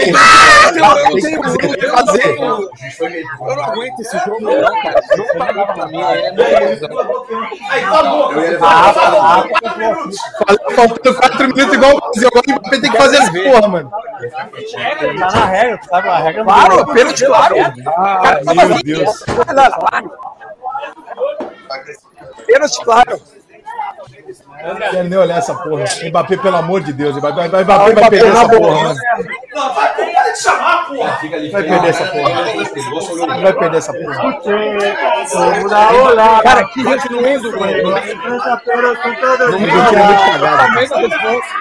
Tem 1.22 1.42
que 1.42 1.42
fazer, 1.42 1.58
tem 1.58 1.78
que 1.78 1.88
fazer. 1.88 3.24
Eu 3.40 3.56
não 3.56 3.64
aguento 3.64 4.00
esse 4.00 4.18
jogo, 4.20 4.42
não, 4.42 4.82
cara. 4.82 5.00
Esse 5.00 5.18
jogo 5.18 5.38
tá 5.38 5.52
louco 5.52 5.74
pra 5.74 5.86
mim. 5.88 6.02
É 6.02 6.32
nervoso. 6.32 6.88
Aí, 7.70 7.82
tá 7.82 8.04
bom. 8.04 8.32
Eu 8.32 8.44
ia 8.44 8.50
levar 8.52 8.94
Faltando 10.76 11.16
quatro 11.18 11.48
minutos 11.48 11.74
igual 11.74 11.96
o 11.96 12.00
Brasil. 12.00 12.28
Agora 12.28 12.44
o 12.48 12.70
tem 12.70 12.82
que 12.82 12.98
fazer 12.98 13.18
essa 13.18 13.32
porra, 13.32 13.68
mano. 13.68 13.92
Tá 15.20 15.32
na 15.32 15.46
regra, 15.46 15.78
tu 15.78 15.86
sabe 15.88 16.10
a 16.10 16.18
regra 16.18 16.44
não 16.44 16.54
Claro, 16.54 16.94
pênalti, 16.94 17.26
claro. 17.26 17.56
Ah, 17.88 18.66
meu 18.66 18.84
Deus. 18.84 19.24
Pênalti, 22.46 22.84
claro. 22.84 23.22
Não 24.64 24.76
quero 24.76 25.04
nem 25.04 25.20
olhar 25.20 25.38
essa 25.38 25.54
porra. 25.56 25.86
Mbappé, 26.06 26.38
pelo 26.38 26.58
amor 26.58 26.82
de 26.82 26.94
Deus. 26.94 27.16
Mbappé 27.18 27.48
vai, 27.48 27.64
Mbappé 27.64 27.94
vai 27.94 28.10
perder 28.10 28.28
essa 28.28 28.50
porra, 28.50 28.84
mano. 28.84 28.96
Não, 29.54 29.74
vai, 29.74 29.94
para 29.96 30.32
de 30.32 30.40
chamar, 30.40 30.88
porra. 30.88 31.20
Vai 31.52 31.64
perder 31.64 31.90
essa 31.90 32.06
porra. 32.06 32.30
Não 33.28 33.42
vai 33.42 33.54
perder 33.54 33.78
essa 33.78 33.94
porra. 33.94 34.16
Cara, 36.44 36.66
que 36.66 36.84
gente 36.84 37.12
não 37.12 37.28
indo, 37.28 37.60
mano. 37.60 37.84
Não 39.52 39.60
me 39.60 39.68
tira 39.68 40.04
muito 40.04 40.24
cagado. 40.26 40.68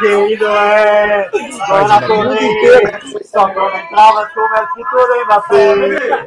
Querido 0.00 0.46
é. 0.46 1.30
Bola 1.68 2.06
corrida. 2.06 3.00
Só 3.24 3.48
não 3.48 3.76
entrava, 3.76 4.26
que 4.74 4.82
tudo 4.90 5.24
Mbappé. 5.24 6.26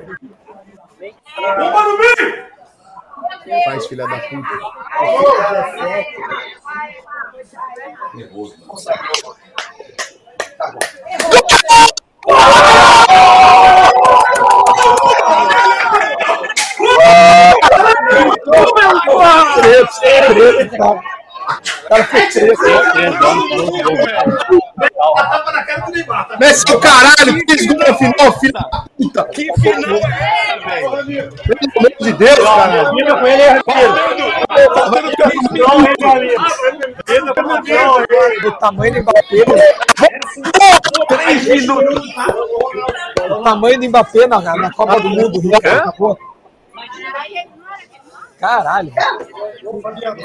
Bomba 1.57 1.83
no 1.83 1.97
meio. 1.97 2.58
Faz 3.65 3.87
filha 3.87 4.07
da 4.07 4.19
puta. 4.19 4.49
Nervoso. 8.13 8.55
Dá 21.89 22.03
tapa 25.29 25.51
na 25.51 25.63
cara 25.63 25.81
do 25.85 25.91
Neymar, 25.91 26.27
tá? 26.27 26.37
Messi, 26.37 26.63
o 26.71 26.79
caralho, 26.79 27.39
fez 27.49 27.67
gol 27.67 27.77
na 27.77 27.93
final, 27.93 28.39
filha 28.39 28.53
da 28.53 28.85
puta. 28.97 29.23
Que 29.25 29.53
final 29.53 29.95
é 29.95 29.99
essa, 29.99 31.03
velho? 31.03 31.29
Pelo 31.43 31.59
amor 31.77 31.91
de 31.99 32.13
Deus, 32.13 32.39
caralho. 32.39 32.89
Fica 32.95 33.15
com 33.17 33.27
ele, 33.27 33.43
Ramiro. 33.43 33.63
Do 38.41 38.51
tamanho 38.59 38.93
do 38.93 39.01
Mbappé. 39.01 39.45
Três 41.07 41.47
minutos. 41.47 42.05
O 43.29 43.43
tamanho 43.43 43.79
do 43.79 43.89
Mbappé 43.89 44.27
na, 44.27 44.39
na 44.39 44.71
Copa 44.73 44.99
do 44.99 45.09
Mundo. 45.09 45.39
Acabou. 45.55 46.17
Caralho. 48.39 48.91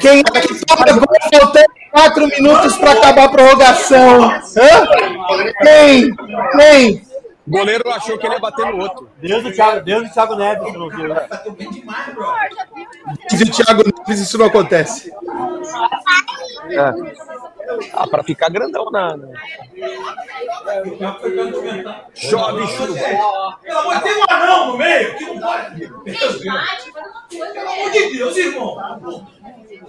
Quem 0.00 0.20
é 0.20 0.40
que 0.40 0.64
toma 0.66 0.92
gol 0.92 1.16
faltando 1.32 1.66
quatro 1.90 2.26
minutos 2.28 2.76
pra 2.76 2.92
acabar 2.92 3.24
a 3.24 3.28
prorrogação? 3.28 4.30
Hã? 4.30 4.86
Quem? 5.62 6.14
Quem? 6.56 7.02
O 7.46 7.50
goleiro 7.50 7.90
achou 7.90 8.16
que 8.16 8.26
ele 8.26 8.34
ia 8.34 8.40
bater 8.40 8.66
no 8.66 8.78
outro. 8.78 9.10
Deus 9.18 9.42
do 9.42 9.52
Thiago, 9.52 9.84
Deus 9.84 10.08
do 10.08 10.14
Thiago 10.14 10.34
Neves, 10.34 10.62
você 10.64 10.78
não 10.78 10.88
viu, 10.88 11.08
né? 11.08 11.26
Bateu 11.28 11.52
bem 11.52 11.70
demais, 11.70 12.14
bro. 12.14 12.26
Diz 13.28 13.40
o 13.42 13.50
Thiago 13.50 13.82
Neves, 13.84 14.20
isso 14.20 14.38
não 14.38 14.46
acontece. 14.46 15.12
Ah, 17.94 18.06
pra 18.08 18.22
ficar 18.22 18.50
grandão 18.50 18.90
na. 18.90 19.16
na- 19.16 19.28
Chove, 22.14 22.66
chuva. 22.68 23.58
Pelo 23.62 23.78
amor 23.78 23.94
de 23.96 24.02
Deus, 24.04 24.04
tem 24.04 24.16
um 24.16 24.24
anão 24.28 24.66
no 24.72 24.78
meio 24.78 25.16
que 25.16 25.24
não 25.24 25.40
pode. 25.40 25.88
Pelo 27.28 27.60
amor 27.70 27.90
de 27.90 28.12
Deus, 28.16 28.36
irmão. 28.36 28.76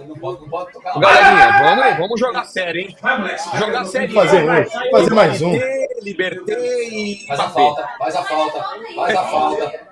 Não 0.08 0.14
pode, 0.16 0.40
não 0.42 0.48
pode 0.48 0.72
tocar. 0.72 0.98
Galerinha, 0.98 1.58
vamos, 1.58 1.98
vamos 1.98 2.20
jogar 2.20 2.44
sério, 2.44 2.80
hein? 2.80 2.96
Vai, 3.00 3.18
moleque. 3.18 3.56
Jogar 3.58 3.84
sério. 3.84 4.14
Fazer 4.14 4.44
um, 4.50 4.90
fazer 4.90 5.14
mais 5.14 5.42
um. 5.42 5.52
Libertei 6.02 6.88
e. 6.88 7.26
Faz 7.26 7.40
a 7.40 7.48
falta, 7.50 7.88
faz 7.98 8.16
a 8.16 8.22
falta, 8.22 8.64
faz 8.94 9.16
a 9.16 9.22
falta. 9.24 9.85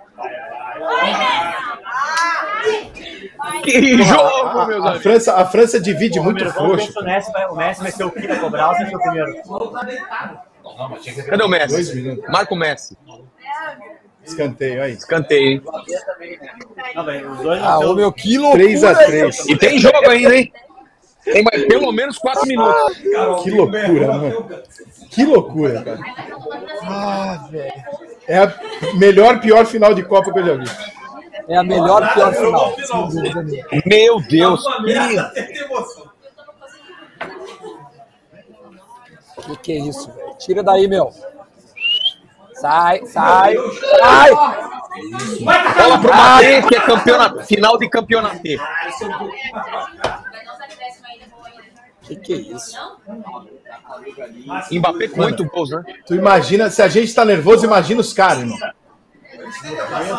Que 3.62 3.96
jogo, 4.02 4.66
meus 4.66 4.84
A 4.84 4.88
amigos. 4.88 5.02
França, 5.02 5.34
a 5.34 5.44
França 5.46 5.80
divide 5.80 6.20
muito 6.20 6.44
frouxo. 6.52 6.98
o 6.98 7.04
Messi 7.04 7.32
vai- 7.32 7.46
o 7.46 7.54
Messi 7.56 7.82
vai 7.82 7.90
ser 7.92 8.04
o 8.04 8.10
a 8.32 8.40
cobrar 8.40 8.68
ou 8.70 8.74
se 8.74 8.80
vai 8.82 8.90
ser 8.90 8.96
o 8.96 9.00
primeiro. 9.00 9.32
Que 11.02 11.22
Cadê 11.22 11.42
o 11.42 11.48
Messi? 11.48 11.94
minutos. 11.94 12.24
Marca 12.28 12.54
o 12.54 12.56
Messi. 12.56 12.96
Escanteio 14.24 14.82
aí. 14.82 14.92
Escanteio, 14.92 15.48
hein? 15.48 15.62
Dois 17.42 17.62
Ah, 17.62 17.78
ser 17.80 17.94
meu, 17.94 18.10
que 18.12 18.38
loucura. 18.38 18.62
3 18.64 18.84
a 18.84 18.94
3 18.94 19.46
E 19.48 19.56
tem 19.56 19.78
jogo 19.78 20.08
ainda, 20.08 20.34
hein? 20.36 20.52
Tem 21.24 21.42
mais, 21.42 21.64
pelo 21.66 21.90
menos 21.92 22.18
quatro 22.18 22.46
minutos. 22.46 22.96
Que 23.42 23.50
loucura, 23.50 24.06
mano. 24.18 24.48
Que 25.10 25.24
loucura, 25.24 25.82
cara. 25.82 25.98
Ah, 26.82 27.48
velho. 27.50 27.72
É 28.26 28.38
a 28.38 28.54
melhor, 28.94 29.40
pior 29.40 29.66
final 29.66 29.94
de 29.94 30.02
Copa 30.02 30.32
que 30.32 30.38
eu 30.38 30.46
já 30.46 30.54
vi. 30.54 30.64
É 31.48 31.56
a 31.56 31.62
melhor 31.62 32.12
pior 32.14 32.32
final. 32.32 32.74
nenhuma. 33.12 33.44
Meu 33.84 34.20
Deus. 34.20 34.64
Emoção. 35.36 36.10
Que 39.46 39.56
que 39.56 39.72
é 39.72 39.78
isso? 39.80 40.10
Tira 40.38 40.62
daí, 40.62 40.88
meu. 40.88 41.12
Sai, 42.54 43.04
sai, 43.06 43.56
sai. 43.90 44.30
Bola 45.40 45.72
pro 45.74 45.98
Mbappé, 45.98 46.62
que 46.62 46.76
é 46.76 46.80
campeonato, 46.80 47.44
final 47.44 47.76
de 47.76 47.88
campeonato. 47.90 48.40
Que 52.04 52.16
que 52.16 52.32
é 52.34 52.36
isso? 52.36 52.76
Mbappé 54.70 55.08
com 55.08 55.22
oito 55.22 55.44
gols, 55.46 55.70
né? 55.70 55.82
Tu 56.06 56.14
imagina, 56.14 56.68
se 56.70 56.82
a 56.82 56.88
gente 56.88 57.14
tá 57.14 57.24
nervoso, 57.24 57.64
imagina 57.64 58.00
os 58.00 58.12
caras, 58.12 58.40
irmão. 58.40 58.58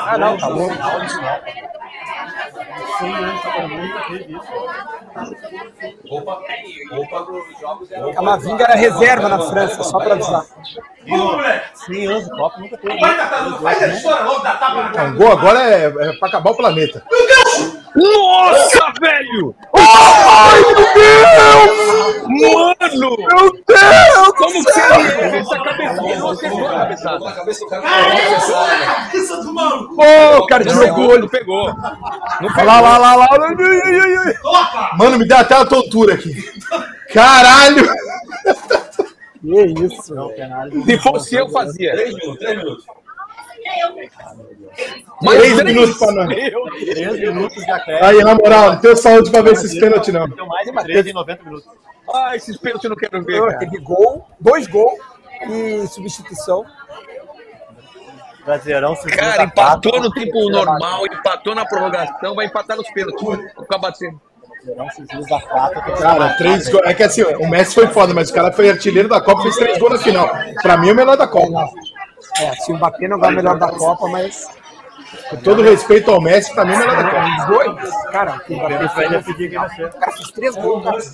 Ah, 0.06 0.18
não, 0.18 0.38
tá 0.38 0.50
bom. 0.50 0.70
Roupa, 6.10 6.42
roupa 6.92 7.20
dos 7.24 7.60
jogos 7.60 7.92
é 7.92 8.14
Camavinga 8.14 8.64
era 8.64 8.76
reserva 8.76 9.30
na 9.30 9.40
França, 9.40 9.84
só 9.84 9.98
pra 10.00 10.14
avisar. 10.14 10.46
Vamos, 11.08 11.36
moleque. 11.36 11.80
100 11.86 12.08
anos 12.08 12.24
de 12.26 12.30
Copa, 12.32 12.60
nunca 12.60 12.78
teve. 12.78 13.00
Vai, 13.00 13.16
Catarina, 13.16 13.58
faz 13.58 13.84
a 13.84 13.88
história 13.88 14.24
logo 14.24 14.40
da 14.40 14.56
tapa 14.56 14.90
na. 14.90 15.04
O 15.04 15.16
gol 15.16 15.32
agora 15.32 15.60
é, 15.62 15.86
é 15.86 16.14
pra 16.18 16.28
acabar 16.28 16.52
o 16.52 16.56
planeta. 16.58 17.04
Nossa, 17.96 18.92
velho! 19.00 19.56
Ai, 19.78 20.60
meu 20.60 20.76
Deus! 20.76 21.96
Mano! 22.28 23.18
Meu 23.18 23.52
Deus! 23.66 24.34
Como 24.36 24.66
que 24.66 24.80
ele 24.80 25.38
essa 25.38 25.60
cabecinha? 25.60 26.16
Não 26.18 26.30
acertou 26.30 26.68
a 26.68 26.72
cabeçada. 26.72 27.20
na 27.20 27.32
cabeça 27.32 27.60
do 27.62 27.70
cara. 27.70 27.82
Cara, 27.84 29.18
Isso 29.18 29.42
do 29.42 29.54
maluco. 29.54 29.96
Pô, 29.96 30.48
cara, 30.48 30.66
tirou 30.66 30.94
gol. 30.94 31.20
não 31.20 31.28
pegou. 31.30 31.74
Lá, 32.42 32.80
lá, 32.82 32.98
lá, 32.98 33.16
lá. 33.16 33.28
Toca. 33.28 34.98
Mano, 34.98 35.20
me 35.20 35.26
deu 35.28 35.38
até 35.38 35.56
uma 35.56 35.66
tontura 35.66 36.14
aqui. 36.16 36.34
Caralho! 37.14 37.86
Que 39.42 39.86
isso, 39.86 40.14
velho. 40.16 40.84
Se 40.86 40.98
fosse 41.00 41.36
eu, 41.36 41.50
fazia. 41.50 41.92
Três 41.94 42.14
minutos, 42.14 42.40
três 42.40 42.58
minutos. 42.58 42.86
Mais 45.22 45.40
Três 45.40 45.56
três. 45.58 45.74
minutos 45.76 45.98
pra 45.98 46.12
nós. 46.12 46.28
13 46.28 47.20
minutos 47.28 47.64
de 47.66 47.72
acréscimo. 47.72 48.06
Aí, 48.08 48.24
na 48.24 48.36
moral, 48.36 48.72
não 48.74 48.80
tenho 48.82 48.98
saúde 48.98 49.32
pra 49.32 49.42
ver 49.42 49.54
esses 49.54 49.80
pênaltis, 49.80 50.14
não. 50.14 50.28
Deu 50.28 50.46
mais 50.46 50.66
de 50.68 50.74
13 50.84 51.10
em 51.10 51.14
90 51.14 51.44
minutos. 51.44 51.68
Ah, 52.14 52.36
esses 52.36 52.58
pênaltis 52.58 52.84
eu 52.84 52.90
não 52.90 52.98
quero 52.98 53.24
ver, 53.24 53.40
cara. 53.40 53.58
Teve 53.60 53.78
gol, 53.80 54.28
dois 54.40 54.68
gols 54.68 55.00
e 55.50 55.88
substituição. 55.88 56.66
Brasileirão, 58.46 58.96
se 58.96 59.08
Cara, 59.08 59.44
empatou 59.44 60.00
no 60.02 60.12
tempo 60.12 60.50
normal, 60.50 61.06
empatou 61.08 61.56
na 61.56 61.66
prorrogação, 61.66 62.36
vai 62.36 62.46
empatar 62.46 62.78
nos 62.78 62.90
pênaltis. 62.92 63.26
Vai 63.26 63.38
ficar 63.64 63.78
batendo. 63.80 64.22
Cara, 66.00 66.34
três 66.38 66.70
gols. 66.70 66.84
É 66.86 66.94
que 66.94 67.04
assim, 67.04 67.24
o 67.24 67.48
Messi 67.48 67.76
foi 67.76 67.88
foda, 67.88 68.14
mas 68.14 68.30
o 68.30 68.34
cara 68.34 68.52
foi 68.52 68.70
artilheiro 68.70 69.08
da 69.08 69.22
Copa 69.22 69.42
e 69.42 69.44
fez 69.44 69.56
três 69.58 69.78
gols 69.78 69.94
na 69.94 70.00
final. 70.00 70.30
Pra 70.62 70.78
mim, 70.78 70.90
é 70.90 70.94
o 70.94 70.96
melhor 70.96 71.18
da 71.18 71.28
Copa. 71.28 71.68
É, 72.40 72.52
se 72.56 72.72
o 72.72 72.76
Mbappé 72.76 73.08
não 73.08 73.20
ganhar 73.20 73.34
o 73.34 73.36
melhor 73.36 73.58
da 73.60 73.70
Copa, 73.70 74.08
mas 74.08 74.48
Com 75.30 75.38
todo 75.38 75.62
respeito 75.62 76.12
ao 76.12 76.20
Messi, 76.22 76.54
pra 76.54 76.66
mim, 76.66 76.74
é 76.74 76.76
o 76.76 76.80
melhor 76.80 76.96
da 77.04 77.10
Copa. 77.12 77.28
os 77.30 77.46
dois, 77.46 78.12
cara, 78.12 78.42
o 78.50 78.54
Mbappé 78.54 78.78
Vai 78.78 78.90
fez, 79.24 79.54
vai 79.54 79.70
ser. 79.70 79.86
o 79.86 79.98
cara 80.00 80.12
fez 80.12 80.32
três 80.32 80.56
gols? 80.56 80.84
Dois 80.84 81.10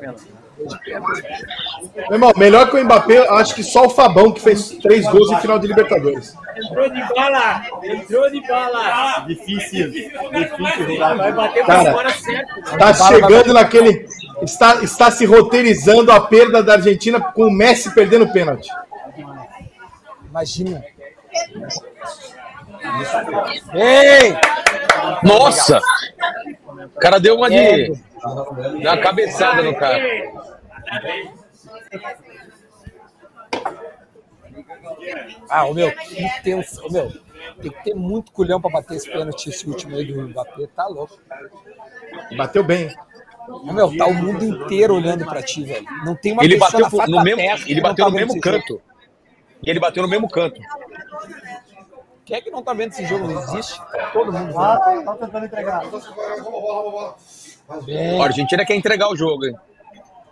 pênaltis. 0.00 0.43
Meu 0.56 2.12
irmão, 2.12 2.32
melhor 2.36 2.70
que 2.70 2.76
o 2.76 2.84
Mbappé, 2.84 3.28
acho 3.28 3.54
que 3.54 3.62
só 3.62 3.86
o 3.86 3.90
Fabão 3.90 4.32
que 4.32 4.40
fez 4.40 4.70
três 4.70 5.04
gols 5.08 5.30
em 5.30 5.40
final 5.40 5.58
de 5.58 5.66
Libertadores. 5.66 6.34
Entrou 6.56 6.88
de 6.88 7.00
bala! 7.14 7.62
Entrou 7.82 8.30
de 8.30 8.40
bala! 8.46 9.24
Difícil. 9.26 9.90
Difícil 9.90 10.86
jogar. 10.86 11.16
Vai 11.16 11.32
bater 11.32 11.66
Cara, 11.66 11.82
pra 11.82 11.92
fora 11.92 12.10
certo. 12.10 12.78
Tá 12.78 12.94
chegando 12.94 13.52
naquele. 13.52 14.06
Está, 14.42 14.82
está 14.82 15.10
se 15.10 15.24
roteirizando 15.26 16.12
a 16.12 16.20
perda 16.20 16.62
da 16.62 16.74
Argentina 16.74 17.20
com 17.20 17.46
o 17.46 17.52
Messi 17.52 17.92
perdendo 17.92 18.24
o 18.24 18.32
pênalti. 18.32 18.68
Imagina. 20.30 20.84
Ei! 23.72 24.36
Nossa! 25.22 25.80
O 26.94 27.00
cara 27.00 27.18
deu 27.18 27.36
uma 27.36 27.50
de. 27.50 27.92
Deu 28.24 28.90
uma 28.90 28.98
cabeçada 28.98 29.62
no 29.62 29.76
cara. 29.76 30.02
Ah, 35.48 35.64
o 35.66 35.74
meu, 35.74 35.90
que 35.92 36.42
tenso. 36.42 36.84
Ô, 36.86 36.90
meu, 36.90 37.12
tem 37.60 37.70
que 37.70 37.84
ter 37.84 37.94
muito 37.94 38.32
culhão 38.32 38.60
pra 38.60 38.70
bater 38.70 38.96
esse 38.96 39.10
pênalti, 39.10 39.48
esse 39.48 39.68
último 39.68 39.96
aí 39.96 40.04
do 40.04 40.28
Mbappé. 40.28 40.66
Tá 40.74 40.86
louco. 40.86 41.18
Bateu 42.36 42.64
bem. 42.64 42.94
Ô, 43.48 43.72
meu, 43.72 43.94
tá 43.96 44.06
o 44.06 44.14
mundo 44.14 44.44
inteiro 44.44 44.94
olhando 44.94 45.24
pra 45.26 45.42
ti, 45.42 45.64
velho. 45.64 45.86
Não 46.04 46.14
tem 46.14 46.32
uma 46.32 46.44
Ele 46.44 46.58
pessoa 46.58 46.70
bateu 46.70 46.80
na 46.80 46.90
face 46.90 47.10
no 47.10 47.16
da 47.18 47.24
mesmo, 47.24 47.68
ele 47.68 47.80
bateu 47.80 48.04
tá 48.04 48.10
no 48.10 48.16
mesmo 48.16 48.40
canto. 48.40 48.82
E 49.62 49.70
ele 49.70 49.80
bateu 49.80 50.02
no 50.02 50.08
mesmo 50.08 50.28
canto. 50.28 50.60
Quem 52.24 52.38
é 52.38 52.40
que 52.40 52.50
não 52.50 52.62
tá 52.62 52.72
vendo 52.72 52.92
esse 52.92 53.04
jogo? 53.04 53.28
Não 53.28 53.42
existe. 53.42 53.78
Todo 54.12 54.32
mundo. 54.32 54.58
Ah, 54.58 54.78
tá 55.04 55.16
tentando 55.16 55.44
entregar. 55.44 55.82
Bem, 57.84 58.20
A 58.20 58.24
Argentina 58.24 58.64
quer 58.64 58.74
entregar 58.74 59.08
o 59.10 59.16
jogo, 59.16 59.46
hein? 59.46 59.54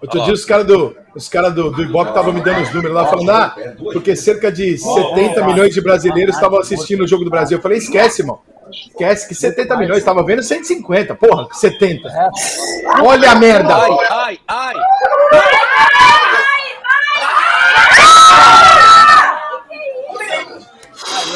Outro 0.02 0.20
dia 0.24 0.32
os 0.32 0.44
caras 0.44 0.66
do, 0.66 0.96
os 1.14 1.28
cara 1.28 1.48
do, 1.48 1.70
do 1.70 1.82
Ibope 1.82 2.10
estavam 2.10 2.32
me 2.32 2.40
dando 2.40 2.60
os 2.60 2.74
números 2.74 2.92
lá, 2.92 3.06
falando, 3.06 3.30
ah, 3.30 3.54
porque 3.92 4.16
cerca 4.16 4.50
de 4.50 4.76
70 4.76 5.46
milhões 5.46 5.72
de 5.72 5.80
brasileiros 5.80 6.34
estavam 6.34 6.58
assistindo 6.58 7.04
o 7.04 7.06
jogo 7.06 7.24
do 7.24 7.30
Brasil. 7.30 7.58
Eu 7.58 7.62
falei, 7.62 7.78
esquece, 7.78 8.22
irmão. 8.22 8.40
Esquece 8.68 9.28
que 9.28 9.34
70 9.34 9.76
milhões, 9.76 9.98
estava 9.98 10.24
vendo 10.24 10.42
150. 10.42 11.14
Porra, 11.14 11.46
70. 11.52 12.08
Olha 13.04 13.30
a 13.30 13.34
merda. 13.36 13.76
Ai, 13.76 13.90
ai, 14.10 14.38
ai! 14.48 14.74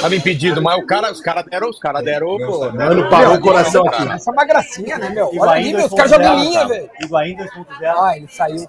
Tava 0.07 0.15
impedido, 0.15 0.63
mas 0.63 0.79
o 0.81 0.87
cara, 0.87 1.11
os 1.11 1.21
caras 1.21 1.45
deram, 1.47 1.69
os 1.69 1.81
caras 1.81 2.05
deram. 2.05 2.37
pô, 2.39 2.71
Mano, 2.71 3.11
parou 3.11 3.35
o 3.35 3.41
coração 3.41 3.85
aqui. 3.89 4.09
Essa 4.09 4.31
é 4.31 4.33
uma 4.33 4.45
gracinha, 4.45 4.99
né, 4.99 5.11
meu? 5.11 5.33
Olha 5.37 5.51
ali, 5.51 5.75
meu, 5.75 5.87
os 5.87 5.93
caras 5.93 6.13
jogam 6.13 6.39
linha, 6.39 6.69
velho. 6.69 6.91
Higuaín 7.03 7.37
2.0. 7.37 7.47
Ah, 7.83 8.17
ele 8.17 8.29
saiu. 8.29 8.69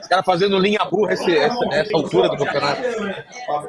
Os 0.00 0.06
caras 0.06 0.24
fazendo 0.24 0.56
linha 0.56 0.78
burra 0.88 1.14
esse, 1.14 1.36
essa, 1.36 1.58
essa 1.72 1.96
altura 1.96 2.28
do 2.28 2.36
campeonato. 2.36 2.80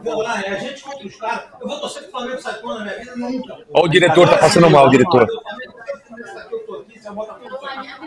Vou 0.04 0.22
lá, 0.22 0.40
é 0.40 0.52
a 0.52 0.60
gente 0.60 0.84
contra 0.84 1.08
os 1.08 1.16
caras. 1.16 1.42
Eu 1.60 1.68
vou 1.68 1.80
torcer 1.80 2.04
pro 2.04 2.12
Flamengo 2.12 2.42
sai 2.44 2.62
na 2.62 2.84
minha 2.84 2.98
vida 3.00 3.16
nunca. 3.16 3.58
Ó, 3.74 3.86
o 3.86 3.88
diretor 3.88 4.30
tá 4.30 4.38
passando 4.38 4.70
mal, 4.70 4.86
o 4.86 4.90
diretor. 4.92 5.28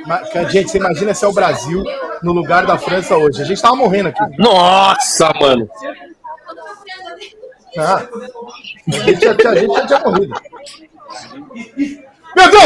Mas, 0.07 0.53
gente, 0.53 0.71
você 0.71 0.79
imagina 0.79 1.13
se 1.13 1.25
é 1.25 1.29
o 1.29 1.33
Brasil 1.33 1.83
no 2.23 2.33
lugar 2.33 2.67
da 2.67 2.79
França 2.79 3.17
hoje. 3.17 3.43
A 3.43 3.45
gente 3.45 3.61
tava 3.61 3.75
morrendo 3.75 4.11
aqui. 4.11 4.23
Nossa, 4.39 5.33
mano! 5.41 5.69
Ah, 7.79 7.97
a, 7.97 8.93
gente 8.93 9.27
a 9.27 9.55
gente 9.55 9.73
já 9.73 9.87
tinha 9.87 10.01
morrido. 10.01 10.35
Meu 12.37 12.51
Deus! 12.51 12.65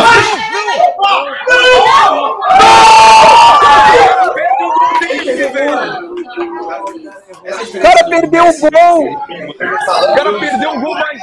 O 7.75 7.81
cara 7.81 8.09
perdeu 8.09 8.45
o 8.45 8.53
gol! 8.61 9.05
O 9.07 10.15
cara 10.15 10.39
perdeu 10.39 10.71
um 10.71 10.81
gol, 10.81 10.95
mas. 10.95 11.21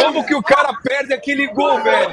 Como 0.00 0.24
que 0.26 0.34
o 0.34 0.42
cara 0.42 0.74
perde 0.82 1.12
aquele 1.14 1.46
gol, 1.48 1.82
velho? 1.82 2.10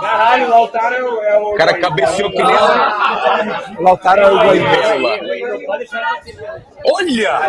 Caralho, 0.00 0.46
o 0.46 0.50
Lautaro 0.50 0.94
é 0.94 1.02
o. 1.02 1.22
É 1.22 1.38
o 1.38 1.54
cara 1.54 1.80
cabeceou 1.80 2.30
que 2.30 2.42
nem. 2.42 2.54
O 3.78 3.82
Lautaro 3.82 4.20
é 4.20 4.30
o 4.30 4.54
Higuaín. 4.54 4.64
Olha! 6.84 7.40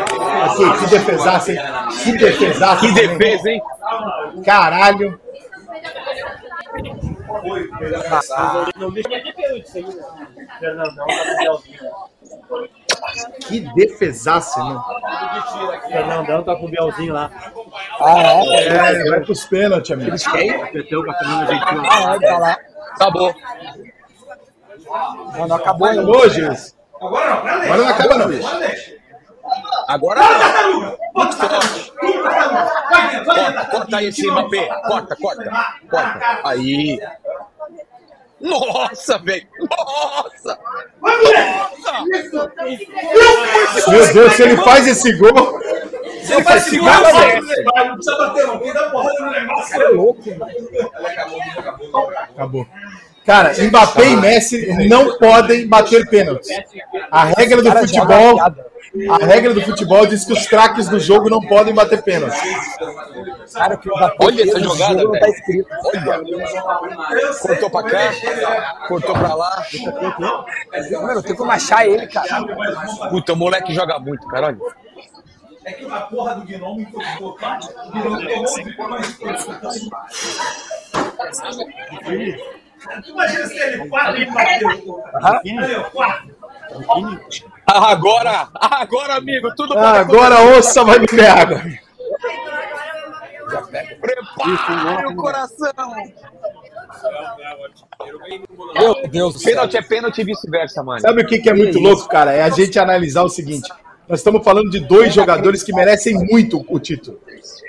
Que, 0.55 0.79
que 0.79 0.89
defesaça, 0.89 1.51
hein? 1.51 1.59
Que 2.03 2.11
defesaça. 2.17 2.79
Que 2.79 2.91
defesa, 2.93 3.49
hein? 3.49 3.61
Caralho. 4.45 5.19
Não 8.77 8.91
deixa 8.91 9.19
de 9.21 9.33
pênalti 9.33 9.65
isso 9.65 9.77
aí, 9.77 9.83
né? 9.83 10.03
Fernandão 10.59 11.07
tá 11.07 11.25
com 11.25 11.33
o 11.33 11.37
Bielzinho. 11.37 11.79
Que 13.47 13.59
defesaça, 13.73 14.59
irmão. 14.59 14.83
Fernandão 15.87 16.43
tá 16.43 16.55
com 16.55 16.65
o 16.65 16.69
Bielzinho 16.69 17.13
lá. 17.13 17.29
Ah, 17.99 18.41
é? 18.45 18.67
É, 18.67 19.09
vai 19.09 19.21
pros 19.21 19.45
pênaltis, 19.45 19.91
amigo. 19.91 20.15
Peteu 20.71 21.03
com 21.03 21.11
a 21.11 21.13
Fernanda 21.15 21.45
Gentil. 21.47 21.83
Ah, 21.89 22.15
é, 22.15 22.27
tá 22.27 22.37
lá. 22.37 22.57
Acabou. 22.93 23.35
Não, 25.37 25.47
não 25.47 25.55
acabou 25.55 25.87
ainda. 25.87 26.01
Acabou, 26.01 26.29
Gilles. 26.29 26.75
Agora 27.01 27.29
não, 27.29 27.41
pera 27.41 27.61
aí. 27.61 27.69
Agora 27.69 27.83
não 27.83 27.89
acaba, 27.89 28.17
não. 28.17 28.25
Agora 28.25 28.59
deixa. 28.59 28.93
Agora 29.87 30.21
não. 30.21 30.39
Vai 30.39 31.43
vai. 31.43 31.83
Corta, 33.23 33.65
corta 33.65 33.97
aí 33.97 34.07
esse 34.07 34.29
Mbappé. 34.29 34.67
Corta, 34.87 35.15
corta. 35.15 35.51
Corta. 35.89 36.41
Aí. 36.45 36.99
Nossa, 38.43 39.17
velho. 39.19 39.47
Nossa! 39.57 40.59
Nossa! 41.01 42.05
Meu 43.89 44.13
Deus, 44.13 44.33
se 44.33 44.43
ele 44.43 44.57
faz 44.57 44.85
esse 44.85 45.13
gol. 45.13 45.59
Segurar 46.61 46.97
a 46.97 47.11
bola 47.11 47.35
do 47.39 47.45
Neymar, 47.47 47.87
não 47.87 47.95
precisa 47.95 48.17
bater, 48.17 48.47
não. 48.47 48.59
Quem 48.59 48.73
dá 48.73 48.89
porrada 48.89 49.19
no 49.19 49.69
Cara, 49.69 49.83
é 49.83 49.89
louco, 49.89 50.29
mano. 50.37 50.51
Acabou. 52.33 52.67
Cara, 53.25 53.53
Mbappé 53.57 54.09
e 54.09 54.15
Messi 54.17 54.87
não 54.89 55.17
podem 55.17 55.67
bater 55.67 56.07
pênalti. 56.09 56.49
A 57.09 57.25
regra 57.25 57.61
do 57.61 57.69
joga 57.69 57.79
futebol, 57.81 58.39
a 58.41 59.25
regra 59.25 59.53
do 59.53 59.61
futebol 59.61 60.05
diz 60.05 60.25
que 60.25 60.33
os 60.33 60.45
craques 60.45 60.89
do 60.89 60.99
jogo 60.99 61.29
não 61.29 61.41
podem 61.41 61.73
bater 61.73 62.01
pênalti. 62.01 62.37
Cara, 63.53 63.77
que 63.77 63.89
o 63.89 63.95
Mbappé 63.95 64.25
Olha 64.25 64.43
essa 64.43 64.59
jogada, 64.59 65.01
jogo 65.01 65.19
tá 65.19 65.29
escrito. 65.29 65.69
Olha. 65.85 66.21
Cortou 67.41 67.69
pra 67.69 67.83
cá, 67.83 68.11
cortou 68.87 69.13
pra 69.13 69.33
lá. 69.35 69.65
Mano, 71.01 71.23
tem 71.23 71.35
como 71.35 71.51
achar 71.51 71.87
ele, 71.87 72.05
cara. 72.07 72.43
Puta, 73.09 73.33
o 73.33 73.37
moleque 73.37 73.73
joga 73.73 73.99
muito, 73.99 74.27
cara. 74.27 74.47
Olha. 74.47 74.57
É 75.65 75.71
que 75.71 75.85
a 75.85 76.01
porra 76.01 76.35
do 76.35 76.45
Gnome 76.45 76.83
encostou, 76.83 77.37
tá? 77.37 77.57
O 77.85 77.91
Gnome 77.91 78.75
tomou 78.75 78.89
mas 78.89 79.17
Imagina 83.07 83.45
se 83.47 83.59
ele 83.59 83.87
quatro 83.87 84.21
e 84.21 84.25
bateu. 84.25 84.69
Quatro. 85.91 86.35
Ah, 87.67 87.91
Agora, 87.91 88.49
agora, 88.53 89.15
amigo, 89.15 89.53
tudo 89.55 89.77
Ah, 89.77 89.99
agora 89.99 90.35
a 90.35 90.43
onça 90.57 90.83
vai 90.83 90.99
beber 90.99 91.29
água. 91.29 91.61
Prepare 94.01 95.05
o 95.07 95.15
coração. 95.15 95.71
Meu 98.73 99.07
Deus 99.09 99.33
do 99.33 99.39
céu. 99.39 99.51
Pênalti 99.51 99.77
é 99.77 99.81
pênalti 99.81 100.21
e 100.21 100.23
vice-versa, 100.23 100.83
mano. 100.83 101.01
Sabe 101.01 101.21
o 101.21 101.27
que, 101.27 101.39
que 101.39 101.49
é 101.49 101.53
muito 101.53 101.79
louco, 101.79 102.07
cara? 102.07 102.33
É 102.33 102.41
a 102.43 102.49
gente 102.49 102.79
analisar 102.79 103.23
o 103.23 103.29
seguinte: 103.29 103.69
nós 104.07 104.19
estamos 104.19 104.43
falando 104.43 104.69
de 104.69 104.79
dois 104.79 105.13
jogadores 105.13 105.63
que 105.63 105.73
merecem 105.73 106.15
muito 106.15 106.63
o 106.67 106.79
título. 106.79 107.19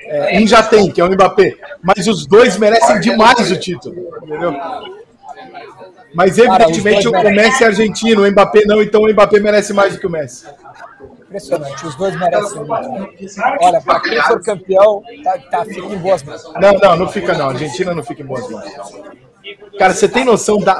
É, 0.06 0.38
um 0.38 0.46
já 0.46 0.62
tem, 0.62 0.90
que 0.90 1.00
é 1.00 1.04
o 1.04 1.10
Mbappé, 1.10 1.56
mas 1.82 2.06
os 2.06 2.26
dois 2.26 2.58
merecem 2.58 3.00
demais 3.00 3.50
o 3.50 3.58
título, 3.58 3.96
entendeu? 4.22 4.54
Mas 6.14 6.36
Cara, 6.36 6.64
evidentemente 6.64 7.10
dois 7.10 7.24
o 7.24 7.30
Messi 7.30 7.64
é 7.64 7.66
argentino, 7.66 8.22
o 8.22 8.30
Mbappé 8.30 8.62
não, 8.66 8.80
então 8.80 9.02
o 9.02 9.12
Mbappé 9.12 9.40
merece 9.40 9.72
mais 9.72 9.94
do 9.94 10.00
que 10.00 10.06
o 10.06 10.10
Messi. 10.10 10.46
Impressionante, 11.22 11.86
os 11.86 11.96
dois 11.96 12.16
merecem 12.16 12.58
muito. 12.58 12.70
Olha, 13.60 13.80
pra 13.80 14.00
quem 14.00 14.22
for 14.22 14.40
campeão, 14.40 15.02
tá, 15.24 15.38
tá, 15.50 15.64
fica 15.64 15.86
em 15.86 15.98
boas 15.98 16.22
mãos. 16.22 16.44
Não, 16.60 16.72
não, 16.74 16.96
não 16.96 17.08
fica 17.08 17.34
não. 17.34 17.46
A 17.46 17.50
Argentina 17.50 17.92
não 17.92 18.04
fica 18.04 18.22
em 18.22 18.26
boas 18.26 18.48
mãos. 18.48 18.64
Cara, 19.76 19.92
você 19.92 20.08
tem 20.08 20.24
noção 20.24 20.58
da, 20.58 20.74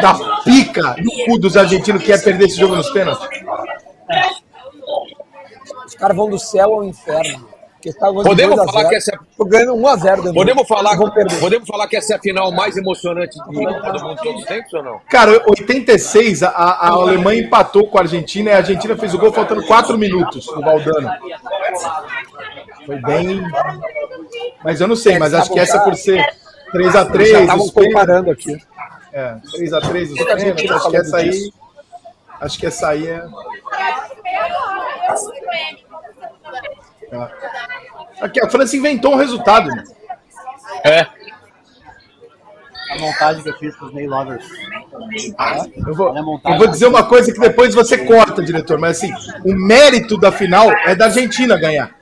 da 0.00 0.42
pica 0.42 0.96
no 0.98 1.24
cu 1.24 1.38
dos 1.38 1.56
argentinos 1.56 2.02
que 2.02 2.12
é 2.12 2.18
perder 2.18 2.46
esse 2.46 2.58
jogo 2.58 2.74
nos 2.74 2.90
pênaltis? 2.90 3.28
Os 5.86 5.94
caras 5.94 6.16
vão 6.16 6.28
do 6.28 6.38
céu 6.38 6.74
ao 6.74 6.84
inferno. 6.84 7.48
Estavam 7.88 8.22
Podemos 8.22 8.56
2 8.56 8.68
a 8.68 8.72
falar 8.72 8.80
0, 8.84 8.88
que 8.90 8.94
essa- 8.96 9.18
ganhando 9.46 9.74
1x0. 9.76 10.16
Danilo. 10.16 10.34
Podemos 10.34 10.68
falar, 10.68 10.96
podemos 11.40 11.66
falar 11.68 11.86
que 11.88 11.96
essa 11.96 12.12
é 12.12 12.16
a 12.16 12.20
final 12.20 12.52
mais 12.52 12.76
emocionante 12.76 13.36
do 13.38 13.44
Copa 13.44 13.92
do 13.92 14.02
Mundo 14.04 14.16
de 14.16 14.22
todos 14.22 14.40
os 14.42 14.46
tempos 14.46 14.72
ou 14.74 14.82
não? 14.82 15.00
Cara, 15.08 15.42
86, 15.48 16.42
a, 16.42 16.48
a 16.50 16.88
Alemanha 16.90 17.42
empatou 17.42 17.86
com 17.88 17.98
a 17.98 18.02
Argentina 18.02 18.50
e 18.50 18.52
a 18.52 18.56
Argentina 18.58 18.96
fez 18.96 19.14
o 19.14 19.18
gol 19.18 19.32
faltando 19.32 19.64
4 19.66 19.96
minutos 19.96 20.46
no 20.54 20.60
Valdano. 20.60 21.10
Foi 22.86 22.96
bem. 22.96 23.42
Mas 24.62 24.80
eu 24.80 24.88
não 24.88 24.96
sei, 24.96 25.18
mas 25.18 25.32
acho 25.34 25.50
que 25.52 25.58
essa 25.58 25.78
é 25.78 25.80
por 25.80 25.94
ser 25.94 26.16
Já 26.18 27.04
3x3, 27.06 27.22
estavam 27.40 27.64
os 27.64 27.70
pênaltis. 27.70 27.72
comparando 27.72 28.30
aqui. 28.30 28.56
É, 29.12 29.34
3x3 29.56 30.02
os 30.04 30.10
Muita 30.10 30.38
gente 30.38 30.62
pênaltis. 30.62 30.70
Acho 30.70 30.90
que 30.90 30.96
essa 30.96 31.16
aí. 31.16 31.52
Acho 32.40 32.58
que 32.58 32.66
essa 32.66 32.88
aí 32.88 33.06
é. 33.08 33.22
Aqui, 38.20 38.40
a 38.40 38.50
França 38.50 38.76
inventou 38.76 39.14
um 39.14 39.16
resultado. 39.16 39.68
né? 39.68 39.84
É. 40.84 41.06
A 42.90 42.98
montagem 42.98 43.42
que 43.42 43.48
eu 43.48 43.58
fiz 43.58 43.76
com 43.76 43.86
os 43.86 43.94
Ney 43.94 44.06
Lovers. 44.06 44.44
Eu 45.86 45.94
vou, 45.94 46.16
eu 46.16 46.58
vou 46.58 46.66
dizer 46.66 46.86
uma 46.86 47.04
coisa 47.04 47.32
que 47.32 47.38
depois 47.38 47.74
você 47.74 47.98
corta, 48.04 48.42
diretor, 48.42 48.78
mas 48.78 48.96
assim, 48.96 49.12
o 49.44 49.54
mérito 49.54 50.18
da 50.18 50.32
final 50.32 50.70
é 50.86 50.94
da 50.94 51.06
Argentina 51.06 51.56
ganhar. 51.56 51.94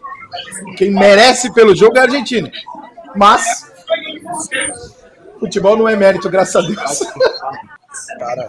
Quem 0.76 0.90
merece 0.90 1.52
pelo 1.52 1.74
jogo 1.74 1.96
é 1.98 2.00
a 2.00 2.04
Argentina. 2.04 2.50
Mas 3.14 3.70
futebol 5.38 5.76
não 5.76 5.88
é 5.88 5.94
mérito, 5.94 6.28
graças 6.30 6.56
a 6.56 6.66
Deus. 6.66 7.00
Cara, 8.18 8.48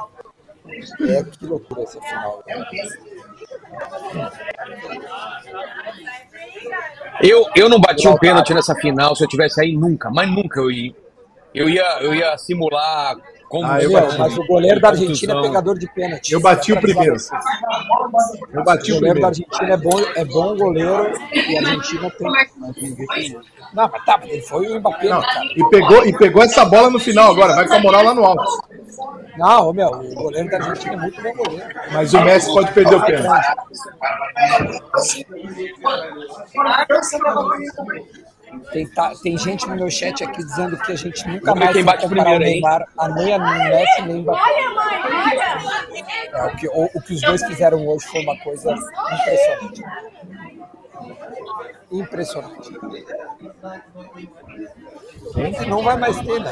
é 1.02 1.24
que 1.24 1.46
loucura 1.46 1.84
essa 1.84 2.00
final. 2.02 2.44
Eu, 7.22 7.46
eu 7.56 7.68
não 7.68 7.80
bati 7.80 8.08
um 8.08 8.18
pênalti 8.18 8.54
nessa 8.54 8.74
final 8.76 9.16
se 9.16 9.24
eu 9.24 9.28
tivesse 9.28 9.62
aí 9.62 9.76
nunca, 9.76 10.10
mas 10.10 10.30
nunca 10.30 10.60
eu 10.60 10.72
ia. 10.72 10.94
Eu 11.54 11.68
ia, 11.68 12.00
eu 12.02 12.14
ia 12.14 12.38
simular 12.38 13.16
como 13.50 13.66
Ah, 13.66 13.82
eu 13.82 13.92
bati. 13.92 14.18
mas 14.18 14.38
o 14.38 14.46
goleiro 14.46 14.80
da 14.80 14.90
Argentina 14.90 15.34
é 15.38 15.42
pegador 15.42 15.78
de 15.78 15.88
pênalti. 15.92 16.32
Eu 16.34 16.40
bati 16.40 16.72
o 16.72 16.80
primeiro. 16.80 17.16
Eu 18.54 18.64
bati 18.64 18.92
O 18.92 18.96
o 18.96 19.00
goleiro 19.00 19.20
da. 19.20 19.28
Argentina 19.28 19.74
é 19.74 19.78
bom, 19.78 20.00
é 20.16 20.26
bom 20.26 20.56
goleiro 20.56 21.12
e 21.34 21.58
a 21.58 21.60
Argentina 21.60 22.12
tem. 22.12 22.28
Não, 23.74 23.90
mas 23.92 24.06
tá, 24.06 24.20
ele 24.24 24.42
foi 24.44 24.68
o 24.68 24.80
Mbappé, 24.80 25.10
Não, 25.10 25.22
cara? 25.22 25.42
e, 25.56 25.70
pegou, 25.70 26.06
e 26.06 26.18
pegou 26.18 26.44
essa 26.44 26.64
bola 26.66 26.90
no 26.90 27.00
final 27.00 27.32
agora, 27.32 27.56
vai 27.56 27.68
com 27.68 27.74
a 27.76 27.80
moral 27.80 28.04
lá 28.04 28.14
no 28.14 28.26
alto. 28.26 28.44
Não, 29.38 29.74
meu, 29.74 29.90
o 29.90 30.16
goleiro 30.16 30.50
da 30.50 30.58
Argentina 30.58 30.94
é 30.94 30.98
muito 30.98 31.22
bom 31.22 31.34
goleiro. 31.34 31.66
Mas 31.92 32.14
o 32.14 32.22
Messi 32.22 32.52
pode 32.54 32.72
perder 32.72 32.96
o 32.96 33.06
pênalti. 33.06 33.46
Tem, 38.72 38.88
tá- 38.88 39.14
tem 39.22 39.38
gente 39.38 39.68
no 39.68 39.76
meu 39.76 39.90
chat 39.90 40.24
aqui 40.24 40.44
dizendo 40.44 40.78
que 40.78 40.92
a 40.92 40.96
gente 40.96 41.28
nunca 41.28 41.54
mais 41.56 41.72
quem 41.74 41.84
vai 41.84 41.96
bate 41.96 42.08
comparar 42.10 42.22
o 42.22 42.38
primeiro, 42.40 42.44
hein? 42.44 42.62
Neymar, 42.62 42.88
a 42.98 43.10
nem 43.10 43.34
a 43.34 43.40
Messi, 43.40 44.02
nem 44.04 44.16
o 44.18 44.22
Mbappé. 44.22 44.50
É, 46.34 46.46
o, 46.46 46.56
que, 46.56 46.68
o, 46.68 46.90
o 46.96 47.02
que 47.02 47.14
os 47.14 47.22
dois 47.22 47.44
fizeram 47.46 47.88
hoje 47.88 48.06
foi 48.08 48.22
uma 48.24 48.38
coisa 48.40 48.74
impressionante. 48.74 49.84
Impressionante. 51.92 52.72
Não 55.68 55.84
vai 55.84 55.98
mais 55.98 56.20
ter, 56.20 56.40
né? 56.40 56.52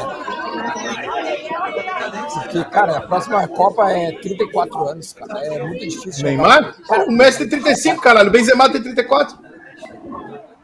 Porque, 2.33 2.63
cara, 2.65 2.97
a 2.97 3.01
próxima 3.01 3.47
Copa 3.47 3.91
é 3.91 4.11
34 4.19 4.89
anos, 4.89 5.13
cara. 5.13 5.45
É 5.45 5.63
muito 5.63 5.87
difícil. 5.87 6.11
jogar. 6.13 6.61
Neymar? 6.61 6.75
O 7.07 7.11
Messi 7.11 7.39
tem 7.39 7.49
35, 7.49 8.01
caralho. 8.01 8.29
O 8.29 8.31
Benzema 8.31 8.69
tem 8.71 8.81
34. 8.81 9.37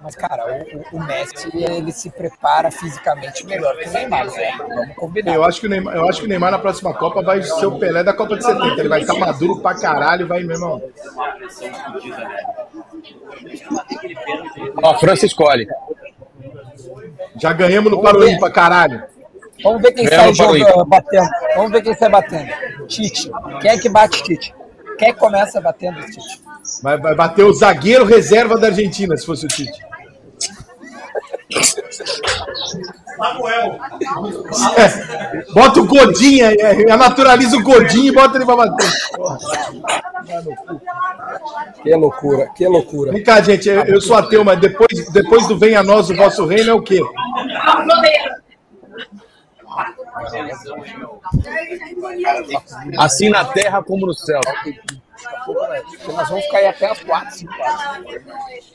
Mas, 0.04 0.16
cara, 0.16 0.44
o, 0.92 0.98
o- 0.98 1.04
Messi, 1.06 1.50
ele 1.56 1.94
se 1.94 2.10
prepara 2.10 2.70
fisicamente 2.70 3.46
melhor 3.46 3.76
que 3.78 3.88
o 3.88 3.94
Neymar, 3.94 4.26
né? 4.26 4.58
Vamos 4.60 4.96
combinar. 4.98 5.34
Eu 5.34 5.44
acho, 5.46 5.62
que 5.62 5.68
o 5.68 5.70
Neymar, 5.70 5.96
eu 5.96 6.10
acho 6.10 6.20
que 6.20 6.26
o 6.26 6.30
Neymar 6.30 6.52
na 6.52 6.60
próxima 6.60 6.94
Copa 6.94 7.22
vai 7.24 7.42
ser 7.42 7.66
o 7.66 7.80
Pelé 7.80 8.04
da 8.04 8.14
Copa 8.14 8.36
de 8.36 8.44
70. 8.44 8.80
Ele 8.82 8.90
vai 8.90 9.00
estar 9.02 9.14
maduro 9.14 9.62
pra 9.62 9.74
caralho, 9.76 10.28
vai, 10.28 10.44
meu 10.44 10.58
irmão. 10.58 10.82
Ó, 14.84 14.92
a 14.92 15.00
França 15.00 15.26
escolhe. 15.26 15.68
Já 17.42 17.54
ganhamos 17.54 17.90
no 17.92 18.02
pra 18.40 18.52
caralho. 18.52 19.04
Vamos 19.64 19.82
ver 19.82 19.94
quem 19.94 20.08
sai 20.08 20.34
jogando, 20.34 20.86
batendo. 20.86 21.30
Vamos 21.56 21.72
ver 21.72 21.82
quem 21.82 21.94
sai 21.96 22.10
batendo. 22.10 22.52
Tite. 22.88 23.32
Quem 23.62 23.72
é 23.72 23.78
que 23.78 23.88
bate 23.88 24.22
Tite? 24.24 24.54
Quem 24.98 25.10
é 25.10 25.14
que 25.14 25.20
começa 25.20 25.62
batendo 25.62 26.02
Tite? 26.02 26.44
Vai, 26.82 26.98
vai 26.98 27.16
bater 27.16 27.44
o 27.44 27.54
zagueiro 27.54 28.04
reserva 28.06 28.58
da 28.58 28.68
Argentina, 28.68 29.16
se 29.16 29.26
fosse 29.26 29.46
o 29.46 29.48
Tite. 29.48 29.93
Samuel. 33.18 33.80
É, 34.78 35.54
bota 35.54 35.80
o 35.82 35.88
Godinho, 35.88 36.46
é, 36.46 36.54
é, 36.54 36.98
naturaliza 36.98 37.58
o 37.58 37.64
Godinho 37.64 38.08
e 38.08 38.12
bota 38.12 38.38
ele 38.38 38.46
pra 38.46 38.56
bater. 38.56 38.92
Que 41.84 41.96
loucura, 41.96 42.50
que 42.56 42.68
loucura. 42.68 43.12
Vem 43.12 43.24
cá, 43.24 43.42
gente, 43.42 43.70
eu, 43.70 43.84
eu 43.86 44.02
sou 44.02 44.16
ateu, 44.16 44.44
mas 44.44 44.60
depois, 44.60 45.10
depois 45.12 45.48
do 45.48 45.58
Venha 45.58 45.80
a 45.82 45.84
Nós 45.84 46.10
o 46.10 46.16
Vosso 46.16 46.46
Reino 46.46 46.72
é 46.72 46.74
o 46.74 46.82
quê? 46.82 47.02
Assim 52.98 53.30
na 53.30 53.46
terra 53.46 53.84
como 53.84 54.06
no 54.06 54.14
céu. 54.14 54.40
Nós 56.14 56.30
vamos 56.30 56.46
ficar 56.46 56.58
aí 56.58 56.68
até 56.68 56.92
as 56.92 57.00
4, 57.00 57.36
5 57.36 57.54
horas. 57.54 58.74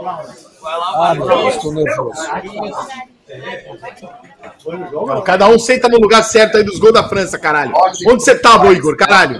Ah, 0.00 1.14
estou 1.48 1.72
nervoso. 1.72 2.22
Não, 5.06 5.22
cada 5.22 5.48
um 5.48 5.58
senta 5.58 5.88
no 5.88 5.98
lugar 5.98 6.22
certo 6.22 6.56
aí 6.56 6.64
dos 6.64 6.78
gols 6.78 6.94
da 6.94 7.08
França, 7.08 7.38
caralho. 7.38 7.72
Onde 8.06 8.22
você 8.24 8.34
tava, 8.38 8.72
Igor, 8.72 8.96
caralho? 8.96 9.38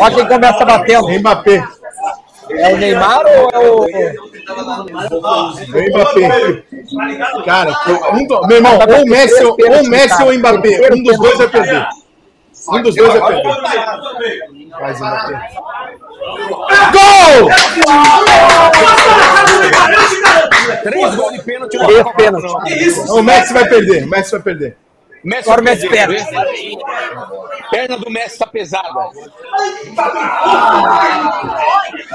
Ó 0.00 0.10
quem 0.10 0.26
começa 0.26 0.64
batendo. 0.64 1.08
Mbappé. 1.18 1.64
É 2.50 2.74
o 2.74 2.76
Neymar 2.76 3.22
ou 3.24 3.50
é 3.50 3.58
o... 3.70 3.86
Mbappé. 5.88 6.62
Cara, 7.44 7.72
um 8.12 8.26
do- 8.26 8.46
meu 8.46 8.56
irmão, 8.58 8.78
ou 8.78 9.02
o 9.02 9.06
Messi, 9.08 9.44
ou 9.44 9.54
o 9.56 9.88
Messi 9.88 10.22
ou 10.22 10.32
Mbappé. 10.38 10.90
Um 10.92 11.02
dos 11.02 11.18
dois 11.18 11.38
vai 11.38 11.48
perder. 11.48 11.86
Um 12.68 12.82
dos 12.82 12.94
dois 12.94 13.14
vai 13.14 13.32
perder. 13.32 13.52
Vai 14.78 14.94
perder. 14.94 15.40
Gol! 16.92 17.50
Três 20.82 21.14
gols 21.14 21.32
de 21.32 21.42
pênalti. 21.42 21.78
Três 21.78 22.04
pênalti. 22.16 23.10
O 23.10 23.22
Messi 23.22 23.52
vai 23.52 23.68
perder. 23.68 24.04
O 24.04 24.08
Messi 24.08 24.30
vai 24.32 24.40
perder. 24.40 24.76
Messi 25.24 25.48
Agora 25.48 25.60
o 25.62 25.64
Messi 25.64 25.88
perdeu, 25.88 26.16
perde. 26.16 26.24
vê? 26.32 26.78
Perna 27.70 27.96
do 27.98 28.10
Messi 28.10 28.38
tá 28.38 28.46
pesada. 28.46 28.88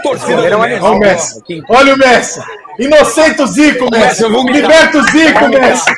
Torcida 0.03 0.49
do 0.49 0.59
Messi. 0.59 0.83
Olha 0.83 0.93
o 0.93 0.99
Messi. 0.99 1.63
Olha 1.69 1.93
o 1.95 1.97
Messi. 1.97 2.41
Inocente 2.77 3.41
o 3.41 3.47
Zico, 3.47 3.89
Messi. 3.91 4.23
Liberta 4.27 4.97
o 4.99 5.03
Zico, 5.03 5.47
Messi. 5.49 5.95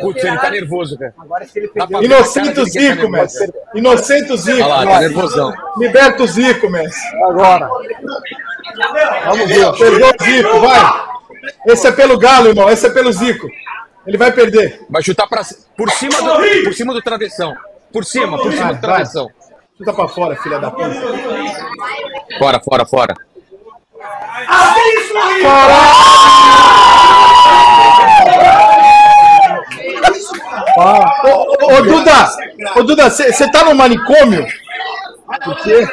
Putz, 0.00 0.24
ele 0.24 0.38
tá 0.38 0.50
nervoso, 0.50 0.98
cara. 0.98 1.14
Ver 1.88 2.04
Inocente 2.04 2.54
tá 2.54 2.64
Zico. 2.64 3.08
Messi. 3.08 3.52
Inocente 3.74 4.32
o 4.32 4.36
Zico. 4.36 4.58
Olha 4.58 4.66
lá, 4.66 4.86
tá 4.86 5.00
nervosão. 5.00 5.52
Liberta 5.78 6.22
o 6.24 6.26
Zico, 6.26 6.68
Messi. 6.68 7.16
Agora. 7.24 7.68
Vamos 9.26 9.48
ver. 9.48 9.72
Perdeu 9.78 10.08
o 10.08 10.24
Zico, 10.24 10.60
vai. 10.60 11.06
Esse 11.66 11.86
é 11.86 11.92
pelo 11.92 12.18
Galo, 12.18 12.48
irmão. 12.48 12.68
Esse 12.68 12.86
é 12.86 12.90
pelo 12.90 13.12
Zico. 13.12 13.48
Ele 14.06 14.16
vai 14.16 14.32
perder. 14.32 14.80
Vai 14.88 15.02
chutar 15.02 15.26
pra, 15.26 15.42
por, 15.76 15.90
cima 15.90 16.22
do, 16.22 16.64
por 16.64 16.74
cima 16.74 16.94
do 16.94 17.02
travessão. 17.02 17.54
Por 17.92 18.04
cima, 18.04 18.38
por 18.38 18.52
cima 18.52 18.74
do 18.74 18.80
travessão. 18.80 19.28
Chuta 19.76 19.92
pra 19.92 20.08
fora, 20.08 20.36
filha 20.36 20.58
da 20.58 20.70
puta. 20.70 20.90
Fora, 22.38 22.60
fora, 22.60 22.86
fora. 22.86 23.14
Ô, 30.78 30.82
ô, 31.28 31.78
ô, 31.78 31.82
Duda, 31.82 32.30
ô, 32.76 32.82
Duda, 32.82 33.10
você 33.10 33.50
tá 33.50 33.64
no 33.64 33.74
manicômio? 33.74 34.46
Por 35.44 35.56
quê? 35.62 35.86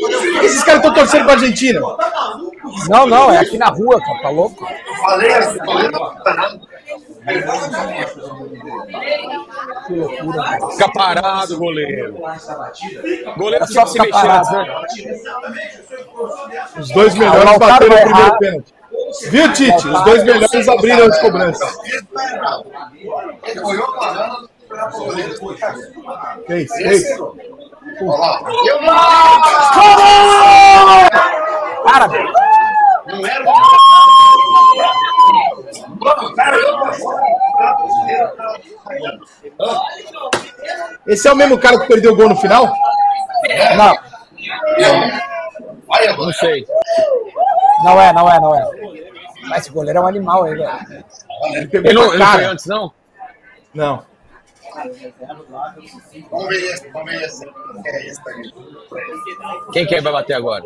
Por 0.00 0.10
que 0.10 0.46
esses 0.46 0.62
caras 0.62 0.80
estão 0.80 0.94
torcendo 0.94 1.24
pra 1.24 1.34
Argentina? 1.34 1.80
Não, 2.88 3.06
não, 3.06 3.32
é 3.32 3.38
aqui 3.38 3.56
na 3.56 3.68
rua, 3.68 4.00
cara, 4.00 4.22
tá 4.22 4.28
louco? 4.30 4.66
Que 4.66 5.66
loucura, 5.66 6.14
cara. 6.22 6.60
Fica 10.72 10.92
parado, 10.92 11.58
goleiro. 11.58 12.16
Goleiro 13.36 13.64
É 13.64 13.66
só 13.66 13.86
se 13.86 13.98
mexer 13.98 14.26
né? 14.52 14.82
Os 16.78 16.90
dois 16.90 17.14
o 17.14 17.18
melhores 17.18 17.58
bateram 17.58 17.96
o 17.96 18.02
primeiro 18.02 18.38
pênalti. 18.38 18.74
Viu, 19.30 19.52
Tite? 19.52 19.88
Os 19.88 20.04
dois 20.04 20.24
melhores 20.24 20.68
abriram 20.68 21.06
as 21.06 21.18
cobranças. 21.20 21.78
Que 26.46 26.56
isso? 26.56 26.74
Que 26.74 26.92
isso? 26.94 27.36
Para, 31.84 32.08
Esse 41.06 41.28
é 41.28 41.32
o 41.32 41.36
mesmo 41.36 41.58
cara 41.58 41.78
que 41.78 41.86
perdeu 41.86 42.12
o 42.12 42.16
gol 42.16 42.28
no 42.28 42.36
final? 42.36 42.72
Não, 43.76 43.94
Não 46.16 46.32
sei. 46.32 46.66
não 47.84 48.00
é, 48.00 48.12
não 48.12 48.30
é, 48.30 48.40
não 48.40 48.54
é. 48.54 48.64
Mas 49.48 49.62
esse 49.62 49.70
goleiro 49.70 49.98
é 49.98 50.02
um 50.02 50.06
animal 50.06 50.44
aí, 50.44 50.54
velho. 50.54 51.04
Ele 51.52 51.66
pegou 51.68 51.90
Ele 51.90 51.98
não, 51.98 52.06
na 52.06 52.14
ele 52.14 52.24
foi 52.24 52.26
cara. 52.40 52.50
antes, 52.50 52.66
não? 52.66 52.92
Não. 53.74 54.02
Quem 59.72 59.86
que 59.86 59.94
é 59.94 59.98
que 59.98 60.04
vai 60.04 60.12
bater 60.12 60.34
agora? 60.34 60.64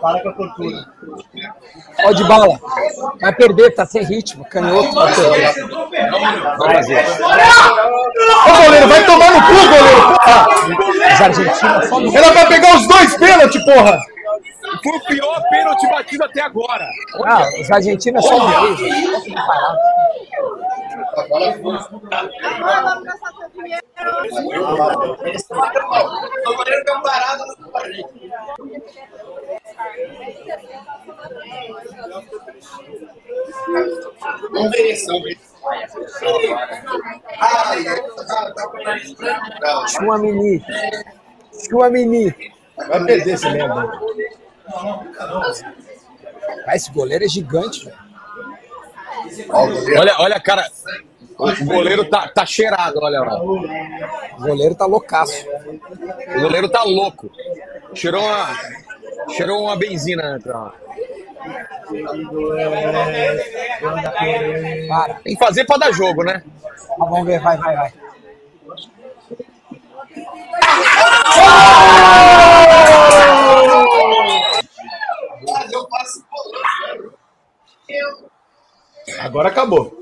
Para 0.00 0.22
com 0.22 0.28
a 0.28 0.32
tortura. 0.32 0.86
Ó 2.04 2.12
de 2.12 2.24
bala. 2.24 2.60
Vai 3.20 3.34
perder, 3.34 3.74
tá 3.74 3.86
sem 3.86 4.04
ritmo. 4.04 4.44
Canhoto 4.44 4.94
vai. 4.94 5.12
Vamos 6.58 6.72
fazer. 6.74 7.04
Ô, 8.46 8.64
goleiro, 8.64 8.88
vai 8.88 9.06
tomar 9.06 9.30
no 9.30 9.40
cu, 9.42 9.54
goleiro, 9.68 10.02
porra! 10.08 10.48
Os 11.14 11.20
argentinos 11.20 11.88
só 11.88 12.32
vai 12.32 12.48
pegar 12.48 12.76
os 12.76 12.86
dois 12.86 13.16
pênaltis, 13.16 13.64
porra! 13.64 14.15
Foi 14.82 14.96
o 14.96 15.00
pior 15.04 15.42
pênalti 15.48 15.88
batido 15.88 16.24
até 16.24 16.42
agora. 16.42 16.88
Ah, 17.24 17.48
os 17.60 17.70
argentinos 17.70 18.24
só 18.24 18.38
no 18.38 18.48
meio, 18.48 18.76
gente. 18.76 19.34
Posso 21.62 21.92
não 21.92 22.00
parar. 22.00 22.58
Chuamini. 39.88 40.62
Chuamini. 41.68 42.55
Vai 42.76 43.04
perder 43.04 43.34
esse 43.34 43.48
merda. 43.50 43.90
Ah, 46.66 46.74
esse 46.76 46.90
goleiro 46.92 47.24
é 47.24 47.28
gigante, 47.28 47.84
velho. 47.84 47.96
Olha, 49.98 50.14
olha, 50.18 50.40
cara. 50.40 50.66
O 51.38 51.64
goleiro 51.64 52.04
tá, 52.06 52.28
tá 52.28 52.46
cheirado, 52.46 52.98
olha 53.02 53.20
lá. 53.20 53.42
O 53.42 54.38
goleiro 54.38 54.74
tá 54.74 54.86
loucaço. 54.86 55.46
O 56.36 56.40
goleiro 56.40 56.68
tá 56.68 56.82
louco. 56.82 57.30
Cheirou 57.94 58.22
uma, 58.22 58.56
cheirou 59.30 59.62
uma 59.62 59.76
benzina 59.76 60.40
ó. 60.46 60.70
Para. 64.88 65.14
Tem 65.22 65.34
que 65.34 65.44
fazer 65.44 65.64
pra 65.64 65.76
dar 65.76 65.92
jogo, 65.92 66.24
né? 66.24 66.42
Ah, 66.92 67.04
vamos 67.04 67.26
ver, 67.26 67.40
vai, 67.40 67.56
vai, 67.58 67.76
vai. 67.76 67.92
Agora 79.20 79.48
acabou. 79.48 79.92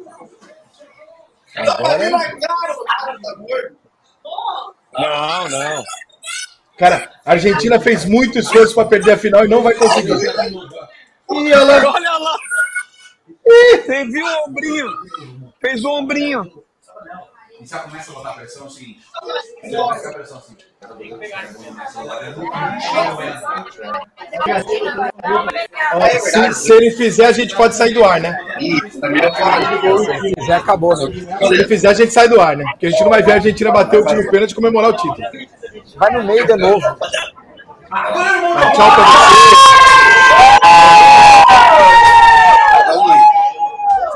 Não, 4.93 5.49
não. 5.49 5.85
Cara, 6.79 7.11
a 7.25 7.33
Argentina 7.33 7.81
fez 7.81 8.05
muito 8.05 8.39
esforço 8.39 8.75
pra 8.75 8.85
perder 8.85 9.13
a 9.13 9.19
final 9.19 9.45
e 9.45 9.49
não 9.49 9.63
vai 9.63 9.75
conseguir. 9.75 10.13
Olha 11.29 11.63
lá. 11.63 11.93
Olha 11.93 12.19
lá. 12.19 12.37
Você 13.47 14.05
viu 14.05 14.27
o 14.27 14.49
ombrinho? 14.49 14.87
Fez 15.61 15.85
o 15.85 15.91
ombrinho. 15.91 16.64
E 17.65 17.67
já 17.67 17.79
começa 17.79 18.13
a 18.13 18.15
botar 18.15 18.33
pressão 18.35 18.65
é 18.65 18.67
o 18.67 18.71
seguinte. 18.71 19.01
Você 19.63 19.75
começa 19.75 20.09
a 20.11 20.13
pressão 20.13 20.37
assim. 20.37 20.55
Se, 26.21 26.53
se 26.53 26.73
ele 26.75 26.91
fizer, 26.91 27.25
a 27.25 27.33
gente 27.33 27.57
pode 27.57 27.75
sair 27.75 27.95
do 27.95 28.05
ar, 28.05 28.21
né? 28.21 28.39
Se 28.61 30.35
fizer, 30.39 30.55
acabou, 30.55 30.95
né? 30.95 31.39
Se 31.39 31.55
ele 31.55 31.65
fizer, 31.65 31.89
a 31.89 31.95
gente 31.95 32.13
sai 32.13 32.29
do 32.29 32.39
ar, 32.39 32.55
né? 32.55 32.65
Porque 32.73 32.87
a 32.87 32.91
gente 32.91 33.03
não 33.03 33.09
vai 33.09 33.23
ver 33.23 33.33
a 33.33 33.37
Argentina 33.37 33.73
bater 33.73 33.97
o 33.97 34.03
último 34.03 34.31
pênalti 34.31 34.51
e 34.51 34.55
comemorar 34.55 34.91
o 34.91 34.97
título. 34.97 35.27
Vai 35.97 36.11
no 36.13 36.23
meio 36.23 36.47
de 36.47 36.57
novo. 36.57 36.81
Vai, 37.89 38.73
tchau 38.75 38.95
pra 38.95 39.05
você. 39.07 39.55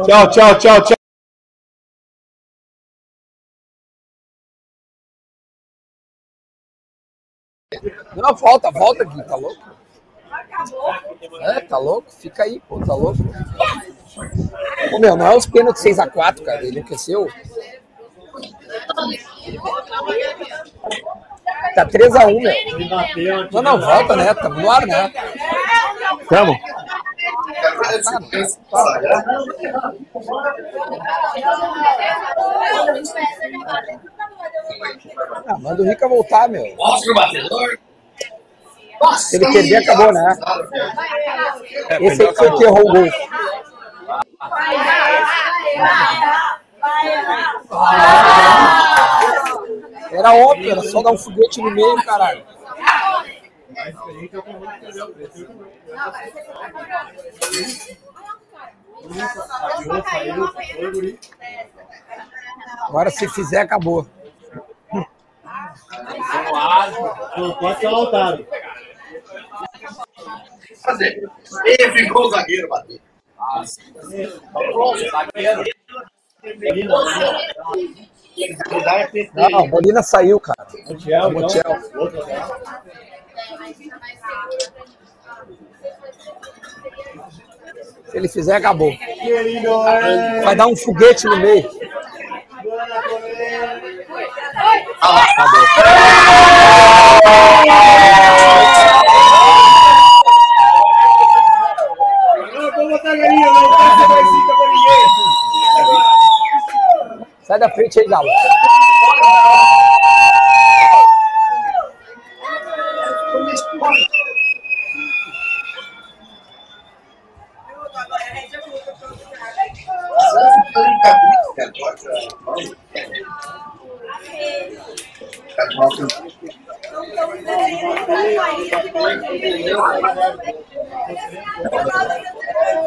Tchau, 0.04 0.30
tchau, 0.30 0.54
tchau, 0.58 0.82
tchau. 0.82 0.97
Não, 8.18 8.34
volta, 8.34 8.70
volta 8.72 9.04
aqui, 9.04 9.22
tá 9.22 9.36
louco? 9.36 9.62
É, 11.40 11.60
tá 11.60 11.78
louco? 11.78 12.10
Fica 12.10 12.42
aí, 12.42 12.60
pô, 12.68 12.80
tá 12.84 12.92
louco? 12.92 13.18
Ô, 14.92 14.98
meu, 14.98 15.16
não 15.16 15.26
é 15.26 15.36
os 15.36 15.46
pênaltis 15.46 15.84
6x4, 15.84 16.42
cara, 16.42 16.58
ele 16.58 16.78
enlouqueceu. 16.78 17.28
Tá 21.76 21.86
3x1, 21.86 22.42
meu. 22.42 23.48
Não, 23.52 23.62
não, 23.62 23.80
volta, 23.80 24.16
né? 24.16 24.34
Tamo 24.34 24.60
no 24.60 24.70
ar, 24.70 24.84
né? 24.84 25.12
Tamo. 26.28 26.58
Ah, 35.46 35.58
manda 35.58 35.82
o 35.82 35.86
Rica 35.86 36.08
voltar, 36.08 36.48
meu. 36.48 36.74
Mostra 36.76 37.12
o 37.12 37.14
batedor. 37.14 37.87
Se 39.16 39.36
ele 39.36 39.52
perder, 39.52 39.76
acabou, 39.76 40.12
né? 40.12 40.38
É, 41.88 42.04
Esse 42.04 42.22
aí 42.22 42.34
foi 42.34 42.56
que 42.56 42.64
errou 42.64 42.80
o 42.80 42.92
gol. 42.92 43.08
Era 50.10 50.32
óbvio, 50.32 50.70
era 50.70 50.82
só 50.82 51.02
dar 51.02 51.12
um 51.12 51.18
foguete 51.18 51.60
no 51.60 51.70
meio, 51.70 51.96
caralho. 52.04 52.44
Agora 62.88 63.10
se 63.10 63.28
fizer, 63.28 63.60
acabou. 63.60 64.06
Não 67.36 67.52
pode 67.54 67.80
ser 67.80 67.88
lautado. 67.88 68.46
Fazer. 70.82 71.28
E 71.64 71.90
ficou 71.90 72.26
o 72.26 72.30
zagueiro, 72.30 72.68
bateu. 72.68 72.98
Não, 79.34 79.66
Molina 79.68 80.02
saiu, 80.02 80.40
cara. 80.40 80.66
Montiel, 80.86 81.30
Montiel. 81.30 81.62
então, 81.66 82.04
lateral. 82.04 82.60
Se 88.04 88.16
ele 88.16 88.28
fizer, 88.28 88.56
acabou. 88.56 88.90
É. 88.90 90.40
Vai 90.42 90.56
dar 90.56 90.66
um 90.66 90.76
foguete 90.76 91.26
no 91.26 91.36
meio. 91.38 91.68
Não, 92.62 92.72
vou 103.28 103.38
botar 103.40 103.44
a 103.44 103.46
galinha, 103.46 103.52
não 103.52 103.70
passa 103.70 104.08
mais 104.08 104.26
cinco 104.28 104.56
pra 104.56 104.66
ninguém. 104.68 105.02
Sai 107.42 107.58
da 107.58 107.70
frente 107.70 108.00
aí, 108.00 108.06
Galo. 108.06 108.28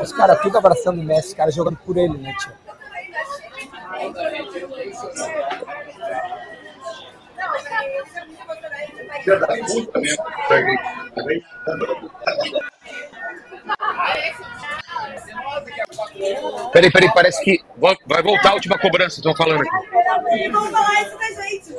Os 0.02 0.14
caras 0.14 0.40
tudo 0.42 0.58
abraçando 0.58 1.00
o 1.00 1.04
Messi, 1.04 1.30
os 1.30 1.34
caras 1.34 1.54
jogando 1.54 1.78
por 1.78 1.98
ele, 1.98 2.18
né, 2.18 2.36
tio? 2.40 2.52
Peraí, 16.72 16.92
peraí, 16.92 17.12
parece 17.14 17.44
que 17.44 17.60
vai 18.08 18.24
voltar 18.24 18.52
a 18.52 18.54
última 18.54 18.78
cobrança, 18.80 19.18
estão 19.18 19.36
falando 19.36 19.62
aqui. 19.62 20.50
Vão 20.50 20.72
falar 20.72 21.02
isso 21.04 21.18
da 21.18 21.28
gente. 21.44 21.76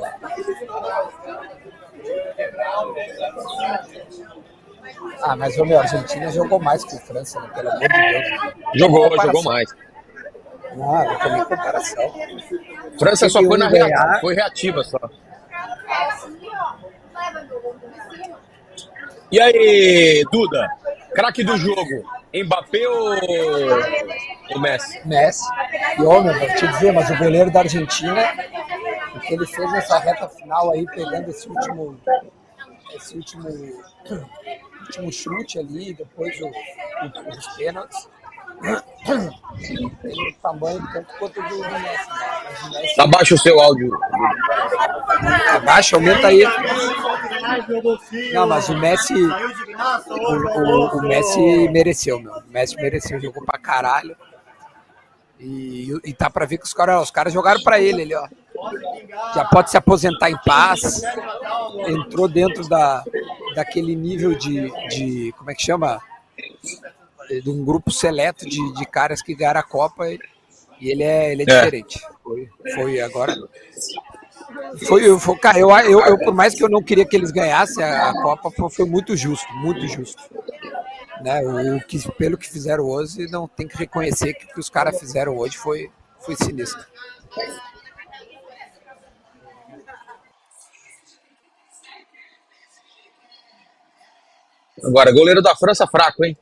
Ah, 5.21 5.35
mas 5.35 5.57
o 5.57 5.65
meu, 5.65 5.77
a 5.79 5.81
Argentina 5.83 6.31
jogou 6.31 6.59
mais 6.59 6.83
que 6.83 6.95
a 6.95 6.99
França, 6.99 7.39
né? 7.41 7.49
Pelo 7.53 7.69
amor 7.69 7.81
de 7.81 7.87
Deus. 7.87 8.27
Jogou, 8.75 9.03
Comparação. 9.03 9.25
jogou 9.27 9.43
mais. 9.43 9.69
Ah, 10.71 11.03
não 11.05 11.19
tem 11.19 11.45
comparação. 11.45 12.13
França 12.99 13.29
só 13.29 13.43
foi, 13.43 13.57
na 13.57 13.67
rea- 13.69 13.83
ganhar. 13.85 14.19
foi 14.19 14.33
reativa 14.35 14.83
só. 14.83 14.99
E 19.31 19.39
aí, 19.39 20.23
Duda? 20.31 20.67
Craque 21.15 21.43
do 21.43 21.55
jogo, 21.57 22.03
Mbappé 22.33 22.87
ou 22.87 23.13
o 24.55 24.59
Messi? 24.59 24.99
Messi. 25.07 25.43
E, 25.97 26.01
meu, 26.01 26.21
vou 26.23 26.33
te 26.55 26.67
dizer, 26.67 26.91
mas 26.91 27.09
o 27.09 27.17
goleiro 27.17 27.51
da 27.51 27.59
Argentina, 27.61 28.33
o 29.15 29.19
que 29.19 29.33
ele 29.33 29.45
fez 29.45 29.71
nessa 29.71 29.99
reta 29.99 30.27
final 30.29 30.71
aí, 30.71 30.85
pegando 30.87 31.29
esse 31.29 31.47
último, 31.47 31.99
esse 32.95 33.15
último, 33.15 33.47
último 34.81 35.11
chute 35.11 35.59
ali, 35.59 35.93
depois 35.93 36.39
o, 36.41 36.47
o- 36.47 37.29
os 37.37 37.47
pênaltis, 37.55 38.09
tem 40.01 40.29
o 40.31 40.35
tamanho 40.41 40.81
tanto 40.93 41.13
quanto 41.19 41.41
do, 41.41 41.49
do 41.49 41.57
Messi. 41.57 42.09
Né? 42.71 42.81
Messi 42.81 43.01
Abaixa 43.01 43.35
o 43.35 43.39
seu 43.39 43.59
áudio. 43.59 43.91
abaixa, 45.55 45.95
aumenta 45.95 46.27
aí. 46.27 46.43
Não, 48.33 48.47
mas 48.47 48.69
o 48.69 48.77
Messi, 48.77 49.13
o, 49.13 50.59
o, 50.59 50.97
o 50.97 51.01
Messi 51.01 51.67
mereceu, 51.69 52.19
meu. 52.19 52.33
O 52.33 52.43
Messi 52.47 52.75
mereceu, 52.77 53.19
jogou 53.19 53.43
pra 53.45 53.59
caralho. 53.59 54.15
E, 55.39 55.91
e 56.05 56.13
tá 56.13 56.29
pra 56.29 56.45
ver 56.45 56.57
que 56.57 56.63
os 56.65 56.73
caras 56.73 57.01
os 57.03 57.11
caras 57.11 57.33
jogaram 57.33 57.61
pra 57.63 57.79
ele 57.79 58.01
ali, 58.03 58.15
ó. 58.15 58.27
Já 59.35 59.45
pode 59.45 59.71
se 59.71 59.77
aposentar 59.77 60.29
em 60.29 60.37
paz. 60.45 61.01
Entrou 61.87 62.27
dentro 62.27 62.67
da, 62.67 63.03
daquele 63.55 63.95
nível 63.95 64.35
de, 64.35 64.71
de. 64.89 65.33
Como 65.37 65.51
é 65.51 65.55
que 65.55 65.63
chama? 65.63 66.01
De 67.29 67.49
um 67.49 67.63
grupo 67.63 67.91
seleto 67.91 68.45
de, 68.47 68.73
de 68.73 68.85
caras 68.85 69.21
que 69.21 69.33
ganharam 69.33 69.59
a 69.59 69.63
Copa 69.63 70.09
e, 70.09 70.19
e 70.79 70.89
ele 70.89 71.03
é, 71.03 71.31
ele 71.31 71.43
é, 71.43 71.51
É. 71.51 71.57
diferente. 71.57 72.01
Foi, 72.23 72.49
foi 72.73 73.01
agora. 73.01 73.35
Foi, 74.85 75.19
foi, 75.19 75.37
cara, 75.37 75.59
eu, 75.59 75.69
eu, 75.69 75.99
eu, 76.01 76.17
por 76.19 76.33
mais 76.33 76.53
que 76.53 76.63
eu 76.63 76.69
não 76.69 76.83
queria 76.83 77.05
que 77.05 77.15
eles 77.15 77.31
ganhassem 77.31 77.83
a, 77.83 78.09
a 78.09 78.21
Copa, 78.21 78.51
foi, 78.51 78.69
foi 78.69 78.85
muito 78.85 79.15
justo, 79.15 79.51
muito 79.55 79.87
justo. 79.87 80.21
Né? 81.21 81.41
O, 81.41 81.79
que, 81.85 82.11
pelo 82.13 82.37
que 82.37 82.49
fizeram 82.49 82.83
hoje, 82.83 83.27
não 83.31 83.47
tem 83.47 83.67
que 83.67 83.77
reconhecer 83.77 84.33
que 84.33 84.45
o 84.45 84.47
que 84.49 84.59
os 84.59 84.69
caras 84.69 84.99
fizeram 84.99 85.37
hoje 85.37 85.57
foi, 85.57 85.89
foi 86.19 86.35
sinistro. 86.35 86.83
Agora, 94.83 95.11
goleiro 95.13 95.41
da 95.41 95.55
França 95.55 95.87
fraco, 95.87 96.23
hein? 96.25 96.37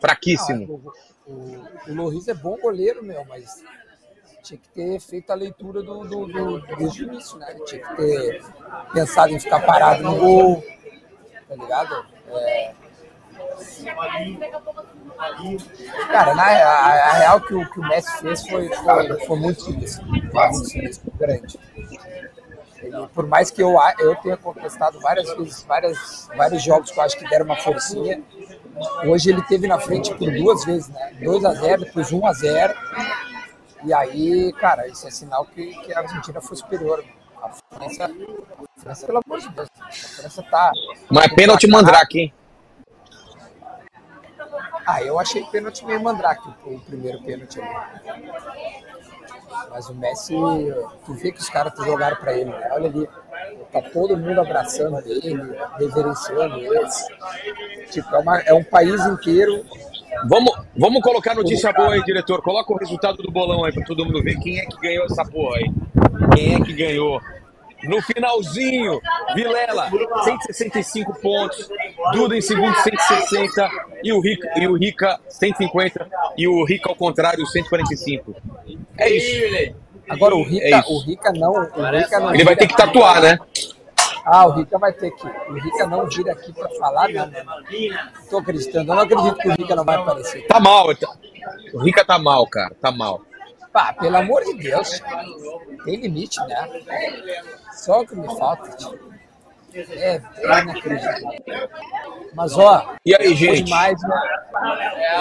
Fraquíssimo. 0.00 0.80
O, 1.26 1.32
o, 1.32 1.66
o 1.88 1.94
Loris 1.94 2.28
é 2.28 2.34
bom 2.34 2.56
goleiro, 2.58 3.02
meu, 3.02 3.24
mas 3.26 3.62
tinha 4.42 4.58
que 4.58 4.68
ter 4.70 4.98
feito 5.00 5.30
a 5.30 5.34
leitura 5.34 5.82
do, 5.82 6.04
do, 6.04 6.26
do- 6.26 6.60
desde 6.76 7.04
o 7.04 7.08
início, 7.12 7.38
né? 7.38 7.54
Tinha 7.66 7.86
que 7.86 7.96
ter 7.96 8.42
pensado 8.92 9.32
em 9.32 9.40
ficar 9.40 9.60
parado 9.60 10.02
no 10.02 10.16
gol, 10.16 10.64
tá 11.48 11.54
ligado? 11.54 12.06
É, 12.28 12.74
Cara, 16.10 16.34
na, 16.34 16.44
a, 16.44 17.10
a 17.10 17.12
real 17.14 17.40
que 17.40 17.54
o, 17.54 17.68
que 17.70 17.80
o 17.80 17.88
Messi 17.88 18.18
fez 18.20 18.48
foi, 18.48 18.68
foi, 18.68 19.20
foi 19.26 19.38
muito 19.38 19.60
sinistro. 19.62 20.06
Foi 20.06 20.48
muito 20.48 20.68
sinistro, 20.68 21.12
grande. 21.18 21.58
Ele, 22.82 23.06
por 23.08 23.26
mais 23.26 23.50
que 23.50 23.62
eu, 23.62 23.78
a- 23.80 23.94
eu 23.98 24.14
tenha 24.16 24.36
contestado 24.36 25.00
várias 25.00 25.32
vezes, 25.36 25.62
várias, 25.64 26.28
vários 26.36 26.62
jogos 26.62 26.90
que 26.90 26.98
eu 26.98 27.02
acho 27.02 27.16
que 27.18 27.28
deram 27.28 27.44
uma 27.44 27.56
forcinha, 27.56 28.22
hoje 29.04 29.30
ele 29.30 29.42
teve 29.42 29.66
na 29.66 29.78
frente 29.80 30.14
por 30.14 30.30
duas 30.30 30.64
vezes, 30.64 30.88
né? 30.88 31.12
2x0, 31.20 31.78
depois 31.84 32.10
1x0. 32.12 32.74
E 33.84 33.92
aí, 33.92 34.52
cara, 34.54 34.86
isso 34.86 35.06
é 35.06 35.10
sinal 35.10 35.44
que, 35.46 35.66
que 35.82 35.92
a 35.92 36.00
Argentina 36.00 36.40
foi 36.40 36.56
superior. 36.56 37.04
A 37.42 37.50
França, 37.76 38.04
a 38.04 38.80
França, 38.80 39.06
pelo 39.06 39.20
amor 39.24 39.38
de 39.40 39.48
Deus, 39.50 39.68
a 39.80 39.90
França 39.92 40.42
tá. 40.44 40.72
Mas 41.10 41.24
é 41.24 41.34
pênalti 41.34 41.66
tá- 41.68 41.72
mandrake, 41.72 42.18
hein? 42.20 42.34
Ah, 44.86 45.02
eu 45.02 45.18
achei 45.18 45.44
pênalti 45.44 45.84
meio 45.84 46.02
mandrake, 46.02 46.48
o 46.64 46.80
primeiro 46.80 47.22
pênalti 47.22 47.60
ali. 47.60 48.97
Mas 49.70 49.88
o 49.88 49.94
Messi, 49.94 50.34
tu 51.04 51.14
vê 51.14 51.32
que 51.32 51.40
os 51.40 51.48
caras 51.48 51.72
jogaram 51.84 52.16
pra 52.16 52.32
ele, 52.34 52.50
né? 52.50 52.68
olha 52.72 52.88
ali, 52.88 53.08
tá 53.72 53.82
todo 53.82 54.16
mundo 54.16 54.40
abraçando 54.40 54.98
ele, 55.06 55.56
reverenciando 55.78 56.56
ele. 56.56 56.88
Tipo, 57.90 58.14
é, 58.14 58.18
uma- 58.18 58.40
é 58.40 58.54
um 58.54 58.64
país 58.64 59.04
inteiro. 59.06 59.64
Vamos, 60.28 60.52
vamos 60.76 61.00
colocar 61.02 61.34
notícia 61.34 61.72
boa 61.72 61.92
aí, 61.94 62.02
diretor. 62.02 62.42
Coloca 62.42 62.72
o 62.72 62.76
resultado 62.76 63.18
do 63.22 63.30
bolão 63.30 63.64
aí 63.64 63.72
pra 63.72 63.84
todo 63.84 64.04
mundo 64.04 64.22
ver 64.22 64.36
quem 64.40 64.58
é 64.58 64.64
que 64.66 64.76
ganhou 64.80 65.04
essa 65.04 65.24
porra 65.24 65.56
aí. 65.58 65.70
Quem 66.34 66.54
é 66.56 66.60
que 66.60 66.72
ganhou? 66.72 67.20
No 67.84 68.02
finalzinho, 68.02 69.00
Vilela, 69.34 69.88
165 70.24 71.14
pontos. 71.20 71.68
Duda 72.12 72.36
em 72.36 72.40
segundo, 72.40 72.74
160. 72.74 73.70
E 74.02 74.12
o 74.12 74.20
Rica, 74.20 74.50
e 74.56 74.66
o 74.66 74.74
Rica 74.76 75.20
150. 75.28 76.08
E 76.36 76.48
o 76.48 76.64
Rica, 76.64 76.88
ao 76.88 76.96
contrário, 76.96 77.46
145. 77.46 78.34
É 78.96 79.08
isso. 79.10 79.74
Agora 80.08 80.34
o 80.34 80.42
Rica, 80.42 80.64
É 80.66 80.78
isso. 80.80 80.92
o 80.92 80.98
Rica 81.00 81.32
não, 81.32 81.52
o 81.52 81.60
Rica 81.90 82.20
não 82.20 82.34
Ele 82.34 82.44
vai 82.44 82.56
ter 82.56 82.66
que 82.66 82.76
tatuar, 82.76 83.20
né? 83.22 83.38
Ah, 84.24 84.46
o 84.46 84.50
Rica 84.52 84.78
vai 84.78 84.92
ter 84.92 85.10
que. 85.12 85.26
O 85.26 85.54
Rica 85.54 85.86
não 85.86 86.06
vir 86.06 86.28
aqui 86.28 86.52
pra 86.52 86.68
falar, 86.78 87.08
não. 87.08 87.26
né? 87.28 87.44
Tô 88.28 88.38
acreditando. 88.38 88.90
Eu 88.92 88.96
não 88.96 89.02
acredito 89.02 89.36
que 89.36 89.48
o 89.48 89.52
Rica 89.52 89.74
não 89.76 89.84
vai 89.84 89.96
aparecer. 89.96 90.46
Tá 90.46 90.58
mal. 90.60 90.94
tá- 90.96 91.14
O 91.72 91.78
Rica 91.78 92.04
tá 92.04 92.18
mal, 92.18 92.46
cara. 92.46 92.74
Tá 92.80 92.90
mal. 92.90 93.22
Pá, 93.72 93.92
pelo 93.92 94.16
amor 94.16 94.42
de 94.44 94.54
Deus. 94.54 95.00
Tem 95.84 95.96
limite, 95.96 96.40
né? 96.46 96.68
Só 97.72 98.00
o 98.00 98.06
que 98.06 98.16
me 98.16 98.26
falta, 98.38 98.70
tio. 98.76 98.98
É, 99.74 100.20
é 100.38 100.60
inacreditável. 100.62 101.70
Mas, 102.34 102.56
ó. 102.58 102.94
E 103.04 103.14
aí, 103.14 103.34
gente? 103.34 103.64
Demais, 103.64 104.00
né? 104.02 104.20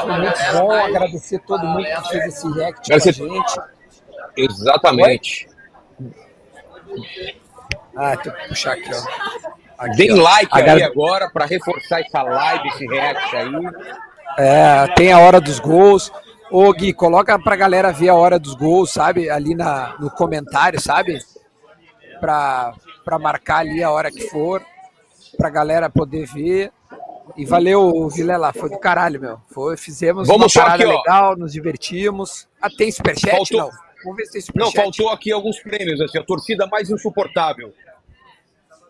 Foi 0.02 0.18
muito 0.18 0.40
bom 0.54 0.72
agradecer 0.72 1.40
todo 1.40 1.66
mundo 1.66 1.84
que 1.86 2.10
fez 2.10 2.26
esse 2.26 2.52
react 2.54 2.92
Agradecer- 2.94 3.20
com 3.28 3.32
a 3.32 3.36
gente. 3.36 3.60
Exatamente. 4.38 5.48
Ah, 7.96 8.16
tem 8.18 8.32
que 8.32 8.48
puxar 8.48 8.74
aqui, 8.74 8.90
ó. 8.94 9.48
Aqui, 9.78 9.98
Deem 9.98 10.20
ó. 10.20 10.24
like 10.24 10.50
A 10.52 10.58
aí 10.74 10.84
agora 10.84 11.30
pra 11.30 11.46
reforçar 11.46 12.00
essa 12.02 12.22
live, 12.24 12.68
esse 12.70 12.88
react 12.88 13.36
aí. 13.36 13.52
É, 14.40 14.88
tem 14.96 15.12
a 15.12 15.20
hora 15.20 15.42
dos 15.42 15.60
gols. 15.60 16.12
Ô, 16.50 16.72
Gui, 16.74 16.94
coloca 16.94 17.38
pra 17.38 17.56
galera 17.56 17.92
ver 17.92 18.10
a 18.10 18.16
hora 18.16 18.40
dos 18.40 18.54
gols, 18.56 18.92
sabe? 18.92 19.30
Ali 19.30 19.54
na, 19.54 19.96
no 20.00 20.10
comentário, 20.10 20.80
sabe? 20.80 21.20
Pra, 22.20 22.74
pra 23.04 23.20
marcar 23.20 23.58
ali 23.60 23.84
a 23.84 23.92
hora 23.92 24.10
que 24.12 24.28
for, 24.30 24.64
pra 25.38 25.50
galera 25.50 25.90
poder 25.90 26.26
ver. 26.26 26.72
E 27.36 27.46
valeu, 27.46 28.08
Vilela, 28.10 28.54
foi 28.54 28.70
do 28.70 28.80
caralho, 28.80 29.20
meu. 29.20 29.40
Foi, 29.50 29.76
fizemos 29.76 30.28
Vamos 30.28 30.56
uma 30.56 30.64
parada 30.64 30.84
aqui, 30.84 30.94
legal, 30.98 31.36
nos 31.38 31.52
divertimos. 31.52 32.48
Ah, 32.62 32.70
tem 32.70 32.90
superchat? 32.92 33.32
Faltou- 33.36 33.58
Não. 33.60 33.70
Vamos 34.04 34.18
ver 34.18 34.26
se 34.28 34.32
tem 34.32 34.42
Não, 34.56 34.68
superchat. 34.68 34.98
faltou 34.98 35.10
aqui 35.14 35.32
alguns 35.32 35.60
prêmios, 35.60 36.00
assim, 36.00 36.18
a 36.18 36.24
torcida 36.24 36.66
mais 36.68 36.90
insuportável. 36.90 37.74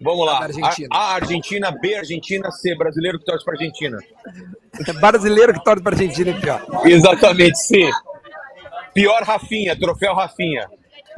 Vamos 0.01 0.25
lá. 0.25 0.43
Argentina. 0.43 0.87
A, 0.91 0.97
a 0.97 1.13
Argentina, 1.15 1.71
B 1.71 1.95
Argentina, 1.95 2.51
C 2.51 2.75
brasileiro 2.75 3.19
que 3.19 3.25
torce 3.25 3.43
pra 3.43 3.53
Argentina. 3.53 3.97
Brasileiro 4.99 5.53
que 5.53 5.63
torce 5.63 5.81
pra 5.81 5.93
Argentina 5.93 6.31
é 6.31 6.39
pior. 6.39 6.61
Exatamente, 6.85 7.57
C. 7.57 7.89
Pior 8.93 9.23
Rafinha, 9.23 9.77
troféu 9.77 10.13
Rafinha. 10.13 10.69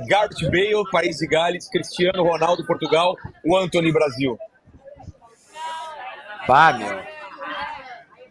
Gareth 0.08 0.50
Bale, 0.50 0.90
País 0.92 1.18
de 1.18 1.28
Gales, 1.28 1.70
Cristiano 1.70 2.24
Ronaldo, 2.24 2.66
Portugal, 2.66 3.16
o 3.46 3.58
Anthony, 3.58 3.92
Brasil. 3.92 4.38
Bah, 6.48 6.74
meu. 6.74 7.00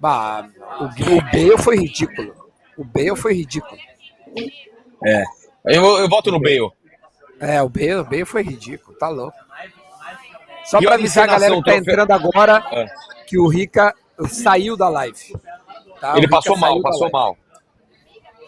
Bah, 0.01 0.49
o, 0.81 0.85
o 0.85 1.21
Bale 1.23 1.59
foi 1.59 1.77
ridículo. 1.77 2.35
O 2.77 2.85
Bale 2.85 3.17
foi 3.17 3.35
ridículo. 3.35 3.79
É. 5.05 5.25
Eu, 5.67 5.85
eu 5.99 6.09
voto 6.09 6.31
no 6.31 6.41
Bale. 6.41 6.71
É, 7.41 7.63
o 7.63 7.69
Bale, 7.69 7.97
o 7.97 8.05
Bale 8.05 8.25
foi 8.25 8.43
ridículo, 8.43 8.97
tá 8.99 9.09
louco. 9.09 9.37
Só 10.71 10.79
pra 10.81 10.95
avisar 10.95 11.25
a 11.25 11.33
galera 11.33 11.55
que 11.57 11.63
tá 11.65 11.77
entrando 11.77 12.11
agora 12.13 12.65
É. 12.73 12.87
que 13.27 13.39
o 13.39 13.47
Rica 13.49 13.95
saiu 14.29 14.77
da 14.77 14.89
live. 14.89 15.35
tá? 16.01 16.17
Ele 16.17 16.29
passou 16.29 16.57
mal, 16.57 16.81
passou 16.83 17.11
mal. 17.11 17.37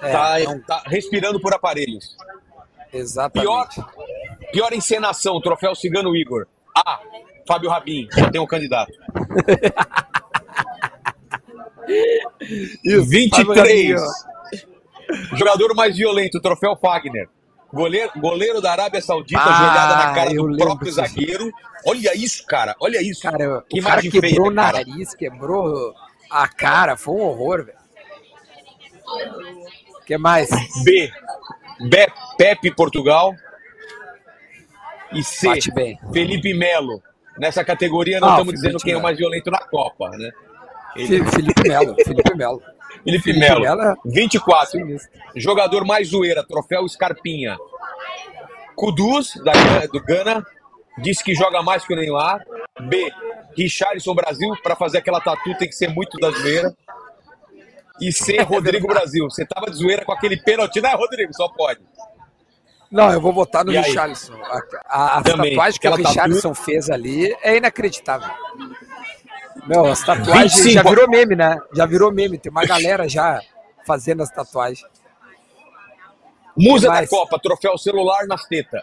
É, 0.03 0.13
tá, 0.13 0.41
então, 0.41 0.61
tá 0.63 0.83
respirando 0.87 1.41
por 1.41 1.53
aparelhos. 1.55 2.17
exatamente. 2.93 3.47
Pior, 3.47 3.69
pior 4.53 4.73
encenação, 4.73 5.41
troféu 5.41 5.75
Cigano 5.75 6.15
Igor. 6.17 6.47
A. 6.75 7.01
Fábio 7.47 7.69
Rabin, 7.71 8.09
já 8.13 8.31
tem 8.31 8.41
um 8.41 8.47
candidato. 8.47 8.93
Isso, 12.85 13.05
23. 13.05 14.01
Fábio 14.01 15.37
Jogador 15.37 15.75
mais 15.75 15.97
violento, 15.97 16.41
troféu 16.41 16.77
Fagner. 16.77 17.29
Goleiro, 17.73 18.11
goleiro 18.17 18.61
da 18.61 18.73
Arábia 18.73 19.01
Saudita, 19.01 19.41
Ah, 19.41 19.53
jogada 19.53 19.97
na 19.97 20.13
cara 20.15 20.31
do 20.31 20.57
próprio 20.57 20.91
zagueiro. 20.93 21.51
Olha 21.87 22.15
isso, 22.17 22.45
cara. 22.47 22.75
Olha 22.81 23.01
isso. 23.01 23.23
Cara, 23.23 23.65
que 23.69 23.81
o 23.81 23.83
cara 23.83 24.03
quebrou 24.03 24.21
o 24.21 24.23
feia, 24.23 24.55
cara. 24.55 24.73
nariz, 24.85 25.15
quebrou 25.15 25.95
a 26.31 26.49
cara, 26.49 26.97
foi 26.97 27.15
um 27.15 27.21
horror, 27.21 27.65
velho. 27.65 27.79
O 30.01 30.05
que 30.05 30.19
mais? 30.19 30.49
B. 30.85 31.11
Be 31.89 32.07
Pepe 32.37 32.75
Portugal. 32.75 33.35
E 35.13 35.23
C. 35.25 35.49
Felipe 36.13 36.55
Melo. 36.55 37.03
Nessa 37.39 37.65
categoria 37.65 38.21
não 38.21 38.29
Ah, 38.29 38.33
estamos 38.33 38.55
dizendo 38.55 38.79
quem 38.79 38.93
é 38.93 38.97
o 38.97 39.03
mais 39.03 39.17
violento 39.17 39.51
na 39.51 39.59
Copa, 39.59 40.11
né? 40.11 40.31
Fi- 40.95 41.25
Felipe 41.31 41.69
Melo, 41.69 41.95
Felipe 42.05 42.35
Melo. 42.37 42.63
Felipe, 43.05 43.33
Melo. 43.33 43.61
Melo 43.61 43.83
é 43.83 43.95
24. 44.05 44.71
sinistro. 44.73 45.11
Jogador 45.37 45.85
mais 45.85 46.09
zoeira, 46.09 46.45
troféu 46.47 46.87
Scarpinha. 46.89 47.57
Kudus, 48.77 49.35
da, 49.45 49.53
do 49.87 50.03
Gana, 50.03 50.45
disse 50.99 51.23
que 51.23 51.35
joga 51.35 51.63
mais 51.63 51.85
que 51.85 51.93
o 51.93 51.97
Neymar. 51.97 52.41
B. 52.83 53.11
Richarlison 53.57 54.15
Brasil, 54.15 54.55
para 54.63 54.77
fazer 54.77 54.99
aquela 54.99 55.21
tatu 55.21 55.57
tem 55.59 55.69
que 55.69 55.75
ser 55.75 55.89
muito 55.89 56.19
da 56.19 56.31
zoeira. 56.31 56.75
E 58.01 58.13
C. 58.13 58.41
Rodrigo 58.45 58.87
Brasil. 58.87 59.29
Você 59.29 59.45
tava 59.45 59.71
de 59.71 59.77
zoeira 59.77 60.05
com 60.05 60.13
aquele 60.13 60.37
pênalti, 60.37 60.81
né, 60.81 60.95
Rodrigo? 60.95 61.35
Só 61.35 61.49
pode. 61.49 61.81
Não, 62.91 63.13
eu 63.13 63.21
vou 63.21 63.33
votar 63.33 63.65
no 63.65 63.73
E 63.73 63.77
aí? 63.77 63.85
Richarlison. 63.85 64.35
A, 64.43 64.61
a, 64.89 65.19
a 65.19 65.23
tatuagem 65.23 65.55
que 65.81 65.87
o 65.87 65.93
aquela 65.93 65.97
tatu- 65.97 66.09
Richarlison 66.09 66.55
fez 66.55 66.91
ali 66.91 67.37
é 67.43 67.57
inacreditável. 67.57 68.29
Meu, 69.71 69.87
as 69.87 70.03
tatuagens 70.03 70.55
25. 70.57 70.73
já 70.73 70.83
virou 70.83 71.09
meme, 71.09 71.37
né? 71.37 71.57
Já 71.73 71.87
virou 71.87 72.13
meme. 72.13 72.39
Tem 72.39 72.51
uma 72.51 72.65
galera 72.65 73.09
já 73.09 73.41
fazendo 73.87 74.21
as 74.23 74.31
tatuagens. 74.31 74.85
Musa 76.57 76.89
da. 76.89 77.07
Copa, 77.07 77.39
troféu 77.39 77.79
celular 77.79 78.27
nas 78.27 78.45
tetas. 78.47 78.83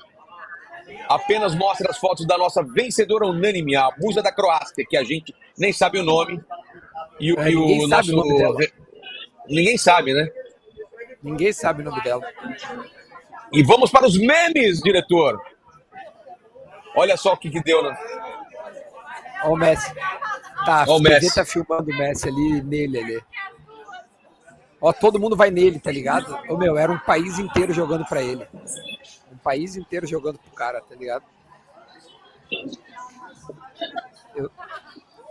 Apenas 1.09 1.53
mostra 1.53 1.91
as 1.91 1.97
fotos 1.97 2.25
da 2.25 2.37
nossa 2.37 2.63
vencedora 2.63 3.25
unânime, 3.25 3.75
a 3.75 3.89
Musa 3.99 4.21
da 4.21 4.31
Croácia, 4.31 4.85
que 4.89 4.95
a 4.95 5.03
gente 5.03 5.35
nem 5.57 5.73
sabe 5.73 5.99
o 5.99 6.03
nome. 6.03 6.41
E, 7.19 7.33
o- 7.33 7.39
É, 7.41 7.51
e 7.51 7.55
ninguém 7.55 7.85
o 7.85 7.89
sabe 7.89 8.11
nosso. 8.11 8.13
o 8.13 8.15
nome 8.29 8.37
dela. 8.37 8.57
Ninguém 9.49 9.77
sabe, 9.77 10.13
né? 10.13 10.29
Ninguém 11.21 11.51
sabe 11.51 11.81
o 11.81 11.85
nome 11.85 12.01
dela. 12.01 12.21
E 13.51 13.61
vamos 13.63 13.91
para 13.91 14.05
os 14.05 14.17
memes, 14.17 14.79
diretor. 14.81 15.41
Olha 16.95 17.17
só 17.17 17.33
o 17.33 17.37
que, 17.37 17.49
que 17.49 17.61
deu. 17.61 17.83
Né? 17.83 17.97
Ó 19.43 19.49
o 19.53 19.57
Messi. 19.57 19.91
Tá, 20.65 20.85
Ó 20.87 20.97
o 20.97 21.01
Messi. 21.01 21.33
tá 21.33 21.45
filmando 21.45 21.91
o 21.91 21.97
Messi 21.97 22.27
ali, 22.27 22.61
nele 22.61 22.99
ali. 22.99 23.21
Ó, 24.81 24.91
todo 24.93 25.19
mundo 25.19 25.35
vai 25.35 25.49
nele, 25.49 25.79
tá 25.79 25.91
ligado? 25.91 26.37
Ô, 26.49 26.57
meu, 26.57 26.77
era 26.77 26.91
um 26.91 26.99
país 26.99 27.39
inteiro 27.39 27.73
jogando 27.73 28.05
pra 28.05 28.21
ele. 28.21 28.47
Um 29.31 29.37
país 29.37 29.75
inteiro 29.75 30.05
jogando 30.05 30.37
pro 30.39 30.51
cara, 30.51 30.81
tá 30.81 30.95
ligado? 30.95 31.23
Eu- 34.35 34.51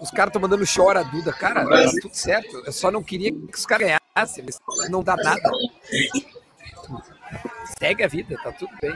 Os 0.01 0.11
caras 0.11 0.29
estão 0.29 0.43
mandando 0.43 0.65
chora, 0.67 1.03
Duda. 1.05 1.33
Cara, 1.33 1.65
tá 1.65 1.91
tudo 2.03 2.15
certo. 2.15 2.63
Eu 2.67 2.73
só 2.73 2.91
não 2.91 3.03
queria 3.03 3.33
que 3.33 3.55
os 3.57 3.65
caras 3.65 3.89
ganhassem. 4.15 4.45
mas 4.45 4.91
Não 4.91 5.03
dá 5.03 5.17
nada. 5.17 5.51
Segue 7.79 8.03
a 8.05 8.09
vida, 8.09 8.37
tá 8.43 8.53
tudo 8.53 8.71
bem. 8.81 8.95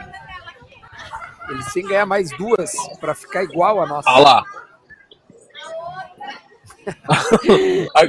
Eles 1.48 1.72
têm 1.72 1.82
que 1.82 1.88
ganhar 1.88 2.06
mais 2.06 2.30
duas 2.36 2.72
pra 3.00 3.14
ficar 3.14 3.42
igual 3.42 3.80
a 3.82 3.86
nossa. 3.86 4.08
Ah 4.10 4.18
lá. 4.18 4.44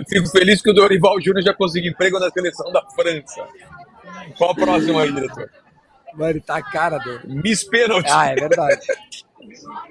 Fico 0.09 0.29
feliz 0.29 0.61
que 0.61 0.69
o 0.69 0.73
Dorival 0.73 1.19
Júnior 1.21 1.43
já 1.43 1.53
conseguiu 1.53 1.91
emprego 1.91 2.19
na 2.19 2.29
seleção 2.29 2.71
da 2.71 2.81
França. 2.91 3.47
Qual 4.37 4.51
a 4.51 4.55
próxima 4.55 5.01
aí, 5.03 5.11
diretor? 5.11 5.49
Mano, 6.13 6.41
tá 6.41 6.57
a 6.57 6.63
cara 6.63 6.97
do. 6.97 7.21
Miss 7.27 7.63
Pênalti. 7.63 8.09
Ah, 8.11 8.27
é 8.31 8.35
verdade. 8.35 8.81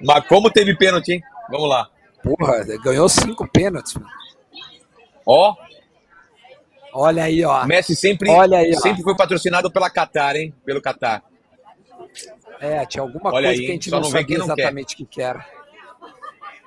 Mas 0.03 0.27
como 0.27 0.49
teve 0.51 0.75
pênalti, 0.77 1.13
hein? 1.13 1.23
Vamos 1.49 1.69
lá. 1.69 1.89
Porra, 2.23 2.63
ganhou 2.83 3.09
cinco 3.09 3.47
pênaltis. 3.47 3.93
mano. 3.95 4.07
Ó, 5.25 5.55
Olha 6.93 7.23
aí, 7.23 7.43
ó. 7.45 7.65
Messi 7.65 7.95
sempre, 7.95 8.29
Olha 8.29 8.57
aí, 8.57 8.73
ó. 8.75 8.79
sempre 8.81 9.01
foi 9.01 9.15
patrocinado 9.15 9.71
pela 9.71 9.89
Qatar, 9.89 10.35
hein? 10.35 10.53
Pelo 10.65 10.81
Qatar. 10.81 11.23
É, 12.59 12.85
tinha 12.85 13.01
alguma 13.01 13.33
Olha 13.33 13.47
coisa 13.47 13.61
aí, 13.61 13.65
que 13.65 13.71
a 13.71 13.73
gente 13.73 13.89
não, 13.89 14.01
não 14.01 14.09
sabia 14.09 14.37
não 14.37 14.45
exatamente 14.45 14.93
o 14.93 14.97
que, 14.97 15.05
que 15.05 15.21
era. 15.21 15.45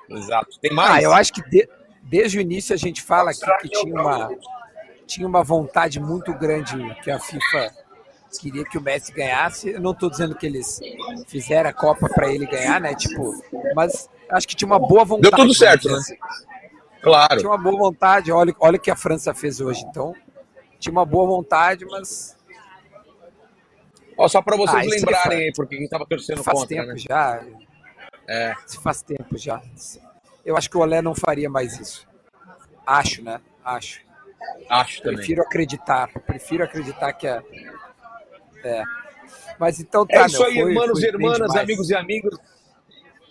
Exato. 0.09 0.59
Tem 0.59 0.73
mais? 0.73 0.95
Ah, 0.95 1.01
eu 1.01 1.13
acho 1.13 1.31
que 1.31 1.47
de- 1.49 1.69
desde 2.05 2.37
o 2.37 2.41
início 2.41 2.73
a 2.73 2.77
gente 2.77 3.01
fala 3.01 3.31
aqui 3.31 3.45
que 3.61 3.69
tinha 3.69 3.93
uma, 3.93 4.29
tinha 5.05 5.27
uma 5.27 5.43
vontade 5.43 5.99
muito 5.99 6.33
grande 6.33 6.77
que 7.03 7.11
a 7.11 7.19
FIFA 7.19 7.73
queria 8.39 8.65
que 8.65 8.77
o 8.77 8.81
Messi 8.81 9.11
ganhasse. 9.11 9.69
Eu 9.69 9.81
não 9.81 9.91
estou 9.91 10.09
dizendo 10.09 10.35
que 10.35 10.45
eles 10.45 10.79
fizeram 11.27 11.69
a 11.69 11.73
Copa 11.73 12.07
para 12.09 12.31
ele 12.31 12.45
ganhar, 12.45 12.79
né? 12.81 12.93
Tipo, 12.95 13.33
mas 13.75 14.09
acho 14.29 14.47
que 14.47 14.55
tinha 14.55 14.67
uma 14.67 14.79
boa 14.79 15.05
vontade. 15.05 15.35
Deu 15.35 15.45
tudo 15.45 15.53
certo, 15.53 15.87
né? 15.89 15.97
dizer 15.97 16.13
assim. 16.13 16.17
Claro. 17.01 17.37
Tinha 17.37 17.49
uma 17.49 17.57
boa 17.57 17.77
vontade. 17.77 18.31
Olha, 18.31 18.53
olha 18.59 18.77
o 18.77 18.79
que 18.79 18.89
a 18.89 18.95
França 18.95 19.33
fez 19.33 19.61
hoje. 19.61 19.85
Então, 19.87 20.13
tinha 20.79 20.91
uma 20.91 21.05
boa 21.05 21.27
vontade, 21.27 21.85
mas 21.85 22.35
Ó, 24.17 24.27
só 24.27 24.41
para 24.41 24.55
vocês 24.55 24.77
Ah, 24.77 24.85
isso 24.85 25.05
lembrarem 25.05 25.39
aí, 25.39 25.53
porque 25.53 25.77
quem 25.77 25.87
tava 25.87 26.05
torcendo 26.05 26.43
faz 26.43 26.59
contra, 26.59 26.75
tempo 26.75 26.87
né? 26.87 26.97
já. 26.97 27.45
É. 28.27 28.53
Se 28.65 28.81
faz 28.81 29.01
tempo 29.01 29.37
já. 29.37 29.61
Eu 30.45 30.55
acho 30.55 30.69
que 30.69 30.77
o 30.77 30.81
Olé 30.81 31.01
não 31.01 31.15
faria 31.15 31.49
mais 31.49 31.79
isso. 31.79 32.07
Acho, 32.85 33.23
né? 33.23 33.41
Acho. 33.63 34.01
Acho 34.69 35.01
também. 35.01 35.17
Prefiro 35.17 35.41
acreditar. 35.41 36.07
Prefiro 36.25 36.63
acreditar 36.63 37.13
que 37.13 37.27
é. 37.27 37.41
É. 38.63 38.83
Mas 39.59 39.79
então 39.79 40.05
tá, 40.05 40.23
É 40.23 40.25
isso 40.27 40.37
meu, 40.39 40.47
aí, 40.47 40.53
foi- 40.61 40.71
irmãos 40.71 41.01
e 41.01 41.05
irmãs, 41.07 41.33
demais. 41.37 41.55
amigos 41.55 41.89
e 41.89 41.95
amigos. 41.95 42.37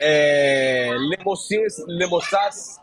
é, 0.01 0.91
Lemocês, 0.99 1.76
Lemoçás. 1.86 2.81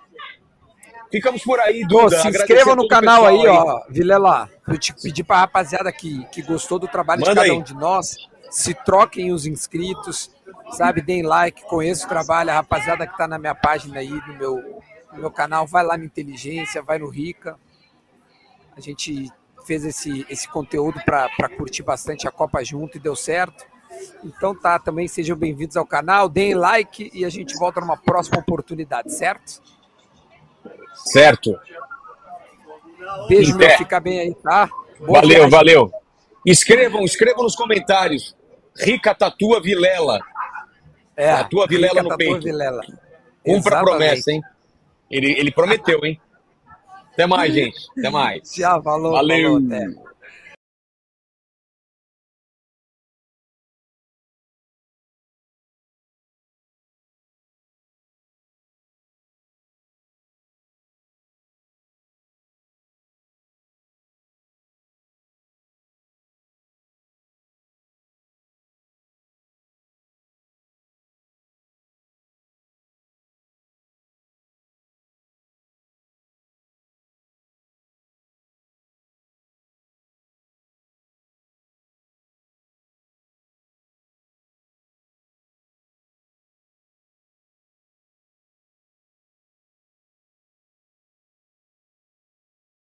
Ficamos 1.11 1.43
por 1.43 1.59
aí, 1.59 1.81
Pô, 1.81 2.03
Duda. 2.03 2.21
se 2.21 2.29
inscreva 2.29 2.73
no 2.73 2.87
canal 2.87 3.25
aí, 3.25 3.41
pessoal 3.41 3.67
ó, 3.67 3.91
Vilela. 3.91 4.49
Eu 4.65 4.77
te 4.77 4.93
pedir 4.93 5.23
pra 5.25 5.39
rapaziada 5.39 5.91
que, 5.91 6.23
que 6.27 6.41
gostou 6.41 6.79
do 6.79 6.87
trabalho 6.87 7.19
Manda 7.19 7.31
de 7.33 7.35
cada 7.35 7.51
aí. 7.51 7.57
um 7.59 7.61
de 7.61 7.73
nós, 7.73 8.15
se 8.49 8.73
troquem 8.73 9.33
os 9.33 9.45
inscritos, 9.45 10.31
sabe? 10.71 11.01
Deem 11.01 11.23
like, 11.23 11.63
conheça 11.65 12.05
o 12.05 12.09
trabalho. 12.09 12.49
A 12.51 12.55
rapaziada 12.55 13.07
que 13.07 13.17
tá 13.17 13.27
na 13.27 13.37
minha 13.37 13.55
página 13.55 13.99
aí, 13.99 14.09
no 14.09 14.33
meu, 14.37 14.81
no 15.13 15.19
meu 15.19 15.31
canal, 15.31 15.65
vai 15.67 15.83
lá 15.83 15.97
no 15.97 16.03
Inteligência, 16.03 16.81
vai 16.81 16.97
no 16.99 17.09
Rica. 17.09 17.57
A 18.75 18.81
gente 18.81 19.31
fez 19.65 19.85
esse, 19.85 20.25
esse 20.29 20.47
conteúdo 20.47 20.99
para 21.05 21.49
curtir 21.55 21.83
bastante 21.83 22.27
a 22.27 22.31
Copa 22.31 22.63
junto 22.63 22.97
e 22.97 22.99
deu 22.99 23.15
certo. 23.15 23.65
Então 24.23 24.55
tá, 24.55 24.79
também 24.79 25.07
sejam 25.07 25.35
bem-vindos 25.35 25.77
ao 25.77 25.85
canal, 25.85 26.27
deem 26.29 26.55
like 26.55 27.11
e 27.13 27.25
a 27.25 27.29
gente 27.29 27.55
volta 27.57 27.81
numa 27.81 27.97
próxima 27.97 28.39
oportunidade, 28.39 29.13
certo? 29.13 29.61
Certo. 30.95 31.59
Beijo, 33.27 33.55
meu, 33.57 33.69
fica 33.71 33.99
bem 33.99 34.19
aí, 34.19 34.35
tá? 34.35 34.67
Boa 34.99 35.21
Valeu, 35.21 35.29
viagem. 35.29 35.49
valeu. 35.49 35.91
Escrevam, 36.45 37.03
escrevam 37.03 37.43
nos 37.43 37.55
comentários. 37.55 38.35
Rica 38.75 39.13
Tatua 39.13 39.61
Vilela. 39.61 40.19
É, 41.15 41.35
Tatua 41.35 41.67
Vilela 41.67 42.01
Rica 42.01 42.03
no 42.03 42.17
peito. 42.17 42.41
Vilela. 42.41 42.81
Cumpra 43.43 43.79
a 43.79 43.83
promessa, 43.83 44.31
hein? 44.31 44.41
Ele, 45.09 45.31
ele 45.31 45.51
prometeu, 45.51 45.99
hein? 46.03 46.19
Até 47.13 47.25
mais, 47.27 47.53
gente. 47.55 47.77
Até 47.97 48.09
mais. 48.09 48.51
Tchau, 48.51 48.81
falou, 48.81 49.11
Valeu. 49.13 49.61
falou. 49.69 50.10